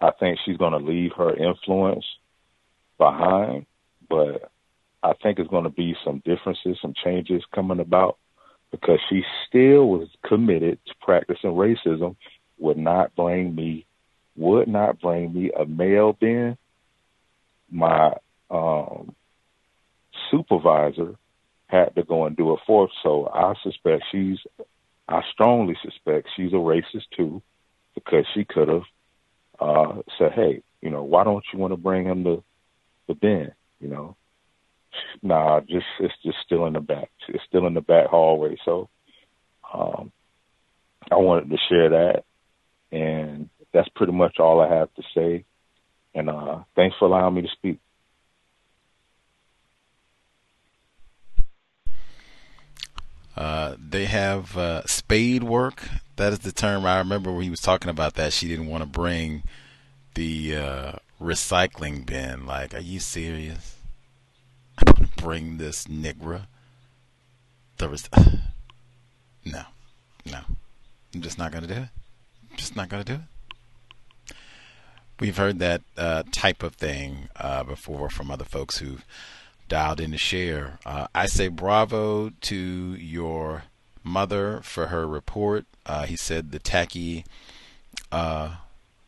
I 0.00 0.10
think 0.18 0.38
she's 0.44 0.56
going 0.56 0.72
to 0.72 0.78
leave 0.78 1.12
her 1.16 1.34
influence 1.34 2.04
behind, 2.98 3.66
but 4.08 4.50
I 5.02 5.12
think 5.22 5.38
it's 5.38 5.48
going 5.50 5.64
to 5.64 5.70
be 5.70 5.94
some 6.04 6.22
differences, 6.24 6.78
some 6.82 6.94
changes 7.04 7.42
coming 7.54 7.80
about 7.80 8.18
because 8.70 8.98
she 9.08 9.22
still 9.46 9.88
was 9.88 10.08
committed 10.26 10.78
to 10.86 10.94
practicing 11.00 11.50
racism, 11.50 12.16
would 12.58 12.78
not 12.78 13.14
blame 13.14 13.54
me 13.54 13.86
would 14.36 14.68
not 14.68 15.00
blame 15.00 15.34
me 15.34 15.50
a 15.58 15.64
mail 15.66 16.14
bin, 16.14 16.56
my 17.72 18.12
um, 18.50 19.14
supervisor 20.30 21.16
had 21.66 21.94
to 21.96 22.02
go 22.02 22.26
and 22.26 22.36
do 22.36 22.52
it 22.52 22.60
for. 22.66 22.88
So 23.02 23.28
I 23.32 23.54
suspect 23.62 24.04
she's, 24.12 24.38
I 25.08 25.22
strongly 25.32 25.76
suspect 25.82 26.28
she's 26.36 26.52
a 26.52 26.56
racist 26.56 27.06
too, 27.16 27.42
because 27.94 28.26
she 28.34 28.44
could 28.44 28.68
have 28.68 28.82
uh, 29.58 30.02
said, 30.18 30.32
"Hey, 30.32 30.62
you 30.80 30.90
know, 30.90 31.02
why 31.02 31.24
don't 31.24 31.44
you 31.52 31.58
want 31.58 31.72
to 31.72 31.76
bring 31.76 32.04
him 32.04 32.24
to 32.24 32.44
the 33.08 33.14
bin?" 33.14 33.52
You 33.80 33.88
know, 33.88 34.16
nah, 35.22 35.60
just 35.60 35.86
it's 36.00 36.14
just 36.22 36.38
still 36.44 36.66
in 36.66 36.74
the 36.74 36.80
back. 36.80 37.10
It's 37.28 37.44
still 37.48 37.66
in 37.66 37.74
the 37.74 37.80
back 37.80 38.08
hallway. 38.08 38.56
So 38.64 38.88
um, 39.72 40.12
I 41.10 41.16
wanted 41.16 41.50
to 41.50 41.56
share 41.68 41.88
that, 41.90 42.24
and 42.90 43.48
that's 43.72 43.88
pretty 43.94 44.12
much 44.12 44.38
all 44.38 44.60
I 44.60 44.68
have 44.74 44.92
to 44.94 45.02
say. 45.14 45.44
And 46.14 46.28
uh, 46.28 46.60
thanks 46.76 46.96
for 46.98 47.06
allowing 47.06 47.34
me 47.34 47.42
to 47.42 47.48
speak. 47.48 47.78
Uh, 53.36 53.76
they 53.78 54.04
have 54.04 54.56
uh, 54.56 54.86
spade 54.86 55.42
work. 55.42 55.88
That 56.16 56.32
is 56.32 56.40
the 56.40 56.52
term 56.52 56.84
I 56.84 56.98
remember 56.98 57.32
when 57.32 57.44
he 57.44 57.50
was 57.50 57.60
talking 57.60 57.90
about 57.90 58.14
that. 58.14 58.32
She 58.32 58.46
didn't 58.46 58.66
want 58.66 58.82
to 58.82 58.88
bring 58.88 59.42
the 60.14 60.56
uh, 60.56 60.92
recycling 61.20 62.04
bin. 62.04 62.46
Like, 62.46 62.74
are 62.74 62.80
you 62.80 63.00
serious? 63.00 63.76
Bring 65.16 65.56
this 65.58 65.86
nigra. 65.86 66.46
The 67.78 67.88
res- 67.88 68.08
no, 69.44 69.62
no, 70.30 70.38
I'm 71.14 71.22
just 71.22 71.38
not 71.38 71.52
gonna 71.52 71.66
do 71.66 71.74
it. 71.74 71.88
I'm 72.50 72.56
just 72.56 72.76
not 72.76 72.88
gonna 72.88 73.04
do 73.04 73.14
it. 73.14 73.31
We've 75.22 75.36
heard 75.36 75.60
that 75.60 75.82
uh, 75.96 76.24
type 76.32 76.64
of 76.64 76.74
thing 76.74 77.28
uh, 77.36 77.62
before 77.62 78.10
from 78.10 78.28
other 78.28 78.44
folks 78.44 78.78
who've 78.78 79.04
dialed 79.68 80.00
in 80.00 80.10
to 80.10 80.18
share. 80.18 80.80
Uh, 80.84 81.06
I 81.14 81.26
say 81.26 81.46
bravo 81.46 82.30
to 82.30 82.56
your 82.56 83.62
mother 84.02 84.62
for 84.64 84.88
her 84.88 85.06
report. 85.06 85.64
Uh, 85.86 86.06
he 86.06 86.16
said 86.16 86.50
the 86.50 86.58
tacky, 86.58 87.24
uh, 88.10 88.56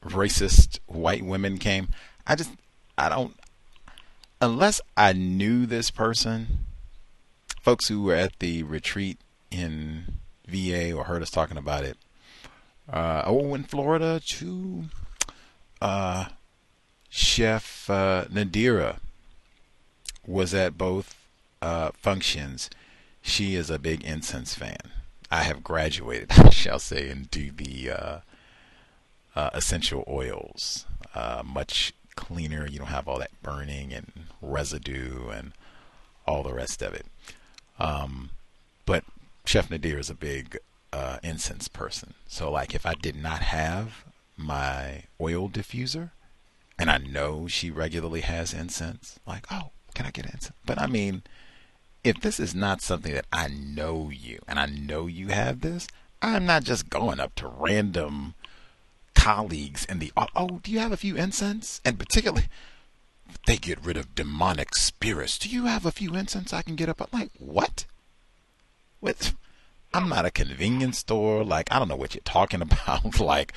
racist 0.05 0.79
white 0.87 1.25
women 1.25 1.59
came. 1.59 1.89
I 2.29 2.37
just, 2.37 2.53
I 2.97 3.09
don't, 3.09 3.35
unless 4.41 4.81
I 4.97 5.15
knew 5.15 5.67
this 5.67 5.91
person, 5.91 6.61
folks 7.61 7.89
who 7.89 8.05
were 8.05 8.15
at 8.15 8.39
the 8.39 8.63
retreat 8.63 9.19
in 9.51 10.21
VA 10.47 10.93
or 10.93 11.07
heard 11.07 11.23
us 11.23 11.31
talking 11.31 11.57
about 11.57 11.83
it. 11.83 11.97
Uh, 12.89 13.25
oh, 13.27 13.53
in 13.57 13.65
Florida, 13.65 14.21
too 14.25 14.85
uh, 15.85 16.25
Chef 17.11 17.91
uh, 17.91 18.25
Nadira 18.33 18.99
was 20.27 20.55
at 20.55 20.79
both 20.79 21.15
uh, 21.61 21.91
functions. 21.93 22.71
She 23.21 23.55
is 23.55 23.69
a 23.69 23.79
big 23.79 24.03
incense 24.03 24.55
fan. 24.55 24.79
I 25.31 25.43
have 25.43 25.63
graduated, 25.63 26.33
I 26.39 26.49
shall 26.49 26.79
say, 26.79 27.11
into 27.11 27.53
the 27.53 27.91
uh, 27.91 28.19
uh, 29.37 29.51
essential 29.53 30.05
oils. 30.09 30.87
Uh, 31.15 31.43
much 31.45 31.93
cleaner. 32.17 32.67
You 32.67 32.79
don't 32.79 32.89
have 32.89 33.07
all 33.07 33.19
that 33.19 33.43
burning 33.43 33.93
and 33.93 34.11
residue 34.41 35.29
and 35.29 35.53
all 36.27 36.43
the 36.43 36.55
rest 36.55 36.81
of 36.81 36.95
it. 36.95 37.05
Um, 37.79 38.31
but 38.87 39.05
Chef 39.45 39.71
Nadir 39.71 39.99
is 39.99 40.09
a 40.09 40.15
big 40.15 40.57
uh, 40.95 41.19
incense 41.23 41.69
person. 41.69 42.15
So, 42.27 42.51
like, 42.51 42.75
if 42.75 42.87
I 42.87 42.95
did 42.95 43.17
not 43.17 43.41
have 43.41 44.05
my 44.37 45.05
oil 45.21 45.49
diffuser 45.49 46.11
and 46.79 46.91
I 46.91 46.99
know 46.99 47.47
she 47.47 47.71
regularly 47.71 48.23
has 48.23 48.53
incense, 48.53 49.19
like, 49.27 49.47
oh, 49.51 49.71
can 49.95 50.07
I 50.07 50.11
get 50.11 50.27
incense? 50.27 50.53
But 50.65 50.81
I 50.81 50.87
mean, 50.87 51.23
if 52.03 52.21
this 52.21 52.41
is 52.41 52.55
not 52.55 52.83
something 52.83 53.15
that 53.15 53.27
I 53.33 53.49
know 53.49 54.11
you 54.11 54.41
and 54.49 54.59
I 54.59 54.67
know 54.67 55.07
you 55.07 55.29
have 55.29 55.61
this, 55.61 55.87
I'm 56.21 56.47
not 56.47 56.65
just 56.65 56.91
going 56.91 57.21
up 57.21 57.35
to 57.37 57.49
random 57.49 58.35
colleagues 59.15 59.85
in 59.85 60.01
the 60.01 60.13
oh, 60.17 60.61
do 60.63 60.71
you 60.71 60.81
have 60.81 60.93
a 60.93 60.97
few 60.97 61.17
incense? 61.17 61.81
And 61.85 61.99
particularly, 61.99 62.49
they 63.47 63.57
get 63.57 63.85
rid 63.85 63.97
of 63.97 64.15
demonic 64.15 64.75
spirits. 64.75 65.39
Do 65.39 65.49
you 65.49 65.67
have 65.67 65.87
a 65.87 65.93
few 65.93 66.15
incense 66.15 66.53
I 66.53 66.63
can 66.63 66.77
get 66.77 66.89
up? 66.89 67.01
Like, 67.13 67.31
what? 67.39 67.87
What? 69.01 69.33
I'm 69.93 70.09
not 70.09 70.27
a 70.27 70.31
convenience 70.31 70.99
store. 70.99 71.45
Like, 71.45 71.71
I 71.71 71.79
don't 71.79 71.89
know 71.89 71.97
what 71.97 72.15
you're 72.15 72.23
talking 72.25 72.63
about. 72.63 73.21
like, 73.21 73.53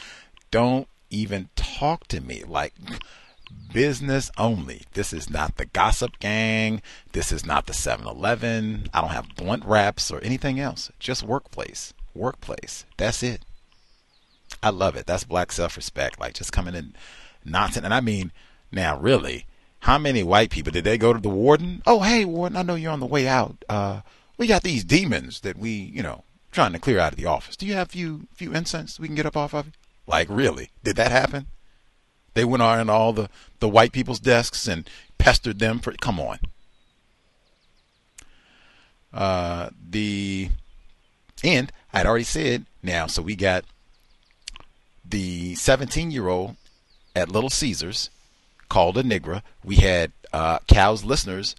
don't 0.51 0.87
even 1.09 1.49
talk 1.55 2.07
to 2.07 2.21
me. 2.21 2.43
Like, 2.47 2.73
business 3.73 4.31
only. 4.37 4.83
This 4.93 5.13
is 5.13 5.29
not 5.29 5.57
the 5.57 5.65
gossip 5.65 6.19
gang. 6.19 6.81
This 7.11 7.31
is 7.31 7.45
not 7.45 7.65
the 7.65 7.73
7 7.73 8.05
Eleven. 8.05 8.89
I 8.93 9.01
don't 9.01 9.11
have 9.11 9.35
blunt 9.35 9.65
wraps 9.65 10.11
or 10.11 10.19
anything 10.21 10.59
else. 10.59 10.91
Just 10.99 11.23
workplace. 11.23 11.93
Workplace. 12.13 12.85
That's 12.97 13.23
it. 13.23 13.41
I 14.63 14.69
love 14.69 14.95
it. 14.95 15.05
That's 15.05 15.23
black 15.23 15.51
self 15.51 15.75
respect. 15.75 16.19
Like, 16.19 16.33
just 16.33 16.51
coming 16.51 16.75
in 16.75 16.93
nonsense. 17.45 17.85
And 17.85 17.93
I 17.93 18.01
mean, 18.01 18.31
now, 18.71 18.99
really, 18.99 19.45
how 19.81 19.97
many 19.97 20.23
white 20.23 20.49
people 20.49 20.71
did 20.71 20.83
they 20.83 20.97
go 20.97 21.13
to 21.13 21.19
the 21.19 21.29
warden? 21.29 21.81
Oh, 21.85 22.01
hey, 22.01 22.25
warden, 22.25 22.57
I 22.57 22.63
know 22.63 22.75
you're 22.75 22.91
on 22.91 22.99
the 22.99 23.05
way 23.05 23.27
out. 23.27 23.63
Uh, 23.69 24.01
we 24.37 24.47
got 24.47 24.63
these 24.63 24.83
demons 24.83 25.41
that 25.41 25.57
we, 25.57 25.69
you 25.71 26.01
know, 26.01 26.23
trying 26.51 26.73
to 26.73 26.79
clear 26.79 26.99
out 26.99 27.13
of 27.13 27.17
the 27.17 27.25
office. 27.25 27.55
Do 27.55 27.65
you 27.65 27.73
have 27.73 27.87
a 27.87 27.91
few, 27.91 28.27
few 28.33 28.53
incense 28.53 28.99
we 28.99 29.07
can 29.07 29.15
get 29.15 29.25
up 29.25 29.37
off 29.37 29.53
of 29.53 29.67
you? 29.67 29.71
Like, 30.07 30.27
really? 30.29 30.71
Did 30.83 30.95
that 30.95 31.11
happen? 31.11 31.47
They 32.33 32.45
went 32.45 32.63
on 32.63 32.89
all 32.89 33.13
the, 33.13 33.29
the 33.59 33.69
white 33.69 33.91
people's 33.91 34.19
desks 34.19 34.67
and 34.67 34.89
pestered 35.17 35.59
them 35.59 35.79
for. 35.79 35.91
Come 35.93 36.19
on. 36.19 36.39
Uh, 39.13 39.69
the 39.89 40.49
and 41.43 41.71
I'd 41.93 42.05
already 42.05 42.23
said 42.23 42.65
now, 42.83 43.07
so 43.07 43.21
we 43.21 43.35
got 43.35 43.65
the 45.07 45.55
17 45.55 46.11
year 46.11 46.27
old 46.27 46.55
at 47.15 47.29
Little 47.29 47.49
Caesars 47.49 48.09
called 48.69 48.97
a 48.97 49.03
Nigra. 49.03 49.41
We 49.63 49.77
had 49.77 50.11
uh, 50.33 50.59
Cal's 50.67 51.03
listeners 51.03 51.55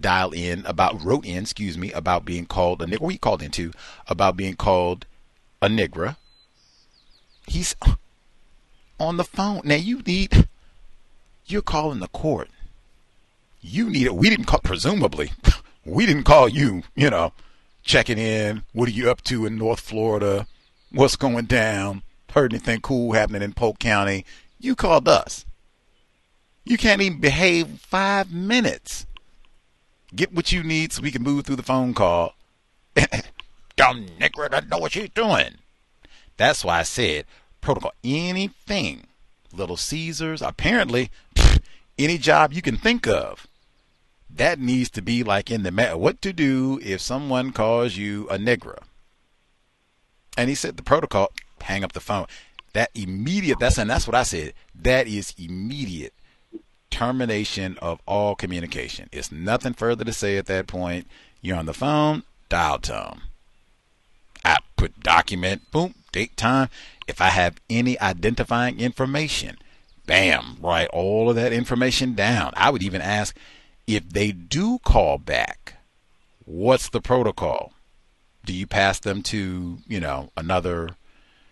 dial 0.00 0.32
in 0.32 0.64
about 0.64 1.04
wrote 1.04 1.26
in, 1.26 1.42
excuse 1.42 1.76
me, 1.76 1.92
about 1.92 2.24
being 2.24 2.46
called 2.46 2.80
a 2.82 2.86
Nigra. 2.86 3.00
We 3.00 3.18
called 3.18 3.42
into 3.42 3.72
about 4.06 4.36
being 4.36 4.54
called 4.54 5.06
a 5.60 5.68
Nigra. 5.68 6.16
He's 7.50 7.74
on 9.00 9.16
the 9.16 9.24
phone 9.24 9.62
now. 9.64 9.74
You 9.74 10.02
need 10.06 10.46
you're 11.46 11.62
calling 11.62 11.98
the 11.98 12.06
court. 12.06 12.48
You 13.60 13.90
need 13.90 14.06
it. 14.06 14.14
We 14.14 14.30
didn't 14.30 14.46
call 14.46 14.60
presumably. 14.60 15.32
We 15.82 16.04
didn't 16.04 16.24
call 16.24 16.46
you. 16.46 16.82
You 16.94 17.08
know, 17.08 17.32
checking 17.82 18.18
in. 18.18 18.62
What 18.74 18.86
are 18.88 18.92
you 18.92 19.10
up 19.10 19.22
to 19.24 19.46
in 19.46 19.56
North 19.56 19.80
Florida? 19.80 20.46
What's 20.92 21.16
going 21.16 21.46
down? 21.46 22.02
Heard 22.34 22.52
anything 22.52 22.82
cool 22.82 23.12
happening 23.12 23.40
in 23.42 23.54
Polk 23.54 23.78
County? 23.78 24.26
You 24.60 24.76
called 24.76 25.08
us. 25.08 25.46
You 26.64 26.76
can't 26.76 27.00
even 27.00 27.18
behave 27.18 27.80
five 27.80 28.30
minutes. 28.30 29.06
Get 30.14 30.34
what 30.34 30.52
you 30.52 30.62
need 30.62 30.92
so 30.92 31.02
we 31.02 31.10
can 31.10 31.22
move 31.22 31.46
through 31.46 31.56
the 31.56 31.62
phone 31.62 31.94
call. 31.94 32.34
Dumb 33.76 34.06
nigger 34.20 34.50
doesn't 34.50 34.68
know 34.68 34.78
what 34.78 34.92
she's 34.92 35.08
doing. 35.08 35.56
That's 36.40 36.64
why 36.64 36.78
I 36.78 36.84
said 36.84 37.26
protocol. 37.60 37.92
Anything. 38.04 39.06
Little 39.52 39.76
Caesars. 39.76 40.42
Apparently, 40.42 41.10
any 41.98 42.18
job 42.18 42.52
you 42.52 42.62
can 42.62 42.76
think 42.76 43.06
of. 43.06 43.46
That 44.28 44.60
needs 44.60 44.90
to 44.90 45.02
be 45.02 45.22
like 45.24 45.50
in 45.50 45.64
the 45.64 45.70
matter. 45.70 45.96
What 45.96 46.22
to 46.22 46.32
do 46.32 46.80
if 46.82 47.00
someone 47.00 47.52
calls 47.52 47.96
you 47.96 48.28
a 48.28 48.38
nigger. 48.38 48.78
And 50.36 50.48
he 50.48 50.54
said 50.54 50.76
the 50.76 50.82
protocol, 50.82 51.32
hang 51.62 51.82
up 51.84 51.92
the 51.92 52.00
phone. 52.00 52.26
That 52.72 52.90
immediate, 52.94 53.58
that's, 53.58 53.78
and 53.78 53.90
that's 53.90 54.06
what 54.06 54.14
I 54.14 54.22
said. 54.22 54.54
That 54.74 55.08
is 55.08 55.34
immediate 55.36 56.14
termination 56.90 57.76
of 57.82 58.00
all 58.06 58.34
communication. 58.34 59.08
It's 59.12 59.32
nothing 59.32 59.74
further 59.74 60.04
to 60.04 60.12
say 60.12 60.36
at 60.36 60.46
that 60.46 60.66
point. 60.66 61.06
You're 61.42 61.56
on 61.56 61.66
the 61.66 61.74
phone, 61.74 62.22
dial 62.48 62.78
tone. 62.78 63.22
Output 64.44 65.00
document, 65.00 65.70
boom, 65.70 65.94
date, 66.12 66.36
time. 66.36 66.68
If 67.10 67.20
I 67.20 67.30
have 67.30 67.60
any 67.68 67.98
identifying 67.98 68.78
information, 68.78 69.58
bam, 70.06 70.58
write 70.60 70.86
all 70.90 71.28
of 71.28 71.34
that 71.34 71.52
information 71.52 72.14
down. 72.14 72.52
I 72.56 72.70
would 72.70 72.84
even 72.84 73.02
ask 73.02 73.36
if 73.88 74.08
they 74.08 74.30
do 74.30 74.78
call 74.84 75.18
back, 75.18 75.74
what's 76.44 76.88
the 76.88 77.00
protocol? 77.00 77.72
Do 78.44 78.52
you 78.52 78.64
pass 78.64 79.00
them 79.00 79.24
to, 79.24 79.78
you 79.88 79.98
know, 79.98 80.30
another 80.36 80.90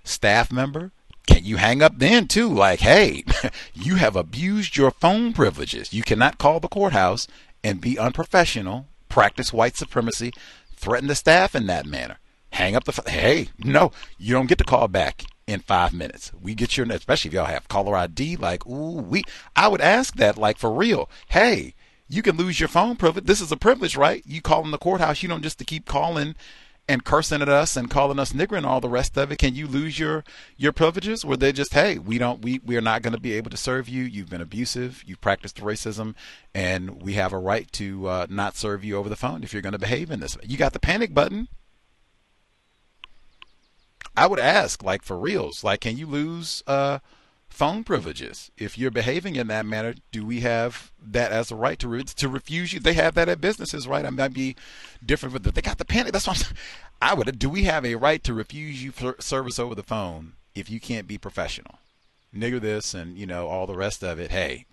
staff 0.05 0.53
member? 0.53 0.93
Can 1.27 1.45
you 1.45 1.57
hang 1.57 1.83
up 1.83 1.99
then 1.99 2.29
too? 2.29 2.49
Like, 2.49 2.79
hey, 2.79 3.25
you 3.75 3.97
have 3.97 4.15
abused 4.15 4.77
your 4.77 4.93
phone 4.93 5.33
privileges. 5.33 5.93
You 5.93 6.05
cannot 6.05 6.39
call 6.39 6.61
the 6.61 6.69
courthouse 6.69 7.27
and 7.65 7.81
be 7.81 7.99
unprofessional, 7.99 8.87
practice 9.09 9.53
white 9.53 9.77
supremacy, 9.77 10.33
threaten 10.77 11.09
the 11.09 11.17
staff 11.17 11.57
in 11.57 11.67
that 11.67 11.85
manner. 11.85 12.19
Hang 12.53 12.77
up 12.77 12.85
the 12.85 13.11
hey, 13.11 13.49
no, 13.59 13.91
you 14.19 14.35
don't 14.35 14.47
get 14.47 14.59
to 14.59 14.65
call 14.65 14.87
back 14.87 15.25
in 15.49 15.61
five 15.61 15.95
minutes. 15.95 16.31
We 16.41 16.55
get 16.55 16.77
your 16.77 16.87
especially 16.93 17.31
if 17.31 17.35
y'all 17.35 17.47
have 17.47 17.69
caller 17.69 17.97
ID. 17.97 18.37
Like, 18.37 18.67
ooh, 18.67 19.01
we. 19.01 19.25
I 19.57 19.67
would 19.67 19.81
ask 19.81 20.15
that 20.17 20.37
like 20.37 20.59
for 20.59 20.71
real. 20.71 21.09
Hey, 21.29 21.75
you 22.07 22.23
can 22.23 22.37
lose 22.37 22.61
your 22.61 22.69
phone 22.69 22.97
privilege. 22.97 23.25
This 23.25 23.41
is 23.41 23.51
a 23.51 23.57
privilege, 23.57 23.97
right? 23.97 24.23
You 24.27 24.43
call 24.43 24.63
in 24.65 24.71
the 24.71 24.79
courthouse. 24.79 25.23
You 25.23 25.29
don't 25.29 25.43
just 25.43 25.59
to 25.59 25.65
keep 25.65 25.87
calling 25.87 26.37
and 26.87 27.05
cursing 27.05 27.43
at 27.43 27.49
us 27.49 27.77
and 27.77 27.91
calling 27.91 28.19
us 28.19 28.33
nigger 28.33 28.57
and 28.57 28.65
all 28.65 28.81
the 28.81 28.89
rest 28.91 29.17
of 29.17 29.33
it. 29.33 29.39
Can 29.39 29.55
you 29.55 29.67
lose 29.67 29.99
your 29.99 30.23
your 30.59 30.73
privileges? 30.73 31.25
Where 31.25 31.39
they 31.39 31.53
just, 31.53 31.73
hey, 31.73 31.99
we 31.99 32.19
don't, 32.19 32.43
we 32.43 32.61
we 32.63 32.77
are 32.77 32.83
not 32.83 33.01
going 33.01 33.15
to 33.15 33.21
be 33.21 33.33
able 33.33 33.51
to 33.51 33.57
serve 33.57 33.89
you. 33.89 34.05
You've 34.05 34.31
been 34.31 34.43
abusive. 34.43 35.03
You've 35.07 35.23
practiced 35.23 35.57
racism, 35.57 36.15
and 36.55 37.03
we 37.03 37.15
have 37.15 37.33
a 37.33 37.39
right 37.39 37.73
to 37.73 38.07
uh, 38.07 38.27
not 38.29 38.55
serve 38.55 38.85
you 38.85 38.97
over 38.97 39.09
the 39.09 39.17
phone 39.17 39.43
if 39.43 39.55
you're 39.55 39.63
going 39.63 39.73
to 39.73 39.79
behave 39.79 40.11
in 40.11 40.21
this. 40.21 40.37
Way. 40.37 40.45
You 40.47 40.59
got 40.59 40.75
the 40.75 40.79
panic 40.79 41.15
button. 41.15 41.49
I 44.19 44.27
would 44.27 44.41
ask, 44.41 44.83
like 44.83 45.03
for 45.03 45.17
reals, 45.17 45.63
like, 45.63 45.81
can 45.81 45.97
you 45.97 46.07
lose? 46.07 46.63
Uh, 46.67 46.99
phone 47.49 47.83
privileges. 47.83 48.51
If 48.57 48.79
you're 48.79 48.91
behaving 48.91 49.37
in 49.37 49.49
that 49.49 49.67
manner, 49.67 49.95
do 50.13 50.25
we 50.25 50.41
have 50.41 50.93
that 51.01 51.33
as 51.33 51.51
a 51.51 51.57
right 51.57 51.79
to 51.79 51.89
re- 51.89 52.05
to 52.05 52.29
refuse 52.29 52.73
you? 52.73 52.81
They 52.81 52.95
have 52.95 53.15
that 53.15 53.29
at 53.29 53.41
businesses, 53.41 53.89
right? 53.89 54.05
I 54.05 54.11
might 54.11 54.33
be 54.33 54.57
different, 55.05 55.43
but 55.43 55.55
they 55.55 55.63
got 55.63 55.79
the 55.79 55.85
panic. 55.85 56.13
That's 56.13 56.27
what 56.27 56.51
I'm, 56.51 56.57
I 57.11 57.15
would. 57.15 57.39
Do 57.39 57.49
we 57.49 57.65
have 57.65 57.85
a 57.85 57.95
right 57.95 58.23
to 58.25 58.35
refuse 58.35 58.83
you 58.83 58.93
service 59.21 59.59
over 59.59 59.75
the 59.75 59.83
phone 59.83 60.33
if 60.55 60.71
you 60.71 60.81
can't 60.81 61.09
be 61.09 61.19
professional? 61.19 61.79
Nigger 62.35 62.61
this 62.61 62.95
and 62.95 63.17
you 63.17 63.27
know 63.27 63.49
all 63.49 63.67
the 63.67 63.77
rest 63.77 64.03
of 64.03 64.19
it. 64.19 64.31
Hey, 64.31 64.67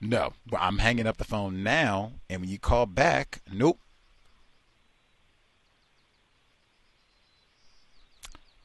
no, 0.00 0.32
I'm 0.56 0.78
hanging 0.78 1.06
up 1.06 1.16
the 1.16 1.24
phone 1.24 1.62
now, 1.62 2.12
and 2.28 2.42
when 2.42 2.50
you 2.50 2.58
call 2.58 2.86
back, 2.86 3.40
nope, 3.50 3.78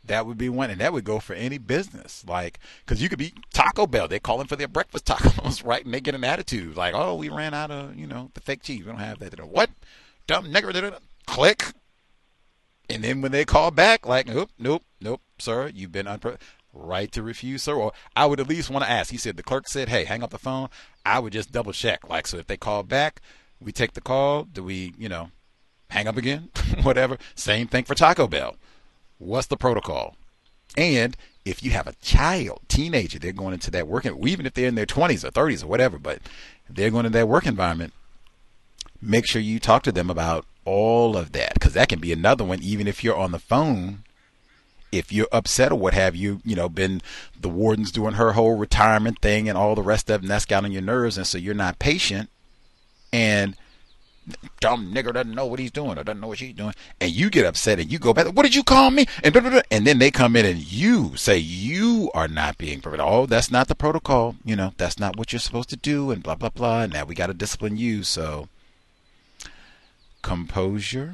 That 0.08 0.26
would 0.26 0.38
be 0.38 0.50
one, 0.50 0.70
and 0.70 0.80
that 0.82 0.94
would 0.94 1.04
go 1.04 1.20
for 1.20 1.34
any 1.34 1.58
business. 1.58 2.24
Like, 2.28 2.60
because 2.86 3.02
you 3.02 3.10
could 3.10 3.20
be 3.20 3.34
Taco 3.54 3.88
Bell. 3.88 4.08
They're 4.08 4.20
calling 4.20 4.48
for 4.48 4.56
their 4.56 4.68
breakfast 4.68 5.06
tacos, 5.08 5.66
right? 5.66 5.84
And 5.84 5.94
they 5.94 6.02
get 6.02 6.16
an 6.16 6.24
attitude 6.24 6.76
like, 6.76 6.94
"Oh, 6.96 7.16
we 7.16 7.30
ran 7.30 7.54
out 7.54 7.72
of, 7.72 7.96
you 7.96 8.08
know, 8.08 8.32
the 8.34 8.42
fake 8.42 8.64
cheese. 8.64 8.82
We 8.82 8.92
don't 8.92 9.00
have 9.00 9.20
that." 9.20 9.40
What? 9.46 9.70
Dumb 10.28 10.46
nigger. 10.46 10.98
Click. 11.26 11.66
And 12.90 13.04
then 13.04 13.22
when 13.22 13.32
they 13.32 13.46
call 13.46 13.72
back, 13.72 14.06
like, 14.06 14.28
nope, 14.28 14.52
nope, 14.60 14.84
nope, 15.02 15.22
sir, 15.40 15.72
you've 15.74 15.92
been 15.92 16.06
unpro- 16.06 16.40
right 16.72 17.12
to 17.12 17.24
refuse, 17.24 17.64
sir. 17.64 17.74
Or 17.74 17.94
I 18.16 18.28
would 18.28 18.40
at 18.40 18.48
least 18.48 18.70
want 18.70 18.86
to 18.86 18.92
ask. 18.92 19.12
He 19.12 19.18
said 19.18 19.38
the 19.38 19.44
clerk 19.44 19.68
said, 19.68 19.90
"Hey, 19.90 20.06
hang 20.06 20.24
up 20.24 20.30
the 20.30 20.38
phone." 20.38 20.70
I 21.06 21.20
would 21.20 21.34
just 21.34 21.52
double 21.52 21.72
check. 21.74 22.08
Like, 22.10 22.28
so 22.28 22.38
if 22.38 22.48
they 22.48 22.58
call 22.58 22.84
back, 22.84 23.22
we 23.60 23.72
take 23.72 23.94
the 23.94 24.02
call. 24.02 24.44
Do 24.44 24.64
we, 24.64 24.94
you 24.98 25.10
know, 25.10 25.32
hang 25.90 26.08
up 26.08 26.18
again? 26.18 26.50
Whatever. 26.84 27.18
Same 27.36 27.68
thing 27.68 27.86
for 27.86 27.96
Taco 27.96 28.28
Bell. 28.28 28.56
What's 29.18 29.48
the 29.48 29.58
protocol? 29.58 30.16
And 30.78 31.16
if 31.46 31.64
you 31.64 31.72
have 31.72 31.88
a 31.88 31.96
child, 32.02 32.62
teenager, 32.68 33.20
they're 33.20 33.32
going 33.32 33.54
into 33.54 33.72
that 33.72 33.88
work, 33.88 34.06
even 34.06 34.46
if 34.46 34.54
they're 34.54 34.68
in 34.68 34.76
their 34.76 34.86
20s 34.86 35.24
or 35.24 35.32
30s 35.32 35.64
or 35.64 35.68
whatever, 35.68 35.98
but 35.98 36.20
they're 36.70 36.90
going 36.90 37.06
into 37.06 37.18
that 37.18 37.28
work 37.28 37.46
environment, 37.46 37.94
make 39.02 39.28
sure 39.28 39.42
you 39.42 39.60
talk 39.60 39.84
to 39.84 39.92
them 39.92 40.10
about 40.10 40.46
all 40.66 41.16
of 41.16 41.32
that 41.34 41.54
because 41.54 41.74
that 41.74 41.90
can 41.90 42.00
be 42.00 42.12
another 42.12 42.44
one, 42.44 42.62
even 42.64 42.88
if 42.88 43.04
you're 43.04 43.16
on 43.16 43.32
the 43.32 43.40
phone. 43.40 44.00
If 44.92 45.12
you're 45.12 45.28
upset 45.32 45.72
or 45.74 45.80
what 45.80 45.94
have 45.94 46.16
you, 46.16 46.40
you 46.46 46.56
know, 46.56 46.70
been 46.70 47.02
the 47.40 47.50
warden's 47.50 47.92
doing 47.92 48.14
her 48.14 48.32
whole 48.32 48.56
retirement 48.56 49.20
thing 49.22 49.50
and 49.50 49.58
all 49.58 49.76
the 49.76 49.82
rest 49.82 50.10
of 50.10 50.22
it, 50.22 50.24
and 50.24 50.32
that's 50.32 50.46
got 50.46 50.64
on 50.64 50.72
your 50.72 50.82
nerves, 50.82 51.18
and 51.18 51.28
so 51.28 51.38
you're 51.38 51.54
not 51.54 51.80
patient. 51.80 52.30
And 53.12 53.58
dumb 54.60 54.94
nigger 54.94 55.14
doesn't 55.14 55.36
know 55.36 55.46
what 55.46 55.60
he's 55.60 55.72
doing 55.72 55.98
or 55.98 56.04
doesn't 56.04 56.20
know 56.20 56.28
what 56.28 56.38
she's 56.38 56.54
doing, 56.54 56.74
and 57.00 57.12
you 57.12 57.30
get 57.30 57.46
upset 57.46 57.80
and 57.80 57.92
you 57.92 58.00
go 58.00 58.14
back. 58.14 58.28
What 58.28 58.44
did 58.44 58.56
you 58.56 58.64
call 58.64 58.92
me? 58.92 59.06
And 59.24 59.36
and 59.72 59.86
then 59.86 60.00
they 60.00 60.12
come 60.12 60.36
in 60.36 60.46
and 60.46 60.60
you 60.60 61.16
say 61.16 61.38
you 61.38 62.12
are 62.14 62.28
not 62.28 62.58
being 62.58 62.82
perfect. 62.82 63.04
Oh, 63.04 63.26
that's 63.26 63.52
not 63.52 63.68
the 63.68 63.76
protocol. 63.76 64.36
You 64.44 64.56
know, 64.56 64.74
that's 64.78 65.00
not 65.00 65.18
what 65.18 65.32
you're 65.32 65.40
supposed 65.40 65.70
to 65.70 65.78
do, 65.78 66.12
and 66.12 66.24
blah 66.24 66.36
blah 66.36 66.50
blah. 66.50 66.84
And 66.84 66.94
now 66.94 67.06
we 67.06 67.16
got 67.16 67.28
to 67.28 67.34
discipline 67.34 67.78
you. 67.78 68.04
So 68.04 68.48
composure. 70.22 71.14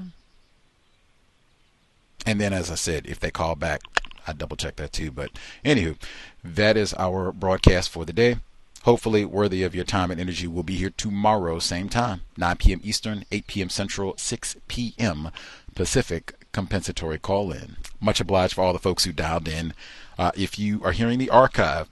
And 2.25 2.39
then, 2.39 2.53
as 2.53 2.69
I 2.69 2.75
said, 2.75 3.07
if 3.07 3.19
they 3.19 3.31
call 3.31 3.55
back, 3.55 3.81
I 4.27 4.33
double 4.33 4.55
check 4.55 4.75
that 4.75 4.93
too. 4.93 5.09
But 5.09 5.31
anywho, 5.65 5.97
that 6.43 6.77
is 6.77 6.93
our 6.93 7.31
broadcast 7.31 7.89
for 7.89 8.05
the 8.05 8.13
day 8.13 8.37
hopefully 8.83 9.25
worthy 9.25 9.63
of 9.63 9.75
your 9.75 9.83
time 9.83 10.11
and 10.11 10.19
energy. 10.19 10.47
We'll 10.47 10.63
be 10.63 10.75
here 10.75 10.89
tomorrow, 10.89 11.59
same 11.59 11.89
time, 11.89 12.21
9 12.37 12.57
p.m. 12.57 12.81
Eastern, 12.83 13.25
8 13.31 13.47
p.m. 13.47 13.69
Central, 13.69 14.15
6 14.17 14.57
p.m. 14.67 15.31
Pacific. 15.75 16.35
Compensatory 16.51 17.17
call 17.17 17.53
in. 17.53 17.77
Much 18.01 18.19
obliged 18.19 18.55
for 18.55 18.61
all 18.61 18.73
the 18.73 18.79
folks 18.79 19.05
who 19.05 19.13
dialed 19.13 19.47
in. 19.47 19.73
Uh, 20.17 20.31
if 20.35 20.59
you 20.59 20.81
are 20.83 20.91
hearing 20.91 21.17
the 21.17 21.29
archive, 21.29 21.89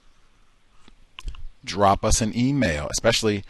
drop 1.64 2.04
us 2.04 2.20
an 2.20 2.36
email, 2.36 2.86
especially 2.90 3.42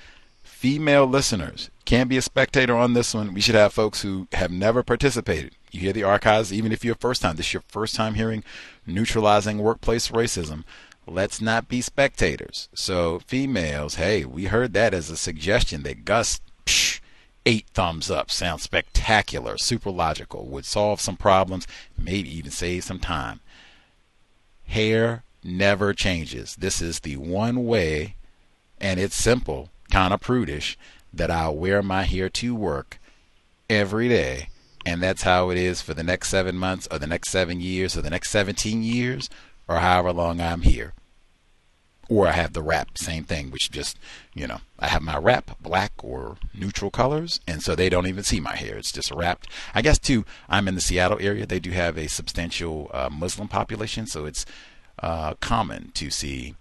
female 0.45 1.07
listeners. 1.07 1.69
Can't 1.85 2.09
be 2.09 2.17
a 2.17 2.23
spectator 2.23 2.77
on 2.77 2.95
this 2.95 3.13
one. 3.13 3.35
We 3.35 3.41
should 3.41 3.57
have 3.57 3.73
folks 3.73 4.03
who 4.03 4.29
have 4.35 4.53
never 4.53 4.85
participated. 4.85 5.57
You 5.73 5.81
hear 5.81 5.93
the 5.93 6.05
archives, 6.05 6.53
even 6.53 6.71
if 6.71 6.85
you're 6.85 6.95
first 6.95 7.23
time. 7.23 7.35
This 7.35 7.47
is 7.47 7.55
your 7.55 7.65
first 7.67 7.97
time 7.97 8.15
hearing 8.15 8.45
neutralizing 8.87 9.59
workplace 9.59 10.11
racism 10.11 10.63
let's 11.11 11.41
not 11.41 11.69
be 11.69 11.81
spectators. 11.81 12.69
So, 12.73 13.19
females, 13.27 13.97
hey, 13.97 14.25
we 14.25 14.45
heard 14.45 14.73
that 14.75 14.95
as 14.95 15.11
a 15.11 15.17
suggestion 15.17 15.83
that 15.83 16.05
Gus, 16.05 16.41
psh, 16.65 17.01
eight 17.45 17.67
thumbs 17.75 18.11
up, 18.11 18.31
sounds 18.31 18.63
spectacular, 18.63 19.59
super 19.59 19.91
logical, 19.91 20.47
would 20.47 20.65
solve 20.65 21.01
some 21.01 21.17
problems, 21.17 21.67
maybe 21.99 22.35
even 22.35 22.51
save 22.51 22.85
some 22.85 23.01
time. 23.01 23.41
Hair 24.67 25.25
never 25.43 25.93
changes. 25.93 26.55
This 26.57 26.81
is 26.81 27.01
the 27.01 27.17
one 27.17 27.67
way, 27.67 28.15
and 28.81 29.01
it's 29.01 29.17
simple, 29.17 29.71
kind 29.91 30.15
of 30.15 30.21
prudish, 30.21 30.79
that 31.13 31.31
I'll 31.31 31.57
wear 31.57 31.83
my 31.83 32.05
hair 32.05 32.29
to 32.29 32.55
work 32.55 33.01
every 33.69 34.09
day, 34.09 34.49
and 34.87 35.03
that's 35.03 35.23
how 35.23 35.51
it 35.51 35.59
is 35.59 35.83
for 35.83 35.93
the 35.93 36.05
next 36.05 36.29
seven 36.29 36.57
months, 36.57 36.87
or 36.89 37.01
the 37.01 37.07
next 37.09 37.31
seven 37.31 37.61
years, 37.61 37.97
or 37.97 38.03
the 38.03 38.11
next 38.11 38.31
17 38.31 38.85
years, 38.85 39.29
or 39.67 39.79
however 39.79 40.13
long 40.13 40.41
I'm 40.41 40.63
here. 40.63 40.95
Or 42.11 42.27
I 42.27 42.33
have 42.33 42.55
the 42.55 42.63
wrap, 42.63 42.99
same 42.99 43.23
thing, 43.23 43.53
which 43.53 43.71
just, 43.71 43.97
you 44.35 44.47
know, 44.47 44.59
I 44.81 44.89
have 44.89 45.01
my 45.01 45.17
wrap 45.17 45.57
black 45.61 45.93
or 46.03 46.39
neutral 46.53 46.91
colors, 46.91 47.39
and 47.47 47.63
so 47.63 47.77
they 47.77 47.89
don't 47.89 48.09
even 48.09 48.25
see 48.25 48.41
my 48.41 48.57
hair. 48.57 48.77
It's 48.77 48.91
just 48.91 49.13
wrapped. 49.13 49.49
I 49.77 49.81
guess, 49.81 49.99
too, 49.99 50.25
I'm 50.49 50.67
in 50.67 50.75
the 50.75 50.81
Seattle 50.81 51.19
area. 51.21 51.47
They 51.47 51.61
do 51.61 51.71
have 51.71 51.97
a 51.97 52.09
substantial 52.09 52.91
uh, 52.93 53.09
Muslim 53.11 53.47
population, 53.47 54.07
so 54.07 54.27
it's 54.27 54.45
uh, 54.99 55.35
common 55.35 55.93
to 55.95 56.11
see 56.11 56.57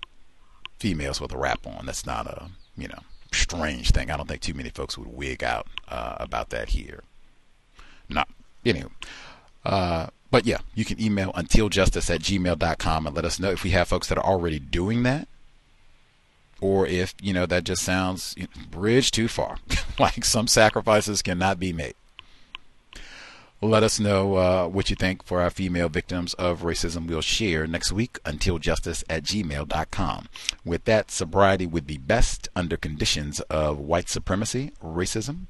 females 0.78 1.20
with 1.20 1.32
a 1.34 1.38
wrap 1.38 1.66
on. 1.66 1.88
That's 1.88 2.06
not 2.06 2.28
a, 2.28 2.50
you 2.78 2.88
know, 2.88 3.00
strange 3.32 3.92
thing. 3.92 4.12
I 4.12 4.18
don't 4.18 4.28
think 4.28 4.42
too 4.42 4.54
many 4.54 4.70
folks 4.70 5.00
would 5.00 5.08
wig 5.08 5.44
out 5.44 5.66
uh, 5.88 6.16
about 6.20 6.52
that 6.52 6.70
here. 6.70 7.04
No. 8.08 8.24
Anyway. 8.64 8.90
Uh, 9.66 10.08
but 10.32 10.46
yeah, 10.46 10.60
you 10.76 10.86
can 10.86 11.02
email 11.02 11.34
untiljustice 11.34 12.14
at 12.14 12.22
gmail.com 12.22 13.08
and 13.08 13.16
let 13.16 13.26
us 13.26 13.40
know 13.40 13.52
if 13.52 13.64
we 13.64 13.72
have 13.72 13.88
folks 13.88 14.08
that 14.08 14.18
are 14.18 14.26
already 14.26 14.60
doing 14.60 15.04
that 15.04 15.28
or 16.62 16.86
if 16.88 17.14
you 17.22 17.34
know 17.34 17.46
that 17.46 17.64
just 17.64 17.84
sounds 17.84 18.36
bridge 18.70 19.12
too 19.12 19.28
far. 19.28 19.58
Like 20.00 20.24
some 20.24 20.48
sacrifices 20.48 21.22
cannot 21.22 21.60
be 21.60 21.74
made. 21.74 21.94
Let 23.62 23.84
us 23.84 24.00
know 24.00 24.36
uh, 24.36 24.68
what 24.70 24.90
you 24.90 24.96
think 24.96 25.26
for 25.26 25.42
our 25.42 25.50
female 25.50 25.90
victims 25.90 26.34
of 26.36 26.62
racism. 26.62 27.06
We'll 27.06 27.20
share 27.20 27.68
next 27.68 27.92
week. 27.92 28.18
Until 28.24 28.58
justice 28.60 29.04
at 29.10 29.24
gmail.com 29.24 30.30
with 30.64 30.86
that 30.86 31.12
sobriety 31.12 31.66
would 31.68 31.86
be 31.86 31.98
best 31.98 32.48
under 32.56 32.78
conditions 32.78 33.42
of 33.50 33.78
white 33.78 34.08
supremacy 34.08 34.72
racism. 34.82 35.48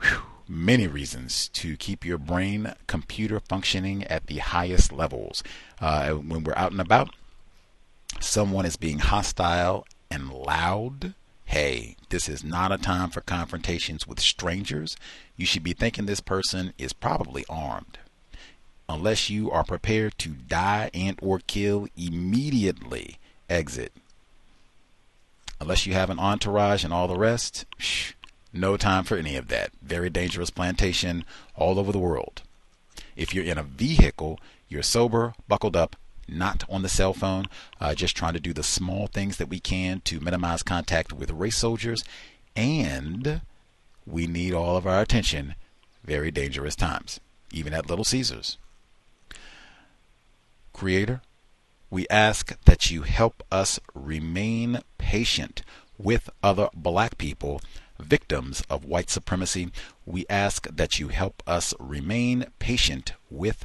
Whew. 0.00 0.22
many 0.48 0.86
reasons 0.86 1.48
to 1.48 1.76
keep 1.76 2.06
your 2.06 2.16
brain 2.16 2.72
computer 2.86 3.38
functioning 3.40 4.04
at 4.04 4.26
the 4.26 4.38
highest 4.38 4.90
levels. 4.90 5.42
Uh, 5.80 6.12
when 6.12 6.42
we're 6.42 6.56
out 6.56 6.72
and 6.72 6.80
about 6.80 7.14
someone 8.20 8.66
is 8.66 8.76
being 8.76 8.98
hostile 8.98 9.86
and 10.10 10.32
loud, 10.32 11.14
hey, 11.46 11.96
this 12.10 12.28
is 12.28 12.44
not 12.44 12.72
a 12.72 12.78
time 12.78 13.10
for 13.10 13.20
confrontations 13.20 14.06
with 14.06 14.20
strangers. 14.20 14.96
You 15.36 15.46
should 15.46 15.64
be 15.64 15.72
thinking 15.72 16.06
this 16.06 16.20
person 16.20 16.72
is 16.78 16.92
probably 16.92 17.44
armed. 17.48 17.98
Unless 18.88 19.30
you 19.30 19.50
are 19.50 19.64
prepared 19.64 20.18
to 20.18 20.30
die 20.30 20.90
and 20.92 21.18
or 21.22 21.40
kill 21.46 21.88
immediately, 21.96 23.18
exit. 23.48 23.92
Unless 25.60 25.86
you 25.86 25.92
have 25.92 26.10
an 26.10 26.18
entourage 26.18 26.84
and 26.84 26.92
all 26.92 27.06
the 27.06 27.18
rest, 27.18 27.66
shh, 27.78 28.12
no 28.52 28.76
time 28.76 29.04
for 29.04 29.16
any 29.16 29.36
of 29.36 29.48
that. 29.48 29.70
Very 29.82 30.10
dangerous 30.10 30.50
plantation 30.50 31.24
all 31.54 31.78
over 31.78 31.92
the 31.92 31.98
world. 31.98 32.42
If 33.14 33.34
you're 33.34 33.44
in 33.44 33.58
a 33.58 33.62
vehicle, 33.62 34.40
you're 34.68 34.82
sober, 34.82 35.34
buckled 35.46 35.76
up, 35.76 35.96
not 36.30 36.64
on 36.68 36.82
the 36.82 36.88
cell 36.88 37.12
phone, 37.12 37.46
uh, 37.80 37.94
just 37.94 38.16
trying 38.16 38.34
to 38.34 38.40
do 38.40 38.52
the 38.52 38.62
small 38.62 39.06
things 39.06 39.36
that 39.36 39.48
we 39.48 39.60
can 39.60 40.00
to 40.02 40.20
minimize 40.20 40.62
contact 40.62 41.12
with 41.12 41.30
race 41.30 41.56
soldiers. 41.56 42.04
And 42.56 43.42
we 44.06 44.26
need 44.26 44.54
all 44.54 44.76
of 44.76 44.86
our 44.86 45.00
attention. 45.00 45.54
Very 46.04 46.30
dangerous 46.30 46.76
times, 46.76 47.20
even 47.52 47.72
at 47.72 47.88
Little 47.88 48.04
Caesars. 48.04 48.58
Creator, 50.72 51.20
we 51.90 52.06
ask 52.08 52.56
that 52.64 52.90
you 52.90 53.02
help 53.02 53.42
us 53.50 53.78
remain 53.94 54.80
patient 54.96 55.62
with 55.98 56.30
other 56.42 56.68
black 56.72 57.18
people, 57.18 57.60
victims 57.98 58.62
of 58.70 58.84
white 58.84 59.10
supremacy. 59.10 59.70
We 60.06 60.24
ask 60.30 60.66
that 60.74 60.98
you 60.98 61.08
help 61.08 61.42
us 61.46 61.74
remain 61.78 62.46
patient 62.58 63.12
with 63.28 63.64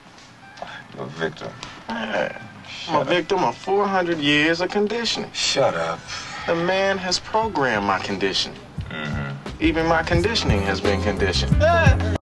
You're 0.95 1.03
a 1.03 1.07
victim. 1.07 1.51
Yeah. 1.89 2.41
I'm 2.87 3.01
a 3.01 3.05
victim 3.05 3.43
of 3.43 3.55
400 3.57 4.17
years 4.19 4.61
of 4.61 4.69
conditioning. 4.69 5.31
Shut 5.33 5.75
up. 5.75 5.99
The 6.47 6.55
man 6.55 6.97
has 6.97 7.19
programmed 7.19 7.85
my 7.85 7.99
condition. 7.99 8.53
Mm-hmm. 8.89 9.63
Even 9.63 9.85
my 9.85 10.03
conditioning 10.03 10.61
has 10.61 10.81
been 10.81 11.01
conditioned. 11.03 11.55